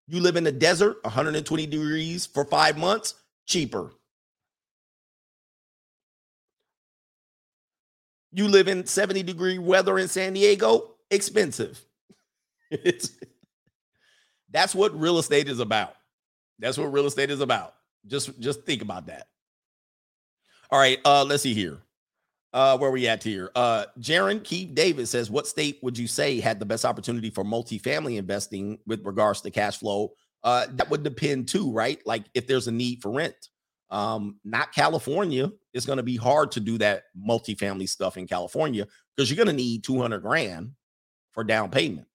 You 0.07 0.21
live 0.21 0.35
in 0.35 0.43
the 0.43 0.51
desert, 0.51 0.97
120 1.03 1.65
degrees 1.67 2.25
for 2.25 2.43
five 2.45 2.77
months, 2.77 3.15
cheaper. 3.45 3.91
You 8.31 8.47
live 8.47 8.67
in 8.67 8.85
70 8.85 9.23
degree 9.23 9.59
weather 9.59 9.97
in 9.97 10.07
San 10.07 10.33
Diego, 10.33 10.95
expensive. 11.09 11.81
It's 12.71 13.11
that's 14.51 14.73
what 14.73 14.99
real 14.99 15.19
estate 15.19 15.47
is 15.47 15.59
about. 15.59 15.95
That's 16.59 16.77
what 16.77 16.91
real 16.91 17.05
estate 17.05 17.29
is 17.29 17.41
about. 17.41 17.75
Just 18.07 18.39
just 18.39 18.63
think 18.63 18.81
about 18.81 19.07
that. 19.07 19.27
All 20.69 20.79
right, 20.79 20.99
uh 21.05 21.23
let's 21.23 21.43
see 21.43 21.53
here. 21.53 21.79
Uh 22.51 22.77
where 22.77 22.91
we 22.91 23.07
at 23.07 23.23
here? 23.23 23.51
Uh 23.55 23.85
Jaron 23.99 24.43
Keith 24.43 24.73
Davis 24.75 25.09
says 25.11 25.29
what 25.29 25.47
state 25.47 25.79
would 25.81 25.97
you 25.97 26.07
say 26.07 26.39
had 26.39 26.59
the 26.59 26.65
best 26.65 26.85
opportunity 26.85 27.29
for 27.29 27.43
multifamily 27.43 28.17
investing 28.17 28.79
with 28.85 29.05
regards 29.05 29.41
to 29.41 29.51
cash 29.51 29.77
flow? 29.77 30.13
Uh 30.43 30.67
that 30.73 30.89
would 30.89 31.03
depend 31.03 31.47
too, 31.47 31.71
right? 31.71 32.01
Like 32.05 32.25
if 32.33 32.47
there's 32.47 32.67
a 32.67 32.71
need 32.71 33.01
for 33.01 33.11
rent. 33.11 33.49
Um 33.89 34.39
not 34.43 34.73
California. 34.73 35.51
It's 35.73 35.85
going 35.85 35.97
to 35.97 36.03
be 36.03 36.17
hard 36.17 36.51
to 36.51 36.59
do 36.59 36.77
that 36.77 37.05
multifamily 37.17 37.89
stuff 37.89 38.17
in 38.17 38.27
California 38.27 38.87
because 39.15 39.29
you're 39.29 39.43
going 39.43 39.55
to 39.55 39.63
need 39.63 39.83
200 39.83 40.19
grand 40.19 40.73
for 41.31 41.43
down 41.43 41.71
payment 41.71 42.07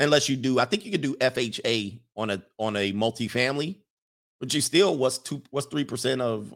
unless 0.00 0.28
you 0.28 0.36
do. 0.36 0.58
I 0.58 0.64
think 0.64 0.84
you 0.84 0.90
could 0.90 1.00
do 1.00 1.16
FHA 1.16 2.00
on 2.16 2.30
a 2.30 2.42
on 2.58 2.76
a 2.76 2.92
multifamily, 2.92 3.76
but 4.40 4.52
you 4.52 4.60
still 4.60 4.96
what's 4.96 5.18
two 5.18 5.42
what's 5.50 5.66
three 5.66 5.84
percent 5.84 6.20
of 6.20 6.54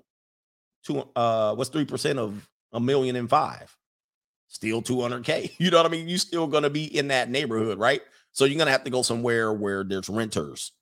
two 0.85 1.05
uh 1.17 1.55
what's 1.55 1.71
three 1.71 1.85
percent 1.85 2.19
of 2.19 2.49
a 2.73 2.81
million 2.81 3.17
and 3.17 3.29
five? 3.29 3.75
Still 4.49 4.83
200k. 4.83 5.53
You 5.59 5.71
know 5.71 5.77
what 5.77 5.87
I 5.87 5.91
mean? 5.91 6.09
You're 6.09 6.19
still 6.19 6.47
gonna 6.47 6.71
be 6.71 6.85
in 6.97 7.09
that 7.09 7.31
neighborhood, 7.31 7.79
right? 7.79 8.03
So 8.33 8.45
you're 8.45 8.59
gonna 8.59 8.71
have 8.71 8.85
to 8.85 8.91
go 8.91 9.03
somewhere 9.03 9.53
where 9.53 9.85
there's 9.85 10.09
renters. 10.09 10.73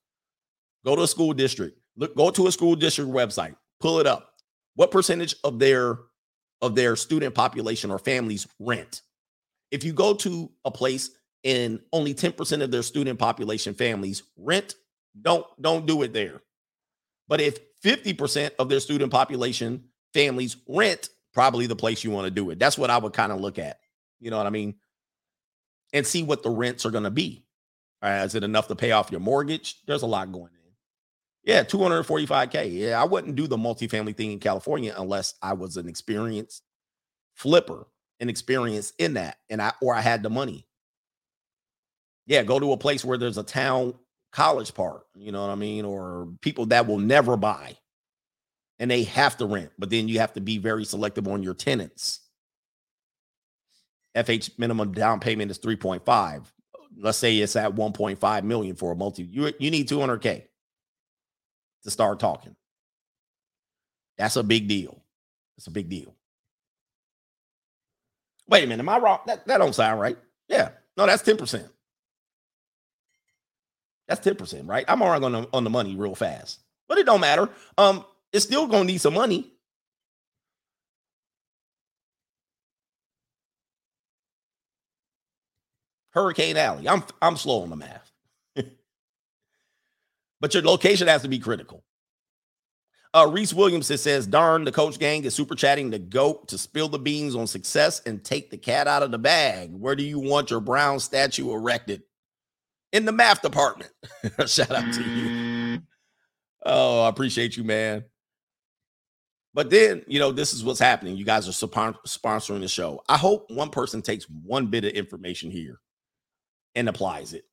Go 0.84 0.96
to 0.96 1.02
a 1.02 1.08
school 1.08 1.32
district. 1.32 1.78
Look, 1.96 2.16
go 2.16 2.30
to 2.30 2.46
a 2.46 2.52
school 2.52 2.76
district 2.76 3.10
website. 3.10 3.56
Pull 3.80 3.98
it 3.98 4.06
up. 4.06 4.34
What 4.74 4.90
percentage 4.90 5.34
of 5.44 5.58
their 5.58 5.98
of 6.62 6.74
their 6.74 6.96
student 6.96 7.34
population 7.34 7.90
or 7.90 7.98
families 7.98 8.46
rent? 8.58 9.02
If 9.70 9.84
you 9.84 9.92
go 9.92 10.14
to 10.14 10.50
a 10.64 10.70
place 10.70 11.10
and 11.44 11.80
only 11.92 12.14
10% 12.14 12.62
of 12.62 12.70
their 12.70 12.82
student 12.82 13.18
population 13.18 13.74
families 13.74 14.22
rent, 14.36 14.76
don't 15.20 15.46
don't 15.60 15.86
do 15.86 16.02
it 16.02 16.12
there. 16.12 16.40
But 17.28 17.40
if 17.40 17.58
50% 17.82 18.52
of 18.58 18.68
their 18.68 18.80
student 18.80 19.12
population 19.12 19.84
families 20.14 20.56
rent, 20.66 21.10
probably 21.32 21.66
the 21.66 21.76
place 21.76 22.02
you 22.02 22.10
want 22.10 22.24
to 22.24 22.30
do 22.30 22.50
it. 22.50 22.58
That's 22.58 22.78
what 22.78 22.90
I 22.90 22.98
would 22.98 23.12
kind 23.12 23.30
of 23.30 23.40
look 23.40 23.58
at. 23.58 23.78
You 24.20 24.30
know 24.30 24.38
what 24.38 24.46
I 24.46 24.50
mean? 24.50 24.74
And 25.92 26.06
see 26.06 26.22
what 26.22 26.42
the 26.42 26.50
rents 26.50 26.84
are 26.84 26.90
going 26.90 27.04
to 27.04 27.10
be. 27.10 27.44
Uh, 28.02 28.22
is 28.24 28.34
it 28.34 28.44
enough 28.44 28.68
to 28.68 28.76
pay 28.76 28.92
off 28.92 29.10
your 29.10 29.20
mortgage? 29.20 29.76
There's 29.86 30.02
a 30.02 30.06
lot 30.06 30.32
going 30.32 30.44
in. 30.52 30.58
Yeah, 31.44 31.64
245K. 31.64 32.72
Yeah, 32.72 33.00
I 33.00 33.04
wouldn't 33.04 33.36
do 33.36 33.46
the 33.46 33.56
multifamily 33.56 34.16
thing 34.16 34.32
in 34.32 34.38
California 34.38 34.94
unless 34.96 35.34
I 35.42 35.54
was 35.54 35.76
an 35.76 35.88
experienced 35.88 36.62
flipper, 37.34 37.86
an 38.20 38.28
experience 38.28 38.92
in 38.98 39.14
that, 39.14 39.38
and 39.48 39.62
I 39.62 39.72
or 39.80 39.94
I 39.94 40.00
had 40.00 40.22
the 40.22 40.30
money. 40.30 40.66
Yeah, 42.26 42.42
go 42.42 42.58
to 42.58 42.72
a 42.72 42.76
place 42.76 43.04
where 43.04 43.16
there's 43.16 43.38
a 43.38 43.42
town 43.42 43.94
college 44.32 44.74
park, 44.74 45.04
you 45.16 45.32
know 45.32 45.40
what 45.42 45.50
I 45.50 45.54
mean? 45.56 45.84
Or 45.84 46.28
people 46.40 46.66
that 46.66 46.86
will 46.86 46.98
never 46.98 47.36
buy 47.36 47.76
and 48.78 48.90
they 48.90 49.04
have 49.04 49.36
to 49.38 49.46
rent, 49.46 49.70
but 49.78 49.90
then 49.90 50.08
you 50.08 50.20
have 50.20 50.32
to 50.34 50.40
be 50.40 50.58
very 50.58 50.84
selective 50.84 51.26
on 51.26 51.42
your 51.42 51.54
tenants. 51.54 52.20
FH 54.16 54.58
minimum 54.58 54.92
down 54.92 55.20
payment 55.20 55.50
is 55.50 55.58
3.5. 55.58 56.44
Let's 57.00 57.18
say 57.18 57.36
it's 57.38 57.56
at 57.56 57.74
1.5 57.74 58.44
million 58.44 58.76
for 58.76 58.92
a 58.92 58.96
multi. 58.96 59.22
You, 59.22 59.52
you 59.58 59.70
need 59.70 59.88
200K 59.88 60.44
to 61.84 61.90
start 61.90 62.18
talking. 62.18 62.56
That's 64.16 64.36
a 64.36 64.42
big 64.42 64.66
deal. 64.66 65.02
It's 65.56 65.68
a 65.68 65.70
big 65.70 65.88
deal. 65.88 66.14
Wait 68.48 68.64
a 68.64 68.66
minute, 68.66 68.82
am 68.82 68.88
I 68.88 68.98
wrong? 68.98 69.20
That, 69.26 69.46
that 69.46 69.58
don't 69.58 69.74
sound 69.74 70.00
right. 70.00 70.16
Yeah. 70.48 70.70
No, 70.96 71.06
that's 71.06 71.22
10%. 71.22 71.68
That's 74.08 74.26
10%, 74.26 74.68
right? 74.68 74.84
I'm 74.88 75.02
already 75.02 75.24
on 75.26 75.32
the, 75.32 75.48
on 75.52 75.64
the 75.64 75.70
money 75.70 75.94
real 75.94 76.14
fast. 76.14 76.60
But 76.88 76.98
it 76.98 77.06
don't 77.06 77.20
matter. 77.20 77.48
Um, 77.76 78.04
it's 78.32 78.44
still 78.44 78.66
gonna 78.66 78.84
need 78.84 79.00
some 79.00 79.14
money. 79.14 79.52
Hurricane 86.10 86.56
Alley. 86.56 86.88
I'm 86.88 87.04
I'm 87.20 87.36
slow 87.36 87.62
on 87.62 87.70
the 87.70 87.76
math. 87.76 88.10
but 90.40 90.54
your 90.54 90.62
location 90.62 91.06
has 91.06 91.22
to 91.22 91.28
be 91.28 91.38
critical. 91.38 91.84
Uh, 93.14 93.26
Reese 93.30 93.54
Williams 93.54 93.86
says, 93.86 94.26
darn, 94.26 94.64
the 94.64 94.72
coach 94.72 94.98
gang 94.98 95.24
is 95.24 95.34
super 95.34 95.54
chatting 95.54 95.90
the 95.90 95.98
goat 95.98 96.48
to 96.48 96.58
spill 96.58 96.88
the 96.88 96.98
beans 96.98 97.34
on 97.34 97.46
success 97.46 98.02
and 98.04 98.22
take 98.22 98.50
the 98.50 98.58
cat 98.58 98.86
out 98.86 99.02
of 99.02 99.10
the 99.10 99.18
bag. 99.18 99.70
Where 99.72 99.96
do 99.96 100.02
you 100.02 100.18
want 100.18 100.50
your 100.50 100.60
brown 100.60 101.00
statue 101.00 101.50
erected? 101.50 102.02
In 102.92 103.04
the 103.04 103.12
math 103.12 103.42
department. 103.42 103.90
Shout 104.46 104.70
out 104.70 104.92
to 104.94 105.02
you. 105.02 105.80
Oh, 106.64 107.02
I 107.02 107.08
appreciate 107.08 107.56
you, 107.56 107.64
man. 107.64 108.04
But 109.54 109.70
then, 109.70 110.04
you 110.06 110.18
know, 110.18 110.30
this 110.30 110.52
is 110.52 110.62
what's 110.62 110.78
happening. 110.78 111.16
You 111.16 111.24
guys 111.24 111.48
are 111.48 111.52
sponsoring 111.52 112.60
the 112.60 112.68
show. 112.68 113.02
I 113.08 113.16
hope 113.16 113.50
one 113.50 113.70
person 113.70 114.02
takes 114.02 114.24
one 114.28 114.66
bit 114.68 114.84
of 114.84 114.92
information 114.92 115.50
here 115.50 115.80
and 116.74 116.88
applies 116.88 117.32
it. 117.32 117.44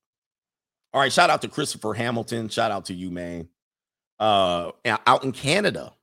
All 0.94 1.02
right, 1.02 1.12
shout 1.12 1.30
out 1.30 1.42
to 1.42 1.48
Christopher 1.48 1.94
Hamilton. 1.94 2.48
Shout 2.48 2.72
out 2.72 2.86
to 2.86 2.94
you, 2.94 3.12
man. 3.12 3.50
Uh 4.20 4.72
out 4.86 5.24
in 5.24 5.32
Canada. 5.32 5.94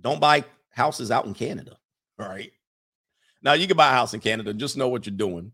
Don't 0.00 0.20
buy 0.20 0.44
houses 0.70 1.10
out 1.10 1.26
in 1.26 1.32
Canada. 1.32 1.78
All 2.18 2.28
right. 2.28 2.52
Now 3.40 3.54
you 3.54 3.66
can 3.66 3.76
buy 3.76 3.88
a 3.88 3.94
house 3.94 4.12
in 4.14 4.20
Canada. 4.20 4.52
Just 4.52 4.76
know 4.76 4.88
what 4.88 5.06
you're 5.06 5.16
doing. 5.16 5.52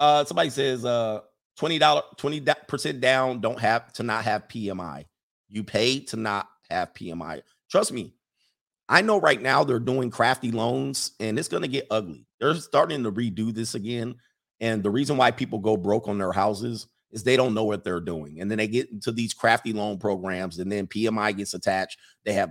Uh 0.00 0.24
somebody 0.24 0.50
says 0.50 0.84
uh 0.84 1.20
$20 1.58 2.02
20% 2.18 3.00
down, 3.00 3.40
don't 3.40 3.60
have 3.60 3.92
to 3.94 4.02
not 4.02 4.24
have 4.24 4.48
PMI. 4.48 5.04
You 5.48 5.64
pay 5.64 6.00
to 6.00 6.16
not 6.16 6.48
have 6.70 6.92
PMI. 6.94 7.42
Trust 7.70 7.92
me, 7.92 8.14
I 8.88 9.02
know 9.02 9.20
right 9.20 9.40
now 9.40 9.64
they're 9.64 9.78
doing 9.78 10.10
crafty 10.10 10.52
loans 10.52 11.12
and 11.18 11.38
it's 11.38 11.48
going 11.48 11.62
to 11.62 11.68
get 11.68 11.86
ugly. 11.90 12.26
They're 12.38 12.54
starting 12.54 13.02
to 13.02 13.12
redo 13.12 13.52
this 13.52 13.74
again. 13.74 14.16
And 14.60 14.82
the 14.82 14.90
reason 14.90 15.16
why 15.16 15.30
people 15.30 15.58
go 15.58 15.76
broke 15.76 16.08
on 16.08 16.18
their 16.18 16.32
houses 16.32 16.86
is 17.10 17.22
they 17.22 17.36
don't 17.36 17.54
know 17.54 17.64
what 17.64 17.84
they're 17.84 18.00
doing. 18.00 18.40
And 18.40 18.50
then 18.50 18.58
they 18.58 18.68
get 18.68 18.90
into 18.90 19.12
these 19.12 19.34
crafty 19.34 19.72
loan 19.72 19.98
programs 19.98 20.58
and 20.58 20.70
then 20.70 20.86
PMI 20.86 21.36
gets 21.36 21.54
attached. 21.54 21.98
They 22.24 22.32
have 22.34 22.50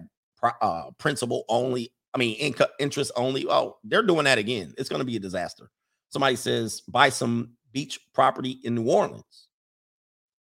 uh, 0.61 0.91
principal 0.97 1.45
only, 1.49 1.91
I 2.13 2.17
mean, 2.17 2.53
interest 2.79 3.11
only. 3.15 3.45
Oh, 3.49 3.77
they're 3.83 4.03
doing 4.03 4.25
that 4.25 4.37
again. 4.37 4.73
It's 4.77 4.89
going 4.89 4.99
to 4.99 5.05
be 5.05 5.15
a 5.15 5.19
disaster. 5.19 5.69
Somebody 6.09 6.35
says 6.35 6.81
buy 6.81 7.09
some 7.09 7.51
beach 7.75 7.99
property 8.13 8.61
in 8.63 8.73
New 8.73 8.89
Orleans. 8.89 9.49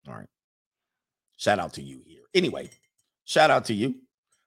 All 0.09 0.15
right. 0.15 0.29
Shout 1.37 1.59
out 1.59 1.75
to 1.75 1.83
you 1.83 2.01
here. 2.07 2.23
Anyway, 2.33 2.71
shout 3.25 3.51
out 3.51 3.65
to 3.67 3.75
you. 3.75 3.97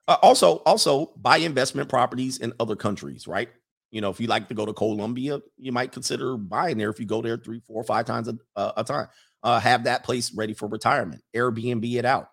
Uh, 0.07 0.15
also, 0.21 0.59
also 0.65 1.11
buy 1.17 1.37
investment 1.37 1.89
properties 1.89 2.37
in 2.37 2.53
other 2.61 2.77
countries, 2.77 3.27
right? 3.27 3.49
You 3.91 3.99
know, 3.99 4.09
if 4.09 4.21
you 4.21 4.27
like 4.27 4.47
to 4.47 4.53
go 4.53 4.65
to 4.65 4.71
Colombia, 4.71 5.41
you 5.57 5.73
might 5.73 5.91
consider 5.91 6.37
buying 6.37 6.77
there 6.77 6.89
if 6.89 6.99
you 6.99 7.05
go 7.05 7.21
there 7.21 7.35
three, 7.35 7.59
four, 7.59 7.83
five 7.83 8.05
times 8.05 8.29
a, 8.29 8.37
uh, 8.55 8.71
a 8.77 8.83
time. 8.85 9.07
Uh, 9.43 9.59
have 9.59 9.83
that 9.83 10.03
place 10.03 10.33
ready 10.33 10.53
for 10.53 10.67
retirement. 10.67 11.21
Airbnb 11.35 11.93
it 11.93 12.05
out. 12.05 12.29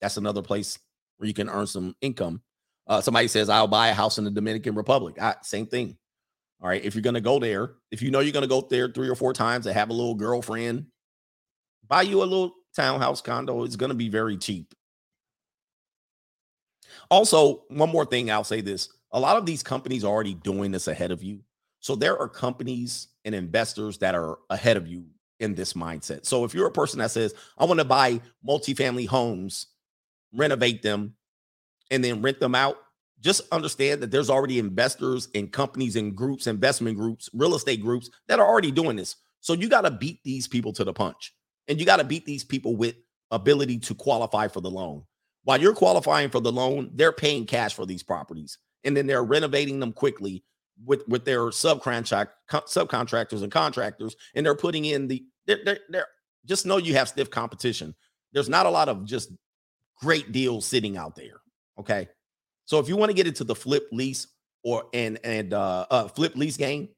That's 0.00 0.16
another 0.16 0.42
place 0.42 0.78
where 1.18 1.28
you 1.28 1.34
can 1.34 1.50
earn 1.50 1.66
some 1.66 1.94
income. 2.00 2.40
Uh, 2.86 3.02
somebody 3.02 3.28
says, 3.28 3.50
I'll 3.50 3.68
buy 3.68 3.88
a 3.88 3.94
house 3.94 4.16
in 4.16 4.24
the 4.24 4.30
Dominican 4.30 4.74
Republic. 4.74 5.20
I, 5.20 5.36
same 5.42 5.66
thing. 5.66 5.98
All 6.60 6.68
right. 6.68 6.84
If 6.84 6.94
you're 6.94 7.02
going 7.02 7.14
to 7.14 7.20
go 7.20 7.38
there, 7.38 7.74
if 7.90 8.02
you 8.02 8.10
know 8.10 8.20
you're 8.20 8.32
going 8.32 8.42
to 8.42 8.48
go 8.48 8.66
there 8.68 8.88
three 8.88 9.08
or 9.08 9.14
four 9.14 9.32
times 9.32 9.66
and 9.66 9.74
have 9.74 9.90
a 9.90 9.92
little 9.92 10.14
girlfriend, 10.14 10.86
buy 11.86 12.02
you 12.02 12.22
a 12.22 12.24
little 12.24 12.54
townhouse 12.74 13.20
condo. 13.20 13.64
It's 13.64 13.76
going 13.76 13.90
to 13.90 13.96
be 13.96 14.08
very 14.08 14.36
cheap. 14.36 14.74
Also, 17.10 17.64
one 17.68 17.90
more 17.90 18.04
thing 18.04 18.30
I'll 18.30 18.44
say 18.44 18.60
this 18.60 18.88
a 19.12 19.20
lot 19.20 19.36
of 19.36 19.46
these 19.46 19.62
companies 19.62 20.04
are 20.04 20.12
already 20.12 20.34
doing 20.34 20.70
this 20.70 20.88
ahead 20.88 21.10
of 21.10 21.22
you. 21.22 21.40
So 21.80 21.94
there 21.94 22.18
are 22.18 22.28
companies 22.28 23.08
and 23.24 23.34
investors 23.34 23.98
that 23.98 24.14
are 24.14 24.38
ahead 24.50 24.76
of 24.76 24.86
you 24.86 25.06
in 25.40 25.54
this 25.54 25.72
mindset. 25.72 26.26
So 26.26 26.44
if 26.44 26.52
you're 26.52 26.66
a 26.66 26.72
person 26.72 26.98
that 26.98 27.10
says, 27.10 27.34
I 27.56 27.64
want 27.64 27.78
to 27.78 27.84
buy 27.84 28.20
multifamily 28.46 29.06
homes, 29.06 29.68
renovate 30.34 30.82
them, 30.82 31.14
and 31.90 32.02
then 32.02 32.20
rent 32.20 32.40
them 32.40 32.54
out, 32.54 32.76
just 33.20 33.42
understand 33.52 34.02
that 34.02 34.10
there's 34.10 34.30
already 34.30 34.58
investors 34.58 35.28
and 35.34 35.52
companies 35.52 35.96
and 35.96 36.14
groups, 36.14 36.46
investment 36.46 36.96
groups, 36.96 37.28
real 37.32 37.54
estate 37.54 37.80
groups 37.80 38.10
that 38.28 38.38
are 38.38 38.46
already 38.46 38.70
doing 38.70 38.96
this. 38.96 39.16
So 39.40 39.52
you 39.52 39.68
got 39.68 39.82
to 39.82 39.90
beat 39.90 40.20
these 40.24 40.46
people 40.46 40.72
to 40.74 40.84
the 40.84 40.92
punch. 40.92 41.34
And 41.68 41.78
you 41.78 41.86
got 41.86 41.96
to 41.96 42.04
beat 42.04 42.24
these 42.24 42.44
people 42.44 42.76
with 42.76 42.94
ability 43.30 43.78
to 43.78 43.94
qualify 43.94 44.48
for 44.48 44.60
the 44.60 44.70
loan. 44.70 45.02
While 45.44 45.60
you're 45.60 45.74
qualifying 45.74 46.30
for 46.30 46.40
the 46.40 46.52
loan, 46.52 46.90
they're 46.94 47.12
paying 47.12 47.46
cash 47.46 47.74
for 47.74 47.86
these 47.86 48.02
properties 48.02 48.58
and 48.84 48.96
then 48.96 49.06
they're 49.06 49.24
renovating 49.24 49.80
them 49.80 49.92
quickly 49.92 50.44
with 50.84 51.06
with 51.08 51.24
their 51.24 51.46
subcontract 51.46 52.28
subcontractors 52.50 53.42
and 53.42 53.50
contractors 53.50 54.14
and 54.34 54.46
they're 54.46 54.54
putting 54.54 54.84
in 54.84 55.08
the 55.08 55.24
they're, 55.46 55.60
they're, 55.64 55.78
they're 55.88 56.06
just 56.46 56.66
know 56.66 56.76
you 56.76 56.94
have 56.94 57.08
stiff 57.08 57.30
competition. 57.30 57.94
There's 58.32 58.48
not 58.48 58.66
a 58.66 58.70
lot 58.70 58.88
of 58.88 59.04
just 59.04 59.32
great 60.00 60.32
deals 60.32 60.66
sitting 60.66 60.96
out 60.96 61.16
there, 61.16 61.40
okay? 61.78 62.08
So 62.68 62.78
if 62.78 62.86
you 62.86 62.98
want 62.98 63.08
to 63.08 63.14
get 63.14 63.26
into 63.26 63.44
the 63.44 63.54
flip 63.54 63.88
lease, 63.92 64.26
or 64.62 64.84
and 64.92 65.18
and 65.24 65.54
uh, 65.54 65.86
uh 65.90 66.08
flip 66.08 66.36
lease 66.36 66.58
game 66.58 66.90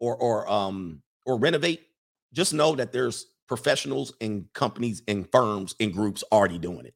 or 0.00 0.14
or 0.16 0.50
um 0.50 1.00
or 1.24 1.38
renovate, 1.38 1.86
just 2.34 2.52
know 2.52 2.74
that 2.74 2.92
there's 2.92 3.26
professionals 3.46 4.12
and 4.20 4.52
companies 4.52 5.02
and 5.08 5.26
firms 5.32 5.74
and 5.80 5.94
groups 5.94 6.22
already 6.30 6.58
doing 6.58 6.84
it. 6.84 6.92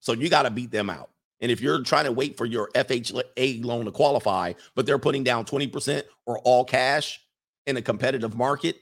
So 0.00 0.12
you 0.12 0.28
got 0.28 0.42
to 0.42 0.50
beat 0.50 0.70
them 0.70 0.90
out. 0.90 1.08
And 1.40 1.50
if 1.50 1.62
you're 1.62 1.82
trying 1.82 2.04
to 2.04 2.12
wait 2.12 2.36
for 2.36 2.44
your 2.44 2.68
FHA 2.74 3.64
loan 3.64 3.86
to 3.86 3.90
qualify, 3.90 4.52
but 4.74 4.84
they're 4.84 4.98
putting 4.98 5.24
down 5.24 5.46
20% 5.46 6.02
or 6.26 6.38
all 6.40 6.64
cash 6.66 7.20
in 7.66 7.78
a 7.78 7.82
competitive 7.82 8.36
market, 8.36 8.76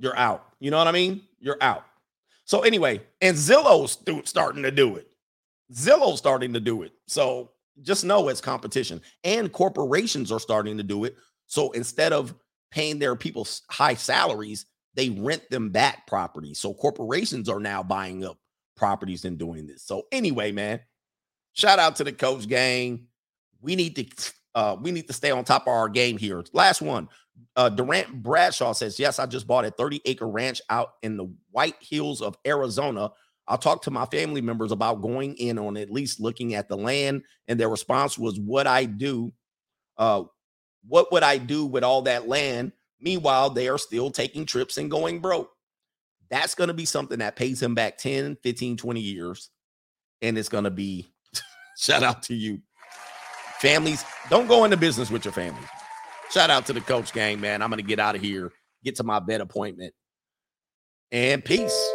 you're 0.00 0.16
out. 0.16 0.44
You 0.58 0.72
know 0.72 0.78
what 0.78 0.88
I 0.88 0.92
mean? 0.92 1.22
You're 1.38 1.58
out. 1.60 1.86
So 2.44 2.62
anyway, 2.62 3.00
and 3.20 3.36
Zillow's 3.36 3.98
starting 4.28 4.64
to 4.64 4.72
do 4.72 4.96
it. 4.96 5.08
Zillow's 5.74 6.18
starting 6.18 6.52
to 6.52 6.60
do 6.60 6.82
it. 6.82 6.92
So 7.06 7.50
just 7.82 8.04
know 8.04 8.28
it's 8.28 8.40
competition. 8.40 9.00
And 9.24 9.52
corporations 9.52 10.30
are 10.30 10.40
starting 10.40 10.76
to 10.76 10.82
do 10.82 11.04
it. 11.04 11.16
So 11.46 11.72
instead 11.72 12.12
of 12.12 12.34
paying 12.70 12.98
their 12.98 13.16
people 13.16 13.46
high 13.70 13.94
salaries, 13.94 14.66
they 14.94 15.10
rent 15.10 15.48
them 15.50 15.70
back 15.70 16.06
properties. 16.06 16.58
So 16.58 16.72
corporations 16.72 17.48
are 17.48 17.60
now 17.60 17.82
buying 17.82 18.24
up 18.24 18.38
properties 18.76 19.24
and 19.24 19.38
doing 19.38 19.66
this. 19.66 19.82
So 19.82 20.04
anyway, 20.12 20.52
man, 20.52 20.80
shout 21.52 21.78
out 21.78 21.96
to 21.96 22.04
the 22.04 22.12
coach 22.12 22.48
gang. 22.48 23.06
We 23.60 23.76
need 23.76 23.96
to 23.96 24.32
uh 24.54 24.76
we 24.80 24.92
need 24.92 25.08
to 25.08 25.12
stay 25.12 25.30
on 25.30 25.44
top 25.44 25.62
of 25.62 25.68
our 25.68 25.88
game 25.88 26.16
here. 26.16 26.44
Last 26.52 26.80
one. 26.80 27.08
Uh 27.56 27.68
Durant 27.68 28.22
Bradshaw 28.22 28.72
says, 28.72 28.98
Yes, 28.98 29.18
I 29.18 29.26
just 29.26 29.46
bought 29.46 29.64
a 29.64 29.70
30 29.70 30.00
acre 30.04 30.28
ranch 30.28 30.60
out 30.70 30.94
in 31.02 31.16
the 31.16 31.32
White 31.50 31.76
Hills 31.80 32.22
of 32.22 32.36
Arizona. 32.46 33.10
I'll 33.46 33.58
talk 33.58 33.82
to 33.82 33.90
my 33.90 34.06
family 34.06 34.40
members 34.40 34.72
about 34.72 35.02
going 35.02 35.34
in 35.36 35.58
on 35.58 35.76
at 35.76 35.90
least 35.90 36.20
looking 36.20 36.54
at 36.54 36.68
the 36.68 36.76
land. 36.76 37.22
And 37.46 37.60
their 37.60 37.68
response 37.68 38.18
was, 38.18 38.40
What 38.40 38.66
I 38.66 38.84
do, 38.84 39.32
uh, 39.98 40.24
what 40.86 41.12
would 41.12 41.22
I 41.22 41.38
do 41.38 41.66
with 41.66 41.84
all 41.84 42.02
that 42.02 42.26
land? 42.28 42.72
Meanwhile, 43.00 43.50
they 43.50 43.68
are 43.68 43.78
still 43.78 44.10
taking 44.10 44.46
trips 44.46 44.78
and 44.78 44.90
going 44.90 45.20
broke. 45.20 45.50
That's 46.30 46.54
going 46.54 46.68
to 46.68 46.74
be 46.74 46.86
something 46.86 47.18
that 47.18 47.36
pays 47.36 47.62
him 47.62 47.74
back 47.74 47.98
10, 47.98 48.38
15, 48.42 48.76
20 48.76 49.00
years. 49.00 49.50
And 50.22 50.38
it's 50.38 50.48
going 50.48 50.64
to 50.64 50.70
be 50.70 51.12
shout 51.78 52.02
out 52.02 52.22
to 52.24 52.34
you. 52.34 52.60
Families, 53.60 54.04
don't 54.30 54.48
go 54.48 54.64
into 54.64 54.76
business 54.76 55.10
with 55.10 55.24
your 55.24 55.32
family. 55.32 55.60
Shout 56.30 56.50
out 56.50 56.66
to 56.66 56.72
the 56.72 56.80
coach 56.80 57.12
gang, 57.12 57.40
man. 57.40 57.62
I'm 57.62 57.70
going 57.70 57.80
to 57.80 57.86
get 57.86 57.98
out 57.98 58.14
of 58.14 58.22
here, 58.22 58.50
get 58.82 58.96
to 58.96 59.04
my 59.04 59.20
bed 59.20 59.40
appointment, 59.40 59.94
and 61.12 61.44
peace. 61.44 61.92